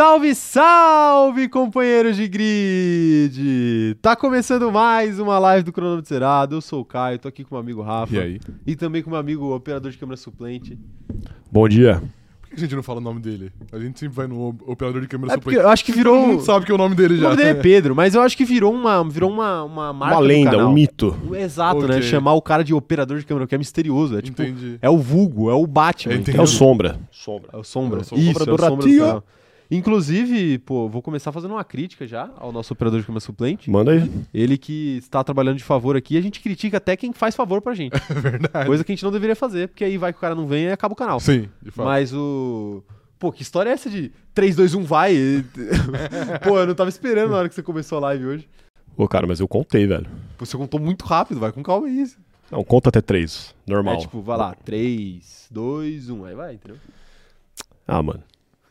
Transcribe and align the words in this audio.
Salve, 0.00 0.34
salve, 0.34 1.46
companheiros 1.46 2.16
de 2.16 2.26
grid! 2.26 3.94
Tá 4.00 4.16
começando 4.16 4.72
mais 4.72 5.20
uma 5.20 5.38
live 5.38 5.62
do 5.62 5.72
Cronômetro 5.74 6.08
Zerado. 6.08 6.56
Eu 6.56 6.62
sou 6.62 6.80
o 6.80 6.84
Caio, 6.86 7.18
tô 7.18 7.28
aqui 7.28 7.44
com 7.44 7.50
o 7.50 7.58
meu 7.58 7.60
amigo 7.60 7.82
Rafa. 7.82 8.14
E 8.14 8.18
aí? 8.18 8.40
E 8.66 8.74
também 8.74 9.02
com 9.02 9.10
o 9.10 9.12
meu 9.12 9.20
amigo 9.20 9.54
operador 9.54 9.90
de 9.90 9.98
câmera 9.98 10.16
suplente. 10.16 10.78
Bom 11.52 11.68
dia. 11.68 12.02
Por 12.40 12.48
que 12.48 12.54
a 12.56 12.58
gente 12.60 12.74
não 12.74 12.82
fala 12.82 12.98
o 12.98 13.02
nome 13.02 13.20
dele? 13.20 13.52
A 13.70 13.78
gente 13.78 14.00
sempre 14.00 14.16
vai 14.16 14.26
no 14.26 14.56
operador 14.66 15.02
de 15.02 15.06
câmera 15.06 15.34
É 15.34 15.36
porque 15.36 15.50
suplente. 15.50 15.64
eu 15.66 15.68
acho 15.70 15.84
que 15.84 15.92
virou. 15.92 16.16
Todo 16.18 16.28
mundo 16.28 16.42
sabe 16.44 16.64
que 16.64 16.72
é 16.72 16.74
o 16.74 16.78
nome 16.78 16.94
dele 16.94 17.14
O 17.14 17.16
já. 17.18 17.24
nome 17.24 17.36
dele 17.36 17.50
é 17.50 17.62
Pedro, 17.62 17.94
mas 17.94 18.14
eu 18.14 18.22
acho 18.22 18.34
que 18.34 18.44
virou 18.46 18.72
uma, 18.72 19.04
virou 19.06 19.30
uma, 19.30 19.64
uma 19.64 19.92
marca. 19.92 20.14
Uma 20.14 20.22
do 20.22 20.26
lenda, 20.26 20.50
canal. 20.52 20.70
um 20.70 20.72
mito. 20.72 21.14
Exato, 21.34 21.86
né? 21.86 21.96
Ok. 21.96 22.02
Chamar 22.04 22.32
o 22.32 22.40
cara 22.40 22.64
de 22.64 22.72
operador 22.72 23.18
de 23.18 23.26
câmera, 23.26 23.46
que 23.46 23.54
é 23.54 23.58
misterioso. 23.58 24.16
É 24.16 24.22
tipo. 24.22 24.40
Entendi. 24.40 24.78
É 24.80 24.88
o 24.88 24.96
vulgo, 24.96 25.50
é 25.50 25.54
o 25.54 25.66
Batman. 25.66 26.14
Entendi. 26.14 26.38
É 26.38 26.40
o 26.40 26.46
Sombra. 26.46 26.98
Sombra. 27.10 27.50
É 27.52 27.56
o 27.58 27.62
Sombra. 27.62 27.98
É 27.98 28.00
o 28.00 28.04
Sombra. 28.06 28.24
Isso, 28.24 28.38
Sombra 28.38 28.50
é 28.50 28.54
o 28.54 28.56
do 28.56 28.62
Sombra 28.62 28.76
do 28.76 28.82
Ratinho. 28.82 29.00
canal. 29.00 29.24
Inclusive, 29.70 30.58
pô, 30.58 30.88
vou 30.88 31.00
começar 31.00 31.30
fazendo 31.30 31.52
uma 31.52 31.62
crítica 31.62 32.06
já 32.06 32.28
ao 32.36 32.50
nosso 32.50 32.72
operador 32.72 32.98
de 33.00 33.06
câmera 33.06 33.20
suplente. 33.20 33.70
Manda 33.70 33.92
aí. 33.92 34.10
Ele 34.34 34.58
que 34.58 34.96
está 34.98 35.22
trabalhando 35.22 35.58
de 35.58 35.64
favor 35.64 35.96
aqui, 35.96 36.16
a 36.16 36.20
gente 36.20 36.40
critica 36.40 36.78
até 36.78 36.96
quem 36.96 37.12
faz 37.12 37.36
favor 37.36 37.60
pra 37.62 37.74
gente. 37.74 37.92
É 38.10 38.14
verdade. 38.14 38.66
Coisa 38.66 38.82
que 38.84 38.90
a 38.90 38.94
gente 38.94 39.04
não 39.04 39.12
deveria 39.12 39.36
fazer, 39.36 39.68
porque 39.68 39.84
aí 39.84 39.96
vai 39.96 40.12
que 40.12 40.18
o 40.18 40.20
cara 40.20 40.34
não 40.34 40.46
vem 40.46 40.64
e 40.64 40.72
acaba 40.72 40.92
o 40.92 40.96
canal. 40.96 41.20
Sim, 41.20 41.48
de 41.62 41.70
fato. 41.70 41.86
Mas 41.86 42.12
o. 42.12 42.82
Pô, 43.18 43.30
que 43.30 43.42
história 43.42 43.70
é 43.70 43.72
essa 43.72 43.88
de 43.88 44.10
3, 44.34 44.56
2, 44.56 44.74
1, 44.74 44.82
vai? 44.84 45.14
Pô, 46.42 46.58
eu 46.58 46.66
não 46.66 46.74
tava 46.74 46.88
esperando 46.88 47.30
na 47.30 47.36
hora 47.36 47.48
que 47.48 47.54
você 47.54 47.62
começou 47.62 47.98
a 47.98 48.00
live 48.02 48.26
hoje. 48.26 48.48
Ô, 48.96 49.06
cara, 49.06 49.26
mas 49.26 49.40
eu 49.40 49.46
contei, 49.46 49.86
velho. 49.86 50.06
Pô, 50.36 50.44
Você 50.44 50.56
contou 50.56 50.80
muito 50.80 51.04
rápido, 51.04 51.38
vai 51.38 51.52
com 51.52 51.62
calma 51.62 51.88
isso. 51.88 52.18
Não, 52.50 52.64
conta 52.64 52.88
até 52.88 53.00
três. 53.00 53.54
Normal. 53.66 53.94
É 53.94 53.98
tipo, 53.98 54.20
vai 54.20 54.36
lá, 54.36 54.54
3, 54.64 55.46
2, 55.50 56.10
1, 56.10 56.24
aí 56.24 56.34
vai, 56.34 56.54
entendeu? 56.54 56.78
Ah, 57.86 58.02
mano. 58.02 58.22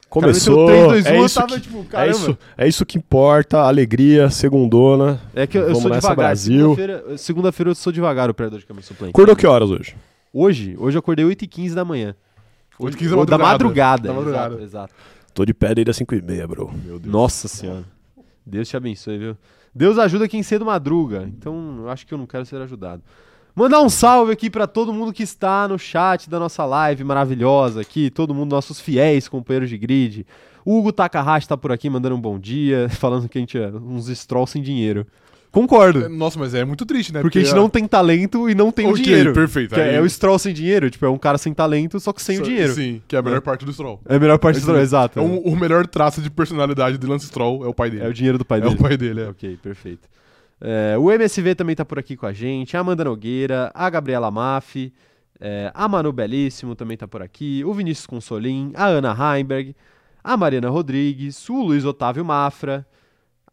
O 0.09 0.19
cara 0.19 0.33
meteu 0.33 0.55
Começou. 0.55 0.65
3, 0.65 0.87
2, 0.87 1.05
1, 1.05 1.09
é, 1.09 1.17
eu 1.19 1.25
isso 1.25 1.39
tava 1.39 1.55
que, 1.55 1.61
tipo, 1.61 1.79
é, 1.79 1.83
caramba. 1.83 2.11
isso, 2.11 2.37
é 2.57 2.67
isso 2.67 2.85
que 2.85 2.97
importa. 2.97 3.59
Alegria, 3.59 4.29
segundona. 4.29 5.21
É 5.35 5.45
que 5.45 5.57
eu, 5.57 5.69
eu 5.69 5.75
sou 5.75 5.91
devagar. 5.91 6.15
Brasil. 6.15 6.75
Segunda-feira 6.75 7.17
segunda-feira 7.17 7.69
eu 7.69 7.75
sou 7.75 7.93
devagar, 7.93 8.27
o 8.27 8.31
operador 8.31 8.59
de 8.59 8.65
câmera 8.65 8.85
suplente. 8.85 9.11
Acordou 9.11 9.35
que 9.35 9.45
horas 9.45 9.69
hoje? 9.69 9.95
Hoje, 10.33 10.75
hoje 10.79 10.97
eu 10.97 10.99
acordei 10.99 11.25
8h15 11.25 11.73
da 11.73 11.85
manhã. 11.85 12.15
8 12.79 12.97
15 12.97 13.13
Ou 13.13 13.25
da 13.25 13.37
madrugada. 13.37 14.07
Da 14.07 14.13
madrugada. 14.13 14.55
Exato, 14.55 14.63
exato. 14.63 14.93
Tô 15.33 15.45
de 15.45 15.53
pé 15.53 15.75
desde 15.75 15.91
as 15.91 15.97
5 15.97 16.15
e 16.15 16.21
meia, 16.21 16.47
bro. 16.47 16.71
Meu 16.85 16.99
Deus. 16.99 17.13
Nossa 17.13 17.47
senhora. 17.47 17.85
Deus 18.45 18.67
te 18.67 18.75
abençoe, 18.75 19.17
viu? 19.17 19.37
Deus 19.73 19.99
ajuda 19.99 20.27
quem 20.27 20.41
cedo 20.41 20.65
madruga. 20.65 21.29
Então, 21.37 21.81
eu 21.81 21.89
acho 21.89 22.05
que 22.07 22.13
eu 22.13 22.17
não 22.17 22.25
quero 22.25 22.45
ser 22.45 22.59
ajudado. 22.61 23.03
Mandar 23.59 23.81
um 23.81 23.89
salve 23.89 24.31
aqui 24.31 24.49
pra 24.49 24.65
todo 24.65 24.93
mundo 24.93 25.11
que 25.11 25.21
está 25.21 25.67
no 25.67 25.77
chat 25.77 26.29
da 26.29 26.39
nossa 26.39 26.63
live 26.63 27.03
maravilhosa 27.03 27.81
aqui, 27.81 28.09
todo 28.09 28.33
mundo, 28.33 28.51
nossos 28.51 28.79
fiéis 28.79 29.27
companheiros 29.27 29.69
de 29.69 29.77
grid. 29.77 30.25
O 30.63 30.77
Hugo 30.79 30.93
Takahashi 30.93 31.45
tá 31.45 31.57
por 31.57 31.69
aqui 31.69 31.89
mandando 31.89 32.15
um 32.15 32.21
bom 32.21 32.39
dia, 32.39 32.87
falando 32.97 33.27
que 33.27 33.37
a 33.37 33.41
gente 33.41 33.57
é 33.57 33.67
uns 33.67 34.07
strolls 34.07 34.53
sem 34.53 34.61
dinheiro. 34.61 35.05
Concordo. 35.51 36.07
Nossa, 36.07 36.39
mas 36.39 36.53
é 36.53 36.63
muito 36.63 36.85
triste, 36.85 37.11
né? 37.13 37.19
Porque 37.21 37.39
a 37.39 37.43
gente 37.43 37.53
não 37.53 37.69
tem 37.69 37.85
talento 37.85 38.49
e 38.49 38.55
não 38.55 38.71
tem 38.71 38.85
o 38.87 38.91
Ok, 38.91 39.03
dinheiro. 39.03 39.33
perfeito. 39.33 39.75
Que 39.75 39.81
é, 39.81 39.89
Aí- 39.89 39.95
é 39.95 40.01
o 40.01 40.05
stroll 40.09 40.39
sem 40.39 40.53
dinheiro, 40.53 40.89
tipo, 40.89 41.05
é 41.05 41.09
um 41.09 41.17
cara 41.17 41.37
sem 41.37 41.53
talento, 41.53 41.99
só 41.99 42.13
que 42.13 42.21
sem 42.21 42.37
o 42.37 42.39
Só- 42.39 42.45
dinheiro. 42.45 42.73
Sim, 42.73 43.01
que 43.09 43.13
é 43.15 43.19
a 43.19 43.21
melhor 43.21 43.41
parte 43.41 43.65
do 43.65 43.73
Stroll. 43.73 43.99
É 44.07 44.15
a 44.15 44.19
melhor 44.21 44.39
parte 44.39 44.55
do 44.55 44.59
Esse- 44.59 44.65
stroll, 44.67 44.79
exato. 44.79 45.19
É 45.19 45.21
um- 45.21 45.39
o 45.39 45.57
melhor 45.59 45.85
traço 45.85 46.21
de 46.21 46.29
personalidade 46.29 46.97
de 46.97 47.05
Lance 47.05 47.25
Stroll 47.25 47.65
é 47.65 47.67
o 47.67 47.73
pai 47.73 47.89
dele. 47.89 48.05
É 48.05 48.07
o 48.07 48.13
dinheiro 48.13 48.37
do 48.37 48.45
pai 48.45 48.59
É 48.59 48.61
dele. 48.61 48.75
o 48.75 48.77
pai 48.77 48.95
dele, 48.95 49.21
é. 49.21 49.27
Ok, 49.27 49.57
perfeito. 49.61 50.07
É, 50.61 50.97
o 50.97 51.09
MSV 51.11 51.55
também 51.55 51.75
tá 51.75 51.85
por 51.85 51.97
aqui 51.97 52.17
com 52.17 52.25
a 52.25 52.33
gente, 52.33 52.75
a 52.75 52.81
Amanda 52.81 53.03
Nogueira, 53.03 53.71
a 53.73 53.89
Gabriela 53.89 54.29
Maffi, 54.29 54.93
é, 55.39 55.71
a 55.73 55.87
Manu 55.87 56.11
Belíssimo 56.11 56.75
também 56.75 56.97
tá 56.97 57.07
por 57.07 57.21
aqui, 57.21 57.63
o 57.63 57.73
Vinícius 57.73 58.05
Consolim, 58.05 58.73
a 58.75 58.85
Ana 58.85 59.15
Heimberg, 59.17 59.73
a 60.21 60.35
Mariana 60.35 60.69
Rodrigues, 60.69 61.47
o 61.49 61.61
Luiz 61.61 61.85
Otávio 61.85 62.25
Mafra, 62.25 62.85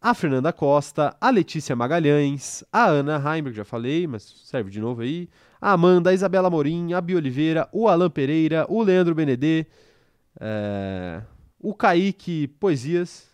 a 0.03 0.15
Fernanda 0.15 0.53
Costa, 0.53 1.17
a 1.21 1.31
Letícia 1.31 1.77
Magalhães, 1.77 2.65
a 2.73 2.87
Ana 2.87 3.17
Heimberg, 3.17 3.57
já 3.57 3.65
falei, 3.65 4.07
mas 4.09 4.23
serve 4.45 4.71
de 4.71 4.81
novo 4.81 5.03
aí, 5.03 5.29
a 5.61 5.73
Amanda, 5.73 6.11
a 6.11 6.15
Isabela 6.15 6.51
Morim, 6.51 6.93
a 6.93 7.01
Bia 7.01 7.17
Oliveira, 7.17 7.69
o 7.73 7.89
Alan 7.89 8.11
Pereira, 8.11 8.67
o 8.69 8.83
Leandro 8.83 9.15
Benedê, 9.15 9.65
é, 10.41 11.23
o 11.61 11.73
Kaique 11.73 12.49
Poesias, 12.49 13.29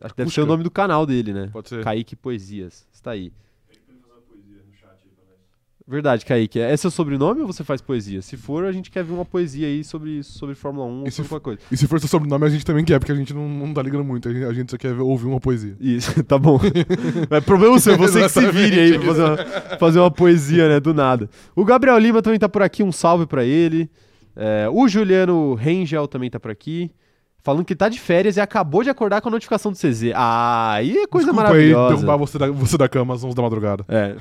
acho 0.00 0.14
que 0.14 0.18
deve 0.18 0.32
ser 0.32 0.40
o 0.42 0.46
nome 0.46 0.62
do 0.62 0.70
canal 0.70 1.04
dele, 1.06 1.32
né? 1.32 1.48
Pode 1.52 1.68
ser. 1.68 1.82
Kaique 1.84 2.16
Poesias. 2.16 2.86
Está 2.92 3.12
aí. 3.12 3.32
Verdade, 5.90 6.26
Kaique. 6.26 6.60
É 6.60 6.76
seu 6.76 6.90
sobrenome 6.90 7.40
ou 7.40 7.46
você 7.46 7.64
faz 7.64 7.80
poesia? 7.80 8.20
Se 8.20 8.36
for, 8.36 8.66
a 8.66 8.72
gente 8.72 8.90
quer 8.90 9.02
ver 9.02 9.14
uma 9.14 9.24
poesia 9.24 9.66
aí 9.66 9.82
sobre, 9.82 10.22
sobre 10.22 10.54
Fórmula 10.54 10.86
1 10.86 11.00
ou 11.00 11.06
E 11.06 11.10
se 11.10 11.16
sobre 11.16 11.30
qualquer 11.30 11.44
coisa. 11.44 11.60
E 11.72 11.76
se 11.78 11.86
for 11.86 11.98
seu 11.98 12.06
sobrenome, 12.10 12.44
a 12.44 12.48
gente 12.50 12.62
também 12.62 12.84
quer, 12.84 12.98
porque 12.98 13.10
a 13.10 13.14
gente 13.14 13.32
não, 13.32 13.48
não 13.48 13.72
tá 13.72 13.82
ligando 13.82 14.04
muito. 14.04 14.28
A 14.28 14.32
gente, 14.34 14.44
a 14.44 14.52
gente 14.52 14.70
só 14.70 14.76
quer 14.76 14.92
ver- 14.92 15.00
ouvir 15.00 15.24
uma 15.24 15.40
poesia. 15.40 15.74
Isso, 15.80 16.12
tá 16.24 16.36
bom. 16.38 16.60
é 17.30 17.40
problema 17.40 17.78
seu, 17.78 17.96
você 17.96 18.20
que 18.20 18.28
se 18.28 18.50
vire 18.50 18.78
aí 18.78 18.98
pra 18.98 19.06
fazer 19.06 19.22
uma, 19.22 19.36
fazer 19.78 19.98
uma 20.00 20.10
poesia, 20.10 20.68
né? 20.68 20.78
Do 20.78 20.92
nada. 20.92 21.30
O 21.56 21.64
Gabriel 21.64 21.96
Lima 21.96 22.20
também 22.20 22.38
tá 22.38 22.50
por 22.50 22.62
aqui, 22.62 22.82
um 22.82 22.92
salve 22.92 23.24
pra 23.24 23.42
ele. 23.42 23.88
É, 24.36 24.68
o 24.70 24.86
Juliano 24.88 25.54
Rangel 25.54 26.06
também 26.06 26.28
tá 26.28 26.38
por 26.38 26.50
aqui. 26.50 26.90
Falando 27.48 27.64
que 27.64 27.74
tá 27.74 27.88
de 27.88 27.98
férias 27.98 28.36
e 28.36 28.40
acabou 28.42 28.82
de 28.82 28.90
acordar 28.90 29.22
com 29.22 29.30
a 29.30 29.32
notificação 29.32 29.72
do 29.72 29.78
CZ. 29.78 30.12
Ah, 30.14 30.72
aí 30.74 30.98
é 30.98 31.06
coisa 31.06 31.28
Desculpa 31.28 31.48
maravilhosa. 31.50 31.88
aí 31.88 31.94
derrubar 31.94 32.16
você 32.18 32.36
da, 32.38 32.50
você 32.50 32.76
da 32.76 32.86
cama 32.90 33.14
às 33.14 33.24
11 33.24 33.34
da 33.34 33.40
madrugada. 33.42 33.86
É. 33.88 34.14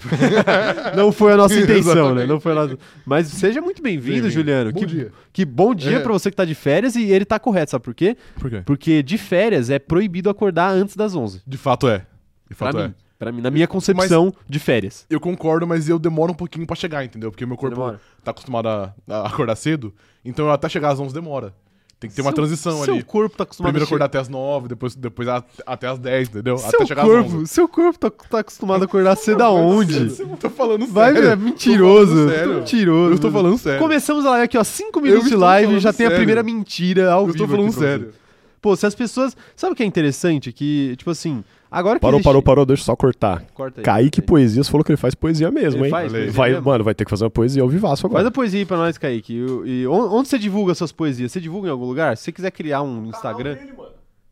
não 0.96 1.12
foi 1.12 1.34
a 1.34 1.36
nossa 1.36 1.60
intenção, 1.60 2.16
né? 2.16 2.26
Não 2.26 2.40
foi 2.40 2.54
nossa... 2.54 2.78
Mas 3.06 3.28
seja 3.28 3.60
muito 3.60 3.82
bem-vindo. 3.84 4.30
Juliano. 4.30 4.72
Bom 4.72 4.80
que, 4.80 4.86
dia. 4.86 5.12
que 5.34 5.44
bom 5.44 5.76
dia 5.76 5.98
É. 5.98 6.00
pra 6.00 6.14
você 6.14 6.32
que 6.32 6.38
tá 6.38 6.46
de 6.46 6.56
férias 6.56 6.96
e 6.96 7.04
ele 7.12 7.26
tá 7.26 7.38
correto, 7.38 7.72
sabe 7.72 7.84
por 7.84 7.94
quê? 7.94 8.16
Por 8.40 8.50
quê? 8.50 8.62
Porque 8.66 9.04
de 9.04 9.18
férias 9.18 9.70
é 9.70 9.78
proibido 9.78 10.30
acordar 10.30 10.70
antes 10.72 10.96
das 10.96 11.14
11. 11.14 11.42
De 11.46 11.58
fato 11.58 11.90
é. 11.90 12.06
De 12.50 12.56
Pra 12.56 12.68
fato 12.72 12.80
é. 12.80 12.88
mim, 12.88 12.94
pra 13.20 13.32
mim, 13.34 13.42
na 13.42 13.52
minha 13.52 13.68
concepção 13.68 14.34
de 14.48 14.58
férias. 14.58 15.06
Eu 15.10 15.20
concordo, 15.20 15.68
mas 15.68 15.90
eu 15.90 16.00
demoro 16.00 16.32
um 16.32 16.36
pouquinho 16.36 16.66
pra 16.66 16.78
chegar, 16.78 17.04
entendeu? 17.04 17.30
Porque 17.30 17.46
meu 17.46 17.58
corpo 17.58 17.76
Demora. 17.76 18.00
tá 18.24 18.32
acostumado 18.32 18.70
a, 18.70 18.94
a 19.10 19.28
acordar 19.28 19.58
cedo, 19.58 19.94
então 20.24 20.50
até 20.50 20.70
chegar 20.70 20.92
às 20.94 21.00
11 21.02 21.14
demora. 21.14 21.54
Tem 22.00 22.08
que 22.08 22.16
ter 22.16 22.22
uma 22.22 22.30
Seu- 22.30 22.36
transição 22.36 22.84
seu 22.84 22.94
ali. 22.94 23.04
corpo 23.04 23.36
tá 23.36 23.44
acostumado 23.44 23.72
Primeiro 23.72 23.86
a 23.86 23.88
acordar 23.88 24.06
até 24.06 24.20
as 24.20 24.30
9, 24.30 24.68
depois, 24.68 24.96
depois 24.96 25.28
a- 25.28 25.44
até 25.66 25.88
as 25.88 25.98
10, 25.98 26.30
entendeu? 26.30 26.56
Seu 26.60 26.70
até 26.70 26.86
chegar 26.86 27.02
às 27.02 27.08
corpo, 27.08 27.36
11. 27.38 27.48
seu 27.48 27.68
corpo 27.68 27.98
tá, 27.98 28.12
tá 28.30 28.40
acostumado 28.40 28.84
a 28.84 28.86
acordar 28.86 29.16
cedo 29.16 29.42
aonde? 29.42 30.16
Eu 30.20 30.28
tô 30.38 30.48
falando 30.48 30.82
sério. 30.82 30.94
Vai, 30.94 31.18
é 31.18 31.36
mentiroso. 31.36 32.30
sério. 32.30 32.54
Mentiroso. 32.56 33.14
Eu 33.16 33.20
tô 33.20 33.32
falando 33.32 33.58
sério. 33.58 33.80
Começamos 33.80 34.26
a 34.28 34.30
live 34.30 34.46
aqui, 34.46 34.58
ó, 34.60 34.64
5 34.64 35.02
minutos 35.02 35.28
de 35.28 35.36
live 35.36 35.80
já 35.80 35.92
tem 35.92 36.06
a 36.06 36.10
sério. 36.10 36.18
primeira 36.20 36.44
mentira 36.44 37.12
ao 37.12 37.22
Eu 37.22 37.34
vivo. 37.34 37.38
tô 37.40 37.48
falando 37.48 37.72
sério. 37.72 38.14
Pô, 38.62 38.76
se 38.76 38.86
as 38.86 38.94
pessoas. 38.94 39.36
Sabe 39.56 39.74
o 39.74 39.76
que 39.76 39.82
é 39.82 39.86
interessante? 39.86 40.52
Que, 40.52 40.96
tipo 40.98 41.10
assim, 41.10 41.44
agora 41.70 41.96
que. 42.00 42.02
Parou, 42.02 42.18
existe- 42.18 42.26
parou, 42.26 42.42
parou. 42.42 42.66
Deixa 42.66 42.82
eu 42.82 42.86
só 42.86 42.96
cortar. 42.96 43.44
Corta 43.54 43.82
aí. 43.82 43.84
Kaique 43.84 44.22
corta 44.22 44.22
aí. 44.22 44.26
Poesias 44.28 44.68
falou 44.70 44.84
que 44.84 44.92
ele 44.92 44.98
faz 44.98 45.14
poesia 45.16 45.50
mesmo, 45.52 45.80
Ele 45.80 45.86
hein? 45.86 45.92
faz 45.92 46.12
poesia 46.12 46.32
vai, 46.32 46.50
mesmo? 46.52 46.66
mano, 46.66 46.84
vai 46.84 46.96
ter 46.96 47.04
que 47.06 47.10
fazer 47.12 47.24
uma 47.26 47.30
poesia 47.30 47.62
ao 47.62 47.70
vivaço 47.70 48.06
agora. 48.06 48.20
Faz 48.20 48.28
a 48.28 48.32
poesia 48.32 48.60
aí 48.60 48.66
pra 48.66 48.78
nós, 48.78 48.98
Kaique. 48.98 49.34
E, 49.66 49.82
e 49.84 49.88
on- 49.88 50.12
onde 50.14 50.28
você 50.30 50.38
divulga 50.40 50.74
suas 50.76 50.92
poesias? 50.92 51.32
Você 51.32 51.40
divulga 51.40 51.68
em 51.68 51.72
algum 51.72 51.86
lugar? 51.86 52.16
Se 52.18 52.24
você 52.24 52.32
quiser 52.32 52.52
criar 52.52 52.82
um 52.82 53.06
Instagram. 53.08 53.58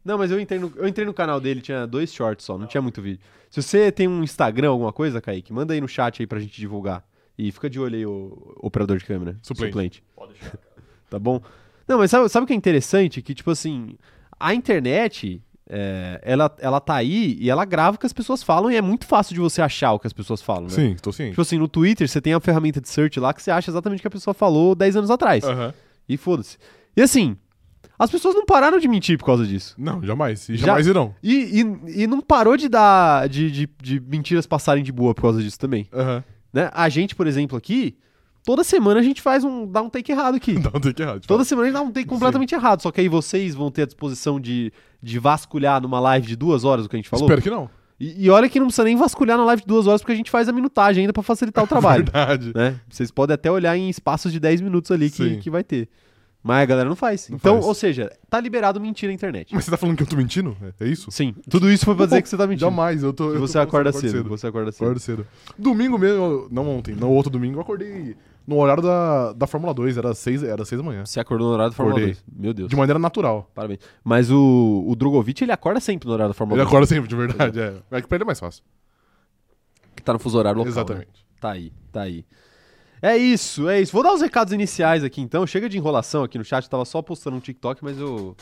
Não, 0.03 0.17
mas 0.19 0.29
eu 0.29 0.39
entrei, 0.39 0.59
no, 0.59 0.71
eu 0.75 0.87
entrei 0.87 1.05
no 1.05 1.13
canal 1.13 1.39
dele, 1.41 1.61
tinha 1.61 1.87
dois 1.87 2.13
shorts 2.13 2.45
só, 2.45 2.57
não 2.59 2.67
tinha 2.67 2.81
muito 2.81 3.01
vídeo. 3.01 3.19
Se 3.49 3.61
você 3.63 3.91
tem 3.91 4.07
um 4.07 4.23
Instagram, 4.23 4.69
alguma 4.69 4.93
coisa, 4.93 5.19
Kaique, 5.19 5.51
manda 5.51 5.73
aí 5.73 5.81
no 5.81 5.87
chat 5.87 6.21
aí 6.21 6.27
pra 6.27 6.39
gente 6.39 6.59
divulgar. 6.59 7.03
E 7.37 7.51
fica 7.51 7.69
de 7.69 7.79
olho 7.79 7.95
aí, 7.95 8.05
o 8.05 8.53
operador 8.57 8.97
de 8.97 9.03
câmera. 9.05 9.35
Suplente. 9.41 10.03
tá 11.09 11.17
bom? 11.19 11.41
Não, 11.87 11.97
mas 11.97 12.11
sabe, 12.11 12.29
sabe 12.29 12.43
o 12.43 12.47
que 12.47 12.53
é 12.53 12.55
interessante? 12.55 13.21
Que, 13.21 13.33
tipo 13.33 13.49
assim, 13.51 13.95
a 14.39 14.53
internet, 14.53 15.41
é, 15.69 16.19
ela, 16.23 16.53
ela 16.59 16.79
tá 16.79 16.95
aí 16.95 17.37
e 17.39 17.49
ela 17.49 17.65
grava 17.65 17.95
o 17.95 17.99
que 17.99 18.05
as 18.05 18.13
pessoas 18.13 18.43
falam 18.43 18.69
e 18.71 18.75
é 18.75 18.81
muito 18.81 19.05
fácil 19.05 19.33
de 19.33 19.39
você 19.39 19.61
achar 19.61 19.93
o 19.93 19.99
que 19.99 20.07
as 20.07 20.13
pessoas 20.13 20.41
falam, 20.41 20.63
né? 20.63 20.69
Sim, 20.69 20.95
tô 21.01 21.11
ciente. 21.11 21.31
Tipo 21.31 21.41
assim, 21.41 21.57
no 21.57 21.67
Twitter 21.67 22.07
você 22.07 22.21
tem 22.21 22.33
a 22.33 22.39
ferramenta 22.39 22.79
de 22.79 22.87
search 22.89 23.19
lá 23.19 23.33
que 23.33 23.41
você 23.41 23.49
acha 23.51 23.71
exatamente 23.71 23.99
o 23.99 24.01
que 24.01 24.07
a 24.07 24.11
pessoa 24.11 24.33
falou 24.33 24.75
10 24.75 24.97
anos 24.97 25.09
atrás. 25.11 25.43
Aham. 25.43 25.73
E 26.07 26.17
foda-se. 26.17 26.57
E 26.95 27.01
assim, 27.01 27.35
as 27.97 28.11
pessoas 28.11 28.35
não 28.35 28.45
pararam 28.45 28.77
de 28.77 28.87
mentir 28.87 29.17
por 29.17 29.25
causa 29.25 29.45
disso. 29.45 29.73
Não, 29.77 30.03
jamais. 30.03 30.47
E 30.49 30.55
Já- 30.55 30.67
jamais 30.67 30.85
irão. 30.85 31.15
E, 31.23 31.61
e, 31.61 32.03
e 32.03 32.07
não 32.07 32.21
parou 32.21 32.55
de 32.57 32.69
dar. 32.69 33.27
De, 33.27 33.49
de, 33.49 33.69
de 33.81 33.99
mentiras 33.99 34.45
passarem 34.45 34.83
de 34.83 34.91
boa 34.91 35.15
por 35.15 35.23
causa 35.23 35.41
disso 35.41 35.57
também. 35.59 35.87
Aham. 35.91 36.23
Né? 36.53 36.69
A 36.73 36.87
gente, 36.89 37.15
por 37.15 37.25
exemplo, 37.27 37.57
aqui, 37.57 37.97
toda 38.45 38.63
semana 38.63 38.99
a 38.99 39.03
gente 39.03 39.21
faz 39.21 39.43
um. 39.43 39.65
dá 39.65 39.81
um 39.81 39.89
take 39.89 40.11
errado 40.11 40.35
aqui. 40.35 40.53
Tem 40.79 40.93
que 40.93 41.01
errar. 41.01 41.17
de 41.19 41.27
Toda 41.27 41.43
fato. 41.43 41.49
semana 41.49 41.67
a 41.67 41.71
gente 41.71 41.79
dá 41.79 41.81
um 41.83 41.91
take 41.91 42.07
completamente 42.07 42.53
errado. 42.53 42.81
Só 42.81 42.91
que 42.91 43.01
aí 43.01 43.09
vocês 43.09 43.55
vão 43.55 43.71
ter 43.71 43.81
a 43.81 43.85
disposição 43.85 44.39
de, 44.39 44.71
de 45.05 45.19
vasculhar 45.19 45.79
numa 45.79 45.99
live 45.99 46.25
de 46.25 46.35
duas 46.35 46.63
horas 46.63 46.85
o 46.85 46.89
que 46.89 46.95
a 46.95 46.97
gente 46.97 47.09
falou. 47.09 47.27
Espero 47.27 47.41
que 47.41 47.49
não. 47.49 47.69
E, 47.99 48.25
e 48.25 48.29
olha 48.29 48.49
que 48.49 48.59
não 48.59 48.65
precisa 48.67 48.83
nem 48.83 48.95
vasculhar 48.95 49.37
na 49.37 49.45
live 49.45 49.61
de 49.61 49.67
duas 49.67 49.85
horas, 49.85 50.01
porque 50.01 50.13
a 50.13 50.15
gente 50.15 50.31
faz 50.31 50.49
a 50.49 50.51
minutagem 50.51 51.01
ainda 51.01 51.13
pra 51.13 51.21
facilitar 51.21 51.63
o 51.63 51.67
trabalho. 51.67 52.03
Verdade. 52.11 52.51
né? 52.55 52.79
Vocês 52.89 53.11
podem 53.11 53.35
até 53.35 53.49
olhar 53.51 53.77
em 53.77 53.87
espaços 53.87 54.31
de 54.31 54.39
10 54.39 54.61
minutos 54.61 54.89
ali 54.89 55.11
que, 55.11 55.37
que 55.37 55.49
vai 55.49 55.63
ter. 55.63 55.87
Mas 56.41 56.63
a 56.63 56.65
galera 56.65 56.89
não 56.89 56.95
faz. 56.95 57.29
Não 57.29 57.37
então, 57.37 57.55
faz. 57.55 57.65
ou 57.65 57.73
seja, 57.73 58.11
tá 58.29 58.39
liberado 58.39 58.81
mentir 58.81 59.07
na 59.07 59.13
internet. 59.13 59.53
Mas 59.53 59.65
você 59.65 59.71
tá 59.71 59.77
falando 59.77 59.95
que 59.95 60.03
eu 60.03 60.07
tô 60.07 60.15
mentindo? 60.15 60.57
É, 60.79 60.85
é 60.85 60.87
isso? 60.87 61.11
Sim, 61.11 61.35
tudo 61.49 61.71
isso 61.71 61.85
foi 61.85 61.95
pra 61.95 62.05
dizer 62.05 62.21
que 62.21 62.29
você 62.29 62.37
tá 62.37 62.45
mentindo. 62.47 62.69
Jamais, 62.69 63.03
eu 63.03 63.13
tô. 63.13 63.25
Que 63.25 63.29
eu 63.29 63.41
tô 63.41 63.47
você 63.47 63.53
falando 63.53 63.67
acorda 63.67 63.89
eu 63.89 63.93
cedo, 63.93 64.29
Você 64.29 64.47
acorda 64.47 64.71
cedo. 64.71 64.83
Acordo 64.83 64.99
cedo. 64.99 65.27
Domingo 65.57 65.97
mesmo, 65.97 66.47
não 66.51 66.67
ontem, 66.67 66.95
não 66.95 67.11
outro 67.11 67.31
domingo, 67.31 67.57
eu 67.57 67.61
acordei 67.61 68.15
no 68.47 68.57
horário 68.57 68.83
da, 68.83 69.33
da 69.33 69.47
Fórmula 69.47 69.73
2, 69.73 69.97
era 69.97 70.13
6 70.13 70.43
era 70.43 70.63
seis 70.65 70.79
da 70.81 70.85
manhã. 70.85 71.05
Você 71.05 71.19
acordou 71.19 71.47
no 71.47 71.53
horário 71.53 71.71
da 71.71 71.75
Fórmula 71.75 71.97
Acordei. 71.97 72.13
2. 72.13 72.25
Meu 72.37 72.53
Deus. 72.53 72.69
De 72.69 72.75
maneira 72.75 72.99
natural. 72.99 73.49
Parabéns. 73.55 73.79
Mas 74.03 74.29
o, 74.31 74.83
o 74.87 74.95
Drogovic, 74.95 75.43
ele 75.43 75.51
acorda 75.51 75.79
sempre 75.79 76.07
no 76.07 76.13
horário 76.13 76.29
da 76.29 76.33
Fórmula 76.37 76.57
Ele 76.57 76.63
2. 76.65 76.71
acorda 76.73 76.87
sempre, 76.87 77.07
de 77.09 77.15
verdade. 77.15 77.59
É, 77.59 77.81
é 77.91 78.01
que 78.01 78.07
pra 78.07 78.15
ele 78.17 78.23
é 78.23 78.27
mais 78.27 78.39
fácil. 78.39 78.63
Que 79.95 80.03
tá 80.03 80.13
no 80.13 80.19
fuso 80.19 80.37
horário 80.37 80.57
local. 80.59 80.71
né? 80.73 80.79
Exatamente. 80.79 81.25
Tá 81.39 81.51
aí, 81.51 81.71
tá 81.91 82.01
aí. 82.01 82.25
É 83.01 83.17
isso, 83.17 83.67
é 83.69 83.79
isso. 83.81 83.91
Vou 83.91 84.01
dar 84.03 84.13
os 84.13 84.21
recados 84.21 84.51
iniciais 84.53 85.03
aqui 85.03 85.21
então. 85.21 85.45
Chega 85.45 85.69
de 85.69 85.77
enrolação 85.77 86.23
aqui 86.23 86.37
no 86.37 86.43
chat. 86.43 86.63
Eu 86.63 86.69
tava 86.69 86.85
só 86.85 87.01
postando 87.01 87.37
um 87.37 87.39
TikTok, 87.39 87.83
mas 87.83 87.99
eu. 87.99 88.35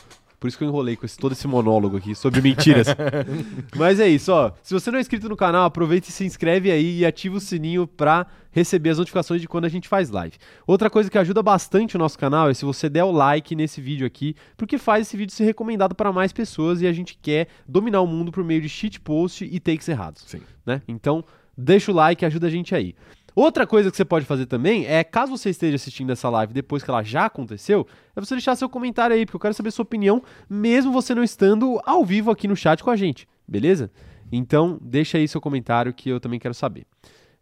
Por 0.44 0.48
isso 0.48 0.58
que 0.58 0.64
eu 0.64 0.68
enrolei 0.68 0.94
com 0.94 1.06
esse- 1.06 1.16
todo 1.16 1.32
esse 1.32 1.46
monólogo 1.48 1.96
aqui 1.96 2.14
sobre 2.14 2.42
mentiras. 2.42 2.86
mas 3.74 3.98
é 3.98 4.06
isso, 4.06 4.30
ó. 4.30 4.52
Se 4.62 4.74
você 4.74 4.90
não 4.90 4.98
é 4.98 5.00
inscrito 5.00 5.26
no 5.26 5.38
canal, 5.38 5.64
aproveita 5.64 6.10
e 6.10 6.12
se 6.12 6.22
inscreve 6.22 6.70
aí 6.70 6.98
e 6.98 7.06
ativa 7.06 7.38
o 7.38 7.40
sininho 7.40 7.86
pra 7.86 8.26
receber 8.52 8.90
as 8.90 8.98
notificações 8.98 9.40
de 9.40 9.48
quando 9.48 9.64
a 9.64 9.70
gente 9.70 9.88
faz 9.88 10.10
live. 10.10 10.36
Outra 10.66 10.90
coisa 10.90 11.10
que 11.10 11.16
ajuda 11.16 11.42
bastante 11.42 11.96
o 11.96 11.98
nosso 11.98 12.18
canal 12.18 12.50
é 12.50 12.52
se 12.52 12.62
você 12.66 12.90
der 12.90 13.04
o 13.04 13.10
like 13.10 13.56
nesse 13.56 13.80
vídeo 13.80 14.06
aqui, 14.06 14.36
porque 14.54 14.76
faz 14.76 15.06
esse 15.06 15.16
vídeo 15.16 15.32
ser 15.32 15.44
recomendado 15.44 15.94
para 15.94 16.12
mais 16.12 16.30
pessoas 16.30 16.82
e 16.82 16.86
a 16.86 16.92
gente 16.92 17.16
quer 17.22 17.48
dominar 17.66 18.02
o 18.02 18.06
mundo 18.06 18.30
por 18.30 18.44
meio 18.44 18.60
de 18.60 18.68
shitpost 18.68 19.48
e 19.50 19.58
takes 19.58 19.88
errados 19.88 20.24
Sim. 20.26 20.42
né? 20.66 20.82
Então, 20.86 21.24
deixa 21.56 21.90
o 21.90 21.94
like, 21.94 22.22
ajuda 22.22 22.48
a 22.48 22.50
gente 22.50 22.74
aí. 22.74 22.94
Outra 23.34 23.66
coisa 23.66 23.90
que 23.90 23.96
você 23.96 24.04
pode 24.04 24.24
fazer 24.24 24.46
também 24.46 24.86
é, 24.86 25.02
caso 25.02 25.36
você 25.36 25.50
esteja 25.50 25.74
assistindo 25.74 26.12
essa 26.12 26.28
live 26.30 26.52
depois 26.52 26.82
que 26.84 26.90
ela 26.90 27.02
já 27.02 27.26
aconteceu, 27.26 27.86
é 28.14 28.20
você 28.20 28.34
deixar 28.34 28.54
seu 28.54 28.68
comentário 28.68 29.16
aí, 29.16 29.26
porque 29.26 29.36
eu 29.36 29.40
quero 29.40 29.54
saber 29.54 29.72
sua 29.72 29.82
opinião, 29.82 30.22
mesmo 30.48 30.92
você 30.92 31.14
não 31.14 31.24
estando 31.24 31.80
ao 31.84 32.04
vivo 32.04 32.30
aqui 32.30 32.46
no 32.46 32.54
chat 32.54 32.82
com 32.84 32.90
a 32.90 32.96
gente, 32.96 33.26
beleza? 33.46 33.90
Então, 34.30 34.78
deixa 34.80 35.18
aí 35.18 35.26
seu 35.26 35.40
comentário 35.40 35.92
que 35.92 36.08
eu 36.08 36.20
também 36.20 36.38
quero 36.38 36.54
saber. 36.54 36.86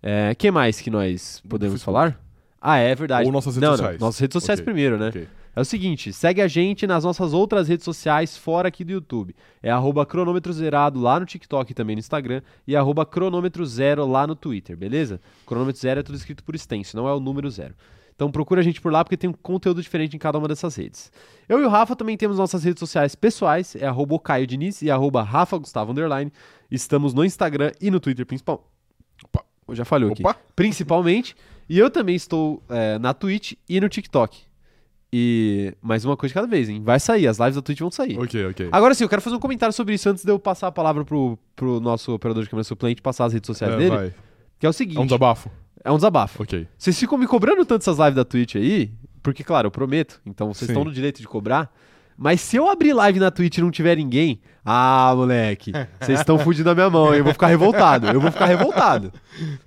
É, 0.02 0.34
que 0.34 0.50
mais 0.50 0.80
que 0.80 0.90
nós 0.90 1.42
podemos 1.48 1.82
falar? 1.82 2.18
Ah, 2.60 2.78
é 2.78 2.94
verdade. 2.94 3.26
Ou 3.26 3.32
nossas 3.32 3.56
redes 3.56 3.62
não, 3.62 3.70
não, 3.70 3.76
sociais. 3.76 4.00
nossas 4.00 4.20
redes 4.20 4.32
sociais 4.32 4.60
Ok, 4.60 4.64
primeiro, 4.64 4.98
né? 4.98 5.08
ok. 5.08 5.28
É 5.54 5.60
o 5.60 5.64
seguinte, 5.66 6.14
segue 6.14 6.40
a 6.40 6.48
gente 6.48 6.86
nas 6.86 7.04
nossas 7.04 7.34
outras 7.34 7.68
redes 7.68 7.84
sociais 7.84 8.38
fora 8.38 8.68
aqui 8.68 8.82
do 8.82 8.92
YouTube. 8.92 9.36
É 9.62 9.70
arroba 9.70 10.06
cronômetro 10.06 10.50
zerado 10.50 10.98
lá 10.98 11.20
no 11.20 11.26
TikTok 11.26 11.70
e 11.70 11.74
também 11.74 11.94
no 11.94 12.00
Instagram 12.00 12.40
e 12.66 12.74
arroba 12.74 13.04
cronômetro 13.04 13.64
zero 13.66 14.06
lá 14.06 14.26
no 14.26 14.34
Twitter, 14.34 14.74
beleza? 14.76 15.20
Cronômetro 15.44 15.80
zero 15.80 16.00
é 16.00 16.02
tudo 16.02 16.16
escrito 16.16 16.42
por 16.42 16.54
extenso, 16.54 16.96
não 16.96 17.06
é 17.06 17.12
o 17.12 17.20
número 17.20 17.50
zero. 17.50 17.74
Então 18.14 18.30
procura 18.30 18.62
a 18.62 18.64
gente 18.64 18.80
por 18.80 18.90
lá 18.90 19.04
porque 19.04 19.16
tem 19.16 19.28
um 19.28 19.34
conteúdo 19.34 19.82
diferente 19.82 20.16
em 20.16 20.18
cada 20.18 20.38
uma 20.38 20.48
dessas 20.48 20.74
redes. 20.74 21.12
Eu 21.46 21.60
e 21.60 21.64
o 21.64 21.68
Rafa 21.68 21.94
também 21.94 22.16
temos 22.16 22.38
nossas 22.38 22.64
redes 22.64 22.80
sociais 22.80 23.14
pessoais, 23.14 23.76
é 23.76 23.86
arroba 23.86 24.18
Caio 24.18 24.46
Diniz 24.46 24.80
e 24.80 24.90
arroba 24.90 25.22
Rafa 25.22 25.58
Gustavo 25.58 25.92
Underline. 25.92 26.32
Estamos 26.70 27.12
no 27.12 27.24
Instagram 27.26 27.72
e 27.78 27.90
no 27.90 28.00
Twitter 28.00 28.24
principal. 28.24 28.66
Opa. 29.22 29.44
Já 29.72 29.84
falhou 29.84 30.12
aqui 30.12 30.22
Opa! 30.22 30.34
principalmente. 30.56 31.36
E 31.68 31.78
eu 31.78 31.90
também 31.90 32.14
estou 32.14 32.62
é, 32.70 32.98
na 32.98 33.12
Twitch 33.12 33.52
e 33.68 33.80
no 33.80 33.88
TikTok. 33.88 34.51
E 35.14 35.74
mais 35.82 36.04
uma 36.06 36.16
coisa 36.16 36.30
de 36.30 36.34
cada 36.34 36.46
vez, 36.46 36.70
hein? 36.70 36.80
Vai 36.82 36.98
sair, 36.98 37.26
as 37.26 37.38
lives 37.38 37.56
da 37.56 37.60
Twitch 37.62 37.80
vão 37.80 37.90
sair. 37.90 38.18
Ok, 38.18 38.46
ok. 38.46 38.68
Agora 38.72 38.94
sim, 38.94 39.04
eu 39.04 39.08
quero 39.10 39.20
fazer 39.20 39.36
um 39.36 39.38
comentário 39.38 39.72
sobre 39.72 39.92
isso 39.94 40.08
antes 40.08 40.24
de 40.24 40.30
eu 40.32 40.38
passar 40.38 40.68
a 40.68 40.72
palavra 40.72 41.04
pro, 41.04 41.38
pro 41.54 41.80
nosso 41.80 42.14
operador 42.14 42.42
de 42.42 42.48
câmera 42.48 42.64
suplente 42.64 43.02
passar 43.02 43.26
as 43.26 43.32
redes 43.34 43.46
sociais 43.46 43.74
É, 43.74 43.76
dele. 43.76 43.90
vai. 43.90 44.14
Que 44.58 44.64
é 44.64 44.68
o 44.68 44.72
seguinte: 44.72 44.96
É 44.96 45.00
um 45.00 45.04
desabafo. 45.04 45.50
é 45.84 45.92
um 45.92 45.96
desabafo. 45.96 46.42
Ok. 46.42 46.66
Vocês 46.78 46.98
ficam 46.98 47.18
me 47.18 47.26
cobrando 47.26 47.62
tanto 47.66 47.82
essas 47.82 47.98
lives 47.98 48.14
da 48.14 48.24
Twitch 48.24 48.56
aí, 48.56 48.90
porque, 49.22 49.44
claro, 49.44 49.66
eu 49.66 49.70
prometo, 49.70 50.18
então 50.24 50.46
vocês 50.52 50.66
Sim. 50.68 50.72
estão 50.72 50.84
no 50.84 50.90
direito 50.92 51.20
de 51.20 51.28
cobrar. 51.28 51.70
Mas 52.16 52.40
se 52.40 52.56
eu 52.56 52.68
abrir 52.70 52.92
live 52.94 53.18
na 53.18 53.30
Twitch 53.30 53.58
e 53.58 53.60
não 53.60 53.70
tiver 53.70 53.96
ninguém, 53.96 54.40
ah, 54.64 55.12
moleque, 55.16 55.72
vocês 56.00 56.20
estão 56.20 56.38
fudindo 56.40 56.70
a 56.70 56.74
minha 56.74 56.88
mão, 56.88 57.08
hein? 57.12 57.18
eu 57.18 57.24
vou 57.24 57.32
ficar 57.34 57.48
revoltado. 57.48 58.06
Eu 58.06 58.20
vou 58.20 58.30
ficar 58.30 58.46
revoltado. 58.46 59.12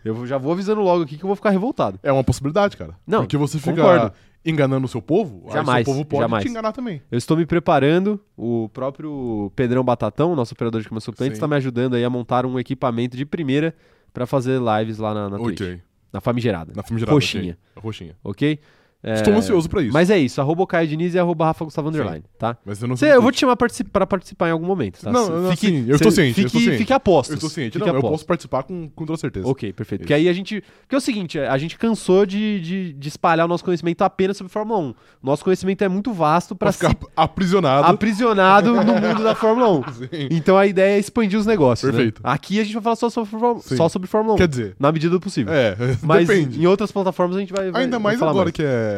Eu 0.03 0.25
já 0.25 0.37
vou 0.37 0.53
avisando 0.53 0.81
logo 0.81 1.03
aqui 1.03 1.17
que 1.17 1.23
eu 1.23 1.27
vou 1.27 1.35
ficar 1.35 1.49
revoltado. 1.51 1.99
É 2.01 2.11
uma 2.11 2.23
possibilidade, 2.23 2.77
cara. 2.77 2.95
Não, 3.05 3.21
Porque 3.21 3.35
você 3.37 3.59
fica 3.59 3.75
concordo. 3.75 4.13
Enganando 4.45 4.85
o 4.85 4.87
seu 4.87 5.01
povo, 5.01 5.43
aí 5.47 5.53
Jamais, 5.53 5.81
o 5.81 5.85
seu 5.85 5.93
povo 5.93 6.05
pode 6.05 6.21
jamais. 6.21 6.43
te 6.43 6.49
enganar 6.49 6.71
também. 6.71 7.01
Eu 7.09 7.17
estou 7.17 7.35
me 7.35 7.45
preparando, 7.45 8.19
o 8.37 8.69
próprio 8.69 9.51
Pedrão 9.55 9.83
Batatão, 9.83 10.35
nosso 10.35 10.53
operador 10.53 10.81
de 10.81 10.87
câmera 10.87 11.01
suplente, 11.01 11.33
está 11.33 11.47
me 11.47 11.55
ajudando 11.55 11.95
aí 11.95 12.03
a 12.03 12.09
montar 12.09 12.45
um 12.45 12.59
equipamento 12.59 13.17
de 13.17 13.25
primeira 13.25 13.73
para 14.13 14.25
fazer 14.25 14.61
lives 14.61 14.97
lá 14.97 15.13
na, 15.13 15.29
na 15.29 15.37
Twitch. 15.37 15.61
ok. 15.61 15.81
Na 16.13 16.21
famigerada. 16.21 16.71
Na 16.75 16.83
famigerada. 16.83 17.13
Roxinha. 17.13 17.57
ok. 17.75 17.83
Roxinha. 17.83 18.15
Ok? 18.23 18.59
É, 19.03 19.13
Estou 19.13 19.35
ansioso 19.35 19.69
pra 19.69 19.83
isso. 19.83 19.93
Mas 19.93 20.09
é 20.09 20.17
isso, 20.17 20.41
arroba 20.41 20.63
o 20.63 20.67
Caio 20.67 20.87
Diniz 20.87 21.13
e 21.13 21.19
arroba 21.19 21.45
Rafa 21.45 21.63
Gustavo 21.63 21.89
Underline, 21.89 22.23
tá? 22.39 22.57
Mas 22.65 22.81
eu 22.81 22.87
não 22.87 22.95
Cê, 22.97 23.05
sei. 23.05 23.15
eu 23.15 23.21
vou 23.21 23.31
te 23.31 23.39
chamar 23.39 23.55
partici- 23.55 23.83
para 23.83 24.07
participar 24.07 24.47
em 24.47 24.51
algum 24.51 24.65
momento, 24.65 24.99
tá? 24.99 25.11
Não, 25.11 25.29
não, 25.29 25.55
sim, 25.55 25.85
eu 25.87 25.95
estou 25.95 26.09
ciente, 26.11 26.29
eu 26.29 26.33
Fique, 26.35 26.45
estou 26.47 26.61
ciente. 26.61 26.77
fique 26.79 26.91
a 26.91 26.99
postos. 26.99 27.29
Eu 27.33 27.35
estou 27.35 27.49
ciente. 27.51 27.73
Fique 27.73 27.85
Não, 27.85 27.93
a 27.93 27.97
eu 27.97 28.01
posso 28.01 28.25
participar 28.25 28.63
com, 28.63 28.89
com 28.89 29.05
toda 29.05 29.15
certeza. 29.19 29.47
Ok, 29.47 29.71
perfeito. 29.73 30.01
Isso. 30.01 30.05
Porque 30.05 30.13
aí 30.15 30.27
a 30.27 30.33
gente. 30.33 30.63
Porque 30.81 30.95
é 30.95 30.97
o 30.97 31.01
seguinte, 31.01 31.37
a 31.37 31.55
gente 31.59 31.77
cansou 31.77 32.25
de, 32.25 32.59
de, 32.61 32.93
de 32.93 33.07
espalhar 33.07 33.45
o 33.45 33.47
nosso 33.47 33.63
conhecimento 33.63 34.01
apenas 34.01 34.37
sobre 34.37 34.51
Fórmula 34.51 34.79
1. 34.79 34.95
Nosso 35.21 35.43
conhecimento 35.43 35.83
é 35.83 35.87
muito 35.87 36.11
vasto 36.11 36.55
Pra 36.55 36.73
para 36.73 36.89
ficar 36.91 37.07
aprisionado. 37.15 37.85
aprisionado 37.87 38.73
no 38.73 38.83
mundo 38.95 39.23
da 39.23 39.35
Fórmula 39.35 39.69
1. 39.69 39.83
Sim. 39.93 40.07
Então 40.31 40.57
a 40.57 40.65
ideia 40.65 40.95
é 40.95 40.99
expandir 40.99 41.37
os 41.39 41.45
negócios. 41.45 41.91
né? 41.91 41.95
Perfeito. 41.95 42.21
Aqui 42.23 42.59
a 42.59 42.63
gente 42.63 42.73
vai 42.73 42.81
falar 42.81 42.95
só 42.95 43.09
sobre, 43.11 43.29
Fórmula- 43.29 43.59
Sim. 43.61 43.75
só 43.75 43.87
sobre 43.87 44.07
Fórmula 44.07 44.33
1. 44.33 44.37
Quer 44.37 44.47
dizer, 44.47 44.75
Na 44.79 44.91
medida 44.91 45.11
do 45.11 45.19
possível. 45.19 45.53
é, 45.53 45.75
Mas 46.01 46.27
depende. 46.27 46.59
em 46.59 46.65
outras 46.65 46.91
plataformas 46.91 47.37
a 47.37 47.39
gente 47.39 47.53
vai. 47.53 47.69
vai- 47.69 47.83
Ainda 47.83 47.99
mais 47.99 48.19
agora 48.19 48.51
que 48.51 48.63
é. 48.63 48.94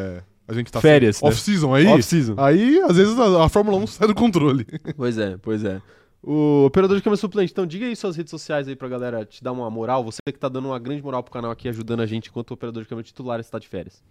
A 0.47 0.53
gente 0.53 0.71
tá 0.71 0.79
Férias, 0.79 1.21
né? 1.21 1.27
off-season 1.27 1.75
aí. 1.75 1.87
Off-season. 1.87 2.35
Aí, 2.37 2.79
às 2.81 2.95
vezes, 2.95 3.19
a, 3.19 3.45
a 3.45 3.49
Fórmula 3.49 3.77
1 3.79 3.87
sai 3.87 4.07
do 4.07 4.15
controle. 4.15 4.65
Pois 4.95 5.17
é, 5.17 5.37
pois 5.37 5.63
é. 5.63 5.81
O 6.23 6.65
operador 6.65 6.97
de 6.97 7.03
câmera 7.03 7.17
suplente, 7.17 7.51
então 7.51 7.65
diga 7.65 7.85
aí 7.85 7.95
suas 7.95 8.15
redes 8.15 8.31
sociais 8.31 8.67
aí 8.67 8.75
pra 8.75 8.87
galera 8.87 9.25
te 9.25 9.43
dar 9.43 9.51
uma 9.51 9.69
moral. 9.69 10.03
Você 10.03 10.19
que 10.25 10.39
tá 10.39 10.49
dando 10.49 10.69
uma 10.69 10.79
grande 10.79 11.01
moral 11.01 11.21
pro 11.21 11.31
canal 11.31 11.51
aqui, 11.51 11.69
ajudando 11.69 12.01
a 12.01 12.05
gente 12.05 12.29
enquanto 12.29 12.51
o 12.51 12.53
operador 12.53 12.83
de 12.83 12.89
câmera 12.89 13.05
titular 13.05 13.39
está 13.39 13.59
de 13.59 13.67
férias. 13.67 14.01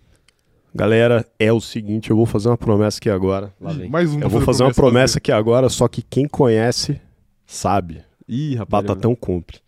Galera, 0.75 1.27
é 1.39 1.53
o 1.53 1.61
seguinte, 1.61 2.11
eu 2.11 2.17
vou 2.17 2.27
fazer 2.27 2.49
uma 2.49 2.57
promessa 2.57 2.99
aqui 2.99 3.09
agora. 3.09 3.53
Lá 3.61 3.73
vem. 3.73 3.89
Mais 3.89 4.13
um 4.13 4.21
Eu 4.21 4.29
vou 4.29 4.43
fazer 4.43 4.63
uma 4.63 4.75
promessa 4.75 5.19
aqui 5.19 5.33
agora, 5.33 5.69
só 5.69 5.89
que 5.89 6.03
quem 6.03 6.29
conhece 6.29 7.01
sabe. 7.47 8.03
Ih, 8.29 8.57
rapaz. 8.57 8.85
Batatão 8.85 9.15
cumpre. 9.15 9.59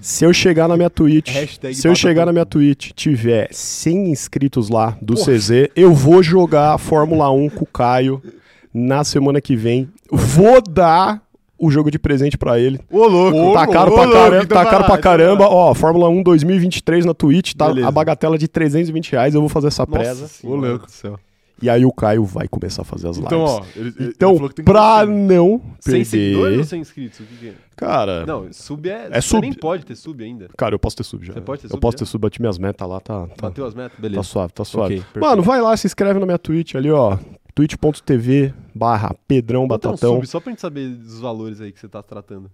Se 0.00 0.24
eu 0.24 0.32
chegar 0.32 0.68
na 0.68 0.76
minha 0.76 0.90
Twitch, 0.90 1.30
Hashtag 1.32 1.74
se 1.74 1.86
eu 1.86 1.94
chegar 1.94 2.26
na 2.26 2.32
minha 2.32 2.46
Twitch 2.46 2.90
tiver 2.92 3.48
100 3.52 4.10
inscritos 4.10 4.68
lá 4.68 4.96
do 5.00 5.14
Porra. 5.14 5.32
CZ, 5.32 5.50
eu 5.76 5.92
vou 5.92 6.22
jogar 6.22 6.76
Fórmula 6.78 7.30
1 7.30 7.50
com 7.50 7.64
o 7.64 7.66
Caio 7.66 8.22
na 8.72 9.04
semana 9.04 9.40
que 9.40 9.54
vem. 9.54 9.88
Vou 10.10 10.60
dar 10.60 11.22
o 11.58 11.70
jogo 11.70 11.90
de 11.90 11.98
presente 11.98 12.36
pra 12.36 12.58
ele. 12.58 12.80
Ô, 12.90 13.06
louco. 13.06 13.38
Ô, 13.38 13.52
tá 13.54 13.66
caro 13.66 13.92
ô, 13.92 13.94
pra 13.94 14.10
caramba, 14.10 14.46
tá 14.46 14.66
caro 14.66 14.84
pra 14.84 14.98
caramba. 14.98 15.48
Ó, 15.48 15.72
Fórmula 15.74 16.08
1 16.08 16.22
2023 16.22 17.04
na 17.04 17.14
Twitch, 17.14 17.54
tá 17.54 17.68
Beleza. 17.68 17.88
a 17.88 17.90
bagatela 17.90 18.36
de 18.36 18.48
320 18.48 19.12
reais. 19.12 19.34
Eu 19.34 19.40
vou 19.40 19.48
fazer 19.48 19.68
essa 19.68 19.86
presa. 19.86 20.22
Nossa 20.22 20.28
senhora 20.28 20.60
Ô, 20.60 20.64
louco. 20.70 20.86
do 20.86 20.92
céu. 20.92 21.18
E 21.62 21.70
aí 21.70 21.84
o 21.84 21.92
Caio 21.92 22.24
vai 22.24 22.48
começar 22.48 22.82
a 22.82 22.84
fazer 22.84 23.08
as 23.08 23.16
lives. 23.16 23.26
Então, 23.32 23.40
ó. 23.44 23.64
Ele, 23.76 23.88
ele- 23.88 23.94
ele 24.00 24.08
Então, 24.10 24.48
que 24.48 24.62
pra 24.62 25.06
não 25.06 25.62
Sem 25.80 26.04
seguidores 26.04 26.36
ou 26.44 26.48
perder. 26.50 26.64
sem 26.64 26.80
inscritos? 26.80 27.20
O 27.20 27.22
que 27.24 27.36
que 27.36 27.48
é? 27.48 27.54
Cara, 27.76 28.26
Não, 28.26 28.52
sub 28.52 28.88
é. 28.88 29.08
É 29.10 29.20
você 29.20 29.28
sub. 29.28 29.40
nem 29.40 29.52
pode 29.52 29.86
ter 29.86 29.94
sub 29.96 30.22
ainda. 30.22 30.48
cara, 30.56 30.74
eu 30.74 30.78
posso 30.78 30.96
ter 30.96 31.04
sub 31.04 31.24
já. 31.24 31.32
Você 31.32 31.40
pode 31.40 31.60
ter 31.62 31.66
eu 31.66 31.70
sub 31.70 31.80
posso 31.80 31.92
já? 31.94 31.98
ter 31.98 32.06
sub, 32.06 32.20
bati 32.22 32.40
minhas 32.40 32.58
metas 32.58 32.88
lá, 32.88 33.00
tá. 33.00 33.26
Tá, 33.28 33.48
Bateu 33.48 33.64
as 33.66 33.74
metas? 33.74 33.96
tá 33.96 34.02
Beleza. 34.02 34.22
suave, 34.24 34.52
tá 34.52 34.64
suave. 34.64 34.98
Ok, 35.10 35.22
Mano, 35.22 35.42
vai 35.42 35.60
lá, 35.62 35.76
se 35.76 35.86
inscreve 35.86 36.18
na 36.18 36.26
minha 36.26 36.38
Twitch 36.38 36.74
ali, 36.74 36.90
ó. 36.90 37.16
twitch.tv 37.54 38.52
barra 38.74 39.14
Pedrão 39.26 39.66
Bota 39.66 39.88
um 39.88 39.90
Batatão. 39.92 40.14
sub 40.16 40.26
só 40.26 40.40
pra 40.40 40.50
gente 40.50 40.60
saber 40.60 40.88
dos 40.88 41.20
valores 41.20 41.60
aí 41.60 41.72
que 41.72 41.78
você 41.80 41.88
tá 41.88 42.02
tratando. 42.02 42.50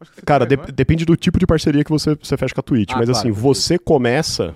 Você 0.00 0.10
Cara, 0.26 0.46
quer, 0.46 0.56
de- 0.66 0.72
depende 0.72 1.04
do 1.06 1.16
tipo 1.16 1.38
de 1.38 1.46
parceria 1.46 1.82
que 1.84 1.90
você, 1.90 2.14
você 2.14 2.36
fecha 2.36 2.54
com 2.54 2.60
a 2.60 2.62
Twitch. 2.62 2.90
Ah, 2.92 2.96
mas 2.98 3.06
claro, 3.08 3.18
assim, 3.18 3.30
você 3.30 3.78
começa 3.78 4.54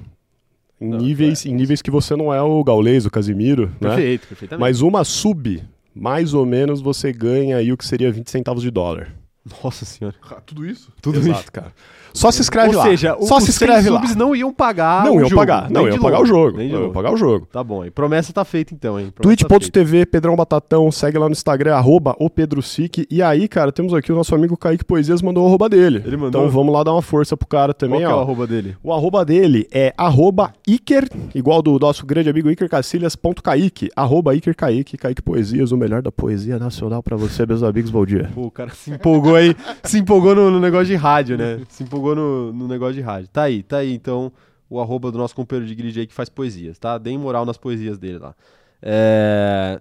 em 0.81 0.89
Não, 0.89 0.99
níveis, 0.99 1.45
é, 1.45 1.49
em 1.49 1.55
níveis 1.55 1.83
que 1.83 1.91
você 1.91 2.17
não 2.17 2.33
é 2.33 2.41
o 2.41 2.65
Gaules, 2.65 3.05
o 3.05 3.11
Casimiro, 3.11 3.67
né? 3.81 3.91
Perfeito, 3.91 4.27
perfeitamente. 4.29 4.61
Mas 4.61 4.81
uma 4.81 5.05
sub, 5.05 5.63
mais 5.95 6.33
ou 6.35 6.47
menos, 6.47 6.81
você 6.81 7.13
ganha 7.13 7.57
aí 7.59 7.73
o 7.73 7.77
que 7.77 7.87
seria 7.87 8.11
20 8.11 8.31
centavos 8.31 8.63
de 8.63 8.71
dólar. 8.71 9.15
Nossa 9.63 9.85
senhora. 9.85 10.17
Ah, 10.23 10.41
Tudo 10.45 10.67
isso? 10.67 10.93
Tudo 11.01 11.19
Exato, 11.19 11.51
cara. 11.53 11.73
Só 12.13 12.31
se 12.31 12.41
inscreve 12.41 12.69
Ou 12.71 12.75
lá. 12.77 12.83
seja, 12.85 13.17
o- 13.17 13.27
Só 13.27 13.37
os 13.39 13.45
se 13.45 13.53
100 13.53 13.67
inscreve 13.69 13.91
lá. 13.91 14.01
subs 14.01 14.17
não 14.17 14.35
iam 14.35 14.53
pagar 14.53 15.05
Não 15.05 15.15
iam 15.21 15.25
jogo, 15.29 15.37
pagar, 15.37 15.71
não 15.71 15.89
iam 15.89 15.99
pagar 15.99 16.21
o 16.21 16.27
jogo. 16.27 16.57
Não 16.59 16.63
iam 16.65 16.91
pagar 16.93 17.13
o 17.13 17.17
jogo. 17.17 17.47
Tá 17.53 17.63
bom, 17.63 17.83
aí 17.83 17.91
promessa 17.91 18.33
tá 18.33 18.45
feita 18.45 18.75
então, 18.75 18.99
hein? 18.99 19.13
Promessa 19.15 19.43
tá 19.47 19.49
twitch.tv, 19.49 20.07
Pedrão 20.07 20.35
Batatão, 20.37 20.91
segue 20.91 21.19
lá 21.19 21.27
no 21.27 21.33
Instagram, 21.33 21.75
arroba 21.75 22.15
o 22.19 22.29
Pedro 22.29 22.61
Sique. 22.63 23.07
E 23.11 23.23
aí, 23.23 23.47
cara, 23.49 23.71
temos 23.73 23.95
aqui 23.95 24.13
o 24.13 24.17
nosso 24.17 24.35
amigo 24.35 24.57
Kaique 24.57 24.85
Poesias 24.85 25.23
mandou 25.23 25.45
o 25.45 25.47
arroba 25.49 25.69
dele. 25.69 26.03
Ele 26.05 26.17
mandou? 26.17 26.43
Então 26.43 26.51
vamos 26.51 26.73
lá 26.75 26.83
dar 26.83 26.93
uma 26.93 27.03
força 27.03 27.37
pro 27.37 27.47
cara 27.47 27.73
Qual 27.73 27.79
também, 27.79 27.99
que 28.01 28.05
é 28.05 28.09
o 28.09 28.17
ó. 28.17 28.21
arroba 28.21 28.47
dele? 28.47 28.77
O 28.83 28.93
arroba 28.93 29.25
dele 29.25 29.67
é 29.73 29.93
arroba 29.97 30.53
Iker, 30.67 31.09
igual 31.35 31.63
do 31.63 31.79
nosso 31.79 32.05
grande 32.07 32.29
amigo 32.31 32.51
Iker 32.51 32.69
Cacilhas, 32.69 33.15
ponto 33.17 33.43
Kaique, 33.43 33.89
arroba 33.95 34.35
Iker 34.35 34.55
Kaique, 34.57 34.97
Kaique 34.97 35.23
Poesias, 35.23 35.73
o 35.73 35.77
melhor 35.77 36.03
da 36.03 36.11
poesia 36.11 36.59
nacional 36.59 37.03
pra 37.03 37.17
você, 37.17 37.45
meus 37.47 37.63
amigos, 37.63 37.91
bom 37.91 38.05
dia. 38.05 38.31
Pô, 38.35 38.43
o 38.47 38.51
cara 38.51 38.71
se 38.71 38.91
empolgou 38.91 39.35
aí, 39.37 39.55
se 39.85 39.99
empolgou 39.99 40.35
no, 40.35 40.51
no 40.51 40.59
negócio 40.61 40.87
de 40.87 40.95
rádio, 40.97 41.37
né? 41.37 41.61
Se 41.69 41.83
empolgou 41.83 42.00
no, 42.15 42.53
no 42.53 42.69
negócio 42.69 42.95
de 42.95 43.01
rádio. 43.01 43.29
Tá 43.29 43.43
aí, 43.45 43.63
tá 43.63 43.79
aí 43.79 43.93
então 43.93 44.33
o 44.69 44.81
arroba 44.81 45.11
do 45.11 45.19
nosso 45.19 45.35
companheiro 45.35 45.67
de 45.67 45.75
grid 45.75 45.99
aí 46.01 46.07
que 46.07 46.15
faz 46.15 46.29
poesias, 46.29 46.79
tá? 46.79 46.97
Deem 46.97 47.19
moral 47.19 47.45
nas 47.45 47.57
poesias 47.57 47.99
dele 47.99 48.19
lá. 48.19 48.35
É, 48.83 49.81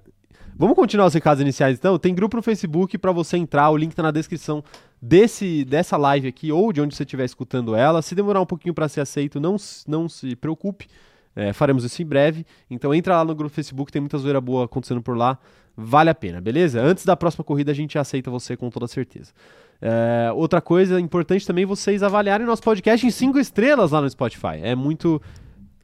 Vamos 0.59 0.75
continuar 0.75 1.05
os 1.05 1.13
recados 1.13 1.39
iniciais 1.39 1.77
então? 1.77 1.97
Tem 1.97 2.13
grupo 2.13 2.35
no 2.35 2.43
Facebook 2.43 2.97
para 2.97 3.13
você 3.13 3.37
entrar, 3.37 3.69
o 3.69 3.77
link 3.77 3.95
tá 3.95 4.03
na 4.03 4.11
descrição 4.11 4.61
desse, 5.01 5.63
dessa 5.63 5.95
live 5.95 6.27
aqui 6.27 6.51
ou 6.51 6.73
de 6.73 6.81
onde 6.81 6.93
você 6.93 7.03
estiver 7.03 7.23
escutando 7.23 7.73
ela. 7.73 8.01
Se 8.01 8.13
demorar 8.13 8.41
um 8.41 8.45
pouquinho 8.45 8.73
para 8.73 8.89
ser 8.89 8.99
aceito, 8.99 9.39
não, 9.39 9.55
não 9.87 10.09
se 10.09 10.35
preocupe, 10.35 10.87
é, 11.33 11.53
faremos 11.53 11.85
isso 11.85 12.01
em 12.01 12.05
breve. 12.05 12.45
Então 12.69 12.93
entra 12.93 13.15
lá 13.15 13.23
no 13.23 13.33
grupo 13.33 13.55
Facebook, 13.55 13.89
tem 13.89 14.01
muita 14.01 14.17
zoeira 14.17 14.41
boa 14.41 14.65
acontecendo 14.65 15.01
por 15.01 15.15
lá, 15.15 15.39
vale 15.77 16.09
a 16.09 16.15
pena, 16.15 16.41
beleza? 16.41 16.81
Antes 16.81 17.05
da 17.05 17.15
próxima 17.15 17.45
corrida 17.45 17.71
a 17.71 17.75
gente 17.75 17.97
aceita 17.97 18.29
você 18.29 18.57
com 18.57 18.69
toda 18.69 18.85
certeza. 18.85 19.31
É, 19.81 20.31
outra 20.33 20.59
coisa 20.61 20.99
importante 20.99 21.47
também 21.47 21.65
vocês 21.65 22.03
avaliarem 22.03 22.45
nosso 22.45 22.61
podcast 22.63 23.05
em 23.05 23.11
cinco 23.11 23.39
estrelas 23.39 23.91
lá 23.91 24.01
no 24.01 24.09
Spotify. 24.09 24.59
É 24.61 24.75
muito 24.75 25.21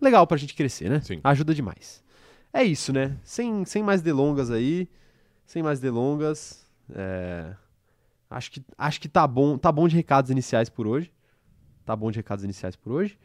legal 0.01 0.27
pra 0.27 0.37
gente 0.37 0.53
crescer, 0.53 0.89
né? 0.89 0.99
Sim. 1.01 1.19
Ajuda 1.23 1.53
demais. 1.53 2.03
É 2.53 2.63
isso, 2.63 2.91
né? 2.93 3.15
Sem, 3.23 3.65
sem 3.65 3.83
mais 3.83 4.01
delongas 4.01 4.51
aí. 4.51 4.87
Sem 5.45 5.61
mais 5.63 5.79
delongas. 5.79 6.65
é, 6.93 7.53
Acho 8.29 8.51
que, 8.51 8.61
acho 8.77 8.99
que 8.99 9.07
tá 9.07 9.25
bom, 9.27 9.57
tá 9.57 9.71
bom 9.71 9.87
de 9.87 9.95
recados 9.95 10.31
iniciais 10.31 10.67
por 10.69 10.87
hoje. 10.87 11.11
Tá 11.85 11.95
bom 11.95 12.09
de 12.11 12.17
recados 12.17 12.43
iniciais 12.43 12.75
por 12.75 12.91
hoje. 12.91 13.17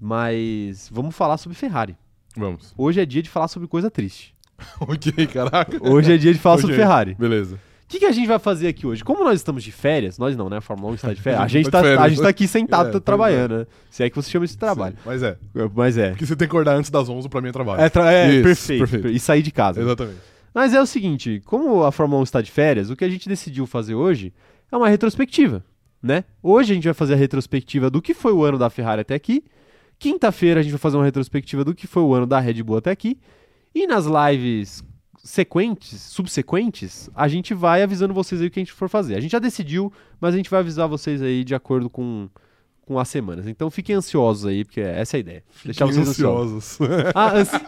Mas 0.00 0.88
vamos 0.92 1.16
falar 1.16 1.38
sobre 1.38 1.56
Ferrari. 1.56 1.96
Vamos. 2.36 2.74
Hoje 2.76 3.00
é 3.00 3.06
dia 3.06 3.22
de 3.22 3.30
falar 3.30 3.48
sobre 3.48 3.66
coisa 3.66 3.90
triste. 3.90 4.36
ok, 4.80 5.26
caraca. 5.26 5.78
Hoje 5.82 6.12
é 6.12 6.16
dia 6.18 6.32
de 6.32 6.38
falar 6.38 6.58
sobre 6.58 6.74
Ok, 6.74 6.84
Ferrari. 6.84 7.14
Beleza. 7.14 7.58
O 7.86 7.88
que, 7.88 8.00
que 8.00 8.04
a 8.04 8.10
gente 8.10 8.26
vai 8.26 8.38
fazer 8.40 8.66
aqui 8.66 8.84
hoje? 8.84 9.04
Como 9.04 9.22
nós 9.22 9.34
estamos 9.36 9.62
de 9.62 9.70
férias, 9.70 10.18
nós 10.18 10.36
não, 10.36 10.48
né? 10.50 10.56
A 10.56 10.60
Fórmula 10.60 10.90
1 10.90 10.94
está 10.96 11.14
de 11.14 11.20
férias. 11.22 11.40
A 11.40 11.44
A 11.44 11.46
gente 11.48 11.64
gente 11.64 11.72
tá, 11.72 11.78
tá 11.80 11.82
de 11.86 11.92
a 11.92 11.96
férias. 11.96 12.12
gente 12.14 12.22
tá 12.22 12.28
aqui 12.28 12.48
sentado 12.48 12.88
É, 12.90 12.92
tá 12.92 13.00
trabalhando, 13.00 13.58
né? 13.58 13.66
Se 13.90 14.02
é 14.02 14.10
que 14.10 14.16
você 14.16 14.28
chama 14.28 14.44
isso 14.44 14.54
de 14.54 14.58
trabalho. 14.58 14.96
Sim, 14.96 15.02
Mas 15.06 15.22
é. 15.22 15.38
Mas 15.74 15.96
é. 15.98 16.10
Porque 16.10 16.26
você 16.26 16.34
tem 16.34 16.48
que 16.48 16.52
acordar 16.52 16.74
antes 16.76 16.90
das 16.90 17.08
11 17.08 17.28
pra 17.28 17.40
mim 17.40 17.48
é 17.48 17.52
trabalho. 17.52 17.80
É, 17.80 17.88
tra- 17.88 18.12
é 18.12 18.28
Isso, 18.32 18.42
perfeito, 18.42 18.80
perfeito. 18.80 19.08
E 19.08 19.20
sair 19.20 19.42
de 19.42 19.52
casa. 19.52 19.80
Exatamente. 19.80 20.18
Mas 20.52 20.74
é 20.74 20.80
o 20.82 20.86
seguinte, 20.86 21.40
como 21.44 21.84
a 21.84 21.92
Fórmula 21.92 22.20
1 22.22 22.24
está 22.24 22.40
de 22.42 22.50
férias, 22.50 22.90
o 22.90 22.96
que 22.96 23.04
a 23.04 23.08
gente 23.08 23.28
decidiu 23.28 23.66
fazer 23.66 23.94
hoje 23.94 24.32
é 24.72 24.76
uma 24.76 24.88
retrospectiva, 24.88 25.62
né? 26.02 26.24
Hoje 26.42 26.72
a 26.72 26.74
gente 26.74 26.84
vai 26.84 26.94
fazer 26.94 27.12
a 27.14 27.16
retrospectiva 27.16 27.88
do 27.88 28.02
que 28.02 28.14
foi 28.14 28.32
o 28.32 28.42
ano 28.42 28.58
da 28.58 28.68
Ferrari 28.68 29.02
até 29.02 29.14
aqui. 29.14 29.44
Quinta-feira 29.98 30.58
a 30.60 30.62
gente 30.62 30.72
vai 30.72 30.78
fazer 30.80 30.96
uma 30.96 31.04
retrospectiva 31.04 31.62
do 31.64 31.74
que 31.74 31.86
foi 31.86 32.02
o 32.02 32.12
ano 32.14 32.26
da 32.26 32.40
Red 32.40 32.62
Bull 32.62 32.78
até 32.78 32.90
aqui. 32.90 33.16
E 33.74 33.86
nas 33.86 34.06
lives 34.06 34.82
sequentes, 35.26 36.00
subsequentes, 36.00 37.10
a 37.14 37.26
gente 37.28 37.52
vai 37.52 37.82
avisando 37.82 38.14
vocês 38.14 38.40
aí 38.40 38.46
o 38.46 38.50
que 38.50 38.60
a 38.60 38.62
gente 38.62 38.72
for 38.72 38.88
fazer. 38.88 39.16
A 39.16 39.20
gente 39.20 39.32
já 39.32 39.38
decidiu, 39.38 39.92
mas 40.20 40.32
a 40.34 40.36
gente 40.36 40.48
vai 40.48 40.60
avisar 40.60 40.88
vocês 40.88 41.20
aí 41.20 41.42
de 41.44 41.54
acordo 41.54 41.90
com, 41.90 42.28
com 42.86 42.98
as 42.98 43.08
semanas. 43.08 43.46
Então 43.46 43.70
fiquem 43.70 43.96
ansiosos 43.96 44.46
aí, 44.46 44.64
porque 44.64 44.80
essa 44.80 45.16
é 45.16 45.18
a 45.18 45.20
ideia. 45.20 45.42
Deixar 45.64 45.86
vocês 45.86 46.08
ansiosos. 46.08 46.80
ansiosos. 46.80 47.12
A, 47.14 47.32
ansi- 47.36 47.66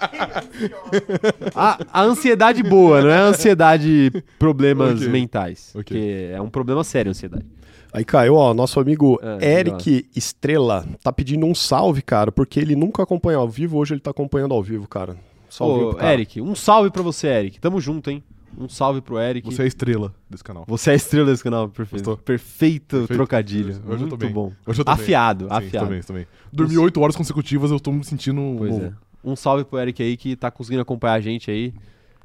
a- 1.55 1.79
a 1.93 2.03
ansiedade 2.03 2.62
boa, 2.62 3.03
não 3.03 3.11
é 3.11 3.19
a 3.19 3.25
ansiedade 3.25 4.11
problemas 4.38 5.00
Ok. 5.00 5.09
mentais. 5.09 5.73
Ok. 5.75 5.83
Porque 5.97 6.31
é 6.33 6.41
um 6.41 6.49
problema 6.50 6.85
sério 6.85 7.11
a 7.11 7.12
ansiedade. 7.12 7.45
Aí, 7.93 8.05
Caio, 8.05 8.35
ó, 8.35 8.53
nosso 8.53 8.79
amigo 8.79 9.19
Ah, 9.23 9.38
Eric 9.43 10.07
Estrela 10.15 10.87
tá 11.03 11.11
pedindo 11.11 11.47
um 11.47 11.55
salve, 11.55 12.03
cara, 12.03 12.31
porque 12.31 12.61
ele 12.61 12.77
nunca 12.77 13.03
acompanha 13.03 13.38
ao 13.38 13.49
vivo, 13.49 13.79
hoje 13.79 13.95
ele 13.95 14.00
tá 14.00 14.11
acompanhando 14.11 14.53
ao 14.53 14.62
vivo, 14.62 14.87
cara. 14.87 15.17
Salve 15.49 15.85
Ô, 15.85 15.88
pro 15.90 15.99
cara. 15.99 16.12
Eric, 16.14 16.40
um 16.40 16.55
salve 16.55 16.90
pra 16.90 17.02
você, 17.02 17.26
Eric. 17.28 17.61
Tamo 17.61 17.81
junto, 17.81 18.11
hein? 18.11 18.23
Um 18.57 18.69
salve 18.69 19.00
pro 19.00 19.19
Eric. 19.19 19.47
Você 19.47 19.62
é 19.62 19.64
a 19.64 19.69
estrela 19.69 20.14
desse 20.28 20.43
canal. 20.43 20.64
Você 20.67 20.90
é 20.90 20.93
a 20.95 20.97
estrela 20.97 21.31
desse 21.31 21.43
canal, 21.45 21.69
perfeito. 21.69 22.05
Gostou? 22.05 22.17
Perfeito, 22.25 22.97
Perfeito. 22.99 23.14
trocadilho. 23.14 23.69
Hoje 23.69 23.76
eu 23.76 23.87
tô 23.87 23.95
Muito 23.99 24.17
bem. 24.19 24.31
bom. 24.33 24.52
Hoje 24.67 24.81
eu 24.81 24.85
tô 24.85 24.93
bem. 24.95 25.02
Afiado, 25.02 25.45
Sim, 25.47 25.50
afiado. 25.52 25.87
também, 25.87 26.02
também. 26.02 26.26
Dormi 26.52 26.76
8 26.78 27.00
horas 27.00 27.14
consecutivas, 27.14 27.71
eu 27.71 27.78
tô 27.78 27.93
me 27.93 28.02
sentindo 28.05 28.40
Pois 28.59 28.71
novo. 28.73 28.85
é. 28.87 28.93
Um 29.23 29.37
salve 29.37 29.64
pro 29.64 29.78
Eric 29.78 30.02
aí 30.02 30.17
que 30.17 30.35
tá 30.35 30.50
conseguindo 30.50 30.83
acompanhar 30.83 31.14
a 31.14 31.21
gente 31.21 31.50
aí. 31.50 31.73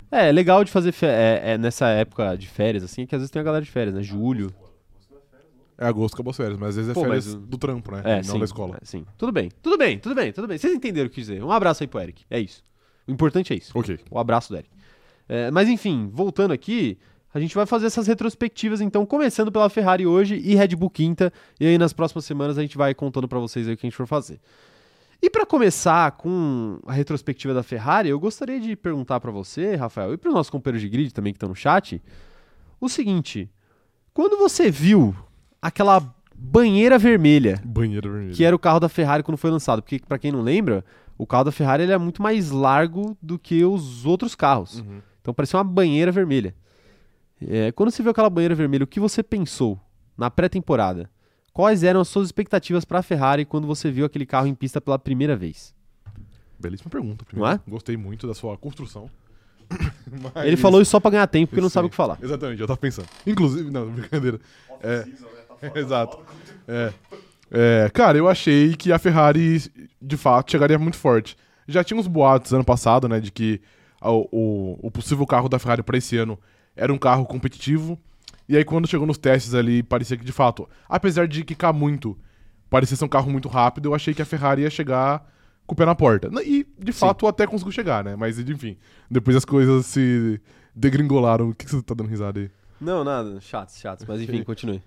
É, 0.09 0.31
legal 0.31 0.63
de 0.63 0.71
fazer 0.71 0.93
é, 1.03 1.53
é 1.53 1.57
nessa 1.57 1.87
época 1.89 2.35
de 2.35 2.47
férias, 2.47 2.83
assim, 2.83 3.05
que 3.05 3.15
às 3.15 3.21
vezes 3.21 3.31
tem 3.31 3.39
a 3.39 3.43
galera 3.43 3.63
de 3.65 3.69
férias, 3.71 3.95
né? 3.95 4.01
Julho. 4.01 4.51
É 5.77 5.85
agosto, 5.87 6.13
acabou 6.13 6.31
as 6.31 6.37
férias, 6.37 6.57
mas 6.57 6.69
às 6.69 6.75
vezes 6.75 6.91
é 6.91 6.93
Pô, 6.93 7.01
férias 7.01 7.33
mas 7.33 7.35
do 7.45 7.57
trampo, 7.57 7.91
né? 7.91 8.01
É, 8.05 8.15
não 8.17 8.23
sim, 8.23 8.39
da 8.39 8.45
escola. 8.45 8.77
é, 8.81 8.85
sim. 8.85 9.05
Tudo 9.17 9.31
bem, 9.31 9.49
tudo 9.61 9.75
bem, 9.77 9.97
tudo 9.97 10.13
bem, 10.15 10.31
tudo 10.31 10.47
bem. 10.47 10.57
Vocês 10.57 10.73
entenderam 10.73 11.07
o 11.07 11.09
que 11.09 11.19
dizer. 11.19 11.43
Um 11.43 11.51
abraço 11.51 11.83
aí 11.83 11.87
pro 11.87 11.99
Eric. 11.99 12.23
É 12.29 12.39
isso. 12.39 12.63
O 13.07 13.11
importante 13.11 13.53
é 13.53 13.57
isso. 13.57 13.71
Ok. 13.77 13.99
O 14.09 14.17
abraço 14.19 14.49
do 14.49 14.57
Eric. 14.57 14.69
É, 15.27 15.51
mas 15.51 15.67
enfim, 15.69 16.09
voltando 16.11 16.51
aqui, 16.51 16.97
a 17.33 17.39
gente 17.39 17.55
vai 17.55 17.65
fazer 17.65 17.87
essas 17.87 18.07
retrospectivas, 18.07 18.81
então, 18.81 19.05
começando 19.05 19.51
pela 19.51 19.69
Ferrari 19.69 20.05
hoje 20.05 20.35
e 20.35 20.55
Red 20.55 20.69
Bull 20.75 20.89
quinta. 20.89 21.31
E 21.59 21.65
aí 21.65 21.77
nas 21.77 21.93
próximas 21.93 22.25
semanas 22.25 22.57
a 22.57 22.61
gente 22.61 22.77
vai 22.77 22.93
contando 22.93 23.27
pra 23.27 23.39
vocês 23.39 23.67
aí 23.67 23.73
o 23.73 23.77
que 23.77 23.85
a 23.85 23.89
gente 23.89 23.95
for 23.97 24.07
fazer. 24.07 24.39
E 25.21 25.29
pra 25.29 25.45
começar 25.45 26.11
com 26.11 26.79
a 26.85 26.91
retrospectiva 26.91 27.53
da 27.53 27.63
Ferrari, 27.63 28.09
eu 28.09 28.19
gostaria 28.19 28.59
de 28.59 28.75
perguntar 28.75 29.19
pra 29.21 29.31
você, 29.31 29.75
Rafael, 29.75 30.13
e 30.13 30.17
pros 30.17 30.33
nossos 30.33 30.49
companheiros 30.49 30.81
de 30.81 30.89
grid 30.89 31.13
também 31.13 31.31
que 31.31 31.37
estão 31.37 31.47
no 31.49 31.55
chat, 31.55 32.01
o 32.79 32.89
seguinte: 32.89 33.49
quando 34.13 34.37
você 34.37 34.69
viu 34.69 35.15
aquela 35.61 36.13
banheira 36.35 36.97
vermelha 36.99 37.61
Banheiro 37.63 38.11
vermelho. 38.11 38.35
que 38.35 38.43
era 38.43 38.53
o 38.53 38.59
carro 38.59 38.81
da 38.81 38.89
Ferrari 38.89 39.23
quando 39.23 39.37
foi 39.37 39.49
lançado. 39.49 39.81
Porque, 39.81 40.01
pra 40.05 40.19
quem 40.19 40.29
não 40.29 40.41
lembra, 40.41 40.83
o 41.17 41.25
carro 41.27 41.45
da 41.45 41.51
Ferrari 41.51 41.83
ele 41.83 41.91
é 41.91 41.97
muito 41.97 42.21
mais 42.21 42.51
largo 42.51 43.17
do 43.21 43.37
que 43.39 43.63
os 43.65 44.05
outros 44.05 44.35
carros. 44.35 44.79
Uhum. 44.79 45.01
Então 45.21 45.33
parecia 45.33 45.57
uma 45.57 45.63
banheira 45.63 46.11
vermelha. 46.11 46.55
É, 47.45 47.71
quando 47.71 47.91
você 47.91 48.01
viu 48.01 48.11
aquela 48.11 48.29
banheira 48.29 48.55
vermelha, 48.55 48.83
o 48.83 48.87
que 48.87 48.99
você 48.99 49.21
pensou 49.21 49.79
na 50.17 50.29
pré-temporada? 50.31 51.09
Quais 51.51 51.83
eram 51.83 52.01
as 52.01 52.07
suas 52.07 52.27
expectativas 52.27 52.83
para 52.85 52.99
a 52.99 53.03
Ferrari 53.03 53.45
quando 53.45 53.67
você 53.67 53.91
viu 53.91 54.05
aquele 54.05 54.25
carro 54.25 54.47
em 54.47 54.55
pista 54.55 54.81
pela 54.81 54.97
primeira 54.97 55.35
vez? 55.35 55.73
Belíssima 56.59 56.89
pergunta. 56.89 57.25
Não 57.33 57.47
é? 57.47 57.59
Gostei 57.67 57.95
muito 57.97 58.25
da 58.25 58.33
sua 58.33 58.57
construção. 58.57 59.09
Mas- 60.33 60.45
Ele 60.47 60.57
falou 60.57 60.81
isso 60.81 60.91
só 60.91 60.99
pra 60.99 61.11
ganhar 61.11 61.27
tempo, 61.27 61.49
porque 61.49 61.61
não 61.61 61.69
Sim. 61.69 61.73
sabe 61.73 61.87
o 61.87 61.89
que 61.89 61.95
falar. 61.95 62.17
Exatamente, 62.21 62.61
eu 62.61 62.67
tava 62.67 62.77
pensando. 62.77 63.07
Inclusive, 63.27 63.69
não, 63.69 63.89
brincadeira. 63.91 64.39
É, 64.81 65.05
exato. 65.79 66.19
É. 66.67 66.93
É, 67.55 67.87
cara, 67.93 68.17
eu 68.17 68.27
achei 68.27 68.75
que 68.75 68.91
a 68.91 68.97
Ferrari, 68.97 69.61
de 70.01 70.17
fato, 70.17 70.51
chegaria 70.51 70.79
muito 70.79 70.97
forte. 70.97 71.37
Já 71.67 71.83
tinha 71.83 71.99
uns 71.99 72.07
boatos 72.07 72.51
ano 72.51 72.65
passado, 72.65 73.07
né, 73.07 73.19
de 73.19 73.31
que 73.31 73.61
a- 74.01 74.11
o, 74.11 74.79
o 74.81 74.89
possível 74.91 75.25
carro 75.27 75.47
da 75.47 75.59
Ferrari 75.59 75.83
para 75.83 75.97
esse 75.97 76.17
ano 76.17 76.37
era 76.75 76.91
um 76.91 76.97
carro 76.97 77.25
competitivo. 77.27 77.97
E 78.49 78.57
aí, 78.57 78.65
quando 78.65 78.87
chegou 78.87 79.05
nos 79.05 79.17
testes 79.19 79.53
ali, 79.53 79.83
parecia 79.83 80.17
que, 80.17 80.25
de 80.25 80.31
fato, 80.31 80.67
apesar 80.89 81.27
de 81.27 81.43
quicar 81.45 81.71
muito, 81.71 82.17
parecia 82.69 82.97
ser 82.97 83.05
um 83.05 83.09
carro 83.09 83.29
muito 83.31 83.47
rápido, 83.47 83.89
eu 83.89 83.95
achei 83.95 84.13
que 84.13 84.21
a 84.21 84.25
Ferrari 84.25 84.63
ia 84.63 84.69
chegar 84.69 85.23
com 85.67 85.73
o 85.73 85.77
pé 85.77 85.85
na 85.85 85.95
porta. 85.95 86.29
E, 86.43 86.65
de 86.77 86.91
fato, 86.91 87.25
até 87.27 87.45
conseguiu 87.47 87.71
chegar, 87.71 88.03
né? 88.03 88.15
Mas, 88.17 88.37
enfim, 88.39 88.75
depois 89.09 89.37
as 89.37 89.45
coisas 89.45 89.85
se 89.85 90.41
degringolaram. 90.75 91.49
O 91.49 91.55
que, 91.55 91.65
que 91.65 91.71
você 91.71 91.81
tá 91.83 91.93
dando 91.93 92.09
risada 92.09 92.39
aí? 92.41 92.49
Não, 92.81 93.03
nada, 93.03 93.39
chatos, 93.39 93.77
chatos. 93.79 94.05
Mas 94.05 94.19
enfim, 94.23 94.43
continue. 94.43 94.81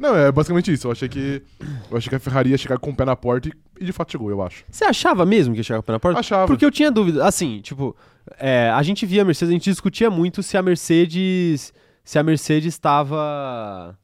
Não, 0.00 0.16
é 0.16 0.32
basicamente 0.32 0.72
isso. 0.72 0.86
Eu 0.86 0.92
achei 0.92 1.10
que. 1.10 1.42
Eu 1.90 1.98
achei 1.98 2.08
que 2.08 2.14
a 2.14 2.18
Ferrari 2.18 2.48
ia 2.48 2.56
chegar 2.56 2.78
com 2.78 2.90
o 2.90 2.96
pé 2.96 3.04
na 3.04 3.14
porta 3.14 3.50
e, 3.50 3.52
e 3.78 3.84
de 3.84 3.92
fato 3.92 4.10
chegou, 4.10 4.30
eu 4.30 4.40
acho. 4.40 4.64
Você 4.70 4.82
achava 4.82 5.26
mesmo 5.26 5.52
que 5.52 5.60
ia 5.60 5.62
chegar 5.62 5.78
com 5.80 5.82
o 5.82 5.86
pé 5.86 5.92
na 5.92 6.00
porta? 6.00 6.18
Achava. 6.18 6.46
Porque 6.46 6.64
eu 6.64 6.70
tinha 6.70 6.90
dúvida. 6.90 7.22
Assim, 7.26 7.60
tipo, 7.60 7.94
é, 8.38 8.70
a 8.70 8.82
gente 8.82 9.04
via 9.04 9.20
a 9.20 9.24
Mercedes, 9.26 9.50
a 9.50 9.52
gente 9.52 9.68
discutia 9.68 10.08
muito 10.08 10.42
se 10.42 10.56
a 10.56 10.62
Mercedes. 10.62 11.74
Se 12.02 12.18
a 12.18 12.22
Mercedes 12.22 12.72
estava. 12.72 13.94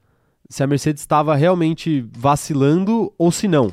Se 0.50 0.62
a 0.62 0.66
Mercedes 0.66 1.00
estava 1.00 1.34
realmente 1.34 2.06
vacilando 2.14 3.10
ou 3.16 3.32
se 3.32 3.48
não. 3.48 3.72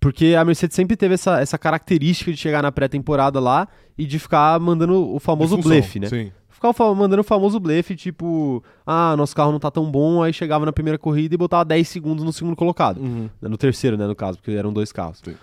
Porque 0.00 0.34
a 0.34 0.44
Mercedes 0.44 0.74
sempre 0.74 0.96
teve 0.96 1.14
essa, 1.14 1.40
essa 1.40 1.58
característica 1.58 2.32
de 2.32 2.38
chegar 2.38 2.62
na 2.62 2.72
pré-temporada 2.72 3.38
lá 3.38 3.68
e 3.96 4.06
de 4.06 4.18
ficar 4.18 4.58
mandando 4.58 5.14
o 5.14 5.20
famoso 5.20 5.58
blefe, 5.58 6.00
né? 6.00 6.08
Sim. 6.08 6.32
Ficava 6.62 6.94
mandando 6.94 7.22
o 7.22 7.24
famoso 7.24 7.58
blefe, 7.58 7.96
tipo, 7.96 8.62
ah, 8.86 9.16
nosso 9.16 9.34
carro 9.34 9.50
não 9.50 9.58
tá 9.58 9.70
tão 9.70 9.90
bom, 9.90 10.22
aí 10.22 10.32
chegava 10.32 10.64
na 10.64 10.72
primeira 10.72 10.96
corrida 10.96 11.34
e 11.34 11.38
botava 11.38 11.64
10 11.64 11.88
segundos 11.88 12.24
no 12.24 12.32
segundo 12.32 12.54
colocado. 12.54 12.98
Uhum. 13.00 13.28
Né, 13.40 13.48
No 13.48 13.56
terceiro, 13.56 13.96
né, 13.96 14.06
no 14.06 14.14
caso, 14.14 14.38
porque 14.38 14.52
eram 14.52 14.72
dois 14.72 14.92
carros. 14.92 15.20
Sim. 15.24 15.34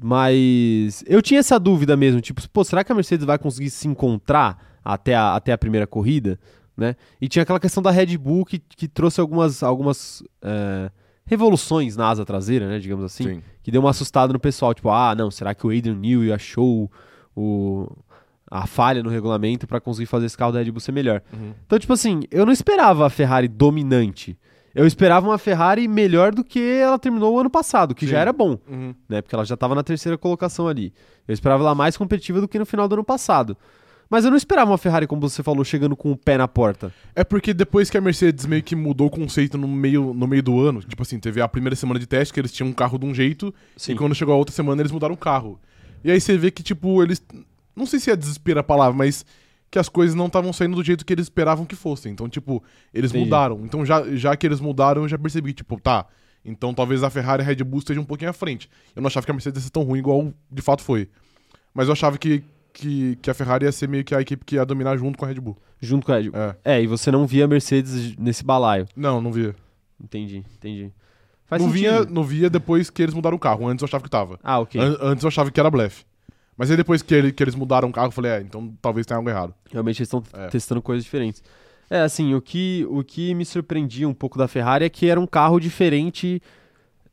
Mas 0.00 1.02
eu 1.06 1.20
tinha 1.20 1.40
essa 1.40 1.58
dúvida 1.58 1.96
mesmo, 1.96 2.20
tipo, 2.20 2.40
pô, 2.50 2.62
será 2.62 2.84
que 2.84 2.92
a 2.92 2.94
Mercedes 2.94 3.26
vai 3.26 3.38
conseguir 3.38 3.70
se 3.70 3.88
encontrar 3.88 4.78
até 4.84 5.14
a, 5.14 5.34
até 5.34 5.52
a 5.52 5.58
primeira 5.58 5.86
corrida, 5.86 6.38
né? 6.76 6.94
E 7.20 7.28
tinha 7.28 7.42
aquela 7.42 7.60
questão 7.60 7.82
da 7.82 7.90
Red 7.90 8.16
Bull 8.16 8.44
que, 8.44 8.58
que 8.58 8.86
trouxe 8.88 9.20
algumas, 9.20 9.62
algumas 9.62 10.22
é, 10.40 10.90
revoluções 11.26 11.96
na 11.96 12.08
asa 12.08 12.24
traseira, 12.24 12.68
né, 12.68 12.78
digamos 12.78 13.04
assim, 13.04 13.24
Sim. 13.24 13.42
que 13.62 13.70
deu 13.70 13.80
uma 13.80 13.90
assustada 13.90 14.32
no 14.32 14.38
pessoal, 14.40 14.72
tipo, 14.72 14.88
ah, 14.88 15.14
não, 15.14 15.30
será 15.30 15.54
que 15.54 15.66
o 15.66 15.70
Adrian 15.70 15.96
Newey 15.96 16.32
achou 16.32 16.90
o, 17.36 17.90
a 18.50 18.66
falha 18.66 19.02
no 19.02 19.08
regulamento 19.10 19.66
pra 19.66 19.80
conseguir 19.80 20.06
fazer 20.06 20.26
esse 20.26 20.36
carro 20.36 20.52
da 20.52 20.58
Red 20.60 20.70
Bull 20.70 20.80
ser 20.80 20.92
melhor? 20.92 21.22
Uhum. 21.32 21.52
Então, 21.64 21.78
tipo 21.78 21.92
assim, 21.92 22.22
eu 22.30 22.44
não 22.44 22.52
esperava 22.52 23.06
a 23.06 23.10
Ferrari 23.10 23.46
dominante. 23.48 24.36
Eu 24.74 24.86
esperava 24.86 25.26
uma 25.28 25.38
Ferrari 25.38 25.86
melhor 25.88 26.32
do 26.32 26.44
que 26.44 26.60
ela 26.60 26.98
terminou 26.98 27.34
o 27.34 27.40
ano 27.40 27.50
passado, 27.50 27.94
que 27.94 28.06
Sim. 28.06 28.12
já 28.12 28.18
era 28.20 28.32
bom, 28.32 28.58
Uhum. 28.68 28.94
né? 29.08 29.20
Porque 29.20 29.34
ela 29.34 29.44
já 29.44 29.54
estava 29.54 29.74
na 29.74 29.82
terceira 29.82 30.16
colocação 30.16 30.68
ali. 30.68 30.92
Eu 31.26 31.34
esperava 31.34 31.62
ela 31.64 31.74
mais 31.74 31.96
competitiva 31.96 32.40
do 32.40 32.46
que 32.48 32.58
no 32.58 32.64
final 32.66 32.86
do 32.86 32.94
ano 32.94 33.04
passado. 33.04 33.56
Mas 34.08 34.24
eu 34.24 34.30
não 34.30 34.36
esperava 34.36 34.70
uma 34.70 34.78
Ferrari, 34.78 35.06
como 35.06 35.20
você 35.20 35.40
falou, 35.42 35.64
chegando 35.64 35.94
com 35.96 36.10
o 36.10 36.16
pé 36.16 36.36
na 36.36 36.48
porta. 36.48 36.92
É 37.14 37.22
porque 37.22 37.54
depois 37.54 37.88
que 37.88 37.96
a 37.96 38.00
Mercedes 38.00 38.44
meio 38.46 38.60
que 38.62 38.74
mudou 38.74 39.06
o 39.06 39.10
conceito 39.10 39.56
no 39.56 39.68
meio, 39.68 40.12
no 40.12 40.26
meio 40.26 40.42
do 40.42 40.58
ano, 40.60 40.80
tipo 40.82 41.00
assim, 41.02 41.18
teve 41.20 41.40
a 41.40 41.46
primeira 41.46 41.76
semana 41.76 41.98
de 42.00 42.06
teste 42.06 42.34
que 42.34 42.40
eles 42.40 42.50
tinham 42.52 42.68
um 42.68 42.72
carro 42.72 42.98
de 42.98 43.06
um 43.06 43.14
jeito, 43.14 43.54
Sim. 43.76 43.92
e 43.92 43.94
quando 43.96 44.12
chegou 44.14 44.34
a 44.34 44.36
outra 44.36 44.52
semana 44.54 44.82
eles 44.82 44.90
mudaram 44.90 45.14
o 45.14 45.18
carro. 45.18 45.60
E 46.02 46.10
aí 46.10 46.20
você 46.20 46.36
vê 46.36 46.50
que, 46.50 46.62
tipo, 46.62 47.02
eles 47.02 47.22
Não 47.74 47.86
sei 47.86 47.98
se 48.00 48.10
é 48.10 48.16
desespero 48.16 48.60
a 48.60 48.62
palavra, 48.62 48.96
mas 48.96 49.24
que 49.70 49.78
as 49.78 49.88
coisas 49.88 50.14
não 50.16 50.26
estavam 50.26 50.52
saindo 50.52 50.74
do 50.76 50.82
jeito 50.82 51.04
que 51.06 51.12
eles 51.12 51.26
esperavam 51.26 51.64
que 51.64 51.76
fossem. 51.76 52.10
Então, 52.12 52.28
tipo, 52.28 52.62
eles 52.92 53.10
Entendi. 53.10 53.24
mudaram. 53.24 53.60
Então, 53.64 53.86
já, 53.86 54.02
já 54.16 54.36
que 54.36 54.46
eles 54.46 54.60
mudaram, 54.60 55.02
eu 55.02 55.08
já 55.08 55.16
percebi, 55.18 55.52
tipo, 55.52 55.80
tá. 55.80 56.06
Então 56.44 56.72
talvez 56.72 57.02
a 57.02 57.10
Ferrari 57.10 57.42
e 57.42 57.44
a 57.44 57.46
Red 57.46 57.62
Bull 57.64 57.80
estejam 57.80 58.02
um 58.02 58.06
pouquinho 58.06 58.30
à 58.30 58.32
frente. 58.32 58.68
Eu 58.96 59.02
não 59.02 59.08
achava 59.08 59.26
que 59.26 59.30
a 59.30 59.34
Mercedes 59.34 59.60
ia 59.60 59.64
ser 59.66 59.70
tão 59.70 59.82
ruim 59.82 59.98
igual 59.98 60.32
de 60.50 60.62
fato 60.62 60.82
foi. 60.82 61.06
Mas 61.74 61.86
eu 61.86 61.92
achava 61.92 62.16
que, 62.16 62.42
que, 62.72 63.16
que 63.20 63.30
a 63.30 63.34
Ferrari 63.34 63.66
ia 63.66 63.72
ser 63.72 63.86
meio 63.88 64.02
que 64.02 64.14
a 64.14 64.22
equipe 64.22 64.42
que 64.44 64.54
ia 64.54 64.64
dominar 64.64 64.96
junto 64.96 65.18
com 65.18 65.26
a 65.26 65.28
Red 65.28 65.34
Bull. 65.34 65.58
Junto 65.82 66.06
com 66.06 66.12
a 66.12 66.16
Red 66.16 66.30
Bull. 66.30 66.40
É. 66.40 66.56
É, 66.64 66.82
e 66.82 66.86
você 66.86 67.10
não 67.10 67.26
via 67.26 67.44
a 67.44 67.48
Mercedes 67.48 68.16
nesse 68.16 68.42
balaio. 68.42 68.88
Não, 68.96 69.20
não 69.20 69.30
via. 69.30 69.54
Entendi, 70.02 70.38
entendi. 70.56 70.90
Faz 71.44 71.60
Não 71.62 71.68
sentido. 71.70 71.90
via, 71.90 72.04
não 72.06 72.24
via 72.24 72.48
depois 72.48 72.88
que 72.88 73.02
eles 73.02 73.14
mudaram 73.14 73.36
o 73.36 73.40
carro. 73.40 73.68
Antes 73.68 73.82
eu 73.82 73.86
achava 73.86 74.02
que 74.02 74.08
tava. 74.10 74.38
Ah, 74.42 74.60
ok. 74.60 74.80
An- 74.80 74.96
antes 75.02 75.22
eu 75.22 75.28
achava 75.28 75.50
que 75.50 75.60
era 75.60 75.70
blefe. 75.70 76.04
Mas 76.60 76.70
aí 76.70 76.76
depois 76.76 77.00
que, 77.00 77.14
ele- 77.14 77.32
que 77.32 77.42
eles 77.42 77.54
mudaram 77.54 77.88
o 77.88 77.92
carro, 77.92 78.08
eu 78.08 78.12
falei, 78.12 78.32
é, 78.32 78.40
então 78.42 78.70
talvez 78.82 79.06
tenha 79.06 79.16
algo 79.16 79.30
errado. 79.30 79.54
Realmente 79.72 80.00
eles 80.02 80.08
estão 80.12 80.22
É. 80.34 80.48
testando 80.48 80.82
coisas 80.82 81.02
diferentes. 81.02 81.42
É, 81.88 82.02
assim, 82.02 82.34
o 82.34 82.40
que, 82.42 82.86
o 82.90 83.02
que 83.02 83.34
me 83.34 83.46
surpreendia 83.46 84.06
um 84.06 84.12
pouco 84.12 84.36
da 84.36 84.46
Ferrari 84.46 84.84
é 84.84 84.90
que 84.90 85.06
era 85.08 85.18
um 85.18 85.26
carro 85.26 85.58
diferente 85.58 86.42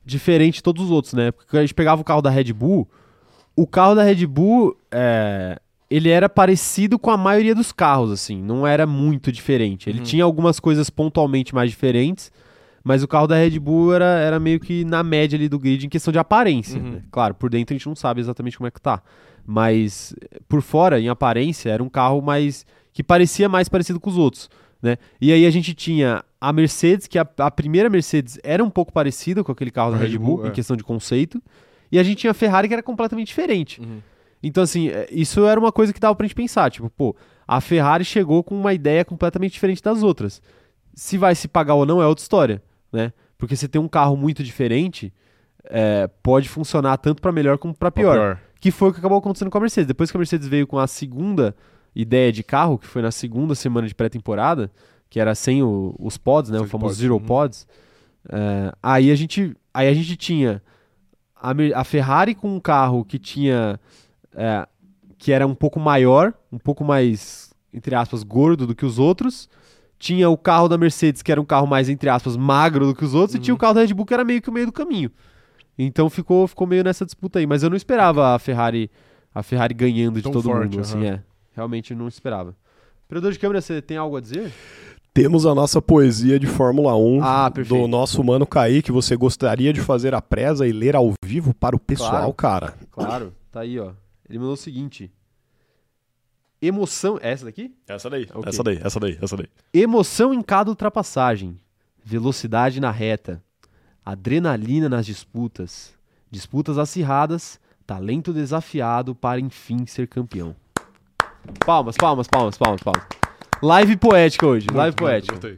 diferente 0.06 0.56
de 0.56 0.64
todos 0.64 0.84
os 0.84 0.92
outros, 0.92 1.14
né? 1.14 1.32
Porque 1.32 1.58
a 1.58 1.62
gente 1.62 1.74
pegava 1.74 2.02
o 2.02 2.04
carro 2.04 2.22
da 2.22 2.30
Red 2.30 2.52
Bull, 2.54 2.88
o 3.56 3.66
carro 3.66 3.96
da 3.96 4.04
Red 4.04 4.26
Bull, 4.26 4.78
é, 4.92 5.60
ele 5.90 6.10
era 6.10 6.28
parecido 6.30 7.00
com 7.00 7.10
a 7.10 7.18
maioria 7.18 7.56
dos 7.56 7.72
carros, 7.72 8.12
assim, 8.12 8.42
não 8.42 8.68
era 8.68 8.86
muito 8.86 9.32
diferente. 9.32 9.90
Ele 9.90 10.00
Uhum. 10.00 10.04
tinha 10.06 10.24
algumas 10.26 10.60
coisas 10.60 10.90
pontualmente 10.90 11.56
mais 11.56 11.70
diferentes, 11.72 12.32
mas 12.84 13.04
o 13.04 13.08
carro 13.08 13.28
da 13.28 13.36
Red 13.36 13.60
Bull 13.60 13.94
era, 13.94 14.06
era 14.06 14.40
meio 14.40 14.60
que 14.60 14.86
na 14.86 15.04
média 15.04 15.38
ali 15.38 15.50
do 15.50 15.60
grid 15.60 15.86
em 15.86 15.90
questão 15.90 16.12
de 16.12 16.20
aparência. 16.20 16.80
Uhum. 16.80 16.92
né? 16.92 17.02
Claro, 17.12 17.34
por 17.34 17.50
dentro 17.50 17.74
a 17.74 17.78
gente 17.78 17.88
não 17.88 17.96
sabe 17.96 18.22
exatamente 18.22 18.58
como 18.58 18.68
é 18.68 18.72
que 18.72 18.80
tá. 18.82 19.02
Mas 19.50 20.14
por 20.50 20.62
fora, 20.62 21.00
em 21.00 21.08
aparência, 21.08 21.70
era 21.70 21.82
um 21.82 21.88
carro 21.88 22.22
mais. 22.22 22.66
que 22.92 23.02
parecia 23.02 23.48
mais 23.48 23.70
parecido 23.70 23.98
com 23.98 24.10
os 24.10 24.18
outros. 24.18 24.50
Né? 24.82 24.98
E 25.22 25.32
aí 25.32 25.46
a 25.46 25.50
gente 25.50 25.74
tinha 25.74 26.22
a 26.40 26.52
Mercedes, 26.52 27.08
que 27.08 27.18
a, 27.18 27.26
a 27.38 27.50
primeira 27.50 27.90
Mercedes 27.90 28.38
era 28.44 28.62
um 28.62 28.70
pouco 28.70 28.92
parecida 28.92 29.46
com 29.46 29.52
aquele 29.52 29.72
carro 29.72 29.92
da 29.92 29.98
A 29.98 30.00
Red 30.02 30.10
Red 30.10 30.18
Bull, 30.18 30.46
em 30.46 30.50
é. 30.50 30.52
questão 30.52 30.76
de 30.76 30.84
conceito. 30.84 31.42
E 31.90 31.98
a 31.98 32.04
gente 32.04 32.20
tinha 32.20 32.32
a 32.32 32.34
Ferrari 32.34 32.68
que 32.68 32.74
era 32.74 32.84
completamente 32.84 33.28
diferente. 33.28 33.82
Então, 34.44 34.62
assim, 34.64 34.90
é, 34.90 35.08
isso 35.10 35.46
era 35.46 35.58
uma 35.58 35.72
coisa 35.72 35.94
que 35.94 36.00
dava 36.00 36.14
pra 36.14 36.26
gente 36.26 36.36
pensar. 36.36 36.70
Tipo, 36.70 36.90
pô, 36.90 37.16
a 37.48 37.62
Ferrari 37.62 38.04
chegou 38.04 38.44
com 38.44 38.54
uma 38.54 38.74
ideia 38.74 39.06
completamente 39.06 39.54
diferente 39.54 39.82
das 39.82 40.04
outras. 40.04 40.42
Se 40.94 41.18
vai 41.18 41.34
se 41.36 41.48
pagar 41.48 41.76
ou 41.76 41.86
não 41.86 42.02
é 42.02 42.06
outra 42.06 42.22
história, 42.22 42.62
né? 42.92 43.14
Porque 43.38 43.56
você 43.56 43.68
tem 43.68 43.80
um 43.80 43.88
carro 43.88 44.18
muito 44.18 44.44
diferente, 44.44 45.14
é, 45.64 46.10
pode 46.22 46.50
funcionar 46.50 46.98
tanto 46.98 47.22
pra 47.22 47.32
melhor 47.32 47.58
como 47.58 47.74
pra 47.74 47.90
pior. 47.90 48.40
Que 48.60 48.72
foi 48.72 48.90
o 48.90 48.94
que 48.94 49.00
acabou 49.00 49.18
acontecendo 49.18 49.50
com 49.52 49.58
a 49.58 49.62
Mercedes. 49.62 49.88
Depois 49.88 50.10
que 50.12 50.18
a 50.18 50.20
Mercedes 50.20 50.48
veio 50.48 50.66
com 50.68 50.78
a 50.80 50.88
segunda 50.88 51.56
ideia 51.96 52.32
de 52.32 52.44
carro, 52.44 52.78
que 52.78 52.88
foi 52.88 53.02
na 53.02 53.12
segunda 53.12 53.56
semana 53.56 53.88
de 53.88 53.96
pré-temporada, 53.96 54.72
que 55.10 55.20
era 55.20 55.34
sem 55.36 55.64
o- 55.64 55.96
os 56.00 56.18
pods, 56.18 56.52
né? 56.52 56.58
Sem 56.58 56.68
o 56.68 56.70
famoso 56.70 56.90
pods, 56.94 57.00
Zero 57.02 57.14
uhum. 57.16 57.20
Pods. 57.26 57.68
é, 58.30 58.72
aí, 58.82 59.12
a 59.12 59.16
gente, 59.16 59.56
aí 59.74 59.88
a 59.88 59.94
gente 59.94 60.16
tinha 60.18 60.62
a, 61.36 61.52
a 61.76 61.84
Ferrari 61.84 62.36
com 62.36 62.54
um 62.56 62.60
carro 62.60 63.04
que 63.06 63.18
tinha. 63.20 63.80
é, 64.36 64.68
que 65.20 65.32
era 65.32 65.48
um 65.48 65.56
pouco 65.56 65.80
maior, 65.80 66.32
um 66.52 66.60
pouco 66.60 66.84
mais, 66.84 67.52
entre 67.74 67.96
aspas, 67.96 68.22
gordo 68.22 68.68
do 68.68 68.76
que 68.76 68.86
os 68.86 69.00
outros. 69.00 69.50
Tinha 69.98 70.30
o 70.30 70.38
carro 70.38 70.68
da 70.68 70.78
Mercedes, 70.78 71.24
que 71.24 71.32
era 71.32 71.42
um 71.42 71.46
carro 71.46 71.66
mais, 71.66 71.90
entre 71.90 72.08
aspas, 72.08 72.38
magro 72.38 72.86
do 72.86 72.94
que 72.94 73.04
os 73.04 73.16
outros, 73.16 73.34
e 73.34 73.40
tinha 73.40 73.56
o 73.56 73.58
carro 73.58 73.74
da 73.74 73.82
Red 73.82 73.96
Bull, 73.96 74.06
que 74.06 74.14
era 74.14 74.24
meio 74.24 74.40
que 74.40 74.50
o 74.50 74.54
meio 74.54 74.68
do 74.68 74.72
caminho. 74.72 75.10
Então 75.78 76.10
ficou, 76.10 76.48
ficou 76.48 76.66
meio 76.66 76.84
nessa 76.84 77.06
disputa 77.06 77.40
aí. 77.40 77.46
Mas 77.46 77.64
eu 77.64 77.70
não 77.70 77.78
esperava 77.78 78.34
a 78.36 78.40
Ferrari, 78.40 78.90
a 79.34 79.44
Ferrari 79.44 79.74
ganhando 79.74 80.16
de 80.16 80.24
Tão 80.24 80.32
todo 80.32 80.44
forte, 80.46 80.72
mundo, 80.76 80.80
assim, 80.82 81.06
é. 81.06 81.22
Realmente 81.56 81.94
não 81.96 82.08
esperava. 82.08 82.56
Operador 83.06 83.32
de 83.32 83.40
câmera, 83.40 83.62
você 83.62 83.82
tem 83.82 83.98
algo 83.98 84.18
a 84.18 84.22
dizer? 84.22 84.52
Temos 85.14 85.46
a 85.46 85.56
nossa 85.56 85.82
poesia 85.82 86.40
de 86.40 86.46
Fórmula 86.46 86.96
1 86.96 87.24
Ah, 87.24 87.50
do 87.50 87.88
nosso 87.88 88.24
mano 88.24 88.46
Kaique. 88.46 88.92
Você 88.92 89.16
gostaria 89.16 89.74
de 89.74 89.82
fazer 89.82 90.14
a 90.14 90.22
presa 90.22 90.68
e 90.68 90.72
ler 90.72 90.96
ao 90.96 91.14
vivo 91.24 91.54
para 91.56 91.76
o 91.76 91.80
pessoal, 91.80 92.32
Claro. 92.34 92.34
cara? 92.34 92.74
Claro, 92.92 93.34
tá 93.52 93.62
aí, 93.62 93.80
ó. 93.80 93.94
Ele 94.30 94.38
mandou 94.38 94.54
o 94.54 94.58
seguinte. 94.58 95.12
Emoção. 96.62 97.20
É 97.22 97.32
essa 97.32 97.46
daqui? 97.46 97.74
Essa 97.88 98.10
daí, 98.10 98.28
Ok. 98.34 98.44
essa 98.50 98.64
daí, 98.64 98.80
essa 98.84 99.00
daí, 99.00 99.18
essa 99.22 99.38
daí. 99.38 99.48
Emoção 99.74 100.34
em 100.34 100.42
cada 100.42 100.70
ultrapassagem. 100.70 101.58
Velocidade 102.04 102.80
na 102.80 102.92
reta. 102.92 103.42
Adrenalina 104.12 104.88
nas 104.88 105.06
disputas. 105.06 105.94
Disputas 106.32 106.78
acirradas. 106.78 107.60
Talento 107.86 108.32
desafiado 108.32 109.14
para 109.14 109.38
enfim 109.38 109.86
ser 109.86 110.08
campeão. 110.08 110.56
Palmas, 111.66 111.96
palmas, 111.98 112.26
palmas, 112.28 112.58
palmas, 112.58 112.82
palmas. 112.82 113.04
Live 113.62 113.98
poética 113.98 114.46
hoje, 114.48 114.68
live 114.72 114.92
Muito 114.92 114.96
poética. 114.98 115.34
gostei. 115.36 115.58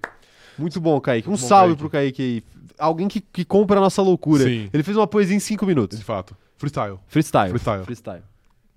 Muito 0.58 0.82
bom, 0.82 1.00
Kaique. 1.00 1.28
Um 1.28 1.32
Muito 1.32 1.42
bom, 1.42 1.48
salve 1.48 1.68
Kaique. 1.76 1.80
pro 1.80 1.90
Kaique 1.92 2.22
aí. 2.22 2.44
Alguém 2.80 3.08
que, 3.08 3.22
que 3.22 3.46
compra 3.46 3.78
a 3.78 3.82
nossa 3.82 4.02
loucura. 4.02 4.44
Sim. 4.44 4.68
Ele 4.74 4.82
fez 4.84 4.98
uma 4.98 5.06
poesia 5.08 5.36
em 5.36 5.40
5 5.40 5.64
minutos. 5.66 6.00
De 6.00 6.04
fato. 6.04 6.36
Freestyle. 6.58 6.98
Freestyle. 7.08 7.50
Freestyle. 7.50 7.84
Freestyle. 7.86 8.24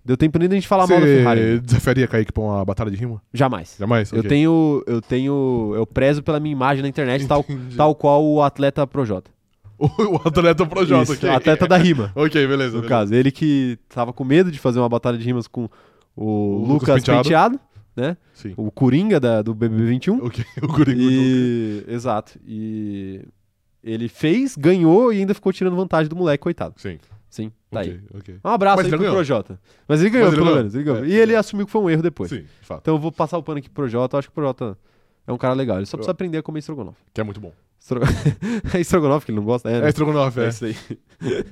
Deu 0.04 0.16
tempo 0.18 0.38
nem 0.38 0.48
da 0.50 0.54
gente 0.54 0.68
falar 0.68 0.86
mal 0.86 1.00
da 1.00 1.06
Ferrari. 1.06 1.40
Você 1.40 1.46
ainda. 1.48 1.60
desafiaria 1.62 2.08
Kaique 2.08 2.32
pra 2.32 2.42
uma 2.42 2.64
batalha 2.64 2.90
de 2.90 2.96
rima? 2.96 3.22
Jamais. 3.32 3.76
Jamais? 3.78 4.12
Eu 4.12 4.18
Ok. 4.18 4.28
tenho. 4.28 4.82
Eu 4.86 5.00
tenho. 5.00 5.72
Eu 5.74 5.86
prezo 5.86 6.22
pela 6.22 6.38
minha 6.40 6.52
imagem 6.52 6.82
na 6.82 6.88
internet, 6.88 7.26
tal, 7.26 7.44
tal 7.76 7.94
qual 7.94 8.22
o 8.24 8.42
atleta 8.42 8.86
Projota. 8.86 9.30
O 9.78 10.16
atleta 10.28 10.64
Projota, 10.66 11.02
Isso, 11.04 11.12
ok. 11.14 11.28
o 11.28 11.32
atleta 11.32 11.66
da 11.66 11.76
rima, 11.76 12.12
Ok, 12.16 12.46
beleza. 12.46 12.76
no 12.76 12.82
beleza. 12.82 12.88
caso. 12.88 13.14
Ele 13.14 13.30
que 13.30 13.78
tava 13.88 14.12
com 14.12 14.22
medo 14.24 14.50
de 14.50 14.58
fazer 14.58 14.78
uma 14.78 14.88
batalha 14.88 15.18
de 15.18 15.24
rimas 15.24 15.46
com 15.48 15.68
o, 16.16 16.58
Lucas 16.66 16.88
Lucas, 16.88 16.94
Penteado. 16.96 17.22
Penteado. 17.24 17.60
né? 17.96 18.16
Sim. 18.34 18.54
O 18.56 18.70
Coringa 18.70 19.18
da, 19.18 19.42
do 19.42 19.54
BB21. 19.54 20.20
Ok, 20.22 20.44
o 20.62 20.66
Guri 20.68 20.94
E. 20.98 21.84
Exato. 21.88 22.38
E. 22.46 23.24
Ele 23.82 24.08
fez, 24.08 24.56
ganhou 24.56 25.12
e 25.12 25.18
ainda 25.18 25.34
ficou 25.34 25.52
tirando 25.52 25.74
vantagem 25.74 26.08
do 26.08 26.14
moleque, 26.14 26.42
coitado. 26.42 26.74
Sim. 26.76 26.98
Sim, 27.28 27.50
tá 27.70 27.80
aí. 27.80 27.88
ok, 27.88 28.00
ok. 28.18 28.34
Um 28.44 28.48
abraço 28.50 28.76
Mas 28.76 28.84
aí 28.84 28.90
pro 28.90 28.98
ganhou. 29.00 29.14
Projota. 29.14 29.58
Mas 29.88 30.00
ele 30.02 30.10
ganhou, 30.10 30.26
Mas 30.26 30.34
ele 30.34 30.42
pelo 30.42 30.44
ganhou. 30.50 30.58
menos. 30.58 30.74
Ele 30.74 30.84
ganhou. 30.84 31.04
É. 31.04 31.08
E 31.08 31.14
ele 31.14 31.34
assumiu 31.34 31.64
que 31.64 31.72
foi 31.72 31.80
um 31.80 31.88
erro 31.90 32.02
depois. 32.02 32.28
Sim, 32.28 32.42
de 32.42 32.66
fato. 32.66 32.80
Então 32.82 32.94
eu 32.94 32.98
vou 33.00 33.10
passar 33.10 33.38
o 33.38 33.42
pano 33.42 33.58
aqui 33.58 33.70
pro 33.70 33.82
Projota. 33.82 34.16
Eu 34.16 34.18
acho 34.18 34.28
que 34.28 34.32
o 34.32 34.34
Projota 34.34 34.76
é 35.26 35.32
um 35.32 35.38
cara 35.38 35.54
legal. 35.54 35.78
Ele 35.78 35.86
só 35.86 35.96
precisa 35.96 36.12
aprender 36.12 36.36
a 36.38 36.42
comer 36.42 36.58
estrogonofe. 36.58 37.00
Que 37.14 37.22
é 37.22 37.24
muito 37.24 37.40
bom. 37.40 37.50
Estro... 37.82 38.00
é 38.72 38.80
estrogonofe 38.80 39.26
que 39.26 39.32
ele 39.32 39.38
não 39.38 39.44
gosta? 39.44 39.68
É, 39.68 39.78
É 39.78 39.80
né? 39.80 39.88
estrogonofe, 39.88 40.38
é 40.38 40.44
é. 40.44 40.48
isso 40.48 40.64
aí. 40.64 40.76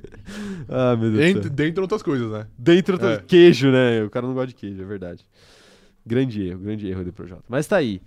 ah, 0.69 0.95
meu 0.95 1.11
Deus 1.11 1.43
céu. 1.43 1.51
dentre 1.51 1.81
outras 1.81 2.01
coisas, 2.01 2.31
né? 2.31 2.47
Dentro 2.57 2.97
do 2.97 3.05
É. 3.05 3.17
queijo, 3.17 3.69
né? 3.69 4.01
O 4.03 4.09
cara 4.09 4.25
não 4.25 4.33
gosta 4.33 4.47
de 4.47 4.55
queijo, 4.55 4.81
é 4.81 4.85
verdade. 4.85 5.25
Grande 6.05 6.47
erro, 6.47 6.59
grande 6.59 6.87
erro 6.87 7.03
do 7.03 7.11
Projota. 7.11 7.43
Mas 7.49 7.67
tá 7.67 7.75
aí. 7.75 8.01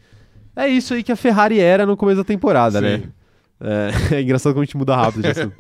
É 0.57 0.67
isso 0.67 0.95
aí 0.95 1.03
que 1.03 1.13
a 1.13 1.17
Ferrari 1.17 1.61
era 1.61 1.85
no 1.85 1.97
começo 1.99 2.17
da 2.17 2.25
temporada, 2.25 2.79
Sim. 2.79 2.85
né? 2.85 3.03
É, 3.61 3.91
é 4.17 4.23
engraçado 4.23 4.53
como 4.55 4.63
a 4.63 4.65
gente 4.65 4.77
muda 4.77 4.97
rápido 4.97 5.23
de 5.23 5.29
assunto. 5.29 5.55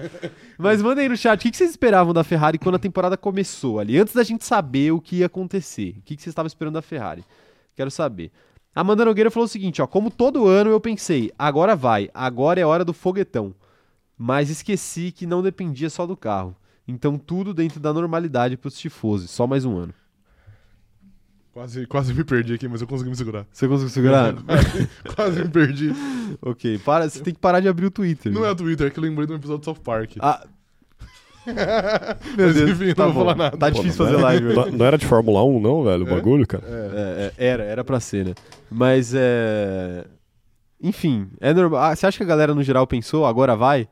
Mas 0.56 0.80
manda 0.80 1.02
aí 1.02 1.08
no 1.08 1.16
chat, 1.16 1.38
o 1.38 1.42
que 1.42 1.50
que 1.50 1.56
vocês 1.56 1.70
esperavam 1.70 2.14
da 2.14 2.24
Ferrari 2.24 2.58
quando 2.58 2.76
a 2.76 2.78
temporada 2.78 3.16
começou 3.16 3.78
ali? 3.78 3.98
Antes 3.98 4.14
da 4.14 4.22
gente 4.22 4.44
saber 4.44 4.90
o 4.90 5.00
que 5.00 5.16
ia 5.16 5.26
acontecer. 5.26 5.96
O 5.98 6.02
que 6.02 6.16
que 6.16 6.22
vocês 6.22 6.32
estavam 6.32 6.46
esperando 6.46 6.74
da 6.74 6.82
Ferrari? 6.82 7.24
Quero 7.76 7.90
saber. 7.90 8.30
Amanda 8.74 9.04
Nogueira 9.04 9.30
falou 9.30 9.44
o 9.44 9.48
seguinte, 9.48 9.80
ó. 9.80 9.86
Como 9.86 10.10
todo 10.10 10.46
ano 10.46 10.70
eu 10.70 10.80
pensei, 10.80 11.30
agora 11.38 11.76
vai, 11.76 12.10
agora 12.12 12.60
é 12.60 12.66
hora 12.66 12.84
do 12.84 12.92
foguetão. 12.92 13.54
Mas 14.18 14.50
esqueci 14.50 15.12
que 15.12 15.26
não 15.26 15.42
dependia 15.42 15.88
só 15.88 16.06
do 16.06 16.16
carro. 16.16 16.56
Então 16.86 17.16
tudo 17.16 17.54
dentro 17.54 17.78
da 17.80 17.92
normalidade 17.92 18.56
pros 18.56 18.76
tifosi. 18.76 19.28
Só 19.28 19.46
mais 19.46 19.64
um 19.64 19.76
ano. 19.76 19.94
Quase, 21.52 21.86
quase 21.86 22.12
me 22.12 22.24
perdi 22.24 22.54
aqui, 22.54 22.66
mas 22.66 22.80
eu 22.80 22.86
consegui 22.86 23.10
me 23.10 23.16
segurar. 23.16 23.46
Você 23.52 23.68
conseguiu 23.68 23.90
segurar? 23.90 24.34
quase 25.14 25.40
me 25.40 25.48
perdi. 25.48 25.92
ok, 26.42 26.78
para, 26.78 27.08
você 27.08 27.20
tem 27.20 27.32
que 27.32 27.38
parar 27.38 27.60
de 27.60 27.68
abrir 27.68 27.86
o 27.86 27.92
Twitter. 27.92 28.32
Não 28.32 28.44
é 28.44 28.50
o 28.50 28.56
Twitter, 28.56 28.88
é 28.88 28.90
que 28.90 28.98
eu 28.98 29.04
lembrei 29.04 29.24
de 29.24 29.32
um 29.32 29.36
episódio 29.36 29.60
do 29.60 29.64
South 29.64 29.82
Park. 29.84 30.16
Ah. 30.18 30.44
Meu 32.36 32.46
Mas 32.46 32.54
Deus, 32.56 32.70
enfim, 32.70 32.86
não 32.88 32.94
tá 32.94 33.04
vou 33.06 33.12
bom. 33.12 33.20
falar 33.20 33.34
nada. 33.36 33.56
Tá 33.56 33.70
Pô, 33.70 33.82
difícil 33.82 34.04
não 34.04 34.12
fazer 34.12 34.18
era- 34.18 34.22
live. 34.24 34.54
Não, 34.54 34.78
não 34.78 34.86
era 34.86 34.98
de 34.98 35.06
Fórmula 35.06 35.44
1, 35.44 35.60
não, 35.60 35.84
velho, 35.84 36.04
o 36.04 36.08
É? 36.08 36.10
bagulho, 36.10 36.46
cara. 36.46 36.64
É, 36.66 37.32
é, 37.36 37.46
era, 37.46 37.62
era 37.64 37.84
pra 37.84 38.00
ser, 38.00 38.24
né? 38.26 38.34
Mas 38.70 39.12
é. 39.14 40.04
Enfim, 40.82 41.28
é 41.40 41.52
normal. 41.54 41.80
Ah, 41.82 41.94
você 41.96 42.06
acha 42.06 42.16
que 42.18 42.24
a 42.24 42.26
galera 42.26 42.54
no 42.54 42.62
geral 42.62 42.86
pensou, 42.86 43.24
agora 43.26 43.56
vai? 43.56 43.88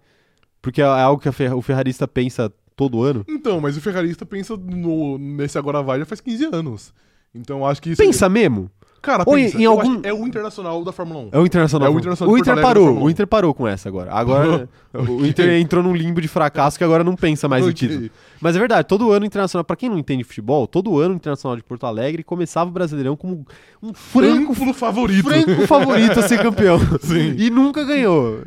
Porque 0.60 0.80
é 0.82 0.84
algo 0.84 1.20
que 1.22 1.28
a 1.28 1.32
Fer- 1.32 1.54
o 1.56 1.62
ferrarista 1.62 2.06
pensa 2.06 2.52
todo 2.76 3.02
ano? 3.02 3.24
Então, 3.28 3.60
mas 3.60 3.76
o 3.76 3.80
ferrarista 3.80 4.24
pensa 4.26 4.56
no, 4.56 5.18
nesse 5.18 5.56
agora 5.58 5.82
vai 5.82 5.98
já 5.98 6.04
faz 6.06 6.20
15 6.20 6.44
anos. 6.52 6.92
Então 7.34 7.58
eu 7.58 7.66
acho 7.66 7.80
que 7.80 7.90
isso. 7.90 8.02
Pensa 8.02 8.28
mesmo? 8.28 8.70
Cara, 9.02 9.24
Ou 9.26 9.36
em- 9.36 9.42
pensa. 9.46 9.58
em 9.58 9.62
Eu 9.64 9.72
algum- 9.72 10.00
É 10.04 10.12
o 10.14 10.24
internacional 10.26 10.84
da 10.84 10.92
Fórmula 10.92 11.20
1. 11.24 11.28
É 11.32 11.38
o 11.40 11.44
Internacional. 11.44 11.88
É 11.88 11.90
o 11.90 11.98
Internacional 11.98 12.32
o 12.32 12.38
Inter 12.38 12.60
parou, 12.62 12.88
o 12.98 13.04
1. 13.04 13.10
Inter 13.10 13.26
parou 13.26 13.52
com 13.52 13.66
essa 13.66 13.88
agora. 13.88 14.12
Agora 14.12 14.68
o 14.94 15.26
Inter 15.26 15.60
entrou 15.60 15.82
num 15.82 15.92
limbo 15.94 16.20
de 16.20 16.28
fracasso 16.28 16.78
que 16.78 16.84
agora 16.84 17.02
não 17.02 17.16
pensa 17.16 17.48
mais 17.48 17.64
em 17.66 17.70
Ok. 17.70 17.88
título. 17.88 18.10
Mas 18.40 18.54
é 18.54 18.60
verdade, 18.60 18.86
todo 18.86 19.10
ano 19.10 19.26
Internacional, 19.26 19.64
pra 19.64 19.74
quem 19.74 19.88
não 19.88 19.98
entende 19.98 20.22
futebol, 20.22 20.66
todo 20.68 21.00
ano 21.00 21.16
Internacional 21.16 21.56
de 21.56 21.64
Porto 21.64 21.84
Alegre 21.84 22.22
começava 22.22 22.70
o 22.70 22.72
Brasileirão 22.72 23.16
como 23.16 23.44
um 23.82 23.92
franco 23.92 24.54
favorito. 24.72 25.24
franco 25.28 25.66
favorito 25.66 26.20
a 26.20 26.22
ser 26.28 26.40
campeão. 26.40 26.78
Sim. 27.02 27.34
E 27.36 27.50
nunca 27.50 27.82
ganhou. 27.84 28.40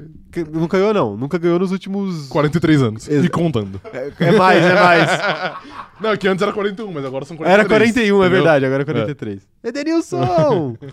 Nunca 0.54 0.78
ganhou, 0.78 0.94
não. 0.94 1.16
Nunca 1.18 1.38
ganhou 1.38 1.60
nos 1.60 1.72
últimos. 1.72 2.28
43 2.28 2.82
anos. 2.82 3.08
Exa- 3.08 3.26
E 3.26 3.30
contando. 3.30 3.80
É 4.20 4.32
mais, 4.32 4.64
é 4.64 4.74
mais. 4.74 5.10
Não, 6.00 6.12
é 6.12 6.18
que 6.18 6.28
antes 6.28 6.42
era 6.42 6.52
41, 6.52 6.92
mas 6.92 7.06
agora 7.06 7.26
são 7.26 7.38
43. 7.38 7.60
Era 7.60 7.68
41, 7.70 8.02
é 8.02 8.08
entendeu? 8.08 8.30
verdade, 8.30 8.66
agora 8.66 8.82
é 8.82 8.86
43. 8.86 9.48
Edenilson! 9.64 10.78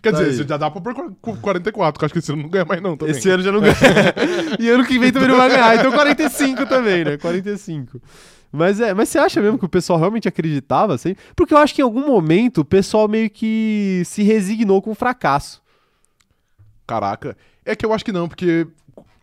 Quer 0.00 0.12
Tá 0.12 0.22
dizer, 0.22 0.46
já 0.48 0.56
dá 0.56 0.70
pra 0.70 0.80
pôr 0.80 0.94
qu- 0.94 1.36
44, 1.38 1.98
que 1.98 2.04
acho 2.04 2.12
que 2.14 2.20
esse 2.20 2.30
ano 2.32 2.42
não 2.42 2.48
ganha 2.48 2.64
mais 2.64 2.80
não 2.80 2.96
também. 2.96 3.16
Esse 3.16 3.28
ano 3.30 3.42
já 3.42 3.50
não 3.50 3.60
ganha. 3.60 3.74
e 4.60 4.68
ano 4.68 4.84
que 4.86 4.96
vem 4.96 5.10
também 5.10 5.28
não 5.28 5.36
vai 5.36 5.48
ganhar. 5.50 5.76
Então 5.76 5.90
45 5.90 6.66
também, 6.66 7.04
né? 7.04 7.16
45. 7.16 8.00
Mas 8.52 8.80
é, 8.80 8.94
mas 8.94 9.08
você 9.08 9.18
acha 9.18 9.42
mesmo 9.42 9.58
que 9.58 9.64
o 9.64 9.68
pessoal 9.68 9.98
realmente 9.98 10.28
acreditava 10.28 10.94
assim? 10.94 11.16
Porque 11.34 11.52
eu 11.52 11.58
acho 11.58 11.74
que 11.74 11.82
em 11.82 11.84
algum 11.84 12.06
momento 12.06 12.58
o 12.60 12.64
pessoal 12.64 13.08
meio 13.08 13.28
que 13.28 14.02
se 14.06 14.22
resignou 14.22 14.80
com 14.80 14.92
o 14.92 14.94
fracasso. 14.94 15.60
Caraca. 16.86 17.36
É 17.64 17.74
que 17.76 17.84
eu 17.84 17.92
acho 17.92 18.04
que 18.04 18.12
não, 18.12 18.28
porque 18.28 18.66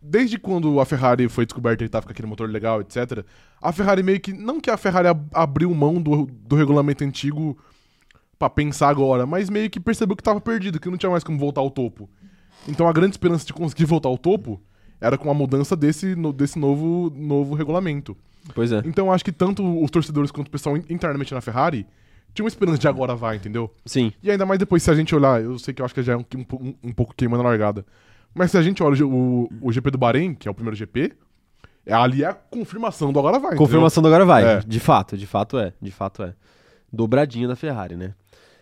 desde 0.10 0.38
quando 0.38 0.80
a 0.80 0.86
Ferrari 0.86 1.28
foi 1.30 1.46
descoberta 1.46 1.84
e 1.84 1.90
tava 1.90 2.06
com 2.06 2.12
aquele 2.12 2.28
motor 2.28 2.50
legal, 2.50 2.82
etc., 2.82 3.24
a 3.62 3.72
Ferrari 3.72 4.04
meio 4.04 4.20
que. 4.20 4.32
Não 4.34 4.60
que 4.62 4.70
a 4.70 4.78
Ferrari 4.78 5.08
ab- 5.08 5.28
abriu 5.34 5.74
mão 5.74 6.02
do, 6.02 6.26
do 6.26 6.56
regulamento 6.56 7.04
antigo 7.04 7.58
pra 8.38 8.50
pensar 8.50 8.90
agora, 8.90 9.26
mas 9.26 9.50
meio 9.50 9.70
que 9.70 9.80
percebeu 9.80 10.16
que 10.16 10.24
tava 10.24 10.42
perdido, 10.42 10.80
que 10.80 10.90
não 10.90 10.98
tinha 10.98 11.10
mais 11.10 11.24
como 11.24 11.38
voltar 11.40 11.62
ao 11.62 11.72
topo. 11.72 12.10
Então 12.68 12.88
a 12.88 12.94
grande 12.94 13.12
esperança 13.14 13.46
de 13.46 13.54
conseguir 13.54 13.86
voltar 13.86 14.10
ao 14.10 14.18
topo 14.18 14.62
era 15.00 15.18
com 15.18 15.30
a 15.30 15.34
mudança 15.34 15.76
desse, 15.76 16.16
no- 16.16 16.34
desse 16.34 16.58
novo, 16.60 17.12
novo 17.16 17.54
regulamento. 17.56 18.16
Pois 18.54 18.72
é. 18.72 18.82
Então 18.86 19.12
acho 19.12 19.24
que 19.26 19.32
tanto 19.32 19.64
os 19.84 19.90
torcedores 19.90 20.32
quanto 20.32 20.48
o 20.48 20.52
pessoal 20.52 20.78
in- 20.78 20.84
internamente 20.90 21.34
na 21.34 21.42
Ferrari 21.42 21.86
tinham 22.34 22.44
uma 22.46 22.50
esperança 22.50 22.78
de 22.78 22.88
agora 22.88 23.16
vai, 23.16 23.38
entendeu? 23.38 23.72
Sim. 23.86 24.12
E 24.22 24.30
ainda 24.30 24.46
mais 24.46 24.60
depois, 24.60 24.84
se 24.84 24.92
a 24.92 24.96
gente 24.96 25.16
olhar, 25.16 25.42
eu 25.42 25.58
sei 25.58 25.74
que 25.74 25.82
eu 25.82 25.86
acho 25.86 25.94
que 25.96 26.04
já 26.04 26.14
é 26.14 26.18
um, 26.18 26.26
um, 26.36 26.46
um- 26.68 26.76
um 26.84 26.92
pouco 26.92 27.14
queimando 27.16 27.42
a 27.44 27.46
largada. 27.48 27.86
Mas 28.36 28.52
se 28.52 28.58
a 28.58 28.62
gente 28.62 28.84
olha 28.84 29.08
o, 29.08 29.50
o 29.62 29.72
GP 29.72 29.92
do 29.92 29.98
Bahrein, 29.98 30.36
que 30.36 30.48
é 30.48 30.52
o 30.52 30.54
primeiro 30.54 30.76
GP, 30.76 31.14
é, 31.86 31.94
ali 31.94 32.24
é 32.24 32.28
a 32.28 32.34
confirmação 32.34 33.14
do 33.14 33.18
agora 33.18 33.40
vai. 33.40 33.56
Confirmação 33.56 34.04
do 34.04 34.08
agora 34.08 34.26
vai. 34.26 34.44
É. 34.44 34.60
De 34.60 34.80
fato, 34.80 35.18
de 35.18 35.26
fato 35.26 35.58
é. 35.58 35.72
De 35.82 35.92
fato 35.92 36.22
é. 36.22 36.34
Dobradinha 36.92 37.48
da 37.48 37.56
Ferrari, 37.56 37.96
né? 37.96 38.14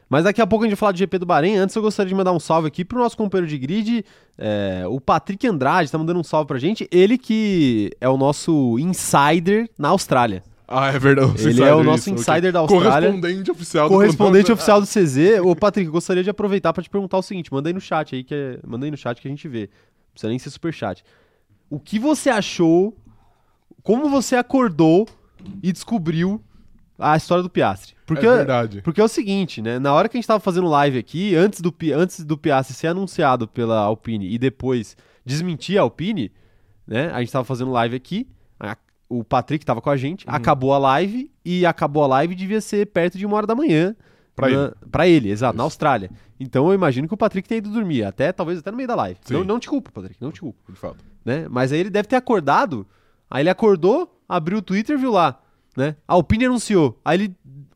Mas 0.07 0.25
daqui 0.25 0.39
a 0.39 0.45
pouco 0.45 0.63
a 0.63 0.67
gente 0.67 0.75
vai 0.75 0.79
falar 0.79 0.91
do 0.91 0.97
GP 0.99 1.17
do 1.17 1.25
Bahrein. 1.25 1.55
Antes 1.55 1.75
eu 1.75 1.81
gostaria 1.81 2.07
de 2.09 2.13
mandar 2.13 2.33
um 2.33 2.39
salve 2.39 2.67
aqui 2.67 2.85
pro 2.85 2.99
nosso 2.99 3.17
companheiro 3.17 3.49
de 3.49 3.57
grid, 3.57 4.05
é, 4.37 4.83
o 4.87 5.01
Patrick 5.01 5.47
Andrade, 5.47 5.91
tá 5.91 5.97
mandando 5.97 6.19
um 6.19 6.23
salve 6.23 6.47
pra 6.47 6.59
gente. 6.59 6.87
Ele 6.91 7.17
que 7.17 7.89
é 7.99 8.07
o 8.07 8.15
nosso 8.15 8.77
insider 8.77 9.67
na 9.75 9.89
Austrália. 9.89 10.43
Ah, 10.67 10.87
é 10.87 10.97
verdade. 10.99 11.47
Ele 11.47 11.61
é 11.61 11.73
o 11.73 11.79
isso, 11.81 11.89
nosso 11.89 12.09
ok. 12.11 12.13
insider 12.21 12.51
da 12.51 12.59
Austrália. 12.59 13.09
Correspondente 13.09 13.51
oficial 13.51 13.89
do 13.89 13.95
Correspondente 13.95 14.45
Planalto. 14.45 14.53
oficial 14.53 14.81
do 14.81 14.87
CZ. 15.39 15.39
Ô, 15.45 15.55
Patrick, 15.55 15.85
eu 15.87 15.91
gostaria 15.91 16.23
de 16.23 16.29
aproveitar 16.29 16.71
pra 16.73 16.81
te 16.83 16.89
perguntar 16.89 17.17
o 17.17 17.21
seguinte: 17.21 17.51
manda 17.53 17.69
aí 17.69 17.73
no 17.73 17.81
chat 17.81 18.15
aí, 18.15 18.23
que 18.23 18.33
é, 18.33 18.59
manda 18.65 18.85
aí 18.85 18.91
no 18.91 18.97
chat 18.97 19.21
que 19.21 19.27
a 19.27 19.31
gente 19.31 19.47
vê. 19.47 19.61
Não 19.63 20.11
precisa 20.13 20.29
nem 20.29 20.39
ser 20.39 20.49
super 20.49 20.73
chat. 20.73 21.03
O 21.69 21.79
que 21.79 21.99
você 21.99 22.29
achou? 22.29 22.95
Como 23.81 24.07
você 24.09 24.35
acordou 24.35 25.07
e 25.61 25.71
descobriu 25.71 26.41
a 26.97 27.17
história 27.17 27.43
do 27.43 27.49
Piastri? 27.49 27.93
Porque, 28.05 28.25
É 28.25 28.35
verdade. 28.37 28.81
porque 28.81 29.01
é 29.01 29.03
o 29.03 29.07
seguinte, 29.07 29.61
né? 29.61 29.79
Na 29.79 29.93
hora 29.93 30.07
que 30.07 30.15
a 30.15 30.19
gente 30.19 30.27
tava 30.27 30.39
fazendo 30.39 30.67
live 30.67 30.97
aqui, 30.97 31.35
antes 31.35 31.59
do, 31.61 31.73
antes 31.95 32.23
do 32.23 32.37
Piastri 32.37 32.75
ser 32.75 32.87
anunciado 32.87 33.47
pela 33.47 33.79
Alpine 33.79 34.31
e 34.33 34.37
depois 34.37 34.95
desmentir 35.25 35.77
a 35.77 35.81
Alpine, 35.81 36.31
né? 36.87 37.09
A 37.11 37.19
gente 37.19 37.31
tava 37.31 37.43
fazendo 37.45 37.71
live 37.71 37.95
aqui, 37.95 38.27
o 39.19 39.23
Patrick 39.23 39.65
tava 39.65 39.81
com 39.81 39.89
a 39.89 39.97
gente, 39.97 40.27
Uhum. 40.27 40.33
acabou 40.33 40.73
a 40.73 40.77
live 40.77 41.31
e 41.45 41.65
acabou 41.65 42.03
a 42.03 42.07
live 42.07 42.35
devia 42.35 42.61
ser 42.61 42.87
perto 42.87 43.17
de 43.17 43.25
uma 43.25 43.35
hora 43.37 43.47
da 43.47 43.55
manhã. 43.55 43.95
Pra 44.35 44.49
na- 44.49 44.63
ele. 44.65 44.73
Pra 44.91 45.07
ele, 45.07 45.29
exato, 45.29 45.55
na 45.55 45.61
Isso. 45.63 45.67
Austrália. 45.67 46.09
Então 46.39 46.67
eu 46.69 46.73
imagino 46.73 47.07
que 47.07 47.13
o 47.13 47.17
Patrick 47.17 47.47
tenha 47.47 47.59
ido 47.59 47.69
dormir, 47.69 48.03
até 48.03 48.31
talvez 48.31 48.57
até 48.59 48.71
no 48.71 48.77
meio 48.77 48.87
da 48.87 48.95
live. 48.95 49.19
Sim. 49.23 49.33
Não, 49.35 49.43
não 49.43 49.59
te 49.59 49.69
culpo, 49.69 49.91
Patrick, 49.91 50.15
não 50.19 50.31
te 50.31 50.41
culpo 50.41 50.59
De 50.71 50.77
fato. 50.79 50.97
né? 51.23 51.47
Mas 51.49 51.71
aí 51.71 51.79
ele 51.79 51.89
deve 51.91 52.07
ter 52.07 52.15
acordado. 52.15 52.85
Aí 53.29 53.43
ele 53.43 53.49
acordou, 53.49 54.19
abriu 54.27 54.57
o 54.57 54.61
Twitter 54.61 54.97
viu 54.97 55.11
lá, 55.11 55.39
né? 55.77 55.95
A 56.07 56.13
Alpine 56.13 56.45
anunciou. 56.45 56.99
Aí 57.05 57.17
ele 57.19 57.35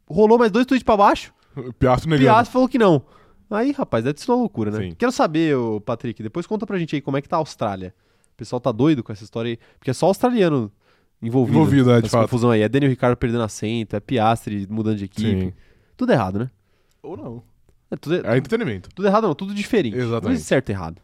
rolou 0.10 0.38
mais 0.40 0.52
dois 0.52 0.66
tweets 0.66 0.84
pra 0.84 0.98
baixo. 0.98 1.32
O 1.56 1.72
Piastri 1.74 2.08
O 2.08 2.12
negando. 2.12 2.28
Piastri 2.30 2.54
falou 2.54 2.68
que 2.68 2.78
não. 2.80 3.04
Aí, 3.50 3.72
rapaz, 3.72 4.04
deve 4.04 4.20
ser 4.20 4.30
uma 4.32 4.38
loucura, 4.38 4.72
né? 4.72 4.78
Sim. 4.90 4.96
Quero 4.98 5.12
saber, 5.12 5.56
ô, 5.56 5.80
Patrick, 5.80 6.22
depois 6.22 6.46
conta 6.48 6.66
pra 6.66 6.78
gente 6.78 6.96
aí 6.96 7.02
como 7.02 7.18
é 7.18 7.22
que 7.22 7.30
tá 7.30 7.38
a 7.38 7.40
Austrália. 7.40 7.94
O 8.34 8.38
pessoal 8.38 8.60
tá 8.60 8.72
doido 8.72 9.04
com 9.04 9.12
essa 9.12 9.24
história 9.24 9.50
aí. 9.52 9.60
Porque 9.80 9.90
é 9.90 9.94
só 9.94 10.08
australiano 10.08 10.72
envolvido. 11.22 11.58
Envolvido, 11.58 11.92
é, 11.92 12.02
de 12.02 12.10
fato. 12.10 12.24
confusão 12.24 12.50
aí. 12.52 12.62
É 12.62 12.70
Daniel 12.70 12.90
Ricciardo 12.90 13.18
perdendo 13.18 13.44
assento, 13.44 13.96
é 13.96 14.00
Piastri 14.00 14.68
mudando 14.70 14.98
de 14.98 15.06
equipe. 15.06 15.42
Sim. 15.48 15.54
Tudo 15.96 16.12
errado, 16.12 16.40
né? 16.40 16.50
Ou 17.02 17.18
não. 17.18 17.44
É 17.90 17.96
tudo, 17.96 18.16
É 18.16 18.38
entretenimento. 18.38 18.90
tudo 18.94 19.08
errado 19.08 19.24
não, 19.28 19.34
tudo 19.36 19.54
diferente. 19.54 19.96
Não 19.96 20.04
Exatamente. 20.04 20.34
existe 20.36 20.48
certo 20.48 20.70
e 20.70 20.72
errado. 20.74 21.02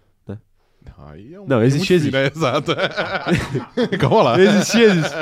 Aí 0.97 1.33
é 1.33 1.39
um 1.39 1.47
Não, 1.47 1.61
é 1.61 1.65
existir, 1.65 1.93
muito 1.93 2.05
fino, 2.05 2.17
é, 2.17 2.27
Exato. 2.35 2.75
Calma 3.99 4.23
lá. 4.23 4.39
Existir, 4.39 4.81
existe. 4.81 5.15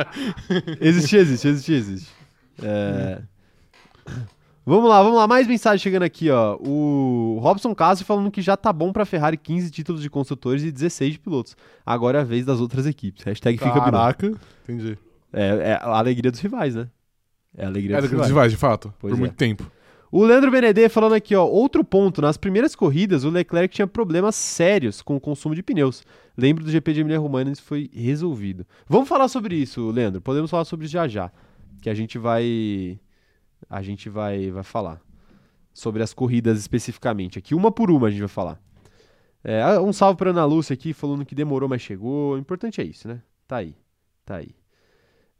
Existir, 0.81 1.17
existe, 1.17 1.47
existir, 1.47 1.73
existe. 1.73 2.09
É... 2.63 3.21
Vamos 4.65 4.89
lá, 4.89 5.01
vamos 5.01 5.17
lá. 5.17 5.27
Mais 5.27 5.47
mensagem 5.47 5.79
chegando 5.79 6.03
aqui, 6.03 6.29
ó. 6.29 6.55
O 6.57 7.39
Robson 7.41 7.73
Castro 7.73 8.05
falando 8.05 8.29
que 8.29 8.41
já 8.41 8.55
tá 8.55 8.71
bom 8.71 8.91
pra 8.93 9.05
Ferrari 9.05 9.35
15 9.37 9.71
títulos 9.71 10.01
de 10.01 10.09
construtores 10.09 10.63
e 10.63 10.71
16 10.71 11.13
de 11.13 11.19
pilotos. 11.19 11.55
Agora 11.85 12.19
é 12.19 12.21
a 12.21 12.23
vez 12.23 12.45
das 12.45 12.59
outras 12.59 12.85
equipes. 12.85 13.23
Hashtag 13.23 13.57
fica 13.57 13.71
Binotto. 13.71 13.91
Caraca. 13.91 14.33
Entendi. 14.63 14.97
É, 15.33 15.71
é 15.71 15.73
a 15.81 15.97
alegria 15.97 16.29
dos 16.29 16.39
rivais, 16.39 16.75
né? 16.75 16.87
É 17.57 17.65
a 17.65 17.67
alegria 17.67 17.97
É 17.97 18.01
dos 18.01 18.09
de 18.09 18.15
rivais. 18.15 18.29
rivais, 18.29 18.51
de 18.51 18.57
fato. 18.57 18.93
Pois 18.99 19.11
por 19.11 19.17
é. 19.17 19.19
muito 19.19 19.35
tempo. 19.35 19.69
O 20.11 20.25
Leandro 20.25 20.51
Benedê 20.51 20.89
falando 20.89 21.13
aqui, 21.13 21.35
ó. 21.35 21.45
Outro 21.45 21.83
ponto. 21.83 22.21
Nas 22.21 22.37
primeiras 22.37 22.75
corridas, 22.75 23.23
o 23.23 23.29
Leclerc 23.29 23.73
tinha 23.73 23.87
problemas 23.87 24.35
sérios 24.35 25.01
com 25.01 25.15
o 25.15 25.19
consumo 25.21 25.55
de 25.55 25.63
pneus. 25.63 26.03
Lembro 26.37 26.63
do 26.63 26.69
GP 26.69 26.93
de 26.93 26.99
Emilia-Romagna, 27.01 27.51
isso 27.51 27.63
foi 27.63 27.89
resolvido. 27.93 28.65
Vamos 28.87 29.09
falar 29.09 29.27
sobre 29.27 29.55
isso, 29.55 29.89
Leandro. 29.89 30.21
Podemos 30.21 30.51
falar 30.51 30.65
sobre 30.65 30.85
isso 30.85 30.93
já 30.93 31.07
já. 31.07 31.31
Que 31.81 31.89
a 31.89 31.93
gente 31.93 32.17
vai... 32.19 32.99
A 33.69 33.81
gente 33.81 34.09
vai, 34.09 34.51
vai 34.51 34.63
falar. 34.63 35.01
Sobre 35.73 36.03
as 36.03 36.13
corridas 36.13 36.59
especificamente. 36.59 37.39
Aqui, 37.39 37.55
uma 37.55 37.71
por 37.71 37.89
uma, 37.89 38.07
a 38.07 38.11
gente 38.11 38.19
vai 38.19 38.27
falar. 38.27 38.59
É, 39.43 39.79
um 39.79 39.93
salve 39.93 40.17
pra 40.17 40.29
Ana 40.31 40.45
Lúcia 40.45 40.73
aqui, 40.73 40.93
falando 40.93 41.25
que 41.25 41.33
demorou, 41.33 41.69
mas 41.69 41.81
chegou. 41.81 42.33
O 42.33 42.37
importante 42.37 42.81
é 42.81 42.83
isso, 42.83 43.07
né? 43.07 43.21
Tá 43.47 43.57
aí. 43.57 43.75
Tá 44.25 44.35
aí. 44.35 44.53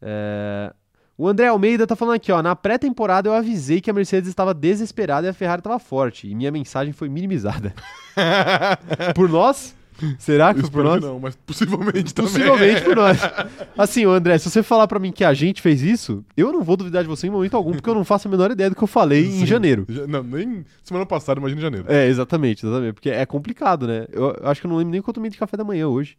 É, 0.01 0.73
O 1.17 1.27
André 1.27 1.47
Almeida 1.47 1.85
tá 1.85 1.95
falando 1.95 2.15
aqui, 2.15 2.31
ó. 2.31 2.41
Na 2.41 2.55
pré-temporada 2.55 3.29
eu 3.29 3.33
avisei 3.33 3.79
que 3.81 3.91
a 3.91 3.93
Mercedes 3.93 4.29
estava 4.29 4.53
desesperada 4.53 5.27
e 5.27 5.29
a 5.29 5.33
Ferrari 5.33 5.59
estava 5.59 5.77
forte. 5.77 6.27
E 6.27 6.33
minha 6.33 6.51
mensagem 6.51 6.93
foi 6.93 7.09
minimizada. 7.09 7.73
por 9.13 9.29
nós? 9.29 9.75
Será 10.19 10.53
que 10.53 10.61
foi 10.61 10.69
por 10.69 10.79
Espero 10.85 11.01
nós? 11.01 11.01
não, 11.01 11.19
mas 11.19 11.35
possivelmente 11.35 12.13
também. 12.13 12.31
Possivelmente 12.31 12.81
por 12.81 12.95
nós. 12.95 13.17
Assim, 13.77 14.05
André, 14.05 14.37
se 14.37 14.49
você 14.49 14.61
falar 14.63 14.87
pra 14.87 14.99
mim 14.99 15.11
que 15.11 15.23
a 15.23 15.33
gente 15.33 15.61
fez 15.61 15.81
isso, 15.81 16.23
eu 16.35 16.51
não 16.51 16.63
vou 16.63 16.75
duvidar 16.77 17.03
de 17.03 17.09
você 17.09 17.27
em 17.27 17.29
momento 17.29 17.55
algum, 17.55 17.71
porque 17.73 17.89
eu 17.89 17.95
não 17.95 18.03
faço 18.05 18.27
a 18.27 18.31
menor 18.31 18.51
ideia 18.51 18.69
do 18.69 18.75
que 18.75 18.83
eu 18.83 18.87
falei 18.87 19.25
em 19.25 19.39
Sim. 19.39 19.45
janeiro. 19.45 19.85
Já- 19.89 20.07
Não, 20.07 20.23
nem 20.23 20.65
semana 20.83 21.05
passada, 21.05 21.39
imagina 21.39 21.59
em 21.59 21.63
janeiro. 21.63 21.85
É, 21.89 22.07
exatamente, 22.07 22.65
exatamente. 22.65 22.93
Porque 22.93 23.09
é 23.09 23.25
complicado, 23.25 23.87
né? 23.87 24.05
Eu, 24.11 24.31
eu 24.41 24.47
acho 24.47 24.59
que 24.61 24.67
eu 24.67 24.69
não 24.69 24.77
lembro 24.77 24.91
nem 24.91 25.01
quanto 25.01 25.09
eu 25.17 25.21
tomei 25.21 25.29
de 25.31 25.37
café 25.37 25.55
da 25.57 25.63
manhã 25.63 25.87
hoje. 25.87 26.17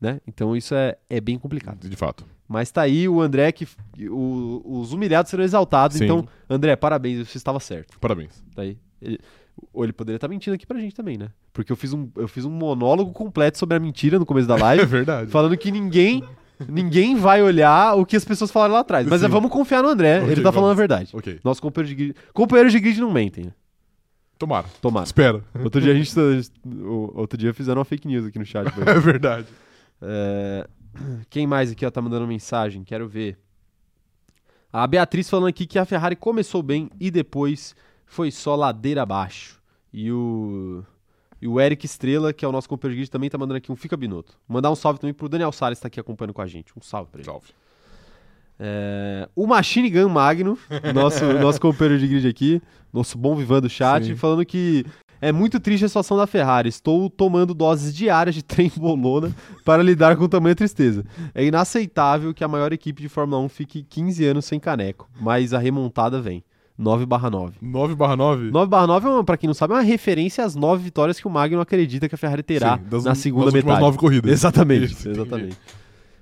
Né? 0.00 0.20
Então 0.28 0.54
isso 0.54 0.74
é, 0.74 0.96
é 1.08 1.20
bem 1.22 1.38
complicado. 1.38 1.88
De 1.88 1.96
fato. 1.96 2.22
Mas 2.46 2.70
tá 2.70 2.82
aí 2.82 3.08
o 3.08 3.20
André 3.20 3.50
que. 3.50 3.66
o- 4.10 4.62
os 4.80 4.92
humilhados 4.92 5.30
serão 5.30 5.42
exaltados. 5.42 5.96
Sim. 5.96 6.04
Então, 6.04 6.28
André, 6.50 6.76
parabéns, 6.76 7.26
você 7.26 7.38
estava 7.38 7.58
certo. 7.58 7.98
Parabéns. 7.98 8.44
Tá 8.54 8.60
aí. 8.62 8.76
Ele- 9.00 9.18
ou 9.76 9.84
ele 9.84 9.92
poderia 9.92 10.16
estar 10.16 10.26
mentindo 10.28 10.54
aqui 10.54 10.66
pra 10.66 10.78
gente 10.80 10.94
também, 10.94 11.18
né? 11.18 11.28
Porque 11.52 11.70
eu 11.70 11.76
fiz 11.76 11.92
um, 11.92 12.08
eu 12.16 12.26
fiz 12.26 12.44
um 12.44 12.50
monólogo 12.50 13.12
completo 13.12 13.58
sobre 13.58 13.76
a 13.76 13.80
mentira 13.80 14.18
no 14.18 14.24
começo 14.26 14.48
da 14.48 14.56
É 14.58 14.60
live, 14.60 14.86
verdade. 14.86 15.30
falando 15.30 15.56
que 15.56 15.70
ninguém. 15.70 16.24
Ninguém 16.66 17.14
vai 17.16 17.42
olhar 17.42 17.94
o 17.98 18.06
que 18.06 18.16
as 18.16 18.24
pessoas 18.24 18.50
falaram 18.50 18.72
lá 18.72 18.80
atrás. 18.80 19.06
Mas 19.06 19.20
Sim. 19.20 19.26
é, 19.26 19.28
vamos 19.28 19.50
confiar 19.50 19.82
no 19.82 19.90
André, 19.90 20.20
Ok, 20.20 20.32
ele 20.32 20.40
tá 20.42 20.50
falando 20.50 20.70
a 20.70 20.74
vamos. 20.74 20.78
verdade. 20.78 21.10
Ok. 21.12 21.38
Nosso 21.44 21.60
companheiro 21.60 21.94
de 21.94 22.02
grid. 22.02 22.16
Companheiros 22.32 22.72
de 22.72 22.80
grid 22.80 22.98
não 22.98 23.12
mentem, 23.12 23.44
né? 23.44 23.52
Tomara. 24.38 24.66
Tomara. 24.80 25.04
Espera. 25.04 25.44
Outro 25.62 25.82
dia 25.82 25.92
a 25.92 25.94
gente. 25.94 26.10
Outro 27.14 27.38
dia 27.38 27.52
fizeram 27.52 27.78
uma 27.80 27.84
fake 27.84 28.08
news 28.08 28.24
aqui 28.24 28.38
no 28.38 28.46
chat. 28.46 28.66
É 28.88 28.98
verdade. 28.98 29.46
É, 30.00 30.66
Quem 31.28 31.46
mais 31.46 31.70
aqui 31.70 31.84
ó, 31.84 31.90
tá 31.90 32.00
mandando 32.00 32.26
mensagem? 32.26 32.82
Quero 32.84 33.06
ver. 33.06 33.38
A 34.72 34.86
Beatriz 34.86 35.28
falando 35.28 35.48
aqui 35.48 35.66
que 35.66 35.78
a 35.78 35.84
Ferrari 35.84 36.16
começou 36.16 36.62
bem 36.62 36.88
e 36.98 37.10
depois 37.10 37.74
foi 38.06 38.30
só 38.30 38.54
ladeira 38.54 39.02
abaixo. 39.02 39.60
E 39.96 40.12
o. 40.12 40.84
E 41.40 41.48
o 41.48 41.58
Eric 41.58 41.84
Estrela, 41.84 42.32
que 42.32 42.44
é 42.44 42.48
o 42.48 42.52
nosso 42.52 42.68
companheiro 42.68 42.96
de 42.96 43.00
grid, 43.00 43.10
também 43.10 43.30
tá 43.30 43.38
mandando 43.38 43.56
aqui 43.56 43.72
um 43.72 43.76
Fica 43.76 43.96
Binoto. 43.96 44.34
Mandar 44.46 44.70
um 44.70 44.74
salve 44.74 45.00
também 45.00 45.12
pro 45.14 45.28
Daniel 45.28 45.52
Salles, 45.52 45.78
que 45.78 45.82
tá 45.82 45.88
aqui 45.88 46.00
acompanhando 46.00 46.34
com 46.34 46.42
a 46.42 46.46
gente. 46.46 46.72
Um 46.76 46.82
salve 46.82 47.10
pra 47.10 47.20
ele. 47.20 47.26
Salve. 47.26 47.48
É, 48.58 49.28
o 49.34 49.46
Machine 49.46 49.90
Gun 49.90 50.08
Magno, 50.08 50.58
nosso, 50.94 51.24
nosso 51.40 51.60
companheiro 51.60 51.98
de 52.00 52.08
grid 52.08 52.28
aqui, 52.28 52.62
nosso 52.92 53.18
bom 53.18 53.36
vivan 53.36 53.60
do 53.60 53.68
chat, 53.68 54.06
Sim. 54.06 54.16
falando 54.16 54.46
que 54.46 54.84
é 55.20 55.30
muito 55.30 55.60
triste 55.60 55.84
a 55.84 55.88
situação 55.88 56.16
da 56.16 56.26
Ferrari. 56.26 56.70
Estou 56.70 57.10
tomando 57.10 57.52
doses 57.54 57.94
diárias 57.94 58.34
de 58.34 58.42
trem 58.42 58.72
bolona 58.74 59.34
para 59.64 59.82
lidar 59.82 60.16
com 60.16 60.26
tamanha 60.26 60.54
tristeza. 60.54 61.04
É 61.34 61.44
inaceitável 61.44 62.32
que 62.32 62.44
a 62.44 62.48
maior 62.48 62.72
equipe 62.72 63.02
de 63.02 63.08
Fórmula 63.10 63.42
1 63.42 63.48
fique 63.50 63.82
15 63.82 64.24
anos 64.24 64.44
sem 64.46 64.58
caneco, 64.58 65.08
mas 65.20 65.52
a 65.52 65.58
remontada 65.58 66.20
vem. 66.20 66.42
9 66.78 67.06
barra 67.06 67.30
9. 67.30 67.54
9 67.62 67.94
barra 67.94 68.16
9? 68.16 68.50
9 68.50 68.70
barra 68.70 68.86
9, 68.86 69.06
é 69.06 69.10
uma, 69.10 69.24
pra 69.24 69.36
quem 69.36 69.46
não 69.48 69.54
sabe, 69.54 69.72
é 69.72 69.76
uma 69.76 69.82
referência 69.82 70.44
às 70.44 70.54
9 70.54 70.82
vitórias 70.84 71.18
que 71.18 71.26
o 71.26 71.30
Magno 71.30 71.60
acredita 71.60 72.08
que 72.08 72.14
a 72.14 72.18
Ferrari 72.18 72.42
terá 72.42 72.76
Sim, 72.78 72.84
das- 72.88 73.04
na 73.04 73.14
segunda 73.14 73.46
das 73.46 73.54
metade. 73.54 73.80
nove 73.80 73.96
corridas. 73.98 74.30
Exatamente, 74.30 74.92
Isso, 74.92 75.08
exatamente. 75.08 75.56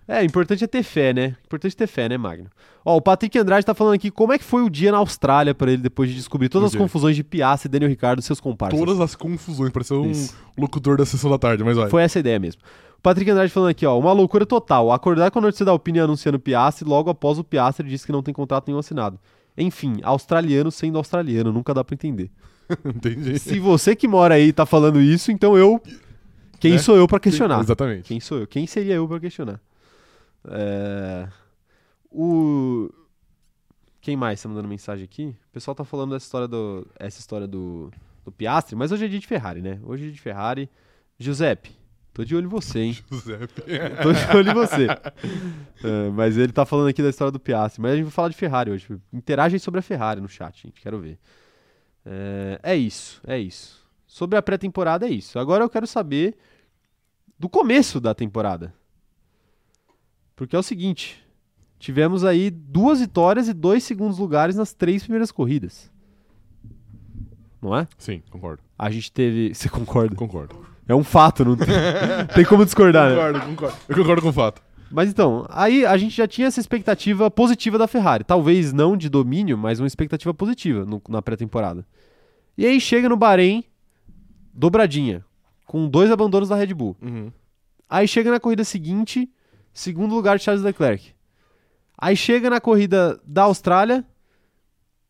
É, 0.07 0.23
importante 0.23 0.63
é 0.63 0.67
ter 0.67 0.83
fé, 0.83 1.15
né? 1.15 1.35
Importante 1.47 1.75
ter 1.75 1.87
fé, 1.87 2.09
né, 2.11 2.19
Magno? 2.19 2.47
Ó, 2.85 2.95
o 2.97 3.01
Patrick 3.01 3.39
Andrade 3.39 3.65
tá 3.65 3.73
falando 3.75 3.95
aqui 3.95 4.11
como 4.11 4.35
é 4.35 4.39
que 4.39 4.45
foi 4.45 4.63
o 4.63 4.69
dia 4.69 4.93
na 4.93 4.99
Austrália 4.99 5.55
pra 5.55 5.73
ele 5.73 5.81
depois 5.81 6.11
de 6.11 6.15
descobrir 6.15 6.51
todas 6.51 6.73
as 6.73 6.77
confusões 6.79 7.17
de 7.17 7.25
Piastri, 7.25 7.71
Daniel 7.71 7.89
Ricardo 7.89 8.19
e 8.19 8.23
seus 8.23 8.39
comparsas. 8.39 8.79
Todas 8.79 9.01
as 9.01 9.15
confusões, 9.15 9.73
pareceu 9.73 10.03
um 10.03 10.11
Isso. 10.11 10.37
locutor 10.59 10.99
da 10.99 11.07
sessão 11.07 11.31
da 11.31 11.39
tarde, 11.39 11.65
mas 11.65 11.77
vai. 11.79 11.89
Foi 11.89 12.03
essa 12.03 12.19
a 12.19 12.21
ideia 12.21 12.39
mesmo. 12.39 12.61
O 12.99 13.01
Patrick 13.01 13.31
Andrade 13.31 13.51
falando 13.51 13.71
aqui, 13.71 13.87
ó, 13.87 13.99
uma 13.99 14.13
loucura 14.13 14.45
total. 14.45 14.93
Acordar 14.93 15.31
com 15.31 15.39
a 15.39 15.43
notícia 15.43 15.65
da 15.65 15.73
Alpine 15.73 16.01
anunciando 16.01 16.39
Piastri, 16.39 16.87
logo 16.87 17.09
após 17.09 17.39
o 17.39 17.45
Piastri 17.45 17.89
disse 17.89 18.05
que 18.05 18.13
não 18.13 18.23
tem 18.23 18.35
contrato 18.35 18.67
nenhum 18.67 18.79
assinado. 18.81 19.19
Enfim, 19.57 20.01
australiano 20.03 20.71
sendo 20.71 20.99
australiano, 20.99 21.53
nunca 21.53 21.73
dá 21.75 21.85
pra 21.85 21.95
entender. 21.95 22.31
Entendi. 22.85 23.39
Se 23.39 23.59
você 23.59 23.95
que 23.95 24.09
mora 24.09 24.35
aí 24.35 24.53
tá 24.53 24.65
falando 24.67 25.01
isso, 25.01 25.31
então 25.31 25.57
eu. 25.57 25.81
Quem 26.59 26.73
Né? 26.73 26.79
sou 26.79 26.97
eu 26.97 27.07
pra 27.07 27.21
questionar? 27.21 27.61
Exatamente. 27.61 28.03
Quem 28.05 28.19
sou 28.21 28.39
eu? 28.39 28.47
Quem 28.47 28.67
seria 28.67 28.95
eu 28.95 29.07
pra 29.07 29.21
questionar? 29.21 29.61
É... 30.49 31.29
O. 32.11 32.91
Quem 34.01 34.17
mais 34.17 34.43
tá 34.43 34.49
mandando 34.49 34.69
mensagem 34.69 35.05
aqui? 35.05 35.35
O 35.49 35.53
pessoal 35.53 35.75
tá 35.75 35.85
falando 35.85 36.13
dessa 36.13 36.25
história 36.27 36.49
do. 36.49 36.87
Essa 36.99 37.21
história 37.21 37.47
do, 37.47 37.91
do 38.25 38.33
Piastri, 38.33 38.77
mas 38.77 38.93
hoje 38.93 39.05
é 39.05 39.09
dia 39.09 39.19
de 39.21 39.27
Ferrari, 39.27 39.63
né? 39.63 39.79
Hoje 39.83 40.03
é 40.05 40.07
dia 40.07 40.15
de 40.15 40.21
Ferrari. 40.21 40.69
Giuseppe, 41.19 41.71
tô 42.15 42.25
de 42.25 42.35
olho 42.35 42.47
em 42.47 42.49
você, 42.49 42.79
hein? 42.81 42.99
Giuseppe. 43.11 43.63
Tô 44.03 44.13
de 44.13 44.37
olho 44.37 44.51
em 44.51 44.55
você. 44.55 44.87
É, 45.85 46.11
mas 46.15 46.39
ele 46.39 46.53
tá 46.53 46.65
falando 46.65 46.89
aqui 46.89 47.03
da 47.03 47.11
história 47.11 47.33
do 47.33 47.41
Piastri. 47.41 47.83
Mas 47.83 47.93
a 47.93 47.97
gente 47.97 48.05
vai 48.05 48.13
falar 48.13 48.29
de 48.29 48.37
Ferrari 48.37 48.71
hoje. 48.71 48.87
Interagem 49.13 49.59
sobre 49.59 49.81
a 49.81 49.83
Ferrari 49.83 50.21
no 50.21 50.29
chat, 50.29 50.63
gente. 50.63 50.81
Quero 50.81 50.99
ver. 51.01 51.19
É, 52.07 52.61
é 52.63 52.77
isso, 52.77 53.21
é 53.27 53.39
isso. 53.39 53.85
Sobre 54.07 54.39
a 54.39 54.43
pré-temporada 54.43 55.07
é 55.07 55.11
isso. 55.11 55.39
Agora 55.39 55.65
eu 55.65 55.69
quero 55.69 55.87
saber 55.87 56.37
do 57.39 57.49
começo 57.49 58.01
da 58.01 58.15
temporada. 58.15 58.73
Porque 60.37 60.55
é 60.55 60.59
o 60.59 60.63
seguinte: 60.63 61.23
tivemos 61.79 62.25
aí 62.25 62.49
duas 62.51 63.01
vitórias 63.01 63.49
e 63.49 63.53
dois 63.53 63.83
segundos 63.83 64.19
lugares 64.19 64.57
nas 64.57 64.73
três 64.73 65.03
primeiras 65.03 65.33
corridas. 65.33 65.91
Não 67.61 67.77
é? 67.77 67.89
Sim, 67.99 68.23
concordo. 68.31 68.63
A 68.79 68.91
gente 68.91 69.11
teve. 69.11 69.53
Você 69.55 69.69
concorda? 69.69 70.15
Concordo. 70.15 70.74
É 70.87 70.95
um 70.95 71.03
fato, 71.05 71.45
não 71.45 71.57
tem, 71.57 71.67
tem 72.35 72.45
como 72.45 72.65
discordar, 72.65 73.09
né? 73.11 73.15
Concordo, 73.17 73.41
concordo. 73.47 73.77
Eu 73.89 73.97
concordo 73.97 74.23
com 74.23 74.29
o 74.29 74.33
fato. 74.33 74.63
Mas 74.91 75.09
então, 75.11 75.47
aí 75.51 75.85
a 75.85 75.97
gente 75.97 76.15
já 76.15 76.27
tinha 76.29 76.47
essa 76.47 76.61
expectativa 76.61 77.31
positiva 77.31 77.77
da 77.79 77.89
Ferrari. 77.89 78.23
Talvez 78.23 78.73
não 78.73 78.97
de 78.97 79.09
domínio, 79.09 79.57
mas 79.59 79.81
uma 79.81 79.87
expectativa 79.87 80.33
positiva 80.35 80.85
no- 80.85 81.03
na 81.09 81.21
pré-temporada. 81.23 81.85
E 82.57 82.65
aí 82.67 82.81
chega 82.81 83.09
no 83.09 83.17
Bahrein, 83.17 83.65
dobradinha, 84.53 85.25
com 85.67 85.89
dois 85.89 86.11
abandonos 86.11 86.49
da 86.49 86.57
Red 86.57 86.75
Bull. 86.75 86.97
Uhum. 87.03 87.33
Aí 87.89 88.07
chega 88.07 88.31
na 88.31 88.39
corrida 88.39 88.63
seguinte, 88.65 89.29
segundo 89.73 90.15
lugar 90.15 90.39
de 90.39 90.45
Charles 90.45 90.63
Leclerc. 90.65 91.13
Aí 91.99 92.17
chega 92.17 92.51
na 92.51 92.61
corrida 92.61 93.21
da 93.27 93.45
Austrália, 93.45 94.05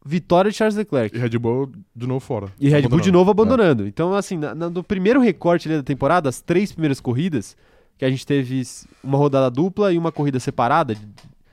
vitória 0.05 0.51
de 0.51 0.57
Charles 0.57 0.77
Leclerc. 0.77 1.17
E 1.17 1.19
Red 1.19 1.39
Bull 1.39 1.73
de 1.97 2.07
novo 2.07 2.21
fora. 2.21 2.49
E 2.61 2.69
Red 2.69 2.83
Bull 2.89 3.01
de 3.01 3.11
novo 3.11 3.31
abandonando. 3.31 3.87
Então, 3.87 4.13
assim, 4.15 4.37
na- 4.37 4.55
na- 4.55 4.69
no 4.71 4.85
primeiro 4.85 5.21
recorte 5.21 5.69
da 5.69 5.83
temporada, 5.83 6.29
as 6.29 6.41
três 6.41 6.71
primeiras 6.73 7.01
corridas, 7.01 7.57
que 7.97 8.05
a 8.05 8.11
gente 8.11 8.27
teve 8.27 8.63
uma 9.03 9.17
rodada 9.17 9.51
dupla 9.51 9.93
e 9.93 9.99
uma 9.99 10.13
corrida 10.13 10.39
separada, 10.41 10.95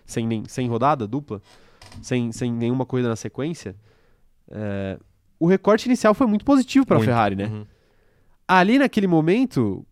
sem, 0.06 0.28
nem, 0.28 0.44
sem 0.48 0.68
rodada 0.68 1.08
dupla, 1.08 1.42
sem, 2.02 2.32
sem 2.32 2.52
nenhuma 2.52 2.86
corrida 2.86 3.08
na 3.08 3.16
sequência, 3.16 3.76
é, 4.52 4.98
o 5.40 5.48
recorte 5.48 5.86
inicial 5.88 6.14
foi 6.14 6.28
muito 6.28 6.44
positivo 6.44 6.86
para 6.86 6.98
a. 6.98 7.02
Ferrari, 7.02 7.36
né? 7.36 7.46
Uhum. 7.46 7.66
Ali 8.48 8.78
naquele 8.80 9.08
momento, 9.08 9.86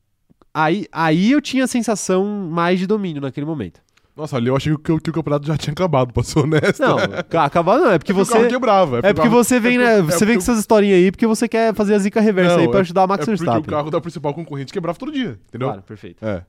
aí, 0.53 0.85
aí 0.91 1.31
eu 1.31 1.39
tinha 1.41 1.63
a 1.63 1.67
sensação 1.67 2.25
mais 2.51 2.77
de 2.79 2.85
domínio 2.85 3.21
naquele 3.21 3.45
momento. 3.45 3.81
Nossa, 4.19 4.35
ali 4.37 4.47
eu 4.47 4.55
achei 4.57 4.75
que, 4.77 4.91
o- 4.91 4.99
que 4.99 5.09
o 5.09 5.13
campeonato 5.13 5.47
já 5.47 5.55
tinha 5.57 5.71
acabado, 5.71 6.11
pra 6.13 6.21
ser 6.23 6.39
honesto. 6.39 6.79
Não, 6.81 6.97
ca- 7.29 7.45
acabar 7.45 7.77
não, 7.79 7.89
é 7.91 7.97
porque 7.97 8.11
É 8.11 8.13
porque 8.15 8.25
você. 8.25 8.33
carro 8.33 8.47
quebrava. 8.49 8.97
É 8.97 9.01
porque 9.01 9.11
o 9.11 9.15
carro- 9.15 9.29
você 9.43 9.59
vem, 9.59 9.75
é 9.75 9.77
né? 9.79 9.97
porque- 9.97 10.13
é 10.13 10.17
Você 10.17 10.25
vem 10.25 10.35
com 10.35 10.39
porque 10.41 10.51
essas 10.51 10.59
historinhas 10.59 10.97
aí 10.97 11.11
porque 11.11 11.25
você 11.27 11.47
quer 11.47 11.73
fazer 11.73 11.93
a 11.95 11.99
zica 11.99 12.19
reversa 12.19 12.55
Não, 12.55 12.61
aí 12.63 12.67
pra 12.67 12.79
é- 12.79 12.81
ajudar 12.81 13.05
o 13.05 13.07
Max 13.07 13.21
É 13.21 13.25
porque 13.31 13.37
Verstappen. 13.45 13.61
o 13.67 13.77
carro 13.77 13.89
da 13.89 14.01
principal 14.01 14.33
concorrente 14.33 14.73
quebrava 14.73 14.97
todo 14.99 15.11
dia, 15.11 15.39
entendeu? 15.47 15.69
Claro, 15.69 15.81
perfeito. 15.83 16.23
É. 16.25 16.43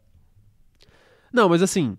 Não, 1.33 1.48
mas 1.48 1.62
assim, 1.62 1.96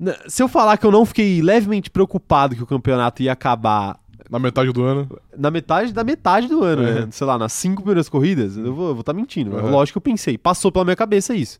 n- 0.00 0.14
se 0.26 0.42
eu 0.42 0.48
falar 0.48 0.76
que 0.76 0.84
eu 0.84 0.90
não 0.90 1.04
fiquei 1.06 1.40
levemente 1.40 1.88
preocupado 1.90 2.56
que 2.56 2.62
o 2.62 2.66
campeonato 2.66 3.22
ia 3.22 3.32
acabar 3.32 3.98
Na 4.30 4.38
metade 4.38 4.72
do 4.72 4.82
ano. 4.82 5.08
na 5.36 5.50
metade 5.50 5.92
da 5.92 6.02
metade 6.02 6.48
do 6.48 6.64
ano, 6.64 6.82
É. 6.82 7.00
né? 7.02 7.08
sei 7.12 7.26
lá, 7.26 7.38
nas 7.38 7.52
cinco 7.52 7.82
primeiras 7.82 8.08
corridas, 8.08 8.56
eu 8.56 8.74
vou 8.74 8.98
estar 9.00 9.12
mentindo. 9.12 9.54
Uhum. 9.56 9.70
Lógico 9.70 10.00
que 10.00 10.08
eu 10.08 10.12
pensei, 10.12 10.36
passou 10.36 10.72
pela 10.72 10.84
minha 10.84 10.96
cabeça 10.96 11.34
isso. 11.34 11.58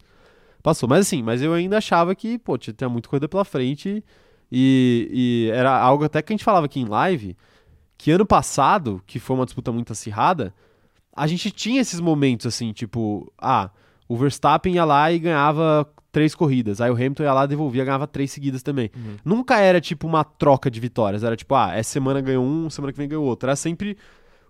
Passou, 0.63 0.89
mas 0.89 1.01
assim, 1.07 1.23
mas 1.23 1.43
eu 1.43 1.53
ainda 1.53 1.79
achava 1.79 2.15
que, 2.15 2.39
pô, 2.39 2.57
tinha, 2.57 2.89
muita 2.89 3.09
corrida 3.09 3.29
pela 3.29 3.45
frente 3.45 4.05
e, 4.51 5.09
e 5.13 5.51
era 5.53 5.77
algo 5.77 6.05
até 6.05 6.23
que 6.23 6.33
a 6.33 6.35
gente 6.35 6.45
falava 6.45 6.67
aqui 6.67 6.79
em 6.79 6.85
live, 6.85 7.37
que 7.99 8.11
ano 8.11 8.25
passado, 8.25 9.03
que 9.07 9.19
foi 9.19 9.35
uma 9.35 9.45
disputa 9.45 9.73
muito 9.73 9.93
acirrada, 9.93 10.55
a 11.15 11.27
gente 11.27 11.51
tinha 11.51 11.81
esses 11.81 12.01
momentos 12.01 12.47
assim, 12.47 12.73
tipo, 12.73 13.33
ah, 13.39 13.71
o 14.09 14.17
Verstappen 14.17 14.75
ia 14.75 14.85
lá 14.85 15.11
e 15.11 15.19
ganhava 15.19 15.87
três 16.13 16.35
corridas, 16.35 16.81
aí 16.81 16.91
o 16.91 16.95
Hamilton 16.95 17.23
ia 17.23 17.33
lá, 17.33 17.47
devolvia, 17.47 17.85
ganhava 17.85 18.07
três 18.07 18.31
seguidas 18.31 18.63
também. 18.63 18.91
Uhum. 18.95 19.17
Nunca 19.25 19.59
era 19.59 19.81
tipo 19.81 20.07
uma 20.07 20.23
troca 20.23 20.71
de 20.71 20.79
vitórias, 20.79 21.25
era 21.25 21.35
tipo, 21.35 21.55
ah, 21.55 21.75
essa 21.75 21.91
semana 21.91 22.21
ganhou 22.21 22.45
um, 22.45 22.69
semana 22.69 22.93
que 22.93 22.99
vem 22.99 23.09
ganhou 23.09 23.25
outro. 23.25 23.49
Era 23.49 23.57
sempre 23.57 23.97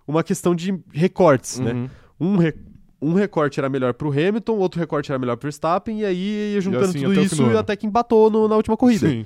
uma 0.05 0.23
questão 0.23 0.53
de 0.53 0.77
recortes, 0.91 1.59
né? 1.59 1.71
Uhum. 1.71 1.89
Um, 2.19 2.37
re- 2.37 2.55
um 3.03 3.13
recorte 3.13 3.59
era 3.59 3.69
melhor 3.69 3.93
pro 3.93 4.09
Hamilton, 4.11 4.53
outro 4.57 4.79
recorte 4.79 5.11
era 5.11 5.19
melhor 5.19 5.35
pro 5.37 5.45
Verstappen, 5.47 5.99
e 6.01 6.05
aí 6.05 6.53
ia 6.53 6.61
juntando 6.61 6.85
assim 6.85 7.01
tudo 7.03 7.19
o 7.19 7.23
isso 7.23 7.51
e 7.51 7.57
até 7.57 7.75
que 7.75 7.85
empatou 7.85 8.29
no- 8.29 8.47
na 8.47 8.55
última 8.55 8.77
corrida. 8.77 9.07
Sim. 9.07 9.25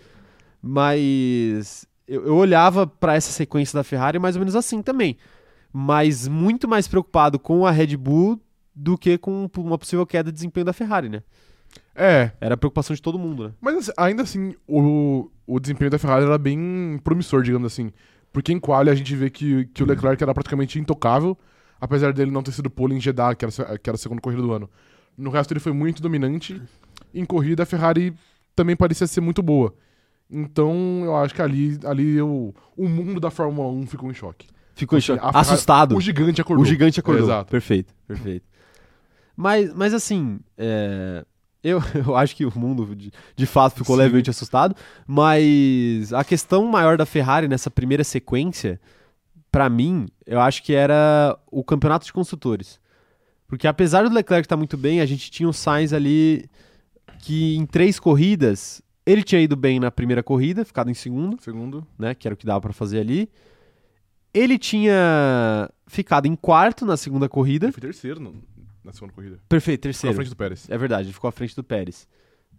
Mas 0.61 1.85
eu, 2.07 2.25
eu 2.25 2.35
olhava 2.35 2.85
pra 2.87 3.15
essa 3.15 3.31
sequência 3.31 3.77
da 3.77 3.83
Ferrari 3.83 4.19
mais 4.19 4.35
ou 4.35 4.39
menos 4.39 4.55
assim 4.55 4.81
também. 4.81 5.17
Mas 5.71 6.27
muito 6.27 6.67
mais 6.67 6.87
preocupado 6.87 7.37
com 7.37 7.65
a 7.65 7.71
Red 7.71 7.95
Bull 7.97 8.39
do 8.73 8.97
que 8.97 9.17
com 9.17 9.49
uma 9.57 9.77
possível 9.77 10.05
queda 10.05 10.31
de 10.31 10.35
desempenho 10.35 10.65
da 10.65 10.73
Ferrari, 10.73 11.09
né? 11.09 11.23
É, 11.95 12.31
Era 12.39 12.53
a 12.53 12.57
preocupação 12.57 12.95
de 12.95 13.01
todo 13.01 13.19
mundo, 13.19 13.45
né? 13.47 13.51
mas 13.59 13.75
assim, 13.77 13.91
ainda 13.97 14.23
assim, 14.23 14.55
o, 14.67 15.29
o 15.45 15.59
desempenho 15.59 15.91
da 15.91 15.99
Ferrari 15.99 16.25
era 16.25 16.37
bem 16.37 16.99
promissor, 17.03 17.41
digamos 17.43 17.71
assim. 17.73 17.91
Porque 18.31 18.53
em 18.53 18.59
quali 18.59 18.89
a 18.89 18.95
gente 18.95 19.15
vê 19.15 19.29
que, 19.29 19.65
que 19.73 19.83
o 19.83 19.85
Leclerc 19.85 20.21
era 20.21 20.33
praticamente 20.33 20.79
intocável, 20.79 21.37
apesar 21.79 22.13
dele 22.13 22.31
não 22.31 22.43
ter 22.43 22.51
sido 22.51 22.69
pole 22.69 22.95
em 22.95 22.99
Jeddah, 22.99 23.35
que 23.35 23.45
era, 23.45 23.77
que 23.77 23.89
era 23.89 23.95
a 23.95 23.99
segunda 23.99 24.21
corrida 24.21 24.41
do 24.41 24.51
ano. 24.51 24.69
No 25.17 25.29
resto 25.29 25.51
ele 25.51 25.59
foi 25.59 25.71
muito 25.73 26.01
dominante. 26.01 26.61
Em 27.13 27.25
corrida 27.25 27.63
a 27.63 27.65
Ferrari 27.65 28.13
também 28.55 28.75
parecia 28.75 29.07
ser 29.07 29.21
muito 29.21 29.41
boa. 29.41 29.73
Então 30.29 31.01
eu 31.03 31.15
acho 31.15 31.33
que 31.33 31.41
ali, 31.41 31.79
ali 31.85 32.15
eu, 32.15 32.53
o 32.75 32.87
mundo 32.87 33.19
da 33.19 33.29
Fórmula 33.31 33.69
1 33.69 33.87
ficou 33.87 34.11
em 34.11 34.13
choque. 34.13 34.47
Ficou 34.75 34.97
em 34.97 35.01
choque. 35.01 35.19
Ferrari- 35.19 35.37
assustado. 35.37 35.95
O 35.95 36.01
gigante 36.01 36.41
acordou. 36.41 36.63
O 36.63 36.67
gigante 36.67 36.99
acordou. 36.99 37.23
Exato. 37.23 37.49
Perfeito, 37.49 37.93
perfeito. 38.07 38.45
Mas, 39.35 39.73
mas 39.73 39.93
assim, 39.93 40.39
é, 40.57 41.23
eu, 41.63 41.81
eu 42.05 42.15
acho 42.15 42.35
que 42.35 42.45
o 42.45 42.51
mundo 42.57 42.95
de, 42.95 43.11
de 43.35 43.45
fato 43.45 43.77
ficou 43.77 43.95
Sim. 43.95 44.01
levemente 44.01 44.29
assustado, 44.29 44.75
mas 45.05 46.11
a 46.13 46.23
questão 46.23 46.65
maior 46.65 46.97
da 46.97 47.05
Ferrari 47.05 47.47
nessa 47.47 47.69
primeira 47.69 48.03
sequência, 48.03 48.79
pra 49.51 49.69
mim, 49.69 50.07
eu 50.25 50.39
acho 50.39 50.61
que 50.63 50.73
era 50.73 51.37
o 51.51 51.63
campeonato 51.63 52.05
de 52.05 52.13
construtores. 52.13 52.79
Porque 53.47 53.67
apesar 53.67 54.03
do 54.07 54.13
Leclerc 54.13 54.45
estar 54.45 54.57
muito 54.57 54.75
bem, 54.77 54.99
a 55.01 55.05
gente 55.05 55.31
tinha 55.31 55.47
o 55.47 55.53
Sainz 55.53 55.93
ali 55.93 56.49
que 57.19 57.55
em 57.55 57.65
três 57.65 57.99
corridas, 57.99 58.81
ele 59.05 59.23
tinha 59.23 59.41
ido 59.41 59.55
bem 59.55 59.79
na 59.79 59.89
primeira 59.89 60.21
corrida, 60.21 60.65
ficado 60.65 60.89
em 60.89 60.93
segundo, 60.93 61.41
Segundo. 61.41 61.85
né, 61.97 62.13
que 62.13 62.27
era 62.27 62.33
o 62.33 62.37
que 62.37 62.45
dava 62.45 62.61
pra 62.61 62.73
fazer 62.73 62.99
ali. 62.99 63.29
Ele 64.33 64.57
tinha 64.59 65.69
ficado 65.87 66.25
em 66.27 66.35
quarto 66.35 66.85
na 66.85 66.97
segunda 66.97 67.27
corrida. 67.27 67.65
Ele 67.67 67.71
foi 67.73 67.81
terceiro 67.81 68.19
no- 68.19 68.35
na 68.83 68.91
segunda 68.93 69.13
corrida. 69.13 69.39
Perfeito, 69.49 69.79
Ficou 69.79 69.89
à 69.89 69.91
terceiro. 69.93 70.15
frente 70.15 70.29
do 70.29 70.35
Pérez. 70.35 70.69
É 70.69 70.77
verdade, 70.77 71.07
ele 71.07 71.13
ficou 71.13 71.27
à 71.27 71.31
frente 71.31 71.55
do 71.55 71.63
Pérez. 71.63 72.07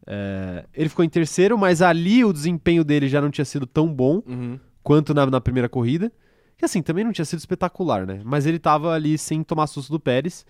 É, 0.06 0.64
ele 0.74 0.88
ficou 0.88 1.04
em 1.04 1.08
terceiro, 1.08 1.56
mas 1.58 1.82
ali 1.82 2.24
o 2.24 2.32
desempenho 2.32 2.82
dele 2.82 3.08
já 3.08 3.20
não 3.20 3.30
tinha 3.30 3.44
sido 3.44 3.66
tão 3.66 3.92
bom 3.92 4.22
Uhum. 4.26 4.58
quanto 4.82 5.12
na, 5.14 5.26
na 5.26 5.40
primeira 5.40 5.68
corrida. 5.68 6.10
Que 6.58 6.64
assim, 6.64 6.82
também 6.82 7.04
não 7.04 7.12
tinha 7.12 7.24
sido 7.24 7.38
espetacular, 7.38 8.04
né? 8.04 8.20
Mas 8.24 8.44
ele 8.44 8.58
tava 8.58 8.92
ali 8.92 9.16
sem 9.16 9.42
tomar 9.42 9.68
susto 9.68 9.90
do 9.90 10.00
Pérez. 10.00 10.44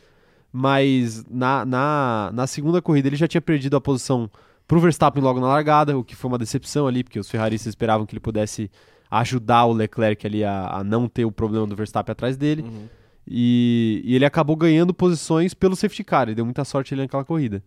Mas 0.50 1.24
na, 1.30 1.64
na, 1.66 2.30
na 2.32 2.46
segunda 2.46 2.80
corrida 2.80 3.08
ele 3.08 3.16
já 3.16 3.28
tinha 3.28 3.40
perdido 3.40 3.76
a 3.76 3.80
posição 3.80 4.30
pro 4.66 4.80
Verstappen 4.80 5.22
logo 5.22 5.38
na 5.40 5.46
largada, 5.46 5.96
o 5.96 6.02
que 6.02 6.16
foi 6.16 6.30
uma 6.30 6.38
decepção 6.38 6.86
ali, 6.86 7.04
porque 7.04 7.18
os 7.18 7.30
ferraristas 7.30 7.70
esperavam 7.70 8.06
que 8.06 8.14
ele 8.14 8.20
pudesse 8.20 8.70
ajudar 9.10 9.66
o 9.66 9.72
Leclerc 9.72 10.26
ali 10.26 10.44
a, 10.44 10.68
a 10.78 10.84
não 10.84 11.08
ter 11.08 11.26
o 11.26 11.32
problema 11.32 11.66
do 11.66 11.76
Verstappen 11.76 12.12
atrás 12.12 12.36
dele. 12.36 12.62
Uhum. 12.62 12.88
E, 13.26 14.00
e 14.04 14.14
ele 14.14 14.24
acabou 14.24 14.56
ganhando 14.56 14.94
posições 14.94 15.52
pelo 15.52 15.76
safety 15.76 16.02
car. 16.02 16.24
Ele 16.24 16.36
deu 16.36 16.44
muita 16.44 16.64
sorte 16.64 16.94
ali 16.94 17.02
naquela 17.02 17.24
corrida. 17.24 17.62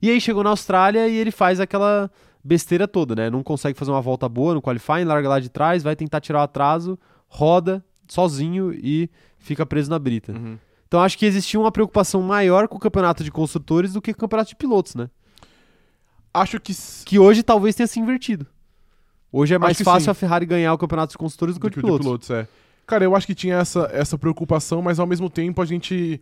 E 0.00 0.10
aí 0.10 0.20
chegou 0.20 0.42
na 0.42 0.50
Austrália 0.50 1.06
e 1.08 1.16
ele 1.16 1.30
faz 1.30 1.60
aquela 1.60 2.10
besteira 2.42 2.88
toda, 2.88 3.14
né? 3.14 3.30
Não 3.30 3.42
consegue 3.42 3.78
fazer 3.78 3.90
uma 3.90 4.00
volta 4.00 4.28
boa 4.28 4.54
no 4.54 4.62
qualifying, 4.62 5.04
larga 5.04 5.28
lá 5.28 5.38
de 5.38 5.48
trás, 5.48 5.82
vai 5.82 5.94
tentar 5.94 6.20
tirar 6.20 6.40
o 6.40 6.42
atraso, 6.42 6.98
roda 7.32 7.82
sozinho 8.06 8.72
e 8.72 9.08
fica 9.38 9.64
preso 9.64 9.90
na 9.90 9.98
brita. 9.98 10.32
Uhum. 10.32 10.58
Então 10.86 11.00
acho 11.00 11.16
que 11.16 11.24
existia 11.24 11.58
uma 11.58 11.72
preocupação 11.72 12.20
maior 12.20 12.68
com 12.68 12.76
o 12.76 12.80
campeonato 12.80 13.24
de 13.24 13.30
construtores 13.30 13.94
do 13.94 14.02
que 14.02 14.12
com 14.12 14.18
o 14.18 14.20
campeonato 14.20 14.50
de 14.50 14.56
pilotos, 14.56 14.94
né? 14.94 15.08
Acho 16.34 16.60
que. 16.60 16.74
Que 17.04 17.18
hoje 17.18 17.42
talvez 17.42 17.74
tenha 17.74 17.86
se 17.86 17.98
invertido. 17.98 18.46
Hoje 19.32 19.54
é 19.54 19.58
mais 19.58 19.78
que 19.78 19.84
fácil 19.84 20.04
sim. 20.04 20.10
a 20.10 20.14
Ferrari 20.14 20.44
ganhar 20.44 20.74
o 20.74 20.78
campeonato 20.78 21.12
de 21.12 21.18
construtores 21.18 21.54
do 21.54 21.60
que 21.60 21.66
o 21.66 21.70
de 21.70 21.76
do 21.76 21.98
pilotos. 21.98 22.28
é. 22.30 22.46
Cara, 22.86 23.04
eu 23.04 23.16
acho 23.16 23.26
que 23.26 23.34
tinha 23.34 23.56
essa, 23.56 23.88
essa 23.90 24.18
preocupação, 24.18 24.82
mas 24.82 24.98
ao 24.98 25.06
mesmo 25.06 25.30
tempo 25.30 25.62
a 25.62 25.64
gente 25.64 26.20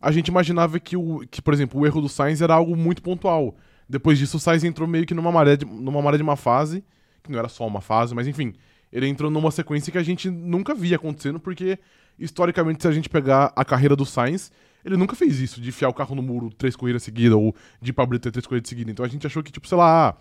a 0.00 0.10
gente 0.10 0.28
imaginava 0.28 0.78
que, 0.78 0.96
o, 0.96 1.26
que, 1.30 1.42
por 1.42 1.52
exemplo, 1.52 1.80
o 1.80 1.84
erro 1.86 2.00
do 2.00 2.08
Sainz 2.08 2.40
era 2.40 2.54
algo 2.54 2.76
muito 2.76 3.02
pontual. 3.02 3.54
Depois 3.88 4.18
disso, 4.18 4.36
o 4.36 4.40
Sainz 4.40 4.64
entrou 4.64 4.88
meio 4.88 5.04
que 5.04 5.12
numa 5.12 5.32
maré 5.32 5.56
de, 5.56 5.66
numa 5.66 6.00
maré 6.00 6.16
de 6.16 6.22
uma 6.22 6.36
fase, 6.36 6.84
que 7.22 7.30
não 7.30 7.38
era 7.38 7.48
só 7.48 7.66
uma 7.66 7.80
fase, 7.80 8.14
mas 8.14 8.26
enfim, 8.26 8.54
ele 8.92 9.06
entrou 9.06 9.30
numa 9.30 9.50
sequência 9.50 9.90
que 9.92 9.98
a 9.98 10.02
gente 10.02 10.30
nunca 10.30 10.74
via 10.74 10.96
acontecendo, 10.96 11.38
porque 11.38 11.78
historicamente, 12.18 12.82
se 12.82 12.88
a 12.88 12.92
gente 12.92 13.08
pegar 13.08 13.52
a 13.54 13.64
carreira 13.64 13.94
do 13.94 14.04
Sainz, 14.04 14.50
ele 14.84 14.96
nunca 14.96 15.14
fez 15.14 15.40
isso, 15.40 15.60
de 15.60 15.68
enfiar 15.68 15.88
o 15.88 15.94
carro 15.94 16.14
no 16.14 16.22
muro 16.22 16.50
três 16.50 16.74
corridas 16.74 17.02
seguidas, 17.02 17.36
ou 17.36 17.54
de 17.80 17.90
ir 17.90 17.92
pra 17.92 18.06
Brita 18.06 18.30
três 18.30 18.46
corridas 18.46 18.68
seguidas. 18.68 18.92
Então 18.92 19.04
a 19.04 19.08
gente 19.08 19.26
achou 19.26 19.42
que, 19.42 19.52
tipo, 19.52 19.66
sei 19.68 19.76
lá, 19.78 20.08
ah, 20.08 20.14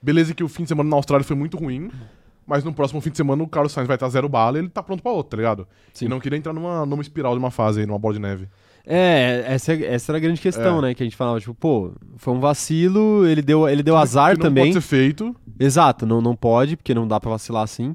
beleza 0.00 0.34
que 0.34 0.44
o 0.44 0.48
fim 0.48 0.62
de 0.62 0.68
semana 0.68 0.88
na 0.88 0.96
Austrália 0.96 1.24
foi 1.24 1.36
muito 1.36 1.56
ruim, 1.56 1.90
mas 2.46 2.64
no 2.64 2.72
próximo 2.72 3.00
fim 3.00 3.10
de 3.10 3.16
semana 3.16 3.42
o 3.42 3.48
Carlos 3.48 3.72
Sainz 3.72 3.86
vai 3.86 3.96
estar 3.96 4.08
zero 4.08 4.28
bala 4.28 4.56
e 4.58 4.60
ele 4.62 4.68
tá 4.68 4.82
pronto 4.82 5.02
pra 5.02 5.12
outro, 5.12 5.30
tá 5.30 5.36
ligado? 5.36 5.68
Sim. 5.92 6.06
E 6.06 6.08
não 6.08 6.18
queria 6.18 6.38
entrar 6.38 6.52
numa, 6.52 6.86
numa 6.86 7.02
espiral 7.02 7.32
de 7.32 7.38
uma 7.38 7.50
fase 7.50 7.80
aí, 7.80 7.86
numa 7.86 7.98
bola 7.98 8.14
de 8.14 8.20
neve. 8.20 8.48
É, 8.90 9.44
essa, 9.46 9.74
essa 9.74 10.12
era 10.12 10.16
a 10.16 10.20
grande 10.20 10.40
questão, 10.40 10.78
É. 10.78 10.82
né? 10.82 10.94
Que 10.94 11.02
a 11.02 11.06
gente 11.06 11.14
falava, 11.16 11.38
tipo, 11.38 11.54
pô, 11.54 11.92
foi 12.16 12.32
um 12.32 12.40
vacilo, 12.40 13.26
ele 13.26 13.42
deu, 13.42 13.68
ele 13.68 13.82
deu 13.82 13.94
Que 13.96 14.00
azar 14.00 14.30
não 14.34 14.40
também. 14.42 14.72
pode 14.72 14.82
ser 14.82 14.88
feito. 14.88 15.36
Exato, 15.60 16.06
não, 16.06 16.22
não 16.22 16.34
pode, 16.34 16.76
porque 16.76 16.94
não 16.94 17.06
dá 17.06 17.20
pra 17.20 17.30
vacilar 17.30 17.62
assim. 17.64 17.94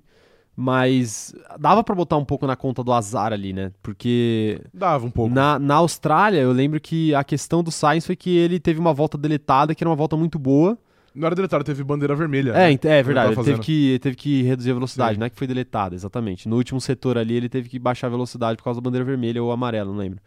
Mas 0.55 1.33
dava 1.59 1.83
pra 1.83 1.95
botar 1.95 2.15
um 2.17 2.23
pouco 2.25 2.45
na 2.45 2.55
conta 2.55 2.83
do 2.83 2.93
azar 2.93 3.33
ali, 3.33 3.53
né? 3.53 3.71
Porque 3.81 4.61
Dava 4.71 5.03
um 5.03 5.09
pouco. 5.09 5.33
na, 5.33 5.57
na 5.57 5.75
Austrália, 5.75 6.39
eu 6.41 6.51
lembro 6.51 6.79
que 6.79 7.13
a 7.15 7.23
questão 7.23 7.63
do 7.63 7.71
Sainz 7.71 8.05
foi 8.05 8.15
que 8.15 8.37
ele 8.37 8.59
teve 8.59 8.79
uma 8.79 8.93
volta 8.93 9.17
deletada, 9.17 9.73
que 9.73 9.83
era 9.83 9.89
uma 9.89 9.95
volta 9.95 10.15
muito 10.15 10.37
boa. 10.37 10.77
Não 11.15 11.25
era 11.25 11.35
deletado, 11.35 11.63
teve 11.63 11.83
bandeira 11.83 12.15
vermelha. 12.15 12.51
É, 12.51 12.69
né? 12.69 12.79
é 12.83 13.01
verdade, 13.03 13.27
ele 13.29 13.35
tava 13.35 13.45
teve 13.47 13.59
que, 13.61 13.89
ele 13.89 13.99
teve 13.99 14.15
que 14.15 14.43
reduzir 14.43 14.71
a 14.71 14.73
velocidade, 14.75 15.13
Sim. 15.15 15.19
não 15.19 15.25
é 15.25 15.29
que 15.31 15.37
foi 15.37 15.47
deletada, 15.47 15.95
exatamente. 15.95 16.47
No 16.47 16.55
último 16.55 16.79
setor 16.79 17.17
ali, 17.17 17.33
ele 17.35 17.49
teve 17.49 17.67
que 17.67 17.79
baixar 17.79 18.07
a 18.07 18.09
velocidade 18.11 18.57
por 18.57 18.63
causa 18.63 18.79
da 18.79 18.83
bandeira 18.83 19.05
vermelha 19.05 19.41
ou 19.41 19.51
amarela, 19.51 19.89
não 19.91 19.97
lembro. 19.97 20.19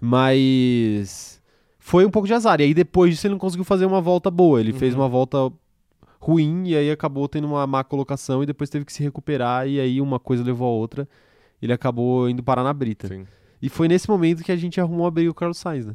Mas 0.00 1.40
foi 1.78 2.04
um 2.06 2.10
pouco 2.10 2.26
de 2.26 2.34
azar. 2.34 2.60
E 2.60 2.64
aí 2.64 2.74
depois 2.74 3.10
disso 3.12 3.26
ele 3.26 3.32
não 3.34 3.38
conseguiu 3.38 3.64
fazer 3.64 3.86
uma 3.86 4.00
volta 4.00 4.30
boa. 4.30 4.60
Ele 4.60 4.72
fez 4.72 4.94
Uhum. 4.94 5.00
uma 5.00 5.08
volta 5.08 5.52
ruim 6.20 6.68
e 6.68 6.76
aí 6.76 6.90
acabou 6.90 7.28
tendo 7.28 7.46
uma 7.46 7.66
má 7.66 7.82
colocação 7.84 8.42
e 8.42 8.46
depois 8.46 8.68
teve 8.70 8.84
que 8.84 8.92
se 8.92 9.02
recuperar 9.02 9.66
e 9.66 9.80
aí 9.80 10.00
uma 10.00 10.18
coisa 10.18 10.42
levou 10.42 10.66
a 10.68 10.70
outra. 10.70 11.08
Ele 11.62 11.72
acabou 11.72 12.28
indo 12.28 12.42
parar 12.42 12.62
na 12.62 12.72
brita. 12.72 13.08
Sim. 13.08 13.26
E 13.62 13.68
foi 13.68 13.88
nesse 13.88 14.08
momento 14.08 14.42
que 14.42 14.52
a 14.52 14.56
gente 14.56 14.80
arrumou 14.80 15.06
a 15.06 15.10
briga 15.10 15.30
com 15.30 15.36
o 15.36 15.38
Carlos 15.40 15.58
Sainz, 15.58 15.86
né? 15.86 15.94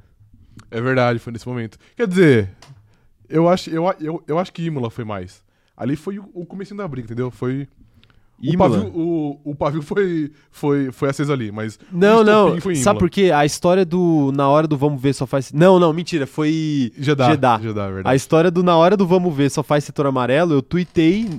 É 0.69 0.79
verdade, 0.79 1.19
foi 1.19 1.33
nesse 1.33 1.47
momento. 1.47 1.77
Quer 1.95 2.07
dizer, 2.07 2.51
eu 3.27 3.49
acho, 3.49 3.69
eu, 3.69 3.83
eu, 3.99 4.23
eu 4.27 4.39
acho 4.39 4.53
que 4.53 4.63
Imola 4.63 4.89
foi 4.89 5.03
mais. 5.03 5.43
Ali 5.75 5.95
foi 5.95 6.19
o, 6.19 6.29
o 6.33 6.45
comecinho 6.45 6.77
da 6.77 6.87
briga, 6.87 7.05
entendeu? 7.07 7.29
Foi. 7.31 7.67
O 8.41 8.53
Imola? 8.53 8.77
pavio, 8.77 8.91
o, 8.99 9.39
o 9.51 9.55
pavio 9.55 9.81
foi, 9.81 10.31
foi, 10.51 10.91
foi 10.91 11.09
aceso 11.09 11.31
ali, 11.31 11.51
mas. 11.51 11.79
Não, 11.91 12.19
o 12.19 12.23
não. 12.23 12.75
Sabe 12.75 12.99
por 12.99 13.09
quê? 13.09 13.31
A 13.33 13.45
história 13.45 13.85
do 13.85 14.31
na 14.35 14.47
hora 14.49 14.67
do 14.67 14.77
vamos 14.77 15.01
ver 15.01 15.13
só 15.13 15.25
faz. 15.25 15.53
Não, 15.53 15.79
não, 15.79 15.93
mentira, 15.93 16.27
foi 16.27 16.91
Jeddah. 16.97 17.29
Jeddah. 17.31 17.57
Jeddah, 17.61 17.83
é 17.83 17.87
A 17.87 17.91
verdade. 17.91 18.15
história 18.17 18.51
do 18.51 18.61
na 18.61 18.75
hora 18.77 18.97
do 18.97 19.07
vamos 19.07 19.33
ver 19.35 19.49
só 19.49 19.63
faz 19.63 19.83
setor 19.85 20.07
amarelo, 20.07 20.53
eu 20.53 20.61
tuitei 20.61 21.29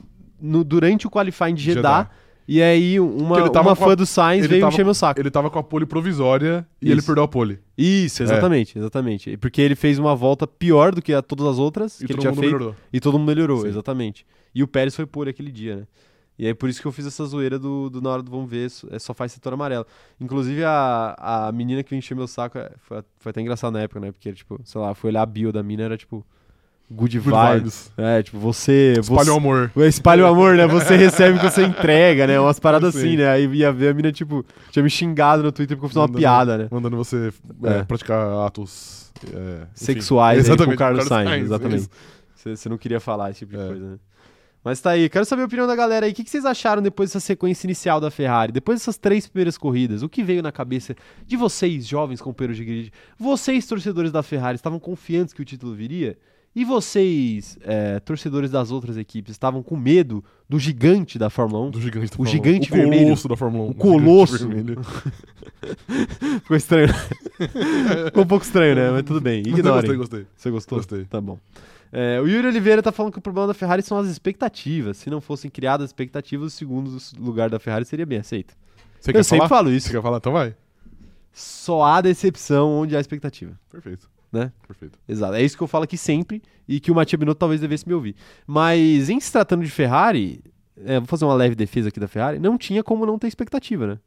no, 0.41 0.65
durante 0.65 1.07
o 1.07 1.11
qualifying 1.11 1.55
de 1.55 1.63
Jeddah, 1.65 1.99
Jeddah. 1.99 2.11
e 2.49 2.63
aí 2.63 2.99
uma, 2.99 3.43
uma 3.43 3.51
com 3.63 3.71
a- 3.71 3.77
fã 3.77 3.95
do 3.95 4.07
Sainz 4.07 4.47
veio 4.47 4.63
tava- 4.63 4.73
encher 4.73 4.85
meu 4.85 4.95
saco. 4.95 5.21
Ele 5.21 5.31
tava 5.31 5.51
com 5.51 5.59
a 5.59 5.63
pole 5.63 5.85
provisória 5.85 6.67
e 6.81 6.91
ele 6.91 6.99
Isso. 7.01 7.07
perdeu 7.07 7.25
a 7.25 7.29
pole. 7.29 7.59
Isso, 7.77 8.23
exatamente, 8.23 8.79
exatamente. 8.79 9.37
Porque 9.37 9.61
ele 9.61 9.75
fez 9.75 9.99
uma 9.99 10.17
volta 10.17 10.47
pior 10.47 10.95
do 10.95 11.03
que 11.03 11.13
a 11.13 11.21
todas 11.21 11.47
as 11.47 11.59
outras 11.59 12.01
E 12.01 12.07
que 12.07 12.13
ele 12.13 12.15
todo 12.15 12.21
tinha 12.23 12.31
mundo 12.31 12.41
feito 12.41 12.53
melhorou. 12.55 12.75
e 12.91 13.01
todo 13.01 13.19
mundo 13.19 13.29
melhorou, 13.29 13.61
Sim. 13.61 13.69
exatamente. 13.69 14.25
E 14.55 14.63
o 14.63 14.67
Pérez 14.67 14.97
foi 14.97 15.05
por 15.05 15.29
aquele 15.29 15.53
dia, 15.53 15.77
né? 15.77 15.83
E 16.39 16.47
aí 16.47 16.53
por 16.55 16.69
isso 16.69 16.81
que 16.83 16.87
eu 16.87 16.93
fiz 16.93 17.07
essa 17.07 17.25
zoeira 17.25 17.59
do, 17.59 17.89
do 17.89 18.01
na 18.03 18.11
hora 18.11 18.23
do 18.23 18.31
vamos 18.31 18.51
ver, 18.51 18.69
so- 18.71 18.89
é, 18.91 18.99
só 18.99 19.15
faz 19.15 19.33
setor 19.33 19.55
amarelo. 19.55 19.87
Inclusive 20.21 20.63
a, 20.65 21.15
a 21.49 21.53
menina 21.53 21.83
que 21.83 21.95
encheu 21.97 22.17
meu 22.17 22.27
saco, 22.27 22.59
é, 22.59 22.71
foi, 22.79 23.03
foi 23.19 23.31
até 23.31 23.41
engraçado 23.41 23.73
na 23.73 23.81
época, 23.81 24.01
né? 24.01 24.13
Porque, 24.13 24.33
tipo, 24.33 24.61
sei 24.65 24.81
lá, 24.81 24.95
foi 24.95 25.11
olhar 25.11 25.23
a 25.23 25.27
bio 25.27 25.51
da 25.53 25.63
mina, 25.63 25.85
era 25.85 25.97
tipo, 25.97 26.25
good, 26.91 27.19
Good 27.19 27.31
vibes. 27.37 27.57
vibes. 27.57 27.93
É, 27.97 28.23
tipo, 28.23 28.39
você... 28.39 28.95
Espalha 29.01 29.25
você 29.25 29.31
o 29.31 29.37
amor. 29.37 29.73
Espalha 29.77 30.25
o 30.25 30.27
amor, 30.27 30.57
né? 30.57 30.67
Você 30.67 30.95
recebe 30.97 31.39
o 31.39 31.41
que 31.41 31.51
você 31.51 31.65
entrega, 31.65 32.27
né? 32.27 32.39
Umas 32.39 32.61
paradas 32.61 32.93
Sim. 32.95 33.01
assim, 33.01 33.17
né? 33.17 33.29
Aí 33.31 33.47
ia 33.55 33.73
ver 33.73 33.89
a 33.89 33.95
mina, 33.95 34.13
tipo, 34.13 34.45
tinha 34.71 34.83
me 34.83 34.91
xingado 34.91 35.43
no 35.43 35.51
Twitter 35.51 35.77
porque 35.77 35.87
eu 35.87 35.89
fiz 35.89 35.97
uma 35.97 36.09
piada, 36.09 36.59
né? 36.59 36.69
Mandando 36.71 36.97
você 36.99 37.33
é, 37.65 37.79
É. 37.79 37.83
praticar 37.85 38.47
atos 38.47 39.11
é, 39.33 39.63
enfim. 39.63 39.67
Sexuais 39.75 40.39
aí 40.41 40.45
com 40.45 40.51
o 40.51 40.55
Exatamente, 40.55 40.79
Carlos 40.79 41.03
com 41.05 41.09
Sainz, 41.09 41.29
Sainz, 41.31 41.45
exatamente. 41.47 41.89
Você 42.37 42.69
não 42.69 42.77
queria 42.79 43.01
falar 43.01 43.31
esse 43.31 43.41
tipo 43.41 43.57
de 43.57 43.61
É. 43.63 43.67
coisa, 43.67 43.87
né? 43.93 43.97
Mas 44.67 44.81
tá 44.81 44.91
aí, 44.91 45.09
quero 45.09 45.25
saber 45.25 45.43
a 45.43 45.45
opinião 45.45 45.65
da 45.65 45.77
galera 45.77 46.07
aí. 46.07 46.11
O 46.11 46.15
que 46.17 46.29
vocês 46.29 46.45
acharam 46.45 46.83
depois 46.83 47.11
dessa 47.11 47.21
sequência 47.21 47.69
inicial 47.69 48.01
da 48.01 48.11
Ferrari? 48.11 48.51
Depois 48.51 48.81
dessas 48.81 48.97
três 48.97 49.25
primeiras 49.25 49.57
corridas, 49.57 50.03
o 50.03 50.09
que 50.09 50.25
veio 50.25 50.43
na 50.43 50.51
cabeça 50.51 50.97
de 51.25 51.37
vocês, 51.37 51.87
jovens 51.87 52.21
companheiros 52.21 52.57
de 52.57 52.65
grid? 52.65 52.93
Vocês, 53.17 53.65
torcedores 53.65 54.11
da 54.11 54.25
Ferrari, 54.25 54.57
estavam 54.57 54.81
confiantes 54.81 55.33
que 55.33 55.41
o 55.41 55.45
título 55.45 55.73
viria? 55.73 56.19
E 56.53 56.65
vocês, 56.65 57.57
é, 57.63 58.01
torcedores 58.01 58.51
das 58.51 58.73
outras 58.73 58.97
equipes, 58.97 59.31
estavam 59.31 59.63
com 59.63 59.77
medo 59.77 60.25
do 60.49 60.59
gigante 60.59 61.17
da 61.17 61.31
Fórmula 61.31 61.65
1? 61.69 61.71
Do 61.71 61.81
gigante 61.81 62.09
da 62.11 62.15
O 62.15 62.17
Fórmula 62.17 62.29
1. 62.29 62.33
gigante 62.33 62.73
o 62.73 62.75
vermelho. 62.75 63.05
colosso 63.05 63.29
da 63.29 63.37
Fórmula 63.37 63.65
1. 63.67 63.71
O 63.71 63.75
colosso. 63.75 64.49
vermelho. 64.49 64.81
Ficou 66.43 66.57
estranho. 66.57 66.89
Ficou 68.07 68.25
um 68.25 68.27
pouco 68.27 68.45
estranho, 68.45 68.75
né? 68.75 68.91
Mas 68.91 69.05
tudo 69.05 69.21
bem, 69.21 69.43
ignorem. 69.43 69.97
Gostei, 69.97 69.97
gostei. 69.97 70.27
Você 70.37 70.51
gostou? 70.51 70.79
Gostei. 70.79 71.05
Tá 71.05 71.21
bom. 71.21 71.39
É, 71.99 72.21
o 72.21 72.27
Yuri 72.29 72.49
Oliveira 72.49 72.83
tá 72.83 72.93
falando 72.93 73.11
que 73.13 73.19
o 73.19 73.23
problema 73.23 73.47
da 73.47 73.55
Ferrari 73.55 73.81
são 73.83 73.97
as 73.97 74.07
expectativas. 74.07 74.99
Se 74.99 75.09
não 75.09 75.19
fossem 75.21 75.51
criadas 75.51 75.89
expectativas, 75.89 76.53
o 76.53 76.57
segundo 76.57 76.99
lugar 77.19 77.49
da 77.49 77.59
Ferrari 77.59 77.87
seria 77.87 78.05
bem 78.05 78.19
aceito. 78.19 78.55
Você 79.01 79.11
Eu 79.17 79.25
sempre 79.25 79.39
falar? 79.39 79.49
falo 79.49 79.71
isso. 79.73 79.87
Você 79.89 79.95
quer 79.95 80.03
falar? 80.03 80.19
Então 80.19 80.33
vai. 80.33 80.55
Só 81.33 81.83
há 81.83 82.01
decepção 82.03 82.71
onde 82.73 82.95
há 82.97 83.01
expectativa. 83.01 83.59
Perfeito. 83.71 84.11
Né? 84.33 84.53
Perfeito. 84.67 84.99
Exato. 85.09 85.35
É 85.35 85.43
isso 85.43 85.57
que 85.57 85.63
eu 85.63 85.67
falo 85.67 85.85
aqui 85.85 85.97
sempre 85.97 86.43
e 86.69 86.81
que 86.81 86.91
o 86.91 86.95
Matia 86.95 87.17
Binotto 87.19 87.39
talvez 87.39 87.61
devesse 87.61 87.87
me 87.89 87.95
ouvir. 87.95 88.15
Mas 88.47 89.09
em 89.09 89.19
se 89.21 89.33
tratando 89.33 89.65
de 89.65 89.71
Ferrari, 89.71 90.43
é, 90.85 90.99
vou 90.99 91.07
fazer 91.07 91.25
uma 91.25 91.35
leve 91.35 91.55
defesa 91.55 91.89
aqui 91.89 91.99
da 92.01 92.09
Ferrari, 92.09 92.39
não 92.39 92.59
tinha 92.59 92.83
como 92.83 93.07
não 93.07 93.19
ter 93.19 93.29
expectativa, 93.29 93.87
né? 93.87 93.99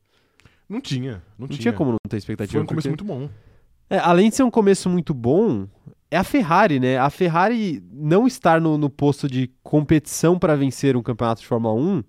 Não 0.68 0.80
tinha. 0.82 1.14
Não, 1.14 1.22
Não 1.40 1.48
tinha. 1.48 1.60
tinha 1.60 1.74
como 1.74 1.92
não 1.92 1.98
ter 2.08 2.18
expectativa. 2.18 2.54
Foi 2.60 2.64
um 2.64 2.68
começo 2.68 2.88
porque- 2.90 3.04
muito 3.04 3.20
bom. 3.30 3.34
É, 3.90 3.98
além 3.98 4.30
de 4.30 4.36
ser 4.36 4.44
um 4.44 4.52
começo 4.52 4.88
muito 4.90 5.14
bom, 5.16 5.68
é 6.12 6.18
a 6.18 6.24
Ferrari, 6.24 6.80
né? 6.80 6.98
A 6.98 7.10
Ferrari 7.10 7.84
não 7.92 8.26
estar 8.26 8.60
no, 8.60 8.78
no 8.78 8.90
posto 8.90 9.28
de 9.28 9.52
competição 9.62 10.40
para 10.40 10.56
vencer 10.56 10.98
um 10.98 11.04
campeonato 11.04 11.42
de 11.42 11.48
Fórmula 11.48 11.74
1 11.74 12.04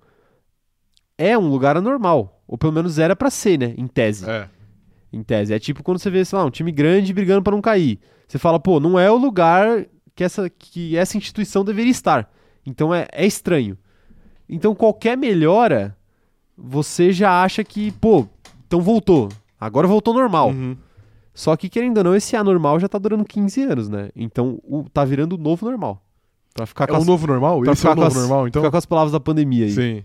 é 1.19 1.37
um 1.37 1.49
lugar 1.49 1.77
anormal. 1.77 2.43
Ou 2.49 2.57
pelo 2.57 2.73
menos 2.73 2.99
era 2.99 3.15
pra 3.15 3.31
ser, 3.31 3.59
né? 3.59 3.75
Em 3.77 3.87
tese. 3.87 4.29
É. 4.29 4.49
Em 5.13 5.23
tese. 5.23 5.53
É 5.53 5.59
tipo 5.59 5.83
quando 5.83 5.99
você 5.99 6.11
vê, 6.11 6.25
sei 6.25 6.39
lá, 6.39 6.45
um 6.45 6.51
time 6.51 6.73
grande 6.73 7.13
brigando 7.13 7.43
pra 7.43 7.53
não 7.53 7.61
cair. 7.61 8.01
Você 8.27 8.39
fala, 8.39 8.59
pô, 8.59 8.81
não 8.81 8.99
é 8.99 9.11
o 9.11 9.17
lugar 9.17 9.87
que 10.15 10.25
essa, 10.25 10.49
que 10.49 10.97
essa 10.97 11.19
instituição 11.19 11.65
deveria 11.65 11.91
estar. 11.91 12.33
Então 12.65 12.95
é, 12.95 13.07
é 13.13 13.27
estranho. 13.27 13.77
Então 14.49 14.75
qualquer 14.75 15.17
melhora, 15.17 15.97
você 16.57 17.13
já 17.13 17.43
acha 17.43 17.63
que, 17.63 17.93
pô, 17.93 18.27
então 18.67 18.81
voltou. 18.81 19.29
Agora 19.61 19.87
voltou 19.87 20.15
normal. 20.15 20.51
Uhum. 20.51 20.77
Só 21.33 21.57
que, 21.57 21.69
querendo 21.69 21.99
ou 21.99 22.05
não, 22.05 22.14
esse 22.14 22.35
anormal 22.37 22.79
já 22.81 22.88
tá 22.88 22.99
durando 22.99 23.25
15 23.25 23.62
anos, 23.62 23.88
né? 23.88 24.11
Então, 24.16 24.59
o, 24.64 24.85
tá 24.93 25.05
virando 25.05 25.35
o 25.35 25.38
novo 25.38 25.64
normal. 25.66 26.03
Pra 26.53 26.66
ficar 26.66 26.88
É 26.88 26.93
o 26.93 26.97
as, 26.97 27.07
novo 27.07 27.27
normal? 27.27 27.62
Esse 27.64 27.87
é 27.87 27.90
o 27.90 27.95
novo 27.95 28.07
as- 28.09 28.14
normal, 28.14 28.49
então? 28.49 28.61
ficar 28.62 28.71
com 28.71 28.77
as 28.77 28.87
palavras 28.87 29.12
da 29.12 29.21
pandemia 29.21 29.66
aí. 29.66 29.71
Sim. 29.73 30.05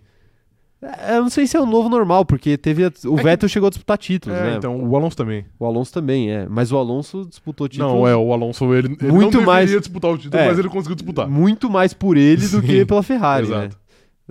É, 0.82 1.18
Eu 1.18 1.22
não 1.24 1.30
sei 1.30 1.48
se 1.48 1.58
é 1.58 1.60
o 1.60 1.66
novo 1.66 1.90
normal, 1.90 2.24
porque 2.26 2.58
teve 2.58 2.86
a- 2.86 2.92
o 3.06 3.14
É 3.16 3.18
que- 3.18 3.24
Vettel 3.24 3.50
chegou 3.50 3.66
a 3.68 3.70
disputar 3.72 3.98
títulos, 3.98 4.38
É, 4.38 4.44
né? 4.52 4.56
então, 4.58 4.88
o 4.88 4.96
Alonso 4.96 5.18
também. 5.18 5.46
O 5.58 5.66
Alonso 5.66 5.92
também, 5.92 6.30
é. 6.30 6.48
Mas 6.48 6.72
o 6.72 6.78
Alonso 6.78 7.26
disputou 7.26 7.68
títulos 7.68 7.92
Não, 7.92 8.08
é, 8.08 8.16
o 8.16 8.32
Alonso, 8.32 8.72
ele, 8.76 8.96
ele 9.02 9.12
Muito 9.12 9.38
não 9.40 9.46
mais- 9.46 9.72
disputar 9.72 10.12
o 10.12 10.18
título, 10.18 10.42
É. 10.42 10.48
mas 10.48 10.60
ele 10.60 10.70
conseguiu 10.70 10.96
disputar. 10.96 11.28
muito 11.28 11.70
mais 11.72 11.94
por 11.94 12.16
ele 12.18 12.42
do 12.48 12.60
Sim, 12.60 12.62
que 12.62 12.86
pela 12.86 13.02
Ferrari, 13.02 13.48
né? 13.48 13.56
Exato. 13.66 13.78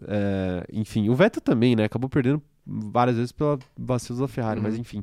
É, 0.06 0.64
enfim, 0.72 1.08
o 1.08 1.14
Vettel 1.14 1.42
também, 1.42 1.74
né? 1.74 1.84
Acabou 1.84 2.08
perdendo 2.08 2.40
várias 2.66 3.16
vezes 3.16 3.32
pela 3.32 3.58
vacilos 3.76 4.20
da 4.20 4.28
Ferrari, 4.28 4.58
Uhum. 4.60 4.64
mas 4.64 4.78
enfim. 4.78 5.02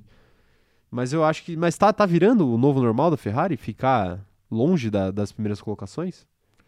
Mas 0.91 1.13
eu 1.13 1.23
acho 1.23 1.43
que. 1.43 1.55
Mas 1.55 1.77
tá, 1.77 1.91
tá 1.93 2.05
virando 2.05 2.47
o 2.47 2.57
novo 2.57 2.81
normal 2.81 3.09
da 3.09 3.17
Ferrari? 3.17 3.55
Ficar 3.55 4.19
longe 4.51 4.89
da- 4.89 5.09
das 5.09 5.31
primeiras 5.31 5.61
colocações? 5.61 6.25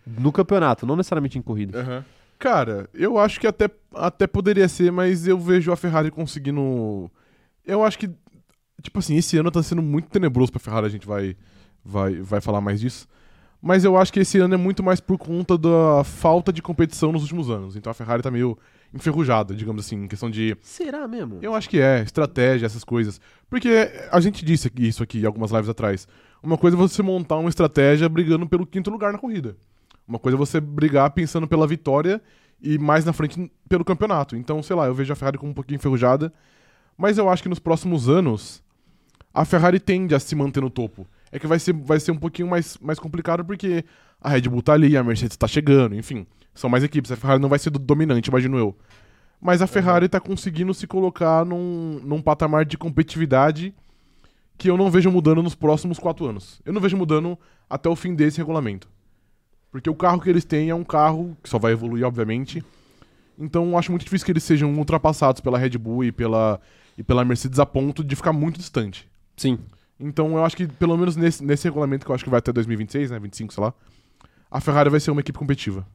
No 0.08 0.32
campeonato, 0.32 0.86
não 0.86 0.95
necessariamente 0.95 1.38
em 1.38 1.41
corrida. 1.41 1.80
Aham. 1.82 2.06
Cara, 2.39 2.89
eu 2.93 3.18
acho 3.18 3.39
que 3.39 3.47
até, 3.47 3.70
até 3.93 4.28
poderia 4.28 4.68
ser, 4.68 4.91
mas 4.91 5.28
eu 5.28 5.38
vejo 5.39 5.72
a 5.72 5.76
Ferrari 5.78 6.10
conseguindo. 6.12 7.10
Eu 7.66 7.84
acho 7.84 7.97
que, 7.97 8.10
tipo 8.82 9.00
assim, 9.00 9.16
esse 9.16 9.38
ano 9.38 9.50
tá 9.52 9.64
sendo 9.64 9.82
muito 9.82 10.10
tenebroso 10.10 10.52
pra 10.52 10.60
Ferrari, 10.60 10.86
a 10.88 10.89
gente 10.89 11.08
vai, 11.08 11.38
vai, 11.86 12.16
vai 12.22 12.41
falar 12.41 12.60
mais 12.60 12.82
disso. 12.82 13.08
Mas 13.62 13.86
eu 13.86 13.95
acho 13.95 14.12
que 14.12 14.20
esse 14.20 14.38
ano 14.39 14.56
é 14.56 14.58
muito 14.58 14.84
mais 14.84 15.00
por 15.00 15.18
conta 15.18 15.58
da 15.58 16.04
falta 16.04 16.52
de 16.52 16.62
competição 16.62 17.14
nos 17.14 17.22
últimos 17.22 17.50
anos. 17.50 17.78
Então 17.78 17.89
a 17.91 17.93
Ferrari 17.93 18.22
tá 18.22 18.30
meio 18.30 18.58
enferrujada, 18.94 19.56
digamos 19.56 19.86
assim, 19.86 20.04
em 20.04 20.08
questão 20.08 20.30
de. 20.30 20.56
Será 20.62 21.08
mesmo? 21.08 21.39
Eu 21.41 21.56
acho 21.56 21.70
que 21.70 21.80
é, 21.80 22.02
estratégia, 22.02 22.66
essas 22.66 22.84
coisas. 22.84 23.20
Porque 23.50 23.91
a 24.12 24.20
gente 24.20 24.46
disse 24.46 24.72
isso 24.78 25.02
aqui 25.02 25.26
algumas 25.26 25.52
lives 25.52 25.70
atrás. 25.70 26.08
Uma 26.41 26.58
coisa 26.58 26.78
é 26.78 26.80
você 26.80 27.02
montar 27.02 27.38
uma 27.38 27.50
estratégia 27.50 28.08
brigando 28.08 28.48
pelo 28.48 28.66
quinto 28.66 28.91
lugar 28.91 29.12
na 29.12 29.20
corrida. 29.20 29.56
Uma 30.08 30.20
coisa 30.20 30.36
é 30.36 30.39
você 30.39 30.60
brigar 30.60 31.10
pensando 31.12 31.48
pela 31.48 31.66
vitória 31.66 32.22
e 32.62 32.78
mais 32.78 33.04
na 33.06 33.14
frente 33.14 33.52
pelo 33.68 33.84
campeonato. 33.84 34.36
Então, 34.36 34.62
sei 34.62 34.76
lá, 34.76 34.86
eu 34.86 34.94
vejo 34.94 35.12
a 35.12 35.16
Ferrari 35.16 35.38
como 35.38 35.52
um 35.52 35.56
pouquinho 35.56 35.78
enferrujada, 35.78 36.32
mas 36.98 37.18
eu 37.18 37.30
acho 37.30 37.41
que 37.41 37.50
nos 37.50 37.60
próximos 37.60 38.10
anos 38.10 38.62
a 39.34 39.44
Ferrari 39.46 39.80
tende 39.80 40.14
a 40.14 40.20
se 40.20 40.36
manter 40.36 40.62
no 40.62 40.70
topo. 40.70 41.08
É 41.34 41.40
que 41.40 41.48
vai 41.48 41.58
ser, 41.58 41.74
vai 41.74 42.00
ser 42.00 42.12
um 42.12 42.18
pouquinho 42.18 42.48
mais, 42.48 42.78
mais 42.80 43.00
complicado 43.00 43.44
porque 43.44 43.84
a 44.22 44.30
Red 44.30 44.42
Bull 44.42 44.62
tá 44.62 44.74
ali, 44.74 44.96
a 44.96 45.04
Mercedes 45.04 45.36
tá 45.36 45.48
chegando, 45.48 45.96
enfim. 45.96 46.28
São 46.54 46.70
mais 46.70 46.84
equipes. 46.84 47.12
A 47.12 47.16
Ferrari 47.16 47.42
não 47.42 47.50
vai 47.50 47.58
ser 47.58 47.72
do- 47.72 47.80
dominante, 47.80 48.30
imagino 48.30 48.56
eu. 48.58 48.78
Mas 49.42 49.60
a 49.62 49.66
Ferrari 49.68 50.08
tá 50.08 50.20
conseguindo 50.20 50.74
se 50.74 50.86
colocar 50.86 51.44
num, 51.44 52.00
num 52.04 52.22
patamar 52.22 52.66
de 52.66 52.78
competitividade 52.78 53.74
que 54.58 54.70
eu 54.70 54.78
não 54.78 54.92
vejo 54.92 55.10
mudando 55.12 55.42
nos 55.42 55.56
próximos 55.56 55.98
quatro 55.98 56.26
anos. 56.28 56.62
Eu 56.64 56.72
não 56.72 56.80
vejo 56.80 56.96
mudando 56.96 57.38
até 57.68 57.90
o 57.90 57.96
fim 57.96 58.14
desse 58.14 58.38
regulamento. 58.38 58.88
Porque 59.72 59.90
o 59.90 59.96
carro 59.96 60.22
que 60.22 60.30
eles 60.30 60.46
têm 60.46 60.70
é 60.70 60.76
um 60.76 60.84
carro 60.84 61.36
que 61.42 61.50
só 61.50 61.58
vai 61.58 61.72
evoluir, 61.72 62.06
obviamente. 62.06 62.64
Então 63.40 63.76
acho 63.76 63.92
muito 63.92 64.04
difícil 64.04 64.24
que 64.24 64.32
eles 64.32 64.44
sejam 64.44 64.72
ultrapassados 64.76 65.42
pela 65.42 65.58
Red 65.58 65.72
Bull 65.80 66.04
e 66.06 66.12
pela, 66.12 66.62
e 66.96 67.02
pela 67.02 67.26
Mercedes 67.26 67.58
a 67.60 67.66
ponto 67.66 68.04
de 68.04 68.16
ficar 68.16 68.32
muito 68.32 68.60
distante. 68.60 69.10
Sim. 69.36 69.58
Então 70.00 70.36
eu 70.38 70.44
acho 70.44 70.56
que, 70.58 70.68
pelo 70.68 70.98
menos 70.98 71.16
nesse, 71.16 71.44
nesse 71.44 71.64
regulamento 71.66 72.06
que 72.06 72.12
eu 72.12 72.16
acho 72.16 72.24
que 72.24 72.30
vai 72.30 72.39
até 72.39 72.52
2026, 72.52 73.12
né? 73.12 73.20
25, 73.20 73.54
sei 73.54 73.64
lá. 73.64 73.74
A 74.52 74.60
Ferrari 74.60 74.89
vai 74.89 75.00
ser 75.00 75.12
uma 75.12 75.22
equipe 75.22 75.38
competitiva. 75.38 75.86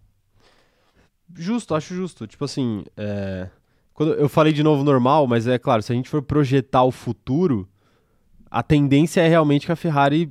Justo, 1.34 1.74
acho 1.74 1.94
justo. 1.94 2.26
Tipo 2.26 2.44
assim, 2.44 2.84
é, 2.96 3.48
quando 3.92 4.14
eu 4.14 4.28
falei 4.28 4.52
de 4.52 4.62
novo 4.62 4.82
normal, 4.82 5.26
mas 5.26 5.46
é 5.46 5.58
claro, 5.58 5.82
se 5.82 5.92
a 5.92 5.94
gente 5.94 6.08
for 6.08 6.22
projetar 6.22 6.82
o 6.84 6.90
futuro, 6.90 7.68
a 8.50 8.62
tendência 8.62 9.20
é 9.20 9.28
realmente 9.28 9.66
que 9.66 9.72
a 9.72 9.76
Ferrari 9.76 10.30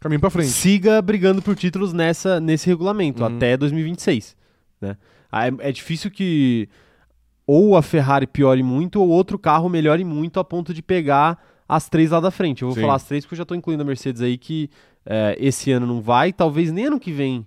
Caminho 0.00 0.20
pra 0.20 0.28
frente. 0.30 0.50
siga 0.50 1.00
brigando 1.00 1.40
por 1.40 1.56
títulos 1.56 1.92
nessa, 1.94 2.38
nesse 2.40 2.66
regulamento, 2.66 3.22
Uhum. 3.24 3.36
até 3.36 3.56
2026. 3.56 4.36
Né? 4.80 4.96
Ah, 5.32 5.46
É, 5.48 5.52
é 5.60 5.72
difícil 5.72 6.10
que 6.10 6.68
ou 7.46 7.76
a 7.76 7.82
Ferrari 7.82 8.26
piore 8.26 8.62
muito 8.62 9.00
ou 9.00 9.08
outro 9.08 9.38
carro 9.38 9.68
melhore 9.68 10.04
muito 10.04 10.38
a 10.40 10.44
ponto 10.44 10.72
de 10.74 10.82
pegar 10.82 11.42
as 11.68 11.88
três 11.88 12.10
lá 12.10 12.20
da 12.20 12.30
frente. 12.30 12.62
Eu 12.62 12.68
vou 12.68 12.74
Sim. 12.74 12.82
falar 12.82 12.94
as 12.96 13.04
três 13.04 13.24
porque 13.24 13.34
eu 13.34 13.38
já 13.38 13.42
estou 13.42 13.56
incluindo 13.56 13.82
a 13.82 13.86
Mercedes 13.86 14.20
aí 14.22 14.36
que 14.36 14.68
é, 15.06 15.36
esse 15.38 15.70
ano 15.72 15.86
não 15.86 16.00
vai, 16.00 16.32
talvez 16.32 16.70
nem 16.72 16.86
ano 16.86 16.98
que 17.00 17.12
vem 17.12 17.46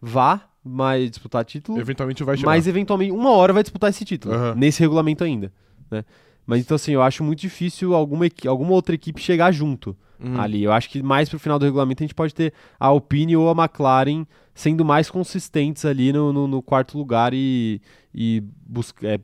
vá 0.00 0.42
mais 0.64 1.10
disputar 1.10 1.44
título. 1.44 1.78
Eventualmente 1.78 2.22
vai 2.24 2.36
chegar. 2.36 2.50
Mas 2.50 2.66
eventualmente, 2.66 3.12
uma 3.12 3.30
hora 3.30 3.52
vai 3.52 3.62
disputar 3.62 3.90
esse 3.90 4.04
título, 4.04 4.34
Aham. 4.34 4.54
nesse 4.54 4.80
regulamento 4.80 5.22
ainda. 5.24 5.52
Né? 5.90 6.04
Mas 6.46 6.60
então, 6.60 6.74
assim, 6.74 6.92
eu 6.92 7.02
acho 7.02 7.22
muito 7.24 7.40
difícil 7.40 7.94
alguma, 7.94 8.26
alguma 8.46 8.72
outra 8.72 8.94
equipe 8.94 9.20
chegar 9.20 9.52
junto 9.52 9.96
Uhum. 10.20 10.40
ali. 10.40 10.62
Eu 10.62 10.72
acho 10.72 10.88
que 10.88 11.02
mais 11.02 11.28
pro 11.28 11.38
final 11.38 11.58
do 11.58 11.64
regulamento 11.64 12.02
a 12.02 12.06
gente 12.06 12.14
pode 12.14 12.34
ter 12.34 12.52
a 12.78 12.86
Alpine 12.86 13.36
ou 13.36 13.50
a 13.50 13.52
McLaren 13.52 14.24
sendo 14.54 14.84
mais 14.84 15.10
consistentes 15.10 15.84
ali 15.84 16.12
no, 16.12 16.32
no- 16.32 16.46
no 16.46 16.62
quarto 16.62 16.96
lugar 16.96 17.34
e, 17.34 17.80
e 18.14 18.42
busca, 18.64 19.06
é, 19.06 19.18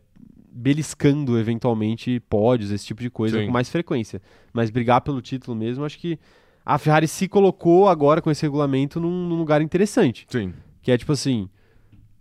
beliscando 0.52 1.38
eventualmente 1.38 2.20
pódios, 2.28 2.70
esse 2.70 2.84
tipo 2.86 3.00
de 3.02 3.10
coisa 3.10 3.38
Sim. 3.38 3.46
com 3.46 3.52
mais 3.52 3.68
frequência. 3.68 4.20
Mas 4.52 4.70
brigar 4.70 5.00
pelo 5.00 5.20
título 5.22 5.56
mesmo, 5.56 5.84
acho 5.84 5.98
que 5.98 6.18
a 6.64 6.76
Ferrari 6.78 7.06
se 7.08 7.28
colocou 7.28 7.88
agora 7.88 8.20
com 8.20 8.30
esse 8.30 8.42
regulamento 8.42 9.00
num- 9.00 9.28
num 9.28 9.36
lugar 9.36 9.62
interessante. 9.62 10.26
Sim. 10.28 10.52
Que 10.82 10.90
é 10.92 10.98
tipo 10.98 11.12
assim, 11.12 11.48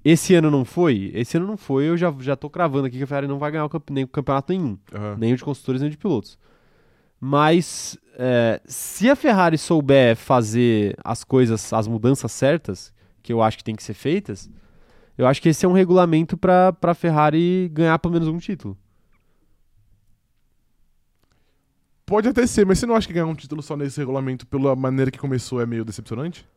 esse 0.05 0.33
ano 0.35 0.49
não 0.51 0.63
foi? 0.63 1.11
Esse 1.13 1.37
ano 1.37 1.47
não 1.47 1.57
foi, 1.57 1.85
eu 1.85 1.97
já, 1.97 2.13
já 2.19 2.35
tô 2.35 2.49
cravando 2.49 2.87
aqui 2.87 2.97
que 2.97 3.03
a 3.03 3.07
Ferrari 3.07 3.27
não 3.27 3.39
vai 3.39 3.51
ganhar 3.51 3.65
o 3.65 3.69
campe- 3.69 3.91
nem 3.93 4.03
o 4.03 4.07
campeonato 4.07 4.53
nenhum. 4.53 4.77
Aham. 4.93 5.17
Nem 5.19 5.33
o 5.33 5.37
de 5.37 5.43
construtores, 5.43 5.81
nem 5.81 5.87
o 5.87 5.91
de 5.91 5.97
pilotos. 5.97 6.37
Mas 7.19 7.97
é, 8.17 8.61
se 8.65 9.09
a 9.09 9.15
Ferrari 9.15 9.57
souber 9.57 10.15
fazer 10.15 10.95
as 11.03 11.23
coisas, 11.23 11.73
as 11.73 11.87
mudanças 11.87 12.31
certas, 12.31 12.93
que 13.21 13.33
eu 13.33 13.41
acho 13.41 13.57
que 13.57 13.63
tem 13.63 13.75
que 13.75 13.83
ser 13.83 13.93
feitas, 13.93 14.49
eu 15.19 15.27
acho 15.27 15.41
que 15.41 15.49
esse 15.49 15.65
é 15.65 15.69
um 15.69 15.73
regulamento 15.73 16.37
pra 16.37 16.71
pra 16.71 16.93
Ferrari 16.93 17.67
ganhar 17.73 17.99
pelo 17.99 18.13
menos 18.13 18.29
um 18.29 18.37
título. 18.37 18.77
Pode 22.05 22.29
até 22.29 22.47
ser, 22.47 22.65
mas 22.65 22.79
você 22.79 22.85
não 22.85 22.95
acha 22.95 23.05
que 23.05 23.13
ganhar 23.13 23.25
um 23.25 23.35
título 23.35 23.61
só 23.61 23.75
nesse 23.75 23.99
regulamento 23.99 24.47
pela 24.47 24.73
maneira 24.77 25.11
que 25.11 25.19
começou 25.19 25.61
é 25.61 25.65
meio 25.65 25.83
decepcionante? 25.83 26.47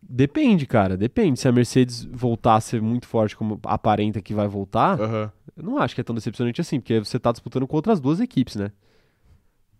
Depende, 0.00 0.64
cara, 0.64 0.96
depende. 0.96 1.40
Se 1.40 1.48
a 1.48 1.52
Mercedes 1.52 2.04
voltar 2.04 2.54
a 2.54 2.60
ser 2.60 2.80
muito 2.80 3.08
forte 3.08 3.36
como 3.36 3.58
aparenta 3.64 4.22
que 4.22 4.32
vai 4.32 4.46
voltar, 4.46 5.00
Aham. 5.00 5.32
Eu 5.56 5.64
não 5.64 5.78
acho 5.78 5.92
que 5.92 6.00
é 6.00 6.04
tão 6.04 6.14
decepcionante 6.14 6.60
assim, 6.60 6.78
porque 6.78 7.00
você 7.00 7.18
tá 7.18 7.32
disputando 7.32 7.66
com 7.66 7.74
outras 7.74 7.98
duas 7.98 8.20
equipes, 8.20 8.54
né? 8.54 8.70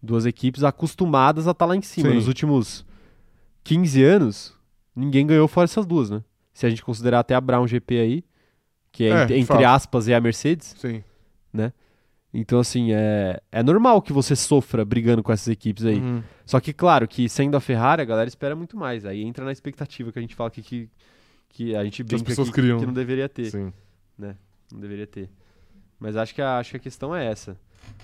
Duas 0.03 0.27
equipes 0.27 0.65
acostumadas 0.65 1.47
a 1.47 1.53
estar 1.53 1.67
lá 1.67 1.77
em 1.77 1.83
cima. 1.83 2.09
Sim. 2.09 2.17
Nos 2.17 2.27
últimos 2.27 2.85
15 3.63 4.03
anos, 4.03 4.55
ninguém 4.95 5.25
ganhou 5.25 5.47
fora 5.47 5.67
essas 5.67 5.87
duas, 5.87 6.11
né? 6.11 6.25
Se 6.59 6.67
a 6.67 6.71
gente 6.71 6.83
considerar 6.83 7.21
até 7.21 7.37
a 7.37 7.41
Brown 7.41 7.69
GP 7.69 8.01
aí, 8.01 8.25
que 8.91 9.05
é, 9.05 9.33
É, 9.33 9.39
entre, 9.39 9.65
aspas 9.65 10.09
é 10.09 10.17
a 10.17 10.21
Mercedes. 10.21 10.75
Sim. 10.77 11.05
Então, 12.35 12.59
assim, 12.59 12.93
é, 12.93 13.41
é 13.53 13.63
normal 13.63 14.03
que 14.03 14.13
você 14.13 14.35
sofra 14.35 14.85
brigando 14.85 15.23
com 15.23 15.31
essas 15.31 15.47
equipes 15.47 15.85
aí. 15.85 16.01
Uhum. 16.01 16.21
Só 16.45 16.59
que, 16.59 16.73
claro, 16.73 17.07
que 17.07 17.29
sendo 17.29 17.57
a 17.57 17.61
Ferrari, 17.61 18.03
a 18.03 18.05
galera 18.05 18.27
espera 18.27 18.57
muito 18.57 18.77
mais. 18.77 19.07
Aí 19.07 19.23
entra 19.23 19.45
na 19.45 19.53
expectativa 19.53 20.11
que 20.11 20.19
a 20.19 20.21
gente 20.21 20.35
fala 20.35 20.49
aqui 20.49 20.61
que, 20.61 20.91
que 21.49 21.77
a 21.77 21.85
gente 21.85 22.03
brinca 22.03 22.33
aqui, 22.33 22.51
criam. 22.51 22.81
que 22.81 22.87
não 22.87 22.93
deveria 22.93 23.29
ter. 23.29 23.53
Sim. 23.53 23.73
Não 24.19 24.81
deveria 24.81 25.07
ter. 25.07 25.31
Mas 25.97 26.17
acho 26.17 26.35
que 26.35 26.43
a, 26.43 26.59
acho 26.59 26.73
que 26.73 26.77
a 26.77 26.81
questão 26.81 27.15
é 27.15 27.25
essa. 27.25 27.57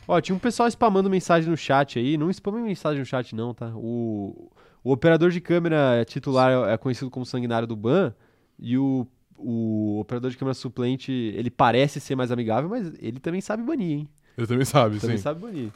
Ó, 0.07 0.21
tinha 0.21 0.37
um 0.37 0.39
pessoal 0.39 0.69
spamando 0.69 1.11
mensagem 1.11 1.51
no 1.51 1.57
chat 1.57 1.99
aí. 1.99 2.17
Não 2.17 2.31
spamem 2.31 2.63
mensagem 2.63 3.01
no 3.01 3.05
chat, 3.05 3.35
não, 3.35 3.53
tá? 3.53 3.73
O, 3.75 4.49
o 4.85 4.93
operador 4.93 5.33
de 5.33 5.41
câmera 5.41 6.05
titular 6.07 6.69
é 6.69 6.77
conhecido 6.79 7.11
como 7.11 7.27
sanguinário 7.27 7.67
do 7.67 7.75
Ban. 7.75 8.15
E 8.59 8.79
o, 8.79 9.07
o 9.37 9.99
operador 10.01 10.31
de 10.31 10.37
câmera 10.37 10.55
suplente, 10.55 11.11
ele 11.13 11.51
parece 11.51 12.01
ser 12.01 12.15
mais 12.17 12.31
amigável, 12.31 12.71
mas 12.71 12.93
ele 12.99 13.21
também 13.21 13.41
sabe 13.41 13.63
banir, 13.63 13.99
hein? 13.99 14.09
Ele 14.37 14.47
também 14.47 14.65
sabe, 14.65 14.99
Também 14.99 15.17
sim. 15.17 15.23
sabe 15.23 15.41
banir. 15.41 15.71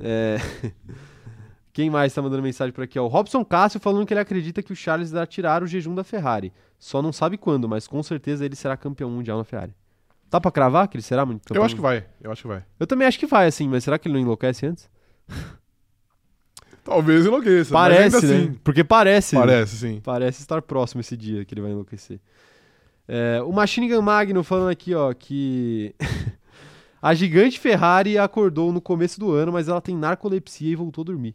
É... 0.00 0.36
Quem 1.72 1.88
mais 1.88 2.12
tá 2.12 2.20
mandando 2.20 2.42
mensagem 2.42 2.72
por 2.72 2.82
aqui? 2.82 2.98
Ó, 2.98 3.04
o 3.04 3.08
Robson 3.08 3.44
Cássio 3.44 3.78
falando 3.78 4.04
que 4.04 4.12
ele 4.12 4.20
acredita 4.20 4.62
que 4.62 4.72
o 4.72 4.76
Charles 4.76 5.12
irá 5.12 5.24
tirar 5.24 5.62
o 5.62 5.66
jejum 5.66 5.94
da 5.94 6.02
Ferrari. 6.02 6.52
Só 6.78 7.00
não 7.00 7.12
sabe 7.12 7.38
quando, 7.38 7.68
mas 7.68 7.86
com 7.86 8.02
certeza 8.02 8.44
ele 8.44 8.56
será 8.56 8.76
campeão 8.76 9.08
mundial 9.08 9.38
na 9.38 9.44
Ferrari. 9.44 9.72
Tá 10.28 10.40
pra 10.40 10.50
cravar 10.50 10.88
que 10.88 10.96
ele 10.96 11.02
será 11.02 11.24
muito 11.24 11.42
campeão? 11.44 11.62
Eu 11.62 11.64
acho 11.64 11.76
que 11.76 11.80
vai. 11.80 12.04
Eu 12.20 12.32
acho 12.32 12.42
que 12.42 12.48
vai. 12.48 12.64
Eu 12.78 12.86
também 12.86 13.06
acho 13.06 13.18
que 13.18 13.26
vai, 13.26 13.46
assim, 13.46 13.68
mas 13.68 13.84
será 13.84 13.98
que 13.98 14.08
ele 14.08 14.14
não 14.14 14.20
enlouquece 14.20 14.66
antes? 14.66 14.90
Talvez 16.88 17.26
enlouqueça. 17.26 17.70
Parece, 17.70 18.26
né? 18.26 18.36
assim. 18.36 18.52
Porque 18.64 18.82
parece. 18.82 19.34
né? 19.34 19.40
Parece, 19.42 19.76
sim. 19.76 20.00
Parece 20.02 20.40
estar 20.40 20.62
próximo 20.62 21.02
esse 21.02 21.16
dia 21.18 21.44
que 21.44 21.52
ele 21.52 21.60
vai 21.60 21.70
enlouquecer. 21.70 22.18
É, 23.06 23.42
o 23.44 23.52
Machine 23.52 23.88
Gun 23.88 24.00
Magno 24.00 24.42
falando 24.42 24.70
aqui, 24.70 24.94
ó, 24.94 25.12
que 25.12 25.94
a 27.00 27.12
gigante 27.12 27.60
Ferrari 27.60 28.16
acordou 28.16 28.72
no 28.72 28.80
começo 28.80 29.20
do 29.20 29.30
ano, 29.32 29.52
mas 29.52 29.68
ela 29.68 29.82
tem 29.82 29.94
narcolepsia 29.94 30.72
e 30.72 30.74
voltou 30.74 31.02
a 31.02 31.04
dormir. 31.04 31.34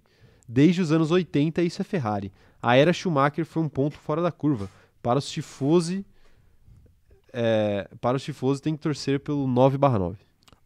Desde 0.50 0.82
os 0.82 0.92
anos 0.92 1.12
80, 1.12 1.62
isso 1.62 1.82
é 1.82 1.86
Ferrari. 1.86 2.32
A 2.60 2.76
era 2.76 2.92
Schumacher 2.92 3.46
foi 3.46 3.62
um 3.62 3.70
ponto 3.70 3.98
fora 3.98 4.24
da 4.24 4.32
curva. 4.32 4.68
Para 5.04 5.20
os 5.20 5.30
tifosi, 5.30 6.04
é, 7.32 7.88
para 8.02 8.18
os 8.18 8.24
tifosi 8.24 8.60
tem 8.60 8.76
que 8.76 8.82
torcer 8.82 9.20
pelo 9.20 9.48
9/9. 9.48 10.16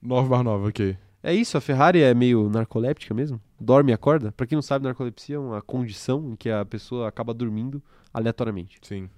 9 0.02 0.30
barra 0.30 0.44
9, 0.44 0.70
ok. 0.70 0.98
É 1.28 1.34
isso, 1.34 1.58
a 1.58 1.62
Ferrari 1.62 2.02
é 2.02 2.14
meio 2.14 2.50
narcoléptica 2.50 3.14
mesmo? 3.14 3.40
Dorme 3.60 3.92
e 3.92 3.94
acorda? 3.94 4.32
Pra 4.32 4.48
quem 4.48 4.56
não 4.56 4.62
sabe, 4.62 4.86
narcolepsia 4.86 5.36
é 5.36 5.40
uma 5.40 5.62
condição 5.62 6.30
em 6.32 6.36
que 6.38 6.50
a 6.50 6.64
pessoa 6.64 7.08
acaba 7.08 7.34
dormindo 7.34 7.82
aleatoriamente. 8.14 8.78
Sim. 8.82 9.10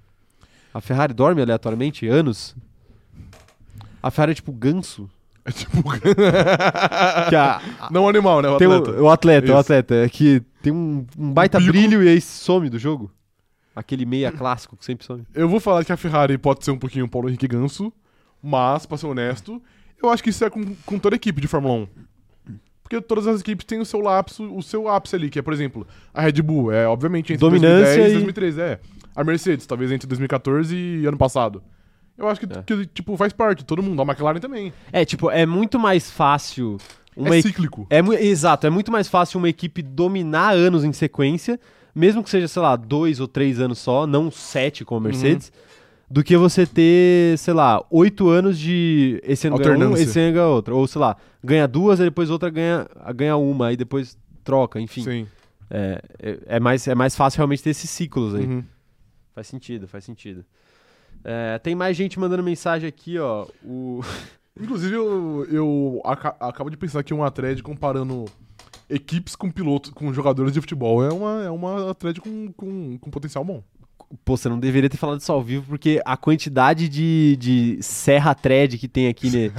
A 0.74 0.82
Ferrari 0.82 1.14
dorme 1.14 1.39
aleatoriamente 1.41 2.07
anos? 2.07 2.55
A 4.01 4.10
Ferrari 4.10 4.32
é 4.32 4.36
tipo 4.36 4.51
ganso? 4.51 5.07
É 5.45 5.51
tipo. 5.51 5.78
A- 7.80 7.89
Não 7.91 8.03
o 8.05 8.10
animal, 8.10 8.41
né? 8.41 8.49
O 8.49 8.57
tem 8.57 8.68
o- 8.68 8.74
atleta. 8.74 9.01
o, 9.01 9.10
atleta, 9.10 9.45
o 9.47 9.49
Isso. 9.49 9.57
atleta, 9.57 9.95
é 9.95 10.10
que 10.10 10.41
tem 10.62 10.72
um, 10.74 11.05
um 11.18 11.32
baita 11.34 11.60
brilho 11.60 12.03
e 12.03 12.10
aí 12.10 12.22
some 12.22 12.70
do 12.70 12.78
jogo. 12.80 13.12
Aquele 13.76 14.05
meia 14.05 14.32
clássico 14.32 14.76
que 14.76 14.84
sempre 14.86 15.05
some. 15.05 15.24
Eu 15.34 15.47
vou 15.47 15.60
falar 15.60 15.86
que 15.86 15.91
a 15.91 15.97
Ferrari 15.97 16.38
pode 16.38 16.66
ser 16.66 16.72
um 16.72 16.78
pouquinho 16.78 17.07
Paulo 17.07 17.30
Henrique 17.30 17.47
Ganso, 17.47 17.91
mas, 18.43 18.86
pra 18.86 18.97
ser 18.97 19.07
honesto, 19.07 19.62
eu 20.02 20.10
acho 20.10 20.24
que 20.24 20.30
isso 20.30 20.43
é 20.45 20.50
com, 20.50 20.64
com 20.86 21.00
toda 21.00 21.16
a 21.16 21.18
equipe 21.18 21.39
de 21.41 21.47
Fórmula 21.47 21.74
1. 21.76 21.88
Porque 22.84 23.00
todas 23.02 23.28
as 23.28 23.41
equipes 23.41 23.66
têm 23.66 23.80
o 23.80 23.86
seu 23.86 24.00
lapso, 24.00 24.52
o 24.52 24.64
seu 24.64 24.88
ápice 24.88 25.16
ali, 25.16 25.30
que 25.30 25.38
é, 25.38 25.41
por 25.43 25.54
exemplo, 25.54 25.86
a 26.14 26.22
Red 26.22 26.41
Bull, 26.41 26.72
é 26.72 26.88
obviamente 26.88 27.32
entre 27.34 27.38
Dominância 27.39 27.97
2010 27.97 28.08
e 28.08 28.10
e- 28.10 28.14
2013, 28.14 28.62
é. 28.62 28.80
A 29.16 29.24
Mercedes, 29.24 29.66
talvez 29.68 29.91
entre 29.91 30.08
2014 30.08 30.76
e 30.76 31.06
ano 31.06 31.18
passado. 31.18 31.62
Eu 32.18 32.28
acho 32.28 32.39
que, 32.39 32.45
É. 32.52 32.64
que, 32.64 32.86
tipo, 32.88 33.16
faz 33.16 33.32
parte, 33.32 33.64
todo 33.64 33.84
mundo. 33.84 34.02
A 34.02 34.06
McLaren 34.06 34.39
também. 34.39 34.74
É, 34.91 35.06
tipo, 35.06 35.30
é 35.30 35.45
muito 35.45 35.78
mais 35.80 36.10
fácil 36.10 36.78
uma 37.16 37.36
é 37.36 37.41
cíclico. 37.41 37.86
É 37.89 38.00
exato, 38.26 38.66
é 38.66 38.70
muito 38.70 38.91
mais 38.91 39.08
fácil 39.08 39.38
uma 39.38 39.47
equipe 39.50 39.82
dominar 39.82 40.52
anos 40.56 40.84
em 40.84 40.91
sequência, 40.91 41.60
mesmo 41.93 42.24
que 42.24 42.30
seja, 42.30 42.47
sei 42.47 42.62
lá, 42.62 42.76
dois 42.76 43.20
ou 43.20 43.28
três 43.28 43.60
anos 43.60 43.78
só, 43.80 44.08
não 44.08 44.32
sete 44.32 44.84
como 44.84 45.00
a 45.02 45.04
Mercedes, 45.10 45.52
do 46.10 46.24
que 46.24 46.36
você 46.36 46.66
ter, 46.66 47.38
sei 47.38 47.53
lá, 47.53 47.86
oito 47.91 48.30
anos 48.30 48.57
de 48.57 49.22
esse 49.24 49.47
ano 49.47 49.57
ganha 49.57 49.70
um, 49.70 49.74
Alternância. 49.74 50.03
esse 50.03 50.20
ano 50.20 50.34
ganha 50.34 50.47
outra. 50.47 50.74
Ou, 50.74 50.88
sei 50.88 50.99
lá, 50.99 51.16
ganha 51.43 51.68
duas, 51.68 51.99
aí 51.99 52.07
depois 52.07 52.30
outra 52.30 52.49
ganha, 52.49 52.88
ganha 53.16 53.38
uma, 53.38 53.68
aí 53.68 53.78
depois 53.78 54.18
troca, 54.43 54.80
enfim. 54.80 55.03
Sim. 55.03 55.28
É, 55.70 56.01
é, 56.20 56.39
é 56.55 56.60
mais, 56.60 56.88
é 56.88 56.95
mais 56.95 57.16
fácil 57.16 57.38
realmente 57.38 57.62
ter 57.62 57.70
esses 57.70 57.89
ciclos 57.89 58.34
aí. 58.34 58.45
Uhum. 58.45 58.64
Faz 59.36 59.47
sentido, 59.47 59.88
faz 59.88 60.03
sentido. 60.03 60.43
É, 61.24 61.60
tem 61.60 61.76
mais 61.76 61.95
gente 61.95 62.20
mandando 62.20 62.41
mensagem 62.41 62.88
aqui, 62.88 63.20
ó. 63.20 63.45
O... 63.64 64.01
Inclusive, 64.60 64.95
eu, 64.95 65.45
eu 65.49 66.01
aca- 66.03 66.36
acabo 66.39 66.70
de 66.70 66.76
pensar 66.76 67.03
que 67.03 67.14
uma 67.14 67.30
thread 67.32 67.62
comparando 67.64 68.26
equipes 68.89 69.36
com 69.36 69.49
pilotos, 69.51 69.91
com 69.91 70.12
jogadores 70.12 70.51
de 70.51 70.60
futebol 70.60 71.03
é 71.03 71.14
uma, 71.14 71.43
é 71.43 71.49
uma 71.49 71.93
thread 71.93 72.20
com, 72.20 72.51
com, 72.53 72.97
com 72.97 73.12
potencial 73.12 73.45
bom. 73.45 73.64
Pô, 74.26 74.36
você 74.36 74.49
não 74.49 74.60
deveria 74.60 74.89
ter 74.89 74.97
falado 74.97 75.20
isso 75.20 75.32
ao 75.32 75.41
vivo, 75.43 75.66
porque 75.68 76.01
a 76.03 76.18
quantidade 76.18 76.89
de, 76.89 77.38
de 77.39 77.78
serra 77.82 78.34
thread 78.34 78.78
que 78.78 78.88
tem 78.88 79.07
aqui 79.07 79.30
ne- 79.30 79.51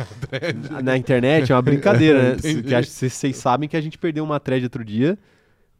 na 0.82 0.96
internet 0.96 1.52
é 1.52 1.54
uma 1.54 1.62
brincadeira, 1.62 2.34
né? 2.34 2.36
Vocês 2.82 3.12
vocês 3.12 3.36
sabem 3.36 3.68
que 3.68 3.76
a 3.76 3.80
gente 3.80 3.96
perdeu 3.96 4.24
uma 4.24 4.40
thread 4.40 4.64
outro 4.64 4.84
dia, 4.84 5.16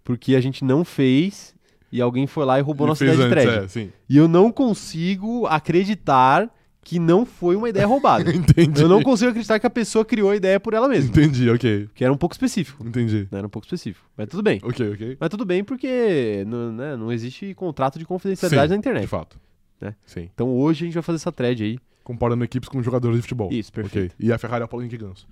porque 0.05 0.37
a 0.37 0.41
gente 0.41 0.64
não 0.64 0.85
fez 0.85 1.53
e 1.91 2.01
alguém 2.01 2.29
foi 2.29 2.45
lá 2.45 2.59
e 2.61 2.62
roubou 2.62 2.87
Ele 2.87 2.91
nossa 2.91 3.05
thread. 3.29 3.49
é. 3.49 3.89
E 4.09 4.16
eu 4.16 4.29
não 4.29 4.53
consigo 4.53 5.47
acreditar 5.47 6.49
que 6.83 6.99
não 6.99 7.26
foi 7.26 7.57
uma 7.57 7.68
ideia 7.68 7.87
roubada. 7.87 8.31
Entendi. 8.35 8.83
eu 8.83 8.89
não 8.89 9.03
consigo 9.03 9.31
acreditar 9.31 9.59
que 9.61 9.66
a 9.66 9.70
pessoa 9.70 10.05
criou 10.05 10.31
a 10.31 10.37
ideia 10.37 10.59
por 10.59 10.72
ela 10.74 10.89
mesma. 10.89 11.11
Entendi, 11.11 11.49
ok. 11.51 11.89
Que 11.95 12.03
era 12.05 12.12
um 12.12 12.16
pouco 12.16 12.35
específico. 12.35 12.87
Entendi. 12.87 13.28
né? 13.31 13.39
Era 13.39 13.47
um 13.47 13.51
pouco 13.51 13.66
específico. 13.66 14.07
Mas 14.16 14.28
tudo 14.28 14.43
bem. 14.43 14.61
Ok, 14.62 14.93
ok. 14.93 15.16
Mas 15.20 15.28
tudo 15.28 15.45
bem 15.45 15.62
porque 15.62 16.45
não, 16.47 16.72
né, 16.72 16.97
não 16.97 17.12
existe 17.12 17.55
contrato 17.55 17.99
de 17.99 18.05
confidencialidade 18.07 18.68
Sim, 18.68 18.70
na 18.70 18.76
De 18.76 18.78
internet. 18.89 19.07
fato. 19.07 19.39
Né? 19.81 19.95
Sim. 20.07 20.28
Então 20.35 20.49
hoje 20.57 20.85
a 20.85 20.87
gente 20.87 20.95
vai 20.95 21.03
fazer 21.03 21.16
essa 21.16 21.31
thread 21.33 21.62
aí. 21.62 21.78
Comparando 22.03 22.43
equipes 22.43 22.68
com 22.68 22.83
jogadores 22.83 23.16
de 23.18 23.22
futebol. 23.22 23.51
Isso, 23.53 23.72
perfeito. 23.72 24.14
Ok. 24.14 24.26
E 24.26 24.33
a 24.33 24.39
Ferrari 24.39 24.62
é 24.62 24.64
o 24.64 24.68
Paulo 24.68 24.85
Henrique 24.85 25.03
Ganso. 25.05 25.28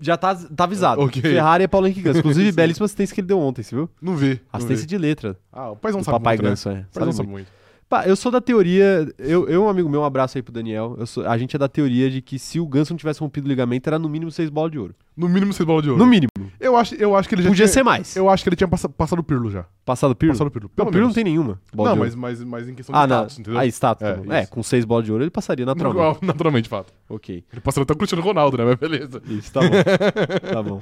Já 0.00 0.16
tá, 0.16 0.34
tá 0.34 0.64
avisado. 0.64 1.02
Ok. 1.02 1.20
Ferrari 1.20 1.64
é 1.64 1.68
Paulo 1.68 1.86
Henrique 1.86 2.00
Ganso. 2.00 2.20
Inclusive, 2.20 2.48
Sim. 2.50 2.56
belíssima 2.56 2.86
assistência 2.86 3.14
que 3.14 3.20
ele 3.20 3.28
deu 3.28 3.38
ontem, 3.38 3.62
você 3.62 3.74
viu? 3.74 3.90
Não 4.00 4.16
vi. 4.16 4.28
não 4.30 4.38
Assistência 4.52 4.82
vi. 4.82 4.86
de 4.88 4.96
letra 4.98 5.36
Ah, 5.52 5.70
o 5.72 5.76
paizão 5.76 6.00
do 6.00 6.04
sabe 6.04 6.16
Papai 6.18 6.36
muito, 6.36 6.44
né? 6.44 6.50
Ganso, 6.50 6.68
é. 6.70 6.72
O 6.72 6.74
Sabe 6.74 6.88
paizão 6.92 7.04
muito. 7.06 7.16
sabe 7.16 7.28
muito. 7.28 7.48
Eu 8.06 8.14
sou 8.14 8.30
da 8.30 8.40
teoria. 8.40 9.12
Eu, 9.18 9.48
eu 9.48 9.64
um 9.64 9.68
amigo 9.68 9.88
meu, 9.88 10.00
um 10.02 10.04
abraço 10.04 10.38
aí 10.38 10.42
pro 10.42 10.52
Daniel. 10.52 10.96
sou- 11.06 11.26
a 11.26 11.36
gente 11.36 11.56
é 11.56 11.58
da 11.58 11.68
teoria 11.68 12.08
de 12.10 12.22
que 12.22 12.38
se 12.38 12.60
o 12.60 12.66
Ganso 12.66 12.92
não 12.92 12.98
tivesse 12.98 13.20
rompido 13.20 13.46
o 13.46 13.48
ligamento, 13.48 13.88
era 13.88 13.98
no 13.98 14.08
mínimo 14.08 14.30
seis 14.30 14.48
bolas 14.48 14.70
de 14.70 14.78
ouro. 14.78 14.94
No 15.16 15.28
mínimo 15.28 15.52
seis 15.52 15.66
bolas 15.66 15.82
de 15.82 15.90
ouro. 15.90 16.02
No 16.02 16.08
mínimo. 16.08 16.30
Eu 16.58 16.76
acho, 16.76 16.94
eu 16.94 17.14
acho 17.14 17.28
que 17.28 17.34
ele 17.34 17.42
já 17.42 17.50
Podia 17.50 17.66
tinha, 17.66 17.72
ser 17.74 17.82
mais. 17.82 18.16
Eu 18.16 18.30
acho 18.30 18.42
que 18.42 18.48
ele 18.48 18.56
tinha 18.56 18.68
passa- 18.68 18.88
passado 18.88 19.18
o 19.18 19.22
Pirlo 19.22 19.50
já. 19.50 19.66
Passado 19.84 20.12
o 20.12 20.14
Pirlo? 20.14 20.32
Passado 20.34 20.46
o 20.46 20.50
Pirlo. 20.50 20.70
Não, 20.70 20.76
Pelo 20.76 20.88
o 20.88 20.92
Pirlo 20.92 21.06
não 21.08 21.14
tem 21.14 21.24
nenhuma. 21.24 21.60
bola 21.74 21.90
Não, 21.90 21.96
de 21.96 22.00
mas, 22.00 22.14
mas, 22.14 22.44
mas 22.44 22.68
em 22.68 22.74
questão 22.74 22.92
de 22.94 22.98
Ah, 22.98 23.06
não. 23.06 23.16
status, 23.16 23.38
entendeu? 23.38 23.60
Ah, 23.60 23.66
status. 23.66 24.06
É, 24.06 24.14
tá. 24.14 24.36
É, 24.38 24.46
com 24.46 24.62
seis 24.62 24.84
bolas 24.84 25.04
de 25.04 25.12
ouro 25.12 25.22
ele 25.24 25.30
passaria 25.30 25.66
naturalmente. 25.66 26.02
Natural- 26.04 26.20
Naturalmente, 26.26 26.62
de 26.64 26.68
fato. 26.70 26.92
Ok. 27.08 27.44
Ele 27.52 27.60
passaria 27.60 27.82
até 27.82 27.92
o 27.92 27.96
Cristiano 27.96 28.22
Ronaldo, 28.22 28.56
né? 28.56 28.64
Mas 28.64 28.76
beleza. 28.76 29.20
Isso, 29.26 29.52
tá 29.52 29.60
bom. 29.60 30.50
tá 30.52 30.62
bom. 30.62 30.80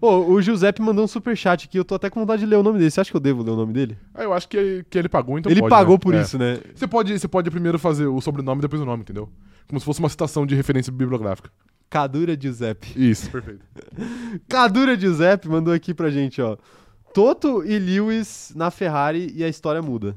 Ô, 0.00 0.32
o 0.32 0.40
Giuseppe 0.40 0.80
mandou 0.80 1.04
um 1.04 1.08
superchat 1.08 1.66
aqui. 1.66 1.78
Eu 1.78 1.84
tô 1.84 1.94
até 1.94 2.08
com 2.08 2.20
vontade 2.20 2.40
de 2.40 2.46
ler 2.46 2.56
o 2.56 2.62
nome 2.62 2.78
dele. 2.78 2.90
Você 2.90 3.00
acha 3.00 3.10
que 3.10 3.16
eu 3.16 3.20
devo 3.20 3.42
ler 3.42 3.50
o 3.50 3.56
nome 3.56 3.72
dele? 3.72 3.98
Ah, 4.14 4.22
eu 4.22 4.32
acho 4.32 4.48
que, 4.48 4.84
que 4.88 4.98
ele 4.98 5.08
pagou, 5.08 5.38
então 5.38 5.50
ele 5.50 5.60
pode, 5.60 5.70
pagou 5.70 5.94
né? 5.94 5.98
por 6.00 6.14
É. 6.14 6.20
isso, 6.22 6.38
né? 6.38 6.58
Você 6.74 6.86
pode, 6.86 7.18
você 7.18 7.28
pode 7.28 7.50
primeiro 7.50 7.78
fazer 7.78 8.06
o 8.06 8.20
sobrenome 8.20 8.60
e 8.60 8.62
depois 8.62 8.80
o 8.80 8.84
nome, 8.86 9.02
entendeu? 9.02 9.28
Como 9.68 9.78
se 9.80 9.84
fosse 9.86 10.00
uma 10.00 10.08
citação 10.08 10.46
de 10.46 10.54
referência 10.54 10.92
bibliográfica. 10.92 11.50
Cadura 11.92 12.34
Giuseppe. 12.40 12.88
Isso, 12.96 13.30
perfeito. 13.30 13.60
Cadura 14.48 14.98
Giuseppe 14.98 15.46
mandou 15.46 15.74
aqui 15.74 15.92
pra 15.92 16.08
gente, 16.08 16.40
ó. 16.40 16.56
Toto 17.12 17.62
e 17.62 17.78
Lewis 17.78 18.50
na 18.56 18.70
Ferrari 18.70 19.30
e 19.36 19.44
a 19.44 19.48
história 19.48 19.82
muda. 19.82 20.16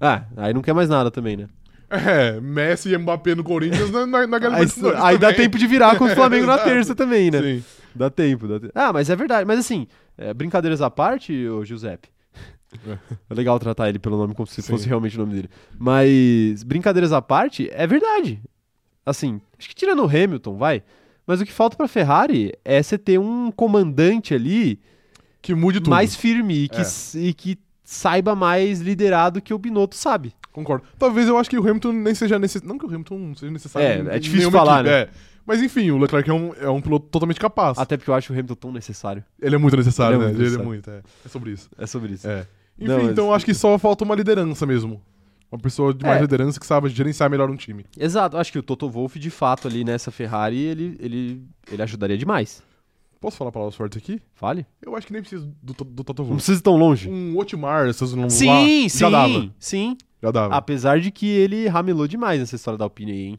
Ah, 0.00 0.22
aí 0.36 0.54
não 0.54 0.62
quer 0.62 0.72
mais 0.72 0.88
nada 0.88 1.10
também, 1.10 1.36
né? 1.36 1.48
É, 1.90 2.40
Messi 2.40 2.94
e 2.94 2.96
Mbappé 2.96 3.34
no 3.34 3.42
Corinthians 3.42 3.90
na, 3.90 4.06
na, 4.06 4.24
na 4.24 4.36
Aí, 4.36 4.66
aí 5.02 5.18
dá 5.18 5.34
tempo 5.34 5.58
de 5.58 5.66
virar 5.66 5.98
com 5.98 6.04
o 6.04 6.08
Flamengo 6.14 6.46
na 6.46 6.52
Exato. 6.52 6.68
terça 6.68 6.94
também, 6.94 7.32
né? 7.32 7.42
Sim. 7.42 7.64
Dá 7.92 8.08
tempo, 8.08 8.46
dá 8.46 8.60
tempo. 8.60 8.72
Ah, 8.76 8.92
mas 8.92 9.10
é 9.10 9.16
verdade. 9.16 9.44
Mas 9.44 9.58
assim, 9.58 9.88
é, 10.16 10.32
brincadeiras 10.32 10.80
à 10.80 10.88
parte, 10.88 11.48
ô 11.48 11.64
Giuseppe. 11.64 12.08
É 13.28 13.34
legal 13.34 13.58
tratar 13.58 13.88
ele 13.88 13.98
pelo 13.98 14.16
nome 14.16 14.36
como 14.36 14.46
se 14.46 14.62
Sim. 14.62 14.70
fosse 14.70 14.86
realmente 14.86 15.16
o 15.16 15.18
nome 15.18 15.34
dele. 15.34 15.50
Mas, 15.76 16.62
brincadeiras 16.62 17.12
à 17.12 17.20
parte, 17.20 17.68
é 17.72 17.88
verdade. 17.88 18.40
Assim, 19.04 19.40
acho 19.58 19.68
que 19.68 19.74
tirando 19.74 20.04
o 20.04 20.08
Hamilton, 20.08 20.56
vai. 20.56 20.84
Mas 21.30 21.40
o 21.40 21.44
que 21.46 21.52
falta 21.52 21.76
pra 21.76 21.86
Ferrari 21.86 22.52
é 22.64 22.82
você 22.82 22.98
ter 22.98 23.18
um 23.20 23.52
comandante 23.52 24.34
ali 24.34 24.80
Que 25.40 25.54
mude 25.54 25.78
tudo. 25.78 25.90
mais 25.90 26.16
firme 26.16 26.64
e 26.64 26.68
que, 26.68 26.80
É. 26.80 26.84
e 27.20 27.32
que 27.32 27.56
saiba 27.84 28.34
mais 28.34 28.80
liderado 28.80 29.40
que 29.40 29.54
o 29.54 29.58
Binotto 29.58 29.94
sabe. 29.94 30.34
Concordo. 30.52 30.84
Talvez 30.98 31.28
eu 31.28 31.38
acho 31.38 31.48
que 31.48 31.56
o 31.56 31.60
Hamilton 31.62 31.92
nem 31.92 32.14
seja 32.16 32.36
necessário. 32.36 32.68
Não 32.68 32.76
que 32.76 32.84
o 32.84 32.88
Hamilton 32.88 33.16
não 33.16 33.34
seja 33.36 33.52
necessário. 33.52 34.10
É, 34.10 34.16
é 34.16 34.18
difícil 34.18 34.50
falar, 34.50 34.80
equipe, 34.80 34.90
né? 34.90 35.00
é. 35.02 35.08
Mas 35.46 35.62
enfim, 35.62 35.90
o 35.92 35.98
Leclerc 35.98 36.28
é 36.28 36.34
um, 36.34 36.52
é 36.60 36.68
um 36.68 36.80
piloto 36.80 37.06
totalmente 37.06 37.38
capaz. 37.38 37.78
Até 37.78 37.96
porque 37.96 38.10
eu 38.10 38.14
acho 38.14 38.32
o 38.32 38.34
Hamilton 38.34 38.54
tão 38.56 38.72
necessário. 38.72 39.22
Ele 39.40 39.54
é 39.54 39.58
muito 39.58 39.76
necessário, 39.76 40.16
Ele 40.16 40.24
é 40.24 40.26
né? 40.26 40.32
muito 40.34 40.46
Ele 40.52 40.60
é 40.60 40.64
muito, 40.64 40.90
é. 40.90 41.00
É 41.24 41.28
sobre 41.28 41.52
isso. 41.52 41.70
É 41.78 41.86
sobre 41.86 42.12
isso. 42.14 42.28
É. 42.28 42.44
Enfim, 42.76 42.88
Não, 42.90 42.98
mas- 43.02 43.12
então 43.12 43.26
eu 43.26 43.34
acho 43.34 43.44
que 43.44 43.54
só 43.54 43.78
falta 43.78 44.04
uma 44.04 44.16
liderança 44.16 44.66
mesmo. 44.66 45.00
Uma 45.50 45.58
pessoa 45.58 45.92
de 45.92 46.04
mais 46.04 46.18
É. 46.18 46.20
liderança 46.20 46.60
que 46.60 46.66
sabe 46.66 46.88
gerenciar 46.90 47.28
melhor 47.28 47.50
um 47.50 47.56
time. 47.56 47.84
Exato, 47.98 48.36
acho 48.36 48.52
que 48.52 48.58
o 48.58 48.62
Toto 48.62 48.88
Wolff, 48.88 49.18
de 49.18 49.30
fato, 49.30 49.66
ali 49.66 49.82
nessa 49.84 50.10
Ferrari, 50.10 50.58
ele, 50.58 50.96
ele, 51.00 51.42
ele 51.72 51.82
ajudaria 51.82 52.16
demais. 52.16 52.62
Posso 53.20 53.36
falar 53.36 53.50
palavras 53.52 53.74
fortes 53.74 53.98
aqui? 53.98 54.20
Fale. 54.34 54.64
Eu 54.80 54.96
acho 54.96 55.06
que 55.06 55.12
nem 55.12 55.20
preciso 55.20 55.52
do, 55.62 55.74
do, 55.74 55.84
do 55.84 56.04
Toto 56.04 56.22
Não 56.22 56.28
Wolff. 56.28 56.36
precisa 56.42 56.58
ir 56.60 56.62
tão 56.62 56.76
longe. 56.76 57.08
Um 57.10 57.36
Otmar, 57.36 57.88
essas 57.88 58.14
não 58.14 58.30
Sim, 58.30 58.46
lá, 58.46 58.64
sim, 58.88 58.88
já 58.98 59.10
dava. 59.10 59.50
sim. 59.58 59.96
Já 60.22 60.30
dava. 60.30 60.54
Apesar 60.54 61.00
de 61.00 61.10
que 61.10 61.26
ele 61.26 61.66
ramelou 61.68 62.06
demais 62.06 62.38
nessa 62.40 62.56
história 62.56 62.78
da 62.78 62.84
Alpine 62.84 63.12
aí, 63.12 63.18
hein? 63.26 63.38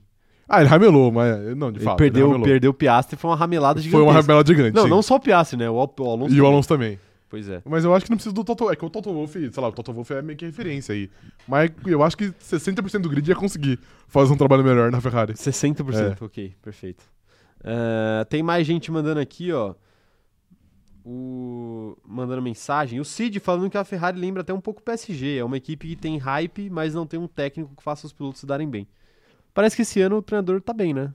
Ah, 0.50 0.60
ele 0.60 0.70
ramelou, 0.70 1.12
mas 1.14 1.56
não, 1.56 1.72
de 1.72 1.78
Ele 1.78 1.86
fato. 1.86 1.98
perdeu, 1.98 2.34
ele 2.36 2.44
perdeu 2.44 2.72
o 2.72 2.74
Piastri, 2.74 3.16
foi 3.16 3.30
uma 3.30 3.38
ramelada 3.38 3.76
Foi 3.80 3.84
gigantesca. 3.84 4.12
uma 4.12 4.14
rabela 4.14 4.44
gigante. 4.46 4.76
Não, 4.76 4.84
sim. 4.84 4.90
não 4.90 5.02
só 5.02 5.16
o 5.16 5.20
Piastri, 5.20 5.58
né? 5.58 5.70
O, 5.70 5.80
Al- 5.80 5.96
o 5.98 6.04
Alonso. 6.10 6.34
E 6.34 6.34
o 6.34 6.36
também. 6.38 6.52
Alonso 6.52 6.68
também. 6.68 7.00
Pois 7.32 7.48
é. 7.48 7.62
Mas 7.64 7.86
eu 7.86 7.96
acho 7.96 8.04
que 8.04 8.12
não 8.12 8.18
precisa 8.18 8.36
do 8.36 8.44
Toto 8.44 8.70
É 8.70 8.76
que 8.76 8.84
o 8.84 8.90
Toto 8.90 9.14
Wolff, 9.14 9.34
sei 9.54 9.64
lá, 9.64 9.70
o 9.70 9.72
Toto 9.72 9.94
Wolff 9.94 10.14
é 10.14 10.22
meio 10.22 10.38
que 10.38 10.46
referência 10.46 10.94
aí. 10.94 11.10
Mas 11.48 11.72
eu 11.88 12.04
acho 12.04 12.18
que 12.18 12.26
60% 12.26 13.00
do 13.00 13.10
grid 13.10 13.30
ia 13.30 13.36
conseguir 13.36 13.80
fazer 14.06 14.34
um 14.34 14.38
trabalho 14.38 14.66
melhor 14.66 14.92
na 14.92 15.00
Ferrari. 15.00 15.32
60%, 15.32 16.22
ok, 16.22 16.54
perfeito. 16.62 17.06
Eh, 17.64 18.26
tem 18.26 18.44
mais 18.44 18.68
gente 18.68 18.92
mandando 18.92 19.22
aqui, 19.22 19.50
ó. 19.54 19.76
O... 21.06 21.98
Mandando 22.06 22.42
mensagem. 22.42 23.00
O 23.00 23.06
Cid 23.06 23.40
falando 23.40 23.70
que 23.70 23.78
a 23.78 23.86
Ferrari 23.86 24.20
lembra 24.20 24.42
até 24.42 24.54
um 24.54 24.60
pouco 24.60 24.82
o 24.82 24.84
PSG. 24.84 25.38
É 25.38 25.44
uma 25.46 25.56
equipe 25.56 25.88
que 25.88 25.96
tem 25.96 26.18
hype, 26.18 26.70
mas 26.70 26.94
não 26.94 27.08
tem 27.08 27.18
um 27.18 27.28
técnico 27.28 27.74
que 27.78 27.82
faça 27.82 28.06
os 28.06 28.12
pilotos 28.12 28.42
se 28.42 28.46
darem 28.46 28.70
bem. 28.70 28.86
Parece 29.54 29.78
que 29.78 29.84
esse 29.84 30.02
ano 30.02 30.18
o 30.18 30.22
treinador 30.22 30.62
tá 30.62 30.74
bem, 30.74 30.94
né? 30.94 31.14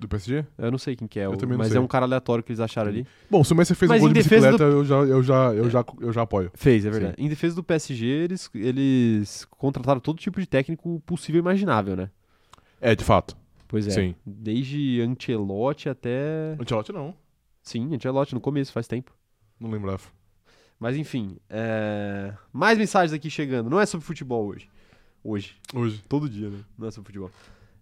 Do 0.00 0.08
PSG? 0.08 0.46
Eu 0.56 0.70
não 0.70 0.78
sei 0.78 0.96
quem 0.96 1.06
que 1.06 1.20
é, 1.20 1.28
o- 1.28 1.36
também 1.36 1.50
não 1.52 1.58
mas 1.58 1.68
sei. 1.68 1.76
é 1.76 1.80
um 1.80 1.86
cara 1.86 2.06
aleatório 2.06 2.42
que 2.42 2.50
eles 2.50 2.58
acharam 2.60 2.88
ali. 2.88 3.06
Bom, 3.30 3.44
se 3.44 3.52
o 3.52 3.56
Messi 3.56 3.74
fez 3.74 3.88
Mas 3.88 3.98
um 3.98 4.04
gol 4.04 4.10
em 4.10 4.14
de 4.14 4.22
defesa 4.22 4.46
bicicleta, 4.48 4.64
eu, 4.72 4.82
já, 4.84 4.94
eu, 4.96 5.22
já, 5.22 5.52
eu, 5.54 5.66
É. 5.66 5.70
já, 5.70 5.84
eu 6.00 6.12
já 6.12 6.22
apoio. 6.22 6.50
Fez, 6.54 6.86
é 6.86 6.90
verdade. 6.90 7.14
Em 7.18 7.28
defesa 7.28 7.54
do 7.54 7.62
PSG, 7.62 8.06
eles, 8.06 8.50
eles 8.54 9.44
contrataram 9.50 10.00
todo 10.00 10.18
tipo 10.18 10.40
de 10.40 10.46
técnico 10.46 11.00
possível 11.04 11.38
e 11.38 11.42
imaginável, 11.42 11.94
né? 11.96 12.10
É, 12.80 12.94
de 12.96 13.04
fato. 13.04 13.36
Pois 13.68 13.86
é. 13.86 13.90
Sim. 13.90 14.14
Desde 14.24 15.02
Ancelotti 15.02 15.88
até. 15.90 16.56
Ancelotti 16.58 16.92
não. 16.92 17.14
Sim, 17.62 17.94
Ancelotti 17.94 18.34
no 18.34 18.40
começo, 18.40 18.72
faz 18.72 18.88
tempo. 18.88 19.12
Não 19.60 19.70
lembrava. 19.70 20.02
Mas 20.78 20.96
enfim, 20.96 21.36
é... 21.50 22.32
mais 22.50 22.78
mensagens 22.78 23.12
aqui 23.12 23.28
chegando. 23.28 23.68
Não 23.68 23.78
é 23.78 23.84
sobre 23.84 24.06
futebol 24.06 24.46
hoje. 24.46 24.66
Hoje. 25.22 25.54
Hoje. 25.74 26.02
Todo 26.08 26.26
dia, 26.26 26.48
né? 26.48 26.58
Não 26.78 26.88
é 26.88 26.90
sobre 26.90 27.08
futebol. 27.08 27.30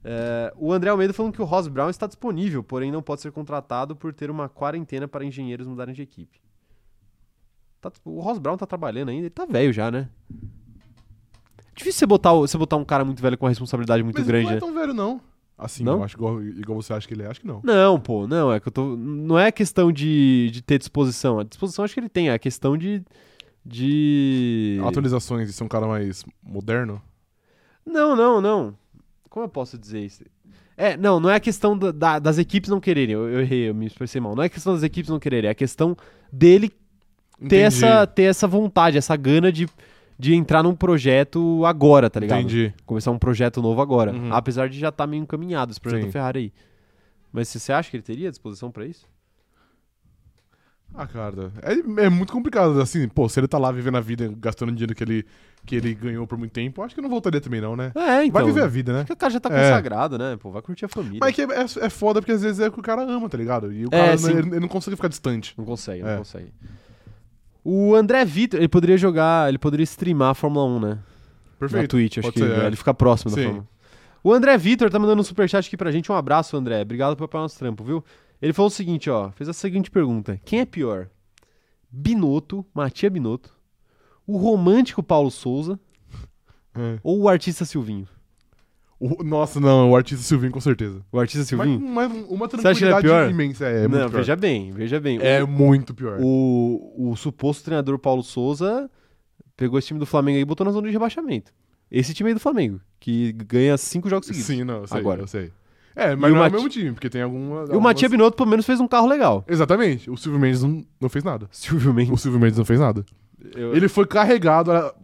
É, 0.04 0.52
O 0.56 0.72
André 0.72 0.90
Almeida 0.90 1.12
falando 1.12 1.32
que 1.32 1.42
o 1.42 1.44
Ross 1.44 1.68
Brown 1.68 1.90
está 1.90 2.06
disponível, 2.06 2.62
porém 2.62 2.90
não 2.92 3.02
pode 3.02 3.20
ser 3.20 3.32
contratado 3.32 3.96
por 3.96 4.12
ter 4.14 4.30
uma 4.30 4.48
quarentena 4.48 5.08
para 5.08 5.24
engenheiros 5.24 5.66
mudarem 5.66 5.94
de 5.94 6.02
equipe. 6.02 6.40
Tá- 7.80 7.92
O 8.04 8.20
Ross 8.20 8.38
Brown 8.38 8.56
tá 8.56 8.66
trabalhando 8.66 9.08
ainda, 9.10 9.22
ele 9.22 9.30
tá 9.30 9.44
velho 9.44 9.72
já, 9.72 9.90
né? 9.90 10.08
Difícil 11.74 12.00
você 12.00 12.06
botar, 12.06 12.32
você 12.32 12.58
botar 12.58 12.76
um 12.76 12.84
cara 12.84 13.04
muito 13.04 13.22
velho 13.22 13.38
com 13.38 13.44
uma 13.46 13.50
responsabilidade 13.50 14.02
muito 14.02 14.18
Mas 14.18 14.26
grande, 14.26 14.44
não 14.46 14.50
é 14.52 14.54
né? 14.54 14.60
tão 14.60 14.74
velho, 14.74 14.92
não. 14.94 15.20
Assim, 15.56 15.82
Não? 15.82 15.94
eu 15.94 16.04
acho 16.04 16.14
igual, 16.16 16.40
igual 16.40 16.80
você 16.80 16.92
acha 16.92 17.06
que 17.06 17.12
ele 17.14 17.24
é, 17.24 17.26
acho 17.26 17.40
que 17.40 17.46
não. 17.46 17.60
Não, 17.64 17.98
pô, 17.98 18.28
não, 18.28 18.52
é 18.52 18.60
que 18.60 18.68
eu 18.68 18.72
tô. 18.72 18.96
Não 18.96 19.36
é 19.36 19.50
questão 19.50 19.90
de, 19.90 20.50
de 20.52 20.62
ter 20.62 20.78
disposição. 20.78 21.40
A 21.40 21.42
disposição 21.42 21.84
acho 21.84 21.94
que 21.94 21.98
ele 21.98 22.08
tem, 22.08 22.28
é 22.28 22.32
a 22.32 22.38
questão 22.38 22.76
de. 22.78 23.02
De. 23.66 24.80
Atualizações 24.86 25.48
de 25.48 25.52
ser 25.52 25.64
um 25.64 25.68
cara 25.68 25.86
mais 25.86 26.24
moderno. 26.40 27.02
Não, 27.84 28.14
não, 28.14 28.40
não. 28.40 28.76
Como 29.28 29.44
eu 29.44 29.48
posso 29.48 29.76
dizer 29.78 30.00
isso? 30.00 30.24
É, 30.76 30.96
não, 30.96 31.18
não 31.18 31.28
é 31.28 31.34
a 31.36 31.40
questão 31.40 31.76
da- 31.76 31.90
da- 31.92 32.18
das 32.18 32.38
equipes 32.38 32.70
não 32.70 32.80
quererem. 32.80 33.14
Eu, 33.14 33.28
eu 33.28 33.40
errei, 33.40 33.68
eu 33.68 33.74
me 33.74 33.86
expressei 33.86 34.20
mal. 34.20 34.34
Não 34.34 34.42
é 34.42 34.46
a 34.46 34.50
questão 34.50 34.72
das 34.74 34.82
equipes 34.82 35.10
não 35.10 35.18
quererem, 35.18 35.48
é 35.48 35.50
a 35.50 35.54
questão 35.54 35.96
dele 36.32 36.70
ter 37.48 37.58
essa, 37.58 38.06
ter 38.06 38.22
essa 38.24 38.46
vontade, 38.46 38.96
essa 38.98 39.14
gana 39.16 39.50
de, 39.52 39.68
de 40.18 40.34
entrar 40.34 40.62
num 40.62 40.74
projeto 40.74 41.64
agora, 41.64 42.08
tá 42.08 42.18
ligado? 42.20 42.40
Entendi. 42.40 42.72
Começar 42.86 43.10
um 43.10 43.18
projeto 43.18 43.60
novo 43.60 43.80
agora. 43.82 44.12
Uhum. 44.12 44.32
Apesar 44.32 44.68
de 44.68 44.78
já 44.78 44.88
estar 44.88 45.06
meio 45.06 45.22
encaminhado 45.22 45.70
esse 45.72 45.80
projeto 45.80 46.00
Sim. 46.02 46.06
da 46.06 46.12
Ferrari 46.12 46.38
aí. 46.38 46.52
Mas 47.32 47.48
você 47.48 47.72
acha 47.72 47.90
que 47.90 47.96
ele 47.96 48.02
teria 48.02 48.30
disposição 48.30 48.70
pra 48.70 48.86
isso? 48.86 49.04
Ah, 50.94 51.06
cara, 51.06 51.52
é, 51.62 52.04
é 52.04 52.08
muito 52.08 52.32
complicado, 52.32 52.80
assim, 52.80 53.06
pô, 53.08 53.28
se 53.28 53.38
ele 53.38 53.46
tá 53.46 53.56
lá 53.58 53.70
vivendo 53.70 53.96
a 53.96 54.00
vida, 54.00 54.32
gastando 54.40 54.72
dinheiro 54.72 54.94
que 54.94 55.04
ele, 55.04 55.24
que 55.64 55.76
ele 55.76 55.94
ganhou 55.94 56.26
por 56.26 56.36
muito 56.36 56.50
tempo, 56.50 56.82
acho 56.82 56.94
que 56.94 57.00
não 57.00 57.08
voltaria 57.10 57.40
também 57.40 57.60
não, 57.60 57.76
né? 57.76 57.92
É, 57.94 58.24
então. 58.24 58.32
Vai 58.32 58.44
viver 58.44 58.62
a 58.62 58.66
vida, 58.66 58.92
né? 58.92 58.98
Porque 59.00 59.12
o 59.12 59.16
cara 59.16 59.32
já 59.32 59.38
tá 59.38 59.48
É. 59.54 59.68
consagrado, 59.70 60.18
né? 60.18 60.36
Pô, 60.40 60.50
vai 60.50 60.60
curtir 60.62 60.86
a 60.86 60.88
família. 60.88 61.18
Mas 61.20 61.30
é 61.30 61.32
que 61.32 61.42
é, 61.42 61.86
é 61.86 61.90
foda 61.90 62.20
porque 62.20 62.32
às 62.32 62.42
vezes 62.42 62.58
é 62.58 62.66
o 62.68 62.72
que 62.72 62.80
o 62.80 62.82
cara 62.82 63.02
ama, 63.02 63.28
tá 63.28 63.38
ligado? 63.38 63.72
E 63.72 63.84
o 63.84 63.88
É, 63.92 64.06
cara, 64.06 64.18
sim. 64.18 64.30
ele, 64.30 64.48
ele 64.48 64.60
não 64.60 64.68
consegue 64.68 64.96
ficar 64.96 65.08
distante. 65.08 65.54
Não 65.56 65.64
consegue, 65.64 66.00
É. 66.02 66.10
não 66.12 66.18
consegue. 66.18 66.52
O 67.64 67.94
André 67.94 68.24
Vitor, 68.24 68.58
ele 68.58 68.68
poderia 68.68 68.96
jogar, 68.96 69.48
ele 69.48 69.58
poderia 69.58 69.84
streamar 69.84 70.30
a 70.30 70.34
Fórmula 70.34 70.64
1, 70.66 70.80
né? 70.80 70.88
Na 70.88 70.98
Perfeito. 71.58 71.90
Twitch, 71.90 72.18
acho 72.18 72.28
pode 72.32 72.40
que 72.40 72.40
ser, 72.54 72.62
é. 72.62 72.66
ele 72.66 72.76
fica 72.76 72.94
próximo 72.94 73.30
da 73.30 73.36
Sim. 73.36 73.44
Fórmula 73.44 73.64
1. 73.64 73.78
O 74.24 74.32
André 74.32 74.56
Vitor 74.58 74.90
tá 74.90 74.98
mandando 74.98 75.20
um 75.20 75.24
superchat 75.24 75.66
aqui 75.66 75.76
pra 75.76 75.92
gente. 75.92 76.10
Um 76.10 76.14
abraço, 76.14 76.56
André. 76.56 76.82
Obrigado 76.82 77.16
por 77.16 77.24
apoiar 77.24 77.42
nosso 77.42 77.58
trampo, 77.58 77.84
viu? 77.84 78.04
Ele 78.40 78.52
falou 78.52 78.68
o 78.68 78.70
seguinte, 78.72 79.08
ó. 79.10 79.30
Fez 79.32 79.48
a 79.48 79.52
seguinte 79.52 79.90
pergunta. 79.90 80.40
Quem 80.44 80.60
é 80.60 80.64
pior? 80.66 81.08
Binotto, 81.90 82.64
Matia 82.74 83.08
Binotto, 83.10 83.54
o 84.26 84.36
romântico 84.36 85.02
Paulo 85.02 85.30
Souza 85.30 85.78
É. 86.76 86.98
ou 87.02 87.20
o 87.22 87.28
artista 87.28 87.64
Silvinho? 87.64 88.06
O- 89.00 89.22
nossa, 89.22 89.58
não, 89.60 89.90
o 89.90 89.96
artista 89.96 90.22
Silvinho 90.24 90.52
com 90.52 90.60
certeza. 90.60 91.02
O 91.10 91.18
artista 91.18 91.38
Mas, 91.40 91.48
Silvinho? 91.48 91.80
mas 91.80 92.12
uma 92.28 92.48
que 92.48 92.56
ele 92.56 92.60
é 92.60 92.62
tranquilidade 92.72 93.02
pior? 93.06 93.30
imensa. 93.30 93.66
É, 93.66 93.84
é 93.84 93.88
muito 93.88 93.92
Não, 94.02 94.10
pior. 94.10 94.18
veja 94.18 94.36
bem, 94.36 94.70
veja 94.72 95.00
bem. 95.00 95.18
É 95.22 95.42
muito 95.44 95.94
pior. 95.94 96.18
O, 96.20 97.10
o 97.10 97.16
suposto 97.16 97.64
treinador 97.64 97.98
Paulo 97.98 98.22
Souza 98.22 98.90
pegou 99.56 99.78
esse 99.78 99.88
time 99.88 100.00
do 100.00 100.06
Flamengo 100.06 100.36
aí 100.36 100.42
e 100.42 100.44
botou 100.44 100.64
na 100.66 100.72
zona 100.72 100.86
de 100.88 100.92
rebaixamento. 100.92 101.52
Esse 101.90 102.12
time 102.12 102.28
aí 102.30 102.34
do 102.34 102.40
Flamengo, 102.40 102.80
que 103.00 103.32
ganha 103.32 103.76
cinco 103.78 104.10
jogos 104.10 104.26
seguidos. 104.26 104.46
Sim, 104.46 104.62
não, 104.64 104.78
eu 104.82 104.86
sei, 104.86 104.98
Agora. 104.98 105.22
eu 105.22 105.26
sei. 105.26 105.50
É, 106.00 106.14
mas 106.14 106.30
E 106.30 106.32
o 106.32 106.36
não 106.36 106.44
é 106.44 106.48
o 106.48 106.52
mesmo 106.52 106.68
time, 106.68 106.92
porque 106.92 107.10
tem 107.10 107.22
alguma... 107.22 107.44
E 107.44 107.58
o 107.58 107.60
algumas- 107.60 107.82
Matia 107.82 108.08
Binotto, 108.08 108.36
pelo 108.36 108.48
menos, 108.48 108.64
fez 108.64 108.78
um 108.80 108.86
carro 108.86 109.06
legal. 109.08 109.44
Exatamente. 109.48 110.08
O 110.10 110.16
Silvio 110.16 110.38
Mendes 110.40 110.62
não, 110.62 110.84
não 111.00 111.08
fez 111.08 111.24
nada. 111.24 111.48
Silvio 111.50 111.90
O 111.90 111.94
Mendes. 111.94 112.20
Silvio 112.20 112.38
Mendes 112.40 112.56
não 112.56 112.64
fez 112.64 112.78
nada. 112.80 113.04
Eu- 113.54 113.74
Ele 113.74 113.88
foi 113.88 114.06
carregado 114.06 114.70
a- 114.72 114.94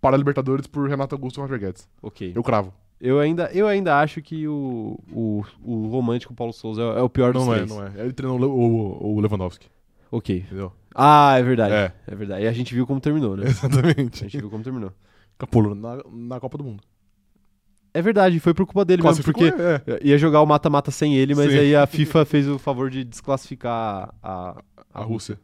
para 0.00 0.14
a 0.14 0.18
Libertadores 0.18 0.66
por 0.66 0.88
Renato 0.88 1.14
Augusto 1.14 1.38
e 1.38 1.42
Roger 1.42 1.58
Guedes. 1.58 1.88
Ok. 2.02 2.32
Eu 2.34 2.42
cravo. 2.42 2.72
Eu 3.00 3.18
ainda, 3.18 3.50
eu 3.52 3.66
ainda 3.66 3.98
acho 4.00 4.22
que 4.22 4.46
o, 4.46 4.98
o, 5.12 5.42
o 5.62 5.88
romântico 5.88 6.32
Paulo 6.32 6.52
Souza 6.52 6.80
é, 6.80 6.98
é 7.00 7.02
o 7.02 7.08
pior 7.08 7.32
dos 7.32 7.44
Não 7.44 7.52
é, 7.52 7.56
três. 7.56 7.70
não 7.70 7.84
é. 7.84 7.92
Ele 7.96 8.12
treinou 8.12 8.38
o, 8.40 9.02
o, 9.02 9.14
o 9.16 9.20
Lewandowski, 9.20 9.66
Ok. 10.10 10.44
entendeu? 10.46 10.72
Ah, 10.94 11.34
é 11.36 11.42
verdade. 11.42 11.74
É. 11.74 11.92
É. 12.06 12.14
verdade. 12.14 12.44
E 12.44 12.46
a 12.46 12.52
gente 12.52 12.72
viu 12.74 12.86
como 12.86 13.00
terminou, 13.00 13.36
né? 13.36 13.44
A 13.46 13.48
Exatamente. 13.48 14.20
gente 14.20 14.38
viu 14.38 14.48
como 14.48 14.62
terminou. 14.62 14.92
Capolo 15.36 15.74
na, 15.74 15.98
na 16.12 16.38
Copa 16.40 16.56
do 16.56 16.62
Mundo. 16.64 16.82
É 17.94 18.02
verdade, 18.02 18.40
foi 18.40 18.52
por 18.52 18.66
culpa 18.66 18.84
dele 18.84 19.00
mesmo, 19.00 19.14
Classificou, 19.14 19.52
porque 19.52 19.90
é. 19.92 20.00
ia 20.02 20.18
jogar 20.18 20.42
o 20.42 20.46
mata-mata 20.46 20.90
sem 20.90 21.14
ele, 21.14 21.32
mas 21.32 21.52
Sim. 21.52 21.58
aí 21.58 21.76
a 21.76 21.86
FIFA 21.86 22.24
fez 22.24 22.48
o 22.48 22.58
favor 22.58 22.90
de 22.90 23.04
desclassificar 23.04 24.12
a, 24.20 24.60
A 24.92 25.00
Rússia. 25.00 25.38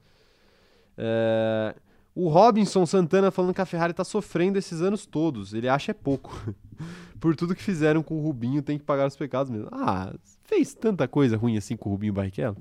É, 0.99 1.75
O 2.13 2.29
Robinson 2.29 2.85
Santana 2.85 3.31
falando 3.31 3.55
que 3.55 3.61
a 3.61 3.67
Ferrari 3.67 3.93
tá 3.95 4.03
sofrendo 4.03 4.59
esses 4.59 4.83
anos 4.83 5.07
todos. 5.07 5.55
Ele 5.55 5.69
acha 5.69 5.93
é 5.93 5.95
pouco. 5.95 6.37
Por 7.21 7.37
tudo 7.37 7.55
que 7.55 7.63
fizeram 7.63 8.03
com 8.03 8.19
o 8.19 8.23
Rubinho, 8.23 8.63
tem 8.63 8.79
que 8.79 8.85
pagar 8.85 9.07
os 9.07 9.17
pecados 9.17 9.49
mesmo. 9.49 9.69
Ah, 9.71 10.13
fez 10.43 10.75
tanta 10.75 11.07
coisa 11.07 11.37
ruim 11.37 11.57
assim 11.57 11.77
com 11.77 11.89
o 11.89 11.93
Rubinho 11.93 12.13
Barrichello. 12.13 12.57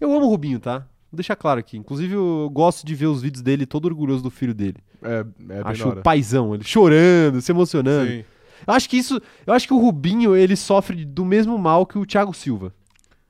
Eu 0.00 0.12
amo 0.12 0.26
o 0.26 0.30
Rubinho, 0.30 0.58
tá? 0.58 0.80
Vou 1.12 1.16
deixar 1.16 1.36
claro 1.36 1.60
aqui. 1.60 1.76
Inclusive, 1.76 2.14
eu 2.14 2.50
gosto 2.52 2.84
de 2.84 2.94
ver 2.94 3.06
os 3.06 3.22
vídeos 3.22 3.42
dele 3.42 3.66
todo 3.66 3.84
orgulhoso 3.84 4.22
do 4.22 4.30
filho 4.30 4.54
dele. 4.54 4.78
É, 5.02 5.24
é 5.50 5.62
acho 5.64 5.88
o 5.88 6.02
paizão, 6.02 6.54
ele 6.54 6.64
chorando, 6.64 7.40
se 7.40 7.52
emocionando. 7.52 8.10
Sim. 8.10 8.24
Eu 8.66 8.74
acho 8.74 8.88
que 8.88 8.96
isso. 8.96 9.20
Eu 9.46 9.52
acho 9.54 9.66
que 9.66 9.74
o 9.74 9.78
Rubinho, 9.78 10.36
ele 10.36 10.56
sofre 10.56 11.04
do 11.04 11.24
mesmo 11.24 11.56
mal 11.58 11.84
que 11.86 11.98
o 11.98 12.06
Thiago 12.06 12.32
Silva. 12.34 12.72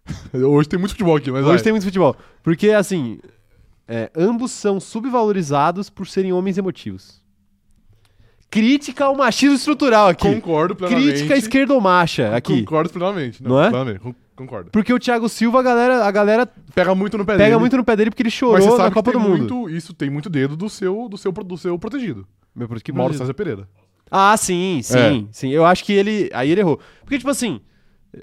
Hoje 0.33 0.69
tem 0.69 0.79
muito 0.79 0.93
futebol 0.93 1.17
aqui, 1.17 1.31
mas 1.31 1.43
Hoje 1.45 1.55
vai. 1.57 1.63
tem 1.63 1.73
muito 1.73 1.85
futebol. 1.85 2.17
Porque, 2.43 2.71
assim, 2.71 3.21
é, 3.87 4.11
ambos 4.17 4.51
são 4.51 4.81
subvalorizados 4.81 5.89
por 5.91 6.07
serem 6.07 6.33
homens 6.33 6.59
emotivos. 6.59 7.21
Crítica 8.51 9.05
ao 9.05 9.15
machismo 9.17 9.55
estrutural 9.55 10.09
aqui. 10.09 10.27
Concordo 10.35 10.75
plenamente. 10.75 11.09
Crítica 11.13 11.35
à 11.35 11.37
esquerdomacha 11.37 12.35
aqui. 12.35 12.61
Concordo 12.61 12.91
plenamente. 12.91 13.41
Não 13.43 13.63
é? 13.63 13.69
Plenamente, 13.69 14.01
con- 14.01 14.15
Concordo. 14.35 14.71
Porque 14.71 14.93
o 14.93 14.99
Thiago 14.99 15.29
Silva, 15.29 15.61
a 15.61 15.63
galera, 15.63 16.05
a 16.07 16.11
galera 16.11 16.47
Pega 16.75 16.95
muito 16.95 17.19
no 17.19 17.27
pé 17.27 17.35
pega 17.35 17.45
dele. 17.51 17.59
muito 17.59 17.77
no 17.77 17.85
pé 17.85 17.95
dele 17.95 18.11
porque 18.11 18.23
ele 18.23 18.29
mas 18.31 18.35
você 18.35 18.39
chorou 18.41 18.71
sabe 18.71 18.79
na 18.85 18.89
que 18.89 18.95
Copa 18.95 19.13
do 19.13 19.21
Mundo. 19.21 19.37
muito- 19.55 19.69
isso 19.71 19.93
tem 19.93 20.09
muito 20.09 20.31
dedo 20.31 20.57
do 20.57 20.69
seu, 20.71 21.09
do 21.11 21.19
seu, 21.19 21.31
do 21.31 21.59
seu 21.59 21.79
protegido. 21.79 22.27
Meu, 22.57 22.67
que 22.67 22.91
Mauro? 22.91 23.13
César 23.13 23.35
Pereira. 23.35 23.69
Ah, 24.11 24.37
sim, 24.37 24.81
sim, 24.83 24.99
É. 24.99 25.25
sim. 25.33 25.49
Eu 25.51 25.65
acho 25.65 25.85
que 25.85 25.93
ele. 25.93 26.29
Aí 26.33 26.51
ele 26.51 26.61
errou. 26.61 26.81
Porque, 27.03 27.17
tipo 27.19 27.31
assim, 27.31 27.61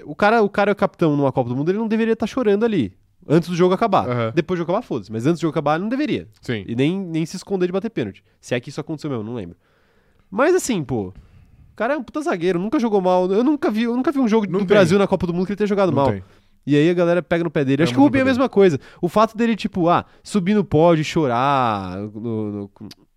o 0.04 0.14
cara, 0.14 0.42
o 0.42 0.48
cara 0.48 0.70
é 0.70 0.72
o 0.72 0.76
capitão 0.76 1.16
numa 1.16 1.32
Copa 1.32 1.48
do 1.48 1.56
Mundo, 1.56 1.70
ele 1.70 1.78
não 1.78 1.88
deveria 1.88 2.12
estar 2.12 2.26
chorando 2.26 2.64
ali. 2.64 2.92
Antes 3.30 3.48
do 3.48 3.54
jogo 3.56 3.74
acabar. 3.74 4.08
Aham. 4.08 4.32
Depois 4.34 4.56
do 4.56 4.60
jogo 4.62 4.72
acabar, 4.72 4.82
foda-se. 4.86 5.12
Mas 5.12 5.26
antes 5.26 5.38
do 5.38 5.42
jogo 5.42 5.50
acabar, 5.52 5.74
ele 5.74 5.82
não 5.82 5.88
deveria. 5.90 6.28
Sim. 6.40 6.64
E 6.66 6.74
nem, 6.74 6.98
nem 6.98 7.26
se 7.26 7.36
esconder 7.36 7.66
de 7.66 7.72
bater 7.72 7.90
pênalti. 7.90 8.22
Se 8.40 8.54
é 8.54 8.60
que 8.60 8.70
isso 8.70 8.80
aconteceu 8.80 9.10
mesmo, 9.10 9.22
não 9.24 9.34
lembro. 9.34 9.56
Mas 10.30 10.54
assim, 10.54 10.82
pô. 10.82 11.08
O 11.08 11.76
cara 11.76 11.94
é 11.94 11.96
um 11.96 12.02
puta 12.02 12.20
zagueiro, 12.22 12.58
nunca 12.58 12.78
jogou 12.80 13.00
mal. 13.00 13.30
Eu 13.30 13.44
nunca 13.44 13.70
vi, 13.70 13.82
eu 13.84 13.94
nunca 13.96 14.10
vi 14.10 14.18
um 14.18 14.26
jogo 14.28 14.46
Não 14.46 14.52
do 14.54 14.58
tem. 14.58 14.66
Brasil 14.66 14.98
na 14.98 15.06
Copa 15.06 15.26
do 15.26 15.32
Mundo 15.34 15.46
que 15.46 15.52
ele 15.52 15.56
tenha 15.58 15.68
jogado 15.68 15.88
Não 15.90 15.96
mal. 15.96 16.10
tem. 16.12 16.22
E 16.66 16.74
aí 16.76 16.90
a 16.90 16.94
galera 16.94 17.22
pega 17.22 17.44
no 17.44 17.50
pé 17.50 17.64
dele. 17.64 17.82
É 17.82 17.84
Acho 17.84 17.92
que 17.94 17.98
o 17.98 18.02
Rubinho 18.02 18.20
é 18.20 18.22
a 18.22 18.26
mesma 18.26 18.48
coisa. 18.48 18.78
O 19.00 19.08
fato 19.08 19.36
dele, 19.36 19.54
tipo, 19.56 19.88
ah, 19.88 20.04
subir 20.22 20.54
no 20.54 20.64
pódio, 20.64 21.02
chorar, 21.04 21.96
no- 21.98 22.50
no- 22.52 22.70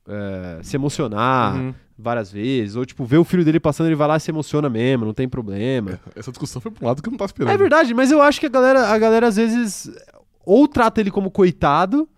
é, 0.08 0.60
se 0.64 0.76
emocionar 0.76 1.56
Uhum. 1.56 1.74
várias 1.98 2.32
vezes. 2.32 2.76
Ou, 2.76 2.86
tipo, 2.86 3.06
ver 3.06 3.18
o 3.18 3.24
filho 3.24 3.44
dele 3.46 3.60
passando, 3.60 3.88
ele 3.88 3.96
vai 3.96 4.08
lá 4.08 4.18
e 4.18 4.20
se 4.20 4.32
emociona 4.32 4.70
mesmo, 4.70 5.06
não 5.06 5.14
tem 5.14 5.28
problema. 5.30 6.00
Essa 6.16 6.32
discussão 6.32 6.62
foi 6.62 6.72
um 6.82 6.86
lado 6.86 7.02
que 7.02 7.08
eu 7.10 7.12
não 7.12 7.18
tava 7.18 7.30
esperando. 7.30 7.54
É 7.54 7.58
verdade, 7.58 7.94
mas 7.94 8.12
eu 8.12 8.22
acho 8.22 8.40
que 8.40 8.46
a 8.46 8.50
galera, 8.50 8.88
a 8.90 8.98
galera 8.98 9.28
às 9.28 9.36
vezes 9.36 9.90
ou 10.46 10.68
trata 10.68 11.00
ele 11.00 11.12
como 11.12 11.30
coitado, 11.30 12.10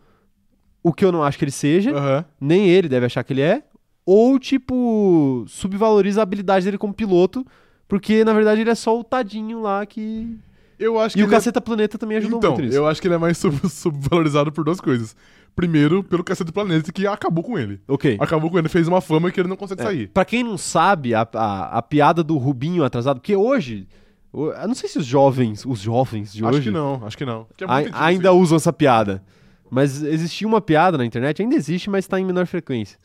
o 0.82 0.94
que 0.94 1.04
eu 1.04 1.12
não 1.12 1.24
acho 1.24 1.38
que 1.38 1.44
ele 1.46 1.52
seja, 1.52 1.92
Aham. 1.96 2.26
nem 2.40 2.68
ele 2.70 2.88
deve 2.90 3.06
achar 3.06 3.24
que 3.24 3.34
ele 3.34 3.42
é, 3.42 3.64
ou 4.06 4.38
tipo, 4.40 5.46
subvaloriza 5.48 6.22
a 6.22 6.24
habilidade 6.24 6.66
dele 6.66 6.78
como 6.78 6.94
piloto, 6.94 7.46
porque 7.88 8.24
na 8.24 8.34
verdade 8.34 8.62
ele 8.62 8.70
é 8.70 8.76
só 8.76 8.98
o 9.00 9.04
tadinho 9.04 9.62
lá 9.62 9.86
que. 9.86 10.38
Eu 10.80 11.00
acho 11.00 11.16
que 11.16 11.22
E 11.22 11.24
o 11.24 11.28
é- 11.28 11.30
Caceta 11.30 11.62
Planeta 11.62 11.98
também 11.98 12.18
ajudou 12.18 12.40
Então, 12.40 12.52
muito 12.54 12.66
nisso. 12.66 12.78
eu 12.78 12.88
acho 12.88 13.02
que 13.02 13.08
ele 13.08 13.16
é 13.16 13.18
mais 13.18 13.38
sub- 13.38 13.68
subvalorizado 13.70 14.52
por 14.52 14.64
duas 14.64 14.80
coisas. 14.82 15.16
Primeiro, 15.56 16.04
pelo 16.04 16.24
Cacete 16.24 16.48
do 16.48 16.54
Planeta, 16.54 16.92
que 16.92 17.06
acabou 17.06 17.44
com 17.44 17.60
ele. 17.60 17.80
Ok. 17.88 18.18
Acabou 18.20 18.50
com 18.50 18.58
ele, 18.58 18.68
fez 18.70 18.88
uma 18.88 19.02
fama 19.02 19.32
que 19.32 19.40
ele 19.40 19.48
não 19.48 19.56
consegue 19.56 19.82
É, 19.82 19.86
sair. 19.86 20.08
pra 20.08 20.26
quem 20.26 20.44
não 20.44 20.58
sabe, 20.58 21.14
a, 21.14 21.28
a, 21.34 21.78
a 21.78 21.82
piada 21.82 22.24
do 22.24 22.38
Rubinho 22.38 22.84
atrasado, 22.84 23.20
porque 23.20 23.36
hoje. 23.36 23.88
Eu 24.34 24.68
não 24.68 24.74
sei 24.74 24.90
se 24.90 24.98
os 24.98 25.06
jovens, 25.06 25.64
os 25.64 25.78
jovens 25.80 26.34
de 26.34 26.44
Acho 26.44 26.58
hoje. 26.58 26.64
que 26.70 26.72
não, 26.72 27.06
acho 27.06 27.16
que 27.16 27.24
não. 27.24 27.46
É 27.62 27.66
ai- 27.68 27.82
muito 27.84 27.94
antigo, 27.94 28.04
ainda 28.04 28.30
assim. 28.32 28.40
usam 28.40 28.56
essa 28.56 28.74
piada. 28.74 29.24
Mas 29.70 30.02
existia 30.02 30.48
uma 30.48 30.60
piada 30.60 30.98
na 30.98 31.06
internet, 31.06 31.40
ainda 31.44 31.56
existe, 31.56 31.88
mas 31.88 32.08
tá 32.08 32.20
em 32.20 32.26
menor 32.26 32.48
frequência. 32.48 32.98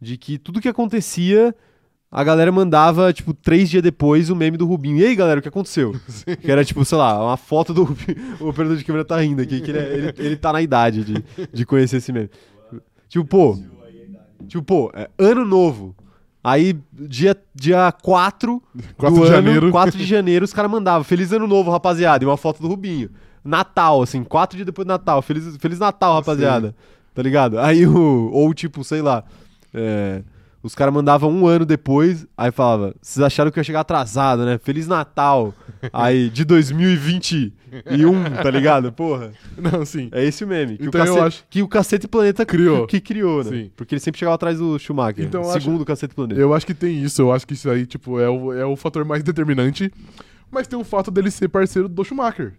De 0.00 0.16
que 0.16 0.38
tudo 0.38 0.58
que 0.58 0.68
acontecia, 0.68 1.54
a 2.10 2.24
galera 2.24 2.50
mandava, 2.50 3.12
tipo, 3.12 3.32
três 3.32 3.70
dias 3.70 3.82
depois 3.82 4.30
o 4.30 4.36
meme 4.36 4.56
do 4.56 4.66
Rubinho. 4.66 4.98
E 4.98 5.04
aí, 5.06 5.14
galera, 5.14 5.38
o 5.38 5.42
que 5.42 5.48
aconteceu? 5.48 5.94
Que 6.42 6.50
era, 6.50 6.64
tipo, 6.64 6.84
sei 6.84 6.98
lá, 6.98 7.24
uma 7.24 7.36
foto 7.36 7.72
do 7.72 7.84
Rubinho. 7.84 8.16
O 8.40 8.48
operador 8.48 8.76
de 8.76 8.84
câmera 8.84 9.04
tá 9.04 9.20
rindo 9.20 9.40
aqui, 9.42 9.60
que 9.60 9.70
ele, 9.70 9.78
é- 9.78 9.92
ele, 9.94 10.14
ele 10.18 10.36
tá 10.36 10.52
na 10.52 10.60
idade 10.60 11.04
de, 11.04 11.24
de 11.52 11.64
conhecer 11.66 11.98
esse 11.98 12.12
meme. 12.12 12.30
Tipo, 13.08 13.24
pô. 13.24 13.58
Tipo, 14.48 14.62
pô, 14.64 14.90
é, 14.94 15.08
ano 15.18 15.44
novo. 15.44 15.94
Aí, 16.42 16.76
dia, 16.92 17.36
dia 17.54 17.92
4 17.92 18.62
4 18.96 19.14
do 19.14 19.20
de 19.26 19.26
ano, 19.26 19.36
janeiro. 19.44 19.70
4 19.70 19.98
de 19.98 20.04
janeiro, 20.06 20.44
os 20.44 20.52
caras 20.54 20.70
mandavam 20.70 21.04
Feliz 21.04 21.30
Ano 21.32 21.46
Novo, 21.46 21.70
rapaziada, 21.70 22.24
e 22.24 22.26
uma 22.26 22.36
foto 22.38 22.62
do 22.62 22.68
Rubinho. 22.68 23.10
Natal, 23.44 24.00
assim, 24.02 24.24
quatro 24.24 24.56
dias 24.56 24.64
depois 24.66 24.86
do 24.86 24.88
Natal. 24.88 25.20
Feliz, 25.22 25.56
Feliz 25.58 25.78
Natal, 25.78 26.14
rapaziada. 26.14 26.74
Tá 27.14 27.22
ligado? 27.22 27.58
Aí 27.58 27.86
o. 27.86 28.30
Ou 28.32 28.52
tipo, 28.54 28.82
sei 28.82 29.02
lá. 29.02 29.22
é, 29.74 30.22
os 30.62 30.74
caras 30.74 30.92
mandavam 30.92 31.30
um 31.30 31.46
ano 31.46 31.64
depois, 31.64 32.26
aí 32.36 32.50
falava, 32.52 32.94
vocês 33.00 33.22
acharam 33.24 33.50
que 33.50 33.58
eu 33.58 33.60
ia 33.60 33.64
chegar 33.64 33.80
atrasado, 33.80 34.44
né? 34.44 34.58
Feliz 34.62 34.86
Natal. 34.86 35.54
Aí, 35.92 36.28
de 36.28 36.44
2021, 36.44 38.22
tá 38.42 38.50
ligado? 38.50 38.92
Porra. 38.92 39.32
Não, 39.56 39.84
sim. 39.84 40.08
É 40.12 40.24
esse 40.24 40.44
o 40.44 40.46
meme. 40.48 40.76
Que, 40.76 40.86
Então 40.86 41.00
o, 41.00 41.04
cacete, 41.06 41.26
acho- 41.26 41.44
que 41.48 41.62
o 41.62 41.68
Cacete 41.68 42.08
Planeta 42.08 42.44
Criou. 42.44 42.86
Que 42.86 43.00
criou, 43.00 43.42
né? 43.44 43.50
Sim. 43.50 43.70
Porque 43.76 43.94
ele 43.94 44.00
sempre 44.00 44.18
chegava 44.18 44.34
atrás 44.34 44.58
do 44.58 44.78
Schumacher. 44.78 45.24
Então 45.24 45.42
eu 45.42 45.50
acho- 45.50 45.60
segundo 45.64 45.80
o 45.80 45.84
Cacete 45.86 46.14
Planeta. 46.14 46.40
Eu 46.40 46.52
acho 46.54 46.66
que 46.66 46.74
tem 46.74 47.02
isso, 47.02 47.22
eu 47.22 47.32
acho 47.32 47.46
que 47.46 47.54
isso 47.54 47.70
aí, 47.70 47.86
tipo, 47.86 48.20
é 48.20 48.28
o, 48.28 48.52
é 48.52 48.64
o 48.64 48.76
fator 48.76 49.04
mais 49.04 49.22
determinante. 49.22 49.90
Mas 50.50 50.66
tem 50.66 50.78
o 50.78 50.84
fato 50.84 51.10
dele 51.10 51.30
ser 51.30 51.48
parceiro 51.48 51.88
do 51.88 52.04
Schumacher. 52.04 52.52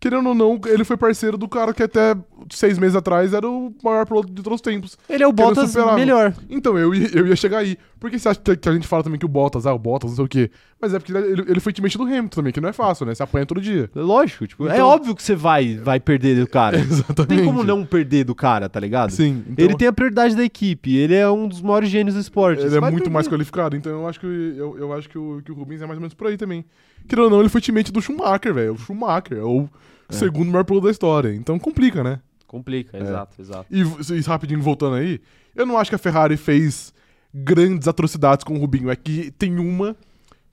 Querendo 0.00 0.30
ou 0.30 0.34
não, 0.34 0.58
ele 0.64 0.82
foi 0.82 0.96
parceiro 0.96 1.36
do 1.36 1.46
cara 1.46 1.74
que 1.74 1.82
até 1.82 2.16
seis 2.50 2.78
meses 2.78 2.96
atrás 2.96 3.34
era 3.34 3.46
o 3.46 3.70
maior 3.84 4.06
piloto 4.06 4.32
de 4.32 4.42
todos 4.42 4.56
os 4.56 4.60
tempos. 4.62 4.98
Ele 5.06 5.22
é 5.22 5.28
o 5.28 5.32
Bottas 5.32 5.74
melhor. 5.94 6.34
Então, 6.48 6.78
eu 6.78 6.94
ia, 6.94 7.08
eu 7.12 7.26
ia 7.26 7.36
chegar 7.36 7.58
aí. 7.58 7.76
Por 8.00 8.10
que 8.10 8.18
você 8.18 8.30
acha 8.30 8.40
que 8.40 8.66
a 8.68 8.72
gente 8.72 8.86
fala 8.88 9.02
também 9.04 9.18
que 9.20 9.26
o 9.26 9.28
Bottas, 9.28 9.66
ah, 9.66 9.74
o 9.74 9.78
Bottas, 9.78 10.10
não 10.10 10.16
sei 10.16 10.24
o 10.24 10.28
quê? 10.28 10.50
Mas 10.80 10.94
é 10.94 10.98
porque 10.98 11.12
ele, 11.12 11.42
ele 11.46 11.60
foi 11.60 11.70
teammate 11.70 11.98
do 11.98 12.04
Hamilton 12.04 12.28
também, 12.28 12.50
que 12.52 12.58
não 12.60 12.70
é 12.70 12.72
fácil, 12.72 13.04
né? 13.04 13.14
Você 13.14 13.22
apanha 13.22 13.44
todo 13.44 13.60
dia. 13.60 13.90
Lógico, 13.94 14.46
tipo, 14.46 14.66
é 14.66 14.72
Então- 14.74 14.88
óbvio 14.88 15.14
que 15.14 15.22
você 15.22 15.34
vai, 15.34 15.76
vai 15.76 16.00
perder 16.00 16.40
do 16.40 16.46
cara. 16.48 16.78
Exatamente. 16.80 17.18
Não 17.18 17.26
tem 17.36 17.44
como 17.44 17.62
não 17.62 17.84
perder 17.84 18.24
do 18.24 18.34
cara, 18.34 18.68
tá 18.70 18.80
ligado? 18.80 19.10
Sim. 19.10 19.44
Então, 19.46 19.62
Ele 19.64 19.76
tem 19.76 19.86
a 19.86 19.92
prioridade 19.92 20.34
da 20.34 20.42
equipe, 20.42 20.96
ele 20.96 21.14
é 21.14 21.28
um 21.30 21.46
dos 21.46 21.60
maiores 21.60 21.90
gênios 21.90 22.14
do 22.14 22.20
esporte. 22.20 22.60
Ele 22.62 22.70
Você 22.70 22.78
é 22.78 22.80
muito 22.80 22.94
perder. 22.94 23.10
mais 23.10 23.28
qualificado, 23.28 23.76
então 23.76 23.92
eu 23.92 24.08
acho 24.08 24.18
que, 24.18 24.26
eu, 24.26 24.78
eu 24.78 24.92
acho 24.94 25.06
que, 25.06 25.18
o, 25.18 25.42
que 25.44 25.52
o 25.52 25.54
Rubens 25.54 25.82
é 25.82 25.86
mais 25.86 25.98
ou 25.98 26.00
menos 26.00 26.14
por 26.14 26.26
aí 26.26 26.38
também. 26.38 26.64
Querendo 27.06 27.24
ou 27.24 27.30
não, 27.30 27.40
ele 27.40 27.50
foi 27.50 27.60
teammate 27.60 27.92
do 27.92 28.00
Schumacher, 28.00 28.54
velho. 28.54 28.72
O 28.72 28.78
Schumacher 28.78 29.36
é 29.38 29.42
o 29.42 29.68
segundo 30.08 30.50
maior 30.50 30.64
piloto 30.64 30.86
da 30.86 30.90
história. 30.90 31.34
Então 31.34 31.58
complica, 31.58 32.02
né? 32.02 32.20
Complica, 32.46 32.96
É. 32.96 33.02
exato, 33.02 33.40
exato. 33.40 33.66
E, 33.70 33.80
e 33.80 34.20
rapidinho 34.22 34.60
voltando 34.62 34.96
aí, 34.96 35.20
eu 35.54 35.64
não 35.66 35.76
acho 35.76 35.90
que 35.90 35.94
a 35.94 35.98
Ferrari 35.98 36.36
fez 36.38 36.92
grandes 37.32 37.88
atrocidades 37.88 38.44
com 38.44 38.54
o 38.54 38.58
Rubinho. 38.58 38.90
É 38.90 38.96
que 38.96 39.30
tem 39.32 39.58
uma 39.58 39.96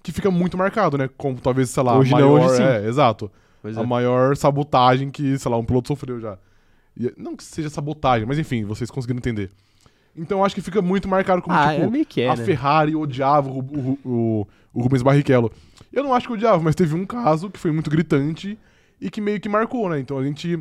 que 0.04 0.12
fica 0.12 0.32
muito 0.32 0.58
marcado, 0.58 0.98
né? 0.98 1.10
Como 1.18 1.40
talvez, 1.40 1.70
sei 1.70 1.84
lá, 1.84 1.98
Hoje 1.98 2.14
a 2.14 2.20
não, 2.20 2.34
maior. 2.34 2.46
hoje 2.48 2.58
sim. 2.58 2.64
É, 2.64 2.88
exato. 2.88 3.32
Pois 3.62 3.78
a 3.78 3.82
é. 3.82 3.86
maior 3.86 4.38
sabotagem 4.38 5.10
que, 5.12 5.38
sei 5.38 5.52
lá, 5.52 5.58
um 5.58 5.66
piloto 5.66 5.88
sofreu 5.88 6.20
já. 6.20 6.38
E- 6.96 7.14
não 7.18 7.36
que 7.36 7.44
seja 7.44 7.70
sabotagem, 7.70 8.28
mas 8.28 8.40
enfim, 8.40 8.64
vocês 8.64 8.90
conseguiram 8.90 9.18
entender. 9.18 9.52
Então 10.16 10.40
eu 10.40 10.46
acho 10.46 10.56
que 10.56 10.62
fica 10.62 10.82
muito 10.82 11.08
marcado 11.08 11.42
como, 11.42 11.56
ah, 11.56 11.76
tipo, 11.76 12.20
é 12.20 12.24
é, 12.24 12.30
a 12.30 12.36
né? 12.36 12.44
Ferrari 12.44 12.96
odiava 12.96 13.50
o, 13.50 13.60
o, 13.60 14.00
o, 14.04 14.48
o 14.74 14.82
Rubens 14.82 15.04
Barrichello. 15.04 15.52
Eu 15.94 16.04
não 16.04 16.14
acho 16.14 16.26
que 16.28 16.34
odiava, 16.34 16.62
mas 16.62 16.74
teve 16.74 16.96
um 16.96 17.06
caso 17.06 17.52
que 17.52 17.60
foi 17.60 17.72
muito 17.72 17.90
gritante 17.90 18.58
e 19.00 19.12
que 19.12 19.22
meio 19.22 19.40
que 19.40 19.48
marcou, 19.48 19.90
né? 19.90 20.00
Então 20.00 20.18
a 20.18 20.24
gente 20.24 20.60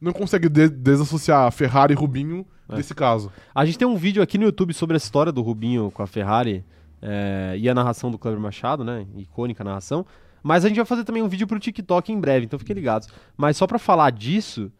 não 0.00 0.12
consegue 0.12 0.48
de- 0.48 0.68
desassociar 0.68 1.50
Ferrari 1.52 1.92
e 1.92 1.96
Rubinho 1.96 2.46
É. 2.68 2.76
desse 2.76 2.94
caso. 2.94 3.30
A 3.54 3.64
gente 3.64 3.78
tem 3.78 3.86
um 3.88 3.96
vídeo 3.96 4.22
aqui 4.22 4.36
no 4.38 4.44
YouTube 4.44 4.72
sobre 4.74 4.94
a 4.94 4.98
história 4.98 5.32
do 5.32 5.42
Rubinho 5.42 5.90
com 5.90 6.02
a 6.02 6.06
Ferrari 6.06 6.64
é, 7.02 7.54
e 7.58 7.68
a 7.68 7.74
narração 7.74 8.10
do 8.10 8.18
Kleber 8.18 8.40
Machado, 8.40 8.82
né? 8.84 9.06
Icônica 9.16 9.62
narração. 9.62 10.04
Mas 10.42 10.64
a 10.64 10.68
gente 10.68 10.76
vai 10.76 10.86
fazer 10.86 11.04
também 11.04 11.22
um 11.22 11.28
vídeo 11.28 11.46
pro 11.46 11.58
TikTok 11.58 12.12
em 12.12 12.20
breve, 12.20 12.46
então 12.46 12.58
fiquem 12.58 12.74
ligados. 12.74 13.08
Mas 13.36 13.56
só 13.56 13.66
pra 13.66 13.78
falar 13.78 14.10
disso, 14.10 14.70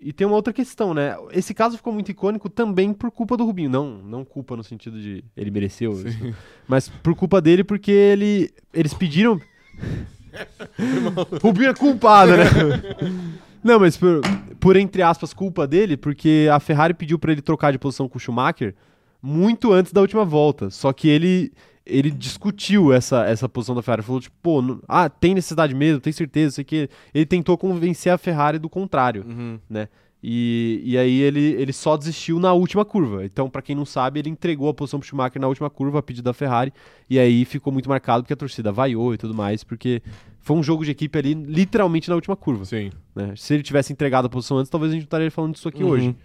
e 0.00 0.12
tem 0.12 0.26
uma 0.26 0.36
outra 0.36 0.52
questão, 0.52 0.92
né? 0.92 1.16
Esse 1.32 1.54
caso 1.54 1.76
ficou 1.78 1.92
muito 1.92 2.10
icônico 2.10 2.48
também 2.50 2.92
por 2.92 3.10
culpa 3.10 3.36
do 3.36 3.44
Rubinho. 3.44 3.70
Não, 3.70 3.98
não 4.02 4.24
culpa 4.24 4.54
no 4.56 4.62
sentido 4.62 5.00
de 5.00 5.24
ele 5.36 5.50
mereceu, 5.50 5.92
isso, 5.92 6.34
mas 6.68 6.88
por 6.88 7.14
culpa 7.14 7.40
dele 7.40 7.64
porque 7.64 7.90
ele, 7.90 8.50
eles 8.72 8.92
pediram. 8.92 9.40
Rubinho 11.42 11.70
é 11.70 11.74
culpado, 11.74 12.32
né? 12.36 12.44
Não, 13.64 13.80
mas 13.80 13.96
por, 13.96 14.20
por, 14.60 14.76
entre 14.76 15.00
aspas, 15.02 15.32
culpa 15.32 15.66
dele, 15.66 15.96
porque 15.96 16.48
a 16.52 16.60
Ferrari 16.60 16.92
pediu 16.94 17.18
pra 17.18 17.32
ele 17.32 17.40
trocar 17.42 17.72
de 17.72 17.78
posição 17.78 18.08
com 18.08 18.18
o 18.18 18.20
Schumacher 18.20 18.74
muito 19.22 19.72
antes 19.72 19.90
da 19.92 20.02
última 20.02 20.24
volta. 20.24 20.68
Só 20.70 20.92
que 20.92 21.08
ele 21.08 21.50
ele 21.86 22.10
discutiu 22.10 22.94
essa, 22.94 23.24
essa 23.26 23.46
posição 23.46 23.74
da 23.74 23.82
Ferrari. 23.82 24.02
Falou, 24.02 24.18
tipo, 24.20 24.34
pô, 24.42 24.62
não- 24.62 24.80
ah, 24.88 25.06
tem 25.08 25.34
necessidade 25.34 25.74
mesmo, 25.74 26.00
tem 26.00 26.12
certeza, 26.14 26.54
sei 26.56 26.64
que. 26.64 26.88
Ele 27.12 27.26
tentou 27.26 27.58
convencer 27.58 28.10
a 28.12 28.16
Ferrari 28.18 28.58
do 28.58 28.70
contrário, 28.70 29.22
né? 29.68 29.88
E, 30.22 30.80
e 30.82 30.96
aí 30.96 31.20
ele, 31.20 31.40
ele 31.40 31.72
só 31.74 31.98
desistiu 31.98 32.40
na 32.40 32.54
última 32.54 32.82
curva. 32.86 33.26
Então, 33.26 33.50
pra 33.50 33.60
quem 33.60 33.76
não 33.76 33.84
sabe, 33.84 34.18
ele 34.20 34.30
entregou 34.30 34.70
a 34.70 34.72
posição 34.74 34.98
pro 34.98 35.06
Schumacher 35.06 35.38
na 35.38 35.46
última 35.48 35.68
curva 35.68 35.98
a 35.98 36.02
pedido 36.02 36.24
da 36.24 36.32
Ferrari. 36.32 36.72
E 37.10 37.18
aí 37.18 37.44
ficou 37.44 37.70
muito 37.70 37.86
marcado 37.90 38.22
porque 38.22 38.32
a 38.32 38.36
torcida 38.36 38.72
vaiou 38.72 39.12
e 39.12 39.18
tudo 39.18 39.34
mais, 39.34 39.62
porque 39.62 40.00
foi 40.44 40.56
um 40.56 40.62
jogo 40.62 40.84
de 40.84 40.92
equipe 40.92 41.18
ali 41.18 41.34
literalmente 41.34 42.08
na 42.08 42.14
última 42.14 42.36
curva. 42.36 42.64
Sim. 42.64 42.92
né? 43.16 43.34
Se 43.36 43.52
ele 43.54 43.62
tivesse 43.64 43.92
entregado 43.92 44.26
a 44.26 44.28
posição 44.28 44.58
antes, 44.58 44.70
talvez 44.70 44.90
a 44.90 44.94
gente 44.94 45.02
não 45.02 45.06
estaria 45.06 45.30
falando 45.30 45.54
disso 45.54 45.68
aqui 45.68 45.82
Uhum. 45.82 45.90
hoje. 45.90 46.16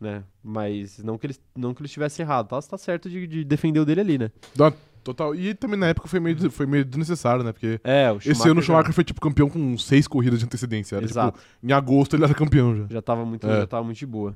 Né? 0.00 0.24
Mas 0.42 0.98
não 1.04 1.18
que 1.18 1.26
ele, 1.26 1.36
não 1.54 1.74
que 1.74 1.80
ele 1.82 1.86
estivesse 1.86 2.22
errado. 2.22 2.48
Tá, 2.48 2.60
tá 2.62 2.78
certo 2.78 3.08
de, 3.08 3.26
de 3.26 3.44
defender 3.44 3.78
o 3.80 3.84
dele 3.84 4.00
ali, 4.00 4.18
né? 4.18 4.30
Dá- 4.56 4.72
Total. 5.04 5.34
E 5.34 5.54
também 5.54 5.78
na 5.78 5.86
época 5.88 6.06
foi 6.08 6.20
meio, 6.20 6.50
foi 6.50 6.66
meio 6.66 6.84
desnecessário, 6.84 7.42
né? 7.42 7.52
Porque 7.52 7.80
É, 7.82 8.12
o 8.12 8.16
esse 8.18 8.30
ano 8.48 8.60
o 8.60 8.62
já- 8.62 8.66
Schumacher 8.66 8.92
foi 8.92 9.02
tipo 9.04 9.18
campeão 9.20 9.48
com 9.48 9.76
seis 9.78 10.06
corridas 10.06 10.38
de 10.40 10.44
antecedência. 10.44 10.96
Era, 10.96 11.04
Exato. 11.06 11.38
tipo, 11.38 11.50
em 11.62 11.72
agosto 11.72 12.16
ele 12.16 12.24
era 12.24 12.34
campeão 12.34 12.76
já. 12.76 12.86
Já 12.90 13.02
tava 13.02 13.24
muito, 13.24 13.46
É. 13.46 13.60
já 13.60 13.66
tava 13.66 13.82
muito 13.84 13.96
de 13.98 14.04
boa. 14.06 14.34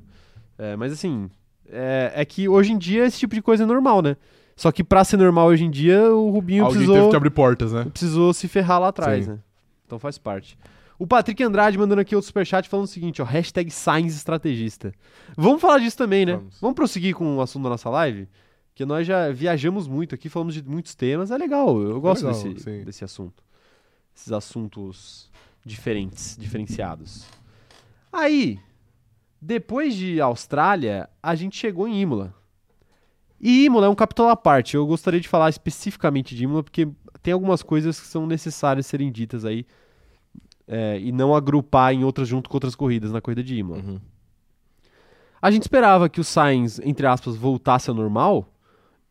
É, 0.57 0.75
mas 0.75 0.91
assim, 0.91 1.29
é, 1.69 2.11
é 2.15 2.25
que 2.25 2.49
hoje 2.49 2.71
em 2.71 2.77
dia 2.79 3.05
esse 3.05 3.19
tipo 3.19 3.35
de 3.35 3.41
coisa 3.43 3.61
é 3.63 3.65
normal, 3.65 4.01
né? 4.01 4.17
Só 4.55 4.71
que 4.71 4.83
pra 4.83 5.03
ser 5.03 5.17
normal 5.17 5.47
hoje 5.47 5.65
em 5.65 5.69
dia, 5.69 6.09
o 6.09 6.29
Rubinho 6.29 6.63
Alguém 6.63 6.77
precisou, 6.77 6.95
teve 6.97 7.09
que 7.09 7.15
abrir 7.15 7.29
portas, 7.31 7.73
né? 7.73 7.85
precisou 7.85 8.33
se 8.33 8.47
ferrar 8.47 8.79
lá 8.79 8.87
atrás, 8.87 9.25
Sim. 9.25 9.31
né? 9.31 9.39
Então 9.85 9.99
faz 9.99 10.17
parte. 10.17 10.57
O 10.97 11.05
Patrick 11.05 11.43
Andrade 11.43 11.77
mandando 11.77 11.99
aqui 11.99 12.15
outro 12.15 12.27
superchat 12.27 12.69
falando 12.69 12.85
o 12.85 12.89
seguinte, 12.89 13.21
ó, 13.21 13.25
hashtag 13.25 13.69
Sainz 13.69 14.15
estrategista. 14.15 14.93
Vamos 15.35 15.61
falar 15.61 15.79
disso 15.79 15.97
também, 15.97 16.25
né? 16.25 16.37
Vamos. 16.37 16.59
Vamos 16.61 16.75
prosseguir 16.75 17.13
com 17.13 17.35
o 17.35 17.41
assunto 17.41 17.63
da 17.63 17.69
nossa 17.69 17.89
live? 17.89 18.29
Porque 18.69 18.85
nós 18.85 19.05
já 19.05 19.29
viajamos 19.31 19.87
muito 19.87 20.15
aqui, 20.15 20.29
falamos 20.29 20.53
de 20.53 20.63
muitos 20.63 20.95
temas, 20.95 21.31
é 21.31 21.37
legal, 21.37 21.81
eu 21.81 21.99
gosto 21.99 22.25
legal, 22.25 22.41
desse, 22.43 22.63
sim. 22.63 22.83
desse 22.83 23.03
assunto. 23.03 23.43
Esses 24.15 24.31
assuntos 24.31 25.29
diferentes, 25.65 26.37
diferenciados. 26.39 27.25
Aí, 28.11 28.59
depois 29.41 29.95
de 29.95 30.21
Austrália, 30.21 31.09
a 31.21 31.35
gente 31.35 31.57
chegou 31.57 31.87
em 31.87 32.01
Imola. 32.01 32.33
E 33.39 33.65
Imola 33.65 33.87
é 33.87 33.89
um 33.89 33.95
capítulo 33.95 34.29
à 34.29 34.35
parte. 34.35 34.75
Eu 34.75 34.85
gostaria 34.87 35.19
de 35.19 35.27
falar 35.27 35.49
especificamente 35.49 36.35
de 36.35 36.43
Imola, 36.43 36.63
porque 36.63 36.87
tem 37.21 37.33
algumas 37.33 37.61
coisas 37.61 37.99
que 37.99 38.07
são 38.07 38.25
necessárias 38.25 38.85
serem 38.85 39.11
ditas 39.11 39.45
aí. 39.45 39.65
é, 40.67 40.99
e 40.99 41.11
não 41.11 41.35
agrupar 41.35 41.93
em 41.93 42.03
outras 42.03 42.27
junto 42.27 42.49
com 42.49 42.55
outras 42.55 42.75
corridas 42.75 43.11
na 43.11 43.21
corrida 43.21 43.43
de 43.43 43.55
Imola. 43.55 43.81
Uhum. 43.81 43.99
A 45.41 45.51
gente 45.51 45.63
esperava 45.63 46.09
que 46.09 46.19
o 46.19 46.23
Sainz, 46.23 46.79
entre 46.79 47.05
aspas, 47.05 47.35
voltasse 47.35 47.89
ao 47.89 47.95
normal. 47.95 48.51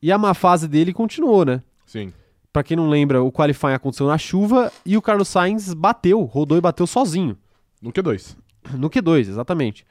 E 0.03 0.11
a 0.12 0.18
má 0.18 0.35
fase 0.35 0.66
dele 0.68 0.93
continuou, 0.93 1.45
né? 1.45 1.62
Sim. 1.87 2.12
Pra 2.53 2.62
quem 2.62 2.77
não 2.77 2.89
lembra, 2.89 3.22
o 3.22 3.33
qualifying 3.33 3.72
aconteceu 3.72 4.07
na 4.07 4.18
chuva 4.18 4.72
e 4.85 4.97
o 4.97 5.03
Carlos 5.03 5.29
Sainz 5.29 5.72
bateu, 5.72 6.22
rodou 6.22 6.59
e 6.59 6.61
bateu 6.61 6.87
sozinho. 6.87 7.37
No 7.81 7.93
Q2. 7.93 8.37
No 8.75 8.91
Q2, 8.91 9.29
exatamente. 9.29 9.87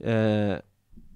É, 0.00 0.62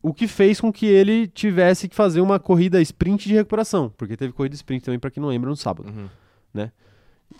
o 0.08 0.14
que 0.14 0.26
fez 0.26 0.60
com 0.60 0.72
que 0.72 0.86
ele 0.86 1.26
tivesse 1.26 1.88
que 1.88 1.94
fazer 1.94 2.20
uma 2.20 2.38
corrida 2.38 2.80
sprint 2.80 3.28
de 3.28 3.34
recuperação, 3.34 3.92
porque 3.96 4.16
teve 4.16 4.32
corrida 4.32 4.54
sprint 4.54 4.84
também, 4.84 4.98
pra 4.98 5.10
quem 5.10 5.20
não 5.20 5.28
lembra, 5.28 5.50
no 5.50 5.56
sábado. 5.56 5.92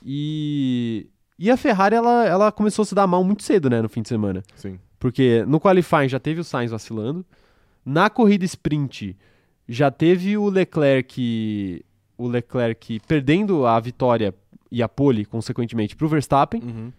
E, 0.04 1.08
e 1.38 1.50
a 1.50 1.56
Ferrari, 1.56 1.94
ela, 1.94 2.26
ela 2.26 2.52
começou 2.52 2.82
a 2.82 2.86
se 2.86 2.94
dar 2.94 3.06
mal 3.06 3.24
muito 3.24 3.42
cedo, 3.42 3.70
né, 3.70 3.80
no 3.80 3.88
fim 3.88 4.02
de 4.02 4.08
semana. 4.08 4.42
Sim. 4.54 4.78
Porque 4.98 5.44
no 5.46 5.58
qualifying 5.58 6.08
já 6.08 6.18
teve 6.18 6.40
o 6.40 6.44
Sainz 6.44 6.70
vacilando, 6.70 7.24
na 7.84 8.10
corrida 8.10 8.44
sprint 8.44 9.16
já 9.68 9.90
teve 9.90 10.36
o 10.36 10.48
Leclerc, 10.48 11.84
o 12.16 12.28
Leclerc 12.28 13.00
perdendo 13.06 13.66
a 13.66 13.78
vitória 13.80 14.34
e 14.70 14.82
a 14.82 14.88
pole, 14.88 15.24
consequentemente, 15.24 15.96
pro 15.96 16.08
Verstappen. 16.08 16.62
Uhum. 16.62 16.92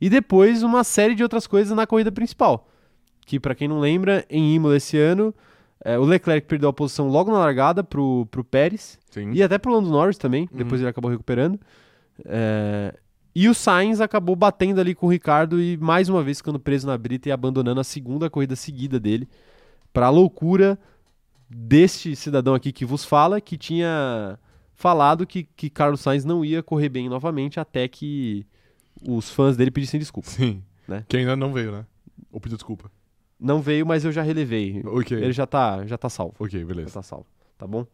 E 0.00 0.10
depois 0.10 0.62
uma 0.62 0.82
série 0.82 1.14
de 1.14 1.22
outras 1.22 1.46
coisas 1.46 1.76
na 1.76 1.86
corrida 1.86 2.10
principal. 2.10 2.68
Que, 3.24 3.40
pra 3.40 3.54
quem 3.54 3.68
não 3.68 3.80
lembra, 3.80 4.24
em 4.28 4.54
Imola 4.54 4.76
esse 4.76 4.98
ano, 4.98 5.34
é, 5.84 5.98
o 5.98 6.04
Leclerc 6.04 6.46
perdeu 6.46 6.68
a 6.68 6.72
posição 6.72 7.08
logo 7.08 7.30
na 7.30 7.38
largada 7.38 7.82
pro, 7.84 8.26
pro 8.30 8.44
Pérez. 8.44 8.98
Sim. 9.10 9.32
E 9.32 9.42
até 9.42 9.58
pro 9.58 9.72
Lando 9.72 9.90
Norris 9.90 10.18
também. 10.18 10.48
Uhum. 10.50 10.58
Depois 10.58 10.80
ele 10.80 10.90
acabou 10.90 11.10
recuperando. 11.10 11.58
É, 12.24 12.94
e 13.34 13.48
o 13.48 13.54
Sainz 13.54 14.00
acabou 14.00 14.36
batendo 14.36 14.80
ali 14.80 14.94
com 14.94 15.06
o 15.06 15.10
Ricardo 15.10 15.60
e 15.60 15.76
mais 15.76 16.08
uma 16.08 16.22
vez 16.22 16.38
ficando 16.38 16.58
preso 16.60 16.86
na 16.86 16.96
brita 16.96 17.28
e 17.28 17.32
abandonando 17.32 17.80
a 17.80 17.84
segunda 17.84 18.30
corrida 18.30 18.54
seguida 18.54 19.00
dele. 19.00 19.28
Pra 19.92 20.08
loucura 20.08 20.78
deste 21.50 22.14
cidadão 22.14 22.54
aqui 22.54 22.72
que 22.72 22.84
vos 22.84 23.04
fala, 23.04 23.40
que 23.40 23.58
tinha 23.58 24.38
falado 24.74 25.26
que, 25.26 25.44
que 25.56 25.68
Carlos 25.68 26.00
Sainz 26.00 26.24
não 26.24 26.44
ia 26.44 26.62
correr 26.62 26.88
bem 26.88 27.08
novamente 27.08 27.58
até 27.58 27.88
que 27.88 28.46
os 29.06 29.30
fãs 29.30 29.56
dele 29.56 29.70
pedissem 29.70 29.98
desculpa. 29.98 30.30
Sim. 30.30 30.62
Né? 30.86 31.04
Que 31.08 31.16
ainda 31.16 31.34
não 31.34 31.52
veio, 31.52 31.72
né? 31.72 31.84
Ou 32.30 32.40
pediu 32.40 32.56
desculpa. 32.56 32.90
Não 33.44 33.60
veio, 33.60 33.84
mas 33.86 34.04
eu 34.04 34.10
já 34.12 34.22
relevei. 34.22 34.82
Ele 35.22 35.32
já 35.32 35.46
tá, 35.46 35.84
já 35.86 35.98
tá 35.98 36.08
salvo. 36.08 36.34
Ok, 36.38 36.58
Já 36.60 36.66
beleza. 36.66 36.94
tá 36.94 37.02
salvo, 37.02 37.26
tá 37.58 37.66
bom? 37.66 37.86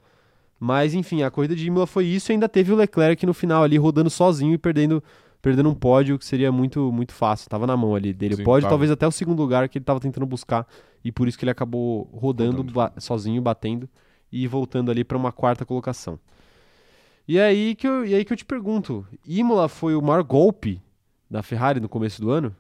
Mas 0.59 0.95
enfim, 0.95 1.23
a 1.23 1.31
corrida 1.31 1.57
de 1.57 1.67
Imola 1.67 1.87
foi 1.87 2.05
isso 2.07 2.31
e 2.31 2.35
ainda 2.35 2.49
teve 2.49 2.73
o 2.73 2.77
Leclerc 2.77 3.25
no 3.27 3.33
final 3.35 3.63
ali 3.63 3.77
rodando 3.79 4.11
sozinho 4.11 4.53
e 4.55 4.59
perdendo, 4.59 5.03
perdendo 5.41 5.69
um 5.71 5.75
pódio 5.75 6.19
que 6.19 6.25
seria 6.25 6.53
muito 6.53 6.93
muito 6.93 7.13
fácil. 7.15 7.49
Tava 7.49 7.67
na 7.67 7.77
mão 7.77 7.95
ali 7.95 8.13
dele. 8.13 8.37
Sim, 8.37 8.43
o 8.43 8.45
pódio, 8.45 8.63
tava. 8.63 8.73
talvez 8.73 8.91
até 8.91 9.07
o 9.07 9.11
segundo 9.11 9.41
lugar 9.41 9.69
que 9.69 9.79
ele 9.79 9.85
tava 9.85 9.99
tentando 9.99 10.27
buscar 10.27 10.67
e 11.03 11.11
por 11.11 11.27
isso 11.27 11.39
que 11.39 11.45
ele 11.45 11.51
acabou 11.51 12.03
rodando, 12.13 12.59
Rodando. 12.59 12.73
ba- 12.75 12.93
sozinho, 12.99 13.41
batendo 13.41 13.89
e 14.31 14.47
voltando 14.47 14.91
ali 14.91 15.03
pra 15.03 15.17
uma 15.19 15.33
quarta 15.33 15.65
colocação. 15.65 16.19
E 17.27 17.41
aí 17.41 17.75
que 17.75 17.89
eu, 17.89 18.05
e 18.05 18.15
aí 18.15 18.25
que 18.25 18.33
eu 18.33 18.37
te 18.37 18.45
pergunto, 18.45 19.07
Imola 19.27 19.67
foi 19.69 19.95
o 19.95 20.03
maior 20.03 20.23
golpe 20.23 20.81
da 21.31 21.43
Ferrari 21.43 21.81
no 21.81 21.89
começo 21.89 22.21
do 22.21 22.31
ano? 22.31 22.55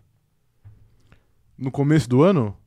No 1.59 1.70
começo 1.70 2.09
do 2.09 2.22
ano, 2.22 2.57
É. 2.57 2.59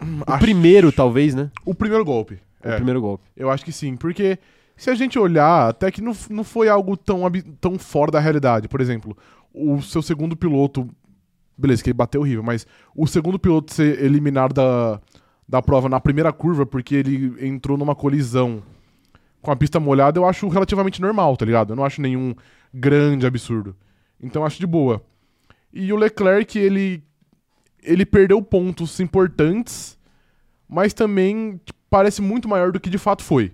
O 0.00 0.32
acho- 0.32 0.40
primeiro, 0.44 0.90
talvez, 0.92 1.34
né? 1.34 1.50
o 1.64 1.74
primeiro 1.74 2.04
golpe. 2.04 2.34
O 2.64 2.68
É, 2.68 2.76
primeiro 2.76 3.00
golpe. 3.00 3.24
eu 3.36 3.50
acho 3.50 3.64
que 3.64 3.72
sim. 3.72 3.96
Porque 3.96 4.38
se 4.76 4.90
a 4.90 4.94
gente 4.94 5.18
olhar, 5.18 5.68
até 5.70 5.90
que 5.90 6.00
não, 6.00 6.12
não 6.30 6.44
foi 6.44 6.68
algo 6.68 6.96
tão, 6.96 7.22
tão 7.60 7.78
fora 7.78 8.10
da 8.10 8.20
realidade. 8.20 8.68
Por 8.68 8.80
exemplo, 8.80 9.16
o 9.52 9.80
seu 9.82 10.02
segundo 10.02 10.36
piloto. 10.36 10.88
Beleza, 11.56 11.82
que 11.82 11.90
ele 11.90 11.94
bateu 11.96 12.22
horrível, 12.22 12.42
mas 12.42 12.66
o 12.96 13.06
segundo 13.06 13.38
piloto 13.38 13.74
ser 13.74 14.02
eliminado 14.02 14.54
da, 14.54 14.98
da 15.46 15.60
prova 15.60 15.90
na 15.90 16.00
primeira 16.00 16.32
curva 16.32 16.64
porque 16.64 16.94
ele 16.94 17.34
entrou 17.46 17.76
numa 17.76 17.94
colisão 17.94 18.62
com 19.42 19.50
a 19.50 19.56
pista 19.56 19.78
molhada, 19.78 20.18
eu 20.18 20.24
acho 20.26 20.48
relativamente 20.48 21.02
normal, 21.02 21.36
tá 21.36 21.44
ligado? 21.44 21.72
Eu 21.72 21.76
não 21.76 21.84
acho 21.84 22.00
nenhum 22.00 22.34
grande 22.72 23.26
absurdo. 23.26 23.76
Então 24.22 24.40
eu 24.42 24.46
acho 24.46 24.58
de 24.58 24.66
boa. 24.66 25.02
E 25.72 25.92
o 25.92 25.96
Leclerc, 25.96 26.58
ele 26.58 27.02
ele 27.82 28.04
perdeu 28.06 28.40
pontos 28.42 28.98
importantes, 29.00 29.98
mas 30.68 30.92
também 30.92 31.60
tipo, 31.64 31.78
parece 31.88 32.20
muito 32.22 32.48
maior 32.48 32.72
do 32.72 32.80
que 32.80 32.88
de 32.90 32.98
fato 32.98 33.22
foi. 33.22 33.52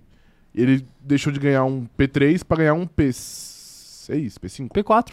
Ele 0.55 0.87
deixou 1.01 1.33
de 1.33 1.39
ganhar 1.39 1.65
um 1.65 1.87
P3 1.99 2.43
pra 2.45 2.57
ganhar 2.59 2.75
um 2.75 2.87
P6, 2.87 4.35
P5? 4.39 4.69
P4. 4.71 5.13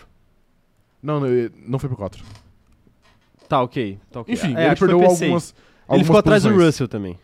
Não, 1.01 1.20
não, 1.20 1.28
não 1.68 1.80
foi 1.80 1.89
P4. 1.89 2.22
Tá, 3.49 3.61
ok. 3.61 3.99
Tá, 4.09 4.22
ok. 4.22 4.34
Enfim, 4.34 4.55
É, 4.55 4.68
ele 4.68 4.76
perdeu 4.76 4.99
P6. 4.99 5.03
algumas, 5.09 5.49
Ele 5.51 5.57
algumas 5.88 6.05
ficou 6.07 6.20
atrás 6.20 6.43
do 6.43 6.49
posições. 6.49 6.68
Russell 6.68 6.88
também. 6.88 7.20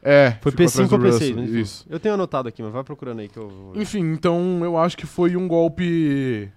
É, 0.00 0.32
Foi 0.40 0.52
ficou 0.52 0.66
P5 0.66 0.68
atrás 0.84 0.92
ou 0.92 0.98
do 0.98 1.04
P6. 1.04 1.12
Russell, 1.12 1.36
mas 1.36 1.48
enfim. 1.50 1.60
Isso. 1.60 1.86
Eu 1.90 1.98
tenho 2.00 2.14
anotado 2.14 2.48
aqui, 2.48 2.62
mas 2.62 2.72
vai 2.72 2.84
procurando 2.84 3.20
aí 3.20 3.28
que 3.28 3.36
eu. 3.38 3.72
Enfim, 3.74 4.12
então 4.12 4.60
eu 4.62 4.76
acho 4.78 4.96
que 4.96 5.06
foi 5.06 5.36
um 5.36 5.48
golpe. 5.48 6.50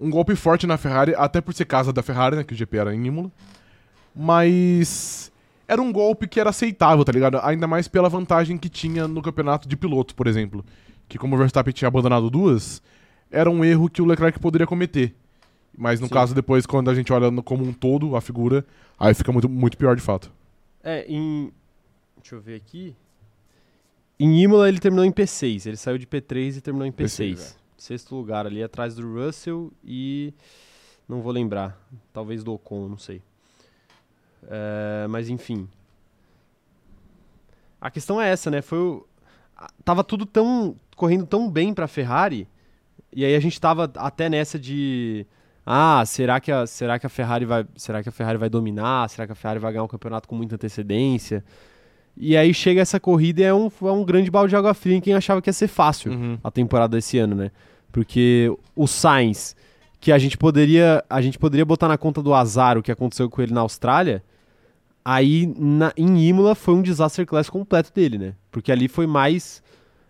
Um 0.00 0.10
golpe 0.10 0.34
forte 0.34 0.66
na 0.66 0.76
Ferrari, 0.76 1.14
até 1.16 1.40
por 1.40 1.54
ser 1.54 1.64
casa 1.64 1.92
da 1.92 2.02
Ferrari, 2.02 2.36
né? 2.36 2.44
Que 2.44 2.52
o 2.52 2.56
GP 2.56 2.76
era 2.76 2.94
em 2.94 3.06
Imola. 3.06 3.30
Mas 4.14 5.30
era 5.66 5.80
um 5.82 5.92
golpe 5.92 6.26
que 6.28 6.38
era 6.40 6.50
aceitável, 6.50 7.04
tá 7.04 7.12
ligado? 7.12 7.38
Ainda 7.42 7.66
mais 7.66 7.88
pela 7.88 8.08
vantagem 8.08 8.56
que 8.56 8.68
tinha 8.68 9.06
no 9.08 9.20
campeonato 9.22 9.68
de 9.68 9.76
piloto, 9.76 10.14
por 10.14 10.26
exemplo. 10.26 10.64
Que 11.08 11.18
como 11.18 11.34
o 11.34 11.38
Verstappen 11.38 11.72
tinha 11.72 11.88
abandonado 11.88 12.30
duas, 12.30 12.82
era 13.30 13.50
um 13.50 13.64
erro 13.64 13.88
que 13.90 14.00
o 14.00 14.04
Leclerc 14.04 14.38
poderia 14.38 14.66
cometer. 14.66 15.14
Mas 15.76 16.00
no 16.00 16.06
Sim. 16.06 16.12
caso, 16.12 16.34
depois, 16.34 16.66
quando 16.66 16.88
a 16.90 16.94
gente 16.94 17.12
olha 17.12 17.30
no- 17.30 17.42
como 17.42 17.64
um 17.64 17.72
todo, 17.72 18.14
a 18.14 18.20
figura, 18.20 18.64
aí 18.98 19.12
fica 19.12 19.32
muito, 19.32 19.48
muito 19.48 19.76
pior 19.76 19.96
de 19.96 20.02
fato. 20.02 20.30
É, 20.82 21.04
em. 21.08 21.52
Deixa 22.20 22.36
eu 22.36 22.40
ver 22.40 22.54
aqui. 22.56 22.94
Em 24.18 24.40
Imola 24.42 24.68
ele 24.68 24.78
terminou 24.78 25.04
em 25.04 25.10
P6. 25.10 25.66
Ele 25.66 25.76
saiu 25.76 25.98
de 25.98 26.06
P3 26.06 26.56
e 26.56 26.60
terminou 26.60 26.86
em 26.86 26.92
P6. 26.92 27.34
P6, 27.34 27.54
Sexto 27.84 28.16
lugar 28.16 28.46
ali 28.46 28.62
atrás 28.62 28.94
do 28.94 29.12
Russell 29.12 29.70
e. 29.84 30.32
Não 31.06 31.20
vou 31.20 31.30
lembrar. 31.30 31.78
Talvez 32.14 32.42
do 32.42 32.54
Ocon, 32.54 32.88
não 32.88 32.96
sei. 32.96 33.20
É, 34.48 35.06
mas 35.06 35.28
enfim. 35.28 35.68
A 37.78 37.90
questão 37.90 38.18
é 38.18 38.30
essa, 38.30 38.50
né? 38.50 38.62
Foi 38.62 38.78
o... 38.78 39.06
Tava 39.84 40.02
tudo 40.02 40.24
tão. 40.24 40.74
correndo 40.96 41.26
tão 41.26 41.50
bem 41.50 41.74
pra 41.74 41.86
Ferrari. 41.86 42.48
E 43.12 43.22
aí 43.22 43.36
a 43.36 43.40
gente 43.40 43.60
tava 43.60 43.92
até 43.98 44.30
nessa 44.30 44.58
de. 44.58 45.26
Ah, 45.66 46.02
será 46.06 46.40
que 46.40 46.50
a, 46.50 46.66
será 46.66 46.98
que 46.98 47.04
a 47.04 47.10
Ferrari 47.10 47.44
vai, 47.44 47.66
será 47.76 48.02
que 48.02 48.08
a 48.08 48.12
Ferrari 48.12 48.38
vai 48.38 48.48
dominar? 48.48 49.10
Será 49.10 49.26
que 49.26 49.32
a 49.32 49.36
Ferrari 49.36 49.60
vai 49.60 49.72
ganhar 49.72 49.84
um 49.84 49.88
campeonato 49.88 50.26
com 50.26 50.34
muita 50.34 50.54
antecedência? 50.54 51.44
E 52.16 52.34
aí 52.34 52.54
chega 52.54 52.80
essa 52.80 52.98
corrida 52.98 53.42
e 53.42 53.44
é 53.44 53.52
um, 53.52 53.70
é 53.82 53.92
um 53.92 54.04
grande 54.04 54.30
balde 54.30 54.48
de 54.48 54.56
água 54.56 54.72
fria 54.72 54.96
em 54.96 55.02
quem 55.02 55.12
achava 55.12 55.42
que 55.42 55.50
ia 55.50 55.52
ser 55.52 55.68
fácil 55.68 56.12
a 56.42 56.50
temporada 56.50 56.96
desse 56.96 57.18
ano, 57.18 57.34
né? 57.34 57.50
Porque 57.94 58.52
o 58.74 58.88
Sainz, 58.88 59.54
que 60.00 60.10
a 60.10 60.18
gente 60.18 60.36
poderia, 60.36 61.04
a 61.08 61.22
gente 61.22 61.38
poderia 61.38 61.64
botar 61.64 61.86
na 61.86 61.96
conta 61.96 62.20
do 62.20 62.34
azar 62.34 62.76
o 62.76 62.82
que 62.82 62.90
aconteceu 62.90 63.30
com 63.30 63.40
ele 63.40 63.54
na 63.54 63.60
Austrália, 63.60 64.20
aí 65.04 65.46
na- 65.56 65.92
em 65.96 66.26
Imola 66.28 66.56
foi 66.56 66.74
um 66.74 66.82
disaster 66.82 67.24
class 67.24 67.48
completo 67.48 67.92
dele, 67.94 68.18
né? 68.18 68.34
Porque 68.50 68.72
ali 68.72 68.88
foi 68.88 69.06
mais 69.06 69.62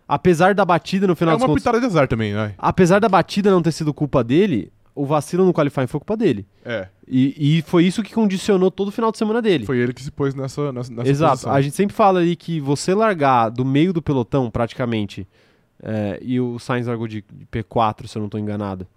apesar 0.07 0.55
da 0.55 0.65
batida 0.65 1.05
no 1.05 1.15
final 1.15 1.35
É 1.35 1.37
uma 1.37 1.45
contos, 1.45 1.61
pitada 1.63 1.79
de 1.79 1.85
azar 1.85 2.07
também, 2.07 2.33
vai. 2.33 2.55
apesar 2.57 2.97
da 2.99 3.07
batida 3.07 3.51
não 3.51 3.61
ter 3.61 3.71
sido 3.71 3.93
culpa 3.93 4.23
dele, 4.23 4.71
o 4.95 5.05
vacilo 5.05 5.45
no 5.45 5.53
qualifying 5.53 5.85
foi 5.87 5.99
culpa 5.99 6.17
dele. 6.17 6.47
É, 6.63 6.87
E, 7.07 7.57
e 7.57 7.61
foi 7.63 7.85
isso 7.85 8.01
que 8.01 8.13
condicionou 8.15 8.71
todo 8.71 8.87
o 8.87 8.91
final 8.91 9.11
de 9.11 9.17
semana 9.19 9.41
dele. 9.43 9.63
foi 9.65 9.77
ele 9.77 9.93
que 9.93 10.01
se 10.01 10.09
pôs 10.11 10.33
nessa, 10.33 10.71
nessa, 10.71 10.91
nessa 10.91 11.09
Exato. 11.09 11.31
posição. 11.33 11.53
A 11.53 11.61
gente 11.61 11.75
sempre 11.75 11.95
fala 11.95 12.19
ali 12.19 12.35
que 12.35 12.59
você 12.59 12.95
largar 12.95 13.49
do 13.49 13.63
meio 13.63 13.93
do 13.93 14.01
pelotão, 14.01 14.49
praticamente, 14.49 15.27
é, 15.87 16.19
e 16.21 16.39
o 16.41 16.57
Sainz 16.57 16.87
largou 16.87 17.07
de, 17.07 17.23
de 17.31 17.45
P4, 17.45 18.07
se 18.07 18.17
eu 18.17 18.19
não 18.19 18.25
estou 18.25 18.39
enganado, 18.39 18.87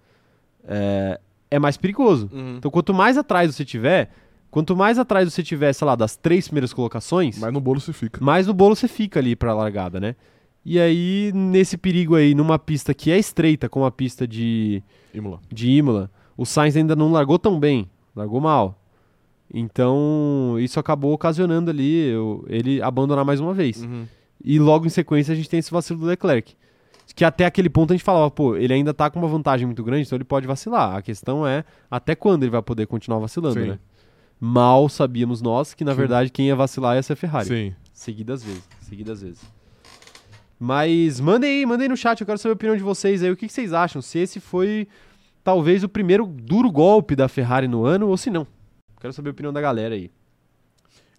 é, 0.67 1.19
é 1.51 1.59
mais 1.59 1.77
perigoso. 1.77 2.27
Uhum. 2.33 2.55
Então, 2.57 2.71
quanto 2.71 2.93
mais 2.93 3.15
atrás 3.17 3.53
você 3.55 3.63
tiver, 3.63 4.09
quanto 4.49 4.75
mais 4.75 4.97
atrás 4.97 5.31
você 5.31 5.43
tiver, 5.43 5.71
sei 5.73 5.85
lá, 5.85 5.95
das 5.95 6.15
três 6.15 6.47
primeiras 6.47 6.73
colocações, 6.73 7.37
Mas 7.37 7.53
no 7.53 7.61
bolo 7.61 7.79
você 7.79 7.93
fica. 7.93 8.23
mais 8.23 8.47
no 8.47 8.53
bolo 8.53 8.75
você 8.75 8.87
fica 8.87 9.19
ali 9.19 9.35
pra 9.35 9.53
largada, 9.53 9.99
né? 9.99 10.15
E 10.65 10.79
aí, 10.79 11.31
nesse 11.33 11.77
perigo 11.77 12.15
aí, 12.15 12.35
numa 12.35 12.57
pista 12.59 12.93
que 12.93 13.09
é 13.11 13.17
estreita, 13.17 13.69
como 13.69 13.85
a 13.85 13.91
pista 13.91 14.27
de, 14.27 14.83
Imola. 15.13 15.39
de 15.51 15.69
Imola, 15.69 16.11
o 16.35 16.45
Sainz 16.45 16.75
ainda 16.75 16.95
não 16.95 17.11
largou 17.11 17.37
tão 17.39 17.59
bem, 17.59 17.89
largou 18.15 18.41
mal. 18.41 18.75
Então, 19.51 20.55
isso 20.59 20.79
acabou 20.79 21.13
ocasionando 21.13 21.71
ali 21.71 22.15
o- 22.15 22.45
ele 22.47 22.81
abandonar 22.81 23.25
mais 23.25 23.39
uma 23.39 23.53
vez. 23.53 23.81
Uhum. 23.81 24.05
E 24.43 24.59
logo 24.59 24.85
em 24.85 24.89
sequência 24.89 25.31
a 25.31 25.35
gente 25.35 25.49
tem 25.49 25.59
esse 25.59 25.71
vacilo 25.71 25.99
do 25.99 26.05
Leclerc. 26.05 26.55
Que 27.15 27.25
até 27.25 27.45
aquele 27.45 27.69
ponto 27.69 27.91
a 27.91 27.95
gente 27.95 28.03
falava, 28.03 28.29
pô, 28.29 28.55
ele 28.55 28.73
ainda 28.73 28.93
tá 28.93 29.09
com 29.09 29.19
uma 29.19 29.27
vantagem 29.27 29.65
muito 29.65 29.83
grande, 29.83 30.03
então 30.03 30.15
ele 30.15 30.23
pode 30.23 30.47
vacilar. 30.47 30.95
A 30.95 31.01
questão 31.01 31.45
é 31.45 31.63
até 31.89 32.15
quando 32.15 32.43
ele 32.43 32.51
vai 32.51 32.61
poder 32.61 32.87
continuar 32.87 33.19
vacilando, 33.19 33.59
Sim. 33.59 33.67
né? 33.69 33.79
Mal 34.39 34.87
sabíamos 34.87 35.41
nós 35.41 35.73
que, 35.73 35.83
na 35.83 35.91
Sim. 35.91 35.97
verdade, 35.97 36.29
quem 36.29 36.47
ia 36.47 36.55
vacilar 36.55 36.95
ia 36.95 37.03
ser 37.03 37.13
a 37.13 37.15
Ferrari. 37.15 37.47
Sim. 37.47 37.75
Seguidas 37.91 38.43
vezes, 38.43 38.63
seguidas 38.81 39.21
vezes. 39.21 39.41
Mas 40.57 41.19
mandem 41.19 41.49
aí, 41.49 41.65
mandem 41.65 41.89
no 41.89 41.97
chat, 41.97 42.19
eu 42.19 42.27
quero 42.27 42.37
saber 42.37 42.51
a 42.51 42.55
opinião 42.55 42.77
de 42.77 42.83
vocês 42.83 43.23
aí. 43.23 43.31
O 43.31 43.35
que, 43.35 43.47
que 43.47 43.53
vocês 43.53 43.73
acham? 43.73 44.01
Se 44.01 44.19
esse 44.19 44.39
foi 44.39 44.87
talvez 45.43 45.83
o 45.83 45.89
primeiro 45.89 46.25
duro 46.25 46.71
golpe 46.71 47.15
da 47.15 47.27
Ferrari 47.27 47.67
no 47.67 47.85
ano 47.85 48.07
ou 48.07 48.17
se 48.17 48.29
não. 48.29 48.45
Quero 48.99 49.13
saber 49.13 49.29
a 49.29 49.31
opinião 49.31 49.53
da 49.53 49.61
galera 49.61 49.95
aí. 49.95 50.11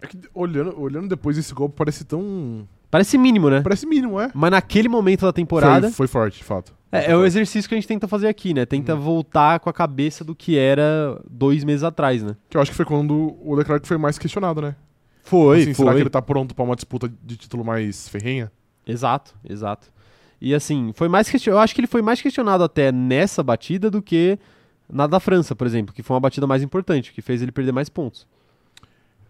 É 0.01 0.07
que 0.07 0.17
olhando, 0.33 0.79
olhando 0.79 1.07
depois 1.07 1.37
esse 1.37 1.53
golpe 1.53 1.75
parece 1.75 2.05
tão. 2.05 2.67
Parece 2.91 3.17
mínimo, 3.17 3.49
né? 3.49 3.61
Parece 3.61 3.87
mínimo, 3.87 4.19
é? 4.19 4.29
Mas 4.33 4.51
naquele 4.51 4.89
momento 4.89 5.21
da 5.25 5.31
temporada. 5.33 5.87
Foi, 5.87 6.05
foi 6.05 6.07
forte, 6.07 6.37
de 6.39 6.43
fato. 6.43 6.73
É, 6.91 7.11
é 7.11 7.15
o 7.15 7.25
exercício 7.25 7.69
que 7.69 7.73
a 7.73 7.77
gente 7.77 7.87
tenta 7.87 8.05
fazer 8.07 8.27
aqui, 8.27 8.53
né? 8.53 8.65
Tenta 8.65 8.93
Uhum. 8.93 8.99
voltar 9.01 9.61
com 9.61 9.69
a 9.69 9.73
cabeça 9.73 10.25
do 10.25 10.35
que 10.35 10.57
era 10.57 11.17
dois 11.29 11.63
meses 11.63 11.83
atrás, 11.83 12.21
né? 12.21 12.35
Que 12.49 12.57
eu 12.57 12.61
acho 12.61 12.69
que 12.71 12.75
foi 12.77 12.85
quando 12.85 13.37
o 13.41 13.55
Leclerc 13.55 13.87
foi 13.87 13.97
mais 13.97 14.19
questionado, 14.19 14.61
né? 14.61 14.75
Foi, 15.23 15.61
Assim, 15.61 15.73
foi. 15.73 15.85
Será 15.85 15.95
que 15.95 16.01
ele 16.03 16.09
tá 16.09 16.21
pronto 16.21 16.53
pra 16.53 16.65
uma 16.65 16.75
disputa 16.75 17.09
de 17.23 17.37
título 17.37 17.63
mais 17.63 18.09
ferrenha? 18.09 18.51
Exato, 18.85 19.33
exato. 19.49 19.87
E 20.41 20.53
assim, 20.53 20.91
foi 20.95 21.07
mais 21.07 21.29
question... 21.29 21.53
eu 21.53 21.59
acho 21.59 21.73
que 21.73 21.79
ele 21.79 21.87
foi 21.87 22.01
mais 22.01 22.19
questionado 22.21 22.63
até 22.63 22.91
nessa 22.91 23.41
batida 23.41 23.89
do 23.89 24.01
que 24.01 24.37
na 24.91 25.07
da 25.07 25.19
França, 25.19 25.55
por 25.55 25.65
exemplo, 25.67 25.93
que 25.93 26.03
foi 26.03 26.15
uma 26.15 26.19
batida 26.19 26.45
mais 26.47 26.61
importante, 26.63 27.13
que 27.13 27.21
fez 27.21 27.41
ele 27.41 27.51
perder 27.51 27.71
mais 27.71 27.87
pontos. 27.87 28.27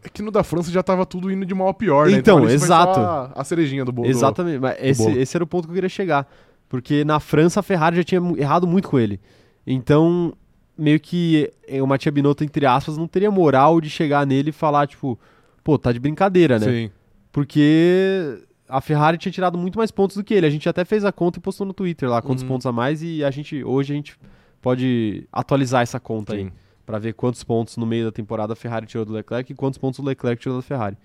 É 0.04 0.10
que 0.10 0.22
no 0.22 0.32
da 0.32 0.43
França 0.43 0.72
já 0.72 0.82
tava 0.82 1.06
tudo 1.06 1.32
indo 1.32 1.45
de 1.45 1.54
mal 1.54 1.68
a 1.68 1.74
pior, 1.74 2.10
né? 2.10 2.18
Então, 2.18 2.39
foi 2.39 2.54
exato. 2.54 2.99
a 3.36 3.43
cerejinha 3.43 3.86
do 3.86 3.91
bolo. 3.91 4.08
Exatamente, 4.08 4.60
mas 4.60 4.76
esse, 4.80 5.04
bolo. 5.04 5.18
esse 5.20 5.38
era 5.38 5.43
o 5.43 5.47
ponto 5.47 5.66
que 5.66 5.72
eu 5.72 5.76
queria 5.76 5.89
chegar. 5.89 6.28
Porque 6.68 7.04
na 7.06 7.20
França 7.20 7.60
a 7.60 7.64
Ferrari 7.64 7.97
já 7.97 8.04
tinha 8.04 8.22
errado 8.38 8.66
muito 8.66 8.88
com 8.88 8.97
ele. 8.97 9.20
Então, 9.68 10.34
meio 10.78 10.99
que 10.99 11.52
o 11.82 11.86
Matia 11.86 12.12
Binotto, 12.12 12.43
entre 12.43 12.66
aspas, 12.66 12.97
não 12.97 13.08
teria 13.08 13.30
moral 13.30 13.80
de 13.80 13.89
chegar 13.89 14.26
nele 14.26 14.49
e 14.49 14.54
falar, 14.54 14.88
tipo, 14.88 15.20
pô, 15.64 15.78
tá 15.78 15.91
de 15.91 15.99
brincadeira, 15.99 16.58
né? 16.58 16.66
Sim. 16.66 16.91
Porque 17.32 18.39
a 18.68 18.82
Ferrari 18.82 19.18
tinha 19.18 19.32
tirado 19.32 19.58
muito 19.58 19.78
mais 19.78 19.91
pontos 19.91 20.16
do 20.18 20.24
que 20.24 20.34
ele. 20.34 20.45
A 20.47 20.49
gente 20.49 20.68
até 20.68 20.84
fez 20.84 21.06
a 21.06 21.12
conta 21.12 21.38
e 21.38 21.41
postou 21.41 21.68
no 21.68 21.74
Twitter 21.74 22.10
lá 22.10 22.22
quantos 22.22 22.41
Uhum. 22.43 22.49
pontos 22.49 22.66
a 22.66 22.72
mais 22.72 23.04
e 23.04 23.24
a 23.24 23.30
gente 23.30 23.64
hoje 23.64 23.93
a 23.93 23.95
gente 23.95 24.18
pode 24.62 25.28
atualizar 25.32 25.82
essa 25.82 25.99
conta 25.99 26.34
aí 26.34 26.52
Pra 26.91 26.99
ver 26.99 27.13
quantos 27.13 27.41
pontos 27.41 27.77
no 27.77 27.85
meio 27.85 28.03
da 28.03 28.11
temporada 28.11 28.51
a 28.51 28.55
Ferrari 28.55 28.85
tirou 28.85 29.05
do 29.05 29.13
Leclerc 29.13 29.49
e 29.49 29.55
quantos 29.55 29.77
pontos 29.77 29.97
o 29.99 30.03
Leclerc 30.03 30.41
tirou 30.41 30.57
da 30.57 30.61
Ferrari. 30.61 30.97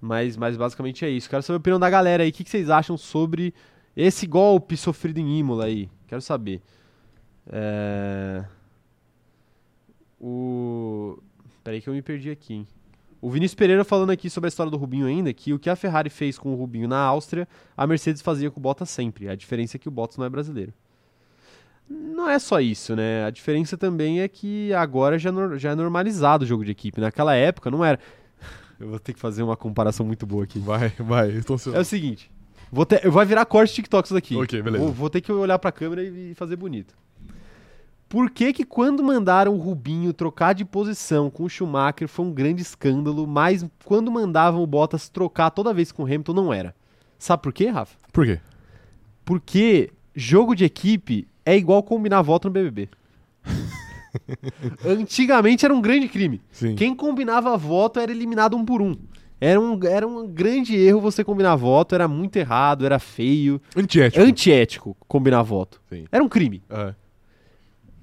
Mas, 0.00 0.36
mas 0.36 0.56
basicamente 0.56 1.04
é 1.04 1.08
isso. 1.08 1.30
Quero 1.30 1.44
saber 1.44 1.58
a 1.58 1.60
opinião 1.60 1.78
da 1.78 1.88
galera 1.88 2.24
aí. 2.24 2.30
O 2.30 2.32
que, 2.32 2.42
que 2.42 2.50
vocês 2.50 2.68
acham 2.68 2.98
sobre 2.98 3.54
esse 3.96 4.26
golpe 4.26 4.76
sofrido 4.76 5.20
em 5.20 5.38
Imola 5.38 5.66
aí? 5.66 5.88
Quero 6.08 6.20
saber. 6.20 6.60
É... 7.46 8.44
O. 10.20 11.22
Peraí 11.62 11.80
que 11.80 11.88
eu 11.88 11.94
me 11.94 12.02
perdi 12.02 12.28
aqui, 12.28 12.54
hein? 12.54 12.66
O 13.22 13.30
Vinícius 13.30 13.54
Pereira 13.54 13.84
falando 13.84 14.10
aqui 14.10 14.28
sobre 14.28 14.48
a 14.48 14.50
história 14.50 14.72
do 14.72 14.76
Rubinho 14.76 15.06
ainda, 15.06 15.32
que 15.32 15.52
o 15.52 15.58
que 15.60 15.70
a 15.70 15.76
Ferrari 15.76 16.10
fez 16.10 16.36
com 16.36 16.52
o 16.52 16.56
Rubinho 16.56 16.88
na 16.88 16.98
Áustria, 16.98 17.46
a 17.76 17.86
Mercedes 17.86 18.22
fazia 18.22 18.50
com 18.50 18.58
o 18.58 18.60
Bottas 18.60 18.90
sempre. 18.90 19.28
A 19.28 19.36
diferença 19.36 19.76
é 19.76 19.78
que 19.78 19.86
o 19.86 19.92
Bottas 19.92 20.16
não 20.16 20.24
é 20.24 20.28
brasileiro. 20.28 20.74
Não 21.90 22.30
é 22.30 22.38
só 22.38 22.60
isso, 22.60 22.94
né? 22.94 23.24
A 23.24 23.30
diferença 23.30 23.76
também 23.76 24.20
é 24.20 24.28
que 24.28 24.72
agora 24.74 25.18
já, 25.18 25.30
já 25.56 25.70
é 25.70 25.74
normalizado 25.74 26.44
o 26.44 26.46
jogo 26.46 26.64
de 26.64 26.70
equipe. 26.70 27.00
Naquela 27.00 27.34
época 27.34 27.68
não 27.68 27.84
era. 27.84 27.98
Eu 28.78 28.90
vou 28.90 28.98
ter 29.00 29.12
que 29.12 29.18
fazer 29.18 29.42
uma 29.42 29.56
comparação 29.56 30.06
muito 30.06 30.24
boa 30.24 30.44
aqui. 30.44 30.60
Vai, 30.60 30.90
vai. 31.00 31.30
Ansioso. 31.30 31.74
É 31.74 31.80
o 31.80 31.84
seguinte. 31.84 32.30
Vou 32.72 32.86
ter, 32.86 33.04
eu 33.04 33.10
vou 33.10 33.26
virar 33.26 33.44
corte 33.46 33.74
TikTok 33.74 34.06
isso 34.06 34.14
daqui. 34.14 34.36
Ok, 34.36 34.62
beleza. 34.62 34.84
Vou, 34.84 34.92
vou 34.92 35.10
ter 35.10 35.20
que 35.20 35.32
olhar 35.32 35.58
pra 35.58 35.72
câmera 35.72 36.04
e, 36.04 36.30
e 36.30 36.34
fazer 36.36 36.54
bonito. 36.54 36.94
Por 38.08 38.30
que 38.30 38.52
que 38.52 38.64
quando 38.64 39.02
mandaram 39.02 39.54
o 39.54 39.58
Rubinho 39.58 40.12
trocar 40.12 40.52
de 40.52 40.64
posição 40.64 41.28
com 41.30 41.44
o 41.44 41.48
Schumacher 41.48 42.06
foi 42.06 42.24
um 42.24 42.32
grande 42.32 42.62
escândalo, 42.62 43.26
mas 43.26 43.66
quando 43.84 44.10
mandavam 44.10 44.62
o 44.62 44.66
Bottas 44.66 45.08
trocar 45.08 45.50
toda 45.50 45.74
vez 45.74 45.90
com 45.90 46.04
o 46.04 46.06
Hamilton 46.06 46.32
não 46.32 46.52
era? 46.52 46.74
Sabe 47.18 47.42
por 47.42 47.52
quê, 47.52 47.66
Rafa? 47.66 47.96
Por 48.12 48.24
quê? 48.24 48.40
Porque 49.24 49.92
jogo 50.20 50.54
de 50.54 50.64
equipe 50.64 51.26
é 51.44 51.56
igual 51.56 51.82
combinar 51.82 52.22
voto 52.22 52.48
no 52.48 52.52
BBB. 52.52 52.88
Antigamente 54.84 55.64
era 55.64 55.74
um 55.74 55.80
grande 55.80 56.08
crime. 56.08 56.40
Sim. 56.50 56.74
Quem 56.74 56.94
combinava 56.94 57.56
voto 57.56 57.98
era 57.98 58.12
eliminado 58.12 58.56
um 58.56 58.64
por 58.64 58.82
um. 58.82 58.94
Era 59.40 59.58
um, 59.58 59.80
era 59.82 60.06
um 60.06 60.28
grande 60.28 60.76
erro 60.76 61.00
você 61.00 61.24
combinar 61.24 61.56
voto, 61.56 61.94
era 61.94 62.06
muito 62.06 62.36
errado, 62.36 62.84
era 62.84 62.98
feio, 62.98 63.60
Antiético. 63.74 64.22
antiético 64.22 64.96
combinar 65.08 65.42
voto. 65.42 65.80
Sim. 65.88 66.04
Era 66.12 66.22
um 66.22 66.28
crime. 66.28 66.62
É. 66.68 66.94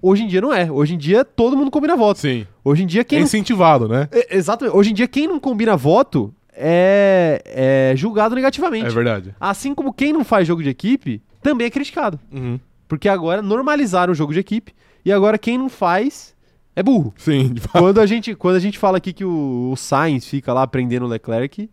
Hoje 0.02 0.24
em 0.24 0.28
dia 0.28 0.42
não 0.42 0.52
é. 0.52 0.72
Hoje 0.72 0.96
em 0.96 0.98
dia 0.98 1.24
todo 1.24 1.56
mundo 1.56 1.70
combina 1.70 1.96
voto. 1.96 2.20
Sim. 2.20 2.48
Hoje 2.64 2.84
em 2.84 2.88
dia 2.88 3.04
quem 3.04 3.18
é 3.18 3.20
não... 3.20 3.28
incentivado, 3.28 3.88
né? 3.88 4.10
É, 4.12 4.36
Exatamente. 4.36 4.76
Hoje 4.76 4.90
em 4.90 4.94
dia 4.96 5.08
quem 5.08 5.28
não 5.28 5.40
combina 5.40 5.78
voto 5.78 6.34
é, 6.52 7.44
é 7.46 7.94
julgado 7.96 8.34
negativamente. 8.34 8.88
É 8.88 8.90
verdade. 8.90 9.36
Assim 9.40 9.76
como 9.76 9.94
quem 9.94 10.12
não 10.12 10.24
faz 10.24 10.48
jogo 10.48 10.64
de 10.64 10.70
equipe 10.70 11.22
também 11.48 11.68
é 11.68 11.70
criticado. 11.70 12.20
Uhum. 12.32 12.60
Porque 12.88 13.08
agora 13.08 13.42
normalizaram 13.42 14.12
o 14.12 14.16
jogo 14.16 14.34
de 14.34 14.40
equipe 14.40 14.74
e 15.06 15.12
agora 15.12 15.38
quem 15.38 15.58
não 15.58 15.70
faz 15.70 16.36
é 16.76 16.84
burro. 16.84 17.14
Sim, 17.18 17.54
de 17.54 17.62
fato. 17.62 17.82
quando, 17.82 18.00
a 18.00 18.06
gente, 18.06 18.36
quando 18.36 18.56
a 18.56 18.60
gente 18.60 18.78
fala 18.78 18.98
aqui 18.98 19.14
que 19.14 19.26
o, 19.26 19.72
o 19.72 19.76
Sainz 19.78 20.26
fica 20.28 20.54
lá 20.54 20.66
prendendo 20.68 21.06
o 21.06 21.10
Leclerc, 21.10 21.70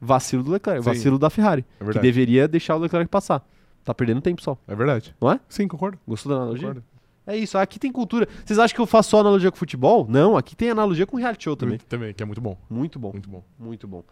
vacilo 0.00 0.42
do 0.42 0.50
Leclerc, 0.50 0.82
Sim. 0.82 0.90
vacilo 0.90 1.18
da 1.18 1.30
Ferrari. 1.30 1.64
É 1.80 1.92
que 1.92 1.98
deveria 1.98 2.48
deixar 2.48 2.76
o 2.76 2.78
Leclerc 2.78 3.08
passar. 3.10 3.46
Tá 3.84 3.94
perdendo 3.94 4.20
tempo 4.20 4.42
só, 4.42 4.58
É 4.66 4.74
verdade. 4.74 5.14
não 5.20 5.30
é? 5.30 5.38
Sim, 5.48 5.68
concordo. 5.68 5.98
Gostou 6.08 6.30
da 6.32 6.38
analogia? 6.38 6.68
concordo. 6.68 6.84
É 7.26 7.36
isso, 7.36 7.58
aqui 7.58 7.78
tem 7.78 7.90
cultura. 7.90 8.28
Vocês 8.44 8.58
acham 8.58 8.74
que 8.74 8.80
eu 8.80 8.86
faço 8.86 9.10
só 9.10 9.20
analogia 9.20 9.50
com 9.50 9.56
futebol? 9.56 10.06
Não, 10.08 10.36
aqui 10.36 10.54
tem 10.56 10.70
analogia 10.70 11.06
com 11.06 11.16
reality 11.16 11.44
show 11.44 11.56
também. 11.56 11.78
Também, 11.88 12.12
que 12.14 12.22
é 12.22 12.26
muito 12.26 12.40
bom. 12.40 12.56
Muito 12.70 12.98
bom, 12.98 13.10
Muito 13.12 13.28
bom. 13.28 13.42
muito 13.58 13.86
bom. 13.88 14.04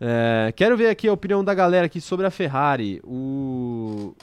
É, 0.00 0.52
quero 0.56 0.76
ver 0.76 0.88
aqui 0.88 1.08
a 1.08 1.12
opinião 1.12 1.44
da 1.44 1.52
galera 1.52 1.86
aqui 1.86 2.00
sobre 2.00 2.26
a 2.26 2.30
Ferrari. 2.30 3.00
O, 3.04 4.14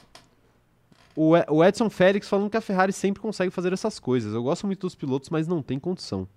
o 1.16 1.64
Edson 1.64 1.90
Félix 1.90 2.28
falando 2.28 2.50
que 2.50 2.58
a 2.58 2.62
Ferrari 2.62 2.92
sempre 2.92 3.22
consegue 3.22 3.52
fazer 3.52 3.72
essas 3.74 4.00
coisas. 4.00 4.34
Eu 4.34 4.44
gosto 4.44 4.66
muito 4.66 4.82
dos 4.82 4.96
pilotos, 4.96 5.30
mas 5.30 5.48
não 5.48 5.62
tem 5.62 5.78
condição. 5.80 6.28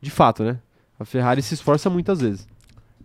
De 0.00 0.10
fato, 0.10 0.42
né? 0.44 0.60
A 0.98 1.04
Ferrari 1.04 1.42
se 1.42 1.54
esforça 1.54 1.90
muitas 1.90 2.20
vezes. 2.20 2.46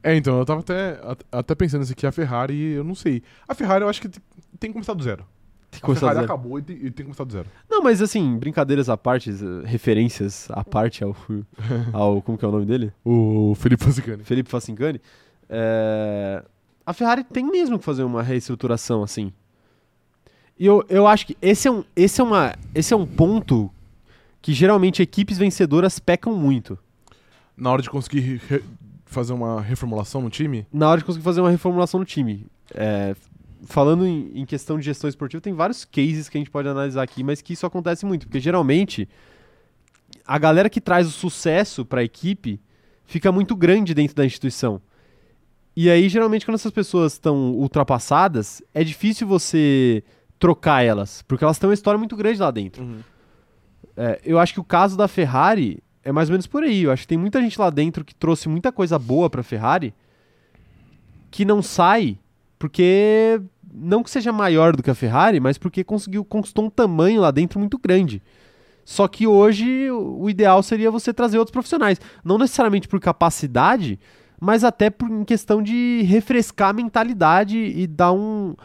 É, 0.02 0.16
então, 0.16 0.38
eu 0.40 0.46
tava 0.46 0.62
até, 0.62 0.92
at- 1.04 1.26
até 1.32 1.56
pensando 1.56 1.84
isso 1.84 1.92
aqui, 1.92 2.08
a 2.08 2.12
Ferrari, 2.12 2.58
eu 2.72 2.84
não 2.84 2.96
sei. 2.96 3.22
A 3.48 3.54
Ferrari 3.54 3.84
eu 3.84 3.90
acho 3.90 4.00
que 4.02 4.08
tem 4.08 4.70
que 4.70 4.74
começar 4.74 4.94
do 4.94 5.04
zero. 5.04 5.26
Tem 5.72 5.80
que 5.80 5.86
A 5.86 5.93
do 5.93 5.99
zero. 5.99 6.20
acabou 6.22 6.57
e 6.57 6.61
tem, 6.63 6.76
e 6.76 6.80
tem 6.80 6.91
que 6.91 7.03
começar 7.03 7.24
do 7.24 7.32
zero. 7.32 7.47
Não, 7.70 7.82
mas 7.84 8.01
assim, 8.01 8.38
brincadeiras 8.38 8.89
à 8.89 8.97
parte, 8.97 9.30
eh, 9.30 9.36
referências 9.65 10.47
à 10.51 10.63
parte 10.63 11.03
ao, 11.03 11.15
ao. 11.93 12.22
Como 12.22 12.38
que 12.38 12.43
é 12.45 12.47
o 12.47 12.51
nome 12.51 12.65
dele? 12.65 12.91
O 13.05 13.53
Felipe 13.55 13.84
Fazzicani. 13.84 14.24
Felipe 14.24 14.49
Facincani. 14.49 14.99
É, 15.47 16.43
a 16.86 16.93
Ferrari 16.93 17.24
tem 17.24 17.45
mesmo 17.45 17.78
que 17.78 17.86
fazer 17.86 18.03
uma 18.03 18.22
reestruturação 18.24 19.03
assim. 19.03 19.32
E 20.57 20.65
eu, 20.65 20.84
eu 20.89 21.07
acho 21.07 21.26
que 21.28 21.38
esse 21.41 21.67
é, 21.67 21.72
um, 21.72 21.84
esse, 21.95 22.20
é 22.20 22.24
uma, 22.24 22.53
esse 22.76 22.93
é 22.93 22.97
um 22.97 23.05
ponto 23.05 23.70
que 24.41 24.53
geralmente 24.53 25.01
equipes 25.01 25.38
vencedoras 25.38 25.99
pecam 25.99 26.36
muito. 26.36 26.78
Na 27.55 27.72
hora 27.72 27.82
de 27.82 27.89
conseguir 27.89 28.41
re- 28.47 28.63
fazer 29.05 29.34
uma 29.34 29.61
reformulação 29.61 30.22
no 30.22 30.30
time, 30.30 30.65
Na 30.74 30.89
hora 30.89 30.99
de 30.99 31.05
conseguir 31.05 31.24
fazer 31.24 31.41
uma 31.41 31.49
reformulação 31.51 31.99
no 31.99 32.05
time. 32.05 32.45
É, 32.74 33.15
falando 33.66 34.05
em, 34.05 34.32
em 34.34 34.45
questão 34.45 34.78
de 34.78 34.86
gestão 34.86 35.10
esportiva, 35.10 35.41
tem 35.41 35.53
vários 35.53 35.86
cases 35.86 36.30
que 36.30 36.38
a 36.38 36.39
gente 36.39 36.51
pode 36.51 36.68
analisar 36.68 37.03
aqui, 37.03 37.24
mas 37.24 37.41
que 37.41 37.53
isso 37.53 37.66
acontece 37.66 38.05
muito, 38.05 38.28
porque 38.28 38.39
geralmente 38.39 39.07
a 40.26 40.38
galera 40.38 40.70
que 40.70 40.82
traz 40.82 41.07
o 41.07 41.12
sucesso 41.12 41.86
para 41.86 42.01
a 42.01 42.03
equipe 42.03 42.60
fica 43.05 43.32
muito 43.32 43.55
grande 43.55 43.93
dentro 43.93 44.16
da 44.16 44.26
instituição. 44.26 44.82
E 45.76 45.89
aí, 45.89 46.10
geralmente, 46.10 46.45
quando 46.45 46.55
essas 46.55 46.72
pessoas 46.72 47.14
estão 47.14 47.51
ultrapassadas, 47.53 48.62
é 48.74 48.84
difícil 48.84 49.28
você 49.28 50.03
trocar 50.38 50.84
elas, 50.84 51.22
porque 51.24 51.43
elas 51.43 51.57
têm 51.57 51.70
uma 51.70 51.74
história 51.74 51.97
muito 51.97 52.16
grande 52.16 52.39
lá 52.39 52.51
dentro. 52.51 52.84
É, 53.95 54.20
eu 54.24 54.39
acho 54.39 54.53
que 54.53 54.60
o 54.60 54.64
caso 54.64 54.97
da 54.97 55.07
Ferrari 55.07 55.82
é 56.03 56.12
mais 56.12 56.30
ou 56.30 56.34
menos 56.34 56.47
por 56.47 56.64
aí. 56.64 56.84
Eu 56.84 56.91
acho 56.91 57.03
que 57.03 57.07
tem 57.07 57.18
muita 57.18 57.41
gente 57.41 57.60
lá 57.60 57.70
dentro 57.70 58.03
que 58.03 58.16
trouxe 58.16 58.47
muita 58.47 58.72
coisa 58.72 58.97
boa 58.97 59.30
pra 59.30 59.43
Ferrari 59.43 59.93
que 61.30 61.45
não 61.45 61.62
sai 61.62 62.18
porque 62.60 63.41
não 63.74 64.03
que 64.03 64.12
seja 64.12 64.32
maior 64.32 64.76
do 64.76 64.84
que 64.84 64.91
a 64.91 64.95
Ferrari, 64.95 65.39
mas 65.39 65.57
porque 65.57 65.84
conseguiu 65.84 66.26
conquistou 66.26 66.66
um 66.66 66.70
tamanho 66.70 67.22
lá 67.22 67.32
dentro 67.32 67.60
muito 67.60 67.80
grande. 67.80 68.22
Só 68.84 69.07
que 69.07 69.26
hoje 69.26 69.89
o 69.91 70.30
ideal 70.30 70.62
seria 70.62 70.91
você 70.91 71.14
trazer 71.14 71.38
outros 71.38 71.53
profissionais, 71.53 72.01
não 72.24 72.38
necessariamente 72.38 72.88
por 72.88 72.99
capacidade, 72.99 73.99
mas 74.39 74.64
até 74.64 74.89
por 74.89 75.10
em 75.10 75.24
questão 75.24 75.62
de 75.62 76.01
refrescar 76.03 76.70
a 76.70 76.74
mentalidade 76.74 77.57
e 77.57 77.88
dar 77.88 78.12
um 78.12 78.55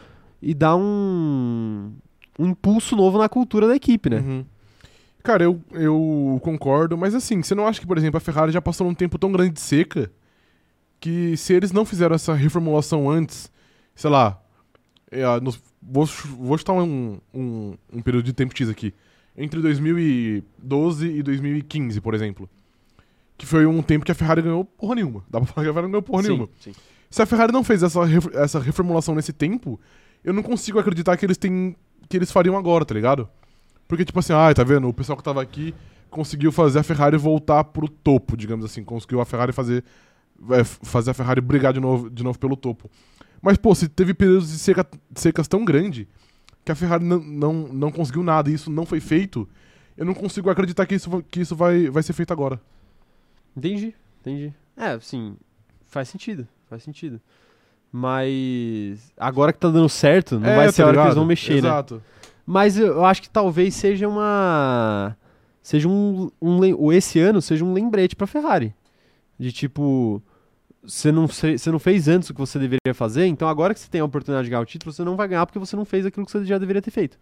e 0.41 0.53
dar 0.53 0.75
um, 0.75 1.93
um 2.37 2.47
impulso 2.47 2.95
novo 2.95 3.17
na 3.17 3.29
cultura 3.29 3.67
da 3.67 3.75
equipe, 3.75 4.09
né? 4.09 4.17
Uhum. 4.17 4.45
Cara, 5.23 5.43
eu, 5.43 5.59
eu 5.71 6.39
concordo, 6.43 6.95
mas 6.97 7.15
assim, 7.15 7.41
você 7.41 7.55
não 7.55 7.67
acha 7.67 7.79
que, 7.79 7.87
por 7.87 7.97
exemplo, 7.97 8.17
a 8.17 8.21
Ferrari 8.21 8.51
já 8.51 8.61
passou 8.61 8.87
um 8.87 8.93
tempo 8.93 9.17
tão 9.17 9.31
grande 9.31 9.53
de 9.53 9.61
seca 9.61 10.11
que 10.99 11.35
se 11.35 11.53
eles 11.53 11.71
não 11.71 11.83
fizeram 11.83 12.15
essa 12.15 12.33
reformulação 12.33 13.09
antes, 13.09 13.51
sei 13.95 14.09
lá, 14.09 14.39
é, 15.11 15.23
ah, 15.23 15.39
nos- 15.39 15.59
vou, 15.81 16.05
vou 16.05 16.57
chutar 16.57 16.73
um, 16.73 17.19
um, 17.33 17.73
um 17.93 18.01
período 18.01 18.25
de 18.25 18.33
tempo 18.33 18.55
X 18.55 18.69
aqui, 18.69 18.93
entre 19.37 19.61
2012 19.61 21.07
e 21.07 21.23
2015, 21.23 22.01
por 22.01 22.13
exemplo, 22.13 22.49
que 23.37 23.45
foi 23.45 23.65
um 23.65 23.81
tempo 23.81 24.05
que 24.05 24.11
a 24.11 24.15
Ferrari 24.15 24.41
ganhou 24.41 24.63
porra 24.65 24.95
nenhuma. 24.95 25.23
Dá 25.29 25.39
pra 25.39 25.47
falar 25.47 25.65
que 25.65 25.69
a 25.69 25.73
Ferrari 25.73 25.85
não 25.87 25.91
ganhou 25.91 26.01
porra 26.03 26.23
Sim, 26.23 26.29
nenhuma. 26.29 26.49
sim. 26.59 26.71
Se 27.09 27.21
a 27.21 27.25
Ferrari 27.25 27.51
não 27.51 27.63
fez 27.63 27.83
essa, 27.83 27.99
essa 28.33 28.59
reformulação 28.59 29.15
nesse 29.15 29.31
tempo, 29.31 29.79
eu 30.23 30.33
não 30.33 30.43
consigo 30.43 30.79
acreditar 30.79 31.15
que 31.17 31.25
eles 31.25 31.37
têm. 31.37 31.75
que 32.09 32.17
eles 32.17 32.31
fariam 32.31 32.57
agora, 32.57 32.83
tá 32.85 32.93
ligado? 32.93 33.29
Porque, 33.87 34.03
tipo 34.03 34.19
assim, 34.19 34.33
ah, 34.33 34.53
tá 34.53 34.63
vendo? 34.63 34.87
O 34.87 34.93
pessoal 34.93 35.15
que 35.17 35.23
tava 35.23 35.41
aqui 35.41 35.73
conseguiu 36.09 36.51
fazer 36.51 36.79
a 36.79 36.83
Ferrari 36.83 37.15
voltar 37.17 37.63
pro 37.65 37.87
topo, 37.87 38.35
digamos 38.35 38.65
assim. 38.65 38.83
Conseguiu 38.83 39.21
a 39.21 39.25
Ferrari 39.25 39.53
fazer. 39.53 39.83
é, 40.51 40.63
fazer 40.63 41.11
a 41.11 41.13
Ferrari 41.13 41.39
brigar 41.41 41.71
de 41.73 41.79
novo, 41.79 42.09
de 42.09 42.23
novo 42.23 42.39
pelo 42.39 42.55
topo. 42.57 42.89
Mas, 43.45 43.57
pô, 43.57 43.75
se 43.75 43.87
teve 43.87 44.11
períodos 44.11 44.49
de 44.49 44.57
seca, 44.57 44.83
secas 45.13 45.47
tão 45.47 45.63
grande 45.63 46.07
que 46.65 46.71
a 46.71 46.75
Ferrari 46.75 47.05
não, 47.05 47.19
não, 47.19 47.53
não 47.53 47.91
conseguiu 47.91 48.23
nada 48.23 48.49
e 48.49 48.55
isso 48.55 48.71
não 48.71 48.87
foi 48.87 48.99
feito, 48.99 49.47
eu 49.95 50.03
não 50.03 50.15
consigo 50.15 50.49
acreditar 50.49 50.87
que 50.87 50.95
isso, 50.95 51.23
que 51.29 51.41
isso 51.41 51.55
vai, 51.55 51.87
vai 51.87 52.01
ser 52.01 52.13
feito 52.13 52.33
agora. 52.33 52.59
Entendi, 53.55 53.93
entendi. 54.19 54.51
É, 54.75 54.99
sim, 54.99 55.37
faz 55.85 56.09
sentido, 56.09 56.47
faz 56.67 56.81
sentido. 56.81 57.21
Mas 57.91 59.13
agora 59.15 59.53
que 59.53 59.59
tá 59.59 59.69
dando 59.69 59.89
certo, 59.89 60.39
não 60.39 60.49
É, 60.49 60.55
vai 60.55 60.65
tá 60.65 60.71
ser 60.71 60.81
a 60.81 60.87
hora 60.87 60.97
que 60.97 61.03
eles 61.03 61.15
vão 61.15 61.25
mexer, 61.25 61.61
né? 61.61 61.69
Exato. 61.69 62.01
Mas 62.47 62.79
eu 62.79 63.05
acho 63.05 63.21
que 63.21 63.29
talvez 63.29 63.75
seja 63.75 64.07
uma. 64.07 65.15
Seja 65.61 65.87
um. 65.87 66.31
um 66.41 66.91
esse 66.91 67.19
ano 67.19 67.43
seja 67.43 67.63
um 67.63 67.73
lembrete 67.73 68.15
pra 68.15 68.25
Ferrari. 68.25 68.73
De 69.37 69.51
tipo. 69.51 70.19
Você 70.87 71.11
não, 71.11 71.27
você 71.27 71.71
não 71.71 71.79
fez 71.79 72.07
antes 72.07 72.29
o 72.29 72.33
que 72.33 72.39
você 72.39 72.59
deveria 72.59 72.93
fazer, 72.93 73.25
então 73.25 73.47
agora 73.47 73.73
que 73.73 73.79
você 73.79 73.89
tem 73.89 74.01
a 74.01 74.05
oportunidade 74.05 74.45
de 74.45 74.51
ganhar 74.51 74.61
o 74.61 74.65
título, 74.65 74.93
você 74.93 75.03
não 75.03 75.15
vai 75.15 75.27
ganhar 75.27 75.45
porque 75.45 75.59
você 75.59 75.75
não 75.75 75.85
fez 75.85 76.05
aquilo 76.05 76.25
que 76.25 76.31
você 76.31 76.45
já 76.45 76.57
deveria 76.57 76.81
ter 76.81 76.91
feito. 76.91 77.17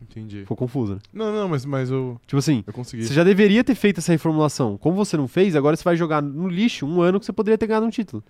Entendi. 0.00 0.40
Ficou 0.40 0.56
confuso, 0.56 0.94
né? 0.94 1.00
Não, 1.12 1.32
não, 1.32 1.48
mas, 1.48 1.64
mas 1.64 1.90
eu, 1.90 2.20
Tipo 2.26 2.38
assim, 2.38 2.64
eu 2.66 2.72
consegui. 2.72 3.06
você 3.06 3.14
já 3.14 3.22
deveria 3.22 3.62
ter 3.62 3.74
feito 3.76 3.98
essa 3.98 4.10
reformulação. 4.10 4.76
Como 4.76 4.96
você 4.96 5.16
não 5.16 5.28
fez, 5.28 5.54
agora 5.54 5.76
você 5.76 5.84
vai 5.84 5.96
jogar 5.96 6.20
no 6.20 6.48
lixo 6.48 6.84
um 6.84 7.00
ano 7.00 7.20
que 7.20 7.26
você 7.26 7.32
poderia 7.32 7.56
ter 7.56 7.68
ganhado 7.68 7.86
um 7.86 7.90
título. 7.90 8.22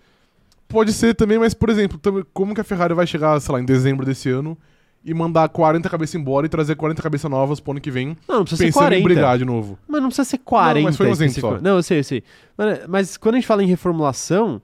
Pode 0.69 0.93
ser 0.93 1.15
também, 1.15 1.39
mas, 1.39 1.55
por 1.55 1.69
exemplo, 1.71 1.99
como 2.33 2.55
que 2.55 2.61
a 2.61 2.65
Ferrari 2.65 2.95
vai 2.95 3.07
chegar, 3.07 3.39
sei 3.41 3.53
lá, 3.55 3.61
em 3.61 3.65
dezembro 3.65 4.05
desse 4.07 4.29
ano 4.31 4.57
e 5.05 5.13
mandar 5.13 5.49
40 5.49 5.89
cabeças 5.89 6.15
embora 6.15 6.47
e 6.47 6.49
trazer 6.49 6.77
40 6.77 7.03
cabeças 7.03 7.31
novas 7.31 7.59
pro 7.61 7.73
ano 7.73 7.81
que 7.81 7.91
vem, 7.91 8.17
Não, 8.29 8.37
não 8.37 8.43
precisa 8.45 8.59
ser 8.59 8.67
pensando 8.67 8.83
40. 8.85 9.01
em 9.01 9.05
brigar 9.05 9.39
de 9.39 9.45
novo? 9.45 9.79
Mas 9.89 10.01
não 10.01 10.09
precisa 10.09 10.29
ser 10.29 10.39
40. 10.39 10.75
Não, 10.75 10.85
mas 10.85 10.97
foi 10.97 11.09
um 11.09 11.11
exemplo 11.11 11.41
só. 11.41 11.61
Não, 11.61 11.77
eu 11.77 11.83
sei, 11.83 11.99
eu 11.99 12.05
sei. 12.05 12.23
Mas, 12.57 12.87
mas 12.87 13.17
quando 13.17 13.35
a 13.35 13.39
gente 13.39 13.47
fala 13.47 13.63
em 13.63 13.67
reformulação, 13.67 14.63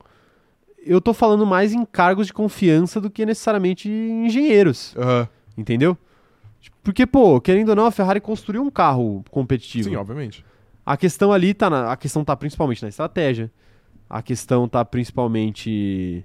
eu 0.85 1.01
tô 1.01 1.13
falando 1.13 1.45
mais 1.45 1.73
em 1.73 1.85
cargos 1.85 2.29
de 2.29 2.33
confiança 2.33 3.01
do 3.01 3.11
que 3.11 3.27
necessariamente 3.27 3.89
em 3.89 4.27
engenheiros. 4.27 4.95
Aham. 4.97 5.29
Entendeu? 5.57 5.99
Porque, 6.83 7.05
pô, 7.07 7.41
querendo 7.41 7.71
ou 7.71 7.77
não, 7.77 7.87
a 7.87 7.91
Ferrari 7.91 8.21
construiu 8.21 8.63
um 8.63 8.71
carro 8.71 9.25
competitivo. 9.31 9.91
Sim, 9.91 9.97
obviamente. 9.97 10.45
A 10.87 10.97
questão 10.97 11.33
ali 11.33 11.53
tá 11.53 11.69
na, 11.69 11.93
a 11.93 11.97
questão 11.97 12.25
tá 12.25 12.35
principalmente 12.37 12.83
na 12.83 12.89
estratégia. 12.89 13.51
A 14.09 14.23
questão 14.23 14.67
tá 14.69 14.85
principalmente 14.85 16.25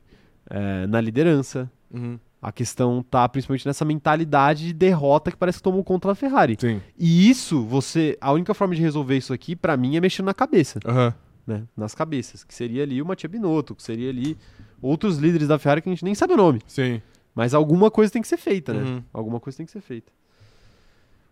é, 0.50 0.88
na 0.88 1.02
liderança. 1.02 1.70
Uhum. 1.94 2.18
A 2.44 2.52
questão 2.52 3.02
tá 3.02 3.28
principalmente 3.30 3.66
nessa 3.66 3.86
mentalidade 3.86 4.68
de 4.68 4.74
derrota 4.74 5.32
que 5.32 5.38
parece 5.38 5.60
que 5.60 5.64
tomou 5.64 5.82
conta 5.82 6.10
da 6.10 6.16
Ferrari. 6.16 6.58
Sim. 6.60 6.82
E 7.00 7.30
isso, 7.30 7.64
você. 7.64 8.18
A 8.20 8.34
única 8.34 8.54
forma 8.54 8.76
de 8.76 8.82
resolver 8.82 9.16
isso 9.16 9.32
aqui, 9.32 9.56
pra 9.56 9.78
mim, 9.78 9.96
é 9.96 10.02
mexendo 10.02 10.26
na 10.26 10.34
cabeça, 10.34 10.78
Aham. 10.86 11.14
né? 11.48 11.64
Nas 11.76 11.96
cabeças. 11.96 12.44
Que 12.44 12.54
seria 12.54 12.84
ali 12.84 13.02
o 13.02 13.06
Mattia 13.06 13.30
Binotto, 13.30 13.74
que 13.74 13.82
seria 13.82 14.10
ali 14.10 14.38
outros 14.82 15.18
líderes 15.18 15.48
da 15.48 15.58
Ferrari 15.58 15.82
que 15.82 15.88
a 15.88 15.94
gente 15.94 16.04
nem 16.04 16.14
sabe 16.14 16.34
o 16.34 16.38
nome. 16.38 16.60
Sim. 16.68 17.02
Mas 17.34 17.54
alguma 17.54 17.90
coisa 17.90 18.12
tem 18.12 18.22
que 18.22 18.28
ser 18.28 18.38
feita, 18.38 18.74
né? 18.74 18.82
Uhum. 18.84 19.04
Alguma 19.14 19.40
coisa 19.40 19.56
tem 19.56 19.66
que 19.66 19.72
ser 19.72 19.82
feita. 19.82 20.12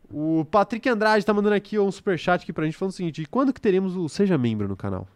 O 0.10 0.46
Patrick 0.46 0.88
Andrade 0.88 1.26
tá 1.26 1.34
mandando 1.34 1.56
aqui 1.56 1.78
um 1.78 1.92
superchat 1.92 2.44
aqui 2.44 2.54
pra 2.54 2.64
gente 2.66 2.78
falando 2.78 2.94
o 2.94 2.96
seguinte: 2.96 3.22
e 3.22 3.26
quando 3.26 3.52
que 3.52 3.60
teremos 3.60 3.98
o 3.98 4.08
Seja 4.08 4.38
Membro 4.38 4.68
no 4.68 4.78
canal? 4.78 5.08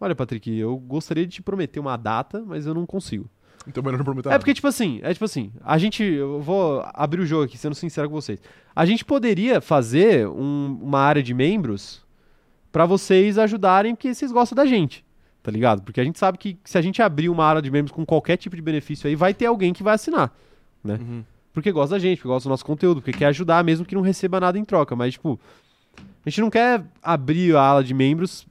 Olha, 0.00 0.14
Patrick, 0.14 0.52
eu 0.58 0.76
gostaria 0.76 1.24
de 1.24 1.34
te 1.36 1.42
prometer 1.42 1.78
uma 1.78 1.96
data, 1.96 2.42
mas 2.44 2.66
eu 2.66 2.74
não 2.74 2.84
consigo. 2.84 3.30
Então 3.66 3.82
melhor 3.82 3.96
não 3.98 4.04
prometer 4.04 4.28
É 4.30 4.38
porque, 4.38 4.52
tipo 4.52 4.66
assim, 4.66 5.00
é 5.02 5.12
tipo 5.12 5.24
assim, 5.24 5.50
a 5.64 5.78
gente. 5.78 6.02
Eu 6.02 6.40
vou 6.40 6.84
abrir 6.92 7.20
o 7.20 7.26
jogo 7.26 7.44
aqui, 7.44 7.56
sendo 7.56 7.74
sincero 7.74 8.08
com 8.08 8.14
vocês. 8.14 8.38
A 8.76 8.84
gente 8.84 9.04
poderia 9.04 9.60
fazer 9.60 10.28
um- 10.28 10.78
uma 10.82 10.98
área 11.00 11.22
de 11.22 11.32
membros 11.32 12.02
pra 12.70 12.84
vocês 12.86 13.38
ajudarem, 13.38 13.94
porque 13.94 14.12
vocês 14.14 14.30
gostam 14.32 14.56
da 14.56 14.66
gente. 14.66 15.04
Tá 15.42 15.50
ligado? 15.50 15.82
Porque 15.82 16.00
a 16.00 16.04
gente 16.04 16.18
sabe 16.18 16.38
que 16.38 16.58
se 16.64 16.76
a 16.78 16.82
gente 16.82 17.00
abrir 17.02 17.28
uma 17.28 17.44
área 17.44 17.60
de 17.62 17.70
membros 17.70 17.92
com 17.94 18.04
qualquer 18.04 18.36
tipo 18.36 18.56
de 18.56 18.62
benefício 18.62 19.06
aí, 19.08 19.14
vai 19.14 19.32
ter 19.34 19.46
alguém 19.46 19.72
que 19.72 19.82
vai 19.82 19.94
assinar. 19.94 20.32
né? 20.82 20.98
Uhum. 21.00 21.24
Porque 21.52 21.70
gosta 21.72 21.94
da 21.94 21.98
gente, 21.98 22.18
porque 22.18 22.28
gosta 22.28 22.48
do 22.48 22.50
nosso 22.50 22.64
conteúdo, 22.64 23.00
porque 23.00 23.16
quer 23.16 23.26
ajudar 23.26 23.62
mesmo 23.64 23.86
que 23.86 23.94
não 23.94 24.02
receba 24.02 24.38
nada 24.40 24.58
em 24.58 24.64
troca. 24.64 24.94
Mas, 24.96 25.14
tipo, 25.14 25.38
a 25.96 26.28
gente 26.28 26.40
não 26.42 26.50
quer 26.50 26.84
abrir 27.02 27.54
a 27.56 27.60
ala 27.62 27.82
de 27.84 27.94
membros 27.94 28.46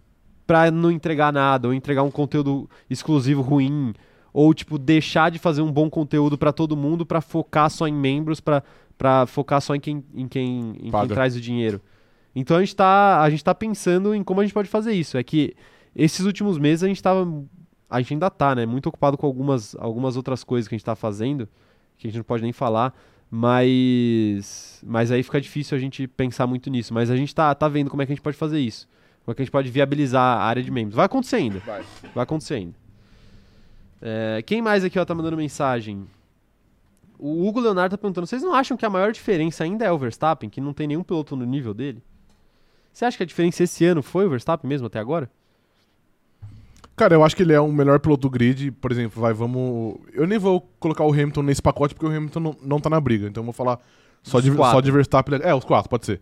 pra 0.47 0.72
não 0.72 0.89
entregar 0.91 1.32
nada, 1.34 1.68
ou 1.68 1.74
entregar 1.74 2.01
um 2.03 2.09
conteúdo 2.11 2.68
exclusivo 2.89 3.41
ruim, 3.41 3.93
ou, 4.34 4.53
tipo, 4.53 4.79
deixar 4.79 5.29
de 5.29 5.38
fazer 5.38 5.61
um 5.61 5.71
bom 5.71 5.89
conteúdo 5.89 6.38
pra 6.38 6.51
todo 6.51 6.75
mundo 6.75 7.05
pra 7.05 7.21
focar 7.21 7.69
só 7.69 7.88
em 7.88 7.93
membros, 7.93 8.41
pra 8.41 8.63
focar 9.27 9.61
só 9.61 9.75
em 9.75 9.79
quem, 9.79 10.03
em 10.15 10.27
quem, 10.27 10.75
em 10.81 10.89
quem 10.89 11.07
traz 11.07 11.36
o 11.36 11.41
dinheiro. 11.41 11.79
Então 12.36 12.57
a 12.57 12.59
gente, 12.61 12.75
tá, 12.75 13.21
a 13.21 13.29
gente 13.29 13.43
tá 13.43 13.53
pensando 13.53 14.15
em 14.15 14.23
como 14.23 14.41
a 14.41 14.43
gente 14.43 14.53
pode 14.53 14.67
fazer 14.67 14.93
isso. 14.93 15.17
É 15.17 15.23
que 15.23 15.55
esses 15.95 16.25
últimos 16.25 16.57
meses 16.57 16.84
a 16.84 16.88
gente 16.88 17.01
tava. 17.01 17.27
A 17.89 18.01
gente 18.01 18.13
ainda 18.15 18.29
tá, 18.29 18.55
né? 18.55 18.65
Muito 18.65 18.88
ocupado 18.88 19.17
com 19.17 19.27
algumas, 19.27 19.75
algumas 19.75 20.17
outras 20.17 20.43
coisas 20.43 20.67
que 20.67 20.73
a 20.73 20.77
gente 20.77 20.86
tá 20.86 20.95
fazendo, 20.95 21.47
que 21.95 22.07
a 22.07 22.09
gente 22.09 22.17
não 22.17 22.23
pode 22.23 22.41
nem 22.41 22.51
falar. 22.51 22.91
Mas. 23.29 24.81
Mas 24.84 25.11
aí 25.11 25.21
fica 25.21 25.39
difícil 25.39 25.77
a 25.77 25.79
gente 25.79 26.07
pensar 26.07 26.47
muito 26.47 26.71
nisso. 26.71 26.91
Mas 26.91 27.11
a 27.11 27.15
gente 27.15 27.36
tá, 27.36 27.53
tá 27.53 27.67
vendo 27.67 27.91
como 27.91 28.01
é 28.01 28.05
que 28.05 28.11
a 28.11 28.15
gente 28.15 28.23
pode 28.23 28.38
fazer 28.38 28.59
isso. 28.59 28.88
Como 29.23 29.31
é 29.31 29.36
que 29.36 29.43
a 29.43 29.45
gente 29.45 29.51
pode 29.51 29.69
viabilizar 29.69 30.39
a 30.39 30.43
área 30.43 30.63
de 30.63 30.71
membros. 30.71 30.95
Vai 30.95 31.05
acontecer 31.05 31.36
ainda. 31.36 31.59
Vai. 31.59 31.84
Vai 32.15 32.23
acontecer 32.23 32.55
ainda. 32.55 32.82
É, 34.05 34.41
quem 34.41 34.61
mais 34.61 34.83
aqui 34.83 34.99
ó, 34.99 35.05
tá 35.05 35.15
mandando 35.15 35.37
mensagem? 35.37 36.05
O 37.17 37.47
Hugo 37.47 37.61
Leonardo 37.61 37.95
tá 37.95 37.97
perguntando: 37.97 38.27
vocês 38.27 38.43
não 38.43 38.53
acham 38.53 38.75
que 38.75 38.85
a 38.85 38.89
maior 38.89 39.13
diferença 39.13 39.63
ainda 39.63 39.85
é 39.85 39.91
o 39.91 39.97
Verstappen, 39.97 40.49
que 40.49 40.59
não 40.59 40.73
tem 40.73 40.87
nenhum 40.87 41.03
piloto 41.03 41.37
no 41.37 41.45
nível 41.45 41.73
dele? 41.73 42.03
Você 42.91 43.05
acha 43.05 43.15
que 43.15 43.23
a 43.23 43.25
diferença 43.25 43.63
esse 43.63 43.85
ano 43.85 44.03
foi 44.03 44.25
o 44.25 44.29
Verstappen 44.29 44.67
mesmo 44.67 44.87
até 44.87 44.99
agora? 44.99 45.31
Cara, 46.97 47.15
eu 47.15 47.23
acho 47.23 47.33
que 47.33 47.43
ele 47.43 47.53
é 47.53 47.61
o 47.61 47.71
melhor 47.71 47.97
piloto 48.01 48.23
do 48.23 48.29
grid. 48.29 48.71
Por 48.71 48.91
exemplo, 48.91 49.21
vai, 49.21 49.33
vamos. 49.33 49.95
Eu 50.11 50.27
nem 50.27 50.37
vou 50.37 50.61
colocar 50.79 51.05
o 51.05 51.13
Hamilton 51.13 51.41
nesse 51.41 51.61
pacote 51.61 51.95
porque 51.95 52.05
o 52.05 52.15
Hamilton 52.15 52.39
não, 52.41 52.57
não 52.61 52.79
tá 52.81 52.89
na 52.89 52.99
briga. 52.99 53.25
Então 53.25 53.41
eu 53.41 53.45
vou 53.45 53.53
falar 53.53 53.79
só 54.21 54.39
Os 54.39 54.43
de, 54.43 54.51
quatro. 54.51 54.75
só 54.75 54.81
de 54.81 54.91
Verstappen. 54.91 55.39
É, 55.41 55.55
os 55.55 55.63
quatro, 55.63 55.89
pode 55.89 56.05
ser. 56.05 56.19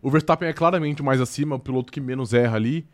O 0.00 0.10
Verstappen 0.10 0.48
é 0.48 0.52
claramente 0.52 1.02
mais 1.02 1.20
acima, 1.20 1.56
o 1.56 1.58
piloto 1.58 1.92
que 1.92 2.00
menos 2.00 2.32
erra 2.32 2.54
ali. 2.54 2.86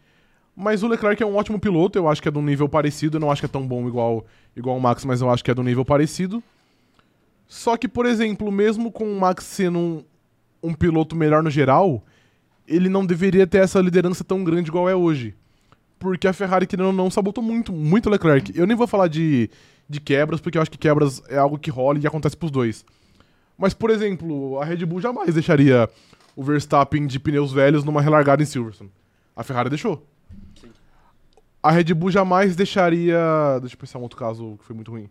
Mas 0.57 0.83
o 0.83 0.89
Leclerc 0.89 1.23
é 1.23 1.27
um 1.27 1.35
ótimo 1.35 1.59
piloto, 1.59 1.99
eu 1.99 2.09
acho 2.09 2.23
que 2.23 2.29
é 2.29 2.31
de 2.31 2.39
um 2.39 2.45
nível 2.45 2.69
parecido. 2.69 3.17
Eu 3.17 3.21
não 3.21 3.31
acho 3.31 3.43
que 3.43 3.47
é 3.47 3.49
tão 3.49 3.67
bom 3.67 3.87
igual, 3.89 4.25
igual 4.57 4.77
o 4.77 4.81
Max, 4.81 5.05
mas 5.05 5.21
eu 5.21 5.31
acho 5.31 5.43
que 5.43 5.51
é 5.51 5.55
de 5.55 5.61
um 5.61 5.65
nível 5.65 5.85
parecido. 5.85 6.43
Só 7.47 7.77
que, 7.77 7.89
por 7.89 8.07
exemplo, 8.07 8.51
mesmo 8.51 8.91
com 8.91 9.05
o 9.05 9.19
Max 9.19 9.45
sendo 9.45 9.79
um, 9.79 10.05
um 10.63 10.75
piloto 10.75 11.17
melhor 11.17 11.43
no 11.43 11.51
geral, 11.51 12.03
ele 12.67 12.89
não 12.89 13.05
deveria 13.05 13.47
ter 13.47 13.59
essa 13.59 13.81
liderança 13.81 14.23
tão 14.23 14.45
grande 14.45 14.71
igual 14.71 14.89
é 14.89 14.95
hoje. 14.95 15.35
Porque 15.99 16.29
a 16.29 16.33
Ferrari, 16.33 16.67
querendo 16.67 16.87
ou 16.87 16.93
não, 16.93 17.11
sabotou 17.11 17.43
muito, 17.43 17.73
muito 17.73 18.07
o 18.07 18.13
Leclerc. 18.13 18.57
Eu 18.57 18.67
nem 18.67 18.77
vou 18.77 18.87
falar 18.87 19.09
de, 19.09 19.51
de 19.89 20.01
quebras, 20.01 20.41
porque 20.41 20.59
eu 20.59 20.63
acho 20.63 20.71
que 20.71 20.79
quebras 20.79 21.23
é 21.29 21.37
algo 21.37 21.59
que 21.59 21.71
rola 21.71 21.99
e 21.99 22.07
acontece 22.07 22.37
pros 22.37 22.51
dois. 22.51 22.85
Mas, 23.57 23.75
por 23.75 23.91
exemplo, 23.91 24.61
a 24.61 24.65
Red 24.65 24.85
Bull 24.85 25.01
jamais 25.01 25.35
deixaria 25.35 25.89
o 26.37 26.43
Verstappen 26.43 27.07
de 27.07 27.19
pneus 27.19 27.53
velhos 27.53 27.85
numa 27.85 28.03
relargada 28.03 28.43
em 28.43 28.47
Silverstone. 28.47 28.91
A 29.37 29.43
Ferrari 29.43 29.69
deixou. 29.69 30.05
A 31.65 31.71
Red 31.71 31.95
Bull 31.95 32.11
jamais 32.11 32.55
deixaria. 32.55 33.17
Deixa 33.61 33.75
eu 33.75 33.79
pensar 33.79 33.99
um 33.99 34.03
outro 34.03 34.19
caso 34.19 34.57
que 34.59 34.65
foi 34.65 34.77
muito 34.77 34.91
ruim. 34.91 35.09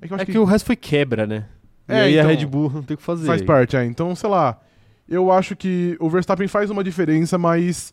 É 0.00 0.08
que 0.08 0.14
É 0.14 0.24
que 0.26 0.38
o 0.38 0.44
resto 0.44 0.66
foi 0.66 0.76
quebra, 0.76 1.26
né? 1.26 1.46
E 1.88 1.92
É, 1.92 2.00
aí 2.02 2.18
a 2.18 2.22
então, 2.22 2.34
Red 2.36 2.46
Bull 2.46 2.70
não 2.70 2.82
tem 2.82 2.94
o 2.94 2.98
que 2.98 3.02
fazer. 3.02 3.26
Faz 3.26 3.40
parte, 3.42 3.76
é. 3.76 3.84
Então, 3.84 4.14
sei 4.14 4.28
lá. 4.28 4.60
Eu 5.08 5.30
acho 5.32 5.56
que 5.56 5.96
o 6.00 6.08
Verstappen 6.10 6.46
faz 6.48 6.70
uma 6.70 6.82
diferença, 6.84 7.36
mas 7.38 7.92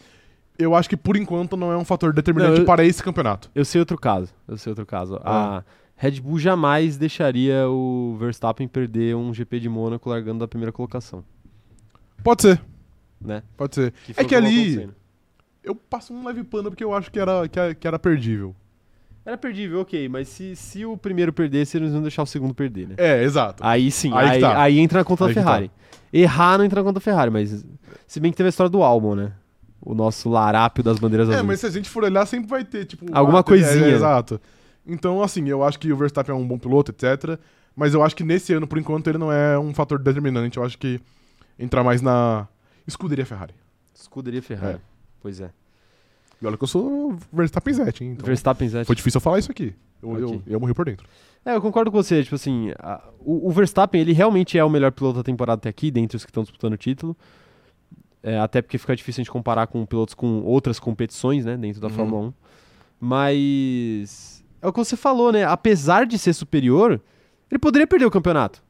eu 0.58 0.76
acho 0.76 0.90
que 0.90 0.98
por 0.98 1.16
enquanto 1.18 1.56
não 1.58 1.72
é 1.72 1.78
um 1.78 1.86
fator 1.86 2.14
determinante 2.14 2.52
Não, 2.54 2.60
eu- 2.60 2.66
para 2.66 2.84
esse 2.84 3.02
campeonato. 3.02 3.50
Eu 3.56 3.64
sei 3.66 3.80
outro 3.80 3.98
caso. 3.98 4.34
Eu 4.48 4.58
sei 4.58 4.70
outro 4.72 4.86
caso. 4.86 5.20
Ah. 5.24 5.58
A 5.60 5.64
Red 5.96 6.20
Bull 6.22 6.38
jamais 6.40 6.98
deixaria 6.98 7.68
o 7.70 8.16
Verstappen 8.20 8.68
perder 8.68 9.16
um 9.16 9.34
GP 9.34 9.60
de 9.60 9.70
Mônaco 9.70 10.10
largando 10.10 10.40
da 10.40 10.48
primeira 10.48 10.72
colocação, 10.72 11.24
Pode 12.24 12.42
ser, 12.42 12.62
né? 13.22 13.42
pode 13.58 13.76
ser. 13.76 13.94
É 14.16 14.24
que 14.24 14.36
ali-. 14.36 14.90
Eu 15.64 15.76
passo 15.76 16.14
um 16.14 16.26
leve 16.26 16.44
pano 16.44 16.70
porque 16.70 16.84
eu 16.84 16.94
acho 16.94 17.12
que 17.12 17.20
era, 17.20 17.48
que 17.48 17.60
era, 17.60 17.76
que 17.76 17.88
era 17.88 18.00
perdível. 18.00 18.56
Era 19.26 19.38
perdível, 19.38 19.82
ok, 19.82 20.08
mas 20.10 20.28
se, 20.30 20.56
se 20.56 20.86
o 20.86 20.98
primeiro 20.98 21.32
perdesse, 21.32 21.78
eles 21.78 21.92
não 21.94 22.02
deixar 22.02 22.24
o 22.24 22.26
segundo 22.26 22.54
perder, 22.54 22.88
né? 22.88 22.96
É, 22.98 23.22
exato. 23.24 23.62
Aí 23.64 23.92
sim, 23.92 24.12
Aí 24.14 24.30
aí, 24.30 24.42
tá. 24.42 24.62
aí 24.62 24.80
entra 24.80 25.00
na 25.00 25.06
conta 25.06 25.26
Aí 25.26 25.34
da 25.34 25.42
tá. 25.42 25.46
Ferrari. 25.48 25.72
Errar 26.12 26.58
não 26.58 26.66
entra 26.66 26.80
na 26.80 26.84
conta 26.86 26.96
da 26.96 27.02
Ferrari, 27.02 27.30
mas 27.30 27.64
se 28.08 28.20
bem 28.20 28.32
que 28.32 28.38
teve 28.38 28.48
a 28.48 28.50
história 28.50 28.70
do 28.70 28.82
Albon, 28.82 29.16
né? 29.16 29.34
O 29.82 29.94
nosso 29.94 30.30
larápio 30.30 30.84
das 30.84 30.98
bandeiras 30.98 31.30
É, 31.30 31.34
azuis. 31.34 31.46
mas 31.48 31.60
se 31.60 31.66
a 31.66 31.70
gente 31.70 31.90
for 31.90 32.04
olhar, 32.04 32.26
sempre 32.26 32.50
vai 32.50 32.64
ter, 32.64 32.86
tipo... 32.86 33.06
Alguma 33.12 33.44
coisinha. 33.44 33.86
É, 33.86 33.92
é, 33.92 33.96
exato. 33.96 34.42
Então, 34.88 35.22
assim, 35.22 35.48
eu 35.48 35.64
acho 35.64 35.78
que 35.78 35.92
o 35.94 35.98
Verstappen 35.98 36.34
é 36.34 36.38
um 36.38 36.48
bom 36.48 36.58
piloto, 36.58 36.92
etc. 36.92 37.38
Mas 37.76 37.94
eu 37.94 38.02
acho 38.04 38.16
que 38.16 38.24
nesse 38.24 38.52
ano, 38.54 38.68
por 38.68 38.78
enquanto, 38.80 39.08
ele 39.08 39.18
não 39.18 39.32
é 39.32 39.58
um 39.60 39.74
fator 39.74 40.00
determinante. 40.00 40.58
Eu 40.58 40.64
acho 40.66 40.78
que 40.78 41.00
entra 41.58 41.84
mais 41.84 42.02
na 42.02 42.48
escuderia 42.88 43.26
Ferrari. 43.26 43.54
Escuderia 43.94 44.42
Ferrari. 44.42 44.80
Pois 45.22 45.40
é. 45.42 45.50
E 46.42 46.48
olha 46.48 46.58
que 46.58 46.64
eu 46.64 46.68
sou 46.68 47.16
Verstappen 47.34 47.74
Zete, 47.74 48.04
hein? 48.04 48.12
Então, 48.14 48.26
Verstappen 48.26 48.68
Zé. 48.70 48.84
foi 48.86 48.96
difícil 48.96 49.18
eu 49.18 49.22
falar 49.22 49.40
isso 49.40 49.52
aqui. 49.52 49.74
Eu, 50.02 50.18
eu, 50.18 50.28
Ok. 50.30 50.42
eu 50.48 50.60
morri 50.60 50.74
por 50.74 50.86
dentro. 50.86 51.06
É, 51.46 51.54
eu 51.56 51.62
concordo 51.62 51.92
com 51.92 52.02
você. 52.02 52.24
Tipo 52.24 52.36
assim, 52.36 52.72
a- 52.80 53.04
o, 53.20 53.50
o 53.50 53.52
Verstappen, 53.52 54.00
ele 54.00 54.14
realmente 54.14 54.58
é 54.58 54.64
o 54.64 54.70
melhor 54.70 54.92
piloto 54.92 55.18
da 55.18 55.24
temporada 55.24 55.60
até 55.60 55.70
aqui, 55.70 55.92
dentre 55.92 56.16
os 56.16 56.24
que 56.24 56.30
estão 56.32 56.44
disputando 56.44 56.74
o 56.74 56.78
título. 56.78 57.16
É, 58.24 58.38
até 58.40 58.62
porque 58.62 58.78
fica 58.78 58.96
difícil 58.96 59.22
a 59.22 59.24
gente 59.24 59.32
comparar 59.32 59.68
com 59.68 59.86
pilotos 59.86 60.14
com 60.14 60.42
outras 60.44 60.80
competições, 60.80 61.44
né, 61.46 61.56
dentro 61.58 61.82
da 61.82 61.88
Uhum. 61.88 61.94
Fórmula 61.94 62.22
1. 62.28 62.34
Mas 63.02 64.44
é 64.62 64.68
o 64.68 64.74
que 64.74 64.80
você 64.80 64.96
falou, 64.98 65.32
né? 65.32 65.44
Apesar 65.46 66.06
de 66.06 66.18
ser 66.18 66.34
superior, 66.34 67.02
ele 67.50 67.60
poderia 67.60 67.88
perder 67.88 68.06
o 68.06 68.12
campeonato, 68.12 68.62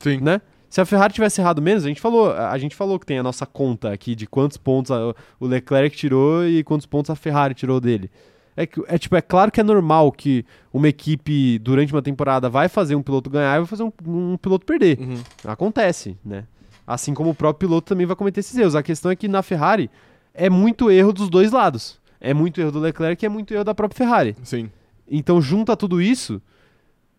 Sim. 0.00 0.18
né? 0.20 0.40
Se 0.70 0.80
a 0.80 0.84
Ferrari 0.84 1.12
tivesse 1.14 1.40
errado 1.40 1.62
menos, 1.62 1.84
a 1.84 1.88
gente 1.88 2.00
falou, 2.00 2.30
a 2.32 2.56
gente 2.58 2.76
falou 2.76 2.98
que 2.98 3.06
tem 3.06 3.18
a 3.18 3.22
nossa 3.22 3.46
conta 3.46 3.90
aqui 3.92 4.14
de 4.14 4.26
quantos 4.26 4.56
pontos 4.58 4.90
a- 4.90 5.14
o 5.40 5.46
Leclerc 5.46 5.96
tirou 5.96 6.46
e 6.46 6.62
quantos 6.62 6.86
pontos 6.86 7.10
a 7.10 7.14
Ferrari 7.14 7.54
tirou 7.54 7.80
dele. 7.80 8.10
É, 8.54 8.66
que- 8.66 8.82
é 8.86 8.98
tipo, 8.98 9.16
é 9.16 9.22
claro 9.22 9.50
que 9.50 9.60
é 9.60 9.62
normal 9.62 10.10
que 10.12 10.44
uma 10.72 10.88
equipe 10.88 11.58
durante 11.60 11.92
uma 11.92 12.02
temporada 12.02 12.50
vai 12.50 12.68
fazer 12.68 12.94
um 12.96 13.02
piloto 13.02 13.30
ganhar 13.30 13.54
e 13.56 13.58
vai 13.60 13.66
fazer 13.66 13.82
um, 13.84 13.92
um 14.06 14.36
piloto 14.36 14.66
perder. 14.66 14.98
Uhum. 15.00 15.22
Acontece, 15.44 16.16
né? 16.24 16.44
Assim 16.86 17.14
como 17.14 17.30
o 17.30 17.34
próprio 17.34 17.68
piloto 17.68 17.86
também 17.88 18.04
vai 18.06 18.16
cometer 18.16 18.40
esses 18.40 18.56
erros. 18.58 18.74
A 18.74 18.82
questão 18.82 19.10
é 19.10 19.16
que 19.16 19.28
na 19.28 19.42
Ferrari 19.42 19.90
é 20.34 20.50
muito 20.50 20.90
erro 20.90 21.12
dos 21.12 21.30
dois 21.30 21.52
lados. 21.52 21.98
É 22.20 22.34
muito 22.34 22.60
erro 22.60 22.72
do 22.72 22.80
Leclerc 22.80 23.24
e 23.24 23.26
é 23.26 23.28
muito 23.28 23.54
erro 23.54 23.64
da 23.64 23.74
própria 23.74 23.96
Ferrari. 23.96 24.34
Sim. 24.42 24.68
Então 25.08 25.40
junta 25.40 25.76
tudo 25.76 26.02
isso 26.02 26.42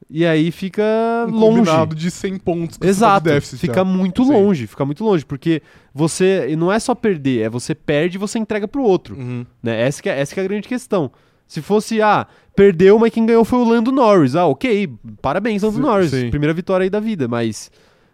e 0.09 0.25
aí 0.25 0.51
fica 0.51 0.83
Um 1.27 1.31
longe. 1.31 1.71
de 1.95 2.11
100 2.11 2.37
pontos. 2.39 2.77
que 2.77 2.81
tá 2.83 2.87
Exato, 2.87 3.25
déficit 3.25 3.59
fica 3.59 3.73
já. 3.75 3.83
muito 3.83 4.23
Sim. 4.23 4.31
longe, 4.33 4.67
fica 4.67 4.85
muito 4.85 5.03
longe, 5.03 5.25
porque 5.25 5.61
você 5.93 6.47
e 6.49 6.55
não 6.55 6.71
é 6.71 6.79
só 6.79 6.93
perder, 6.93 7.41
é 7.45 7.49
você 7.49 7.73
perde 7.73 8.17
e 8.17 8.19
você 8.19 8.37
entrega 8.39 8.67
pro 8.67 8.81
outro, 8.83 9.15
Uhum. 9.15 9.45
né? 9.61 9.81
Essa 9.81 10.01
que 10.03 10.09
é, 10.09 10.19
essa 10.19 10.39
é 10.39 10.43
a 10.43 10.47
grande 10.47 10.67
questão. 10.67 11.11
Se 11.47 11.61
fosse, 11.63 11.99
ah, 12.01 12.27
perdeu, 12.55 12.99
mas 12.99 13.11
quem 13.11 13.25
ganhou 13.25 13.43
foi 13.43 13.57
o 13.59 13.63
Lando 13.63 13.91
Norris. 13.91 14.35
Ah, 14.35 14.45
ok, 14.45 14.87
parabéns, 15.21 15.63
Lando 15.63 15.77
Sim, 15.77 15.81
Norris, 15.81 16.11
sim. 16.11 16.29
primeira 16.29 16.53
vitória 16.53 16.83
aí 16.83 16.89
da 16.91 16.99
vida, 16.99 17.27
mas 17.27 17.71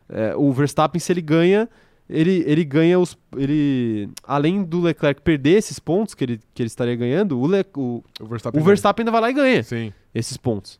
é, 0.09 0.33
o 0.37 0.53
Verstappen, 0.53 0.99
se 1.01 1.11
ele 1.11 1.21
ganha, 1.21 1.67
ele, 2.09 2.43
ele 2.47 2.63
ganha 2.63 2.97
os. 2.99 3.17
Ele, 3.35 4.07
além 4.23 4.63
do 4.63 4.79
Leclerc 4.79 5.21
perder 5.21 5.57
esses 5.57 5.79
pontos 5.79 6.13
que 6.13 6.23
ele, 6.23 6.39
que 6.53 6.61
ele 6.61 6.67
estaria 6.67 6.95
ganhando, 6.95 7.37
o, 7.39 7.45
Le- 7.47 7.65
o, 7.75 8.01
O 8.21 8.25
Verstappen. 8.25 8.61
o 8.61 8.63
Verstappen 8.63 9.03
ainda 9.03 9.11
vai 9.11 9.21
lá 9.21 9.29
e 9.29 9.33
ganha 9.33 9.63
Sim. 9.63 9.91
esses 10.13 10.37
pontos. 10.37 10.79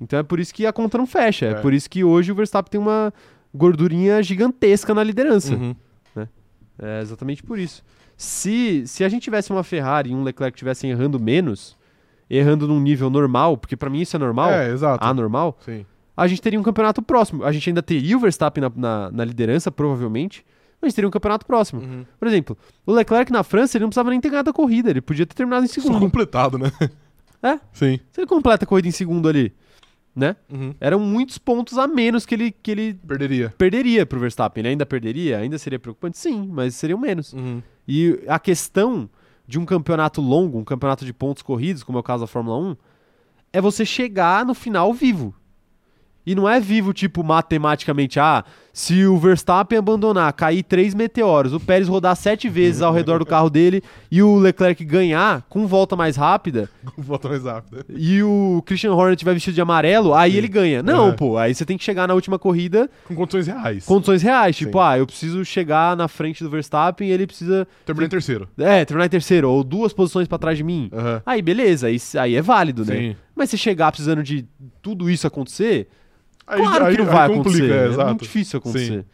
Então 0.00 0.18
é 0.18 0.22
por 0.22 0.38
isso 0.40 0.54
que 0.54 0.64
a 0.66 0.72
conta 0.72 0.96
não 0.98 1.06
fecha. 1.06 1.46
É, 1.46 1.50
É. 1.50 1.54
por 1.54 1.72
isso 1.72 1.88
que 1.90 2.04
hoje 2.04 2.30
o 2.30 2.34
Verstappen 2.34 2.70
tem 2.70 2.80
uma 2.80 3.12
gordurinha 3.54 4.22
gigantesca 4.22 4.94
na 4.94 5.02
liderança. 5.02 5.54
Uhum. 5.54 5.74
É 6.80 7.00
exatamente 7.00 7.42
por 7.42 7.58
isso. 7.58 7.82
Se, 8.16 8.84
se 8.86 9.02
a 9.04 9.08
gente 9.08 9.22
tivesse 9.24 9.50
uma 9.50 9.64
Ferrari 9.64 10.10
e 10.10 10.14
um 10.14 10.22
Leclerc 10.22 10.56
estivessem 10.56 10.90
errando 10.90 11.18
menos, 11.18 11.76
errando 12.30 12.68
num 12.68 12.80
nível 12.80 13.10
normal, 13.10 13.56
porque 13.56 13.76
pra 13.76 13.90
mim 13.90 14.00
isso 14.00 14.14
é 14.14 14.18
normal, 14.18 14.50
É, 14.50 14.70
exato. 14.70 15.04
anormal, 15.04 15.58
Sim. 15.64 15.84
a 16.16 16.26
gente 16.28 16.40
teria 16.40 16.58
um 16.58 16.62
campeonato 16.62 17.02
próximo. 17.02 17.42
A 17.44 17.50
gente 17.50 17.68
ainda 17.70 17.82
teria 17.82 18.16
o 18.16 18.20
Verstappen 18.20 18.62
na, 18.62 18.70
na, 18.76 19.10
na 19.10 19.24
liderança, 19.24 19.72
provavelmente, 19.72 20.44
mas 20.80 20.86
a 20.86 20.88
gente 20.88 20.94
teria 20.96 21.08
um 21.08 21.12
campeonato 21.12 21.44
próximo. 21.46 21.80
Uhum. 21.80 22.04
Por 22.18 22.28
exemplo, 22.28 22.56
o 22.86 22.92
Leclerc 22.92 23.32
na 23.32 23.42
França, 23.42 23.76
ele 23.76 23.82
não 23.82 23.88
precisava 23.88 24.10
nem 24.10 24.20
ter 24.20 24.30
ganhado 24.30 24.50
a 24.50 24.52
corrida, 24.52 24.90
ele 24.90 25.00
podia 25.00 25.26
ter 25.26 25.34
terminado 25.34 25.64
em 25.64 25.68
Só 25.68 25.80
segundo. 25.80 25.98
completado, 25.98 26.58
né? 26.58 26.70
É? 27.42 27.58
Sim. 27.72 27.98
Se 28.12 28.20
ele 28.20 28.26
completa 28.28 28.64
a 28.64 28.68
corrida 28.68 28.86
em 28.88 28.92
segundo 28.92 29.28
ali, 29.28 29.52
né? 30.14 30.36
Uhum. 30.52 30.74
Eram 30.80 30.98
muitos 30.98 31.38
pontos 31.38 31.78
a 31.78 31.86
menos 31.86 32.26
que 32.26 32.34
ele, 32.34 32.50
que 32.50 32.70
ele 32.70 32.94
Perderia. 32.94 33.54
perderia 33.56 34.04
pro 34.04 34.18
Verstappen. 34.18 34.60
Ele 34.60 34.68
ainda 34.70 34.84
perderia? 34.86 35.38
Ainda 35.38 35.58
seria 35.58 35.78
preocupante? 35.78 36.18
Sim, 36.18 36.48
mas 36.52 36.74
seriam 36.74 36.98
menos. 36.98 37.32
Uhum. 37.32 37.62
E 37.86 38.20
a 38.26 38.38
questão 38.38 39.08
de 39.46 39.58
um 39.58 39.64
campeonato 39.64 40.20
longo, 40.20 40.58
um 40.58 40.64
campeonato 40.64 41.04
de 41.04 41.12
pontos 41.12 41.42
corridos, 41.42 41.82
como 41.82 41.98
é 41.98 42.00
o 42.00 42.04
caso 42.04 42.24
da 42.24 42.26
Fórmula 42.26 42.58
1, 42.58 42.76
é 43.52 43.60
você 43.60 43.84
chegar 43.84 44.44
no 44.44 44.54
final 44.54 44.92
vivo. 44.92 45.34
E 46.26 46.34
não 46.34 46.46
é 46.46 46.60
vivo, 46.60 46.92
tipo, 46.92 47.24
matematicamente, 47.24 48.20
ah, 48.20 48.44
se 48.80 49.04
o 49.04 49.18
Verstappen 49.18 49.76
abandonar, 49.76 50.32
cair 50.34 50.62
três 50.62 50.94
meteoros, 50.94 51.52
o 51.52 51.58
Pérez 51.58 51.88
rodar 51.88 52.14
sete 52.14 52.48
vezes 52.48 52.80
ao 52.80 52.92
redor 52.92 53.18
do 53.18 53.26
carro 53.26 53.50
dele 53.50 53.82
e 54.08 54.22
o 54.22 54.36
Leclerc 54.36 54.84
ganhar 54.84 55.42
com 55.48 55.66
volta 55.66 55.96
mais 55.96 56.14
rápida, 56.14 56.70
Volta 56.96 57.28
mais 57.28 57.42
rápido. 57.42 57.84
e 57.88 58.22
o 58.22 58.62
Christian 58.64 58.92
Horner 58.94 59.16
tiver 59.16 59.34
vestido 59.34 59.54
de 59.54 59.60
amarelo, 59.60 60.14
aí 60.14 60.30
Sim. 60.30 60.38
ele 60.38 60.46
ganha. 60.46 60.80
Não, 60.80 61.08
É. 61.08 61.12
pô, 61.12 61.36
aí 61.36 61.52
você 61.52 61.64
tem 61.64 61.76
que 61.76 61.82
chegar 61.82 62.06
na 62.06 62.14
última 62.14 62.38
corrida 62.38 62.88
Com 63.08 63.16
condições 63.16 63.48
reais. 63.48 63.84
condições 63.84 64.22
reais. 64.22 64.56
Tipo, 64.56 64.78
Sim. 64.78 64.84
ah, 64.84 64.96
eu 64.98 65.06
preciso 65.08 65.44
chegar 65.44 65.96
na 65.96 66.06
frente 66.06 66.44
do 66.44 66.48
Verstappen 66.50 67.08
e 67.08 67.10
ele 67.10 67.26
precisa, 67.26 67.66
Terminei 67.84 68.06
em 68.06 68.10
terceiro. 68.10 68.48
é, 68.56 68.84
terminar 68.84 69.06
em 69.06 69.10
terceiro, 69.10 69.50
ou 69.50 69.64
duas 69.64 69.92
posições 69.92 70.28
pra 70.28 70.38
trás 70.38 70.56
de 70.56 70.62
mim. 70.62 70.88
Aham. 70.92 71.20
Aí, 71.26 71.42
beleza, 71.42 71.88
aí, 71.88 71.96
aí 72.16 72.36
é 72.36 72.40
válido, 72.42 72.84
né? 72.84 72.94
Sim. 72.96 73.16
Mas 73.34 73.50
se 73.50 73.58
chegar 73.58 73.90
precisando 73.90 74.22
de 74.22 74.46
tudo 74.80 75.10
isso 75.10 75.26
acontecer, 75.26 75.88
Aí, 76.48 76.60
claro 76.60 76.84
aí- 76.86 76.96
que 76.96 77.02
não 77.02 77.10
vai 77.12 77.28
complica, 77.28 77.64
acontecer. 77.74 78.00
é, 78.00 78.02
É, 78.02 78.04
muito 78.06 78.22
difícil 78.22 78.58
acontecer. 78.58 79.06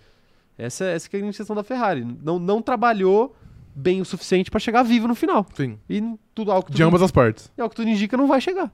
Essa, 0.56 0.85
essa 0.85 1.09
que 1.11 1.16
é 1.16 1.20
a 1.20 1.32
questão 1.32 1.56
da 1.56 1.65
Ferrari. 1.65 2.06
Não, 2.23 2.39
não 2.39 2.62
trabalhou 2.62 3.35
bem 3.74 4.01
o 4.01 4.05
suficiente 4.05 4.51
pra 4.51 4.61
chegar 4.61 4.82
vivo 4.85 5.09
no 5.09 5.15
final. 5.15 5.44
Sim. 5.55 5.78
E 5.90 6.01
tudo 6.35 6.52
algo 6.52 6.66
que 6.66 6.70
De 6.73 6.77
tudo, 6.78 6.86
ambas 6.86 7.02
as 7.02 7.11
partes. 7.11 7.51
e 7.59 7.61
ao 7.61 7.69
que 7.69 7.74
tudo 7.74 7.89
indica 7.89 8.16
não 8.16 8.28
vai 8.28 8.40
chegar. 8.40 8.70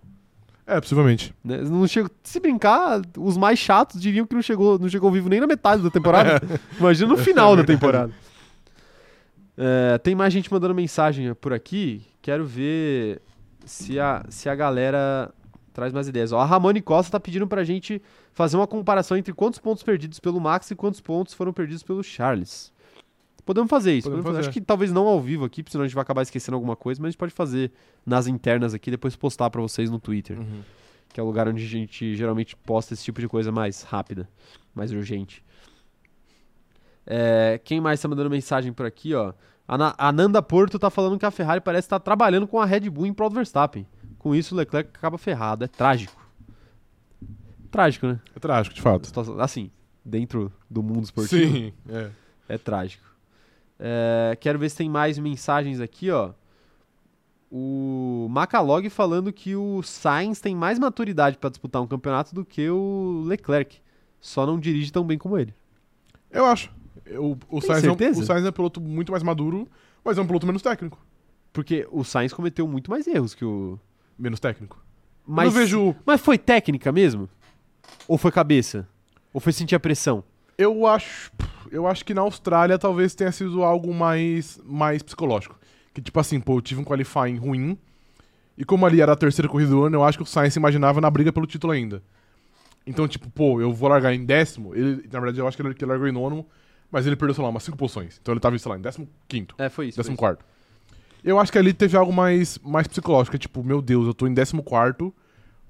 É, 0.66 0.78
possivelmente. 0.80 1.34
né? 1.42 1.56
Não 1.62 1.86
chegou, 1.88 2.10
se 2.22 2.38
brincar, 2.38 3.00
os 3.18 3.36
mais 3.36 3.58
chatos 3.58 4.00
diriam 4.00 4.26
que 4.26 4.34
não 4.34 4.42
chegou, 4.42 4.78
não 4.78 4.88
chegou 4.88 5.10
vivo 5.10 5.28
nem 5.28 5.40
na 5.40 5.46
metade 5.46 5.82
da 5.82 5.90
temporada. 5.90 6.40
Imagina 6.78 7.08
no 7.08 7.16
final 7.16 7.56
da 7.56 7.64
temporada. 7.64 8.12
É, 9.62 9.98
tem 9.98 10.14
mais 10.14 10.32
gente 10.32 10.50
mandando 10.50 10.74
mensagem 10.74 11.34
por 11.34 11.52
aqui. 11.52 12.02
Quero 12.22 12.46
ver 12.46 13.20
se 13.66 14.00
a, 14.00 14.24
se 14.30 14.48
a 14.48 14.54
galera 14.54 15.30
traz 15.72 15.92
mais 15.92 16.08
ideias. 16.08 16.32
Ó, 16.32 16.38
a 16.40 16.44
Ramone 16.46 16.80
Costa 16.80 17.12
tá 17.12 17.20
pedindo 17.20 17.46
pra 17.46 17.62
gente 17.62 18.00
fazer 18.32 18.56
uma 18.56 18.66
comparação 18.66 19.16
entre 19.16 19.32
quantos 19.32 19.58
pontos 19.58 19.82
perdidos 19.82 20.18
pelo 20.20 20.40
Max 20.40 20.70
e 20.70 20.74
quantos 20.76 21.00
pontos 21.00 21.34
foram 21.34 21.52
perdidos 21.52 21.82
pelo 21.82 22.02
Charles. 22.02 22.72
Podemos 23.44 23.68
fazer 23.70 23.94
isso. 23.94 24.08
Podemos 24.08 24.24
fazer. 24.26 24.40
Acho 24.40 24.50
que 24.50 24.60
talvez 24.60 24.92
não 24.92 25.06
ao 25.08 25.20
vivo 25.20 25.44
aqui, 25.44 25.62
porque 25.62 25.72
senão 25.72 25.84
a 25.84 25.88
gente 25.88 25.94
vai 25.94 26.02
acabar 26.02 26.22
esquecendo 26.22 26.54
alguma 26.54 26.76
coisa, 26.76 27.00
mas 27.00 27.08
a 27.08 27.10
gente 27.10 27.18
pode 27.18 27.32
fazer 27.32 27.72
nas 28.06 28.26
internas 28.26 28.74
aqui, 28.74 28.90
depois 28.90 29.16
postar 29.16 29.50
pra 29.50 29.60
vocês 29.60 29.90
no 29.90 29.98
Twitter 29.98 30.38
que 31.12 31.18
é 31.18 31.22
o 31.22 31.26
lugar 31.26 31.48
onde 31.48 31.64
a 31.64 31.66
gente 31.66 32.14
geralmente 32.14 32.54
posta 32.54 32.94
esse 32.94 33.02
tipo 33.02 33.20
de 33.20 33.26
coisa 33.26 33.50
mais 33.50 33.82
rápida, 33.82 34.28
mais 34.72 34.92
urgente. 34.92 35.42
É, 37.06 37.60
quem 37.64 37.80
mais 37.80 38.00
tá 38.00 38.06
mandando 38.06 38.30
mensagem 38.30 38.72
por 38.72 38.86
aqui, 38.86 39.14
ó? 39.14 39.32
A, 39.66 39.76
Na- 39.76 39.94
a 39.98 40.12
Nanda 40.12 40.40
Porto 40.42 40.78
tá 40.78 40.88
falando 40.90 41.18
que 41.18 41.26
a 41.26 41.30
Ferrari 41.30 41.60
parece 41.60 41.86
estar 41.86 41.98
trabalhando 41.98 42.46
com 42.46 42.60
a 42.60 42.64
Red 42.64 42.88
Bull 42.90 43.06
em 43.06 43.12
prol 43.12 43.28
do 43.28 43.34
Verstappen. 43.34 43.86
Com 44.18 44.34
isso, 44.36 44.54
o 44.54 44.58
Leclerc 44.58 44.90
acaba 44.94 45.16
ferrado. 45.18 45.64
É 45.64 45.68
trágico. 45.68 46.19
Trágico, 47.70 48.06
né? 48.06 48.20
É 48.34 48.38
trágico, 48.40 48.74
de 48.74 48.82
fato. 48.82 49.10
Assim, 49.40 49.70
dentro 50.04 50.52
do 50.68 50.82
mundo 50.82 51.04
esportivo. 51.04 51.52
Sim, 51.52 51.72
é. 51.88 52.10
É 52.48 52.58
trágico. 52.58 53.04
É, 53.78 54.36
quero 54.40 54.58
ver 54.58 54.68
se 54.70 54.76
tem 54.76 54.88
mais 54.90 55.18
mensagens 55.18 55.80
aqui, 55.80 56.10
ó. 56.10 56.32
O 57.50 58.28
Macalog 58.30 58.88
falando 58.90 59.32
que 59.32 59.56
o 59.56 59.82
Sainz 59.82 60.40
tem 60.40 60.54
mais 60.54 60.78
maturidade 60.78 61.36
para 61.36 61.50
disputar 61.50 61.82
um 61.82 61.86
campeonato 61.86 62.34
do 62.34 62.44
que 62.44 62.68
o 62.70 63.22
Leclerc. 63.26 63.80
Só 64.20 64.46
não 64.46 64.58
dirige 64.60 64.92
tão 64.92 65.04
bem 65.04 65.18
como 65.18 65.38
ele. 65.38 65.54
Eu 66.30 66.44
acho. 66.44 66.70
Eu- 67.06 67.36
o, 67.48 67.60
Sainz 67.60 67.82
é 67.82 67.90
um, 67.90 67.94
o 67.94 68.22
Sainz 68.24 68.44
é 68.44 68.48
um 68.50 68.52
piloto 68.52 68.80
muito 68.80 69.10
mais 69.10 69.22
maduro, 69.24 69.66
mas 70.04 70.16
é 70.18 70.20
um 70.20 70.26
piloto 70.26 70.46
menos 70.46 70.62
técnico. 70.62 70.98
Porque 71.52 71.88
o 71.90 72.04
Sainz 72.04 72.32
cometeu 72.32 72.68
muito 72.68 72.90
mais 72.90 73.06
erros 73.08 73.34
que 73.34 73.44
o. 73.44 73.78
Menos 74.16 74.38
técnico. 74.38 74.78
Mas, 75.26 75.46
eu 75.46 75.52
vejo. 75.60 75.96
mas 76.04 76.20
foi 76.20 76.36
técnica 76.38 76.92
mesmo? 76.92 77.28
Ou 78.10 78.18
foi 78.18 78.32
cabeça? 78.32 78.88
Ou 79.32 79.40
foi 79.40 79.52
sentir 79.52 79.76
a 79.76 79.78
pressão? 79.78 80.24
Eu 80.58 80.84
acho. 80.84 81.30
Eu 81.70 81.86
acho 81.86 82.04
que 82.04 82.12
na 82.12 82.22
Austrália 82.22 82.76
talvez 82.76 83.14
tenha 83.14 83.30
sido 83.30 83.62
algo 83.62 83.94
mais, 83.94 84.60
mais 84.64 85.00
psicológico. 85.00 85.56
Que 85.94 86.02
tipo 86.02 86.18
assim, 86.18 86.40
pô, 86.40 86.56
eu 86.56 86.60
tive 86.60 86.80
um 86.80 86.84
qualifying 86.84 87.36
ruim. 87.36 87.78
E 88.58 88.64
como 88.64 88.84
ali 88.84 89.00
era 89.00 89.12
a 89.12 89.16
terceira 89.16 89.48
corrida 89.48 89.70
do 89.70 89.84
ano, 89.84 89.94
eu 89.94 90.02
acho 90.02 90.18
que 90.18 90.24
o 90.24 90.26
Sainz 90.26 90.54
se 90.54 90.58
imaginava 90.58 91.00
na 91.00 91.08
briga 91.08 91.32
pelo 91.32 91.46
título 91.46 91.72
ainda. 91.72 92.02
Então, 92.84 93.06
tipo, 93.06 93.30
pô, 93.30 93.60
eu 93.60 93.72
vou 93.72 93.88
largar 93.88 94.12
em 94.12 94.24
décimo. 94.24 94.74
Ele, 94.74 95.08
na 95.12 95.20
verdade, 95.20 95.38
eu 95.38 95.46
acho 95.46 95.56
que 95.56 95.62
ele, 95.62 95.72
que 95.72 95.84
ele 95.84 95.92
largou 95.92 96.08
em 96.08 96.12
nono, 96.12 96.44
mas 96.90 97.06
ele 97.06 97.14
perdeu, 97.14 97.36
sei 97.36 97.44
lá, 97.44 97.50
umas 97.50 97.62
cinco 97.62 97.76
posições. 97.76 98.18
Então 98.20 98.34
ele 98.34 98.40
tava, 98.40 98.58
sei 98.58 98.72
lá, 98.72 98.76
em 98.76 98.80
décimo 98.80 99.08
quinto. 99.28 99.54
É, 99.56 99.68
foi 99.68 99.86
isso. 99.86 99.94
foi 99.94 100.02
Décimo 100.02 100.14
isso. 100.14 100.18
quarto. 100.18 100.44
Eu 101.22 101.38
acho 101.38 101.52
que 101.52 101.58
ali 101.58 101.72
teve 101.72 101.96
algo 101.96 102.12
mais, 102.12 102.58
mais 102.58 102.88
psicológico. 102.88 103.36
é 103.36 103.38
Tipo, 103.38 103.62
meu 103.62 103.80
Deus, 103.80 104.04
eu 104.04 104.14
tô 104.14 104.26
em 104.26 104.34
décimo 104.34 104.64
quarto, 104.64 105.14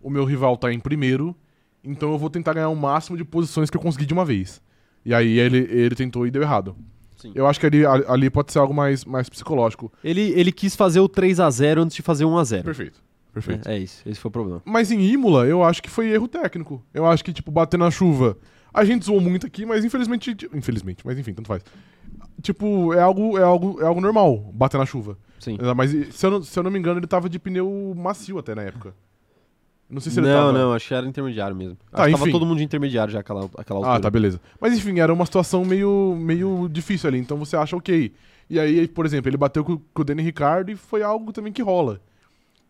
o 0.03 0.09
meu 0.09 0.25
rival 0.25 0.57
tá 0.57 0.73
em 0.73 0.81
primeiro, 0.81 1.37
então 1.85 2.13
eu 2.13 2.19
vou 2.19 2.31
tentar 2.31 2.53
ganhar 2.53 2.69
o 2.69 2.77
máximo 2.77 3.17
de 3.17 3.25
posições 3.25 3.71
que 3.71 3.77
eu 3.77 3.81
conseguir 3.81 4.07
de 4.07 4.15
uma 4.15 4.25
vez. 4.25 4.61
E 5.05 5.15
aí 5.15 5.39
ele, 5.39 5.59
ele 5.59 5.95
tentou 5.95 6.27
e 6.27 6.31
deu 6.31 6.43
errado. 6.43 6.77
Sim. 7.17 7.33
Eu 7.35 7.47
acho 7.47 7.61
que 7.61 7.67
ali, 7.67 7.85
ali 7.85 8.31
pode 8.31 8.53
ser 8.53 8.59
algo 8.59 8.73
mais, 8.73 9.05
mais 9.05 9.29
psicológico. 9.29 9.93
Ele, 10.03 10.33
ele 10.33 10.51
quis 10.51 10.75
fazer 10.75 11.01
o 11.01 11.09
3 11.09 11.41
a 11.41 11.51
0 11.51 11.83
antes 11.83 11.97
de 11.97 12.03
fazer 12.03 12.25
o 12.25 12.31
1x0. 12.31 12.63
Perfeito. 12.63 13.03
Perfeito. 13.33 13.69
É, 13.69 13.77
é 13.77 13.79
isso. 13.79 14.03
Esse 14.09 14.19
foi 14.19 14.29
o 14.29 14.33
problema. 14.33 14.63
Mas 14.65 14.91
em 14.91 15.01
Imola, 15.01 15.47
eu 15.47 15.63
acho 15.63 15.83
que 15.83 15.91
foi 15.91 16.09
erro 16.11 16.27
técnico. 16.27 16.83
Eu 16.93 17.07
acho 17.07 17.25
que, 17.25 17.33
tipo, 17.33 17.51
bater 17.51 17.79
na 17.79 17.91
chuva. 17.91 18.37
A 18.73 18.85
gente 18.85 19.05
zoou 19.05 19.21
muito 19.21 19.47
aqui, 19.47 19.67
mas 19.67 19.85
infelizmente. 19.85 20.37
Infelizmente, 20.55 21.05
mas 21.05 21.19
enfim, 21.19 21.35
tanto 21.35 21.47
faz. 21.47 21.63
Tipo, 22.43 22.95
é 22.95 23.01
algo, 23.01 23.39
é 23.39 23.43
algo, 23.43 23.81
é 23.81 23.85
algo 23.85 24.01
normal 24.01 24.51
bater 24.55 24.79
na 24.79 24.87
chuva. 24.87 25.19
Sim. 25.39 25.59
Mas 25.77 25.91
se 26.15 26.27
eu, 26.27 26.31
não, 26.31 26.43
se 26.43 26.59
eu 26.59 26.63
não 26.63 26.71
me 26.71 26.79
engano, 26.79 26.99
ele 26.99 27.07
tava 27.07 27.29
de 27.29 27.39
pneu 27.39 27.95
macio 27.97 28.39
até 28.39 28.55
na 28.55 28.63
época. 28.63 28.95
Não 29.91 30.01
sei 30.01 30.13
se 30.13 30.21
ele 30.21 30.29
não, 30.29 30.35
tava. 30.35 30.53
não, 30.53 30.73
acho 30.73 30.87
que 30.87 30.95
era 30.95 31.07
intermediário 31.07 31.57
mesmo. 31.57 31.77
Tá, 31.91 32.05
acho 32.05 32.15
enfim. 32.15 32.31
todo 32.31 32.47
mundo 32.47 32.59
de 32.59 32.65
intermediário 32.65 33.13
já 33.13 33.21
aquela, 33.21 33.51
aquela 33.59 33.81
altura. 33.81 33.97
Ah, 33.97 34.01
tá, 34.01 34.09
beleza. 34.09 34.41
Mas 34.61 34.77
enfim, 34.77 35.01
era 35.01 35.13
uma 35.13 35.27
situação 35.27 35.65
meio, 35.65 36.17
meio 36.19 36.69
difícil 36.71 37.09
ali, 37.09 37.19
então 37.19 37.37
você 37.37 37.57
acha 37.57 37.77
ok. 37.77 38.13
E 38.49 38.59
aí, 38.59 38.87
por 38.87 39.05
exemplo, 39.05 39.29
ele 39.29 39.37
bateu 39.37 39.65
com, 39.65 39.81
com 39.93 40.03
o 40.03 40.05
Danny 40.05 40.23
Ricardo 40.23 40.71
e 40.71 40.77
foi 40.77 41.03
algo 41.03 41.33
também 41.33 41.53
que 41.53 41.63
rola. 41.63 42.01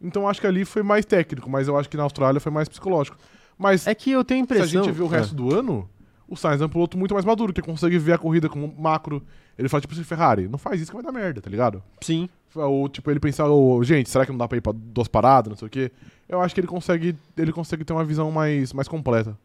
Então 0.00 0.26
acho 0.26 0.40
que 0.40 0.46
ali 0.46 0.64
foi 0.64 0.82
mais 0.82 1.04
técnico, 1.04 1.50
mas 1.50 1.68
eu 1.68 1.76
acho 1.76 1.88
que 1.88 1.96
na 1.96 2.04
Austrália 2.04 2.40
foi 2.40 2.50
mais 2.50 2.68
psicológico. 2.68 3.18
Mas 3.58 3.86
É 3.86 3.94
que 3.94 4.10
eu 4.10 4.24
tenho 4.24 4.42
a 4.42 4.46
se 4.46 4.52
a 4.52 4.56
impressão... 4.56 4.84
gente 4.84 4.94
vê 4.94 5.02
o 5.02 5.06
resto 5.06 5.34
do 5.34 5.54
ano, 5.54 5.88
o 6.26 6.36
Sainz 6.36 6.62
é 6.62 6.64
um 6.64 6.68
piloto 6.68 6.96
muito 6.96 7.12
mais 7.12 7.26
maduro, 7.26 7.52
que 7.52 7.60
consegue 7.60 7.98
ver 7.98 8.14
a 8.14 8.18
corrida 8.18 8.48
como 8.48 8.74
macro. 8.78 9.22
Ele 9.58 9.68
fala, 9.68 9.82
tipo 9.82 9.92
assim, 9.92 10.04
Ferrari, 10.04 10.48
não 10.48 10.58
faz 10.58 10.80
isso 10.80 10.90
que 10.90 10.96
vai 10.96 11.04
dar 11.04 11.12
merda, 11.12 11.42
tá 11.42 11.50
ligado? 11.50 11.82
É, 12.00 12.04
sim. 12.04 12.28
Ou, 12.54 12.88
tipo, 12.88 13.10
ele 13.10 13.20
pensar, 13.20 13.48
ô, 13.48 13.82
gente, 13.84 14.10
será 14.10 14.26
que 14.26 14.32
não 14.32 14.38
dá 14.38 14.48
pra 14.48 14.58
ir 14.58 14.60
pra 14.60 14.72
duas 14.74 15.06
paradas, 15.06 15.50
não 15.50 15.56
sei 15.56 15.66
o 15.66 15.70
quê? 15.70 15.92
Eu 16.28 16.40
acho 16.40 16.54
que 16.54 16.60
ele 16.60 16.66
consegue, 16.66 17.16
ele 17.36 17.52
consegue 17.52 17.84
ter 17.84 17.92
uma 17.92 18.04
visão 18.04 18.30
mais, 18.30 18.72
mais 18.72 18.88
completa. 18.88 19.38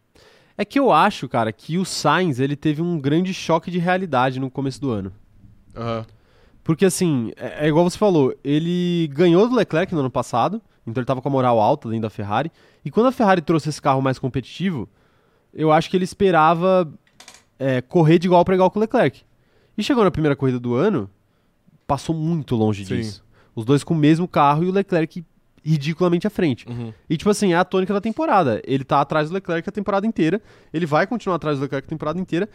É 0.57 0.63
que 0.63 0.79
eu 0.79 0.91
acho, 0.91 1.27
cara, 1.27 1.51
que 1.51 1.77
o 1.77 1.85
Sainz, 1.85 2.39
ele 2.39 2.55
teve 2.55 2.81
um 2.81 2.99
grande 2.99 3.33
choque 3.33 3.69
de 3.69 3.77
realidade 3.77 4.39
no 4.39 4.49
começo 4.49 4.79
do 4.81 4.89
ano. 4.91 5.11
Aham. 5.75 6.05
Porque, 6.63 6.85
assim, 6.85 7.31
é, 7.35 7.65
é 7.65 7.67
igual 7.67 7.87
você 7.87 7.97
falou, 7.97 8.33
ele 8.43 9.07
ganhou 9.13 9.47
do 9.47 9.55
Leclerc 9.55 9.93
no 9.93 9.99
ano 9.99 10.09
passado, 10.09 10.59
então 10.87 10.99
ele 10.99 11.05
tava 11.05 11.21
com 11.21 11.29
a 11.29 11.31
moral 11.31 11.59
alta 11.59 11.89
dentro 11.89 12.03
da 12.03 12.09
Ferrari, 12.09 12.51
e 12.83 12.89
quando 12.89 13.07
a 13.07 13.11
Ferrari 13.11 13.41
trouxe 13.41 13.69
esse 13.69 13.81
carro 13.81 14.01
mais 14.01 14.17
competitivo, 14.17 14.89
eu 15.53 15.71
acho 15.71 15.89
que 15.89 15.97
ele 15.97 16.03
esperava 16.03 16.91
é, 17.59 17.81
correr 17.81 18.17
de 18.17 18.27
igual 18.27 18.43
para 18.43 18.55
igual 18.55 18.71
com 18.71 18.79
o 18.79 18.81
Leclerc. 18.81 19.23
E 19.77 19.83
chegou 19.83 20.03
na 20.03 20.09
primeira 20.09 20.35
corrida 20.35 20.59
do 20.59 20.73
ano, 20.73 21.09
passou 21.87 22.15
muito 22.15 22.55
longe 22.55 22.85
Sim. 22.85 22.97
disso. 22.97 23.23
Os 23.55 23.63
dois 23.65 23.83
com 23.83 23.93
o 23.93 23.97
mesmo 23.97 24.27
carro 24.27 24.63
e 24.63 24.67
o 24.67 24.71
Leclerc 24.71 25.23
ridiculamente 25.63 26.27
à 26.27 26.29
frente. 26.29 26.67
Uhum. 26.69 26.93
E, 27.09 27.17
tipo 27.17 27.29
assim, 27.29 27.53
é 27.53 27.55
a 27.55 27.65
tônica 27.65 27.91
da 27.91 27.99
temporada. 27.99 28.61
Ele 28.65 28.83
tá 28.83 29.01
atrás 29.01 29.29
do 29.29 29.33
Leclerc 29.33 29.67
a 29.67 29.71
temporada 29.71 30.05
inteira. 30.05 30.39
Ele 30.71 30.85
vai 30.85 31.07
continuar 31.07 31.37
atrás 31.37 31.57
do 31.57 31.63
Leclerc 31.63 31.87
a 31.87 31.89
temporada 31.89 32.19
inteira. 32.19 32.47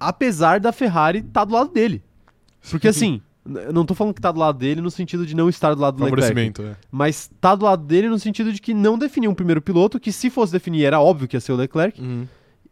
Apesar 0.00 0.58
da 0.58 0.72
Ferrari 0.72 1.22
tá 1.22 1.44
do 1.44 1.54
lado 1.54 1.70
dele. 1.70 2.02
Porque, 2.68 2.88
assim, 2.88 3.22
não 3.44 3.86
tô 3.86 3.94
falando 3.94 4.14
que 4.14 4.20
tá 4.20 4.32
do 4.32 4.40
lado 4.40 4.58
dele 4.58 4.80
no 4.80 4.90
sentido 4.90 5.24
de 5.24 5.36
não 5.36 5.48
estar 5.48 5.72
do 5.74 5.80
lado 5.80 5.98
do 5.98 6.04
Leclerc. 6.04 6.62
É. 6.62 6.76
Mas 6.90 7.30
tá 7.40 7.54
do 7.54 7.64
lado 7.64 7.84
dele 7.84 8.08
no 8.08 8.18
sentido 8.18 8.52
de 8.52 8.60
que 8.60 8.74
não 8.74 8.98
definiu 8.98 9.30
um 9.30 9.34
primeiro 9.34 9.62
piloto, 9.62 10.00
que 10.00 10.10
se 10.10 10.30
fosse 10.30 10.52
definir 10.52 10.84
era 10.84 11.00
óbvio 11.00 11.28
que 11.28 11.36
ia 11.36 11.40
ser 11.40 11.52
o 11.52 11.56
Leclerc. 11.56 12.00
Uhum. 12.00 12.26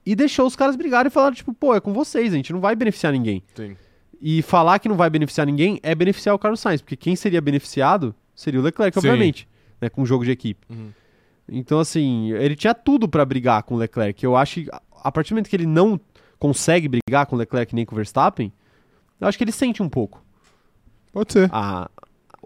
E 0.05 0.17
deixou 0.17 0.47
os 0.47 0.57
caras 0.57 0.75
brigarem 0.75 1.09
e 1.09 1.13
falaram, 1.13 1.35
tipo, 1.35 1.55
pô, 1.55 1.75
é 1.75 1.81
com 1.81 1.93
vocês, 1.93 2.33
a 2.33 2.37
gente 2.37 2.53
não 2.53 2.61
vai 2.61 2.75
beneficiar 2.75 3.13
ninguém. 3.13 3.41
Sim. 3.55 3.77
E 4.25 4.41
falar 4.41 4.79
que 4.79 4.89
não 4.89 4.97
vai 4.97 5.11
beneficiar 5.11 5.45
ninguém 5.47 5.81
é 5.83 5.95
beneficiar 5.97 6.33
o 6.35 6.39
Carlos 6.39 6.61
Sainz, 6.61 6.81
porque 6.81 6.95
quem 6.97 7.17
seria 7.17 7.41
beneficiado 7.41 8.15
seria 8.37 8.61
o 8.61 8.63
Leclerc, 8.63 8.95
Sim. 8.95 9.09
obviamente, 9.09 9.49
né, 9.81 9.89
com 9.89 10.01
o 10.03 10.07
jogo 10.07 10.25
de 10.25 10.31
equipe. 10.31 10.65
Uhum. 10.71 10.91
Então, 11.49 11.81
assim, 11.81 12.31
ele 12.33 12.55
tinha 12.55 12.73
tudo 12.73 13.09
pra 13.09 13.25
brigar 13.25 13.65
com 13.65 13.75
o 13.75 13.79
Leclerc. 13.79 14.23
Eu 14.25 14.37
acho 14.37 14.63
que 14.63 14.71
a- 15.03 15.11
partir 15.11 15.31
do 15.31 15.35
momento 15.35 15.49
que 15.51 15.57
ele 15.57 15.67
não 15.67 16.01
consegue 16.39 16.89
brigar 16.89 17.27
com 17.27 17.35
o 17.35 17.39
Leclerc 17.39 17.75
nem 17.75 17.85
com 17.85 17.95
o 17.95 17.97
Verstappen, 17.97 18.53
eu 19.21 19.27
acho 19.27 19.37
que 19.37 19.43
ele 19.45 19.51
sente 19.53 19.83
um 19.83 19.89
pouco 19.89 20.23
Pode 21.13 21.33
ser. 21.33 21.51
a, 21.53 21.91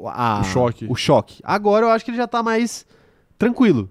a- 0.07 0.41
O 0.41 0.45
choque. 0.45 0.87
o 0.89 0.95
choque. 0.97 1.41
Agora 1.45 1.85
eu 1.87 1.91
acho 1.91 2.05
que 2.07 2.11
ele 2.11 2.17
já 2.19 2.27
tá 2.27 2.43
mais 2.43 2.87
tranquilo 3.39 3.91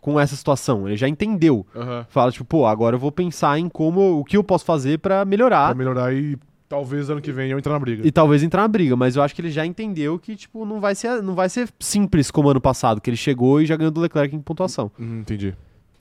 com 0.00 0.18
essa 0.20 0.36
situação. 0.36 0.86
Ele 0.86 0.96
já 0.96 1.08
entendeu. 1.08 1.66
Aham. 1.74 2.06
Fala, 2.08 2.30
tipo, 2.30 2.44
pô, 2.44 2.64
agora 2.66 2.94
eu 2.94 3.00
vou 3.00 3.10
pensar 3.12 3.58
em 3.58 3.68
como, 3.68 4.20
o 4.20 4.24
que 4.24 4.36
eu 4.36 4.44
posso 4.44 4.64
fazer 4.64 4.98
pra 5.00 5.24
melhorar 5.24 5.66
Pra 5.68 5.74
melhorar 5.74 6.14
e 6.14 6.38
talvez 6.74 7.08
ano 7.08 7.20
que 7.20 7.30
vem 7.30 7.50
eu 7.50 7.58
entrar 7.58 7.72
na 7.72 7.78
briga. 7.78 8.06
e 8.06 8.10
talvez 8.10 8.42
entrar 8.42 8.62
na 8.62 8.68
briga. 8.68 8.96
Mas 8.96 9.14
eu 9.14 9.22
acho 9.22 9.34
que 9.34 9.40
ele 9.40 9.50
já 9.50 9.64
entendeu 9.64 10.18
que, 10.18 10.34
tipo, 10.34 10.64
não 10.64 10.80
vai 10.80 10.94
ser, 10.94 11.22
não 11.22 11.34
vai 11.34 11.48
ser 11.48 11.68
simples 11.78 12.30
como 12.30 12.48
ano 12.48 12.60
passado, 12.60 13.00
que 13.00 13.08
ele 13.08 13.16
chegou 13.16 13.60
e 13.60 13.66
já 13.66 13.76
ganhou 13.76 13.92
do 13.92 14.00
Leclerc 14.00 14.34
em 14.34 14.40
pontuação. 14.40 14.90
Uhum, 14.98 15.20
entendi. 15.20 15.54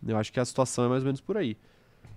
Eu 0.06 0.18
acho 0.18 0.34
que 0.34 0.40
a 0.40 0.46
situação 0.46 0.86
é 0.86 0.90
mais 0.90 1.04
ou 1.04 1.06
menos 1.06 1.22
por 1.22 1.38
aí. 1.38 1.56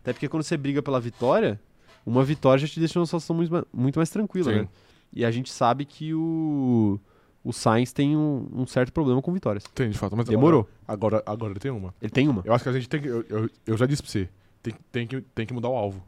Até 0.02 0.12
porque 0.12 0.28
quando 0.28 0.42
você 0.42 0.56
briga 0.56 0.82
pela 0.82 0.98
vitória, 0.98 1.60
uma 2.04 2.24
vitória 2.24 2.60
já 2.60 2.66
te 2.66 2.78
deixa 2.78 2.98
numa 2.98 3.06
situação 3.06 3.36
muito, 3.36 3.66
muito 3.72 3.98
mais 3.98 4.08
tranquila, 4.08 4.52
Sim. 4.52 4.58
né? 4.60 4.68
E 5.12 5.24
a 5.24 5.30
gente 5.30 5.52
sabe 5.52 5.84
que 5.84 6.14
o, 6.14 6.98
o 7.44 7.52
Sainz 7.52 7.92
tem 7.92 8.16
um, 8.16 8.48
um 8.52 8.66
certo 8.66 8.92
problema 8.92 9.20
com 9.20 9.32
vitórias. 9.32 9.64
Tem, 9.74 9.90
de 9.90 9.98
fato. 9.98 10.16
Mas 10.16 10.26
Demorou. 10.26 10.68
Agora, 10.86 11.22
agora 11.26 11.52
ele 11.52 11.60
tem 11.60 11.70
uma. 11.70 11.94
Ele 12.00 12.10
tem 12.10 12.28
uma. 12.28 12.42
Eu 12.44 12.54
acho 12.54 12.64
que 12.64 12.70
a 12.70 12.72
gente 12.72 12.88
tem 12.88 13.00
que. 13.00 13.08
Eu, 13.08 13.24
eu, 13.28 13.50
eu 13.66 13.76
já 13.76 13.86
disse 13.86 14.02
pra 14.02 14.10
você. 14.10 14.28
Tem, 14.62 14.74
tem, 14.90 15.06
que, 15.06 15.20
tem 15.20 15.46
que 15.46 15.54
mudar 15.54 15.68
o 15.68 15.76
alvo. 15.76 16.02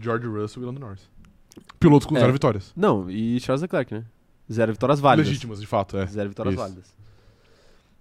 George 0.00 0.26
Russell 0.26 0.62
e 0.62 0.66
Lando 0.66 0.80
Norris. 0.80 1.08
Pilotos 1.80 2.06
com 2.06 2.16
É. 2.16 2.20
zero 2.20 2.32
vitórias. 2.32 2.72
Não, 2.76 3.08
e 3.10 3.38
Charles 3.40 3.62
Leclerc, 3.62 3.94
né? 3.94 4.04
Zero 4.50 4.72
vitórias 4.72 5.00
válidas. 5.00 5.28
Legítimas, 5.28 5.60
de 5.60 5.66
fato, 5.66 5.96
é. 5.96 6.06
Zero 6.06 6.28
vitórias 6.30 6.54
Isso. 6.54 6.62
válidas. 6.62 6.94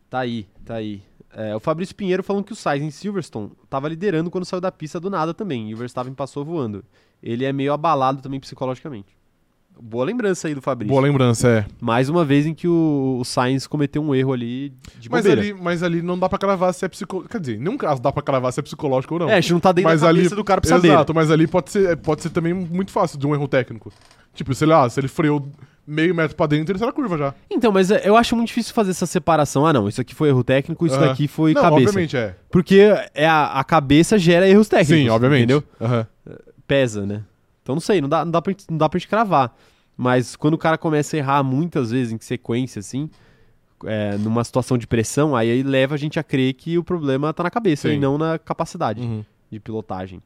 Tá 0.10 0.20
aí, 0.20 0.48
tá 0.66 0.76
aí. 0.76 1.02
É, 1.34 1.56
o 1.56 1.60
Fabrício 1.60 1.94
Pinheiro 1.94 2.24
falando 2.24 2.46
que 2.46 2.54
o 2.54 2.56
Sainz 2.56 2.84
em 2.84 2.90
Silverstone 2.90 3.52
tava 3.70 3.90
liderando 3.90 4.32
quando 4.32 4.46
saiu 4.46 4.62
da 4.62 4.72
pista 4.72 5.00
do 5.00 5.10
nada 5.10 5.34
também. 5.34 5.70
E 5.70 5.74
o 5.74 5.78
Verstappen 5.78 6.14
passou 6.14 6.46
voando. 6.46 6.84
Ele 7.22 7.44
é 7.44 7.52
meio 7.52 7.74
abalado 7.74 8.22
também 8.22 8.40
psicologicamente. 8.40 9.16
Boa 9.82 10.04
lembrança 10.06 10.48
aí 10.48 10.56
do 10.56 10.62
Fabrício. 10.62 10.90
Boa 10.92 11.02
lembrança, 11.02 11.48
é. 11.48 11.66
Mais 11.80 12.10
uma 12.10 12.26
vez 12.26 12.46
em 12.46 12.54
que 12.54 12.68
o, 12.68 13.18
o 13.20 13.24
Sainz 13.26 13.68
cometeu 13.68 14.02
um 14.02 14.14
erro 14.16 14.34
ali 14.34 14.74
de 15.00 15.10
Mas 15.10 15.22
bobeira. 15.24 15.42
ali, 15.42 15.54
mas 15.54 15.84
ali 15.84 16.02
não 16.02 16.18
dá 16.18 16.28
pra 16.28 16.38
cravar 16.38 16.74
se 16.74 16.84
é 16.84 16.88
psicológico. 16.88 17.32
Quer 17.32 17.40
dizer, 17.40 17.56
em 17.56 17.60
nenhum 17.60 17.78
caso 17.78 18.02
dá 18.02 18.12
pra 18.12 18.22
cravar 18.24 18.52
se 18.52 18.60
é 18.60 18.64
psicológico 18.64 19.14
ou 19.14 19.20
não. 19.22 19.30
É, 19.30 19.36
a 19.36 19.42
gente 19.42 19.54
não 19.54 19.60
tá 19.60 19.72
dentro 19.72 19.90
Mas 19.92 20.02
da 20.02 20.08
ali- 20.08 20.18
cabeça 20.20 20.36
do 20.36 20.44
cara 20.44 20.60
pra 20.62 20.70
saber. 20.70 20.88
Exato, 20.90 21.14
mas 21.14 21.30
ali 21.32 21.48
pode 21.48 21.72
ser, 21.72 21.96
pode 21.98 22.22
ser 22.24 22.30
também 22.32 22.54
muito 22.54 22.92
fácil 22.92 23.18
de 23.20 23.26
um 23.28 23.34
erro 23.34 23.48
técnico. 23.48 23.92
Tipo, 24.34 24.54
sei 24.54 24.68
lá, 24.68 24.88
se 24.90 25.00
ele 25.00 25.08
freou 25.08 25.48
meio 25.86 26.14
metro 26.14 26.36
pra 26.36 26.46
dentro, 26.48 26.72
ele 26.74 26.80
sai 26.80 26.88
na 26.88 26.94
curva 26.94 27.18
já. 27.18 27.34
Então, 27.50 27.72
mas 27.72 27.90
é, 27.90 28.02
eu 28.08 28.16
acho 28.18 28.36
muito 28.36 28.50
difícil 28.50 28.74
fazer 28.74 28.92
essa 28.92 29.06
separação. 29.06 29.66
Ah, 29.66 29.72
não, 29.74 29.88
isso 29.88 30.02
aqui 30.02 30.14
foi 30.14 30.30
erro 30.30 30.44
técnico, 30.44 30.86
isso 30.86 30.96
Aham. 30.96 31.08
daqui 31.08 31.28
foi 31.28 31.54
não, 31.54 31.62
cabeça. 31.62 31.82
obviamente 31.90 32.18
é. 32.18 32.36
Porque 32.52 32.94
é 33.16 33.28
a, 33.28 33.60
a 33.60 33.64
cabeça 33.64 34.18
gera 34.20 34.48
erros 34.48 34.68
técnicos. 34.68 34.98
Sim, 34.98 35.10
obviamente. 35.10 35.44
Entendeu? 35.44 35.64
Aham. 35.82 36.06
Pesa, 36.68 37.06
né? 37.06 37.22
Então 37.68 37.76
não 37.76 37.82
sei, 37.82 38.00
não 38.00 38.08
dá, 38.08 38.24
não 38.24 38.32
dá, 38.32 38.42
pra, 38.42 38.52
gente- 38.54 38.66
não 38.72 38.78
dá 38.78 38.88
pra 38.88 38.98
gente 38.98 39.10
cravar. 39.10 39.54
Mas 39.98 40.38
quando 40.38 40.54
o 40.54 40.58
cara 40.58 40.78
começa 40.78 41.18
a 41.18 41.20
errar 41.20 41.44
muitas 41.44 41.92
vezes 41.92 42.14
em 42.14 42.18
sequência, 42.22 42.80
assim, 42.80 43.10
é, 43.84 44.18
numa 44.20 44.42
situação 44.46 44.78
de 44.78 44.88
pressão, 44.88 45.36
aí, 45.36 45.52
aí 45.52 45.64
leva 45.64 45.96
a 45.96 45.98
gente 45.98 46.18
a 46.18 46.24
crer 46.24 46.54
que 46.54 46.78
o 46.78 46.84
problema 46.84 47.34
tá 47.34 47.44
na 47.44 47.52
cabeça 47.52 47.90
Sim. 47.90 47.96
e 47.96 48.00
não 48.00 48.18
na 48.18 48.40
capacidade 48.40 49.02
Uhum. 49.02 49.26
de 49.52 49.60
pilotagem. 49.60 50.22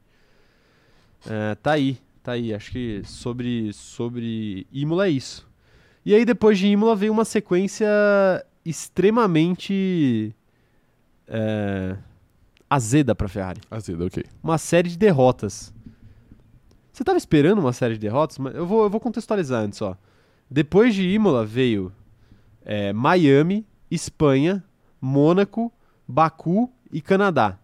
É, 1.28 1.56
tá 1.56 1.72
aí, 1.72 1.98
tá 2.22 2.30
aí. 2.32 2.54
Acho 2.54 2.70
que 2.70 3.02
sobre, 3.04 3.72
sobre 3.72 4.64
Imola 4.72 5.06
é 5.08 5.10
isso. 5.10 5.44
E 6.06 6.14
aí 6.14 6.24
depois 6.24 6.56
de 6.60 6.68
Imola 6.68 6.94
veio 6.94 7.12
uma 7.12 7.24
sequência 7.24 7.88
extremamente 8.64 10.32
é, 11.26 11.96
azeda 12.70 13.14
pra 13.16 13.26
Ferrari. 13.26 13.60
Azeda, 13.68 14.04
ok. 14.06 14.24
Uma 14.42 14.58
série 14.58 14.88
de 14.90 14.96
derrotas. 14.98 15.72
Você 16.92 17.02
tava 17.02 17.16
esperando 17.18 17.58
uma 17.60 17.72
série 17.72 17.94
de 17.94 18.00
derrotas? 18.00 18.38
Mas 18.38 18.54
eu 18.54 18.66
vou, 18.66 18.82
eu 18.84 18.90
vou 18.90 19.00
contextualizar 19.00 19.62
antes, 19.62 19.80
ó. 19.80 19.96
Depois 20.50 20.94
de 20.94 21.08
Imola 21.08 21.44
veio 21.46 21.92
é, 22.64 22.92
Miami, 22.92 23.66
Espanha, 23.90 24.62
Mônaco, 25.00 25.72
Baku 26.06 26.70
e 26.92 27.00
Canadá. 27.00 27.58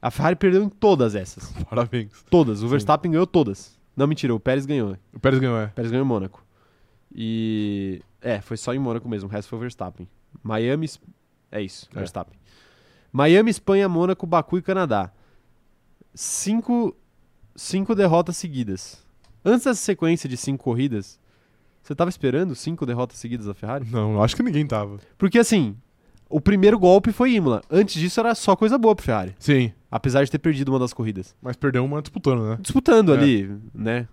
A 0.00 0.10
Ferrari 0.10 0.36
perdeu 0.36 0.62
em 0.62 0.68
todas 0.68 1.14
essas. 1.14 1.52
Parabéns. 1.68 2.24
Todas. 2.30 2.58
O 2.62 2.66
Sim. 2.66 2.70
Verstappen 2.70 3.10
ganhou 3.12 3.26
todas. 3.26 3.78
Não, 3.96 4.06
mentira, 4.06 4.34
o 4.34 4.40
Pérez 4.40 4.64
ganhou. 4.64 4.96
O 5.12 5.18
Pérez 5.20 5.40
ganhou, 5.40 5.58
é. 5.58 5.66
O 5.66 5.70
Pérez 5.70 5.90
ganhou 5.90 6.04
em 6.04 6.08
Mônaco. 6.08 6.44
E. 7.14 8.00
É, 8.20 8.40
foi 8.40 8.56
só 8.56 8.72
em 8.72 8.78
Mônaco 8.78 9.08
mesmo, 9.08 9.28
o 9.28 9.32
resto 9.32 9.48
foi 9.48 9.58
o 9.58 9.60
Verstappen. 9.60 10.08
Miami. 10.42 10.88
É 11.50 11.60
isso, 11.60 11.88
É. 11.92 11.98
Verstappen. 11.98 12.38
Miami, 13.12 13.50
Espanha, 13.50 13.88
Mônaco, 13.88 14.26
Baku 14.26 14.56
e 14.58 14.62
Canadá. 14.62 15.12
Cinco, 16.14 16.96
cinco 17.54 17.94
derrotas 17.94 18.36
seguidas. 18.36 19.02
Antes 19.44 19.64
dessa 19.64 19.80
sequência 19.80 20.28
de 20.28 20.36
cinco 20.36 20.62
corridas, 20.64 21.18
você 21.82 21.94
tava 21.94 22.08
esperando 22.10 22.54
cinco 22.54 22.86
derrotas 22.86 23.18
seguidas 23.18 23.46
da 23.46 23.54
Ferrari? 23.54 23.86
Não, 23.90 24.22
acho 24.22 24.36
que 24.36 24.42
ninguém 24.42 24.66
tava. 24.66 24.98
Porque 25.18 25.38
assim, 25.38 25.76
o 26.28 26.40
primeiro 26.40 26.78
golpe 26.78 27.12
foi 27.12 27.32
Imola. 27.32 27.62
Antes 27.70 28.00
disso 28.00 28.20
era 28.20 28.34
só 28.34 28.54
coisa 28.54 28.78
boa 28.78 28.94
pro 28.94 29.04
Ferrari. 29.04 29.34
Sim, 29.38 29.72
Apesar 29.90 30.24
de 30.24 30.30
ter 30.30 30.38
perdido 30.38 30.70
uma 30.70 30.78
das 30.78 30.94
corridas. 30.94 31.34
mas 31.42 31.54
perdeu 31.56 31.84
uma 31.84 32.00
disputando, 32.00 32.42
né? 32.48 32.58
disputando 32.60 33.12
É. 33.14 33.18
ali, 33.18 33.54
né? 33.74 34.08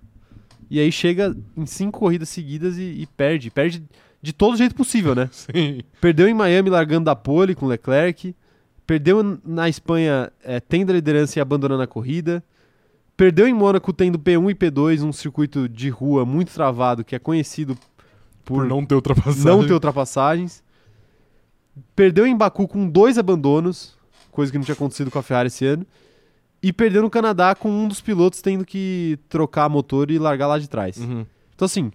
E 0.69 0.77
aí 0.79 0.91
chega 0.91 1.35
em 1.55 1.65
cinco 1.65 1.99
corridas 1.99 2.27
seguidas 2.29 2.77
e, 2.77 2.81
e 2.83 3.07
perde. 3.07 3.49
Perde 3.49 3.81
de 4.21 4.33
todo 4.33 4.57
jeito 4.57 4.75
possível, 4.75 5.15
né? 5.15 5.29
Sim. 5.31 5.79
Perdeu 6.01 6.27
em 6.27 6.33
Miami 6.33 6.69
largando 6.69 7.05
da 7.05 7.15
pole 7.15 7.55
com 7.55 7.65
Leclerc. 7.65 8.35
Perdeu 8.85 9.39
na 9.45 9.69
Espanha 9.69 10.31
é, 10.43 10.59
tendo 10.59 10.89
a 10.91 10.93
liderança 10.95 11.39
e 11.39 11.41
abandonando 11.41 11.81
a 11.81 11.87
corrida. 11.87 12.43
Perdeu 13.19 13.45
em 13.49 13.53
Mônaco 13.53 13.91
tendo 13.91 14.17
P1 14.17 14.49
e 14.49 14.55
P2, 14.55 15.03
um 15.03 15.11
circuito 15.11 15.67
de 15.67 15.89
rua 15.89 16.25
muito 16.25 16.53
travado 16.53 17.03
que 17.03 17.13
é 17.13 17.19
conhecido 17.19 17.75
por, 18.45 18.59
Por 18.59 18.65
não 18.65 18.85
ter 18.85 18.95
não 19.43 19.67
ter 19.67 19.73
ultrapassagens. 19.73 20.63
Perdeu 21.93 22.25
em 22.25 22.33
Baku 22.33 22.65
com 22.65 22.89
dois 22.89 23.17
abandonos, 23.17 23.97
coisa 24.31 24.49
que 24.49 24.57
não 24.57 24.63
tinha 24.63 24.73
acontecido 24.73 25.11
com 25.11 25.19
a 25.19 25.21
Ferrari 25.21 25.47
esse 25.47 25.65
ano. 25.65 25.85
E 26.63 26.71
perdeu 26.71 27.01
no 27.01 27.09
Canadá 27.09 27.53
com 27.53 27.69
um 27.69 27.89
dos 27.89 27.99
pilotos 27.99 28.41
tendo 28.41 28.63
que 28.63 29.19
trocar 29.27 29.67
motor 29.67 30.09
e 30.11 30.17
largar 30.17 30.47
lá 30.47 30.57
de 30.57 30.69
trás. 30.69 30.95
Uhum. 30.95 31.25
Então, 31.53 31.65
assim, 31.65 31.91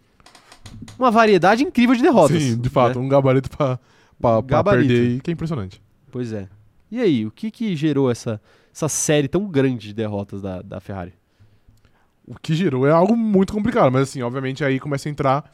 uma 0.99 1.11
variedade 1.11 1.65
incrível 1.65 1.97
de 1.97 2.03
derrotas. 2.03 2.43
Sim, 2.43 2.59
de 2.59 2.69
fato, 2.69 2.99
né? 2.99 3.05
um 3.07 3.09
gabarito 3.09 3.49
pra, 3.49 3.79
pra, 4.21 4.43
pra 4.43 4.57
Gabarito. 4.59 4.89
perder 4.89 5.07
aí, 5.09 5.21
que 5.23 5.31
é 5.31 5.33
impressionante. 5.33 5.81
Pois 6.13 6.35
é. 6.35 6.51
E 6.91 7.01
aí, 7.01 7.25
o 7.25 7.31
que 7.31 7.51
que 7.51 7.75
gerou 7.75 8.11
essa, 8.11 8.39
essa 8.75 8.89
série 8.89 9.29
tão 9.29 9.47
grande 9.47 9.89
de 9.89 9.95
derrotas 9.95 10.43
da, 10.43 10.61
da 10.61 10.81
Ferrari? 10.81 11.15
O 12.27 12.35
que 12.37 12.55
gerou 12.55 12.87
é 12.87 12.91
algo 12.91 13.17
muito 13.17 13.53
complicado, 13.53 13.93
mas 13.93 14.09
assim, 14.09 14.23
obviamente 14.23 14.65
aí 14.65 14.81
começa 14.81 15.09
a 15.09 15.13
entrar 15.13 15.53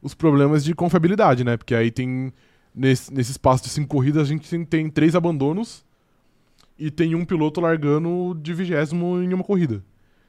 os 0.00 0.14
problemas 0.14 0.62
de 0.62 0.74
confiabilidade, 0.74 1.42
né? 1.42 1.56
Porque 1.56 1.74
aí 1.74 1.90
tem, 1.90 2.32
nesse, 2.74 3.12
nesse 3.12 3.32
espaço 3.32 3.64
de 3.64 3.70
cinco 3.70 3.88
corridas, 3.88 4.22
a 4.22 4.28
gente 4.28 4.48
tem, 4.48 4.64
tem 4.64 4.90
três 4.90 5.16
abandonos 5.16 5.84
e 6.78 6.90
tem 6.90 7.14
um 7.14 7.24
piloto 7.24 7.60
largando 7.60 8.38
de 8.40 8.54
vigésimo 8.54 9.20
em 9.22 9.32
uma 9.32 9.44
corrida. 9.44 9.82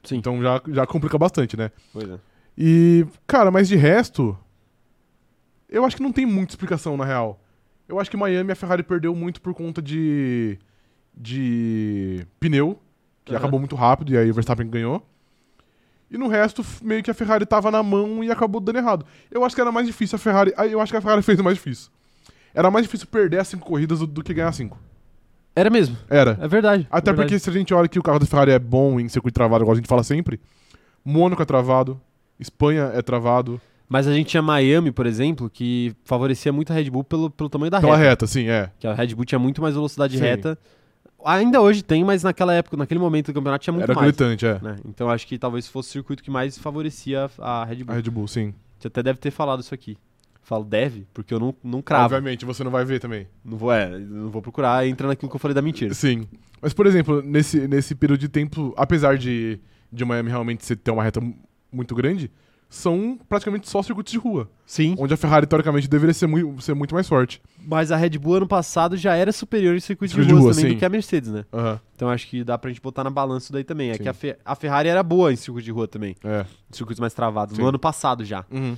Sim. 0.03 0.17
Então 0.17 0.41
já, 0.41 0.61
já 0.69 0.87
complica 0.87 1.17
bastante, 1.17 1.55
né? 1.55 1.71
Pois 1.91 2.09
é. 2.09 2.17
E, 2.57 3.05
cara, 3.27 3.51
mas 3.51 3.67
de 3.67 3.75
resto, 3.75 4.37
eu 5.69 5.85
acho 5.85 5.95
que 5.95 6.03
não 6.03 6.11
tem 6.11 6.25
muita 6.25 6.53
explicação, 6.53 6.97
na 6.97 7.05
real. 7.05 7.39
Eu 7.87 7.99
acho 7.99 8.09
que 8.09 8.17
Miami 8.17 8.51
a 8.51 8.55
Ferrari 8.55 8.83
perdeu 8.83 9.15
muito 9.15 9.41
por 9.41 9.53
conta 9.53 9.81
de. 9.81 10.57
De 11.15 12.25
pneu, 12.39 12.79
que 13.25 13.31
Aham. 13.31 13.39
acabou 13.39 13.59
muito 13.59 13.75
rápido, 13.75 14.11
e 14.13 14.17
aí 14.17 14.29
o 14.29 14.33
Verstappen 14.33 14.67
ganhou. 14.69 15.05
E 16.09 16.17
no 16.17 16.27
resto, 16.27 16.63
meio 16.81 17.01
que 17.01 17.09
a 17.09 17.13
Ferrari 17.13 17.45
tava 17.45 17.71
na 17.71 17.81
mão 17.81 18.23
e 18.23 18.29
acabou 18.29 18.61
dando 18.61 18.77
errado. 18.77 19.05
Eu 19.31 19.43
acho 19.43 19.55
que 19.55 19.61
era 19.61 19.71
mais 19.71 19.87
difícil 19.87 20.15
a 20.15 20.19
Ferrari. 20.19 20.53
Eu 20.69 20.79
acho 20.79 20.91
que 20.91 20.97
a 20.97 21.01
Ferrari 21.01 21.23
fez 21.23 21.39
o 21.39 21.43
mais 21.43 21.57
difícil. 21.57 21.89
Era 22.53 22.69
mais 22.69 22.85
difícil 22.85 23.07
perder 23.07 23.39
as 23.39 23.47
cinco 23.47 23.65
corridas 23.65 23.97
do, 23.99 24.05
do 24.05 24.23
que 24.23 24.31
ganhar 24.31 24.51
cinco. 24.51 24.77
Era 25.55 25.71
mesmo. 25.71 25.97
Era. 26.09 26.37
É 26.39 26.47
verdade. 26.47 26.87
Até 26.91 27.09
é 27.09 27.13
verdade. 27.13 27.15
porque 27.15 27.39
se 27.39 27.49
a 27.49 27.53
gente 27.53 27.73
olha 27.73 27.87
que 27.87 27.97
o 27.97 28.03
carro 28.03 28.19
da 28.19 28.27
Ferrari 28.27 28.51
é 28.51 28.59
bom 28.59 28.99
em 28.99 29.07
circuito 29.09 29.33
travado, 29.33 29.63
igual 29.63 29.73
a 29.73 29.75
gente 29.75 29.87
fala 29.87 30.03
sempre, 30.03 30.39
Mônaco 31.03 31.41
é 31.41 31.45
travado, 31.45 31.99
Espanha 32.39 32.91
é 32.93 33.01
travado. 33.01 33.59
Mas 33.89 34.07
a 34.07 34.13
gente 34.13 34.27
tinha 34.27 34.41
Miami, 34.41 34.91
por 34.91 35.05
exemplo, 35.07 35.49
que 35.49 35.95
favorecia 36.05 36.53
muito 36.53 36.71
a 36.71 36.75
Red 36.75 36.89
Bull 36.91 37.03
pelo, 37.03 37.29
pelo 37.31 37.49
tamanho 37.49 37.71
da 37.71 37.79
Pela 37.81 37.95
reta. 37.97 38.09
reta, 38.09 38.27
sim, 38.27 38.47
é. 38.49 38.69
Que 38.79 38.85
a 38.87 38.93
Red 38.93 39.15
Bull 39.15 39.25
tinha 39.25 39.39
muito 39.39 39.61
mais 39.63 39.73
velocidade 39.73 40.15
Sim. 40.17 40.23
reta. 40.23 40.57
Ainda 41.25 41.61
hoje 41.61 41.83
tem, 41.83 42.03
mas 42.03 42.23
naquela 42.23 42.53
época, 42.53 42.75
naquele 42.77 42.99
momento 42.99 43.27
do 43.27 43.33
campeonato 43.33 43.63
tinha 43.63 43.73
muito 43.73 43.83
Era 43.83 43.93
mais. 43.93 44.07
gritante, 44.07 44.45
é. 44.45 44.59
né? 44.61 44.75
Então 44.87 45.09
acho 45.09 45.25
que 45.27 45.37
talvez 45.37 45.67
fosse 45.67 45.89
o 45.89 45.91
circuito 45.93 46.23
que 46.23 46.31
mais 46.31 46.57
favorecia 46.57 47.29
a 47.39 47.63
Red 47.65 47.83
Bull. 47.83 47.93
A 47.93 47.95
Red 47.95 48.09
Bull, 48.09 48.27
sim. 48.27 48.53
Você 48.79 48.87
até 48.87 49.01
deve 49.03 49.19
ter 49.19 49.31
falado 49.31 49.61
isso 49.61 49.73
aqui. 49.73 49.97
Falo 50.41 50.65
deve, 50.65 51.07
porque 51.13 51.33
eu 51.33 51.39
não, 51.39 51.55
não 51.63 51.81
cravo. 51.81 52.03
Obviamente, 52.15 52.43
você 52.43 52.63
não 52.65 52.71
vai 52.71 52.83
ver 52.83 52.99
também. 52.99 53.27
Não 53.45 53.57
vou, 53.57 53.71
é, 53.71 53.97
não 53.97 54.29
vou 54.29 54.41
procurar, 54.41 54.85
entra 54.85 55.07
naquilo 55.07 55.29
que 55.29 55.35
eu 55.35 55.39
falei 55.39 55.55
da 55.55 55.61
mentira. 55.61 55.93
Sim. 55.93 56.27
Mas, 56.61 56.73
por 56.73 56.85
exemplo, 56.85 57.21
nesse, 57.21 57.65
nesse 57.67 57.95
período 57.95 58.19
de 58.19 58.27
tempo, 58.27 58.73
apesar 58.75 59.17
de, 59.17 59.57
de 59.91 60.03
Miami 60.03 60.29
realmente 60.29 60.75
ter 60.75 60.91
uma 60.91 61.01
reta 61.03 61.21
mu- 61.21 61.33
muito 61.71 61.95
grande, 61.95 62.29
são 62.73 63.19
praticamente 63.29 63.69
só 63.69 63.83
circuitos 63.83 64.11
de 64.11 64.17
rua. 64.17 64.49
Sim. 64.65 64.95
Onde 64.97 65.13
a 65.13 65.17
Ferrari, 65.17 65.45
teoricamente, 65.45 65.87
deveria 65.87 66.13
ser 66.13 66.25
muito, 66.25 66.59
ser 66.61 66.73
muito 66.73 66.95
mais 66.95 67.07
forte. 67.07 67.39
Mas 67.59 67.91
a 67.91 67.95
Red 67.95 68.17
Bull 68.17 68.35
ano 68.37 68.47
passado 68.47 68.97
já 68.97 69.15
era 69.15 69.31
superior 69.31 69.75
em 69.75 69.79
circuitos 69.79 70.15
de 70.15 70.21
Circuito 70.21 70.27
de 70.27 70.33
ruas 70.33 70.43
rua, 70.43 70.53
também 70.55 70.71
sim. 70.71 70.75
do 70.75 70.79
que 70.79 70.85
a 70.85 70.89
Mercedes, 70.89 71.29
né? 71.29 71.45
Aham. 71.53 71.79
Então 71.95 72.09
acho 72.09 72.27
que 72.27 72.43
dá 72.43 72.57
pra 72.57 72.71
gente 72.71 72.81
botar 72.81 73.03
na 73.03 73.11
balança 73.11 73.45
isso 73.45 73.53
daí 73.53 73.63
também. 73.63 73.91
É 73.91 73.93
Sim. 73.93 74.03
que 74.03 74.09
a, 74.09 74.13
Fe- 74.13 74.37
a 74.43 74.55
Ferrari 74.55 74.89
era 74.89 75.03
boa 75.03 75.31
em 75.31 75.35
circuito 75.35 75.63
de 75.65 75.71
rua 75.71 75.87
também. 75.87 76.15
É. 76.23 76.41
Em 76.71 76.75
circuitos 76.75 76.99
mais 76.99 77.13
travados. 77.13 77.55
Sim. 77.55 77.61
No 77.61 77.67
ano 77.67 77.77
passado 77.77 78.25
já. 78.25 78.43
Uhum. 78.51 78.75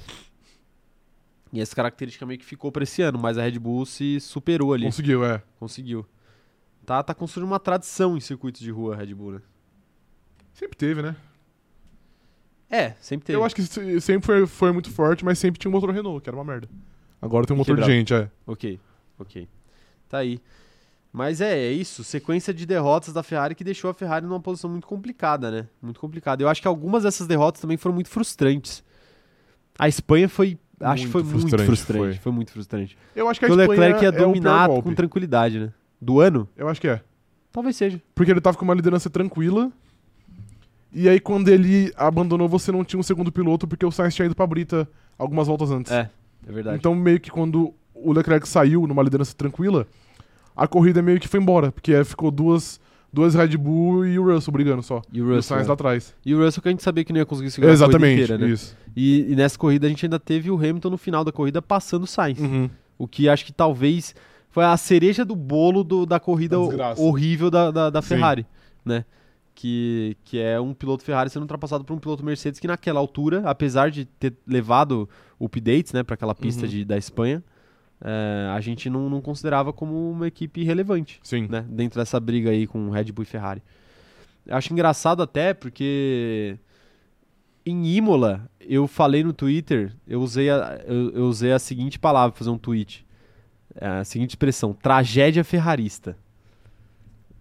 E 1.54 1.62
essa 1.62 1.74
característica 1.74 2.26
meio 2.26 2.38
que 2.40 2.46
ficou 2.46 2.72
pra 2.74 2.84
esse 2.84 3.02
ano, 3.02 3.18
mas 3.18 3.38
a 3.38 3.44
Red 3.44 3.58
Bull 3.60 3.86
se 3.86 4.20
superou 4.20 4.74
ali. 4.74 4.84
Conseguiu, 4.86 5.24
é. 5.24 5.42
Conseguiu. 5.58 6.06
Tá, 6.86 7.02
tá 7.02 7.14
construindo 7.14 7.48
uma 7.48 7.60
tradição 7.62 8.18
em 8.18 8.20
circuitos 8.20 8.60
de 8.60 8.72
rua, 8.72 8.94
a 8.94 8.98
Red 8.98 9.14
Bull, 9.14 9.32
né? 9.36 9.42
Sempre 10.54 10.78
teve, 10.78 11.02
né? 11.02 11.16
É, 12.70 12.94
sempre 13.00 13.26
teve. 13.28 13.38
Eu 13.38 13.44
acho 13.44 13.56
que 13.56 13.62
se- 13.64 14.02
sempre 14.02 14.26
foi, 14.26 14.46
foi 14.48 14.72
muito 14.72 14.90
forte, 14.92 15.24
mas 15.24 15.38
sempre 15.40 15.60
tinha 15.60 15.70
um 15.70 15.74
motor 15.74 15.92
Renault, 15.92 16.22
que 16.24 16.30
era 16.30 16.36
uma 16.38 16.44
merda. 16.44 16.68
Agora 17.22 17.46
tem 17.46 17.54
um 17.56 17.58
motor 17.58 17.76
Quebrado. 17.76 17.92
de 17.92 17.98
gente, 17.98 18.14
é. 18.14 18.30
Ok, 18.46 18.80
ok. 19.20 19.48
Tá 20.10 20.18
aí. 20.20 20.40
Mas 21.12 21.40
é, 21.40 21.58
é 21.58 21.72
isso. 21.72 22.04
Sequência 22.04 22.54
de 22.54 22.66
derrotas 22.66 23.14
da 23.14 23.24
Ferrari 23.24 23.56
que 23.56 23.64
deixou 23.64 23.90
a 23.90 23.94
Ferrari 23.94 24.26
numa 24.26 24.40
posição 24.40 24.70
muito 24.70 24.86
complicada, 24.86 25.50
né? 25.50 25.68
Muito 25.82 26.00
complicada. 26.00 26.44
Eu 26.44 26.50
acho 26.50 26.62
que 26.62 26.68
algumas 26.68 27.04
dessas 27.04 27.26
derrotas 27.26 27.62
também 27.62 27.78
foram 27.78 27.96
muito 27.96 28.10
frustrantes. 28.10 28.84
A 29.80 29.88
Espanha 29.88 30.28
foi. 30.28 30.58
Acho 30.78 31.08
que 31.08 31.08
Muito 31.08 31.12
foi 31.14 31.24
muito 31.24 31.40
frustrante, 31.40 31.66
frustrante. 31.66 32.04
Foi. 32.04 32.14
foi. 32.16 32.32
muito 32.34 32.52
frustrante. 32.52 32.98
Eu 33.16 33.30
acho 33.30 33.40
que 33.40 33.46
a 33.46 33.48
Porque 33.48 33.62
o 33.62 33.64
Espanha 33.64 33.94
Leclerc 33.94 34.04
ia 34.04 34.10
é 34.10 34.12
dominar 34.12 34.68
com 34.68 34.94
tranquilidade, 34.94 35.58
né? 35.58 35.74
Do 36.02 36.20
ano? 36.20 36.50
Eu 36.58 36.68
acho 36.68 36.82
que 36.82 36.88
é. 36.90 37.02
Talvez 37.50 37.78
seja. 37.78 38.02
Porque 38.14 38.30
ele 38.30 38.42
tava 38.42 38.58
com 38.58 38.66
uma 38.66 38.74
liderança 38.74 39.10
tranquila. 39.10 39.72
E 40.98 41.10
aí, 41.10 41.20
quando 41.20 41.50
ele 41.50 41.92
abandonou, 41.98 42.48
você 42.48 42.72
não 42.72 42.84
tinha 42.86 42.98
um 43.00 43.04
segundo 43.04 43.30
piloto, 43.32 43.68
porque 43.68 43.86
o 43.86 43.92
Sainz 43.92 44.16
tinha 44.16 44.26
ido 44.26 44.34
pra 44.36 44.48
Brita 44.48 44.88
algumas 45.20 45.46
voltas 45.48 45.70
antes. 45.70 45.92
É, 45.92 46.10
é 46.48 46.52
verdade. 46.52 46.78
Então, 46.78 46.96
meio 46.96 47.20
que 47.20 47.30
quando 47.30 47.74
o 47.94 48.14
Leclerc 48.14 48.48
saiu 48.48 48.88
numa 48.88 49.04
liderança 49.04 49.36
tranquila, 49.36 49.86
a 50.56 50.66
corrida 50.68 51.02
meio 51.02 51.20
que 51.20 51.28
foi 51.28 51.40
embora. 51.42 51.70
Porque 51.72 51.94
aí 51.94 52.04
ficou 52.06 52.32
duas, 52.32 52.80
duas 53.12 53.36
Red 53.36 53.58
Bull 53.58 54.06
e 54.06 54.18
o 54.18 54.24
Russell 54.34 54.54
brigando 54.54 54.82
só. 54.82 55.02
E 55.12 55.22
o 55.22 55.26
E 55.26 55.32
o 55.32 55.36
Russell. 55.36 55.58
Sainz 55.58 55.66
é. 55.66 55.68
lá 55.68 55.74
atrás. 55.74 56.16
E 56.26 56.34
o 56.34 56.42
Russell 56.42 56.62
que 56.64 56.70
a 56.70 56.72
gente 56.72 56.82
sabia 56.84 57.04
que 57.04 57.12
não 57.12 57.20
ia 57.20 57.26
conseguir 57.26 57.52
segurar 57.52 57.72
a 57.72 57.74
Exatamente, 57.74 58.16
corrida 58.16 58.24
inteira, 58.36 58.46
né? 58.48 58.54
isso. 58.54 58.78
E, 58.96 59.32
e 59.34 59.36
nessa 59.36 59.58
corrida 59.60 59.88
a 59.88 59.90
gente 59.90 60.06
ainda 60.06 60.18
teve 60.18 60.50
o 60.50 60.56
Hamilton 60.56 60.90
no 60.92 60.98
final 60.98 61.26
da 61.26 61.32
corrida 61.34 61.62
passando 61.62 62.04
o 62.04 62.08
Sainz. 62.08 62.40
Uhum. 62.40 62.70
O 62.98 63.06
que 63.06 63.28
acho 63.28 63.46
que 63.46 63.52
talvez 63.52 64.16
foi 64.50 64.64
a 64.64 64.78
cereja 64.78 65.26
do 65.26 65.36
bolo 65.36 65.84
do- 65.84 66.06
da 66.06 66.18
corrida 66.22 66.56
Da 66.56 66.94
horrível 66.98 67.52
da, 67.52 67.70
da, 67.70 67.90
da. 67.90 68.02
Ferrari, 68.02 68.46
né? 68.86 69.04
Que, 69.58 70.18
que 70.26 70.38
é 70.38 70.60
um 70.60 70.74
piloto 70.74 71.02
Ferrari 71.02 71.30
sendo 71.30 71.44
ultrapassado 71.44 71.86
por 71.86 71.94
um 71.94 71.98
piloto 71.98 72.26
Mercedes 72.26 72.60
que 72.60 72.68
naquela 72.68 73.00
altura, 73.00 73.42
apesar 73.46 73.90
de 73.90 74.04
ter 74.04 74.34
levado 74.46 75.10
updates 75.40 75.94
né, 75.94 76.04
para 76.04 76.16
aquela 76.16 76.36
pista 76.36 76.64
Uhum. 76.64 76.70
de, 76.70 76.84
da 76.84 76.98
Espanha, 76.98 77.42
é, 78.02 78.52
a 78.54 78.60
gente 78.60 78.90
não, 78.90 79.10
não 79.10 79.22
considerava 79.22 79.72
como 79.72 80.12
uma 80.12 80.28
equipe 80.28 80.62
relevante 80.64 81.22
Sim. 81.24 81.48
né, 81.50 81.66
dentro 81.70 81.98
dessa 81.98 82.20
briga 82.20 82.50
aí 82.50 82.68
com 82.68 82.90
Red 82.90 83.06
Bull 83.14 83.24
e 83.24 83.26
Ferrari. 83.26 83.64
Eu 84.46 84.58
acho 84.58 84.74
engraçado 84.74 85.24
até 85.24 85.54
porque 85.54 86.58
em 87.66 87.96
Imola 87.96 88.50
eu 88.60 88.88
falei 88.88 89.24
no 89.24 89.32
Twitter, 89.34 89.96
eu 90.06 90.22
usei 90.22 90.50
a, 90.50 90.82
eu, 90.86 91.12
eu 91.12 91.26
usei 91.28 91.54
a 91.54 91.60
seguinte 91.60 91.98
palavra 91.98 92.32
para 92.32 92.40
fazer 92.40 92.52
um 92.52 92.58
tweet, 92.58 93.06
é, 93.74 93.88
a 93.88 94.04
seguinte 94.04 94.32
expressão, 94.32 94.74
tragédia 94.74 95.44
ferrarista. 95.44 96.18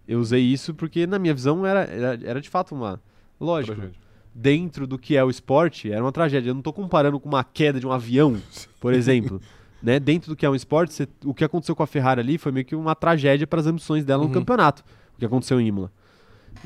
Eu 0.07 0.19
usei 0.19 0.41
isso 0.41 0.73
porque 0.73 1.07
na 1.07 1.17
minha 1.19 1.33
visão 1.33 1.65
era, 1.65 1.81
era, 1.85 2.19
era 2.23 2.41
de 2.41 2.49
fato 2.49 2.75
uma 2.75 3.01
lógico. 3.39 3.75
Tragédia. 3.75 3.99
Dentro 4.37 4.85
do 4.85 4.97
que 4.99 5.15
é 5.15 5.23
o 5.23 5.29
esporte, 5.29 5.89
era 5.91 6.03
uma 6.03 6.11
tragédia. 6.11 6.49
Eu 6.49 6.53
não 6.55 6.61
tô 6.61 6.73
comparando 6.73 7.19
com 7.19 7.29
uma 7.29 7.43
queda 7.43 7.79
de 7.79 7.87
um 7.87 7.91
avião, 7.91 8.37
por 8.81 8.93
exemplo. 8.93 9.41
né? 9.81 9.99
Dentro 9.99 10.29
do 10.31 10.35
que 10.35 10.45
é 10.45 10.49
um 10.49 10.55
esporte, 10.55 10.93
você- 10.93 11.07
o 11.23 11.33
que 11.33 11.43
aconteceu 11.43 11.75
com 11.75 11.83
a 11.83 11.87
Ferrari 11.87 12.19
ali 12.19 12.37
foi 12.37 12.51
meio 12.51 12.65
que 12.65 12.75
uma 12.75 12.93
tragédia 12.95 13.47
para 13.47 13.59
as 13.61 13.65
ambições 13.67 14.03
dela 14.03 14.21
no 14.23 14.27
Uhum. 14.27 14.33
campeonato. 14.33 14.83
O 15.15 15.19
que 15.19 15.25
aconteceu 15.25 15.59
em 15.61 15.67
Imola. 15.67 15.91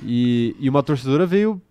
E, 0.03 0.55
e 0.59 0.69
uma 0.69 0.81
torcedora 0.83 1.25
veio 1.25 1.61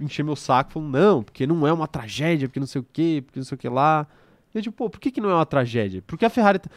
encher 0.00 0.22
meu 0.22 0.36
saco 0.36 0.72
falando, 0.72 0.90
não, 0.92 1.22
porque 1.22 1.46
não 1.46 1.66
é 1.66 1.72
uma 1.72 1.88
tragédia, 1.88 2.48
porque 2.48 2.60
não 2.60 2.66
sei 2.66 2.80
o 2.80 2.86
quê, 2.92 3.22
porque 3.26 3.40
não 3.40 3.44
sei 3.44 3.56
o 3.56 3.58
que 3.58 3.68
lá. 3.68 4.06
E 4.54 4.58
eu 4.58 4.62
tipo, 4.62 4.76
pô, 4.76 4.88
por 4.88 5.00
que, 5.00 5.10
que 5.10 5.20
não 5.20 5.28
é 5.30 5.34
uma 5.34 5.46
tragédia? 5.46 6.02
Porque 6.06 6.24
a 6.24 6.30
Ferrari. 6.30 6.58
tá- 6.60 6.70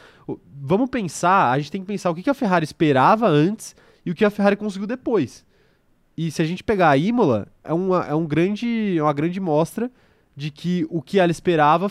Vamos 0.60 0.90
pensar, 0.90 1.52
a 1.52 1.58
gente 1.58 1.70
tem 1.70 1.80
que 1.80 1.86
pensar 1.86 2.10
o 2.10 2.14
que, 2.14 2.22
que 2.22 2.30
a 2.30 2.34
Ferrari 2.34 2.64
esperava 2.64 3.28
antes 3.28 3.76
e 4.04 4.10
o 4.10 4.14
que 4.14 4.24
a 4.24 4.30
Ferrari 4.30 4.56
conseguiu 4.56 4.86
depois. 4.86 5.44
E 6.16 6.30
se 6.30 6.42
a 6.42 6.44
gente 6.44 6.62
pegar 6.62 6.90
a 6.90 6.96
Imola, 6.96 7.48
é 7.64 7.72
uma, 7.72 8.04
é 8.04 8.14
um 8.14 8.26
grande, 8.26 8.96
é 8.98 9.02
uma 9.02 9.12
grande 9.12 9.40
mostra 9.40 9.90
de 10.36 10.50
que 10.50 10.86
o 10.90 11.00
que 11.00 11.18
ela 11.18 11.30
esperava 11.30 11.90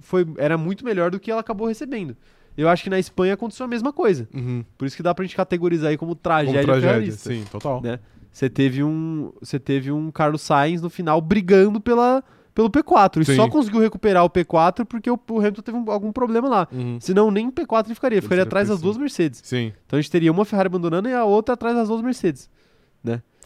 foi, 0.00 0.26
era 0.38 0.58
muito 0.58 0.84
melhor 0.84 1.10
do 1.10 1.20
que 1.20 1.30
ela 1.30 1.40
acabou 1.40 1.66
recebendo. 1.68 2.16
Eu 2.56 2.68
acho 2.68 2.82
que 2.82 2.90
na 2.90 2.98
Espanha 2.98 3.34
aconteceu 3.34 3.64
a 3.64 3.68
mesma 3.68 3.92
coisa. 3.92 4.28
Uhum. 4.34 4.64
Por 4.76 4.86
isso 4.86 4.96
que 4.96 5.02
dá 5.02 5.14
pra 5.14 5.24
gente 5.24 5.36
categorizar 5.36 5.90
aí 5.90 5.96
como 5.96 6.10
Como 6.10 6.20
tragédia, 6.22 6.62
tragédia, 6.62 6.88
ferrarista. 6.88 7.32
sim, 7.32 7.44
total. 7.50 7.80
Né? 7.80 8.00
Você 8.32 8.50
teve 8.50 8.82
um, 8.82 9.32
você 9.40 9.58
teve 9.58 9.90
um 9.90 10.10
Carlos 10.10 10.42
Sainz 10.42 10.82
no 10.82 10.90
final 10.90 11.20
brigando 11.20 11.80
pela, 11.80 12.22
pelo 12.54 12.68
P4 12.70 13.22
e 13.22 13.24
Sim. 13.24 13.36
só 13.36 13.48
conseguiu 13.48 13.80
recuperar 13.80 14.24
o 14.24 14.30
P4 14.30 14.84
porque 14.84 15.10
o, 15.10 15.18
o 15.30 15.38
Hamilton 15.38 15.62
teve 15.62 15.78
um- 15.78 15.90
algum 15.90 16.12
problema 16.12 16.48
lá. 16.48 16.68
Uhum. 16.72 16.98
Senão 17.00 17.30
nem 17.30 17.50
P4 17.50 17.86
ele 17.86 17.94
ficaria, 17.94 18.16
Ele 18.16 18.22
ficaria 18.22 18.42
atrás 18.44 18.68
das 18.68 18.78
P5. 18.78 18.82
duas 18.82 18.96
Mercedes. 18.98 19.40
Sim. 19.44 19.72
Então 19.86 19.98
a 19.98 20.02
gente 20.02 20.10
teria 20.10 20.30
uma 20.32 20.44
Ferrari 20.44 20.66
abandonando 20.66 21.08
e 21.08 21.14
a 21.14 21.24
outra 21.24 21.54
atrás 21.54 21.76
das 21.76 21.88
duas 21.88 22.02
Mercedes. 22.02 22.48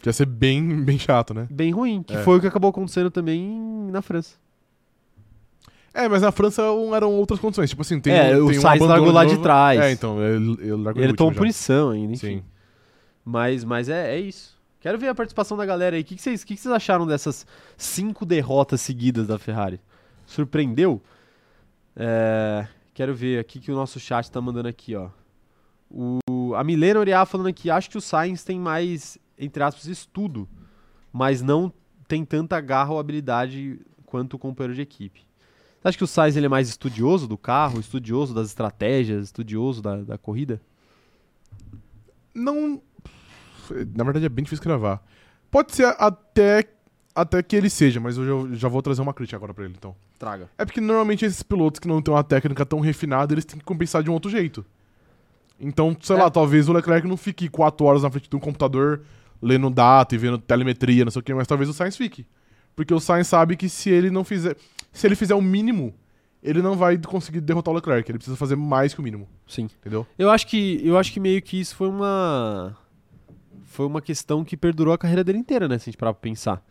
Que 0.01 0.09
ia 0.09 0.13
ser 0.13 0.25
bem, 0.25 0.83
bem 0.83 0.99
chato, 0.99 1.33
né? 1.33 1.47
Bem 1.49 1.71
ruim, 1.71 2.03
que 2.03 2.13
É. 2.15 2.21
foi 2.21 2.37
o 2.37 2.41
que 2.41 2.45
acabou 2.45 2.69
acontecendo 2.69 3.09
também 3.09 3.57
na 3.91 4.01
França. 4.03 4.35
É, 5.93 6.07
mas 6.09 6.21
na 6.21 6.31
França 6.31 6.61
eram 6.93 7.13
outras 7.13 7.39
condições. 7.39 7.69
Tipo 7.69 7.81
assim, 7.81 7.99
tem, 7.99 8.13
É, 8.13 8.37
um, 8.37 8.45
o 8.45 8.49
tem 8.49 8.57
um 8.59 8.61
Sainz 8.61 8.81
largou 8.85 9.11
lá 9.11 9.23
de 9.23 9.31
novo. 9.31 9.41
trás. 9.43 9.79
É, 9.79 9.91
então, 9.91 10.21
ele, 10.21 10.57
ele 10.59 10.71
largou 10.73 11.01
ele 11.01 11.13
tomou 11.13 11.33
punição 11.33 11.89
ainda, 11.91 12.13
enfim. 12.13 12.27
Sim. 12.39 12.43
Mas, 13.23 13.63
mas 13.63 13.87
é, 13.89 14.15
é 14.15 14.19
isso. 14.19 14.54
Quero 14.85 14.99
ver 14.99 15.07
a 15.07 15.15
participação 15.15 15.57
da 15.57 15.65
galera 15.65 15.95
aí. 15.95 16.03
O 16.03 16.05
que, 16.05 16.15
vocês, 16.15 16.43
que, 16.43 16.53
que 16.53 16.61
vocês 16.61 16.71
acharam 16.71 17.07
dessas 17.07 17.43
cinco 17.75 18.23
derrotas 18.23 18.81
seguidas 18.81 19.25
da 19.25 19.39
Ferrari? 19.39 19.81
Surpreendeu? 20.27 21.01
É, 21.95 22.67
quero 22.93 23.15
ver 23.15 23.39
aqui 23.39 23.59
que 23.59 23.71
o 23.71 23.75
nosso 23.75 23.99
chat 23.99 24.29
tá 24.29 24.39
mandando 24.39 24.67
aqui, 24.67 24.95
ó. 24.95 25.09
O, 25.89 26.53
a 26.53 26.63
Milena 26.63 26.99
Oriá 26.99 27.25
falando 27.25 27.47
aqui, 27.47 27.67
acho 27.67 27.89
que 27.89 27.97
o 27.97 28.01
Sainz 28.01 28.43
tem 28.43 28.59
mais, 28.59 29.17
entre 29.39 29.63
aspas, 29.63 29.87
estudo, 29.87 30.47
mas 31.11 31.41
não 31.41 31.73
tem 32.07 32.23
tanta 32.23 32.61
garra 32.61 32.93
ou 32.93 32.99
habilidade 32.99 33.79
quanto 34.05 34.35
o 34.35 34.39
companheiro 34.39 34.75
de 34.75 34.83
equipe. 34.83 35.25
Você 35.81 35.87
acha 35.87 35.97
que 35.97 36.03
o 36.03 36.07
Sainz 36.07 36.37
ele 36.37 36.45
é 36.45 36.49
mais 36.49 36.69
estudioso 36.69 37.27
do 37.27 37.39
carro, 37.39 37.79
estudioso 37.79 38.35
das 38.35 38.49
estratégias, 38.49 39.25
estudioso 39.25 39.81
da, 39.81 39.95
da 40.03 40.17
corrida? 40.19 40.61
Não. 42.35 42.79
Na 43.95 44.03
verdade 44.03 44.25
é 44.25 44.29
bem 44.29 44.43
difícil 44.43 44.63
gravar. 44.63 45.01
Pode 45.51 45.73
ser 45.75 45.85
até, 45.99 46.65
até 47.13 47.41
que 47.43 47.55
ele 47.55 47.69
seja, 47.69 47.99
mas 47.99 48.17
eu 48.17 48.47
já, 48.49 48.55
já 48.55 48.67
vou 48.67 48.81
trazer 48.81 49.01
uma 49.01 49.13
crítica 49.13 49.37
agora 49.37 49.53
pra 49.53 49.65
ele, 49.65 49.75
então. 49.77 49.95
Traga. 50.19 50.49
É 50.57 50.65
porque 50.65 50.81
normalmente 50.81 51.25
esses 51.25 51.43
pilotos 51.43 51.79
que 51.79 51.87
não 51.87 52.01
têm 52.01 52.13
uma 52.13 52.23
técnica 52.23 52.65
tão 52.65 52.79
refinada, 52.79 53.33
eles 53.33 53.45
têm 53.45 53.59
que 53.59 53.65
compensar 53.65 54.01
de 54.03 54.09
um 54.09 54.13
outro 54.13 54.29
jeito. 54.29 54.65
Então, 55.59 55.95
sei 56.01 56.15
É. 56.15 56.19
lá, 56.19 56.29
talvez 56.29 56.67
o 56.67 56.73
Leclerc 56.73 57.07
não 57.07 57.15
fique 57.17 57.47
quatro 57.47 57.85
horas 57.85 58.03
na 58.03 58.09
frente 58.11 58.29
de 58.29 58.35
um 58.35 58.39
computador 58.39 59.01
lendo 59.41 59.69
data 59.69 60.13
e 60.15 60.17
vendo 60.17 60.37
telemetria, 60.37 61.05
não 61.05 61.11
sei 61.11 61.19
o 61.19 61.23
que, 61.23 61.33
mas 61.33 61.47
talvez 61.47 61.69
o 61.69 61.73
Sainz 61.73 61.95
fique. 61.95 62.25
Porque 62.75 62.93
o 62.93 62.99
Sainz 62.99 63.27
sabe 63.27 63.55
que 63.55 63.69
se 63.69 63.89
ele 63.89 64.09
não 64.09 64.23
fizer. 64.23 64.57
Se 64.91 65.07
ele 65.07 65.15
fizer 65.15 65.33
o 65.35 65.41
mínimo, 65.41 65.93
ele 66.43 66.61
não 66.61 66.75
vai 66.75 66.97
conseguir 66.97 67.39
derrotar 67.39 67.71
o 67.73 67.75
Leclerc. 67.75 68.09
Ele 68.11 68.17
precisa 68.17 68.35
fazer 68.35 68.55
mais 68.57 68.93
que 68.93 68.99
o 68.99 69.03
mínimo. 69.03 69.27
Sim. 69.47 69.69
Entendeu? 69.79 70.05
Eu 70.19 70.29
acho 70.29 70.45
que 70.47 70.81
eu 70.85 70.97
acho 70.97 71.11
que 71.13 71.19
meio 71.21 71.41
que 71.41 71.59
isso 71.59 71.73
foi 71.75 71.87
uma 71.87 72.75
foi 73.65 73.85
uma 73.85 74.01
questão 74.01 74.43
que 74.43 74.55
perdurou 74.55 74.93
a 74.93 74.97
carreira 74.97 75.23
dele 75.23 75.39
inteira, 75.39 75.67
né, 75.67 75.77
se 75.77 75.83
a 75.83 75.91
gente 75.91 75.97
parar 75.97 76.13
pra 76.13 76.21
pensar. 76.21 76.63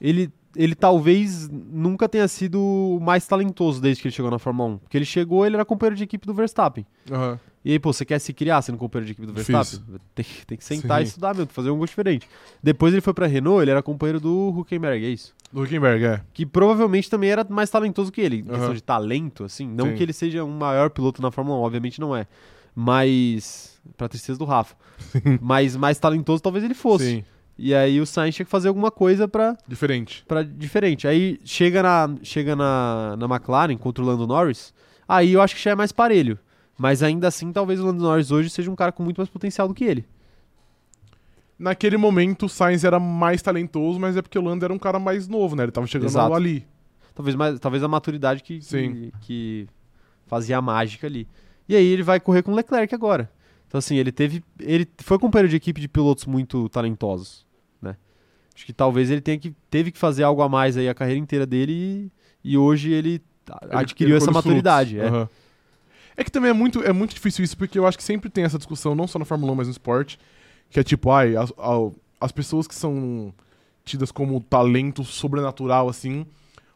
Ele 0.00 0.30
ele 0.54 0.74
talvez 0.74 1.48
nunca 1.48 2.08
tenha 2.08 2.28
sido 2.28 2.60
o 2.60 3.00
mais 3.00 3.26
talentoso 3.26 3.80
desde 3.80 4.02
que 4.02 4.08
ele 4.08 4.14
chegou 4.14 4.30
na 4.30 4.38
Fórmula 4.38 4.74
1, 4.74 4.78
porque 4.78 4.98
ele 4.98 5.04
chegou, 5.04 5.46
ele 5.46 5.56
era 5.56 5.64
companheiro 5.64 5.96
de 5.96 6.04
equipe 6.04 6.26
do 6.26 6.34
Verstappen. 6.34 6.86
Aham. 7.10 7.38
E 7.64 7.70
aí, 7.70 7.78
pô, 7.78 7.92
você 7.92 8.04
quer 8.04 8.18
se 8.18 8.32
criar 8.32 8.60
sendo 8.60 8.76
companheiro 8.76 9.06
de 9.06 9.12
equipe 9.12 9.26
do. 9.26 9.32
Verstappen? 9.32 10.00
Tem, 10.14 10.26
tem 10.46 10.58
que 10.58 10.64
sentar 10.64 10.98
Sim. 10.98 11.04
e 11.04 11.06
estudar 11.06 11.34
mesmo, 11.34 11.50
fazer 11.52 11.70
um 11.70 11.78
gosto 11.78 11.92
diferente. 11.92 12.28
Depois 12.60 12.92
ele 12.92 13.00
foi 13.00 13.14
pra 13.14 13.26
Renault, 13.26 13.62
ele 13.62 13.70
era 13.70 13.82
companheiro 13.82 14.18
do 14.18 14.48
Huckenberg, 14.48 15.04
é 15.04 15.08
isso? 15.08 15.32
Do 15.52 15.62
Huckenberg, 15.62 16.04
é. 16.04 16.20
Que 16.34 16.44
provavelmente 16.44 17.08
também 17.08 17.30
era 17.30 17.46
mais 17.48 17.70
talentoso 17.70 18.10
que 18.10 18.20
ele. 18.20 18.38
Em 18.38 18.44
questão 18.44 18.64
Aham. 18.64 18.74
de 18.74 18.82
talento, 18.82 19.44
assim. 19.44 19.68
Não 19.68 19.90
Sim. 19.90 19.94
que 19.94 20.02
ele 20.02 20.12
seja 20.12 20.42
um 20.44 20.58
maior 20.58 20.90
piloto 20.90 21.22
na 21.22 21.30
Fórmula 21.30 21.56
1, 21.58 21.62
obviamente 21.62 22.00
não 22.00 22.16
é. 22.16 22.26
Mas. 22.74 23.80
Pra 23.96 24.08
tristeza 24.08 24.38
do 24.38 24.44
Rafa. 24.44 24.74
Mas 25.40 25.76
mais 25.76 25.98
talentoso 25.98 26.42
talvez 26.42 26.64
ele 26.64 26.74
fosse. 26.74 27.04
Sim. 27.04 27.24
E 27.58 27.74
aí 27.74 28.00
o 28.00 28.06
Sainz 28.06 28.34
tinha 28.34 28.44
que 28.46 28.50
fazer 28.50 28.68
alguma 28.68 28.90
coisa 28.90 29.28
pra, 29.28 29.56
Diferente. 29.68 30.24
pra 30.26 30.42
diferente. 30.42 31.06
Aí 31.06 31.38
chega 31.44 31.82
na, 31.82 32.10
chega 32.22 32.56
na, 32.56 33.14
na 33.18 33.26
McLaren 33.26 33.76
contra 33.76 34.02
o 34.02 34.06
Lando 34.06 34.26
Norris. 34.26 34.72
Aí 35.06 35.32
eu 35.34 35.42
acho 35.42 35.54
que 35.54 35.62
já 35.62 35.72
é 35.72 35.74
mais 35.74 35.92
parelho. 35.92 36.38
Mas 36.78 37.02
ainda 37.02 37.28
assim, 37.28 37.52
talvez 37.52 37.78
o 37.78 37.84
Lando 37.86 38.02
Norris 38.02 38.30
hoje 38.30 38.48
seja 38.48 38.70
um 38.70 38.74
cara 38.74 38.90
com 38.90 39.02
muito 39.02 39.18
mais 39.18 39.28
potencial 39.28 39.68
do 39.68 39.74
que 39.74 39.84
ele. 39.84 40.04
Naquele 41.58 41.96
momento, 41.96 42.46
o 42.46 42.48
Sainz 42.48 42.82
era 42.82 42.98
mais 42.98 43.40
talentoso, 43.42 44.00
mas 44.00 44.16
é 44.16 44.22
porque 44.22 44.38
o 44.38 44.42
Lando 44.42 44.64
era 44.64 44.72
um 44.74 44.78
cara 44.78 44.98
mais 44.98 45.28
novo, 45.28 45.54
né? 45.54 45.64
Ele 45.64 45.72
tava 45.72 45.86
chegando 45.86 46.08
Exato. 46.08 46.34
ali. 46.34 46.66
Talvez, 47.14 47.36
mais, 47.36 47.60
talvez 47.60 47.84
a 47.84 47.88
maturidade 47.88 48.42
que, 48.42 48.58
que, 48.58 49.12
que 49.20 49.68
fazia 50.26 50.56
a 50.58 50.62
mágica 50.62 51.06
ali. 51.06 51.28
E 51.68 51.76
aí 51.76 51.84
ele 51.86 52.02
vai 52.02 52.18
correr 52.20 52.42
com 52.42 52.52
o 52.52 52.54
Leclerc 52.54 52.94
agora. 52.94 53.30
Então, 53.68 53.78
assim, 53.78 53.96
ele 53.96 54.12
teve. 54.12 54.42
Ele 54.60 54.86
foi 54.98 55.18
companheiro 55.18 55.48
de 55.48 55.56
equipe 55.56 55.80
de 55.80 55.88
pilotos 55.88 56.26
muito 56.26 56.68
talentosos. 56.68 57.46
Né? 57.80 57.96
Acho 58.54 58.66
que 58.66 58.72
talvez 58.72 59.10
ele 59.10 59.20
tenha 59.20 59.38
que, 59.38 59.54
teve 59.70 59.90
que 59.90 59.98
fazer 59.98 60.22
algo 60.24 60.42
a 60.42 60.48
mais 60.48 60.76
aí 60.76 60.88
a 60.88 60.94
carreira 60.94 61.18
inteira 61.18 61.46
dele 61.46 62.10
e, 62.44 62.52
e 62.52 62.58
hoje 62.58 62.92
ele 62.92 63.22
Ele- 63.62 63.70
adquiriu 63.72 64.14
ele 64.16 64.22
essa 64.22 64.30
maturidade. 64.30 64.98
É. 64.98 65.06
Aham. 65.06 65.28
É 66.14 66.22
que 66.22 66.30
também 66.30 66.50
é 66.50 66.52
muito, 66.52 66.82
é 66.82 66.92
muito 66.92 67.14
difícil 67.14 67.42
isso, 67.42 67.56
porque 67.56 67.78
eu 67.78 67.86
acho 67.86 67.96
que 67.96 68.04
sempre 68.04 68.28
tem 68.28 68.44
essa 68.44 68.58
discussão, 68.58 68.94
não 68.94 69.06
só 69.06 69.18
na 69.18 69.24
Fórmula 69.24 69.52
1, 69.52 69.54
mas 69.54 69.66
no 69.68 69.72
esporte, 69.72 70.18
que 70.68 70.78
é 70.78 70.82
tipo, 70.84 71.10
ai, 71.10 71.34
as, 71.36 71.50
as 72.20 72.30
pessoas 72.30 72.66
que 72.68 72.74
são 72.74 73.32
tidas 73.82 74.12
como 74.12 74.38
talento 74.38 75.02
sobrenatural, 75.04 75.88
assim, 75.88 76.26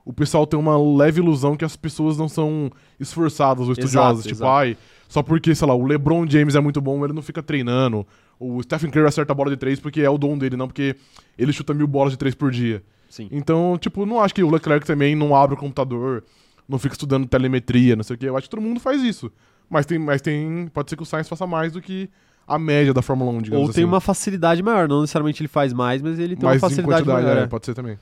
o 0.07 0.13
pessoal 0.13 0.47
tem 0.47 0.59
uma 0.59 0.79
leve 0.79 1.21
ilusão 1.21 1.57
que 1.57 1.65
as 1.65 1.75
pessoas 1.75 2.17
não 2.17 2.29
são 2.29 2.71
esforçadas 2.99 3.67
ou 3.67 3.73
estudiosas. 3.73 4.21
Exato, 4.21 4.29
tipo, 4.29 4.37
exato. 4.37 4.51
ai, 4.51 4.77
só 5.09 5.21
porque, 5.21 5.53
sei 5.53 5.67
lá, 5.67 5.75
o 5.75 5.85
LeBron 5.85 6.25
James 6.31 6.55
é 6.55 6.61
muito 6.61 6.81
bom, 6.81 7.05
ele 7.05 7.13
não 7.13 7.23
fica 7.23 7.43
treinando. 7.43 8.07
O 8.39 8.63
Stephen 8.63 8.89
Curry 8.89 9.09
acerta 9.09 9.33
a 9.33 9.35
bola 9.35 9.51
de 9.51 9.57
três 9.57 9.81
porque 9.81 10.01
é 10.03 10.09
o 10.09 10.17
dom 10.17 10.39
dele, 10.39 10.57
não 10.57 10.69
porque 10.69 10.95
ele 11.37 11.53
chuta 11.53 11.75
mil 11.75 11.89
bolas 11.89 12.13
de 12.13 12.19
três 12.19 12.37
por 12.37 12.53
dia. 12.53 12.85
Sim. 13.11 13.29
Então, 13.33 13.77
tipo, 13.81 14.07
não 14.07 14.21
acho 14.21 14.33
que 14.33 14.45
o 14.45 14.51
Leclerc 14.51 14.87
também 14.87 15.17
não 15.17 15.35
abre 15.35 15.57
o 15.57 15.59
computador, 15.59 16.23
não 16.69 16.79
fica 16.79 16.95
estudando 16.95 17.27
telemetria, 17.27 17.97
não 17.97 18.05
sei 18.05 18.15
o 18.15 18.19
quê. 18.19 18.29
Eu 18.29 18.37
acho 18.37 18.45
que 18.45 18.51
todo 18.51 18.63
mundo 18.63 18.79
faz 18.79 19.03
isso. 19.03 19.33
Mas 19.69 19.87
tem, 19.87 19.99
mas 19.99 20.23
tem. 20.23 20.69
Pode 20.73 20.89
ser 20.89 20.97
que 20.97 21.03
o 21.03 21.07
Sainz 21.07 21.29
faça 21.29 21.49
mais 21.49 21.73
do 21.73 21.83
que 21.83 22.09
a 22.47 22.61
média 22.61 22.95
da 22.95 23.03
Fórmula 23.03 23.33
1, 23.33 23.43
digamos 23.43 23.67
Ou 23.67 23.75
tem 23.75 23.83
assim. 23.83 23.91
uma 23.91 24.01
facilidade 24.01 24.63
maior. 24.63 24.89
Não 24.89 25.01
necessariamente 25.01 25.43
ele 25.43 25.49
faz 25.49 25.73
mais, 25.73 26.01
mas 26.01 26.17
ele 26.21 26.37
tem 26.37 26.45
mais 26.45 26.63
uma 26.63 26.69
facilidade 26.69 27.05
maior. 27.05 27.39
é, 27.39 27.41
é. 27.43 27.47
pode 27.49 27.67
ser 27.67 27.75
também. 27.75 27.99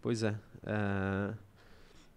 Pois 0.00 0.22
é. 0.22 0.34
É, 0.64 1.34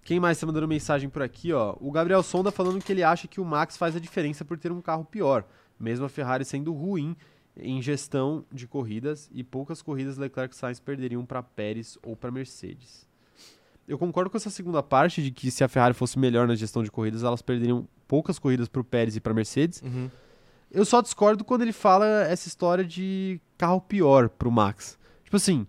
Quem 0.04 0.20
mais 0.20 0.40
tá 0.40 0.46
mandando 0.46 0.68
mensagem 0.68 1.10
por 1.10 1.22
aqui, 1.22 1.52
ó? 1.52 1.76
O 1.80 1.92
Gabriel 1.92 2.22
Sonda 2.22 2.52
falando 2.52 2.84
que 2.84 2.92
ele 2.92 3.04
acha 3.04 3.28
que 3.28 3.42
o 3.42 3.46
Max 3.46 3.78
faz 3.78 3.96
a 3.96 4.00
diferença 4.00 4.46
por 4.46 4.58
ter 4.58 4.72
um 4.72 4.82
carro 4.82 5.04
pior, 5.04 5.46
mesmo 5.80 6.06
a 6.06 6.10
Ferrari 6.10 6.46
sendo 6.46 6.74
ruim 6.74 7.16
em 7.58 7.82
gestão 7.82 8.46
de 8.52 8.68
corridas 8.68 9.30
e 9.34 9.44
poucas 9.44 9.82
corridas 9.82 10.18
Leclerc 10.18 10.54
e 10.54 10.58
Sainz 10.58 10.80
perderiam 10.80 11.26
para 11.26 11.42
Pérez 11.42 11.98
ou 12.04 12.16
para 12.16 12.30
Mercedes. 12.32 13.08
Eu 13.88 13.98
concordo 13.98 14.30
com 14.30 14.38
essa 14.38 14.50
segunda 14.50 14.82
parte 14.82 15.24
de 15.24 15.32
que 15.32 15.52
se 15.52 15.64
a 15.64 15.68
Ferrari 15.68 15.94
fosse 15.94 16.18
melhor 16.18 16.48
na 16.48 16.56
gestão 16.56 16.84
de 16.84 16.92
corridas, 16.92 17.24
elas 17.24 17.42
perderiam 17.42 17.88
poucas 18.08 18.40
corridas 18.40 18.68
para 18.68 18.82
o 18.82 18.84
Pérez 18.84 19.16
e 19.16 19.20
para 19.22 19.34
Mercedes. 19.34 19.82
Uhum. 19.82 20.10
Eu 20.72 20.84
só 20.84 21.02
discordo 21.02 21.44
quando 21.46 21.62
ele 21.62 21.72
fala 21.72 22.06
essa 22.24 22.48
história 22.48 22.84
de 22.84 23.40
carro 23.58 23.80
pior 23.80 24.28
pro 24.28 24.52
Max. 24.52 24.98
Tipo 25.24 25.38
assim, 25.38 25.68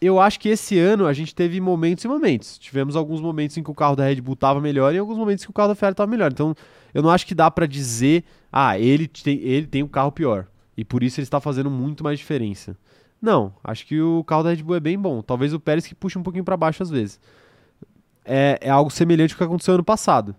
eu 0.00 0.18
acho 0.18 0.40
que 0.40 0.48
esse 0.48 0.78
ano 0.78 1.06
a 1.06 1.12
gente 1.12 1.34
teve 1.34 1.60
momentos 1.60 2.04
e 2.04 2.08
momentos. 2.08 2.58
Tivemos 2.58 2.96
alguns 2.96 3.20
momentos 3.20 3.56
em 3.58 3.62
que 3.62 3.70
o 3.70 3.74
carro 3.74 3.94
da 3.94 4.04
Red 4.04 4.20
Bull 4.20 4.34
tava 4.34 4.60
melhor 4.60 4.94
e 4.94 4.98
alguns 4.98 5.18
momentos 5.18 5.44
em 5.44 5.46
que 5.46 5.50
o 5.50 5.54
carro 5.54 5.68
da 5.68 5.74
Ferrari 5.74 5.94
tava 5.94 6.10
melhor. 6.10 6.32
Então, 6.32 6.54
eu 6.94 7.02
não 7.02 7.10
acho 7.10 7.26
que 7.26 7.34
dá 7.34 7.50
pra 7.50 7.66
dizer, 7.66 8.24
ah, 8.50 8.78
ele 8.78 9.06
tem, 9.06 9.38
ele 9.40 9.66
tem 9.66 9.82
o 9.82 9.88
carro 9.88 10.10
pior. 10.10 10.46
E 10.74 10.84
por 10.84 11.02
isso 11.02 11.20
ele 11.20 11.26
está 11.26 11.38
fazendo 11.38 11.70
muito 11.70 12.02
mais 12.02 12.18
diferença. 12.18 12.74
Não, 13.20 13.52
acho 13.62 13.86
que 13.86 14.00
o 14.00 14.24
carro 14.24 14.42
da 14.42 14.50
Red 14.50 14.62
Bull 14.62 14.76
é 14.76 14.80
bem 14.80 14.98
bom. 14.98 15.20
Talvez 15.20 15.52
o 15.52 15.60
Pérez 15.60 15.86
que 15.86 15.94
puxe 15.94 16.18
um 16.18 16.22
pouquinho 16.22 16.44
pra 16.44 16.56
baixo 16.56 16.82
às 16.82 16.88
vezes. 16.88 17.20
É, 18.24 18.58
é 18.62 18.70
algo 18.70 18.90
semelhante 18.90 19.34
ao 19.34 19.38
que 19.38 19.44
aconteceu 19.44 19.74
ano 19.74 19.84
passado. 19.84 20.34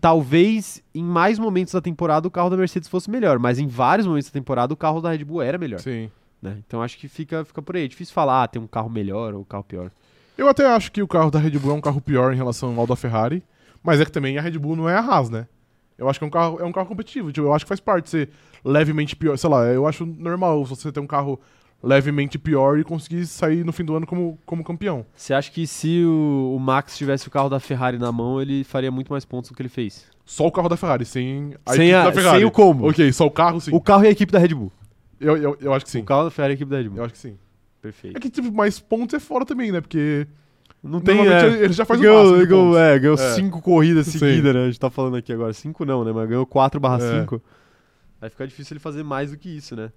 Talvez 0.00 0.82
em 0.94 1.04
mais 1.04 1.38
momentos 1.38 1.74
da 1.74 1.82
temporada 1.82 2.26
o 2.26 2.30
carro 2.30 2.48
da 2.48 2.56
Mercedes 2.56 2.88
fosse 2.88 3.10
melhor, 3.10 3.38
mas 3.38 3.58
em 3.58 3.66
vários 3.66 4.06
momentos 4.06 4.30
da 4.30 4.32
temporada 4.32 4.72
o 4.72 4.76
carro 4.76 5.02
da 5.02 5.10
Red 5.10 5.24
Bull 5.24 5.42
era 5.42 5.58
melhor. 5.58 5.80
Sim. 5.80 6.10
Né? 6.44 6.58
Então 6.66 6.80
acho 6.82 6.96
que 6.98 7.08
fica, 7.08 7.44
fica 7.44 7.60
por 7.60 7.74
aí. 7.76 7.84
É 7.84 7.88
difícil 7.88 8.14
falar, 8.14 8.44
ah, 8.44 8.48
tem 8.48 8.60
um 8.62 8.66
carro 8.66 8.88
melhor 8.90 9.34
ou 9.34 9.40
um 9.40 9.44
carro 9.44 9.64
pior. 9.64 9.90
Eu 10.38 10.48
até 10.48 10.66
acho 10.66 10.92
que 10.92 11.02
o 11.02 11.08
carro 11.08 11.30
da 11.30 11.38
Red 11.38 11.58
Bull 11.58 11.72
é 11.72 11.74
um 11.74 11.80
carro 11.80 12.00
pior 12.00 12.32
em 12.32 12.36
relação 12.36 12.78
ao 12.78 12.86
da 12.86 12.94
Ferrari, 12.96 13.42
mas 13.82 14.00
é 14.00 14.04
que 14.04 14.12
também 14.12 14.36
a 14.38 14.42
Red 14.42 14.58
Bull 14.58 14.76
não 14.76 14.88
é 14.88 14.94
a 14.96 15.00
Haas, 15.00 15.30
né? 15.30 15.46
Eu 15.96 16.08
acho 16.08 16.18
que 16.18 16.24
é 16.24 16.28
um 16.28 16.30
carro, 16.30 16.58
é 16.60 16.64
um 16.64 16.72
carro 16.72 16.86
competitivo. 16.88 17.30
Tipo, 17.32 17.46
eu 17.46 17.54
acho 17.54 17.64
que 17.64 17.68
faz 17.68 17.78
parte 17.80 18.10
ser 18.10 18.28
levemente 18.64 19.14
pior. 19.14 19.36
Sei 19.38 19.48
lá, 19.48 19.64
eu 19.66 19.86
acho 19.86 20.04
normal 20.04 20.64
você 20.64 20.90
ter 20.90 20.98
um 21.00 21.06
carro 21.06 21.38
levemente 21.82 22.38
pior 22.38 22.78
e 22.78 22.84
conseguir 22.84 23.24
sair 23.26 23.62
no 23.64 23.72
fim 23.72 23.84
do 23.84 23.94
ano 23.94 24.06
como, 24.06 24.38
como 24.46 24.64
campeão. 24.64 25.04
Você 25.14 25.34
acha 25.34 25.50
que 25.52 25.66
se 25.66 26.02
o, 26.04 26.54
o 26.56 26.58
Max 26.58 26.96
tivesse 26.96 27.28
o 27.28 27.30
carro 27.30 27.48
da 27.48 27.60
Ferrari 27.60 27.98
na 27.98 28.10
mão, 28.10 28.40
ele 28.40 28.64
faria 28.64 28.90
muito 28.90 29.12
mais 29.12 29.24
pontos 29.24 29.50
do 29.50 29.54
que 29.56 29.62
ele 29.62 29.68
fez? 29.68 30.06
Só 30.24 30.46
o 30.46 30.50
carro 30.52 30.68
da 30.68 30.76
Ferrari, 30.76 31.04
sem 31.04 31.54
a 31.64 31.72
Sem 31.74 31.82
equipe 31.90 31.94
a- 31.94 32.04
da 32.06 32.12
Ferrari. 32.12 32.38
sem 32.38 32.44
o 32.46 32.50
combo. 32.50 32.88
Ok, 32.88 33.12
só 33.12 33.26
o 33.26 33.30
carro, 33.30 33.60
sim. 33.60 33.70
O 33.72 33.80
carro 33.80 34.04
e 34.04 34.08
a 34.08 34.10
equipe 34.10 34.32
da 34.32 34.38
Red 34.38 34.48
Bull. 34.54 34.72
Eu, 35.24 35.36
eu, 35.36 35.56
eu 35.60 35.72
acho 35.74 35.84
que 35.84 35.90
sim. 35.90 36.00
O 36.00 36.04
carro 36.04 36.24
da 36.24 36.30
Ferrari 36.30 36.52
e 36.52 36.54
a 36.54 36.56
equipe 36.56 36.70
da 36.70 36.76
Red 36.78 36.88
Bull. 36.88 36.98
Eu 36.98 37.04
acho 37.04 37.12
que 37.14 37.18
sim. 37.18 37.38
Perfeito. 37.80 38.16
É 38.16 38.20
que, 38.20 38.30
tipo, 38.30 38.52
mais 38.52 38.78
pontos 38.80 39.14
é 39.14 39.20
fora 39.20 39.44
também, 39.44 39.70
né? 39.70 39.80
Porque 39.80 40.26
Não 40.82 41.00
tem. 41.00 41.20
É, 41.26 41.46
ele, 41.64 41.72
já 41.72 41.84
faz 41.84 41.98
o 42.00 42.02
ganhou, 42.02 42.22
máximo 42.22 42.38
de 42.40 42.46
ganhou, 42.46 42.78
é, 42.78 42.98
ganhou 42.98 43.16
É. 43.18 43.34
cinco 43.34 43.60
corridas 43.60 44.06
seguidas, 44.06 44.54
né? 44.54 44.62
A 44.62 44.66
gente 44.66 44.80
tá 44.80 44.90
falando 44.90 45.16
aqui 45.16 45.32
agora. 45.32 45.52
Cinco 45.52 45.84
não, 45.84 46.04
né? 46.04 46.12
Mas 46.12 46.28
ganhou 46.28 46.46
4 46.46 46.80
barra 46.80 47.02
É. 47.04 47.20
5. 47.20 47.42
Vai 48.20 48.30
ficar 48.30 48.46
difícil 48.46 48.74
ele 48.74 48.80
fazer 48.80 49.02
mais 49.02 49.30
do 49.30 49.36
que 49.36 49.48
isso, 49.54 49.76
né? 49.76 49.90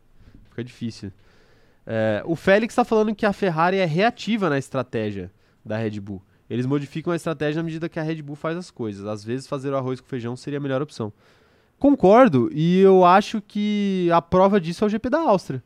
Fica 0.49 0.63
difícil. 0.63 1.11
É, 1.85 2.21
o 2.25 2.35
Félix 2.35 2.75
tá 2.75 2.83
falando 2.83 3.15
que 3.15 3.25
a 3.25 3.31
Ferrari 3.31 3.77
é 3.77 3.85
reativa 3.85 4.49
na 4.49 4.57
estratégia 4.57 5.31
da 5.65 5.77
Red 5.77 5.99
Bull. 6.01 6.21
Eles 6.49 6.65
modificam 6.65 7.13
a 7.13 7.15
estratégia 7.15 7.59
na 7.61 7.63
medida 7.63 7.87
que 7.87 7.99
a 7.99 8.03
Red 8.03 8.21
Bull 8.21 8.35
faz 8.35 8.57
as 8.57 8.69
coisas. 8.71 9.05
Às 9.05 9.23
vezes 9.23 9.47
fazer 9.47 9.69
o 9.71 9.77
arroz 9.77 10.01
com 10.01 10.07
feijão 10.07 10.35
seria 10.35 10.59
a 10.59 10.61
melhor 10.61 10.81
opção. 10.81 11.11
Concordo, 11.79 12.49
e 12.53 12.79
eu 12.79 13.05
acho 13.05 13.41
que 13.41 14.09
a 14.11 14.21
prova 14.21 14.59
disso 14.59 14.83
é 14.83 14.87
o 14.87 14.89
GP 14.89 15.09
da 15.09 15.19
Áustria. 15.19 15.63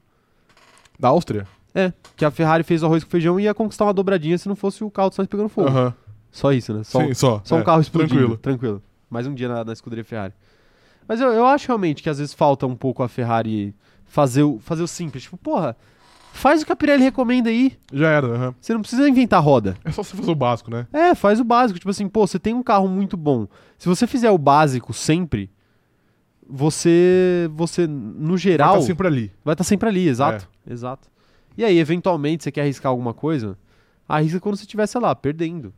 Da 1.00 1.08
Áustria? 1.10 1.48
É, 1.74 1.94
que 2.18 2.26
a 2.26 2.32
Ferrari 2.32 2.64
fez 2.64 2.84
o 2.84 2.86
arroz 2.86 3.04
com 3.04 3.10
feijão 3.10 3.40
e 3.40 3.44
ia 3.44 3.54
conquistar 3.54 3.86
uma 3.86 3.94
dobradinha 3.94 4.38
se 4.38 4.48
não 4.50 4.56
fosse 4.58 4.84
o 4.84 4.92
carro 4.92 5.10
do 5.10 5.16
Sainz 5.16 5.30
pegando 5.30 5.48
fogo. 5.48 5.70
Aham. 5.70 5.94
Só 6.30 6.52
isso, 6.52 6.74
né? 6.74 6.84
Só, 6.84 7.00
Sim, 7.00 7.14
só. 7.14 7.42
só 7.46 7.56
um 7.56 7.60
É, 7.60 7.64
carro 7.64 7.82
explodindo. 7.82 8.14
Tranquilo. 8.16 8.38
Tranquilo. 8.38 8.84
Mais 9.10 9.26
um 9.28 9.34
dia 9.34 9.48
na, 9.48 9.64
na 9.64 9.74
escuderia 9.74 10.04
Ferrari. 10.04 10.34
Mas 11.08 11.20
eu, 11.22 11.30
eu 11.30 11.46
acho 11.46 11.68
realmente 11.68 12.04
que 12.04 12.10
às 12.10 12.20
vezes 12.20 12.34
falta 12.34 12.66
um 12.68 12.76
pouco 12.76 13.04
a 13.04 13.08
Ferrari 13.08 13.74
fazer 14.06 14.44
o, 14.44 14.60
fazer 14.60 14.84
o 14.84 14.88
simples. 14.88 15.24
Tipo, 15.24 15.38
porra, 15.38 15.76
faz 16.34 16.62
o 16.62 16.66
que 16.66 16.72
a 16.72 16.76
Pirelli 16.76 17.04
recomenda 17.04 17.50
aí. 17.50 17.78
Já 17.92 18.10
era, 18.10 18.28
aham. 18.28 18.56
Você 18.62 18.74
não 18.74 18.82
precisa 18.82 19.08
inventar 19.10 19.42
roda. 19.42 19.76
É 19.84 19.92
só 19.92 20.04
você 20.04 20.16
fazer 20.16 20.32
o 20.32 20.36
básico, 20.36 20.70
né? 20.72 20.88
É, 20.94 21.16
faz 21.16 21.40
o 21.40 21.44
básico. 21.44 21.80
Tipo 21.80 21.90
assim, 21.92 22.08
pô, 22.08 22.28
você 22.28 22.38
tem 22.40 22.54
um 22.54 22.64
carro 22.64 22.88
muito 22.88 23.16
bom. 23.18 23.48
Se 23.78 23.88
você 23.90 24.06
fizer 24.08 24.32
o 24.32 24.38
básico 24.38 24.94
sempre, 24.94 25.50
você, 26.52 27.50
você 27.54 27.88
no 27.88 28.38
geral, 28.38 28.74
Vai 28.74 28.82
tá 28.82 28.86
sempre 28.88 29.08
ali. 29.08 29.32
vai 29.44 29.54
estar 29.54 29.64
sempre 29.64 29.88
ali, 29.90 30.08
exato. 30.08 30.48
Exato. 30.70 31.10
E 31.58 31.64
aí, 31.64 31.78
eventualmente, 31.80 32.44
você 32.44 32.52
quer 32.52 32.62
arriscar 32.62 32.90
alguma 32.90 33.14
coisa? 33.14 33.58
Arrisca 34.08 34.40
quando 34.40 34.58
você 34.58 34.64
estiver, 34.64 34.86
sei 34.88 35.00
lá, 35.02 35.16
perdendo. 35.16 35.74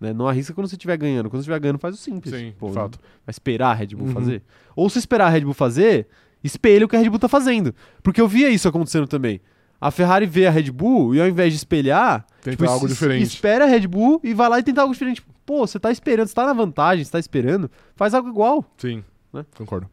Né? 0.00 0.12
Não 0.12 0.28
arrisca 0.28 0.52
quando 0.54 0.68
você 0.68 0.74
estiver 0.76 0.96
ganhando. 0.96 1.28
Quando 1.30 1.40
você 1.42 1.44
estiver 1.50 1.60
ganhando, 1.60 1.78
faz 1.78 1.94
o 1.94 1.98
simples. 1.98 2.34
Sim, 2.34 2.52
Pô. 2.58 2.68
Vai 2.70 2.88
esperar 3.28 3.70
a 3.70 3.74
Red 3.74 3.88
Bull 3.88 4.06
Uhum. 4.08 4.12
fazer? 4.12 4.42
Ou 4.74 4.88
se 4.90 4.98
esperar 4.98 5.26
a 5.26 5.30
Red 5.30 5.40
Bull 5.42 5.54
fazer, 5.54 6.06
espelha 6.44 6.84
o 6.84 6.88
que 6.88 6.96
a 6.96 6.98
Red 6.98 7.08
Bull 7.10 7.18
tá 7.18 7.28
fazendo. 7.28 7.74
Porque 8.02 8.20
eu 8.20 8.28
via 8.28 8.48
isso 8.50 8.68
acontecendo 8.68 9.06
também. 9.06 9.40
A 9.80 9.90
Ferrari 9.90 10.24
vê 10.26 10.46
a 10.46 10.50
Red 10.50 10.70
Bull 10.70 11.14
e 11.14 11.20
ao 11.20 11.28
invés 11.28 11.52
de 11.52 11.58
espelhar, 11.58 12.26
Tenta 12.42 12.56
tipo, 12.56 12.68
algo 12.70 12.88
diferente. 12.88 13.22
espera 13.26 13.64
a 13.64 13.68
Red 13.68 13.86
Bull 13.86 14.20
e 14.24 14.32
vai 14.32 14.48
lá 14.48 14.58
e 14.58 14.62
tenta 14.62 14.80
algo 14.80 14.92
diferente. 14.92 15.22
Pô, 15.44 15.66
você 15.66 15.78
tá 15.78 15.90
esperando, 15.90 16.28
você 16.28 16.34
tá 16.34 16.46
na 16.46 16.52
vantagem, 16.54 17.04
você 17.04 17.10
tá 17.12 17.18
esperando, 17.18 17.70
faz 17.94 18.14
algo 18.14 18.28
igual. 18.28 18.64
Sim. 18.78 19.02
Né? 19.32 19.44
Concordo. 19.56 19.88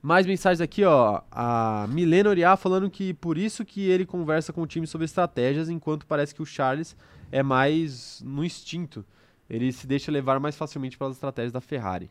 Mais 0.00 0.26
mensagens 0.26 0.60
aqui, 0.60 0.84
ó. 0.84 1.22
A 1.30 1.86
Milena 1.88 2.30
Oriá 2.30 2.56
falando 2.56 2.88
que 2.88 3.12
por 3.14 3.36
isso 3.36 3.64
que 3.64 3.88
ele 3.88 4.06
conversa 4.06 4.52
com 4.52 4.62
o 4.62 4.66
time 4.66 4.86
sobre 4.86 5.04
estratégias, 5.04 5.68
enquanto 5.68 6.06
parece 6.06 6.34
que 6.34 6.42
o 6.42 6.46
Charles 6.46 6.96
é 7.32 7.42
mais 7.42 8.22
no 8.24 8.44
instinto. 8.44 9.04
Ele 9.50 9.72
se 9.72 9.86
deixa 9.86 10.12
levar 10.12 10.38
mais 10.38 10.56
facilmente 10.56 10.96
pelas 10.96 11.14
estratégias 11.16 11.52
da 11.52 11.60
Ferrari. 11.60 12.10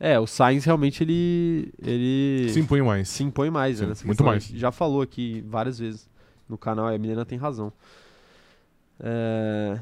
É, 0.00 0.18
o 0.18 0.26
Sainz 0.26 0.64
realmente 0.64 1.04
ele 1.04 1.72
ele 1.80 2.48
Se 2.50 2.58
impõe 2.58 2.82
mais. 2.82 3.08
se 3.08 3.22
impõe 3.22 3.48
mais, 3.48 3.78
né, 3.78 3.84
Sim, 3.84 3.88
nessa 3.90 4.06
muito 4.06 4.24
mais. 4.24 4.46
Já 4.48 4.72
falou 4.72 5.00
aqui 5.02 5.40
várias 5.46 5.78
vezes 5.78 6.10
no 6.48 6.58
canal, 6.58 6.90
e 6.90 6.96
a 6.96 6.98
Milena 6.98 7.24
tem 7.24 7.38
razão. 7.38 7.72
É, 8.98 9.78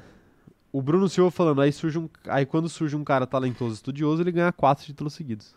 O 0.70 0.82
Bruno 0.82 1.08
Silva 1.08 1.30
falando, 1.30 1.60
aí, 1.62 1.72
surge 1.72 1.98
um... 1.98 2.08
aí 2.26 2.44
quando 2.44 2.68
surge 2.68 2.94
um 2.94 3.04
cara 3.04 3.26
talentoso 3.26 3.74
estudioso, 3.74 4.22
ele 4.22 4.32
ganha 4.32 4.52
quatro 4.52 4.84
títulos 4.84 5.14
seguidos. 5.14 5.54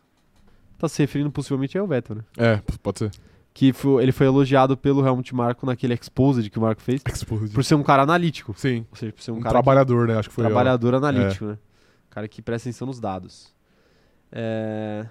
Tá 0.78 0.88
se 0.90 1.02
referindo 1.02 1.32
possivelmente 1.32 1.78
ao 1.78 1.88
Vettel, 1.88 2.18
né? 2.18 2.24
É, 2.38 2.62
pode 2.84 3.00
ser. 3.00 3.12
Que 3.54 3.72
foi- 3.72 4.04
ele 4.04 4.12
foi 4.12 4.26
elogiado 4.28 4.76
pelo 4.76 5.06
Helmut 5.06 5.34
Marko 5.34 5.66
naquele 5.66 5.94
exposed 5.94 6.50
que 6.50 6.60
o 6.60 6.62
Marco 6.62 6.82
fez, 6.82 7.02
Exposed. 7.08 7.54
por 7.54 7.64
ser 7.64 7.76
um 7.76 7.84
cara 7.84 8.04
analítico. 8.04 8.54
Sim. 8.58 8.86
Ou 8.92 8.98
seja, 8.98 9.14
por 9.14 9.22
ser 9.22 9.32
um, 9.32 9.38
Um, 9.38 9.40
cara 9.40 9.54
trabalhador, 9.54 10.08
né? 10.08 10.18
Acho 10.18 10.28
que 10.30 10.36
foi. 10.36 10.44
trabalhador 10.44 10.94
analítico, 10.96 11.46
né? 11.46 11.58
Cara 12.10 12.28
que 12.28 12.42
presta 12.42 12.68
atenção 12.70 12.86
nos 12.88 13.00
dados. 13.00 13.54
É... 14.32 15.06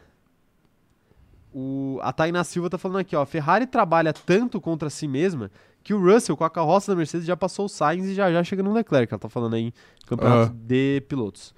O... 1.53 1.99
A 2.03 2.13
Tainá 2.13 2.43
Silva 2.45 2.69
tá 2.69 2.77
falando 2.77 2.99
aqui, 2.99 3.15
ó. 3.15 3.25
Ferrari 3.25 3.67
trabalha 3.67 4.13
tanto 4.13 4.61
contra 4.61 4.91
si 4.91 5.07
mesma 5.07 5.51
que 5.83 5.95
o 5.95 6.01
Russell, 6.03 6.37
com 6.37 6.45
a 6.45 6.51
carroça 6.51 6.93
da 6.93 6.97
Mercedes, 6.97 7.27
já 7.27 7.37
passou 7.37 7.67
o 7.67 7.69
Sainz 7.69 8.07
e 8.07 8.15
já 8.15 8.31
já 8.33 8.43
chega 8.43 8.63
no 8.63 8.73
Leclerc. 8.73 9.13
Ela 9.13 9.19
tá 9.21 9.29
falando 9.29 9.55
aí 9.55 9.63
em 9.69 9.73
campeonato 10.07 10.53
de 10.55 11.03
pilotos. 11.09 11.55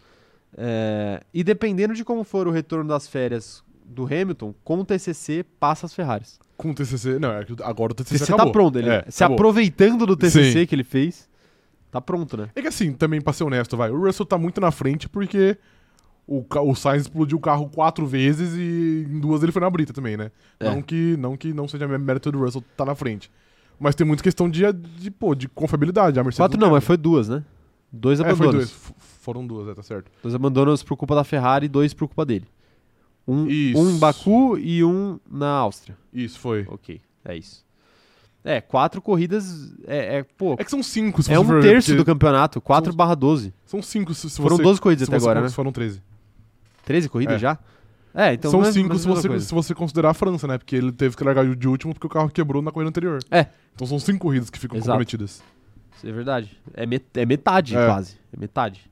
É, 0.56 1.22
E 1.34 1.42
dependendo 1.44 1.94
de 1.94 2.04
como 2.04 2.24
for 2.24 2.46
o 2.46 2.50
retorno 2.50 2.88
das 2.88 3.06
férias 3.08 3.62
do 3.86 4.04
Hamilton, 4.04 4.54
com 4.64 4.80
o 4.80 4.84
TCC, 4.84 5.44
passa 5.60 5.86
as 5.86 5.94
Ferraris. 5.94 6.38
Com 6.56 6.70
o 6.70 6.74
TCC. 6.74 7.18
Não, 7.18 7.32
é 7.32 7.44
que 7.44 7.54
agora 7.62 7.92
o 7.92 7.94
TCC 7.94 8.14
TCC 8.18 8.32
acabou. 8.32 8.46
tá 8.46 8.52
pronto. 8.52 8.78
Ele, 8.78 8.88
É, 8.90 9.04
se 9.08 9.22
acabou. 9.22 9.34
aproveitando 9.36 10.06
do 10.06 10.16
TCC 10.16 10.60
Sim. 10.60 10.66
que 10.66 10.74
ele 10.74 10.84
fez, 10.84 11.28
tá 11.90 12.00
pronto, 12.00 12.36
né? 12.36 12.48
É 12.54 12.62
que 12.62 12.68
assim, 12.68 12.92
também 12.92 13.20
pra 13.20 13.32
ser 13.32 13.44
honesto, 13.44 13.76
vai. 13.76 13.90
O 13.90 14.00
Russell 14.04 14.26
tá 14.26 14.36
muito 14.38 14.60
na 14.60 14.70
frente 14.70 15.08
porque 15.08 15.56
o, 16.26 16.44
o 16.62 16.74
Sainz 16.74 17.02
explodiu 17.02 17.38
o 17.38 17.40
carro 17.40 17.68
quatro 17.68 18.06
vezes 18.06 18.54
e 18.54 19.06
em 19.08 19.20
duas 19.20 19.42
ele 19.42 19.52
foi 19.52 19.60
na 19.62 19.70
brita 19.70 19.92
também, 19.92 20.16
né? 20.16 20.30
É. 20.58 20.64
Não, 20.68 20.82
que, 20.82 21.16
não 21.18 21.36
que 21.36 21.52
não 21.52 21.68
seja 21.68 21.86
mérito 21.86 22.32
do 22.32 22.38
Russell 22.40 22.64
tá 22.76 22.84
na 22.84 22.94
frente. 22.94 23.30
Mas 23.78 23.94
tem 23.94 24.06
muita 24.06 24.22
questão 24.22 24.48
de, 24.48 24.62
de, 24.72 25.10
pô, 25.10 25.34
de 25.34 25.48
confiabilidade. 25.48 26.18
A 26.18 26.24
Mercedes 26.24 26.38
Quatro 26.38 26.58
não, 26.58 26.68
tem. 26.68 26.74
mas 26.76 26.84
foi 26.84 26.96
duas, 26.96 27.28
né? 27.28 27.44
Dois 27.92 28.18
É, 28.18 28.22
foi 28.24 28.32
abandonos. 28.32 28.54
dois. 28.56 28.70
F- 28.70 28.94
Foram 29.20 29.46
duas, 29.46 29.68
é, 29.68 29.74
tá 29.74 29.82
certo. 29.82 30.10
Dois 30.22 30.34
abandonos 30.34 30.82
por 30.82 30.96
culpa 30.96 31.14
da 31.14 31.22
Ferrari 31.24 31.66
e 31.66 31.68
dois 31.68 31.92
por 31.92 32.06
culpa 32.08 32.24
dele. 32.24 32.46
Um, 33.26 33.46
Isso. 33.48 33.80
um 33.80 33.90
em 33.90 33.98
Baku 33.98 34.56
e 34.58 34.84
um 34.84 35.18
na 35.30 35.48
Áustria. 35.48 35.96
Isso, 36.12 36.38
foi. 36.38 36.64
Ok, 36.68 37.00
é 37.24 37.36
isso. 37.36 37.64
É, 38.44 38.60
quatro 38.60 39.02
corridas. 39.02 39.74
É, 39.86 40.18
é, 40.18 40.22
pô, 40.22 40.54
É 40.56 40.62
que 40.64 40.70
são 40.70 40.80
cinco, 40.82 41.20
se 41.22 41.32
é 41.32 41.34
você 41.34 41.40
um 41.40 41.44
for 41.44 41.60
terço 41.60 41.88
porque 41.88 41.98
do 41.98 42.04
campeonato. 42.04 42.60
4 42.60 42.92
barra 42.94 43.16
12. 43.16 43.52
São 43.64 43.82
cinco 43.82 44.14
se, 44.14 44.30
se 44.30 44.36
Foram 44.40 44.56
você... 44.56 44.62
12 44.62 44.80
corridas 44.80 45.08
até 45.08 45.16
agora, 45.16 45.40
né? 45.40 45.48
Foram 45.48 45.72
13. 45.72 46.00
13 46.84 47.08
corridas 47.08 47.34
É. 47.36 47.38
já? 47.40 47.58
É, 48.14 48.32
então 48.34 48.50
São 48.52 48.60
não 48.60 48.68
é- 48.68 48.72
cinco 48.72 48.94
a 48.94 48.98
se 48.98 49.06
você, 49.06 49.40
se 49.40 49.52
você 49.52 49.74
considerar 49.74 50.10
a 50.10 50.14
França, 50.14 50.46
né? 50.46 50.56
Porque 50.56 50.76
ele 50.76 50.92
teve 50.92 51.16
que 51.16 51.24
largar 51.24 51.44
de 51.56 51.68
último 51.68 51.92
porque 51.92 52.06
o 52.06 52.10
carro 52.10 52.30
quebrou 52.30 52.62
na 52.62 52.70
corrida 52.70 52.88
anterior. 52.88 53.18
É. 53.30 53.46
Então 53.74 53.84
são 53.86 53.98
cinco 53.98 54.20
corridas 54.20 54.48
que 54.48 54.58
ficam 54.60 54.76
Exato. 54.78 54.90
comprometidas. 54.92 55.42
Isso 55.96 56.06
é 56.06 56.12
verdade. 56.12 56.56
É, 56.72 56.86
met- 56.86 57.04
é 57.14 57.26
metade, 57.26 57.76
É. 57.76 57.84
quase. 57.86 58.16
É 58.32 58.38
metade. 58.38 58.88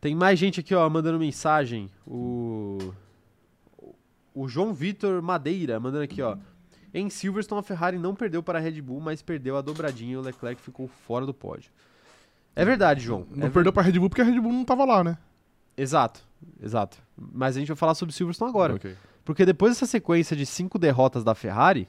Tem 0.00 0.14
mais 0.14 0.38
gente 0.38 0.60
aqui, 0.60 0.74
ó, 0.74 0.88
mandando 0.88 1.18
mensagem. 1.18 1.90
O. 2.06 2.92
O 4.34 4.48
João 4.48 4.72
Vitor 4.72 5.20
Madeira 5.20 5.78
mandando 5.80 6.04
aqui, 6.04 6.22
ó. 6.22 6.36
Em 6.94 7.10
Silverstone, 7.10 7.60
a 7.60 7.62
Ferrari 7.62 7.98
não 7.98 8.14
perdeu 8.14 8.42
para 8.42 8.58
a 8.58 8.62
Red 8.62 8.80
Bull, 8.80 9.00
mas 9.00 9.20
perdeu 9.22 9.56
a 9.56 9.60
dobradinha 9.60 10.12
e 10.12 10.16
o 10.16 10.20
Leclerc 10.20 10.60
ficou 10.60 10.88
fora 11.06 11.26
do 11.26 11.34
pódio. 11.34 11.70
É 12.56 12.64
verdade, 12.64 13.00
João. 13.00 13.26
Não 13.30 13.44
É 13.46 13.48
ver- 13.48 13.54
perdeu 13.54 13.72
pra 13.72 13.82
Red 13.82 13.98
Bull 13.98 14.08
porque 14.08 14.22
a 14.22 14.24
Red 14.24 14.40
Bull 14.40 14.52
não 14.52 14.64
tava 14.64 14.84
lá, 14.84 15.04
né? 15.04 15.18
Exato, 15.76 16.20
exato. 16.60 16.98
Mas 17.16 17.56
a 17.56 17.60
gente 17.60 17.68
vai 17.68 17.76
falar 17.76 17.94
sobre 17.94 18.14
Silverstone 18.14 18.50
agora. 18.50 18.74
Ok. 18.74 18.96
Porque 19.24 19.44
depois 19.44 19.72
dessa 19.72 19.86
sequência 19.86 20.34
de 20.36 20.46
cinco 20.46 20.78
derrotas 20.78 21.22
da 21.22 21.34
Ferrari, 21.34 21.86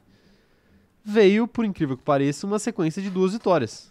veio, 1.04 1.48
por 1.48 1.66
incrível 1.66 1.98
que 1.98 2.04
pareça, 2.04 2.46
uma 2.46 2.60
sequência 2.60 3.02
de 3.02 3.10
duas 3.10 3.34
vitórias. 3.34 3.90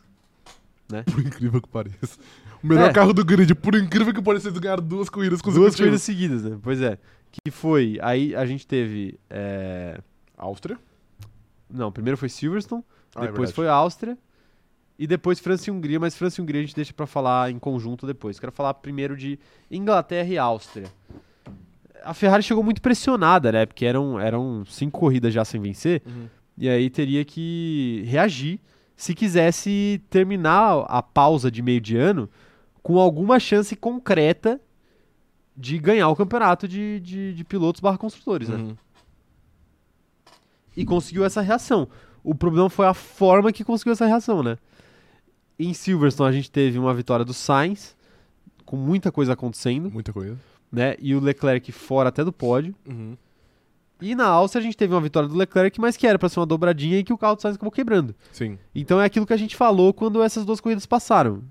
Por 1.12 1.20
incrível 1.20 1.60
que 1.62 1.68
pareça. 1.68 2.18
O 2.62 2.66
melhor 2.66 2.90
É. 2.90 2.92
carro 2.92 3.12
do 3.12 3.24
grid, 3.24 3.54
por 3.54 3.74
incrível 3.74 4.12
que 4.12 4.20
pareça, 4.22 4.48
eles 4.48 4.58
ganharam 4.58 4.82
duas 4.82 5.08
corridas 5.08 5.40
Duas 5.40 5.54
consecutivas. 5.54 5.76
corridas 5.76 6.02
seguidas, 6.02 6.42
né? 6.44 6.58
Pois 6.62 6.80
é. 6.80 6.98
Que 7.32 7.50
foi. 7.50 7.98
Aí 8.02 8.34
a 8.34 8.44
gente 8.44 8.66
teve. 8.66 9.18
é, 9.30 10.00
Áustria. 10.36 10.78
Não, 11.72 11.92
primeiro 11.92 12.16
foi 12.16 12.28
Silverstone, 12.28 12.82
Ah, 13.14 13.20
é 13.20 13.26
depois 13.26 13.50
verdade. 13.50 13.54
foi 13.54 13.68
Áustria. 13.68 14.18
E 14.98 15.06
depois 15.06 15.38
França 15.40 15.70
e 15.70 15.72
Hungria, 15.72 15.98
mas 15.98 16.14
França 16.16 16.40
e 16.40 16.42
Hungria 16.42 16.60
a 16.60 16.64
gente 16.64 16.74
deixa 16.76 16.92
pra 16.92 17.06
falar 17.06 17.50
em 17.50 17.58
conjunto 17.58 18.06
depois. 18.06 18.38
Quero 18.38 18.52
falar 18.52 18.74
primeiro 18.74 19.16
de 19.16 19.38
Inglaterra 19.70 20.28
e 20.28 20.36
Áustria. 20.36 20.88
A 22.04 22.12
Ferrari 22.14 22.42
chegou 22.42 22.62
muito 22.62 22.80
pressionada, 22.82 23.52
né? 23.52 23.64
Porque 23.66 23.84
eram, 23.86 24.18
eram 24.20 24.64
cinco 24.66 24.98
corridas 25.00 25.32
já 25.32 25.44
sem 25.44 25.60
vencer. 25.60 26.02
Uhum. 26.06 26.26
E 26.58 26.68
aí 26.68 26.90
teria 26.90 27.24
que 27.24 28.02
reagir 28.06 28.60
se 28.96 29.14
quisesse 29.14 30.02
terminar 30.10 30.84
a 30.88 31.02
pausa 31.02 31.50
de 31.50 31.62
meio 31.62 31.80
de 31.80 31.96
ano 31.96 32.28
com 32.82 32.98
alguma 32.98 33.38
chance 33.38 33.74
concreta 33.76 34.60
de 35.56 35.78
ganhar 35.78 36.08
o 36.08 36.16
campeonato 36.16 36.66
de, 36.66 37.00
de, 37.00 37.34
de 37.34 37.44
pilotos 37.44 37.80
barra 37.80 37.98
construtores, 37.98 38.48
né? 38.48 38.56
Uhum. 38.56 38.76
E 40.76 40.84
conseguiu 40.84 41.24
essa 41.24 41.40
reação. 41.40 41.88
O 42.22 42.34
problema 42.34 42.70
foi 42.70 42.86
a 42.86 42.94
forma 42.94 43.52
que 43.52 43.64
conseguiu 43.64 43.92
essa 43.92 44.06
reação, 44.06 44.42
né? 44.42 44.56
Em 45.58 45.74
Silverstone 45.74 46.28
a 46.30 46.32
gente 46.32 46.50
teve 46.50 46.78
uma 46.78 46.94
vitória 46.94 47.24
do 47.24 47.34
Sainz, 47.34 47.96
com 48.64 48.76
muita 48.76 49.10
coisa 49.12 49.32
acontecendo, 49.34 49.90
Muita 49.90 50.12
coisa. 50.12 50.38
né? 50.72 50.94
E 50.98 51.14
o 51.14 51.20
Leclerc 51.20 51.70
fora 51.72 52.08
até 52.08 52.24
do 52.24 52.32
pódio. 52.32 52.74
Uhum. 52.88 53.16
E 54.00 54.14
na 54.14 54.26
Áustria 54.26 54.60
a 54.60 54.62
gente 54.62 54.76
teve 54.76 54.94
uma 54.94 55.00
vitória 55.00 55.28
do 55.28 55.36
Leclerc, 55.36 55.78
mas 55.78 55.94
que 55.96 56.06
era 56.06 56.18
pra 56.18 56.28
ser 56.30 56.40
uma 56.40 56.46
dobradinha 56.46 56.98
e 56.98 57.04
que 57.04 57.12
o 57.12 57.18
carro 57.18 57.36
do 57.36 57.42
Sainz 57.42 57.56
acabou 57.56 57.70
quebrando. 57.72 58.14
Sim. 58.32 58.58
Então 58.74 58.98
é 58.98 59.04
aquilo 59.04 59.26
que 59.26 59.32
a 59.34 59.36
gente 59.36 59.54
falou 59.56 59.92
quando 59.92 60.22
essas 60.22 60.44
duas 60.46 60.60
corridas 60.60 60.86
passaram. 60.86 61.42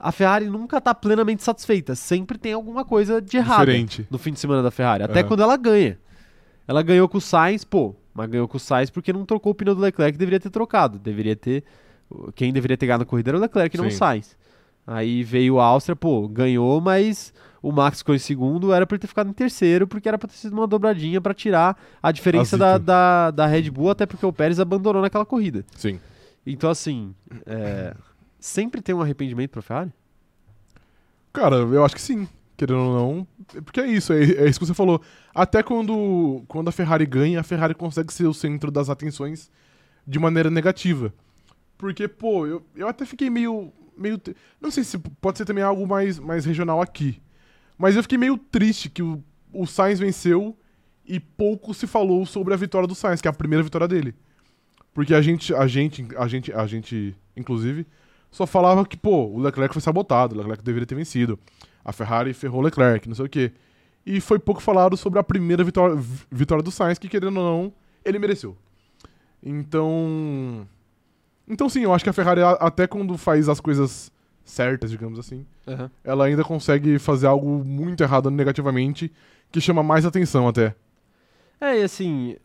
A 0.00 0.10
Ferrari 0.10 0.46
nunca 0.46 0.80
tá 0.80 0.94
plenamente 0.94 1.42
satisfeita, 1.42 1.94
sempre 1.94 2.38
tem 2.38 2.54
alguma 2.54 2.84
coisa 2.84 3.20
de 3.20 3.36
errado 3.36 3.66
Diferente. 3.66 4.06
no 4.10 4.16
fim 4.18 4.32
de 4.32 4.40
semana 4.40 4.62
da 4.62 4.70
Ferrari, 4.70 5.02
até 5.02 5.20
Aham. 5.20 5.28
quando 5.28 5.42
ela 5.42 5.56
ganha. 5.56 5.98
Ela 6.66 6.82
ganhou 6.82 7.06
com 7.08 7.18
o 7.18 7.20
Sainz, 7.20 7.64
pô, 7.64 7.94
mas 8.14 8.30
ganhou 8.30 8.48
com 8.48 8.56
o 8.56 8.60
Sainz 8.60 8.88
porque 8.88 9.12
não 9.12 9.26
trocou 9.26 9.52
o 9.52 9.54
pneu 9.54 9.74
do 9.74 9.80
Leclerc, 9.80 10.16
deveria 10.16 10.40
ter 10.40 10.50
trocado. 10.50 10.98
Deveria 10.98 11.36
ter 11.36 11.64
quem 12.34 12.52
deveria 12.52 12.76
ter 12.76 12.86
ganhado 12.86 13.02
a 13.02 13.06
corrida 13.06 13.30
era 13.30 13.38
o 13.38 13.40
Leclerc, 13.40 13.76
não 13.76 13.86
o 13.86 13.90
Sim. 13.90 13.96
Sainz. 13.96 14.36
Aí 14.86 15.22
veio 15.22 15.60
a 15.60 15.64
Áustria, 15.64 15.94
pô, 15.94 16.26
ganhou, 16.26 16.80
mas 16.80 17.32
o 17.62 17.70
Max 17.70 17.98
ficou 17.98 18.14
em 18.14 18.18
segundo, 18.18 18.72
era 18.72 18.86
pra 18.86 18.96
ele 18.96 19.00
ter 19.00 19.06
ficado 19.06 19.28
em 19.28 19.32
terceiro, 19.32 19.86
porque 19.86 20.08
era 20.08 20.18
pra 20.18 20.28
ter 20.28 20.34
sido 20.36 20.52
uma 20.54 20.66
dobradinha 20.66 21.20
pra 21.20 21.34
tirar 21.34 21.78
a 22.02 22.10
diferença 22.10 22.56
da, 22.56 22.78
da, 22.78 23.30
da 23.30 23.46
Red 23.46 23.70
Bull, 23.70 23.90
até 23.90 24.06
porque 24.06 24.24
o 24.24 24.32
Pérez 24.32 24.58
abandonou 24.58 25.02
naquela 25.02 25.26
corrida. 25.26 25.64
Sim. 25.76 26.00
Então, 26.44 26.70
assim, 26.70 27.14
é, 27.46 27.94
sempre 28.40 28.80
tem 28.80 28.94
um 28.94 29.00
arrependimento 29.00 29.50
pra 29.50 29.62
Ferrari? 29.62 29.92
Cara, 31.32 31.56
eu 31.56 31.84
acho 31.84 31.94
que 31.94 32.00
sim. 32.00 32.28
Querendo 32.56 32.80
ou 32.80 32.94
não. 32.94 33.62
Porque 33.62 33.80
é 33.80 33.86
isso, 33.86 34.12
é, 34.12 34.22
é 34.22 34.48
isso 34.48 34.58
que 34.58 34.66
você 34.66 34.74
falou. 34.74 35.00
Até 35.34 35.62
quando, 35.62 36.42
quando 36.48 36.68
a 36.68 36.72
Ferrari 36.72 37.06
ganha, 37.06 37.40
a 37.40 37.44
Ferrari 37.44 37.74
consegue 37.74 38.12
ser 38.12 38.26
o 38.26 38.34
centro 38.34 38.70
das 38.70 38.90
atenções 38.90 39.50
de 40.06 40.18
maneira 40.18 40.50
negativa. 40.50 41.14
Porque, 41.78 42.06
pô, 42.06 42.46
eu, 42.46 42.66
eu 42.76 42.88
até 42.88 43.06
fiquei 43.06 43.30
meio. 43.30 43.72
meio 43.96 44.20
não 44.60 44.70
sei 44.70 44.84
se 44.84 44.98
pode 44.98 45.38
ser 45.38 45.44
também 45.44 45.64
algo 45.64 45.86
mais, 45.86 46.18
mais 46.18 46.44
regional 46.44 46.82
aqui. 46.82 47.22
Mas 47.78 47.96
eu 47.96 48.02
fiquei 48.02 48.18
meio 48.18 48.36
triste 48.36 48.90
que 48.90 49.02
o, 49.02 49.24
o 49.52 49.66
Sainz 49.66 49.98
venceu 49.98 50.54
e 51.06 51.18
pouco 51.18 51.72
se 51.72 51.86
falou 51.86 52.26
sobre 52.26 52.52
a 52.52 52.56
vitória 52.58 52.86
do 52.86 52.94
Sainz, 52.94 53.22
que 53.22 53.28
é 53.28 53.30
a 53.30 53.34
primeira 53.34 53.62
vitória 53.62 53.88
dele. 53.88 54.14
Porque 54.92 55.14
a 55.14 55.22
gente, 55.22 55.54
a 55.54 55.66
gente, 55.66 56.06
a 56.16 56.28
gente, 56.28 56.52
a 56.52 56.66
gente, 56.66 57.16
inclusive, 57.34 57.86
só 58.30 58.46
falava 58.46 58.84
que, 58.86 58.96
pô, 58.96 59.26
o 59.26 59.38
Leclerc 59.40 59.72
foi 59.74 59.82
sabotado, 59.82 60.34
o 60.34 60.38
Leclerc 60.38 60.62
deveria 60.62 60.86
ter 60.86 60.94
vencido. 60.94 61.38
A 61.84 61.92
Ferrari 61.92 62.32
ferrou 62.32 62.60
o 62.60 62.64
Leclerc, 62.64 63.08
não 63.08 63.14
sei 63.14 63.24
o 63.24 63.28
quê. 63.28 63.52
E 64.06 64.20
foi 64.20 64.38
pouco 64.38 64.60
falado 64.62 64.96
sobre 64.96 65.18
a 65.18 65.22
primeira 65.22 65.62
vitória, 65.64 65.94
vi- 65.96 66.24
vitória 66.30 66.62
do 66.62 66.70
Sainz, 66.70 66.98
que 66.98 67.08
querendo 67.08 67.36
ou 67.38 67.44
não, 67.44 67.72
ele 68.04 68.18
mereceu. 68.18 68.56
Então. 69.42 70.66
Então 71.48 71.68
sim, 71.68 71.80
eu 71.82 71.92
acho 71.92 72.04
que 72.04 72.10
a 72.10 72.12
Ferrari, 72.12 72.40
até 72.60 72.86
quando 72.86 73.16
faz 73.18 73.48
as 73.48 73.60
coisas 73.60 74.12
certas, 74.44 74.90
digamos 74.90 75.18
assim, 75.18 75.44
ela 76.04 76.24
ainda 76.24 76.44
consegue 76.44 76.98
fazer 76.98 77.26
algo 77.26 77.64
muito 77.64 78.02
errado 78.02 78.30
negativamente, 78.30 79.12
que 79.50 79.60
chama 79.60 79.82
mais 79.82 80.04
atenção 80.06 80.46
até. 80.48 80.74
É, 81.60 81.78
e 81.80 81.82
assim, 81.82 82.36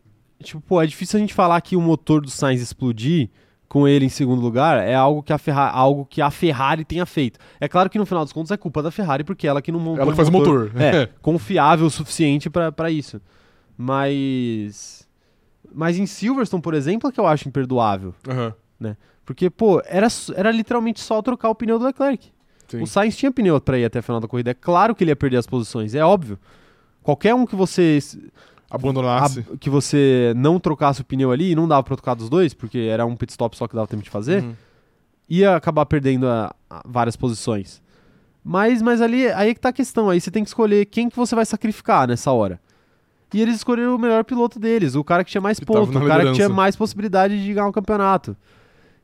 tipo, 0.42 0.60
pô, 0.60 0.80
é 0.82 0.86
difícil 0.86 1.16
a 1.18 1.20
gente 1.20 1.34
falar 1.34 1.60
que 1.60 1.76
o 1.76 1.80
motor 1.80 2.20
do 2.20 2.30
Sainz 2.30 2.60
explodir 2.60 3.30
com 3.68 3.86
ele 3.86 4.04
em 4.04 4.08
segundo 4.08 4.40
lugar 4.40 4.78
é 4.78 4.94
algo 4.94 5.22
que 5.22 5.32
a 5.32 5.38
Ferrari, 5.38 5.76
algo 5.76 6.06
que 6.06 6.22
a 6.22 6.30
Ferrari 6.30 6.84
tenha 6.84 7.04
feito. 7.04 7.38
É 7.60 7.68
claro 7.68 7.90
que 7.90 7.98
no 7.98 8.06
final 8.06 8.24
dos 8.24 8.32
contos 8.32 8.50
é 8.50 8.56
culpa 8.56 8.82
da 8.82 8.90
Ferrari, 8.90 9.24
porque 9.24 9.46
ela 9.46 9.60
que 9.60 9.72
não 9.72 9.80
montou 9.80 10.02
Ela 10.02 10.12
que 10.12 10.16
faz 10.16 10.28
o 10.28 10.32
motor. 10.32 10.70
É, 10.76 11.06
confiável 11.20 11.86
o 11.86 11.90
suficiente 11.90 12.48
pra 12.48 12.70
pra 12.70 12.90
isso. 12.90 13.20
Mas 13.76 15.06
mas 15.72 15.98
em 15.98 16.06
Silverstone, 16.06 16.62
por 16.62 16.74
exemplo, 16.74 17.08
é 17.08 17.12
que 17.12 17.20
eu 17.20 17.26
acho 17.26 17.48
imperdoável, 17.48 18.14
Aham. 18.28 18.54
porque 19.24 19.50
pô, 19.50 19.82
era 19.84 20.06
era 20.34 20.50
literalmente 20.50 21.00
só 21.00 21.20
trocar 21.20 21.50
o 21.50 21.54
pneu 21.54 21.78
do 21.78 21.84
Leclerc. 21.84 22.32
Sim. 22.68 22.82
O 22.82 22.86
Sainz 22.86 23.16
tinha 23.16 23.30
pneu 23.30 23.60
pra 23.60 23.78
ir 23.78 23.84
até 23.84 23.98
a 24.00 24.02
final 24.02 24.20
da 24.20 24.26
corrida. 24.26 24.50
É 24.50 24.54
claro 24.54 24.94
que 24.94 25.04
ele 25.04 25.10
ia 25.10 25.16
perder 25.16 25.36
as 25.36 25.46
posições, 25.46 25.94
é 25.94 26.04
óbvio. 26.04 26.38
Qualquer 27.02 27.34
um 27.34 27.46
que 27.46 27.54
você 27.54 27.98
Abandonasse. 28.70 29.40
a- 29.52 29.56
que 29.56 29.70
você 29.70 30.32
não 30.36 30.58
trocasse 30.58 31.00
o 31.00 31.04
pneu 31.04 31.30
ali 31.30 31.52
e 31.52 31.54
não 31.54 31.68
dava 31.68 31.82
pra 31.82 31.96
trocar 31.96 32.14
dos 32.14 32.28
dois, 32.28 32.52
porque 32.54 32.78
era 32.78 33.06
um 33.06 33.14
pit 33.16 33.30
stop 33.30 33.56
só 33.56 33.66
que 33.68 33.74
dava 33.74 33.86
tempo 33.86 34.02
de 34.02 34.10
fazer, 34.10 34.42
Uhum. 34.42 34.54
ia 35.28 35.54
acabar 35.56 35.86
perdendo 35.86 36.26
a- 36.28 36.54
a 36.68 36.82
várias 36.86 37.16
posições. 37.16 37.80
Mas, 38.44 38.80
mas 38.82 39.00
ali 39.00 39.26
aí 39.28 39.50
é 39.50 39.54
que 39.54 39.60
tá 39.60 39.70
a 39.70 39.72
questão. 39.72 40.08
Aí 40.10 40.20
você 40.20 40.30
tem 40.30 40.42
que 40.44 40.48
escolher 40.48 40.86
quem 40.86 41.08
que 41.08 41.16
você 41.16 41.34
vai 41.34 41.44
sacrificar 41.44 42.06
nessa 42.06 42.30
hora. 42.32 42.60
E 43.34 43.42
eles 43.42 43.56
escolheram 43.56 43.94
o 43.94 43.98
melhor 43.98 44.24
piloto 44.24 44.58
deles, 44.58 44.94
o 44.94 45.02
cara 45.02 45.24
que 45.24 45.30
tinha 45.32 45.40
mais 45.40 45.58
pontos, 45.58 45.88
o 45.88 45.92
cara 45.92 46.04
que 46.04 46.08
tinha 46.08 46.32
liderança. 46.32 46.48
mais 46.54 46.76
possibilidade 46.76 47.44
de 47.44 47.52
ganhar 47.52 47.66
o 47.66 47.72
campeonato. 47.72 48.36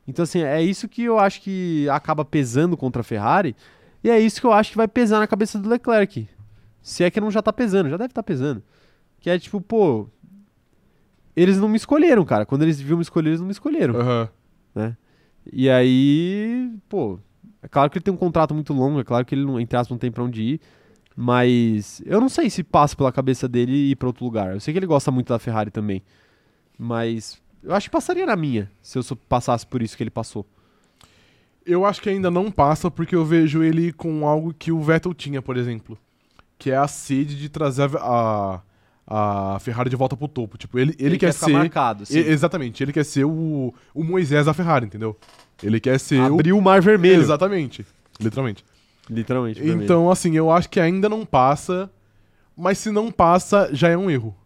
Então, 0.07 0.23
assim, 0.23 0.43
é 0.43 0.63
isso 0.63 0.89
que 0.89 1.03
eu 1.05 1.19
acho 1.19 1.41
que 1.41 1.89
acaba 1.91 2.25
pesando 2.25 2.77
contra 2.77 3.01
a 3.01 3.05
Ferrari. 3.05 3.55
E 4.03 4.09
é 4.11 4.19
isso 4.19 4.41
que 4.41 4.47
eu 4.47 4.53
acho 4.53 4.71
que 4.73 4.77
vai 4.77 4.87
pesar 4.89 5.19
na 5.21 5.27
cabeça 5.27 5.59
do 5.59 5.69
Leclerc. 5.69 6.29
Se 6.81 7.03
é 7.05 7.11
que 7.11 7.21
não 7.21 7.31
já 7.31 7.43
tá 7.43 7.53
pesando, 7.53 7.89
já 7.91 7.97
deve 7.97 8.11
estar 8.11 8.23
pesando. 8.23 8.63
Que 9.23 9.31
é 9.31 9.39
tipo, 9.39 9.61
pô. 9.61 10.09
Eles 11.35 11.57
não 11.57 11.69
me 11.69 11.77
escolheram, 11.77 12.25
cara. 12.25 12.45
Quando 12.45 12.63
eles 12.63 12.77
deviam 12.77 12.99
me 12.99 13.03
escolher, 13.03 13.31
eles 13.31 13.41
não 13.41 13.47
me 13.47 13.53
escolheram. 13.53 13.95
Aham. 13.99 14.29
E 15.51 15.71
aí, 15.71 16.71
pô. 16.89 17.19
É 17.63 17.69
claro 17.69 17.89
que 17.89 17.97
ele 17.97 18.03
tem 18.03 18.13
um 18.13 18.19
contrato 18.19 18.53
muito 18.53 18.73
longo, 18.73 19.01
é 19.01 19.05
claro 19.05 19.25
que 19.25 19.35
ele, 19.35 19.45
não, 19.45 19.59
entre 19.59 19.77
aspas, 19.77 19.91
não 19.91 19.99
tem 19.99 20.11
pra 20.11 20.25
onde 20.25 20.43
ir. 20.43 20.61
Mas 21.17 22.03
eu 22.05 22.21
não 22.21 22.29
sei 22.29 22.51
se 22.51 22.65
passa 22.65 22.97
pela 22.97 23.13
cabeça 23.13 23.49
dele 23.49 23.91
ir 23.91 23.97
pra 23.97 24.09
outro 24.09 24.25
lugar. 24.25 24.55
Eu 24.55 24.61
sei 24.61 24.75
que 24.75 24.79
ele 24.79 24.87
gosta 24.87 25.11
muito 25.11 25.29
da 25.29 25.39
Ferrari 25.39 25.71
também. 25.71 26.03
Mas 26.77 27.41
eu 27.63 27.73
acho 27.73 27.89
que 27.89 27.93
passaria 27.93 28.27
na 28.27 28.35
minha, 28.35 28.69
se 28.83 28.99
eu 28.99 29.05
passasse 29.29 29.65
por 29.67 29.81
isso 29.81 29.97
que 29.97 30.03
ele 30.03 30.11
passou. 30.11 30.45
Eu 31.65 31.87
acho 31.87 32.01
que 32.03 32.09
ainda 32.09 32.31
não 32.31 32.51
passa 32.51 32.91
porque 32.91 33.15
eu 33.15 33.25
vejo 33.25 33.63
ele 33.63 33.93
com 33.93 34.27
algo 34.27 34.53
que 34.53 34.73
o 34.73 34.81
Vettel 34.81 35.15
tinha, 35.15 35.41
por 35.41 35.57
exemplo. 35.57 35.97
Que 36.59 36.73
é 36.73 36.77
a 36.77 36.89
sede 36.89 37.39
de 37.39 37.49
trazer 37.49 37.89
a, 37.99 38.61
a, 39.07 39.59
Ferrari 39.61 39.91
de 39.91 39.97
volta 39.97 40.17
pro 40.17 40.29
topo. 40.29 40.57
Tipo, 40.59 40.79
ele, 40.79 40.95
ele, 40.99 41.19
quer, 41.19 41.33
ficar 41.33 41.47
ser. 41.47 41.53
marcado, 41.53 42.07
sim. 42.07 42.19
exatamente, 42.19 42.83
ele 42.83 42.93
quer 42.93 43.05
ser 43.05 43.25
o, 43.25 43.75
o 43.95 44.05
Moisés 44.05 44.47
da 44.47 44.55
Ferrari, 44.55 44.87
entendeu? 44.87 45.17
Ele 45.63 45.79
quer 45.79 45.99
ser 45.99 46.21
Abriu 46.21 46.59
o 46.59 46.63
mar 46.63 46.81
o. 46.81 46.83
vermelho. 46.83 47.21
Exatamente. 47.21 47.87
Literalmente. 48.21 48.65
Literalmente. 49.09 49.61
vermelho. 49.61 49.85
Então, 49.85 50.11
assim, 50.11 50.37
eu 50.37 50.51
acho 50.51 50.69
que 50.69 50.81
ainda 50.81 51.09
não 51.09 51.25
passa. 51.25 51.91
Mas 52.57 52.79
se 52.79 52.91
não 52.91 53.11
passa, 53.11 53.71
já 53.73 53.89
é 53.89 53.97
um 53.97 54.11
erro. 54.11 54.37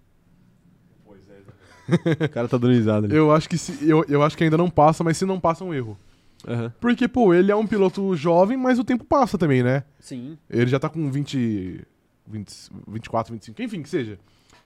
O 1.89 2.28
cara 2.31 2.49
tá 2.49 2.59
dando 2.59 2.73
risada 2.73 3.07
ali. 3.07 3.15
Eu 3.15 3.33
acho 3.33 3.49
que 3.49 3.57
se, 3.57 3.89
eu, 3.89 4.05
eu 4.09 4.23
acho 4.23 4.37
que 4.37 4.45
ainda 4.45 4.57
não 4.57 4.69
passa, 4.69 5.05
mas 5.05 5.16
se 5.16 5.24
não 5.24 5.39
passa, 5.39 5.65
é 5.65 5.66
um 5.66 5.74
erro. 5.74 5.99
Aham. 6.47 6.73
Porque, 6.81 7.07
pô, 7.09 7.33
ele 7.33 7.51
é 7.51 7.57
um 7.57 7.66
piloto 7.66 8.15
jovem, 8.16 8.57
mas 8.57 8.78
o 8.78 8.85
tempo 8.85 9.05
passa 9.05 9.39
também, 9.39 9.62
né? 9.62 9.85
Sim. 9.99 10.37
Ele 10.51 10.69
já 10.69 10.78
tá 10.78 10.89
com 10.89 11.11
20, 11.11 11.87
20 12.27 12.70
24, 12.89 13.33
25, 13.33 13.62
enfim, 13.62 13.83
que 13.83 13.89
seja. 13.89 14.19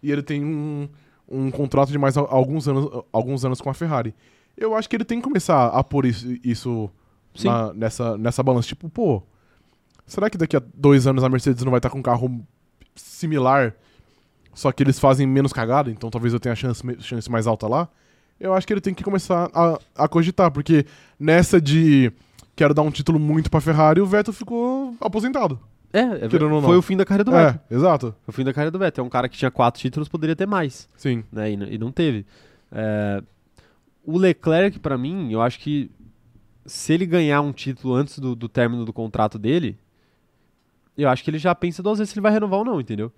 E 0.03 0.11
ele 0.11 0.23
tem 0.23 0.45
um, 0.45 0.89
um 1.29 1.51
contrato 1.51 1.91
de 1.91 1.99
mais 1.99 2.17
al- 2.17 2.27
alguns 2.31 2.67
anos, 2.69 2.89
alguns 3.13 3.45
anos 3.45 3.61
com 3.61 3.69
a 3.71 3.75
Ferrari. 3.75 4.15
Eu 4.57 4.75
acho 4.75 4.89
que 4.89 4.97
ele 4.97 5.05
tem 5.05 5.19
que 5.21 5.25
começar 5.25 5.67
a 5.69 5.83
pôr 5.85 6.07
isso, 6.07 6.27
isso 6.45 6.91
na- 7.47 7.73
nessa, 7.75 8.19
nessa 8.19 8.43
balança. 8.43 8.69
Tipo, 8.69 8.89
pô, 8.89 9.23
será 10.07 10.29
que 10.31 10.37
daqui 10.39 10.57
a 10.57 10.63
dois 10.75 11.07
anos 11.07 11.23
a 11.25 11.29
Mercedes 11.29 11.63
não 11.65 11.71
vai 11.71 11.79
estar 11.79 11.91
com 11.91 11.99
um 11.99 12.03
carro 12.03 12.41
similar, 12.95 13.75
só 14.53 14.73
que 14.73 14.83
eles 14.83 14.99
fazem 14.99 15.27
menos 15.27 15.53
cagada, 15.53 15.91
então 15.91 16.11
talvez 16.11 16.35
eu 16.35 16.41
tenha 16.41 16.55
chance, 16.55 16.83
chance 17.01 17.31
mais 17.31 17.47
alta 17.47 17.67
lá? 17.69 17.89
Eu 18.39 18.55
acho 18.55 18.67
que 18.67 18.73
ele 18.73 18.81
tem 18.81 18.95
que 18.95 19.05
começar 19.05 19.51
a, 19.55 19.79
a 19.95 20.09
cogitar, 20.09 20.51
porque 20.51 20.87
nessa 21.19 21.61
de 21.61 22.11
quero 22.57 22.75
dar 22.75 22.83
um 22.83 22.91
título 22.91 23.19
muito 23.19 23.51
pra 23.51 23.61
Ferrari, 23.61 24.01
o 24.01 24.07
Vettel 24.07 24.33
ficou 24.35 24.95
aposentado. 25.01 25.59
É, 25.93 26.25
é 26.25 26.29
Querendo 26.29 26.61
foi 26.63 26.77
o 26.77 26.83
fim 26.83 26.97
da 26.97 27.05
carreira 27.05 27.25
do 27.25 27.33
Vettel. 27.33 27.61
É, 27.69 27.75
exato. 27.75 28.15
Foi 28.23 28.33
o 28.33 28.33
fim 28.33 28.45
da 28.45 28.53
carreira 28.53 28.71
do 28.71 28.79
Vettel. 28.79 29.05
É 29.05 29.07
um 29.07 29.11
cara 29.11 29.29
que 29.29 29.37
tinha 29.37 29.51
quatro 29.51 29.81
títulos, 29.81 30.09
poderia 30.09 30.37
ter 30.37 30.47
mais, 30.47 30.89
Sim. 30.97 31.25
né? 31.33 31.51
E, 31.51 31.55
e 31.55 31.79
não 31.79 31.91
teve. 31.91 32.25
É, 32.71 33.23
o 34.05 34.17
Leclerc, 34.17 34.79
pra 34.79 34.97
mim, 34.97 35.33
eu 35.33 35.43
acho 35.43 35.59
que 35.59 35.91
se 36.65 36.93
ele 36.93 37.07
ganhar 37.07 37.41
um 37.41 37.53
título 37.53 37.95
antes 37.95 38.19
do, 38.19 38.37
do 38.37 38.49
término 38.49 38.85
do 38.85 38.93
contrato 38.93 39.39
dele, 39.39 39.77
eu 40.97 41.09
acho 41.09 41.25
que 41.25 41.31
ele 41.31 41.39
já 41.39 41.55
pensa 41.55 41.83
duas 41.83 41.99
vezes 41.99 42.13
se 42.13 42.19
ele 42.19 42.23
vai 42.23 42.33
renovar 42.33 42.61
ou 42.61 42.65
não, 42.65 42.81
entendeu? 42.81 43.13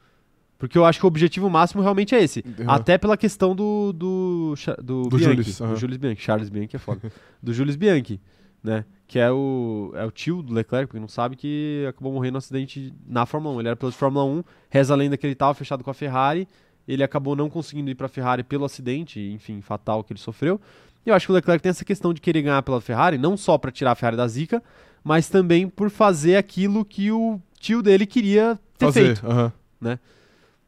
Porque 0.59 0.79
eu 0.79 0.85
acho 0.85 1.01
que 1.01 1.05
o 1.05 1.09
objetivo 1.09 1.51
máximo 1.51 1.83
realmente 1.83 2.15
é 2.15 2.23
esse. 2.23 2.45
Uhum. 2.47 2.71
Até 2.71 2.97
pela 2.97 3.17
questão 3.17 3.55
do. 3.55 3.93
Do, 3.93 4.55
do, 4.81 5.03
Do 5.09 5.17
Bianchi. 5.17 5.25
Julius, 5.25 5.61
aham. 5.61 5.73
Do 5.73 5.81
Julius 5.81 5.97
Bianchi. 5.99 6.23
Charles 6.23 6.49
Bianchi 6.49 6.77
é 6.77 6.79
foda. 6.79 7.13
do 7.43 7.53
Julius 7.53 7.75
Bianchi, 7.75 8.21
né? 8.63 8.85
Que 9.13 9.19
é 9.19 9.31
o, 9.31 9.93
é 9.95 10.07
o 10.07 10.11
tio 10.11 10.41
do 10.41 10.55
Leclerc, 10.55 10.87
porque 10.87 10.99
não 10.99 11.07
sabe 11.07 11.37
que 11.37 11.85
acabou 11.87 12.15
morrendo 12.15 12.33
no 12.33 12.39
acidente 12.39 12.95
na 13.07 13.27
Fórmula 13.27 13.55
1. 13.57 13.61
Ele 13.61 13.69
era 13.69 13.77
piloto 13.77 13.93
de 13.93 13.99
Fórmula 13.99 14.25
1, 14.25 14.43
reza 14.71 14.95
a 14.95 14.97
lenda 14.97 15.19
que 15.19 15.27
ele 15.27 15.35
estava 15.35 15.53
fechado 15.53 15.85
com 15.85 15.91
a 15.91 15.95
Ferrari. 15.95 16.49
Ele 16.89 17.05
acabou 17.05 17.37
não 17.37 17.51
conseguindo 17.51 17.91
ir 17.91 17.95
para 17.95 18.07
a 18.07 18.09
Ferrari 18.09 18.43
pelo 18.43 18.65
acidente, 18.65 19.21
enfim, 19.21 19.61
fatal 19.61 20.03
que 20.03 20.15
ele 20.15 20.19
sofreu. 20.19 20.59
E 21.05 21.11
eu 21.11 21.15
acho 21.15 21.27
que 21.27 21.33
o 21.33 21.35
Leclerc 21.35 21.63
tem 21.63 21.69
essa 21.69 21.85
questão 21.85 22.15
de 22.15 22.23
querer 22.23 22.41
ganhar 22.41 22.63
pela 22.63 22.81
Ferrari, 22.81 23.19
não 23.19 23.37
só 23.37 23.59
para 23.59 23.71
tirar 23.71 23.93
a 23.93 23.95
Ferrari 23.95 24.17
da 24.17 24.27
zica, 24.27 24.63
mas 25.05 25.29
também 25.29 25.69
por 25.69 25.91
fazer 25.91 26.37
aquilo 26.37 26.83
que 26.83 27.13
o 27.13 27.39
tio 27.61 27.83
dele 27.83 28.07
queria 28.07 28.59
ter 28.79 28.87
Fazer. 28.87 29.17
feito. 29.17 29.27
aham. 29.27 29.53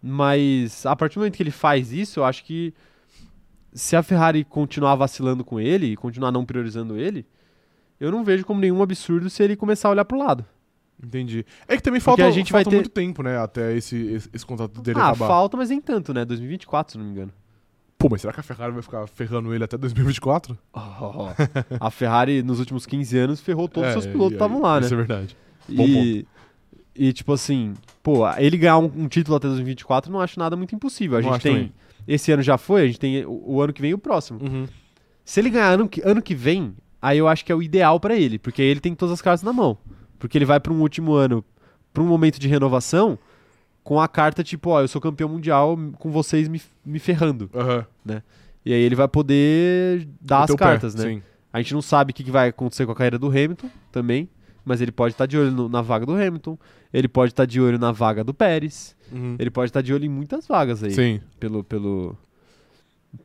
Mas 0.03 0.85
a 0.85 0.95
partir 0.95 1.15
do 1.15 1.21
momento 1.21 1.37
que 1.37 1.43
ele 1.43 1.51
faz 1.51 1.93
isso, 1.93 2.21
eu 2.21 2.25
acho 2.27 2.45
que 2.45 2.75
se 3.73 3.97
a 3.97 4.03
Ferrari 4.03 4.45
continuar 4.45 4.97
vacilando 4.97 5.43
com 5.43 5.59
ele 5.59 5.87
e 5.87 5.97
continuar 5.97 6.31
não 6.31 6.45
priorizando 6.45 6.99
ele, 6.99 7.25
eu 8.01 8.11
não 8.11 8.25
vejo 8.25 8.45
como 8.45 8.61
nenhum 8.61 8.83
absurdo 8.83 9.29
se 9.31 9.43
ele 9.43 9.57
começar 9.57 9.89
a 9.89 9.91
olhar 9.93 10.05
pro 10.05 10.19
lado. 10.19 10.45
Entendi. 11.03 11.45
É 11.69 11.77
que 11.77 11.83
também 11.83 12.01
Porque 12.01 12.21
falta, 12.23 12.27
a 12.27 12.31
gente 12.31 12.53
vai 12.53 12.63
falta 12.63 12.71
ter- 12.71 12.77
muito 12.77 12.91
tempo, 12.91 13.23
né? 13.23 13.39
Até 13.39 13.77
esse, 13.77 13.97
esse, 13.97 14.31
esse 14.33 14.47
contrato 14.47 14.81
dele 14.81 14.99
ah, 14.99 15.09
acabar. 15.09 15.27
falta, 15.27 15.57
mas 15.57 15.69
nem 15.71 15.81
tanto, 15.81 16.15
né? 16.15 16.25
2024, 16.25 16.93
se 16.93 16.99
não 16.99 17.05
me 17.05 17.11
engano. 17.13 17.33
Pô, 17.99 18.09
mas 18.11 18.21
será 18.21 18.33
que 18.33 18.41
a 18.41 18.43
Ferrari 18.43 18.73
vai 18.73 18.83
ficar 18.83 19.07
ferrando 19.07 19.55
ele 19.55 19.65
até 19.65 19.77
2024? 19.77 20.57
a 21.81 21.91
Ferrari, 21.91 22.43
nos 22.43 22.59
últimos 22.59 22.87
15 22.87 23.19
anos, 23.19 23.41
ferrou 23.41 23.69
todos 23.69 23.91
os 23.91 23.97
É, 23.97 24.01
seus 24.01 24.07
pilotos 24.07 24.31
que 24.31 24.35
estavam 24.35 24.61
lá, 24.61 24.79
né? 24.81 24.87
Isso 24.87 24.95
é 24.95 24.97
verdade. 24.97 25.37
Bom 25.69 25.85
E, 25.87 26.27
e, 26.95 27.13
tipo 27.13 27.33
assim, 27.33 27.75
pô, 28.03 28.29
ele 28.37 28.57
ganhar 28.57 28.79
um, 28.79 28.91
um 28.97 29.09
título 29.09 29.37
até 29.37 29.49
2024 29.49 30.13
não 30.13 30.21
acho 30.21 30.39
nada 30.39 30.57
muito 30.57 30.75
impossível. 30.75 31.19
A 31.19 31.23
gente 31.23 31.41
tem. 31.41 31.53
também. 31.55 31.73
Esse 32.07 32.31
ano 32.31 32.43
já 32.43 32.59
foi, 32.59 32.83
a 32.83 32.87
gente 32.87 33.01
tem 33.01 33.25
o, 33.25 33.43
o 33.55 33.61
ano 33.63 33.73
que 33.73 33.81
vem 33.81 33.93
e 33.93 33.95
o 33.95 33.99
próximo. 33.99 34.39
Uhum. 34.43 34.67
Se 35.25 35.41
ele 35.41 35.49
ganhar 35.51 35.71
ano 35.71 35.89
ano 36.05 36.21
que 36.23 36.35
vem, 36.35 36.75
aí 37.07 37.19
eu 37.19 37.29
acho 37.29 37.45
que 37.45 37.53
é 37.53 37.55
o 37.55 37.63
ideal 37.63 37.99
pra 38.01 38.17
ele, 38.17 38.39
porque 38.39 38.63
aí 38.63 38.69
ele 38.69 38.81
tem 38.81 38.95
todas 38.95 39.13
as 39.13 39.23
cartas 39.23 39.43
na 39.43 39.53
mão. 39.53 39.77
Porque 40.19 40.39
ele 40.39 40.45
vai 40.45 40.59
pra 40.59 40.73
um 40.73 40.81
último 40.81 41.13
ano, 41.13 41.45
pra 41.93 42.03
um 42.03 42.07
momento 42.07 42.39
de 42.41 42.49
renovação, 42.49 43.19
com 43.83 44.01
a 44.01 44.09
carta 44.09 44.43
tipo, 44.43 44.71
ó, 44.71 44.81
eu 44.81 44.89
sou 44.89 45.01
campeão 45.01 45.29
mundial 45.29 45.77
com 45.99 46.11
vocês 46.11 46.49
me, 46.49 46.61
me 46.85 46.99
ferrando. 46.99 47.51
Aham. 47.55 47.87
E 48.65 48.73
aí 48.73 48.81
ele 48.81 48.95
vai 48.95 49.07
poder 49.07 50.09
dar 50.21 50.41
Meteu 50.41 50.45
as 50.45 50.51
o 50.51 50.57
pé, 50.57 50.65
cartas, 50.65 50.95
né? 50.95 51.03
Sim. 51.03 51.23
A 51.53 51.61
gente 51.61 51.75
não 51.75 51.83
sabe 51.83 52.11
o 52.11 52.15
que, 52.15 52.25
que 52.25 52.31
vai 52.31 52.49
acontecer 52.49 52.87
com 52.87 52.93
a 52.93 52.95
carreira 52.95 53.19
do 53.19 53.29
Hamilton 53.29 53.69
também, 53.93 54.29
mas 54.65 54.81
ele 54.81 54.91
pode 54.91 55.13
estar 55.13 55.27
de 55.27 55.37
olho 55.37 55.51
no- 55.53 55.69
na 55.69 55.83
vaga 55.83 56.07
do 56.07 56.13
Hamilton, 56.15 56.59
ele 56.93 57.07
pode 57.07 57.33
estar 57.33 57.45
de 57.45 57.61
olho 57.61 57.79
na 57.79 57.93
vaga 57.93 58.25
do 58.25 58.33
Pérez, 58.33 58.97
Uhum. 59.13 59.37
ele 59.39 59.51
pode 59.51 59.69
estar 59.69 59.83
de 59.83 59.93
olho 59.93 60.07
em 60.07 60.09
muitas 60.09 60.47
vagas 60.47 60.83
aí 60.83 60.91
Sim, 60.93 61.21
pelo, 61.39 61.63
pelo, 61.63 62.17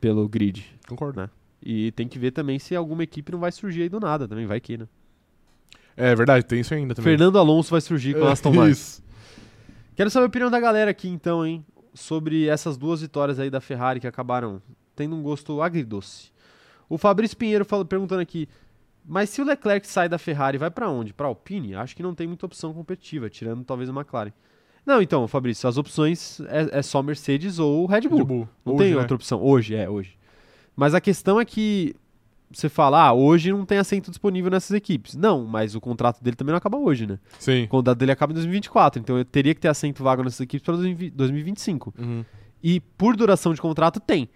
pelo 0.00 0.28
grid. 0.28 0.64
concordo. 0.86 1.22
Né? 1.22 1.30
E 1.62 1.92
tem 1.92 2.08
que 2.08 2.18
ver 2.18 2.30
também 2.30 2.58
se 2.58 2.74
alguma 2.74 3.02
equipe 3.02 3.30
não 3.32 3.38
vai 3.38 3.52
surgir 3.52 3.82
aí 3.82 3.88
do 3.88 4.00
nada, 4.00 4.26
também 4.26 4.46
vai 4.46 4.60
que, 4.60 4.78
né? 4.78 4.88
É 5.96 6.14
verdade, 6.14 6.44
tem 6.46 6.60
isso 6.60 6.72
ainda 6.72 6.94
também. 6.94 7.12
Fernando 7.12 7.38
Alonso 7.38 7.70
vai 7.70 7.80
surgir 7.80 8.14
com 8.14 8.24
a 8.24 8.32
Aston 8.32 8.52
Martin. 8.52 8.72
Isso. 8.72 9.02
Quero 9.94 10.08
saber 10.08 10.24
a 10.24 10.28
opinião 10.28 10.50
da 10.50 10.58
galera 10.58 10.90
aqui 10.90 11.08
então, 11.08 11.44
hein, 11.44 11.64
sobre 11.92 12.46
essas 12.46 12.78
duas 12.78 13.02
vitórias 13.02 13.38
aí 13.38 13.50
da 13.50 13.60
Ferrari 13.60 14.00
que 14.00 14.06
acabaram 14.06 14.62
tendo 14.96 15.14
um 15.14 15.22
gosto 15.22 15.60
agridoce. 15.60 16.30
O 16.88 16.96
Fabrício 16.96 17.36
Pinheiro 17.36 17.64
fala, 17.64 17.84
perguntando 17.84 18.22
aqui, 18.22 18.48
mas 19.04 19.28
se 19.28 19.42
o 19.42 19.44
Leclerc 19.44 19.86
sai 19.86 20.08
da 20.08 20.18
Ferrari, 20.18 20.56
vai 20.56 20.70
pra 20.70 20.88
onde? 20.88 21.12
Pra 21.12 21.26
Alpine? 21.26 21.74
Acho 21.74 21.94
que 21.94 22.02
não 22.02 22.14
tem 22.14 22.26
muita 22.26 22.46
opção 22.46 22.72
competitiva, 22.72 23.28
tirando 23.28 23.64
talvez 23.64 23.90
a 23.90 23.92
McLaren. 23.92 24.32
Não, 24.84 25.02
então, 25.02 25.28
Fabrício, 25.28 25.68
as 25.68 25.76
opções 25.76 26.40
é, 26.40 26.78
é 26.78 26.82
só 26.82 27.02
Mercedes 27.02 27.58
ou 27.58 27.86
Red 27.86 28.02
Bull. 28.02 28.18
Red 28.18 28.24
Bull. 28.24 28.48
Não 28.64 28.74
Hoje, 28.74 28.84
tem 28.84 28.94
né? 28.94 28.98
outra 28.98 29.14
opção. 29.14 29.42
Hoje, 29.42 29.74
é, 29.74 29.88
hoje. 29.88 30.16
Mas 30.76 30.94
a 30.94 31.00
questão 31.00 31.40
é 31.40 31.44
que 31.44 31.94
você 32.52 32.68
fala, 32.68 33.06
ah, 33.06 33.12
hoje 33.12 33.52
não 33.52 33.64
tem 33.64 33.78
assento 33.78 34.10
disponível 34.10 34.50
nessas 34.50 34.72
equipes. 34.72 35.14
Não, 35.14 35.44
mas 35.44 35.74
o 35.74 35.80
contrato 35.80 36.22
dele 36.22 36.36
também 36.36 36.52
não 36.52 36.58
acaba 36.58 36.78
hoje, 36.78 37.06
né? 37.06 37.18
Sim. 37.38 37.64
O 37.64 37.68
contrato 37.68 37.98
dele 37.98 38.12
acaba 38.12 38.32
em 38.32 38.34
2024, 38.34 39.00
então 39.00 39.16
eu 39.16 39.24
teria 39.24 39.54
que 39.54 39.60
ter 39.60 39.68
assento 39.68 40.02
vago 40.02 40.22
nessas 40.24 40.40
equipes 40.40 40.64
para 40.64 40.76
2025. 40.76 41.94
Uhum. 41.96 42.24
E 42.62 42.80
por 42.80 43.16
duração 43.16 43.54
de 43.54 43.60
contrato, 43.60 44.00
tem. 44.00 44.28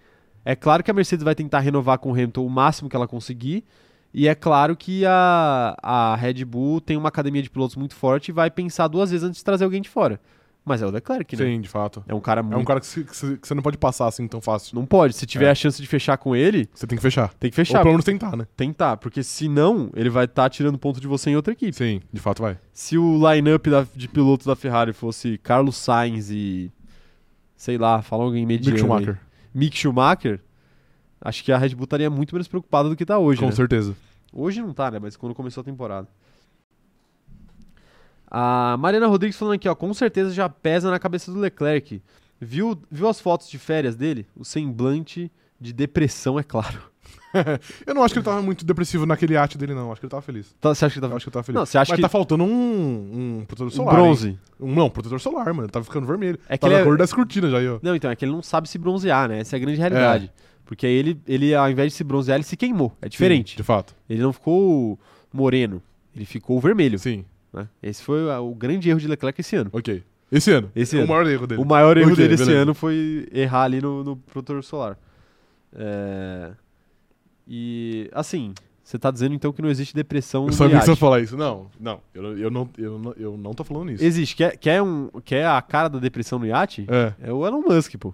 É 0.43 0.55
claro 0.55 0.83
que 0.83 0.91
a 0.91 0.93
Mercedes 0.93 1.23
vai 1.23 1.35
tentar 1.35 1.59
renovar 1.59 1.97
com 1.99 2.09
o 2.09 2.13
Hamilton 2.13 2.45
o 2.45 2.49
máximo 2.49 2.89
que 2.89 2.95
ela 2.95 3.07
conseguir. 3.07 3.63
E 4.13 4.29
é 4.29 4.35
claro 4.35 4.77
que 4.77 5.05
a, 5.05 5.75
a 5.83 6.15
Red 6.15 6.45
Bull 6.45 6.79
tem 6.79 6.95
uma 6.95 7.09
academia 7.09 7.41
de 7.41 7.49
pilotos 7.49 7.75
muito 7.75 7.95
forte 7.95 8.29
e 8.29 8.31
vai 8.31 8.49
pensar 8.49 8.87
duas 8.87 9.11
vezes 9.11 9.27
antes 9.27 9.39
de 9.39 9.43
trazer 9.43 9.65
alguém 9.65 9.81
de 9.81 9.89
fora. 9.89 10.21
Mas 10.67 10.81
é 10.81 10.85
o 10.87 10.89
Leclerc, 10.89 11.35
né? 11.37 11.45
Sim, 11.45 11.61
de 11.61 11.69
fato. 11.69 12.03
É 12.07 12.13
um 12.15 12.19
cara 12.19 12.39
É 12.39 12.43
muito. 12.43 12.57
um 12.57 12.65
cara 12.65 12.79
que, 12.81 12.87
você 12.87 13.53
não 13.53 13.61
pode 13.61 13.77
passar 13.77 14.07
assim 14.07 14.27
tão 14.27 14.41
fácil. 14.41 14.73
Não 14.75 14.83
pode. 14.83 15.13
Se 15.15 15.23
tiver 15.27 15.45
É. 15.45 15.51
a 15.51 15.55
chance 15.55 15.79
de 15.79 15.87
fechar 15.87 16.17
com 16.17 16.35
ele, 16.35 16.67
Você 16.73 16.87
tem 16.87 16.97
que 16.97 17.01
fechar. 17.03 17.31
tem 17.35 17.51
que 17.51 17.53
Ou 17.53 17.63
fechar. 17.65 17.79
pelo 17.79 17.91
menos 17.91 18.03
tentar, 18.03 18.35
né? 18.35 18.47
Tentar, 18.57 18.97
porque 18.97 19.21
senão 19.21 19.91
ele 19.95 20.09
vai 20.09 20.25
estar 20.25 20.49
tirando 20.49 20.79
ponto 20.79 20.99
de 20.99 21.05
você 21.07 21.29
em 21.29 21.35
outra 21.35 21.53
equipe. 21.53 21.71
Sim, 21.71 22.01
de 22.11 22.19
fato 22.19 22.41
vai. 22.41 22.57
Se 22.73 22.97
o 22.97 23.15
line-up 23.31 23.69
de 23.95 24.07
pilotos 24.07 24.47
da 24.47 24.55
Ferrari 24.55 24.91
fosse 24.91 25.37
Carlos 25.37 25.77
Sainz 25.77 26.31
e. 26.31 26.71
Sei 27.55 27.77
lá, 27.77 28.01
fala 28.01 28.23
alguém 28.23 28.43
mediano. 28.45 28.71
Mick 28.75 28.81
Schumacher. 28.81 29.09
aí. 29.13 29.19
Mick 29.53 29.77
Schumacher, 29.77 30.39
acho 31.21 31.43
que 31.43 31.51
a 31.51 31.57
Red 31.59 31.69
Bull 31.75 31.83
estaria 31.85 32.09
muito 32.09 32.33
menos 32.33 32.47
preocupada 32.47 32.89
do 32.89 32.95
que 32.95 33.05
tá 33.05 33.19
hoje. 33.19 33.39
Com 33.39 33.45
né? 33.45 33.51
certeza. 33.51 33.95
Hoje 34.33 34.61
não 34.61 34.73
tá, 34.73 34.89
né? 34.91 34.99
Mas 34.99 35.15
quando 35.15 35.35
começou 35.35 35.61
a 35.61 35.63
temporada. 35.63 36.07
A 38.37 38.75
Mariana 38.77 39.07
Rodrigues 39.07 39.37
falando 39.37 39.53
aqui, 39.53 39.69
ó, 39.69 39.73
com 39.73 39.93
certeza 39.93 40.33
já 40.33 40.49
pesa 40.49 40.91
na 40.91 40.99
cabeça 40.99 41.31
do 41.31 41.39
Leclerc. 41.39 42.01
Viu, 42.41 42.77
viu 42.91 43.07
as 43.07 43.17
fotos 43.21 43.47
de 43.49 43.57
férias 43.57 43.95
dele? 43.95 44.27
O 44.35 44.43
semblante 44.43 45.31
de 45.57 45.71
depressão, 45.71 46.37
é 46.37 46.43
claro. 46.43 46.79
Eu 47.87 47.95
não 47.95 48.03
acho 48.03 48.13
que 48.13 48.19
ele 48.19 48.25
tava 48.25 48.41
muito 48.41 48.65
depressivo 48.65 49.05
naquele 49.05 49.35
iate 49.35 49.57
dele, 49.57 49.73
não. 49.73 49.89
Acho 49.89 50.01
que 50.01 50.05
ele 50.05 50.11
tava 50.11 50.21
feliz. 50.21 50.53
Tá- 50.59 50.75
Você 50.75 50.83
acha 50.85 50.99
que 50.99 51.05
Eu 51.05 51.15
acho 51.15 51.23
que 51.23 51.29
ele 51.29 51.33
tava 51.33 51.43
feliz. 51.43 51.55
Não, 51.59 51.65
você 51.65 51.77
acha 51.77 51.91
Mas 51.93 51.95
que- 51.95 52.01
tá 52.01 52.09
faltando 52.09 52.43
um, 52.43 53.39
um 53.39 53.45
protetor 53.45 53.67
Um 53.67 53.71
solar. 53.71 53.95
bronze. 53.95 54.27
hein? 54.29 54.39
Um, 54.59 54.75
não, 54.75 54.89
protetor 54.89 55.19
solar, 55.21 55.53
mano. 55.53 55.69
Tá 55.69 55.81
ficando 55.81 56.05
vermelho. 56.05 56.37
É 56.49 56.57
tá 56.57 56.67
na 56.67 56.79
é- 56.79 56.83
cor 56.83 56.97
das 56.97 57.13
cortinas 57.13 57.51
já 57.51 57.57
aí, 57.59 57.69
ó. 57.69 57.79
Não, 57.81 57.95
então, 57.95 58.11
é 58.11 58.15
que 58.17 58.25
ele 58.25 58.33
não 58.33 58.43
sabe 58.43 58.67
se 58.67 58.77
bronzear, 58.77 59.29
né? 59.29 59.39
Essa 59.39 59.55
é 59.55 59.57
a 59.57 59.59
grande 59.61 59.79
realidade. 59.79 60.29
Porque 60.65 60.85
aí 60.85 60.93
ele, 60.93 61.21
ele, 61.25 61.55
ao 61.55 61.69
invés 61.69 61.91
de 61.93 61.97
se 61.97 62.03
bronzear, 62.03 62.35
ele 62.37 62.43
se 62.43 62.57
queimou. 62.57 62.91
É 63.01 63.07
diferente. 63.07 63.51
Sim, 63.51 63.57
de 63.57 63.63
fato. 63.63 63.95
Ele 64.09 64.21
não 64.21 64.33
ficou 64.33 64.99
moreno, 65.31 65.81
ele 66.13 66.25
ficou 66.25 66.59
vermelho. 66.59 66.97
Sim, 66.99 67.23
né? 67.55 67.67
Esse 67.81 68.03
foi 68.03 68.29
a- 68.31 68.39
o 68.39 68.53
grande 68.53 68.89
erro 68.89 68.99
de 68.99 69.07
Leclerc 69.07 69.39
esse 69.41 69.55
ano. 69.55 69.69
ok. 69.73 70.03
Esse 70.31 70.51
ano. 70.51 70.71
Esse 70.75 70.95
o 70.97 70.99
ano. 70.99 71.07
maior 71.07 71.27
erro 71.27 71.47
dele. 71.47 71.61
O 71.61 71.65
maior 71.65 71.97
erro 71.97 72.11
Ok, 72.11 72.17
dele 72.23 72.33
esse 72.33 72.43
beleza. 72.45 72.61
ano 72.63 72.73
foi 72.73 73.27
errar 73.31 73.63
ali 73.63 73.79
no, 73.79 74.03
no 74.03 74.15
protetor 74.17 74.63
solar. 74.63 74.97
É, 75.73 76.51
E, 77.47 78.09
assim, 78.11 78.53
você 78.83 78.97
tá 78.97 79.11
dizendo 79.11 79.35
então 79.35 79.53
que 79.53 79.61
não 79.61 79.69
existe 79.69 79.93
depressão 79.95 80.47
Eu 80.47 80.53
sabia 80.53 80.79
que 80.79 80.85
você 80.85 80.95
falar 80.95 81.21
isso. 81.21 81.37
Não, 81.37 81.67
não. 81.79 82.01
Eu, 82.13 82.21
não- 82.23 82.37
eu, 82.37 82.49
não, 82.51 82.69
eu, 82.77 82.99
não, 82.99 83.13
eu 83.17 83.37
não 83.37 83.53
tô 83.53 83.63
falando 83.63 83.91
isso. 83.91 84.03
Existe. 84.03 84.35
Quer, 84.35 84.57
quer, 84.57 84.81
um, 84.81 85.09
quer 85.23 85.45
a 85.45 85.61
cara 85.61 85.87
da 85.89 85.99
depressão 85.99 86.39
no 86.39 86.47
iate? 86.47 86.85
É, 86.89 87.13
É 87.29 87.31
o 87.33 87.45
Elon 87.45 87.61
Musk, 87.61 87.93
pô. 87.97 88.13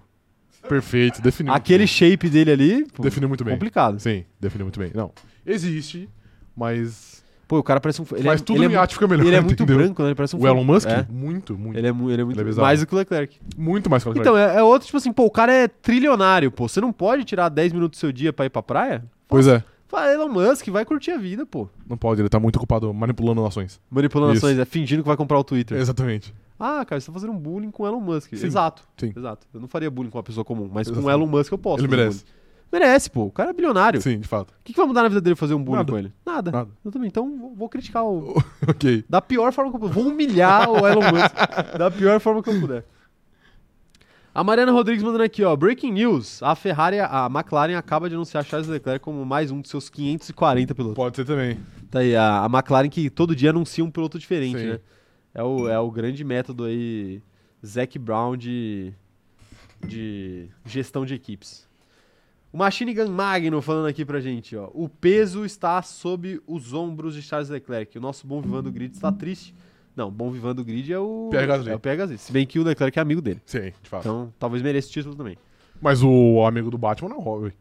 perfeito. 0.68 1.22
Definiu. 1.22 1.52
Aquele 1.52 1.86
shape 1.86 2.28
dele 2.28 2.50
ali, 2.50 2.84
pô, 2.92 3.02
Definiu 3.02 3.28
muito 3.28 3.42
bem. 3.42 3.54
complicado. 3.54 3.98
Sim, 4.00 4.24
definiu 4.38 4.66
muito 4.66 4.78
bem. 4.78 4.90
Não. 4.94 5.10
Existe, 5.46 6.08
mas. 6.54 7.21
Pô, 7.52 7.58
o 7.58 7.62
cara 7.62 7.78
parece 7.82 8.00
um... 8.00 8.06
Ele 8.12 8.22
mas 8.26 8.40
é, 8.40 8.44
tudo 8.44 8.56
ele 8.56 8.68
no 8.68 8.72
é, 8.72 8.76
iate 8.78 8.94
fica 8.94 9.06
melhor. 9.06 9.26
Ele 9.26 9.36
é 9.36 9.40
muito 9.42 9.62
entendeu? 9.62 9.76
branco, 9.76 10.00
né? 10.02 10.08
Ele 10.08 10.14
parece 10.14 10.34
um 10.34 10.40
O 10.40 10.46
Elon 10.48 10.64
Musk? 10.64 10.88
É. 10.88 11.06
Muito, 11.12 11.58
muito. 11.58 11.76
Ele 11.78 11.86
é, 11.86 11.92
mu- 11.92 12.10
ele 12.10 12.22
é 12.22 12.24
muito 12.24 12.40
Ele 12.40 12.50
é 12.50 12.54
mais 12.54 12.80
do 12.80 12.86
que 12.86 12.94
o 12.94 12.96
Leclerc. 12.96 13.38
Muito 13.58 13.90
mais 13.90 14.02
que 14.02 14.08
o 14.08 14.16
Então, 14.16 14.38
é, 14.38 14.56
é 14.56 14.62
outro, 14.62 14.86
tipo 14.86 14.96
assim, 14.96 15.12
pô, 15.12 15.26
o 15.26 15.30
cara 15.30 15.52
é 15.52 15.68
trilionário, 15.68 16.50
pô. 16.50 16.66
Você 16.66 16.80
não 16.80 16.90
pode 16.94 17.24
tirar 17.24 17.50
10 17.50 17.74
minutos 17.74 17.98
do 17.98 18.00
seu 18.00 18.10
dia 18.10 18.32
pra 18.32 18.46
ir 18.46 18.48
pra 18.48 18.62
praia? 18.62 19.04
Pois 19.28 19.46
é. 19.46 19.62
Fala, 19.86 20.10
Elon 20.14 20.30
Musk, 20.30 20.66
vai 20.68 20.82
curtir 20.86 21.10
a 21.10 21.18
vida, 21.18 21.44
pô. 21.44 21.68
Não 21.86 21.98
pode, 21.98 22.22
ele 22.22 22.30
tá 22.30 22.40
muito 22.40 22.56
ocupado 22.56 22.94
manipulando 22.94 23.42
nações. 23.42 23.78
Manipulando 23.90 24.32
Isso. 24.32 24.46
ações, 24.46 24.58
é 24.58 24.64
fingindo 24.64 25.02
que 25.02 25.08
vai 25.08 25.16
comprar 25.18 25.38
o 25.38 25.44
Twitter. 25.44 25.76
Exatamente. 25.76 26.32
Ah, 26.58 26.82
cara, 26.86 26.98
você 27.02 27.08
tá 27.08 27.12
fazendo 27.12 27.34
um 27.34 27.38
bullying 27.38 27.70
com 27.70 27.82
o 27.82 27.86
Elon 27.86 28.00
Musk. 28.00 28.34
Sim, 28.34 28.46
Exato. 28.46 28.82
sim. 28.96 29.12
Exato. 29.14 29.46
Eu 29.52 29.60
não 29.60 29.68
faria 29.68 29.90
bullying 29.90 30.08
com 30.08 30.16
uma 30.16 30.24
pessoa 30.24 30.42
comum, 30.42 30.70
mas 30.72 30.88
com 30.88 30.94
o 30.94 31.00
Exatamente. 31.00 31.20
Elon 31.22 31.26
Musk 31.38 31.52
eu 31.52 31.58
posso. 31.58 31.82
Ele 31.84 31.88
merece. 31.88 32.20
bullying. 32.24 32.41
Merece, 32.72 33.10
pô. 33.10 33.24
O 33.24 33.30
cara 33.30 33.50
é 33.50 33.52
bilionário. 33.52 34.00
Sim, 34.00 34.18
de 34.18 34.26
fato. 34.26 34.50
O 34.52 34.54
que, 34.64 34.72
que 34.72 34.78
vai 34.78 34.86
mudar 34.86 35.02
na 35.02 35.08
vida 35.08 35.20
dele 35.20 35.36
fazer 35.36 35.52
um 35.52 35.62
bullying 35.62 35.78
Nada. 35.80 35.92
com 35.92 35.98
ele? 35.98 36.12
Nada. 36.24 36.50
Nada. 36.50 36.70
Eu 36.82 36.90
também. 36.90 37.08
Então 37.08 37.38
vou- 37.38 37.54
vou 37.54 37.68
criticar 37.68 38.04
o. 38.04 38.34
ok. 38.66 39.04
Da 39.08 39.20
pior 39.20 39.52
forma 39.52 39.70
que 39.70 39.76
eu 39.76 39.80
puder. 39.80 39.92
Vou 39.94 40.06
humilhar 40.08 40.70
o 40.70 40.78
Elon 40.86 41.02
Musk 41.12 41.34
da 41.78 41.90
pior 41.90 42.18
forma 42.18 42.42
que 42.42 42.48
eu 42.48 42.58
puder. 42.58 42.84
A 44.34 44.42
Mariana 44.42 44.72
Rodrigues 44.72 45.02
mandando 45.04 45.24
aqui, 45.24 45.44
ó. 45.44 45.54
Breaking 45.54 45.92
news. 45.92 46.42
A 46.42 46.54
Ferrari, 46.54 46.98
a 46.98 47.26
McLaren 47.30 47.74
acaba 47.76 48.08
de 48.08 48.14
anunciar 48.14 48.42
Charles 48.42 48.66
Leclerc 48.66 49.04
como 49.04 49.26
mais 49.26 49.50
um 49.50 49.60
dos 49.60 49.70
seus 49.70 49.90
540 49.90 50.74
pilotos. 50.74 50.96
Pode 50.96 51.16
ser 51.16 51.26
também. 51.26 51.58
Tá 51.90 51.98
aí, 51.98 52.16
a, 52.16 52.42
a 52.42 52.46
McLaren 52.46 52.88
que 52.88 53.10
todo 53.10 53.36
dia 53.36 53.50
anuncia 53.50 53.84
um 53.84 53.90
piloto 53.90 54.18
diferente, 54.18 54.58
Sim. 54.58 54.66
né? 54.70 54.80
É 55.34 55.42
o, 55.42 55.68
é 55.68 55.78
o 55.78 55.90
grande 55.90 56.24
método 56.24 56.64
aí, 56.64 57.22
Zac 57.64 57.98
Brown 57.98 58.34
de, 58.34 58.94
de 59.86 60.48
gestão 60.64 61.04
de 61.04 61.12
equipes. 61.14 61.68
O 62.52 62.58
Machine 62.58 62.92
Gun 62.92 63.08
Magno 63.08 63.62
falando 63.62 63.86
aqui 63.86 64.04
pra 64.04 64.20
gente, 64.20 64.54
ó. 64.54 64.68
O 64.74 64.86
peso 64.86 65.42
está 65.44 65.80
sob 65.80 66.38
os 66.46 66.74
ombros 66.74 67.14
de 67.14 67.22
Charles 67.22 67.48
Leclerc. 67.48 67.96
O 67.96 68.00
nosso 68.00 68.26
bom 68.26 68.42
vivando 68.42 68.70
grid 68.70 68.92
está 68.92 69.10
triste. 69.10 69.54
Não, 69.96 70.10
bom 70.10 70.30
vivando 70.30 70.62
grid 70.62 70.92
é 70.92 70.98
o 70.98 71.28
Pierre 71.30 71.46
Gasly. 71.46 71.70
É 71.70 71.74
o 71.74 71.80
Pierre 71.80 71.96
Gasly. 71.96 72.18
Se 72.18 72.30
bem 72.30 72.46
que 72.46 72.58
o 72.58 72.62
Leclerc 72.62 72.98
é 72.98 73.02
amigo 73.02 73.22
dele. 73.22 73.40
Sim, 73.46 73.72
de 73.82 73.88
fato. 73.88 74.02
Então, 74.02 74.32
talvez 74.38 74.62
mereça 74.62 74.88
o 74.88 74.90
título 74.92 75.14
também. 75.14 75.38
Mas 75.80 76.02
o 76.02 76.44
amigo 76.44 76.70
do 76.70 76.76
Batman 76.76 77.08
não 77.08 77.16
é 77.16 77.20
o 77.20 77.22
Robin. 77.22 77.52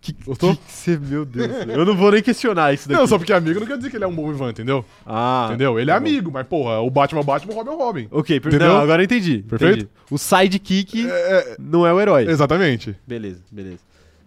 Que, 0.00 0.12
Gostou? 0.24 0.56
que 0.56 0.60
cê- 0.72 0.98
meu 0.98 1.24
Deus. 1.24 1.48
eu 1.68 1.84
não 1.84 1.96
vou 1.96 2.10
nem 2.10 2.20
questionar 2.22 2.74
isso 2.74 2.88
daqui. 2.88 3.00
Não, 3.00 3.06
só 3.06 3.16
porque 3.16 3.32
amigo 3.32 3.60
não 3.60 3.66
quer 3.66 3.76
dizer 3.76 3.90
que 3.90 3.96
ele 3.96 4.02
é 4.04 4.08
um 4.08 4.14
bom 4.14 4.30
vivan, 4.32 4.50
entendeu? 4.50 4.84
Ah, 5.06 5.44
entendeu? 5.48 5.78
Ele 5.78 5.90
é 5.90 5.94
tá 5.94 6.00
bom. 6.00 6.06
amigo, 6.06 6.30
mas 6.32 6.46
porra, 6.48 6.80
o 6.80 6.90
Batman 6.90 7.20
é 7.20 7.22
o 7.22 7.24
Batman, 7.24 7.52
o 7.52 7.56
Robin 7.56 7.70
é 7.70 7.72
o 7.72 7.76
Robin. 7.78 8.08
Ok, 8.10 8.40
per... 8.40 8.48
Entendeu? 8.48 8.68
não, 8.68 8.80
agora 8.80 9.02
eu 9.02 9.04
entendi. 9.04 9.38
Perfeito? 9.48 9.72
entendi. 9.84 9.88
O 10.10 10.18
sidekick 10.18 11.06
É, 11.08 11.56
não 11.60 11.86
é 11.86 11.92
o 11.92 12.00
herói. 12.00 12.26
exatamente. 12.28 12.96
Beleza, 13.06 13.40
beleza. 13.52 13.78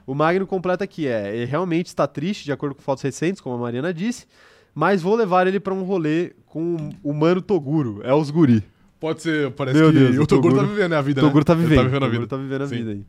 O 0.08 0.14
Magno 0.16 0.48
completa 0.48 0.84
aqui, 0.84 1.08
é, 1.08 1.36
ele 1.36 1.46
realmente 1.46 1.88
está 1.88 2.08
triste, 2.08 2.46
de 2.46 2.52
acordo 2.52 2.74
com 2.76 2.82
fotos 2.82 3.04
recentes, 3.04 3.42
como 3.42 3.56
a 3.56 3.58
Mariana 3.60 3.94
disse, 3.94 4.26
mas 4.74 5.02
vou 5.02 5.16
levar 5.16 5.48
ele 5.48 5.60
pra 5.60 5.74
um 5.74 5.84
rolê 5.84 6.32
com 6.46 6.92
o 7.04 7.14
Mano 7.14 7.42
Toguro, 7.42 8.00
é 8.04 8.14
os 8.14 8.30
guri. 8.30 8.64
Pode 9.00 9.22
ser, 9.22 9.52
parece 9.52 9.78
Meu 9.78 9.92
que 9.92 10.00
Deus, 10.00 10.18
o 10.18 10.22
o 10.22 10.28
Toguro 10.28 10.56
tá 10.56 10.62
Toguro- 10.62 10.76
vivendo 10.78 10.94
a 10.94 11.02
vida, 11.02 11.20
O 11.22 11.24
Toguro 11.26 11.40
né? 11.42 11.46
tá 11.46 11.54
Ele 11.54 11.62
vivendo, 11.64 11.78
Tá 11.78 11.84
vivendo 11.84 12.04
a 12.04 12.06
o 12.06 12.10
Toguro 12.10 12.22
vida. 12.22 12.28
tá 12.30 12.38
vivendo 12.38 12.62
a 12.62 12.68
Sim. 12.68 12.76
vida 12.78 12.92
aí. 12.92 13.02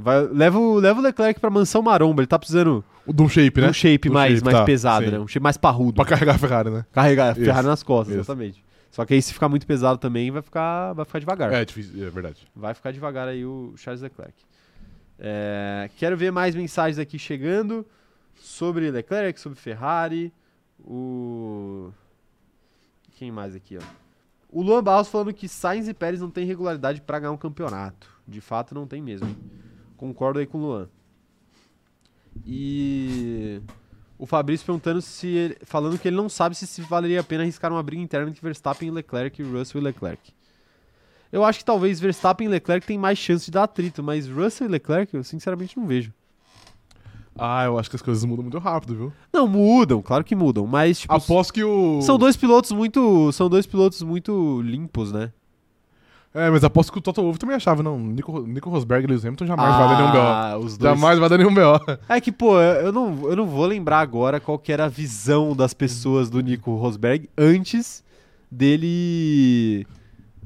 Vai, 0.00 0.26
leva, 0.28 0.58
o, 0.58 0.74
leva 0.78 0.98
o 1.00 1.02
Leclerc 1.02 1.38
pra 1.40 1.50
mansão 1.50 1.82
maromba, 1.82 2.20
ele 2.22 2.26
tá 2.26 2.38
precisando 2.38 2.84
de 3.06 3.22
um 3.22 3.28
shape, 3.28 3.54
de 3.56 3.60
né? 3.62 3.70
um 3.70 3.72
shape 3.72 4.08
Do 4.08 4.14
mais, 4.14 4.32
shape, 4.34 4.44
mais 4.44 4.56
tá, 4.58 4.64
pesado, 4.64 5.04
sim. 5.06 5.10
né? 5.12 5.18
Um 5.18 5.26
shape 5.28 5.42
mais 5.42 5.56
parrudo. 5.56 5.94
Pra 5.94 6.04
carregar 6.04 6.34
a 6.34 6.38
Ferrari, 6.38 6.70
né? 6.70 6.84
Carregar, 6.92 7.32
Isso, 7.36 7.44
ferrar 7.44 7.62
nas 7.64 7.82
costas, 7.82 8.14
isso. 8.14 8.20
exatamente. 8.20 8.64
Só 8.90 9.04
que 9.04 9.14
aí 9.14 9.22
se 9.22 9.32
ficar 9.32 9.48
muito 9.48 9.66
pesado 9.66 9.98
também, 9.98 10.30
vai 10.30 10.42
ficar, 10.42 10.92
vai 10.94 11.04
ficar 11.04 11.18
devagar. 11.20 11.52
É 11.52 11.64
difícil, 11.64 12.04
é 12.04 12.10
verdade. 12.10 12.48
Vai 12.54 12.74
ficar 12.74 12.90
devagar 12.92 13.28
aí 13.28 13.44
o 13.44 13.72
Charles 13.76 14.02
Leclerc. 14.02 14.34
É, 15.18 15.88
quero 15.96 16.16
ver 16.16 16.32
mais 16.32 16.54
mensagens 16.54 16.98
aqui 16.98 17.18
chegando 17.18 17.86
sobre 18.34 18.90
Leclerc, 18.90 19.38
sobre 19.40 19.58
Ferrari. 19.58 20.32
O. 20.84 21.90
Quem 23.16 23.30
mais 23.30 23.54
aqui, 23.54 23.76
ó? 23.76 23.82
O 24.48 24.62
Luan 24.62 24.82
Barros 24.82 25.08
falando 25.08 25.32
que 25.32 25.46
Sainz 25.46 25.86
e 25.86 25.94
Pérez 25.94 26.20
não 26.20 26.30
têm 26.30 26.44
regularidade 26.46 27.00
pra 27.02 27.18
ganhar 27.20 27.32
um 27.32 27.36
campeonato. 27.36 28.08
De 28.26 28.40
fato, 28.40 28.74
não 28.74 28.86
tem 28.86 29.00
mesmo. 29.02 29.28
Concordo 30.00 30.38
aí 30.38 30.46
com 30.46 30.56
o 30.56 30.60
Luan. 30.62 30.88
E. 32.46 33.60
O 34.18 34.24
Fabrício 34.24 34.64
perguntando 34.64 35.02
se. 35.02 35.26
ele- 35.28 35.58
falando 35.62 35.98
que 35.98 36.08
ele 36.08 36.16
não 36.16 36.26
sabe 36.28 36.54
se, 36.54 36.66
se 36.66 36.80
valeria 36.80 37.20
a 37.20 37.24
pena 37.24 37.42
arriscar 37.42 37.70
uma 37.70 37.82
briga 37.82 38.02
interna 38.02 38.30
entre 38.30 38.40
Verstappen 38.40 38.88
e 38.88 38.90
Leclerc 38.90 39.40
e 39.40 39.44
Russell 39.44 39.78
e 39.80 39.84
Leclerc. 39.84 40.32
Eu 41.30 41.44
acho 41.44 41.58
que 41.58 41.64
talvez 41.66 42.00
Verstappen 42.00 42.46
e 42.46 42.50
Leclerc 42.50 42.86
tem 42.86 42.96
mais 42.98 43.18
chance 43.18 43.44
de 43.44 43.50
dar 43.50 43.64
atrito, 43.64 44.02
mas 44.02 44.26
Russell 44.26 44.66
e 44.68 44.70
Leclerc 44.70 45.14
eu 45.14 45.22
sinceramente 45.22 45.78
não 45.78 45.86
vejo. 45.86 46.12
Ah, 47.38 47.64
eu 47.64 47.78
acho 47.78 47.88
que 47.90 47.96
as 47.96 48.02
coisas 48.02 48.24
mudam 48.24 48.42
muito 48.42 48.58
rápido, 48.58 48.94
viu? 48.96 49.12
Não, 49.32 49.46
mudam, 49.46 50.00
claro 50.02 50.24
que 50.24 50.34
mudam, 50.34 50.66
mas 50.66 51.00
tipo, 51.00 51.12
Aposto 51.12 51.52
que 51.52 51.62
o. 51.62 52.00
são 52.02 52.16
dois 52.18 52.36
pilotos 52.38 52.72
muito, 52.72 53.30
são 53.32 53.48
dois 53.50 53.66
pilotos 53.66 54.02
muito 54.02 54.60
limpos, 54.62 55.12
né? 55.12 55.30
É, 56.32 56.48
mas 56.48 56.62
aposto 56.62 56.92
que 56.92 56.98
o 56.98 57.00
Toto 57.00 57.22
Wolff 57.22 57.38
também 57.40 57.56
achava, 57.56 57.82
não. 57.82 57.98
Nico, 57.98 58.40
Nico 58.42 58.70
Rosberg 58.70 59.04
e 59.04 59.08
Lewis 59.08 59.24
Hamilton 59.24 59.46
jamais 59.46 59.76
vai 59.76 59.88
dar 59.88 59.96
nenhum 59.98 60.12
BO. 60.12 60.18
Ah, 60.18 60.58
os 60.58 60.78
dois. 60.78 60.92
Jamais 60.92 61.18
vai 61.18 61.28
dar 61.28 61.38
nenhum 61.38 61.52
BO. 61.52 61.98
É 62.08 62.20
que, 62.20 62.30
pô, 62.30 62.60
eu 62.60 62.92
não, 62.92 63.28
eu 63.28 63.34
não 63.34 63.46
vou 63.46 63.66
lembrar 63.66 63.98
agora 63.98 64.38
qual 64.38 64.56
que 64.58 64.72
era 64.72 64.84
a 64.84 64.88
visão 64.88 65.56
das 65.56 65.74
pessoas 65.74 66.30
do 66.30 66.40
Nico 66.40 66.76
Rosberg 66.76 67.28
antes 67.36 68.04
dele 68.50 69.86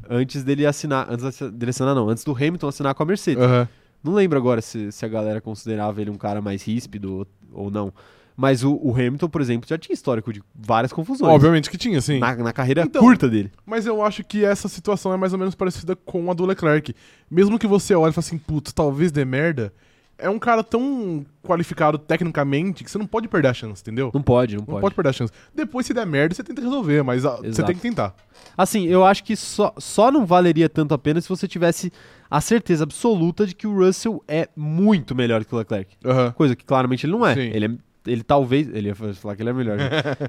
antes 0.08 0.42
dele 0.42 0.66
assinar, 0.66 1.06
antes 1.10 1.40
dele 1.52 1.70
assinar 1.70 1.94
não, 1.94 2.08
antes 2.08 2.24
do 2.24 2.32
Hamilton 2.32 2.68
assinar 2.68 2.94
com 2.94 3.02
a 3.02 3.06
Mercedes. 3.06 3.42
Aham. 3.42 3.68
Não 4.02 4.12
lembro 4.12 4.38
agora 4.38 4.60
se, 4.60 4.92
se 4.92 5.04
a 5.04 5.08
galera 5.08 5.40
considerava 5.40 6.00
ele 6.00 6.10
um 6.10 6.18
cara 6.18 6.40
mais 6.42 6.62
ríspido 6.62 7.26
ou 7.52 7.70
não. 7.70 7.92
Mas 8.36 8.64
o, 8.64 8.74
o 8.82 8.92
Hamilton, 8.92 9.28
por 9.28 9.40
exemplo, 9.40 9.68
já 9.68 9.78
tinha 9.78 9.94
histórico 9.94 10.32
de 10.32 10.42
várias 10.54 10.92
confusões. 10.92 11.32
Obviamente 11.32 11.70
que 11.70 11.78
tinha, 11.78 12.00
sim. 12.00 12.18
Na, 12.18 12.34
na 12.34 12.52
carreira 12.52 12.82
Então, 12.82 13.00
curta 13.00 13.28
dele. 13.28 13.52
Mas 13.64 13.86
eu 13.86 14.02
acho 14.02 14.24
que 14.24 14.44
essa 14.44 14.68
situação 14.68 15.12
é 15.12 15.16
mais 15.16 15.32
ou 15.32 15.38
menos 15.38 15.54
parecida 15.54 15.94
com 15.94 16.30
a 16.30 16.34
do 16.34 16.44
Leclerc. 16.44 16.94
Mesmo 17.30 17.58
que 17.58 17.66
você 17.66 17.94
olhe 17.94 18.10
e 18.10 18.12
fale 18.12 18.26
assim, 18.26 18.38
putz, 18.38 18.72
talvez 18.72 19.12
dê 19.12 19.24
merda, 19.24 19.72
é 20.18 20.28
um 20.28 20.38
cara 20.38 20.64
tão 20.64 21.24
qualificado 21.44 21.96
tecnicamente 21.98 22.82
que 22.82 22.90
você 22.90 22.98
não 22.98 23.06
pode 23.06 23.28
perder 23.28 23.48
a 23.48 23.54
chance, 23.54 23.82
entendeu? 23.82 24.10
Não 24.12 24.22
pode, 24.22 24.54
não 24.56 24.60
Não 24.60 24.66
pode. 24.66 24.80
pode 24.80 24.94
perder 24.96 25.10
a 25.10 25.12
chance. 25.12 25.32
Depois, 25.54 25.86
se 25.86 25.94
der 25.94 26.06
merda, 26.06 26.34
você 26.34 26.42
tenta 26.42 26.60
resolver, 26.60 27.02
mas 27.04 27.24
ah, 27.24 27.36
você 27.36 27.62
tem 27.62 27.74
que 27.74 27.82
tentar. 27.82 28.14
Assim, 28.56 28.86
eu 28.86 29.04
acho 29.04 29.22
que 29.22 29.36
só, 29.36 29.72
só 29.78 30.10
não 30.10 30.26
valeria 30.26 30.68
tanto 30.68 30.92
a 30.94 30.98
pena 30.98 31.20
se 31.20 31.28
você 31.28 31.46
tivesse 31.46 31.92
a 32.30 32.40
certeza 32.40 32.82
absoluta 32.84 33.46
de 33.46 33.54
que 33.54 33.66
o 33.66 33.76
Russell 33.76 34.22
é 34.26 34.48
muito 34.56 35.14
melhor 35.14 35.44
que 35.44 35.54
o 35.54 35.58
Leclerc. 35.58 35.96
Aham. 36.04 36.32
Coisa 36.32 36.56
que 36.56 36.64
claramente 36.64 37.06
ele 37.06 37.12
não 37.12 37.24
é. 37.26 37.34
Sim. 37.34 37.50
Ele, 37.52 37.66
é 37.66 37.70
ele 38.06 38.22
talvez. 38.22 38.68
Ele 38.74 38.88
ia 38.88 38.94
falar 38.94 39.36
que 39.36 39.42
ele 39.42 39.50
é 39.50 39.52
melhor. 39.52 39.76
né? 39.78 39.86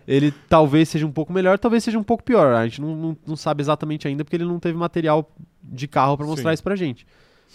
ele 0.08 0.32
talvez 0.50 0.90
seja 0.90 1.06
um 1.06 1.12
pouco 1.12 1.32
melhor, 1.34 1.58
talvez 1.60 1.84
seja 1.84 1.98
um 2.00 2.04
pouco 2.04 2.24
pior. 2.24 2.54
A 2.54 2.66
gente 2.66 2.82
não, 2.82 2.96
não, 2.96 3.18
não 3.28 3.36
sabe 3.36 3.62
exatamente 3.62 4.08
ainda 4.08 4.24
porque 4.24 4.36
ele 4.36 4.46
não 4.46 4.60
teve 4.60 4.78
material 4.78 5.30
de 5.64 5.88
carro 5.88 6.18
pra 6.18 6.26
mostrar 6.26 6.52
Sim. 6.52 6.54
isso 6.56 6.64
pra 6.64 6.76
gente. 6.76 7.06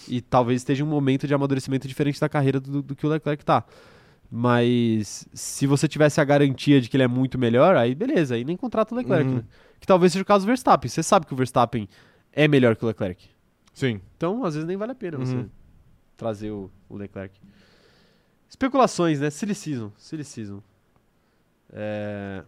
E 0.08 0.20
talvez 0.20 0.60
esteja 0.60 0.84
um 0.84 0.86
momento 0.86 1.26
de 1.26 1.34
amadurecimento 1.34 1.86
diferente 1.88 2.20
da 2.20 2.28
carreira 2.28 2.58
do, 2.60 2.80
do 2.82 2.94
que 2.96 3.06
o 3.06 3.08
Leclerc 3.10 3.44
tá. 3.44 3.64
Mas 4.30 5.26
se 5.34 5.66
você 5.66 5.88
tivesse 5.88 6.20
a 6.20 6.24
garantia 6.24 6.80
de 6.80 6.88
que 6.88 6.96
ele 6.96 7.02
é 7.02 7.08
muito 7.08 7.36
melhor, 7.38 7.76
aí 7.76 7.94
beleza, 7.94 8.36
aí 8.36 8.44
nem 8.44 8.56
contrata 8.56 8.94
o 8.94 8.98
Leclerc, 8.98 9.28
Uhum. 9.28 9.36
né? 9.36 9.44
Que 9.80 9.86
talvez 9.86 10.12
seja 10.12 10.22
o 10.22 10.26
caso 10.26 10.44
do 10.44 10.48
Verstappen. 10.48 10.88
Você 10.88 11.02
sabe 11.02 11.26
que 11.26 11.32
o 11.32 11.36
Verstappen 11.36 11.88
é 12.32 12.46
melhor 12.46 12.76
que 12.76 12.84
o 12.84 12.88
Leclerc. 12.88 13.28
Sim. 13.74 14.00
Então, 14.16 14.44
às 14.44 14.54
vezes, 14.54 14.68
nem 14.68 14.76
vale 14.76 14.92
a 14.92 14.94
pena 14.94 15.18
você 15.18 15.34
Uhum. 15.34 15.48
trazer 16.16 16.50
o, 16.50 16.70
o 16.88 16.96
Leclerc. 16.96 17.34
Especulações, 18.50 19.20
né? 19.20 19.30
Silly 19.30 19.54
Season. 19.54 19.92
Silly 19.96 20.24
Season. 20.24 20.60
É, 21.72 22.42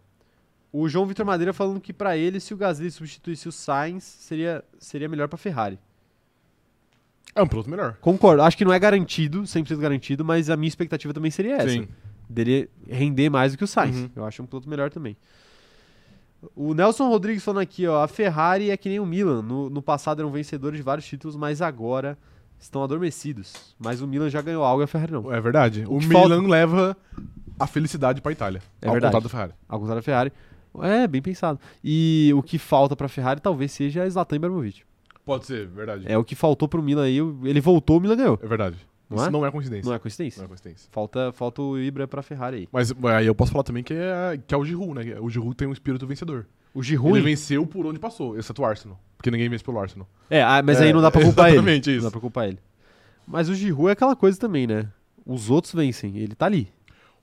O 0.72 0.88
João 0.88 1.06
Vitor 1.06 1.24
Madeira 1.24 1.52
falando 1.52 1.80
que 1.80 1.92
pra 1.92 2.16
ele, 2.16 2.40
se 2.40 2.52
o 2.52 2.56
Gasly 2.56 2.90
substituísse 2.90 3.48
o 3.48 3.52
Sainz, 3.52 4.02
seria, 4.02 4.64
seria 4.78 5.08
melhor 5.08 5.28
pra 5.28 5.38
Ferrari. 5.38 5.78
É 7.34 7.40
um 7.42 7.46
piloto 7.46 7.70
melhor. 7.70 7.96
Concordo. 8.00 8.42
Acho 8.42 8.58
que 8.58 8.64
não 8.64 8.72
é 8.72 8.78
garantido, 8.78 9.42
100% 9.42 9.78
garantido, 9.78 10.24
mas 10.24 10.50
a 10.50 10.56
minha 10.56 10.68
expectativa 10.68 11.14
também 11.14 11.30
seria 11.30 11.56
essa. 11.56 11.68
Sim. 11.70 11.88
Dele 12.28 12.68
render 12.88 13.30
mais 13.30 13.52
do 13.52 13.58
que 13.58 13.64
o 13.64 13.66
Sainz. 13.66 13.96
Uhum. 13.96 14.10
Eu 14.16 14.24
acho 14.24 14.42
um 14.42 14.46
piloto 14.46 14.68
melhor 14.68 14.90
também. 14.90 15.16
O 16.56 16.74
Nelson 16.74 17.08
Rodrigues 17.08 17.44
falando 17.44 17.62
aqui, 17.62 17.86
ó, 17.86 18.02
a 18.02 18.08
Ferrari 18.08 18.70
é 18.70 18.76
que 18.76 18.88
nem 18.88 18.98
o 18.98 19.06
Milan. 19.06 19.40
No, 19.40 19.70
no 19.70 19.80
passado 19.80 20.20
eram 20.20 20.32
vencedores 20.32 20.78
de 20.78 20.82
vários 20.82 21.06
títulos, 21.06 21.36
mas 21.36 21.62
agora 21.62 22.18
estão 22.62 22.82
adormecidos. 22.82 23.74
Mas 23.78 24.01
o 24.01 24.06
Milan 24.06 24.30
já 24.30 24.40
ganhou 24.40 24.64
algo 24.64 24.82
e 24.82 24.84
a 24.84 24.86
Ferrari 24.86 25.12
não. 25.12 25.32
É 25.32 25.40
verdade. 25.40 25.84
O, 25.86 25.98
que 25.98 26.06
Milan 26.06 26.47
leva 26.48 26.97
a 27.59 27.66
felicidade 27.66 28.20
pra 28.20 28.32
Itália. 28.32 28.62
É 28.80 28.86
ao 28.86 28.93
verdade. 28.93 29.12
contrário 29.12 29.22
da 29.24 29.28
Ferrari. 29.28 29.52
Ao 29.68 29.78
contrário 29.78 30.01
da 30.01 30.05
Ferrari. 30.05 30.32
É, 30.80 31.06
bem 31.06 31.20
pensado. 31.20 31.60
E 31.84 32.32
o 32.34 32.43
que 32.43 32.59
falta 32.59 32.97
pra 32.97 33.09
Ferrari 33.09 33.40
talvez 33.40 33.72
seja 33.72 34.02
a 34.02 34.09
Zlatan 34.09 34.36
Ibrahimovic. 34.36 34.82
Pode 35.24 35.47
ser, 35.47 35.66
verdade. 35.68 36.05
É 36.09 36.16
o 36.16 36.24
que 36.24 36.34
faltou 36.34 36.66
pro 36.66 36.82
Milan 36.82 37.05
aí. 37.05 37.18
Ele 37.18 37.60
voltou, 37.60 37.98
o 37.98 38.01
Milan 38.01 38.16
ganhou. 38.16 38.39
É 38.43 38.47
verdade. 38.47 38.76
Não 39.09 39.18
Isso 39.18 39.26
é? 39.26 39.30
não 39.30 39.47
é 39.47 39.51
coincidência. 39.51 39.89
Não 39.89 39.94
é 39.94 39.98
coincidência? 39.98 40.39
Não 40.39 40.47
é 40.47 40.48
coincidência. 40.48 40.89
Falta, 40.90 41.32
falta 41.32 41.60
o 41.60 41.78
Ibra 41.78 42.09
pra 42.09 42.22
Ferrari 42.22 42.56
aí. 42.56 42.68
Mas 42.72 42.93
aí 43.05 43.26
eu 43.26 43.34
posso 43.34 43.52
falar 43.52 43.62
também 43.62 43.82
que 43.82 43.93
é, 43.93 44.40
que 44.47 44.55
é 44.55 44.56
o 44.56 44.64
Giroud, 44.64 44.94
né? 44.94 45.20
O 45.20 45.28
Giroud 45.28 45.55
tem 45.55 45.68
um 45.68 45.72
espírito 45.72 46.06
vencedor. 46.06 46.47
O 46.74 46.82
Giroud... 46.82 47.16
Ele 47.19 47.24
venceu 47.24 47.66
por 47.66 47.85
onde 47.86 47.99
passou, 47.99 48.39
exceto 48.39 48.62
o 48.62 48.65
Arsenal. 48.65 48.99
Porque 49.16 49.31
ninguém 49.31 49.49
vence 49.49 49.62
pelo 49.62 49.78
Arsenal. 49.78 50.09
É, 50.31 50.43
ah, 50.43 50.62
mas 50.65 50.81
É, 50.81 50.85
aí 50.85 50.93
não 50.93 51.01
dá 51.03 51.11
pra 51.11 51.23
culpar 51.23 51.49
ele. 51.51 51.57
exatamente 51.57 51.89
Não 51.90 51.97
isso. 51.97 52.05
dá 52.07 52.11
pra 52.11 52.20
culpar 52.20 52.49
ele. 52.49 52.59
Mas 53.27 53.49
o 53.49 53.55
Giroud 53.55 53.89
é 53.89 53.93
aquela 53.93 54.16
coisa 54.16 54.39
também, 54.39 54.66
né? 54.66 54.89
Os 55.24 55.49
outros 55.51 55.73
vencem, 55.74 56.16
ele 56.19 56.35
tá 56.35 56.47
ali. 56.47 56.69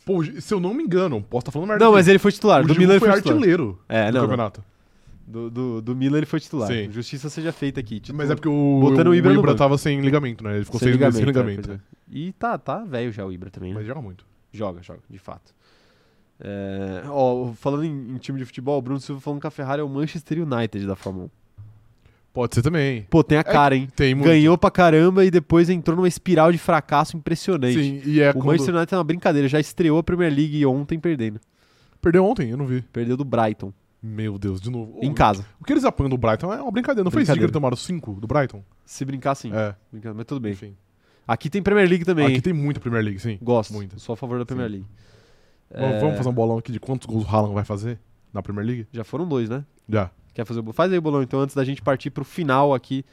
Pô, 0.05 0.23
se 0.23 0.53
eu 0.53 0.59
não 0.59 0.73
me 0.73 0.83
engano, 0.83 1.21
posso 1.21 1.41
estar 1.41 1.51
falando 1.51 1.69
merda. 1.69 1.83
Não, 1.85 1.91
mas 1.91 2.07
ele 2.07 2.17
foi 2.19 2.31
titular. 2.31 2.61
o 2.61 2.63
do 2.63 2.73
Giroud 2.73 2.79
Milan 2.79 2.93
ele 2.93 2.99
foi 2.99 3.09
foi 3.09 3.17
artilheiro 3.31 3.79
É, 3.89 4.05
do 4.05 4.13
não, 4.13 4.21
não. 4.21 4.27
campeonato. 4.29 4.63
Do, 5.27 5.49
do, 5.49 5.81
do 5.81 5.95
Milan 5.95 6.17
ele 6.17 6.25
foi 6.25 6.39
titular. 6.39 6.67
Sim. 6.67 6.89
Justiça 6.91 7.29
seja 7.29 7.51
feita 7.51 7.79
aqui. 7.79 7.99
Titular. 7.99 8.17
Mas 8.17 8.31
é 8.31 8.35
porque 8.35 8.47
o, 8.49 8.79
Botando 8.81 9.07
o 9.07 9.09
o 9.11 9.15
Ibra 9.15 9.31
Ibra, 9.31 9.33
no 9.41 9.41
banco. 9.47 9.57
tava 9.57 9.77
sem 9.77 9.99
ligamento, 10.01 10.43
né? 10.43 10.55
Ele 10.55 10.65
ficou 10.65 10.79
Sem 10.79 10.87
seis 10.89 10.99
meses 10.99 11.15
sem 11.15 11.25
ligamento, 11.25 11.61
ligamento. 11.69 11.81
é, 12.11 12.15
é. 12.15 12.17
E 12.17 12.31
tá, 12.33 12.57
tá 12.57 12.83
velho 12.83 13.11
já 13.11 13.25
o 13.25 13.31
Ibra 13.31 13.49
também, 13.51 13.71
né? 13.71 13.75
Mas 13.79 13.85
joga 13.87 14.01
muito. 14.01 14.25
Joga, 14.51 14.81
joga, 14.81 15.01
de 15.07 15.19
fato. 15.19 15.53
É, 16.41 17.03
ó, 17.07 17.51
falando 17.53 17.83
em, 17.83 18.11
em 18.13 18.17
time 18.17 18.39
de 18.39 18.45
futebol, 18.45 18.77
o 18.77 18.81
Bruno 18.81 18.99
Silva 18.99 19.19
falando 19.19 19.41
que 19.41 19.47
a 19.47 19.51
Ferrari 19.51 19.81
é 19.81 19.83
o 19.83 19.89
Manchester 19.89 20.41
United 20.41 20.85
da 20.87 20.95
Fórmula 20.95 21.25
1. 21.25 21.29
Pode 22.31 22.55
ser 22.55 22.61
também. 22.61 23.05
Pô, 23.09 23.23
tem 23.23 23.37
a 23.37 23.43
cara, 23.43 23.75
hein? 23.75 23.87
Tem 23.95 24.13
muito. 24.13 24.27
Ganhou 24.27 24.57
pra 24.57 24.69
caramba 24.71 25.25
e 25.25 25.31
depois 25.31 25.69
entrou 25.69 25.97
numa 25.97 26.07
espiral 26.07 26.51
de 26.51 26.57
fracasso 26.57 27.17
impressionante. 27.17 27.73
Sim, 27.73 28.01
e 28.05 28.21
é 28.21 28.29
o 28.29 28.33
quando... 28.33 28.45
Manchester 28.45 28.75
United 28.75 28.93
é 28.93 28.97
uma 28.97 29.03
brincadeira, 29.03 29.47
já 29.47 29.59
estreou 29.59 29.97
a 29.97 30.03
Premier 30.03 30.31
League 30.33 30.65
ontem 30.65 30.99
perdendo. 30.99 31.39
Perdeu 31.99 32.23
ontem, 32.23 32.49
eu 32.51 32.55
não 32.57 32.65
vi. 32.65 32.81
Perdeu 32.93 33.17
do 33.17 33.25
Brighton, 33.25 33.73
Meu 34.01 34.37
Deus, 34.37 34.61
de 34.61 34.69
novo. 34.69 34.97
em 35.01 35.09
O- 35.11 35.13
casa. 35.13 35.43
O 35.59 35.65
que 35.65 35.73
eles 35.73 35.83
apanham 35.83 36.09
do 36.11 36.17
Brighton 36.17 36.53
é 36.53 36.61
uma 36.61 36.71
brincadeira. 36.71 37.03
Não 37.03 37.11
foi 37.11 37.23
Brincadeira. 37.23 37.45
eles 37.47 37.51
tomaram 37.51 37.75
5 37.75 38.21
do 38.21 38.27
Brighton? 38.27 38.63
Se 38.85 39.03
brincar, 39.03 39.35
sim. 39.35 39.51
É, 39.53 39.75
Mas 40.13 40.25
tudo 40.25 40.39
bem. 40.39 40.53
enfim. 40.53 40.75
Aqui 41.27 41.49
tem 41.49 41.61
Premier 41.61 41.89
League 41.89 42.05
também. 42.05 42.25
Aqui 42.25 42.35
hein? 42.35 42.41
tem 42.41 42.53
muita 42.53 42.79
Premier 42.79 43.03
League, 43.03 43.19
sim. 43.19 43.37
Gosto. 43.41 43.73
Muita. 43.73 43.99
Sou 43.99 44.13
a 44.13 44.15
favor 44.17 44.39
da 44.39 44.45
Premier 44.45 44.67
Sim. 44.69 44.75
League. 44.77 44.87
Vamos- 45.71 45.95
É, 45.95 45.99
Vamos 45.99 46.17
fazer 46.17 46.29
um 46.29 46.33
bolão 46.33 46.57
aqui 46.57 46.71
de 46.71 46.79
quantos 46.79 47.05
gols 47.05 47.23
o 47.25 47.27
Haaland 47.29 47.53
vai 47.53 47.63
fazer? 47.63 47.99
Na 48.33 48.41
Premier 48.41 48.65
League? 48.65 48.87
Já 48.91 49.03
foram 49.03 49.27
dois, 49.27 49.49
né? 49.49 49.63
Já. 49.87 50.11
Quer 50.33 50.45
fazer 50.45 50.59
o 50.59 50.63
bolão? 50.63 50.73
Faz 50.73 50.91
aí 50.91 50.97
o 50.97 51.01
bolão, 51.01 51.21
então, 51.21 51.39
antes 51.39 51.55
da 51.55 51.63
gente 51.63 51.81
partir 51.81 52.09
pro 52.11 52.23
final 52.23 52.73
aqui 52.73 53.03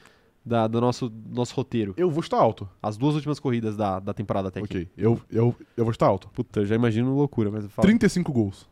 da- 0.45 0.67
do 0.69 0.81
nosso, 0.81 1.13
nosso 1.31 1.55
roteiro. 1.55 1.93
Eu 1.97 2.11
vou 2.11 2.21
estar 2.21 2.37
alto. 2.37 2.69
As 2.83 2.97
duas 2.97 3.15
últimas 3.15 3.41
corridas 3.41 3.77
da, 3.77 3.99
da 3.99 4.13
temporada 4.15 4.49
até 4.49 4.61
aqui. 4.61 4.67
Ok. 4.67 4.89
Eu, 4.97 5.21
eu, 5.31 5.55
eu 5.77 5.85
vou 5.85 5.91
estar 5.91 6.07
alto. 6.07 6.29
Puta, 6.29 6.61
eu 6.61 6.67
já 6.67 6.75
imagino 6.75 7.15
loucura, 7.15 7.51
mas 7.51 7.67
fala. 7.67 7.87
35 7.87 8.33
gols. 8.33 8.69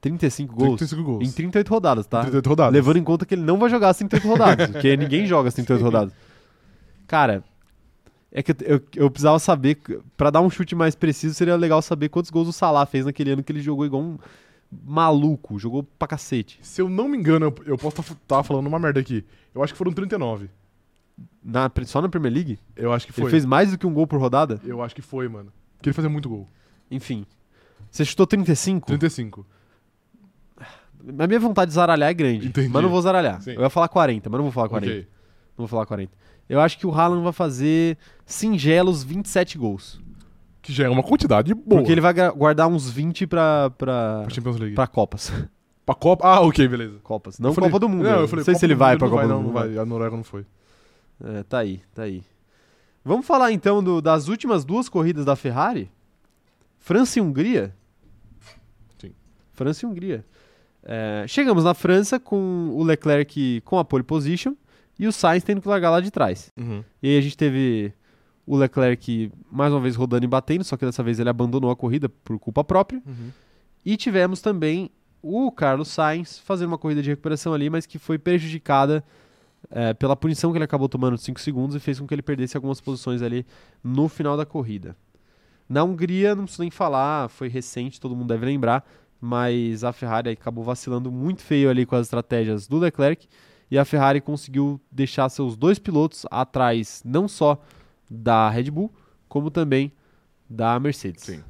35 0.00 0.54
gols 0.54 0.76
35 0.78 1.02
gols. 1.02 1.28
em 1.28 1.32
38 1.32 1.68
rodadas, 1.68 2.06
tá? 2.06 2.20
38 2.22 2.48
rodadas. 2.48 2.72
Levando 2.72 2.96
em 2.98 3.04
conta 3.04 3.26
que 3.26 3.34
ele 3.34 3.42
não 3.42 3.58
vai 3.58 3.68
jogar 3.68 3.88
as 3.90 3.96
38 3.98 4.26
rodadas, 4.28 4.70
porque 4.70 4.96
ninguém 4.96 5.26
joga 5.26 5.48
as 5.48 5.54
38 5.54 5.82
rodadas. 5.84 6.12
Cara, 7.06 7.42
é 8.30 8.42
que 8.42 8.52
eu, 8.52 8.56
eu, 8.60 8.82
eu 8.96 9.10
precisava 9.10 9.38
saber, 9.38 9.78
pra 10.16 10.30
dar 10.30 10.40
um 10.40 10.50
chute 10.50 10.74
mais 10.74 10.94
preciso, 10.94 11.34
seria 11.34 11.56
legal 11.56 11.80
saber 11.80 12.08
quantos 12.08 12.30
gols 12.30 12.48
o 12.48 12.52
Salah 12.52 12.84
fez 12.86 13.06
naquele 13.06 13.30
ano 13.30 13.42
que 13.42 13.52
ele 13.52 13.60
jogou 13.60 13.86
igual 13.86 14.02
um 14.02 14.18
maluco, 14.84 15.58
jogou 15.58 15.82
pra 15.82 16.08
cacete. 16.08 16.58
Se 16.62 16.80
eu 16.82 16.88
não 16.88 17.08
me 17.08 17.16
engano, 17.16 17.46
eu, 17.46 17.54
eu 17.64 17.78
posso 17.78 18.00
estar 18.00 18.42
falando 18.42 18.66
uma 18.66 18.78
merda 18.78 19.00
aqui. 19.00 19.24
Eu 19.54 19.62
acho 19.62 19.72
que 19.72 19.78
foram 19.78 19.92
39. 19.92 20.50
Na, 21.42 21.70
só 21.84 22.02
na 22.02 22.08
Premier 22.08 22.32
League? 22.32 22.58
Eu 22.76 22.92
acho 22.92 23.06
que 23.06 23.12
foi. 23.12 23.24
Ele 23.24 23.30
fez 23.30 23.44
mais 23.44 23.70
do 23.70 23.78
que 23.78 23.86
um 23.86 23.92
gol 23.92 24.06
por 24.06 24.20
rodada? 24.20 24.60
Eu 24.64 24.82
acho 24.82 24.94
que 24.94 25.02
foi, 25.02 25.26
mano. 25.28 25.52
Porque 25.76 25.88
ele 25.88 25.94
fazia 25.94 26.10
muito 26.10 26.28
gol. 26.28 26.46
Enfim. 26.90 27.24
Você 27.90 28.04
chutou 28.04 28.26
35? 28.26 28.86
35. 28.86 29.46
A 31.18 31.26
minha 31.26 31.40
vontade 31.40 31.70
de 31.70 31.74
zaralhar 31.74 32.10
é 32.10 32.14
grande, 32.14 32.48
Entendi. 32.48 32.68
mas 32.68 32.82
não 32.82 32.90
vou 32.90 33.00
zaralhar. 33.00 33.40
Sim. 33.40 33.52
Eu 33.52 33.62
ia 33.62 33.70
falar 33.70 33.88
40, 33.88 34.28
mas 34.28 34.36
não 34.36 34.44
vou 34.44 34.52
falar 34.52 34.68
40. 34.68 34.92
Ok. 34.92 35.08
Não 35.56 35.56
vou 35.58 35.68
falar 35.68 35.86
40. 35.86 36.12
Eu 36.48 36.60
acho 36.60 36.78
que 36.78 36.86
o 36.86 36.92
Haaland 36.92 37.22
vai 37.22 37.32
fazer 37.32 37.98
singelos 38.24 39.02
27 39.04 39.58
gols. 39.58 40.00
Que 40.62 40.72
já 40.72 40.84
é 40.86 40.88
uma 40.88 41.02
quantidade 41.02 41.54
boa. 41.54 41.80
Porque 41.80 41.92
ele 41.92 42.00
vai 42.00 42.12
guardar 42.32 42.66
uns 42.68 42.90
20 42.90 43.26
pra, 43.26 43.70
pra, 43.70 44.22
Pra 44.24 44.30
Champions 44.34 44.56
League. 44.58 44.74
pra 44.74 44.86
Copas. 44.86 45.32
Pra 45.86 45.94
Copa. 45.94 46.26
Ah, 46.26 46.40
ok, 46.40 46.68
beleza. 46.68 46.98
Copas. 47.02 47.38
Não 47.38 47.54
falei- 47.54 47.70
Copa 47.70 47.80
do 47.80 47.88
Mundo. 47.88 48.02
Não, 48.04 48.10
né? 48.16 48.22
eu 48.22 48.28
falei, 48.28 48.44
sei 48.44 48.52
Copa 48.52 48.60
se 48.60 48.66
ele 48.66 48.74
vai 48.74 48.96
pra 48.98 49.06
não 49.08 49.14
Copa 49.16 49.26
vai, 49.26 49.28
do 49.28 49.34
não, 49.34 49.42
Mundo. 49.42 49.54
não 49.54 49.74
vai. 49.74 49.78
A 49.78 49.86
Noruega 49.86 50.16
não 50.16 50.24
foi. 50.24 50.44
É, 51.24 51.42
tá 51.44 51.58
aí, 51.60 51.80
tá 51.94 52.02
aí. 52.02 52.22
Vamos 53.04 53.26
falar 53.26 53.52
então 53.52 53.82
do- 53.82 54.02
das 54.02 54.28
últimas 54.28 54.64
duas 54.66 54.88
corridas 54.88 55.24
da 55.24 55.34
Ferrari? 55.34 55.90
França 56.78 57.18
e 57.18 57.22
Hungria? 57.22 57.74
Sim. 59.00 59.12
França 59.52 59.84
e 59.84 59.88
Hungria. 59.88 60.24
É, 60.82 61.24
chegamos 61.26 61.64
na 61.64 61.72
França 61.74 62.20
com 62.20 62.70
o 62.74 62.82
Leclerc 62.82 63.60
com 63.64 63.78
a 63.78 63.84
pole 63.84 64.02
position 64.04 64.54
e 64.98 65.06
o 65.06 65.12
Sainz 65.12 65.44
tendo 65.44 65.60
que 65.60 65.68
largar 65.68 65.90
lá 65.90 66.00
de 66.00 66.10
trás. 66.10 66.52
E 67.02 67.08
aí 67.08 67.18
a 67.18 67.20
gente 67.20 67.36
teve 67.36 67.92
o 68.46 68.56
Leclerc 68.56 69.30
mais 69.50 69.72
uma 69.72 69.80
vez 69.80 69.94
rodando 69.94 70.24
e 70.24 70.28
batendo, 70.28 70.64
só 70.64 70.76
que 70.76 70.84
dessa 70.84 71.02
vez 71.02 71.20
ele 71.20 71.28
abandonou 71.28 71.70
a 71.70 71.76
corrida 71.76 72.08
por 72.08 72.38
culpa 72.38 72.64
própria. 72.64 73.02
E 73.84 73.96
tivemos 73.96 74.40
também 74.40 74.90
o 75.22 75.50
Carlos 75.52 75.88
Sainz 75.88 76.38
fazendo 76.38 76.68
uma 76.68 76.78
corrida 76.78 77.02
de 77.02 77.10
recuperação 77.10 77.52
ali, 77.52 77.68
mas 77.68 77.86
que 77.86 77.98
foi 77.98 78.18
prejudicada 78.18 79.04
é, 79.70 79.92
pela 79.94 80.16
punição 80.16 80.50
que 80.50 80.58
ele 80.58 80.64
acabou 80.64 80.88
tomando 80.88 81.16
de 81.16 81.22
5 81.22 81.40
segundos 81.40 81.76
e 81.76 81.80
fez 81.80 81.98
com 82.00 82.06
que 82.06 82.14
ele 82.14 82.22
perdesse 82.22 82.56
algumas 82.56 82.80
posições 82.80 83.22
ali 83.22 83.44
no 83.82 84.08
final 84.08 84.36
da 84.36 84.46
corrida. 84.46 84.96
Na 85.68 85.84
Hungria, 85.84 86.34
não 86.34 86.44
preciso 86.44 86.62
nem 86.62 86.70
falar, 86.70 87.28
foi 87.28 87.48
recente, 87.48 88.00
todo 88.00 88.16
mundo 88.16 88.28
deve 88.28 88.46
lembrar, 88.46 88.88
mas 89.20 89.84
a 89.84 89.92
Ferrari 89.92 90.30
acabou 90.30 90.64
vacilando 90.64 91.10
muito 91.12 91.42
feio 91.42 91.68
ali 91.68 91.84
com 91.84 91.96
as 91.96 92.06
estratégias 92.06 92.66
do 92.66 92.78
Leclerc 92.78 93.28
e 93.70 93.78
a 93.78 93.84
Ferrari 93.84 94.20
conseguiu 94.20 94.80
deixar 94.90 95.28
seus 95.28 95.56
dois 95.56 95.78
pilotos 95.78 96.24
atrás, 96.30 97.02
não 97.04 97.28
só 97.28 97.60
da 98.10 98.48
Red 98.48 98.70
Bull, 98.70 98.92
como 99.28 99.50
também 99.50 99.92
da 100.48 100.78
Mercedes. 100.80 101.24
Sim. 101.24 101.42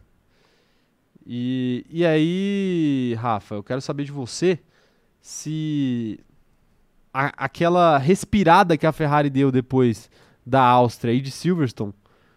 E, 1.26 1.84
e 1.90 2.04
aí, 2.06 3.14
Rafa, 3.18 3.54
eu 3.56 3.62
quero 3.62 3.80
saber 3.80 4.04
de 4.04 4.12
você 4.12 4.58
se 5.20 6.18
a- 7.12 7.32
aquela 7.36 7.98
respirada 7.98 8.76
que 8.76 8.86
a 8.86 8.92
Ferrari 8.92 9.28
deu 9.30 9.52
depois 9.52 10.10
da 10.44 10.62
Áustria 10.62 11.12
e 11.12 11.20
de 11.20 11.30
Silverstone 11.30 11.92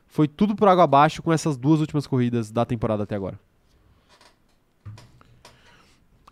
foi 0.05 0.27
tudo 0.27 0.55
por 0.55 0.67
água 0.67 0.83
abaixo 0.83 1.23
com 1.23 1.31
essas 1.31 1.55
duas 1.57 1.79
últimas 1.79 2.05
corridas 2.05 2.51
da 2.51 2.65
temporada 2.65 3.03
até 3.03 3.15
agora. 3.15 3.39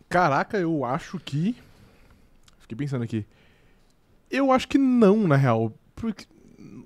Caraca, 0.09 0.57
eu 0.57 0.83
acho 0.83 1.19
que. 1.19 1.55
Fiquei 2.59 2.75
pensando 2.77 3.03
aqui. 3.03 3.25
Eu 4.29 4.51
acho 4.51 4.67
que 4.67 4.77
não, 4.77 5.27
na 5.27 5.35
real. 5.35 5.73
Porque 5.95 6.25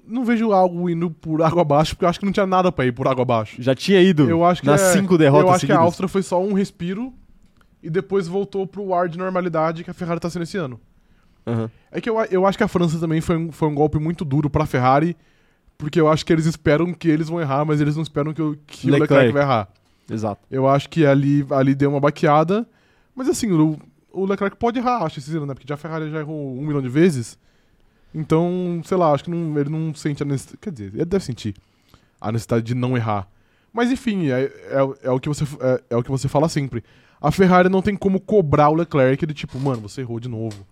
não 0.07 0.23
vejo 0.25 0.51
algo 0.51 0.89
indo 0.89 1.09
por 1.09 1.41
água 1.41 1.61
abaixo, 1.61 1.95
porque 1.95 2.05
eu 2.05 2.09
acho 2.09 2.19
que 2.19 2.25
não 2.25 2.33
tinha 2.33 2.45
nada 2.47 2.71
pra 2.71 2.85
ir 2.85 2.91
por 2.91 3.07
água 3.07 3.21
abaixo. 3.23 3.61
Já 3.61 3.73
tinha 3.75 4.01
ido 4.01 4.29
Eu 4.29 4.43
acho 4.45 4.61
que 4.61 4.67
nas 4.67 4.81
é- 4.81 4.93
cinco 4.93 5.17
derrotas 5.17 5.45
Eu 5.47 5.51
acho 5.53 5.59
que 5.65 5.71
a 5.71 5.75
seguidas. 5.75 5.85
Áustria 5.85 6.07
foi 6.09 6.21
só 6.23 6.41
um 6.41 6.53
respiro 6.53 7.13
e 7.81 7.89
depois 7.89 8.27
voltou 8.27 8.65
pro 8.67 8.93
ar 8.93 9.07
de 9.09 9.17
normalidade 9.17 9.83
que 9.83 9.89
a 9.89 9.93
Ferrari 9.93 10.19
tá 10.19 10.29
sendo 10.29 10.43
esse 10.43 10.57
ano. 10.57 10.79
Aham. 11.45 11.69
É 11.91 11.99
que 11.99 12.09
eu, 12.09 12.17
eu 12.31 12.45
acho 12.45 12.57
que 12.57 12.63
a 12.63 12.67
França 12.67 12.97
também 12.99 13.19
foi 13.21 13.37
um, 13.37 13.51
foi 13.51 13.67
um 13.67 13.75
golpe 13.75 13.99
muito 13.99 14.23
duro 14.23 14.49
pra 14.49 14.65
Ferrari, 14.65 15.15
porque 15.77 15.99
eu 15.99 16.07
acho 16.07 16.25
que 16.25 16.31
eles 16.31 16.45
esperam 16.45 16.93
que 16.93 17.07
eles 17.09 17.27
vão 17.27 17.41
errar, 17.41 17.65
mas 17.65 17.81
eles 17.81 17.95
não 17.95 18.03
esperam 18.03 18.33
que, 18.33 18.41
o- 18.41 18.57
que 18.65 18.87
o 18.87 18.91
Leclerc. 18.91 19.13
Leclerc 19.13 19.33
vai 19.33 19.41
errar. 19.43 19.67
Exato. 20.09 20.41
Eu 20.49 20.67
acho 20.67 20.89
que 20.89 21.05
ali, 21.05 21.45
ali 21.51 21.75
deu 21.75 21.89
uma 21.89 21.99
baqueada, 21.99 22.67
mas 23.15 23.27
assim, 23.27 23.51
o, 23.51 23.77
o 24.13 24.25
Leclerc 24.25 24.55
pode 24.57 24.79
errar, 24.79 25.03
acho, 25.03 25.19
esse 25.19 25.35
ano, 25.35 25.45
né? 25.47 25.53
Porque 25.53 25.67
já 25.67 25.73
a 25.75 25.77
Ferrari 25.77 26.09
já 26.11 26.19
errou 26.19 26.57
um 26.57 26.61
milhão 26.65 26.81
de 26.81 26.89
vezes. 26.89 27.37
Então, 28.13 28.81
sei 28.85 28.95
lá, 28.97 29.11
acho 29.11 29.23
que 29.23 29.29
não- 29.31 29.57
ele 29.59 29.69
não 29.69 29.93
sente 29.93 30.21
a 30.21 30.25
necessidade. 30.25 30.59
Quer 30.61 30.71
dizer, 30.71 30.91
ele 30.93 31.05
deve 31.05 31.23
sentir 31.25 31.55
a 32.21 32.31
necessidade 32.31 32.63
de 32.63 32.75
não 32.75 32.95
errar. 32.95 33.27
Mas 33.73 33.91
enfim, 33.91 34.29
é, 34.29 34.43
é, 34.43 34.77
é 35.03 35.11
o, 35.11 35.19
que 35.19 35.27
você, 35.27 35.43
é, 35.59 35.83
é 35.89 35.97
o 35.97 36.03
que 36.03 36.11
você 36.11 36.27
fala 36.27 36.47
sempre. 36.47 36.83
A 37.19 37.31
Ferrari 37.31 37.69
não 37.69 37.81
tem 37.81 37.95
como 37.95 38.19
cobrar 38.19 38.69
o 38.69 38.75
Leclerc 38.75 39.25
de 39.25 39.33
tipo, 39.33 39.57
mano, 39.59 39.81
você 39.81 40.01
errou 40.01 40.19
de 40.19 40.29
novo. 40.29 40.65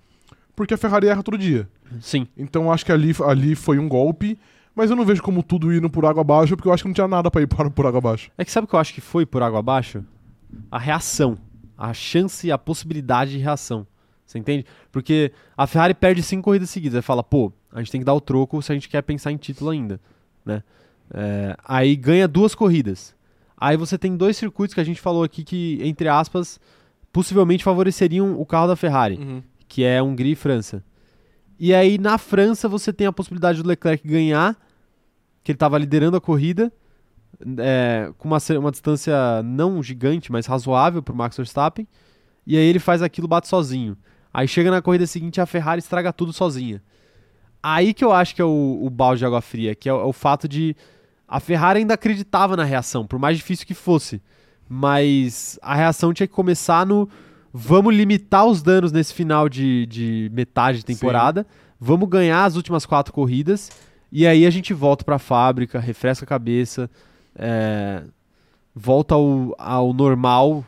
Porque 0.56 0.74
a 0.74 0.78
Ferrari 0.78 1.08
erra 1.08 1.24
todo 1.24 1.38
dia. 1.38 1.68
Sim. 2.00 2.28
Então 2.38 2.72
acho 2.72 2.86
que 2.86 2.92
ali, 2.92 3.12
ali 3.26 3.56
foi 3.56 3.80
um 3.80 3.88
golpe, 3.90 4.38
mas 4.76 4.90
eu 4.92 4.96
não 4.96 5.04
vejo 5.06 5.24
como 5.24 5.42
tudo 5.42 5.74
indo 5.74 5.90
por 5.90 6.06
água 6.06 6.22
abaixo, 6.22 6.56
porque 6.56 6.68
eu 6.70 6.74
acho 6.74 6.84
que 6.84 6.90
não 6.90 6.94
tinha 6.94 7.08
nada 7.08 7.32
pra 7.32 7.42
ir 7.42 7.48
por, 7.48 7.72
por 7.72 7.86
água 7.88 7.98
abaixo. 7.98 8.30
É 8.38 8.46
que 8.46 8.52
sabe 8.52 8.66
o 8.66 8.68
que 8.68 8.76
eu 8.76 8.80
acho 8.80 8.94
que 8.94 9.02
foi 9.02 9.26
por 9.26 9.42
água 9.42 9.60
abaixo? 9.60 10.04
A 10.70 10.78
reação. 10.78 11.38
A 11.82 11.94
chance 11.94 12.48
e 12.48 12.52
a 12.52 12.58
possibilidade 12.58 13.32
de 13.32 13.38
reação. 13.38 13.88
Você 14.26 14.38
entende? 14.38 14.66
Porque 14.92 15.32
a 15.58 15.66
Ferrari 15.68 15.94
perde 15.94 16.24
cinco 16.24 16.44
corridas 16.44 16.70
seguidas. 16.70 16.98
Aí 16.98 17.02
fala, 17.02 17.24
pô, 17.24 17.52
a 17.72 17.80
gente 17.80 17.92
tem 17.92 18.02
que 18.02 18.06
dar 18.06 18.14
o 18.14 18.22
troco 18.22 18.62
se 18.62 18.72
a 18.72 18.76
gente 18.76 18.88
quer 18.88 19.02
pensar 19.02 19.32
em 19.32 19.38
título 19.38 19.72
ainda. 19.72 20.00
Né? 20.46 20.64
É, 21.14 21.58
aí 21.66 21.96
ganha 21.96 22.28
duas 22.28 22.56
corridas. 22.56 23.16
Aí 23.58 23.76
você 23.76 23.98
tem 23.98 24.16
dois 24.16 24.38
circuitos 24.38 24.74
que 24.74 24.80
a 24.80 24.84
gente 24.84 25.02
falou 25.02 25.24
aqui 25.24 25.44
que, 25.44 25.80
entre 25.82 26.08
aspas, 26.08 26.60
possivelmente 27.12 27.64
favoreceriam 27.64 28.40
o 28.40 28.46
carro 28.46 28.68
da 28.68 28.76
Ferrari 28.76 29.44
que 29.72 29.86
é 29.86 30.04
Hungria 30.04 30.34
e 30.34 30.36
França. 30.36 30.84
E 31.58 31.74
aí 31.74 31.98
na 31.98 32.18
França 32.18 32.68
você 32.68 32.92
tem 32.92 33.08
a 33.08 33.14
possibilidade 33.14 33.64
do 33.64 33.70
Leclerc 33.70 34.06
ganhar, 34.06 34.54
que 35.42 35.54
ele 35.54 35.56
estava 35.56 35.78
liderando 35.78 36.18
a 36.18 36.22
corrida, 36.22 36.74
é, 37.58 38.12
com 38.18 38.28
uma, 38.28 38.38
uma 38.60 38.72
distância 38.72 39.42
não 39.44 39.82
gigante, 39.82 40.32
mas 40.32 40.46
razoável 40.46 41.02
para 41.02 41.14
o 41.14 41.18
Max 41.18 41.38
Verstappen. 41.38 41.88
E 42.46 42.58
aí 42.58 42.64
ele 42.64 42.80
faz 42.80 43.02
aquilo, 43.02 43.28
bate 43.28 43.48
sozinho. 43.48 43.98
Aí 44.34 44.48
chega 44.48 44.72
na 44.72 44.82
corrida 44.82 45.06
seguinte 45.06 45.42
a 45.42 45.46
Ferrari 45.46 45.80
estraga 45.80 46.14
tudo 46.14 46.34
sozinha. 46.34 46.82
Aí 47.62 47.94
que 47.94 48.04
eu 48.04 48.12
acho 48.12 48.34
que 48.34 48.42
é 48.42 48.46
o, 48.46 48.80
o 48.82 48.90
balde 48.90 49.20
de 49.20 49.26
água 49.26 49.42
fria, 49.42 49.76
que 49.76 49.88
é 49.88 49.94
o, 49.94 50.00
é 50.00 50.06
o 50.06 50.14
fato 50.14 50.48
de 50.48 50.76
a 51.28 51.40
Ferrari 51.40 51.80
ainda 51.80 51.94
acreditava 51.94 52.58
na 52.58 52.64
reação, 52.64 53.08
por 53.08 53.18
mais 53.18 53.38
difícil 53.38 53.66
que 53.66 53.74
fosse. 53.74 54.22
Mas 54.68 55.60
a 55.62 55.76
reação 55.76 56.14
tinha 56.14 56.28
que 56.28 56.34
começar 56.34 56.86
no 56.86 57.08
vamos 57.54 57.94
limitar 57.94 58.46
os 58.46 58.62
danos 58.62 58.92
nesse 58.92 59.14
final 59.14 59.50
de, 59.50 59.86
de 59.86 60.32
metade 60.34 60.80
de 60.80 60.86
temporada, 60.86 61.46
vamos 61.80 62.08
ganhar 62.08 62.46
as 62.46 62.56
últimas 62.56 62.86
quatro 62.86 63.14
corridas, 63.14 63.70
e 64.12 64.26
aí 64.26 64.46
a 64.46 64.50
gente 64.50 64.74
volta 64.74 65.04
pra 65.04 65.20
fábrica, 65.20 65.80
refresca 65.80 66.26
a 66.26 66.28
cabeça, 66.28 66.90
é, 67.36 68.04
volta 68.76 69.16
ao, 69.16 69.56
ao 69.58 69.94
normal, 69.94 70.66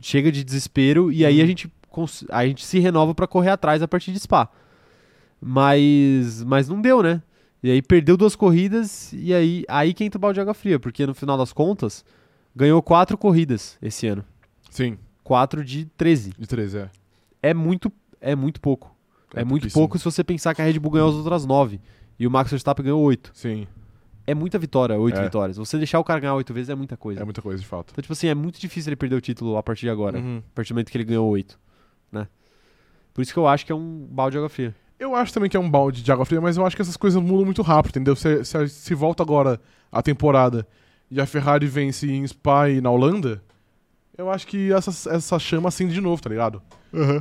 chega 0.00 0.30
de 0.32 0.42
desespero, 0.44 1.10
e 1.12 1.24
aí 1.24 1.40
a 1.40 1.46
gente, 1.46 1.72
cons- 1.88 2.24
a 2.30 2.46
gente 2.46 2.64
se 2.64 2.78
renova 2.78 3.14
pra 3.14 3.26
correr 3.26 3.50
atrás 3.50 3.82
a 3.82 3.88
partir 3.88 4.12
de 4.12 4.18
Spa. 4.20 4.48
Mas, 5.40 6.42
mas 6.44 6.68
não 6.68 6.80
deu, 6.80 7.02
né? 7.02 7.20
E 7.62 7.70
aí 7.70 7.80
perdeu 7.82 8.16
duas 8.16 8.34
corridas, 8.36 9.12
e 9.12 9.32
aí, 9.32 9.64
aí 9.68 9.94
que 9.94 10.04
entra 10.04 10.18
o 10.18 10.20
balde 10.20 10.36
de 10.36 10.40
água 10.40 10.54
fria, 10.54 10.78
porque 10.80 11.06
no 11.06 11.14
final 11.14 11.36
das 11.38 11.52
contas, 11.52 12.04
ganhou 12.54 12.82
quatro 12.82 13.16
corridas 13.16 13.76
esse 13.80 14.06
ano. 14.06 14.24
Sim, 14.70 14.98
4 15.22 15.64
de 15.64 15.84
13. 15.96 16.32
de 16.38 16.46
13, 16.46 16.78
é. 16.78 16.90
É 17.42 17.54
muito, 17.54 17.90
é 18.20 18.34
muito 18.34 18.60
pouco. 18.60 18.94
É, 19.34 19.44
muito 19.44 19.62
pouquíssimo. 19.62 19.80
pouco 19.80 19.98
se 19.98 20.04
você 20.04 20.22
pensar 20.24 20.54
que 20.54 20.60
a 20.60 20.64
Red 20.64 20.78
Bull 20.78 20.90
ganhou 20.92 21.08
as 21.08 21.14
outras 21.14 21.46
9 21.46 21.80
e 22.18 22.26
o 22.26 22.30
Max 22.30 22.50
Verstappen 22.50 22.84
ganhou 22.84 23.00
8. 23.02 23.30
Sim, 23.34 23.66
É 24.32 24.34
muita 24.34 24.58
vitória, 24.58 24.98
8 24.98 25.18
É. 25.18 25.22
vitórias. 25.24 25.56
Você 25.56 25.78
deixar 25.78 26.00
o 26.00 26.04
cara 26.04 26.18
ganhar 26.20 26.34
8 26.34 26.52
vezes 26.52 26.70
é 26.70 26.74
muita 26.74 26.96
coisa. 26.96 27.20
é 27.20 27.24
muita 27.24 27.40
coisa, 27.42 27.60
de 27.60 27.66
fato. 27.66 27.90
Então, 27.92 28.02
tipo 28.02 28.12
assim, 28.12 28.26
é 28.28 28.34
muito 28.34 28.58
difícil 28.60 28.90
ele 28.90 28.96
perder 28.96 29.16
o 29.16 29.20
título 29.20 29.56
a 29.56 29.62
partir 29.62 29.82
de 29.82 29.90
agora, 29.90 30.18
Uhum. 30.18 30.38
a 30.38 30.54
partir 30.54 30.72
do 30.72 30.76
momento 30.76 30.90
que 30.90 30.96
ele 30.96 31.04
ganhou 31.04 31.28
8, 31.28 31.58
né? 32.10 32.26
Por 33.14 33.22
isso 33.22 33.32
que 33.32 33.38
eu 33.38 33.46
acho 33.46 33.64
que 33.66 33.72
é 33.72 33.74
um 33.74 34.06
balde 34.10 34.32
de 34.34 34.38
água 34.38 34.48
fria. 34.48 34.74
Eu 34.98 35.14
acho 35.14 35.32
também 35.34 35.50
que 35.50 35.56
é 35.56 35.60
um 35.60 35.68
balde 35.70 36.02
de 36.02 36.10
água 36.12 36.24
fria, 36.24 36.40
mas 36.40 36.56
eu 36.56 36.64
acho 36.64 36.74
que 36.76 36.82
essas 36.82 36.96
coisas 36.96 37.20
mudam 37.22 37.44
muito 37.44 37.60
rápido, 37.62 37.90
entendeu? 37.96 38.16
Se, 38.16 38.44
se, 38.44 38.68
se 38.68 38.94
volta 38.94 39.22
agora 39.22 39.60
a 39.90 40.00
temporada 40.02 40.66
e 41.10 41.20
a 41.20 41.26
Ferrari 41.26 41.66
vence 41.66 42.10
em 42.10 42.26
Spa 42.26 42.68
e 42.70 42.80
na 42.80 42.90
Holanda, 42.90 43.42
Eu 44.16 44.30
acho 44.30 44.46
que 44.46 44.70
essa, 44.72 44.90
essa 45.10 45.38
chama 45.38 45.68
acende 45.68 45.92
de 45.94 46.00
novo, 46.00 46.22
tá 46.22 46.28
ligado? 46.30 46.62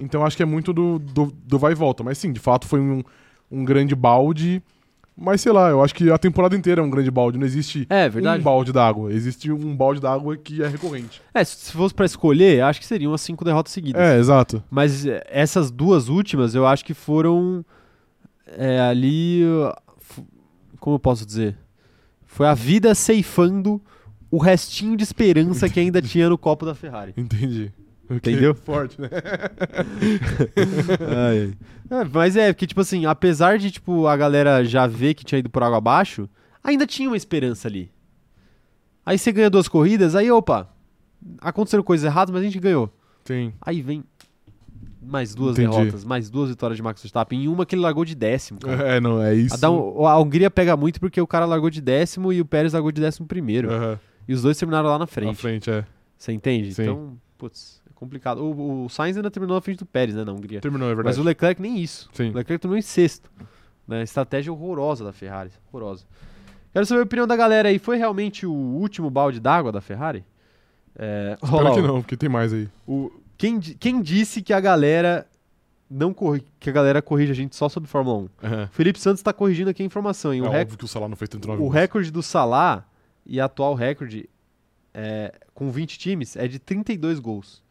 Então 0.01 0.21
eu 0.21 0.27
acho 0.27 0.35
que 0.37 0.43
é 0.43 0.45
muito 0.45 0.71
do, 0.73 0.99
do, 0.99 1.31
do 1.31 1.57
vai 1.57 1.71
e 1.71 1.75
volta. 1.75 2.03
Mas 2.03 2.17
sim, 2.17 2.31
de 2.33 2.39
fato 2.39 2.67
foi 2.67 2.79
um, 2.81 3.01
um 3.49 3.63
grande 3.65 3.95
balde. 3.95 4.61
Mas 5.15 5.41
sei 5.41 5.51
lá, 5.51 5.69
eu 5.69 5.83
acho 5.83 5.93
que 5.93 6.09
a 6.09 6.17
temporada 6.17 6.55
inteira 6.55 6.81
é 6.81 6.83
um 6.83 6.89
grande 6.89 7.11
balde. 7.11 7.37
Não 7.37 7.45
existe 7.45 7.85
É, 7.89 8.07
um 8.07 8.41
balde 8.41 8.71
d'água. 8.71 9.11
Existe 9.13 9.51
um 9.51 9.75
balde 9.75 9.99
d'água 9.99 10.35
que 10.37 10.63
é 10.63 10.67
recorrente. 10.67 11.21
É, 11.33 11.43
se 11.43 11.57
se 11.57 11.71
fosse 11.73 11.93
pra 11.93 12.05
escolher, 12.05 12.63
acho 12.63 12.79
que 12.79 12.85
seriam 12.85 13.13
as 13.13 13.21
cinco 13.21 13.45
derrotas 13.45 13.71
seguidas. 13.73 14.01
É, 14.01 14.17
exato. 14.17 14.63
Mas 14.71 15.05
é, 15.05 15.23
essas 15.29 15.69
duas 15.69 16.09
últimas 16.09 16.55
eu 16.55 16.65
acho 16.65 16.83
que 16.83 16.93
foram 16.93 17.63
é, 18.47 18.79
ali. 18.79 19.41
Como 20.79 20.95
eu 20.95 20.99
posso 20.99 21.25
dizer? 21.25 21.55
Foi 22.25 22.47
a 22.47 22.53
vida 22.53 22.95
ceifando 22.95 23.79
o 24.31 24.37
restinho 24.37 24.95
de 24.95 25.03
esperança 25.03 25.69
que 25.69 25.79
ainda 25.79 26.01
tinha 26.01 26.29
no 26.29 26.37
copo 26.37 26.65
da 26.65 26.73
Ferrari. 26.73 27.13
Entendi. 27.17 27.71
Ok, 28.15 28.33
Entendeu? 28.33 28.53
Forte, 28.53 28.99
né? 28.99 29.07
Ai. 31.29 31.53
É, 31.89 32.03
mas 32.13 32.35
é, 32.35 32.51
porque, 32.53 32.67
tipo 32.67 32.81
assim, 32.81 33.05
apesar 33.05 33.57
de 33.57 33.71
tipo, 33.71 34.07
a 34.07 34.15
galera 34.17 34.63
já 34.63 34.87
ver 34.87 35.13
que 35.13 35.23
tinha 35.25 35.39
ido 35.39 35.49
por 35.49 35.63
água 35.63 35.77
abaixo, 35.77 36.29
ainda 36.63 36.85
tinha 36.85 37.09
uma 37.09 37.17
esperança 37.17 37.67
ali. 37.67 37.91
Aí 39.05 39.17
você 39.17 39.31
ganha 39.31 39.49
duas 39.49 39.67
corridas, 39.67 40.15
aí 40.15 40.31
opa, 40.31 40.69
aconteceram 41.41 41.83
coisas 41.83 42.05
erradas, 42.05 42.31
mas 42.31 42.41
a 42.41 42.45
gente 42.45 42.59
ganhou. 42.59 42.89
Sim. 43.25 43.53
Aí 43.61 43.81
vem 43.81 44.03
mais 45.01 45.33
duas 45.33 45.57
Entendi. 45.57 45.75
derrotas, 45.75 46.05
mais 46.05 46.29
duas 46.29 46.49
vitórias 46.49 46.77
de 46.77 46.83
Max 46.83 47.01
Verstappen, 47.01 47.43
em 47.43 47.47
uma 47.47 47.65
que 47.65 47.75
ele 47.75 47.81
largou 47.81 48.05
de 48.05 48.13
décimo. 48.15 48.59
Cara. 48.59 48.87
É, 48.87 48.99
não, 48.99 49.21
é 49.21 49.33
isso. 49.33 49.55
A, 49.65 49.67
a 50.11 50.19
Hungria 50.19 50.49
pega 50.51 50.77
muito 50.77 50.99
porque 50.99 51.19
o 51.19 51.25
cara 51.27 51.45
largou 51.45 51.69
de 51.69 51.81
décimo 51.81 52.31
e 52.31 52.39
o 52.39 52.45
Pérez 52.45 52.73
largou 52.73 52.91
de 52.91 53.01
décimo 53.01 53.25
primeiro. 53.27 53.71
Aham, 53.71 53.99
E 54.27 54.33
os 54.33 54.43
dois 54.43 54.57
terminaram 54.57 54.87
lá 54.87 54.93
na 54.93 54.99
Na 54.99 55.07
frente. 55.07 55.41
frente, 55.41 55.69
é. 55.71 55.83
Você 56.17 56.31
entende? 56.31 56.73
Sim. 56.75 56.83
Então, 56.83 57.17
putz, 57.37 57.80
complicado. 58.01 58.39
O, 58.43 58.85
o 58.85 58.89
Sainz 58.89 59.15
ainda 59.15 59.31
terminou 59.31 59.55
na 59.55 59.61
frente 59.61 59.79
do 59.79 59.85
Pérez, 59.85 60.15
né, 60.15 60.25
na 60.25 60.33
Hungria. 60.33 60.59
Terminou, 60.59 60.87
é 60.89 60.91
Mas 60.91 60.97
verdade. 60.97 61.19
o 61.21 61.23
Leclerc 61.23 61.61
nem 61.61 61.77
isso. 61.79 62.09
Sim. 62.13 62.31
O 62.31 62.33
Leclerc 62.35 62.59
terminou 62.61 62.77
em 62.77 62.81
sexto. 62.81 63.31
Né? 63.87 64.03
Estratégia 64.03 64.51
horrorosa 64.51 65.03
da 65.05 65.13
Ferrari. 65.13 65.51
Horrorosa. 65.71 66.05
Quero 66.73 66.85
saber 66.85 67.01
a 67.01 67.03
opinião 67.03 67.27
da 67.27 67.35
galera 67.35 67.69
aí. 67.69 67.77
Foi 67.79 67.97
realmente 67.97 68.45
o 68.45 68.51
último 68.53 69.09
balde 69.09 69.39
d'água 69.39 69.71
da 69.71 69.81
Ferrari? 69.81 70.25
É, 70.95 71.37
Espero 71.41 71.73
que 71.73 71.81
não, 71.81 72.01
porque 72.01 72.17
tem 72.17 72.29
mais 72.29 72.53
aí. 72.53 72.67
O, 72.87 73.11
quem, 73.37 73.59
quem 73.59 74.01
disse 74.01 74.41
que 74.41 74.53
a 74.53 74.59
galera 74.59 75.25
não 75.89 76.13
corri, 76.13 76.43
que 76.59 76.69
a 76.69 76.73
galera 76.73 77.01
corrige 77.01 77.31
a 77.31 77.35
gente 77.35 77.55
só 77.55 77.67
sobre 77.69 77.89
Fórmula 77.89 78.17
1? 78.19 78.29
Aham. 78.47 78.63
O 78.71 78.73
Felipe 78.73 78.99
Santos 78.99 79.19
está 79.19 79.33
corrigindo 79.33 79.69
aqui 79.69 79.83
a 79.83 79.85
informação. 79.85 80.33
hein? 80.33 80.41
É 80.43 80.47
O, 80.47 80.49
rec- 80.49 80.61
óbvio 80.63 80.77
que 80.77 80.85
o 80.85 80.87
Salah 80.87 81.07
não 81.09 81.15
fez 81.17 81.29
39 81.29 81.59
o 81.59 81.63
gols. 81.65 81.73
recorde 81.75 82.11
do 82.11 82.23
Salah 82.23 82.85
e 83.25 83.39
atual 83.39 83.73
recorde 83.73 84.29
é, 84.93 85.33
com 85.53 85.69
20 85.71 85.97
times 85.99 86.35
é 86.35 86.47
de 86.47 86.59
32 86.59 87.19
gols. 87.19 87.61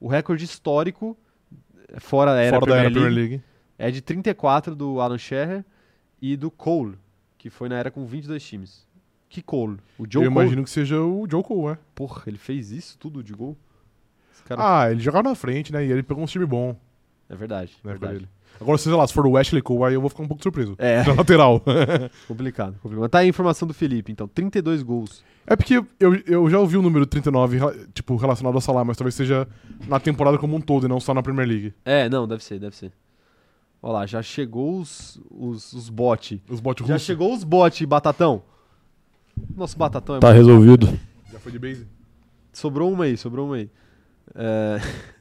O 0.00 0.08
recorde 0.08 0.44
histórico, 0.44 1.16
fora 1.98 2.32
a 2.32 2.40
era 2.40 2.58
Fora 2.58 2.60
da 2.60 2.66
Premier 2.72 2.84
era 2.86 2.90
Premier 2.90 3.12
League, 3.12 3.30
League. 3.36 3.44
é 3.78 3.90
de 3.90 4.00
34 4.00 4.74
do 4.74 5.00
Alan 5.00 5.18
Shearer 5.18 5.64
e 6.22 6.36
do 6.36 6.50
Cole, 6.50 6.96
que 7.36 7.50
foi 7.50 7.68
na 7.68 7.76
era 7.76 7.90
com 7.90 8.04
22 8.06 8.42
times. 8.42 8.88
Que 9.28 9.42
Cole? 9.42 9.78
O 9.98 10.04
Joe 10.10 10.24
Eu 10.24 10.32
Cole? 10.32 10.44
imagino 10.44 10.64
que 10.64 10.70
seja 10.70 11.00
o 11.00 11.26
Joe 11.30 11.42
Cole, 11.42 11.74
é. 11.74 11.78
Porra, 11.94 12.22
ele 12.26 12.38
fez 12.38 12.72
isso 12.72 12.98
tudo 12.98 13.22
de 13.22 13.32
gol? 13.32 13.56
Cara... 14.46 14.80
Ah, 14.84 14.90
ele 14.90 15.00
jogava 15.00 15.28
na 15.28 15.34
frente, 15.36 15.72
né? 15.72 15.84
E 15.86 15.92
ele 15.92 16.02
pegou 16.02 16.24
um 16.24 16.26
time 16.26 16.44
bom, 16.46 16.74
É 17.28 17.36
verdade, 17.36 17.72
né, 17.74 17.78
pra 17.82 17.92
verdade. 17.92 18.14
ele. 18.16 18.28
Agora, 18.60 18.76
sei 18.78 18.92
lá, 18.92 19.06
se 19.06 19.14
for 19.14 19.26
o 19.26 19.30
Wesley 19.32 19.62
Cole, 19.62 19.84
aí 19.84 19.94
eu 19.94 20.00
vou 20.00 20.10
ficar 20.10 20.22
um 20.22 20.28
pouco 20.28 20.42
surpreso. 20.42 20.74
É, 20.78 21.02
Na 21.08 21.14
lateral. 21.14 21.60
complicado, 22.28 22.74
complicado. 22.82 23.00
Mas 23.00 23.10
tá 23.10 23.18
aí 23.20 23.26
a 23.26 23.28
informação 23.28 23.66
do 23.66 23.72
Felipe, 23.74 24.12
então. 24.12 24.28
32 24.28 24.82
gols. 24.82 25.24
é 25.46 25.56
porque 25.56 25.82
eu, 25.98 26.14
eu 26.26 26.48
já 26.50 26.58
ouvi 26.58 26.76
o 26.76 26.82
número 26.82 27.06
39, 27.06 27.56
rela- 27.58 27.74
tipo, 27.94 28.14
relacionado 28.16 28.54
ao 28.54 28.60
Salah, 28.60 28.84
mas 28.84 28.96
talvez 28.96 29.14
seja 29.14 29.48
na 29.88 29.98
temporada 29.98 30.36
como 30.38 30.54
um 30.56 30.60
todo 30.60 30.84
e 30.84 30.88
não 30.88 31.00
só 31.00 31.14
na 31.14 31.22
Premier 31.22 31.48
League. 31.48 31.74
É, 31.84 32.08
não, 32.08 32.28
deve 32.28 32.44
ser, 32.44 32.58
deve 32.58 32.76
ser. 32.76 32.92
Olha 33.82 33.92
lá, 33.94 34.06
já 34.06 34.20
chegou 34.20 34.78
os, 34.78 35.18
os, 35.30 35.72
os 35.72 35.88
bot. 35.88 36.42
Os 36.50 36.60
Já 36.60 36.74
russos. 36.94 37.02
chegou 37.02 37.32
os 37.32 37.42
bot, 37.42 37.86
Batatão. 37.86 38.42
Nosso 39.56 39.78
Batatão 39.78 40.16
é 40.16 40.20
Tá 40.20 40.32
resolvido. 40.32 40.86
Já 41.32 41.38
foi 41.38 41.50
de 41.50 41.58
base. 41.58 41.86
Sobrou 42.52 42.92
uma 42.92 43.04
aí, 43.04 43.16
sobrou 43.16 43.46
uma 43.46 43.56
aí. 43.56 43.70
É, 44.34 44.78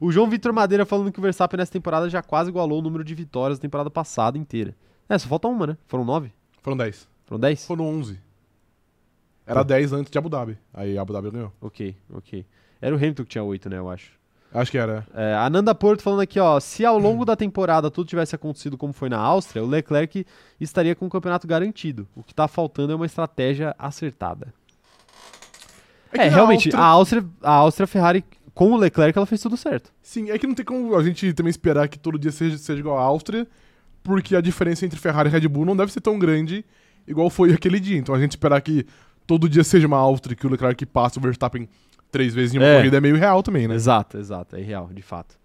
o 0.00 0.10
João 0.12 0.28
Vitor 0.28 0.52
Madeira 0.52 0.84
falando 0.86 1.10
que 1.12 1.18
o 1.18 1.22
Verstappen 1.22 1.58
nessa 1.58 1.72
temporada 1.72 2.08
já 2.08 2.22
quase 2.22 2.50
igualou 2.50 2.78
o 2.78 2.82
número 2.82 3.04
de 3.04 3.14
vitórias 3.14 3.58
da 3.58 3.62
temporada 3.62 3.90
passada 3.90 4.38
inteira. 4.38 4.74
É, 5.08 5.18
só 5.18 5.28
falta 5.28 5.48
uma, 5.48 5.66
né? 5.66 5.76
Foram 5.86 6.04
nove? 6.04 6.32
Foram 6.62 6.76
10. 6.76 7.08
Foram 7.26 7.40
dez? 7.40 7.66
Foram 7.66 7.86
11. 7.86 8.18
Era 9.46 9.62
10 9.62 9.92
antes 9.92 10.10
de 10.10 10.18
Abu 10.18 10.28
Dhabi. 10.28 10.56
Aí 10.72 10.96
Abu 10.96 11.12
Dhabi 11.12 11.30
ganhou. 11.30 11.52
Ok, 11.60 11.96
ok. 12.14 12.46
Era 12.80 12.94
o 12.94 12.98
Hamilton 12.98 13.22
que 13.24 13.28
tinha 13.30 13.44
oito, 13.44 13.68
né, 13.68 13.78
eu 13.78 13.90
acho. 13.90 14.12
Acho 14.54 14.70
que 14.70 14.76
era. 14.78 15.06
É, 15.14 15.34
a 15.34 15.48
Nanda 15.48 15.74
Porto 15.74 16.02
falando 16.02 16.20
aqui, 16.20 16.38
ó, 16.38 16.60
se 16.60 16.84
ao 16.84 16.98
longo 16.98 17.24
da 17.24 17.34
temporada 17.34 17.90
tudo 17.90 18.06
tivesse 18.06 18.34
acontecido 18.34 18.76
como 18.76 18.92
foi 18.92 19.08
na 19.08 19.18
Áustria, 19.18 19.64
o 19.64 19.66
Leclerc 19.66 20.26
estaria 20.60 20.94
com 20.94 21.06
o 21.06 21.10
campeonato 21.10 21.46
garantido. 21.46 22.06
O 22.14 22.22
que 22.22 22.34
tá 22.34 22.46
faltando 22.46 22.92
é 22.92 22.96
uma 22.96 23.06
estratégia 23.06 23.74
acertada. 23.78 24.52
É, 26.12 26.28
na 26.28 26.36
realmente, 26.36 26.66
Áustria- 26.68 26.78
a 26.78 26.86
Áustria, 26.86 27.24
a 27.42 27.52
Áustria 27.52 27.86
Ferrari 27.86 28.24
com 28.54 28.70
o 28.72 28.76
Leclerc 28.76 29.16
ela 29.18 29.26
fez 29.26 29.40
tudo 29.40 29.56
certo. 29.56 29.92
Sim, 30.02 30.30
é 30.30 30.38
que 30.38 30.46
não 30.46 30.54
tem 30.54 30.64
como 30.64 30.94
a 30.96 31.02
gente 31.02 31.32
também 31.32 31.50
esperar 31.50 31.88
que 31.88 31.98
todo 31.98 32.18
dia 32.18 32.30
seja, 32.32 32.58
seja 32.58 32.80
igual 32.80 32.98
à 32.98 33.02
Áustria, 33.02 33.46
porque 34.02 34.34
a 34.36 34.40
diferença 34.40 34.84
entre 34.84 34.98
Ferrari 34.98 35.28
e 35.28 35.32
Red 35.32 35.48
Bull 35.48 35.64
não 35.64 35.76
deve 35.76 35.92
ser 35.92 36.00
tão 36.00 36.18
grande 36.18 36.64
igual 37.06 37.30
foi 37.30 37.52
aquele 37.52 37.80
dia. 37.80 37.96
Então 37.98 38.14
a 38.14 38.20
gente 38.20 38.32
esperar 38.32 38.60
que 38.60 38.84
todo 39.26 39.48
dia 39.48 39.64
seja 39.64 39.86
uma 39.86 39.96
Áustria, 39.98 40.36
que 40.36 40.46
o 40.46 40.50
Leclerc 40.50 40.84
passe 40.86 41.18
o 41.18 41.20
Verstappen 41.20 41.68
três 42.10 42.34
vezes 42.34 42.54
em 42.54 42.58
uma 42.58 42.66
É. 42.66 42.76
corrida 42.76 42.96
é 42.98 43.00
meio 43.00 43.16
real 43.16 43.42
também, 43.42 43.66
né? 43.66 43.74
Exato, 43.74 44.18
exato, 44.18 44.56
é 44.56 44.60
real, 44.60 44.90
de 44.92 45.00
fato. 45.02 45.40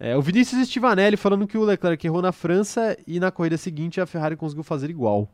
É, 0.00 0.16
o 0.16 0.22
Vinícius 0.22 0.66
Stivanelli 0.66 1.16
falando 1.16 1.46
que 1.46 1.56
o 1.56 1.62
Leclerc 1.62 2.04
errou 2.04 2.20
na 2.20 2.32
França 2.32 2.96
e 3.06 3.20
na 3.20 3.30
corrida 3.30 3.56
seguinte 3.56 4.00
a 4.00 4.06
Ferrari 4.06 4.34
conseguiu 4.34 4.64
fazer 4.64 4.90
igual. 4.90 5.28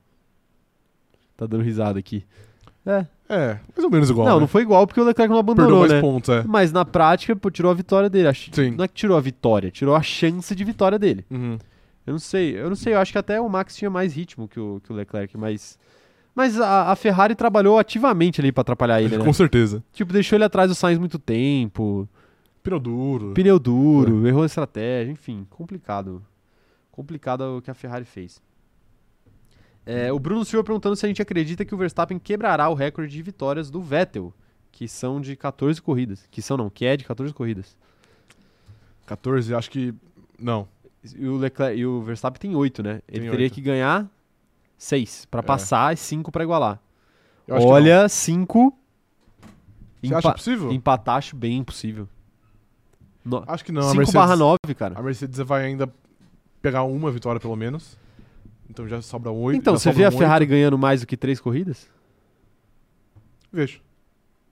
Tá 1.37 1.47
dando 1.47 1.63
risada 1.63 1.99
aqui. 1.99 2.25
É. 2.87 3.07
É, 3.31 3.59
mais 3.77 3.85
ou 3.85 3.91
menos 3.91 4.09
igual. 4.09 4.27
não, 4.27 4.35
né? 4.37 4.41
não 4.41 4.47
foi 4.49 4.63
igual 4.63 4.87
porque 4.87 4.99
o 5.01 5.05
Leclerc 5.05 5.31
não 5.33 5.45
Perdeu 5.45 5.53
abandonou, 5.65 5.81
mais 5.81 5.93
né? 5.93 6.01
pontos, 6.01 6.31
é. 6.31 6.43
Mas 6.47 6.73
na 6.73 6.85
prática, 6.85 7.37
pô, 7.37 7.51
tirou 7.51 7.71
a 7.71 7.75
vitória 7.75 8.09
dele. 8.09 8.29
Acho- 8.29 8.51
Sim. 8.53 8.71
Não 8.71 8.85
é 8.85 8.89
que 8.89 8.95
tirou 8.95 9.17
a 9.17 9.21
vitória, 9.21 9.71
tirou 9.71 9.95
a 9.95 10.01
chance 10.01 10.55
de 10.55 10.65
vitória 10.65 10.99
dele. 10.99 11.27
Uhum. 11.31 11.59
Eu 12.07 12.13
não 12.13 12.19
sei, 12.19 12.59
eu 12.59 12.69
não 12.71 12.77
sei, 12.77 12.95
eu 12.95 12.99
acho 12.99 13.13
que 13.13 13.19
até 13.19 13.39
o 13.39 13.47
Max 13.47 13.77
tinha 13.77 13.91
mais 13.91 14.15
ritmo 14.15 14.49
que 14.49 14.59
o, 14.59 14.81
que 14.83 14.91
o 14.91 14.97
Leclerc, 14.97 15.37
mas. 15.37 15.79
Mas 16.35 16.59
a, 16.59 16.91
a 16.93 16.97
Ferrari 16.97 17.35
trabalhou 17.35 17.79
ativamente 17.79 18.41
ali 18.41 18.51
pra 18.51 18.63
atrapalhar 18.63 19.03
ele, 19.03 19.19
né? 19.19 19.23
Com 19.25 19.33
certeza. 19.35 19.83
Tipo, 19.93 20.11
deixou 20.13 20.37
ele 20.37 20.45
atrás 20.45 20.71
do 20.71 20.75
Sainz 20.75 20.99
muito 20.99 21.19
tempo, 21.19 22.09
Pneu 22.63 22.79
duro. 22.81 23.33
pneu 23.35 23.59
duro, 23.59 24.27
errou 24.27 24.43
a 24.43 24.47
estratégia, 24.47 25.13
enfim, 25.13 25.47
complicado. 25.51 26.23
Complicado 26.91 27.59
o 27.59 27.63
que 27.63 27.71
a 27.71 27.75
Ferrari 27.75 28.05
fez. 28.07 28.41
É, 29.90 30.12
o 30.12 30.19
Bruno 30.19 30.44
Silva 30.44 30.62
perguntando 30.62 30.94
se 30.97 31.06
a 31.06 31.09
gente 31.09 31.23
acredita 31.23 31.65
que 31.65 31.74
o 31.74 31.78
Verstappen 31.78 32.19
quebrará 32.19 32.69
o 32.69 32.74
recorde 32.74 33.10
de 33.10 33.23
vitórias 33.23 33.70
do 33.70 33.81
Vettel, 33.81 34.35
que 34.70 34.86
são 34.86 35.19
de 35.19 35.35
14 35.35 35.81
corridas. 35.81 36.27
Que 36.31 36.43
são 36.43 36.59
não, 36.59 36.69
que 36.69 36.85
é 36.85 36.94
de 36.97 37.05
14 37.05 37.32
corridas. 37.32 37.74
14, 39.06 39.55
acho 39.55 39.70
que. 39.70 39.94
Não. 40.39 40.69
E 41.16 41.27
o, 41.27 41.36
Leclerc, 41.39 41.78
e 41.78 41.86
o 41.86 42.02
Verstappen 42.02 42.39
tem 42.39 42.55
8, 42.55 42.82
né? 42.82 43.01
Ele 43.09 43.20
Tem 43.23 43.31
teria 43.31 43.44
oito. 43.47 43.55
que 43.55 43.60
ganhar 43.62 44.06
6 44.77 45.24
pra 45.31 45.40
É. 45.40 45.43
passar 45.43 45.94
e 45.94 45.97
5 45.97 46.31
pra 46.31 46.44
igualar. 46.44 46.78
Olha, 47.48 48.09
5. 48.09 48.59
não. 50.02 50.09
Você 50.10 50.15
acha 50.15 50.32
possível? 50.32 50.70
Empatar 50.70 51.16
acho 51.16 51.35
bem 51.35 51.56
impossível. 51.56 52.06
No... 53.24 53.43
Acho 53.47 53.65
que 53.65 53.73
não. 53.73 53.81
A 53.82 53.85
5 53.86 53.97
Mercedes, 53.97 54.15
barra 54.15 54.36
9, 54.36 54.59
cara. 54.77 54.98
a 54.98 55.02
Mercedes 55.02 55.39
vai 55.39 55.65
ainda 55.65 55.90
pegar 56.60 56.82
uma 56.82 57.10
vitória 57.10 57.40
pelo 57.40 57.56
menos. 57.56 57.97
Então 58.70 58.86
já 58.86 59.01
sobra 59.01 59.31
8. 59.31 59.57
Então, 59.59 59.77
você 59.77 59.90
vê 59.93 60.05
a 60.05 60.11
Ferrari 60.11 60.45
ganhando 60.47 60.77
mais 60.78 61.01
do 61.01 61.07
que 61.07 61.16
3 61.16 61.40
corridas? 61.40 61.89
Vejo. 63.53 63.81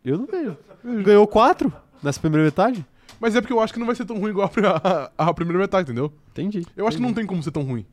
Eu 0.05 0.18
não 0.18 0.26
vejo. 0.26 0.56
Ganhou 1.05 1.26
4 1.26 1.72
nessa 2.02 2.20
primeira 2.20 2.44
metade? 2.44 2.84
Mas 3.20 3.34
é 3.34 3.40
porque 3.40 3.52
eu 3.52 3.60
acho 3.60 3.72
que 3.72 3.78
não 3.78 3.86
vai 3.86 3.94
ser 3.94 4.05
tão 4.05 4.18
ruim 4.18 4.30
igual 4.30 4.51
a, 4.84 5.10
a- 5.24 5.28
a 5.28 5.34
primeira 5.34 5.59
metade, 5.59 5.90
entendeu? 5.90 6.12
Entendi. 6.32 6.64
Eu 6.76 6.86
acho 6.86 6.97
que 6.97 7.02
não 7.02 7.12
tem 7.14 7.26
como 7.26 7.43
ser 7.43 7.51
tão 7.51 7.62
ruim. 7.62 7.84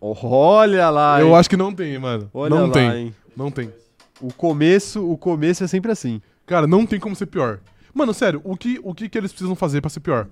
Olha 0.00 0.90
lá, 0.90 1.20
eu 1.20 1.28
hein? 1.28 1.34
acho 1.36 1.48
que 1.48 1.56
não 1.56 1.72
tem, 1.74 1.98
mano. 1.98 2.28
Olha 2.34 2.54
não 2.54 2.66
lá, 2.66 2.72
tem. 2.72 2.90
hein? 2.90 3.14
Não 3.36 3.50
tem. 3.50 3.72
O 4.20 4.32
começo, 4.32 5.08
o 5.10 5.16
começo 5.16 5.64
é 5.64 5.66
sempre 5.66 5.90
assim. 5.90 6.20
Cara, 6.46 6.66
não 6.66 6.84
tem 6.86 7.00
como 7.00 7.16
ser 7.16 7.26
pior. 7.26 7.60
Mano, 7.92 8.12
sério, 8.12 8.40
o 8.44 8.56
que, 8.56 8.78
o 8.82 8.92
que, 8.94 9.08
que 9.08 9.16
eles 9.16 9.32
precisam 9.32 9.54
fazer 9.54 9.80
pra 9.80 9.88
ser 9.88 10.00
pior? 10.00 10.28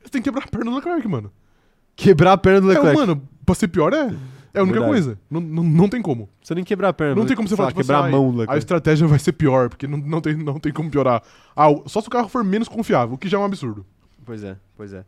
Eles 0.00 0.10
têm 0.10 0.20
que 0.20 0.28
quebrar 0.28 0.44
a 0.44 0.48
perna 0.48 0.70
do 0.70 0.76
Leclerc, 0.76 1.08
mano. 1.08 1.32
Quebrar 1.94 2.32
a 2.32 2.36
perna 2.36 2.60
do 2.60 2.66
Leclerc. 2.66 2.96
É, 2.96 3.00
mano, 3.06 3.22
pra 3.44 3.54
ser 3.54 3.68
pior 3.68 3.92
é, 3.94 4.12
é 4.56 4.60
a 4.60 4.62
única 4.62 4.80
Verdade. 4.80 5.02
coisa. 5.02 5.18
Não, 5.30 5.40
não, 5.40 5.62
não 5.64 5.88
tem 5.88 6.02
como. 6.02 6.28
Você 6.42 6.54
nem 6.54 6.64
quebrar 6.64 6.88
a 6.88 6.92
perna. 6.92 7.14
Não 7.14 7.22
mas, 7.22 7.28
tem 7.28 7.36
como 7.36 7.48
você 7.48 7.56
falar, 7.56 7.68
tipo 7.68 7.80
quebrar 7.80 8.00
assim, 8.00 8.08
a 8.08 8.10
mão 8.10 8.32
do 8.32 8.40
"Ai, 8.42 8.46
a 8.48 8.58
estratégia 8.58 9.06
vai 9.06 9.18
ser 9.18 9.32
pior, 9.32 9.68
porque 9.68 9.86
não, 9.86 9.98
não, 9.98 10.20
tem, 10.20 10.34
não 10.36 10.58
tem 10.58 10.72
como 10.72 10.90
piorar. 10.90 11.22
Ah, 11.54 11.66
só 11.86 12.00
se 12.00 12.08
o 12.08 12.10
carro 12.10 12.28
for 12.28 12.42
menos 12.42 12.68
confiável, 12.68 13.14
o 13.14 13.18
que 13.18 13.28
já 13.28 13.36
é 13.38 13.40
um 13.40 13.44
absurdo. 13.44 13.84
Pois 14.24 14.42
é, 14.42 14.56
pois 14.76 14.92
é. 14.92 15.04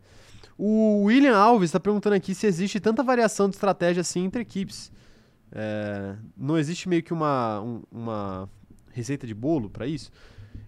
O 0.57 1.03
William 1.05 1.37
Alves 1.37 1.69
está 1.69 1.79
perguntando 1.79 2.15
aqui 2.15 2.35
se 2.35 2.45
existe 2.45 2.79
tanta 2.79 3.01
variação 3.03 3.47
de 3.49 3.55
estratégia 3.55 4.01
assim 4.01 4.25
entre 4.25 4.41
equipes. 4.41 4.91
É, 5.51 6.15
não 6.37 6.57
existe 6.57 6.87
meio 6.87 7.01
que 7.01 7.13
uma, 7.13 7.59
um- 7.61 7.81
uma 7.91 8.49
receita 8.91 9.25
de 9.25 9.33
bolo 9.33 9.69
para 9.69 9.87
isso? 9.87 10.11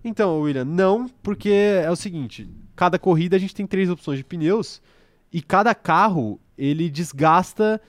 Então, 0.04 0.40
William, 0.42 0.66
não, 0.66 1.08
porque 1.22 1.50
é 1.50 1.90
o 1.92 1.96
seguinte: 1.96 2.50
cada 2.76 2.98
corrida 2.98 3.36
a 3.36 3.40
gente 3.40 3.54
tem 3.54 3.68
três 3.68 3.90
opções 3.90 4.18
de 4.18 4.24
pneus 4.24 4.82
e 5.32 5.42
cada 5.42 5.76
carro 5.76 6.40
ele 6.58 6.90
desgasta 6.90 7.80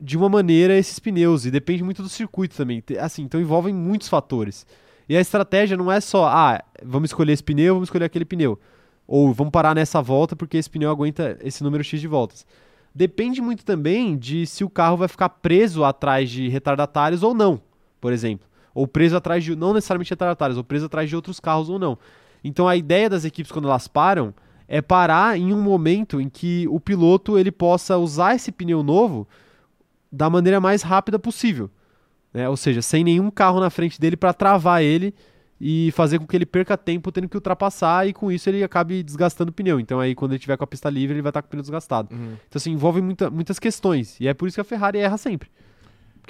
de 0.00 0.16
uma 0.16 0.28
maneira 0.28 0.76
esses 0.76 0.98
pneus 0.98 1.44
e 1.44 1.50
depende 1.50 1.82
muito 1.82 2.02
do 2.02 2.08
circuito 2.08 2.56
também. 2.56 2.82
Assim, 2.98 3.22
então 3.22 3.40
envolvem 3.40 3.74
muitos 3.74 4.08
fatores. 4.08 4.66
E 5.08 5.16
a 5.16 5.20
estratégia 5.20 5.76
não 5.76 5.90
é 5.90 6.00
só, 6.00 6.26
ah, 6.26 6.62
vamos 6.82 7.10
escolher 7.10 7.32
esse 7.32 7.42
pneu, 7.42 7.74
vamos 7.74 7.88
escolher 7.88 8.04
aquele 8.04 8.24
pneu. 8.24 8.58
Ou 9.06 9.32
vamos 9.32 9.50
parar 9.50 9.74
nessa 9.74 10.00
volta 10.00 10.36
porque 10.36 10.56
esse 10.56 10.70
pneu 10.70 10.90
aguenta 10.90 11.36
esse 11.42 11.62
número 11.62 11.82
X 11.82 12.00
de 12.00 12.06
voltas. 12.06 12.46
Depende 12.94 13.40
muito 13.40 13.64
também 13.64 14.16
de 14.16 14.46
se 14.46 14.64
o 14.64 14.70
carro 14.70 14.96
vai 14.96 15.08
ficar 15.08 15.28
preso 15.28 15.84
atrás 15.84 16.30
de 16.30 16.48
retardatários 16.48 17.22
ou 17.22 17.34
não, 17.34 17.60
por 18.00 18.12
exemplo. 18.12 18.48
Ou 18.72 18.86
preso 18.86 19.16
atrás 19.16 19.42
de, 19.44 19.54
não 19.54 19.74
necessariamente 19.74 20.10
retardatários, 20.10 20.56
ou 20.56 20.64
preso 20.64 20.86
atrás 20.86 21.08
de 21.08 21.16
outros 21.16 21.40
carros 21.40 21.68
ou 21.68 21.78
não. 21.78 21.98
Então 22.42 22.66
a 22.66 22.76
ideia 22.76 23.10
das 23.10 23.24
equipes 23.24 23.52
quando 23.52 23.68
elas 23.68 23.88
param 23.88 24.32
é 24.66 24.80
parar 24.80 25.36
em 25.36 25.52
um 25.52 25.60
momento 25.60 26.20
em 26.20 26.28
que 26.28 26.66
o 26.68 26.78
piloto 26.78 27.36
ele 27.36 27.50
possa 27.50 27.98
usar 27.98 28.36
esse 28.36 28.52
pneu 28.52 28.82
novo 28.82 29.26
da 30.10 30.28
maneira 30.30 30.60
mais 30.60 30.82
rápida 30.82 31.18
possível. 31.18 31.70
né? 32.32 32.48
Ou 32.48 32.56
seja, 32.56 32.80
sem 32.82 33.02
nenhum 33.04 33.30
carro 33.30 33.60
na 33.60 33.70
frente 33.70 34.00
dele 34.00 34.16
para 34.16 34.32
travar 34.32 34.82
ele 34.82 35.14
e 35.60 35.90
fazer 35.92 36.18
com 36.18 36.26
que 36.26 36.34
ele 36.36 36.46
perca 36.46 36.76
tempo 36.76 37.12
tendo 37.12 37.28
que 37.28 37.36
ultrapassar 37.36 38.06
e 38.08 38.12
com 38.14 38.32
isso 38.32 38.48
ele 38.48 38.64
acabe 38.64 39.02
desgastando 39.02 39.50
o 39.50 39.52
pneu. 39.52 39.78
Então 39.78 40.00
aí 40.00 40.14
quando 40.14 40.32
ele 40.32 40.38
tiver 40.38 40.56
com 40.56 40.64
a 40.64 40.66
pista 40.66 40.88
livre 40.88 41.14
ele 41.16 41.22
vai 41.22 41.30
estar 41.30 41.42
com 41.42 41.48
o 41.48 41.50
pneu 41.50 41.60
desgastado. 41.62 42.08
Então 42.12 42.56
assim, 42.56 42.70
envolve 42.72 43.00
muita- 43.02 43.28
muitas 43.30 43.58
questões 43.58 44.18
e 44.20 44.26
é 44.26 44.32
por 44.32 44.46
isso 44.48 44.54
que 44.56 44.60
a 44.60 44.64
Ferrari 44.64 44.98
erra 44.98 45.18
sempre. 45.18 45.50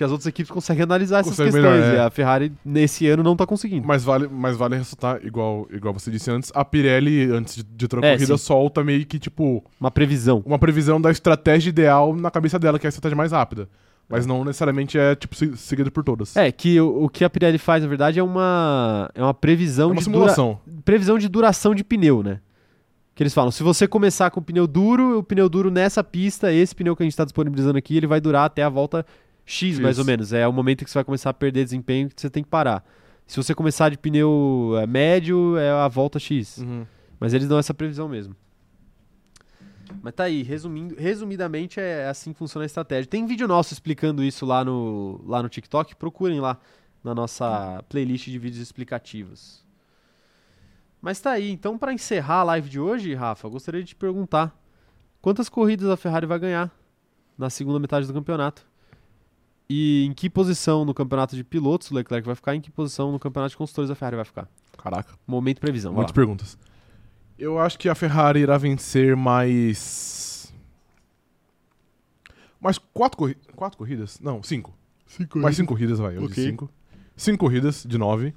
Porque 0.01 0.05
as 0.07 0.11
outras 0.13 0.27
equipes 0.29 0.51
conseguem 0.51 0.83
analisar 0.83 1.19
essas 1.21 1.33
Consegue 1.33 1.53
questões 1.53 1.75
melhor, 1.81 1.95
é. 1.95 1.97
e 1.99 2.01
a 2.01 2.09
Ferrari 2.09 2.51
nesse 2.65 3.07
ano 3.07 3.23
não 3.23 3.37
tá 3.37 3.45
conseguindo. 3.47 3.87
Mas 3.87 4.03
vale, 4.03 4.27
mas 4.33 4.57
vale 4.57 4.77
ressaltar, 4.79 5.21
igual, 5.23 5.69
igual 5.71 5.93
você 5.93 6.11
disse 6.11 6.31
antes, 6.31 6.51
a 6.55 6.65
Pirelli, 6.65 7.25
antes 7.31 7.57
de, 7.57 7.63
de 7.63 7.87
trocar 7.87 8.07
É, 8.07 8.11
a 8.13 8.17
corrida, 8.17 8.39
sim. 8.39 8.43
solta 8.45 8.83
meio 8.83 9.05
que, 9.05 9.19
tipo, 9.19 9.63
Uma 9.79 9.91
previsão. 9.91 10.43
uma 10.47 10.59
previsão 10.59 10.99
da 10.99 11.11
estratégia 11.11 11.69
ideal 11.69 12.17
na 12.17 12.31
cabeça 12.31 12.59
dela, 12.59 12.79
que 12.79 12.87
é 12.87 12.89
a 12.89 12.91
estratégia 12.91 13.15
mais 13.15 13.33
rápida. 13.33 13.69
Mas 14.09 14.25
não 14.25 14.43
necessariamente 14.43 14.97
é, 14.99 15.15
tipo, 15.15 15.37
se- 15.37 15.55
seguida 15.59 15.91
por 15.91 16.03
todas. 16.03 16.35
É, 16.35 16.51
que 16.51 16.81
o, 16.81 17.05
o 17.05 17.09
que 17.11 17.23
a 17.23 17.29
Pirelli 17.29 17.59
faz, 17.59 17.83
na 17.83 17.89
verdade, 17.89 18.19
é 18.19 18.23
uma, 18.23 19.11
é 19.15 19.23
uma 19.23 19.35
previsão 19.35 19.91
É 19.91 19.93
uma 19.93 20.01
de 20.01 20.07
dura- 20.07 20.33
simulação. 20.33 20.59
previsão 20.83 21.19
de 21.19 21.29
duração 21.29 21.75
de 21.75 21.85
pneu, 21.85 22.23
né? 22.23 22.41
Que 23.15 23.23
eles 23.23 23.35
falam, 23.35 23.51
se 23.51 23.63
você 23.63 23.87
começar 23.87 24.31
com 24.31 24.41
o 24.41 24.43
pneu 24.43 24.67
duro, 24.67 25.19
o 25.19 25.23
pneu 25.23 25.47
duro 25.47 25.71
nessa 25.71 26.03
pista, 26.03 26.51
esse 26.51 26.75
pneu 26.75 26.97
que 26.97 27.03
a 27.03 27.05
gente 27.05 27.13
está 27.13 27.25
disponibilizando 27.25 27.77
aqui, 27.77 27.99
ele 27.99 28.07
vai 28.07 28.19
durar 28.19 28.47
até 28.47 28.63
a 28.63 28.69
volta 28.71 29.05
X, 29.51 29.75
X. 29.75 29.79
mais 29.81 29.99
ou 29.99 30.05
menos. 30.05 30.33
É 30.33 30.47
o 30.47 30.53
momento 30.53 30.85
que 30.85 30.91
você 30.91 30.99
vai 30.99 31.05
começar 31.05 31.31
a 31.31 31.35
perder 31.35 31.65
desempenho 31.65 32.09
que 32.09 32.21
você 32.21 32.31
tem 32.31 32.43
que 32.43 32.49
parar. 32.49 32.85
Se 33.27 33.37
você 33.37 33.55
começar 33.55 33.91
de 33.91 33.99
pneu 33.99 34.75
é, 34.81 34.87
médio, 34.87 35.57
é 35.57 35.71
a 35.71 35.89
volta 35.89 36.19
X. 36.19 36.59
Uhum. 36.59 36.87
Mas 37.19 37.35
eles 37.35 37.49
dão 37.49 37.59
essa 37.59 37.75
previsão 37.75 38.09
mesmo. 38.09 38.35
Mas 40.03 40.15
tá 40.15 40.25
aí, 40.25 40.43
resumindo, 40.43 40.95
resumidamente 40.97 41.81
é 41.81 42.09
assim 42.09 42.33
que 42.33 42.39
funciona 42.39 42.65
a 42.65 42.67
estratégia. 42.67 43.11
Tem 43.11 43.27
vídeo 43.27 43.49
nosso 43.49 43.73
explicando 43.73 44.23
isso 44.23 44.47
lá 44.47 44.65
no, 44.65 45.21
lá 45.27 45.43
no 45.43 45.49
TikTok, 45.49 45.97
procurem 45.97 46.41
lá 46.41 46.59
na 47.03 47.13
nossa 47.13 47.85
playlist 47.89 48.27
de 48.27 48.39
vídeos 48.39 48.63
explicativos. 48.63 49.65
Mas 51.03 51.21
tá 51.21 51.33
aí, 51.33 51.51
então 51.51 51.77
para 51.77 51.93
encerrar 51.93 52.41
a 52.41 52.45
live 52.45 52.69
de 52.69 52.79
hoje, 52.79 53.15
Rafa, 53.15 53.49
gostaria 53.49 53.83
de 53.83 53.89
te 53.89 53.97
perguntar 53.97 54.57
quantas 55.21 55.49
corridas 55.49 55.89
a 55.89 55.97
Ferrari 55.97 56.27
vai 56.27 56.39
ganhar 56.39 56.71
na 57.37 57.51
segunda 57.51 57.81
metade 57.81 58.07
do 58.07 58.13
campeonato? 58.13 58.70
E 59.73 60.05
em 60.05 60.13
que 60.13 60.29
posição 60.29 60.85
no 60.85 60.93
campeonato 60.93 61.37
de 61.37 61.45
pilotos 61.45 61.93
o 61.93 61.95
Leclerc 61.95 62.27
vai 62.27 62.35
ficar? 62.35 62.55
e 62.55 62.59
Em 62.59 62.61
que 62.61 62.73
posição 62.73 63.13
no 63.13 63.21
campeonato 63.21 63.53
de 63.53 63.57
construtores 63.57 63.89
a 63.89 63.95
Ferrari 63.95 64.17
vai 64.17 64.25
ficar? 64.25 64.49
Caraca, 64.77 65.15
Momento 65.25 65.61
previsão. 65.61 65.93
vai 65.93 65.99
muitas 65.99 66.13
perguntas. 66.13 66.59
Eu 67.39 67.57
acho 67.57 67.79
que 67.79 67.89
a 67.89 67.95
Ferrari 67.95 68.41
irá 68.41 68.59
vencer 68.59 69.15
mais. 69.15 70.53
Mais 72.61 72.79
quatro, 72.79 73.17
corri... 73.17 73.37
quatro 73.55 73.79
corridas? 73.79 74.19
Não, 74.21 74.43
cinco. 74.43 74.77
Mais 75.37 75.55
cinco 75.57 75.69
corridas, 75.73 75.99
vai. 76.01 76.17
Eu 76.17 76.25
Ok. 76.25 76.29
disse 76.35 76.49
cinco. 76.51 76.71
Cinco 77.17 77.39
corridas 77.39 77.85
de 77.89 77.97
nove. 77.97 78.35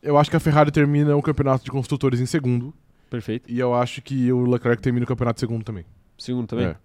Eu 0.00 0.16
acho 0.16 0.30
que 0.30 0.36
a 0.36 0.40
Ferrari 0.40 0.70
termina 0.70 1.16
o 1.16 1.22
campeonato 1.22 1.64
de 1.64 1.70
construtores 1.72 2.20
em 2.20 2.26
segundo. 2.26 2.72
Perfeito. 3.10 3.50
E 3.50 3.58
eu 3.58 3.74
acho 3.74 4.00
que 4.00 4.30
o 4.32 4.44
Leclerc 4.46 4.80
termina 4.80 5.04
o 5.04 5.08
campeonato 5.08 5.38
em 5.38 5.40
segundo 5.40 5.64
também. 5.64 5.84
Segundo 6.18 6.46
também? 6.46 6.66
É. 6.66 6.76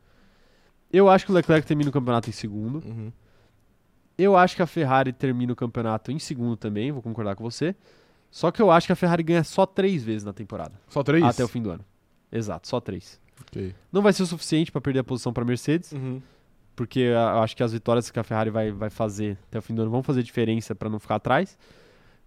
Eu 0.92 1.10
acho 1.10 1.26
que 1.26 1.32
o 1.32 1.36
Leclerc 1.36 1.68
termina 1.68 1.90
o 1.90 1.94
campeonato 1.94 2.30
em 2.30 2.34
segundo. 2.34 2.84
Uhum. 2.86 3.12
Eu 4.18 4.36
acho 4.36 4.56
que 4.56 4.62
a 4.62 4.68
Ferrari 4.68 5.14
termina 5.14 5.54
o 5.54 5.56
campeonato 5.56 6.12
em 6.12 6.20
segundo 6.20 6.58
também, 6.58 6.92
vou 6.92 7.02
concordar 7.02 7.36
com 7.36 7.44
você. 7.44 7.76
Só 8.32 8.52
que 8.52 8.62
eu 8.62 8.70
acho 8.70 8.86
que 8.88 8.94
a 8.94 8.96
Ferrari 8.96 9.24
ganha 9.24 9.44
só 9.44 9.66
três 9.66 10.04
vezes 10.04 10.24
na 10.24 10.34
temporada. 10.34 10.74
Só 10.90 11.02
três? 11.04 11.24
Até 11.24 11.44
o 11.44 11.48
fim 11.48 11.62
do 11.62 11.72
ano. 11.72 11.86
Exato, 12.32 12.68
só 12.68 12.80
três. 12.80 13.20
Ok. 13.42 13.74
Não 13.92 14.02
vai 14.02 14.12
ser 14.14 14.24
o 14.24 14.26
suficiente 14.26 14.72
para 14.72 14.82
perder 14.82 15.00
a 15.00 15.04
posição 15.04 15.32
para 15.32 15.46
Mercedes, 15.46 15.92
Uhum. 15.94 16.22
porque 16.76 17.00
eu 17.00 17.18
acho 17.42 17.56
que 17.56 17.64
as 17.64 17.72
vitórias 17.72 18.12
que 18.12 18.20
a 18.20 18.24
Ferrari 18.24 18.50
vai, 18.50 18.72
vai 18.72 18.90
fazer 18.90 19.38
até 19.48 19.58
o 19.58 19.62
fim 19.62 19.74
do 19.74 19.82
ano 19.84 19.90
vão 19.92 20.04
fazer 20.04 20.22
diferença 20.22 20.76
para 20.76 20.90
não 20.90 21.00
ficar 21.00 21.16
atrás. 21.16 21.58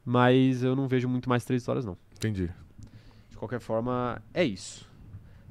Mas 0.04 0.62
eu 0.64 0.74
não 0.74 0.88
vejo 0.88 1.08
muito 1.08 1.28
mais 1.28 1.44
três 1.44 1.62
vitórias, 1.62 1.84
não. 1.84 1.96
Entendi. 2.16 2.50
De 3.30 3.36
qualquer 3.36 3.60
forma, 3.60 4.20
é 4.34 4.42
isso. 4.44 4.88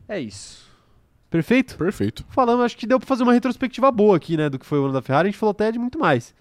É 0.07 0.19
isso. 0.19 0.69
Perfeito? 1.31 1.75
Perfeito. 1.77 2.23
Falamos, 2.29 2.63
acho 2.65 2.77
que 2.77 2.85
deu 2.85 2.99
pra 2.99 3.07
fazer 3.07 3.23
uma 3.23 3.33
retrospectiva 3.33 3.89
boa 3.91 4.15
aqui, 4.17 4.37
né, 4.37 4.49
do 4.49 4.59
que 4.59 4.65
foi 4.65 4.77
o 4.79 4.83
ano 4.83 4.93
da 4.93 5.01
Ferrari. 5.01 5.29
A 5.29 5.31
gente 5.31 5.39
falou 5.39 5.51
até 5.51 5.71
de 5.71 5.79
muito 5.79 5.97
mais. 5.97 6.35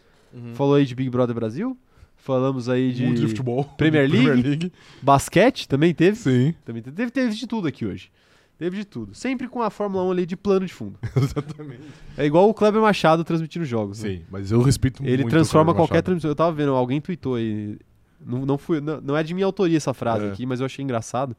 Falou 0.54 0.74
aí 0.74 0.84
de 0.84 0.94
Big 0.94 1.08
Brother 1.10 1.34
Brasil, 1.34 1.76
falamos 2.16 2.68
aí 2.68 2.92
de, 2.92 3.04
Muito 3.06 3.20
de 3.20 3.28
futebol. 3.28 3.64
Premier 3.78 4.02
League? 4.10 4.24
Premier 4.26 4.46
League. 4.46 4.72
basquete, 5.02 5.66
também 5.68 5.94
teve. 5.94 6.16
Sim, 6.18 6.54
Também 6.64 6.82
teve, 6.82 6.94
teve, 6.96 7.10
teve 7.10 7.34
de 7.34 7.46
tudo 7.46 7.66
aqui 7.66 7.86
hoje. 7.86 8.10
Teve 8.58 8.76
de 8.76 8.84
tudo. 8.84 9.14
Sempre 9.14 9.48
com 9.48 9.62
a 9.62 9.70
Fórmula 9.70 10.04
1 10.04 10.10
ali 10.10 10.26
de 10.26 10.36
plano 10.36 10.66
de 10.66 10.72
fundo. 10.74 10.98
exatamente. 11.16 11.80
É 12.16 12.26
igual 12.26 12.46
o 12.48 12.52
Kleber 12.52 12.80
Machado 12.82 13.24
transmitindo 13.24 13.64
jogos. 13.64 14.02
né? 14.02 14.10
Sim, 14.10 14.22
mas 14.30 14.52
eu 14.52 14.60
respeito 14.60 15.02
muito 15.02 15.10
Ele 15.12 15.24
transforma 15.24 15.72
qualquer 15.74 16.02
transmissão. 16.02 16.30
Eu 16.30 16.34
tava 16.34 16.52
vendo, 16.52 16.72
alguém 16.72 17.00
tweetou 17.00 17.36
aí. 17.36 17.78
Não, 18.24 18.44
não, 18.44 18.58
fui, 18.58 18.80
não, 18.82 19.00
não 19.00 19.16
é 19.16 19.22
de 19.22 19.32
minha 19.32 19.46
autoria 19.46 19.78
essa 19.78 19.94
frase 19.94 20.26
É. 20.26 20.28
aqui, 20.30 20.44
mas 20.44 20.60
eu 20.60 20.66
achei 20.66 20.82
engraçado. 20.84 21.34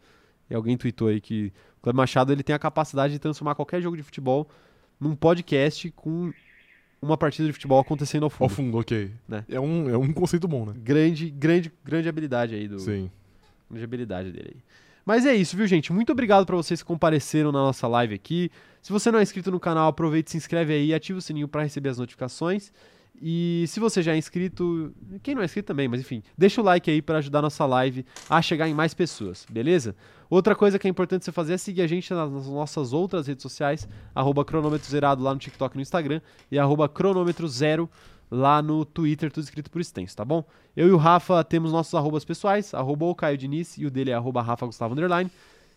E 0.51 0.55
alguém 0.55 0.75
tweetou 0.75 1.07
aí 1.07 1.21
que 1.21 1.51
o 1.79 1.83
Kleber 1.83 1.95
Machado 1.97 2.33
ele 2.33 2.43
tem 2.43 2.53
a 2.53 2.59
capacidade 2.59 3.13
de 3.13 3.19
transformar 3.19 3.55
qualquer 3.55 3.81
jogo 3.81 3.95
de 3.95 4.03
futebol 4.03 4.47
num 4.99 5.15
podcast 5.15 5.89
com 5.91 6.33
uma 7.01 7.17
partida 7.17 7.47
de 7.47 7.53
futebol 7.53 7.79
acontecendo 7.79 8.23
ao 8.23 8.25
Ao 8.25 8.29
fundo. 8.29 8.49
fundo, 8.49 8.77
ok. 8.79 9.11
Né? 9.27 9.45
É, 9.47 9.59
um, 9.59 9.89
é 9.89 9.97
um 9.97 10.11
conceito 10.11 10.49
bom, 10.49 10.65
né? 10.65 10.73
Grande, 10.77 11.29
grande, 11.29 11.71
grande 11.85 12.09
habilidade 12.09 12.53
aí 12.53 12.67
do. 12.67 12.79
Sim. 12.79 13.09
Grande 13.69 13.85
habilidade 13.85 14.31
dele 14.31 14.51
aí. 14.55 14.61
Mas 15.05 15.25
é 15.25 15.33
isso, 15.33 15.55
viu, 15.55 15.65
gente? 15.65 15.91
Muito 15.93 16.11
obrigado 16.11 16.45
pra 16.45 16.55
vocês 16.57 16.81
que 16.81 16.87
compareceram 16.87 17.51
na 17.51 17.59
nossa 17.59 17.87
live 17.87 18.13
aqui. 18.13 18.51
Se 18.81 18.91
você 18.91 19.09
não 19.09 19.19
é 19.19 19.23
inscrito 19.23 19.49
no 19.49 19.59
canal, 19.59 19.87
aproveite, 19.87 20.31
se 20.31 20.37
inscreve 20.37 20.73
aí, 20.73 20.93
ativa 20.93 21.17
o 21.17 21.21
sininho 21.21 21.47
pra 21.47 21.63
receber 21.63 21.89
as 21.89 21.97
notificações. 21.97 22.73
E 23.23 23.65
se 23.67 23.79
você 23.79 24.01
já 24.01 24.15
é 24.15 24.17
inscrito, 24.17 24.91
quem 25.21 25.35
não 25.35 25.43
é 25.43 25.45
inscrito 25.45 25.67
também, 25.67 25.87
mas 25.87 26.01
enfim, 26.01 26.23
deixa 26.35 26.59
o 26.59 26.63
like 26.63 26.89
aí 26.89 27.03
pra 27.03 27.19
ajudar 27.19 27.39
a 27.39 27.43
nossa 27.43 27.63
live 27.67 28.03
a 28.27 28.41
chegar 28.41 28.67
em 28.67 28.73
mais 28.73 28.95
pessoas, 28.95 29.45
beleza? 29.47 29.95
Outra 30.27 30.55
coisa 30.55 30.79
que 30.79 30.87
é 30.87 30.89
importante 30.89 31.23
você 31.23 31.31
fazer 31.31 31.53
é 31.53 31.57
seguir 31.57 31.83
a 31.83 31.87
gente 31.87 32.11
nas 32.11 32.47
nossas 32.47 32.93
outras 32.93 33.27
redes 33.27 33.43
sociais, 33.43 33.87
arroba 34.15 34.43
cronômetro 34.43 34.89
zerado 34.89 35.21
lá 35.21 35.33
no 35.33 35.39
TikTok 35.39 35.75
e 35.75 35.77
no 35.77 35.81
Instagram, 35.83 36.19
e 36.49 36.57
arroba 36.57 36.89
cronômetro 36.89 37.47
zero 37.47 37.87
lá 38.31 38.59
no 38.59 38.83
Twitter, 38.85 39.31
tudo 39.31 39.43
escrito 39.43 39.69
por 39.69 39.81
extenso, 39.81 40.15
tá 40.15 40.25
bom? 40.25 40.43
Eu 40.75 40.87
e 40.87 40.91
o 40.91 40.97
Rafa 40.97 41.43
temos 41.43 41.71
nossos 41.71 41.93
arrobas 41.93 42.25
pessoais, 42.25 42.73
arroba 42.73 43.05
o 43.05 43.13
Caio 43.13 43.37
Diniz 43.37 43.77
e 43.77 43.85
o 43.85 43.91
dele 43.91 44.09
é 44.09 44.13
arroba 44.15 44.41
Rafa 44.41 44.65
Gustavo 44.65 44.93
Underline. 44.93 45.29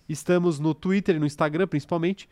Estamos 0.08 0.58
no 0.58 0.72
Twitter 0.72 1.16
e 1.16 1.18
no 1.18 1.26
Instagram, 1.26 1.66
principalmente. 1.66 2.28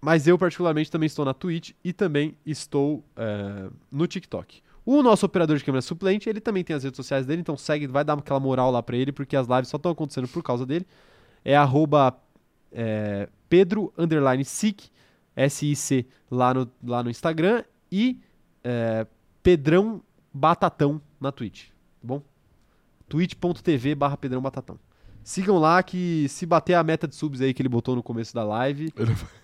Mas 0.00 0.26
eu, 0.26 0.38
particularmente, 0.38 0.90
também 0.90 1.06
estou 1.06 1.24
na 1.24 1.34
Twitch 1.34 1.72
e 1.82 1.92
também 1.92 2.36
estou 2.46 3.04
eh, 3.16 3.68
no 3.90 4.06
TikTok. 4.06 4.62
O 4.86 5.02
nosso 5.02 5.26
operador 5.26 5.56
de 5.56 5.64
câmera 5.64 5.82
suplente, 5.82 6.28
ele 6.30 6.40
também 6.40 6.62
tem 6.64 6.74
as 6.74 6.84
redes 6.84 6.96
sociais 6.96 7.26
dele, 7.26 7.40
então 7.40 7.56
segue, 7.56 7.86
vai 7.86 8.04
dar 8.04 8.14
aquela 8.14 8.40
moral 8.40 8.70
lá 8.70 8.82
pra 8.82 8.96
ele, 8.96 9.12
porque 9.12 9.36
as 9.36 9.46
lives 9.46 9.68
só 9.68 9.76
estão 9.76 9.92
acontecendo 9.92 10.28
por 10.28 10.42
causa 10.42 10.64
dele. 10.64 10.86
É 11.44 11.56
arroba 11.56 12.16
eh, 12.72 13.28
Pedro 13.48 13.92
underline 13.98 14.44
Sic, 14.44 14.88
S-I-C, 15.34 16.06
lá 16.30 16.54
no, 16.54 16.70
lá 16.82 17.02
no 17.02 17.10
Instagram 17.10 17.64
e 17.90 18.20
eh, 18.62 19.06
Pedrão 19.42 20.00
Batatão 20.32 21.00
na 21.20 21.32
Twitch, 21.32 21.68
tá 21.68 22.06
bom? 22.06 22.22
twitch.tv 23.08 23.94
barra 23.94 24.16
Pedrão 24.16 24.40
Batatão. 24.40 24.78
Sigam 25.28 25.58
lá 25.58 25.82
que 25.82 26.26
se 26.30 26.46
bater 26.46 26.72
a 26.72 26.82
meta 26.82 27.06
de 27.06 27.14
subs 27.14 27.42
aí 27.42 27.52
que 27.52 27.60
ele 27.60 27.68
botou 27.68 27.94
no 27.94 28.02
começo 28.02 28.34
da 28.34 28.42
live, 28.42 28.90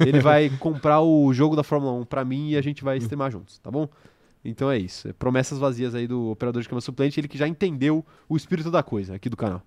Ele 0.01 0.19
vai 0.19 0.48
comprar 0.59 1.02
o 1.02 1.31
jogo 1.35 1.55
da 1.55 1.62
Fórmula 1.62 1.93
1 1.93 2.06
pra 2.06 2.24
mim 2.24 2.48
e 2.48 2.56
a 2.56 2.62
gente 2.62 2.82
vai 2.82 2.97
streamar 2.97 3.31
juntos, 3.31 3.59
tá 3.59 3.70
bom? 3.70 3.86
Então 4.43 4.70
é 4.70 4.78
isso. 4.78 5.09
É 5.09 5.12
promessas 5.12 5.59
vazias 5.59 5.94
aí 5.94 6.06
do 6.06 6.31
operador 6.31 6.62
de 6.62 6.69
câmera 6.70 6.81
suplente, 6.81 7.20
ele 7.20 7.28
que 7.28 7.36
já 7.36 7.47
entendeu 7.47 8.02
o 8.27 8.35
espírito 8.35 8.70
da 8.70 8.82
coisa 8.82 9.16
aqui 9.16 9.28
do 9.28 9.36
canal. 9.36 9.61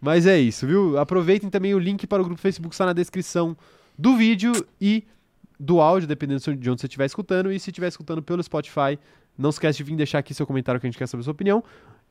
Mas 0.00 0.26
é 0.26 0.36
isso, 0.40 0.66
viu? 0.66 0.98
Aproveitem 0.98 1.48
também 1.48 1.72
o 1.72 1.78
link 1.78 2.04
para 2.04 2.20
o 2.20 2.24
grupo 2.24 2.40
Facebook 2.40 2.74
está 2.74 2.84
na 2.84 2.92
descrição 2.92 3.56
do 3.96 4.16
vídeo 4.16 4.50
e 4.80 5.04
do 5.56 5.80
áudio, 5.80 6.08
dependendo 6.08 6.40
de 6.56 6.68
onde 6.68 6.80
você 6.80 6.88
estiver 6.88 7.06
escutando. 7.06 7.52
E 7.52 7.60
se 7.60 7.70
estiver 7.70 7.86
escutando 7.86 8.24
pelo 8.24 8.42
Spotify, 8.42 8.98
não 9.38 9.50
esquece 9.50 9.78
de 9.78 9.84
vir 9.84 9.94
deixar 9.94 10.18
aqui 10.18 10.34
seu 10.34 10.48
comentário 10.48 10.80
que 10.80 10.86
a 10.88 10.90
gente 10.90 10.98
quer 10.98 11.06
saber 11.06 11.20
a 11.20 11.24
sua 11.24 11.32
opinião. 11.32 11.62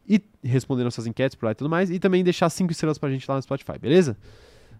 E 0.08 0.22
responder 0.44 0.84
nossas 0.84 1.08
enquetes 1.08 1.36
por 1.36 1.46
lá 1.46 1.52
e 1.52 1.56
tudo 1.56 1.70
mais. 1.70 1.90
E 1.90 2.00
também 2.00 2.24
deixar 2.24 2.50
cinco 2.50 2.72
estrelas 2.72 2.98
pra 2.98 3.10
gente 3.10 3.28
lá 3.30 3.36
no 3.36 3.42
Spotify, 3.42 3.78
beleza? 3.80 4.18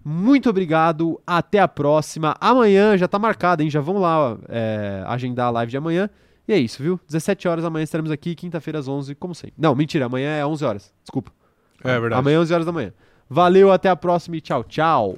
Muito 0.04 0.50
obrigado, 0.50 1.22
até 1.26 1.60
a 1.60 1.68
próxima. 1.68 2.36
Amanhã 2.40 2.98
já 2.98 3.08
tá 3.08 3.20
marcado, 3.20 3.62
hein? 3.62 3.70
Já 3.70 3.82
vão 3.82 4.00
lá 4.00 4.38
é, 4.50 5.04
agendar 5.08 5.48
a 5.48 5.52
live 5.52 5.70
de 5.70 5.78
amanhã. 5.78 6.10
E 6.48 6.54
é 6.54 6.58
isso, 6.58 6.82
viu? 6.82 7.00
17 7.08 7.48
horas 7.48 7.64
amanhã 7.64 7.84
estaremos 7.84 8.12
aqui, 8.12 8.34
quinta-feira 8.34 8.80
às 8.80 8.88
11, 8.88 9.14
como 9.16 9.36
sempre. 9.36 9.56
Não, 9.58 9.76
mentira, 9.76 10.06
amanhã 10.06 10.38
é 10.38 10.46
11 10.46 10.66
horas. 10.66 10.94
Desculpa. 11.04 11.32
É 11.84 12.00
verdade. 12.00 12.20
Amanhã 12.20 12.42
11 12.42 12.54
horas 12.54 12.66
da 12.66 12.72
manhã. 12.72 12.94
Valeu, 13.30 13.72
até 13.72 13.90
a 13.90 13.96
próxima 13.96 14.38
e 14.38 14.42
tchau, 14.42 14.64
tchau. 14.64 15.18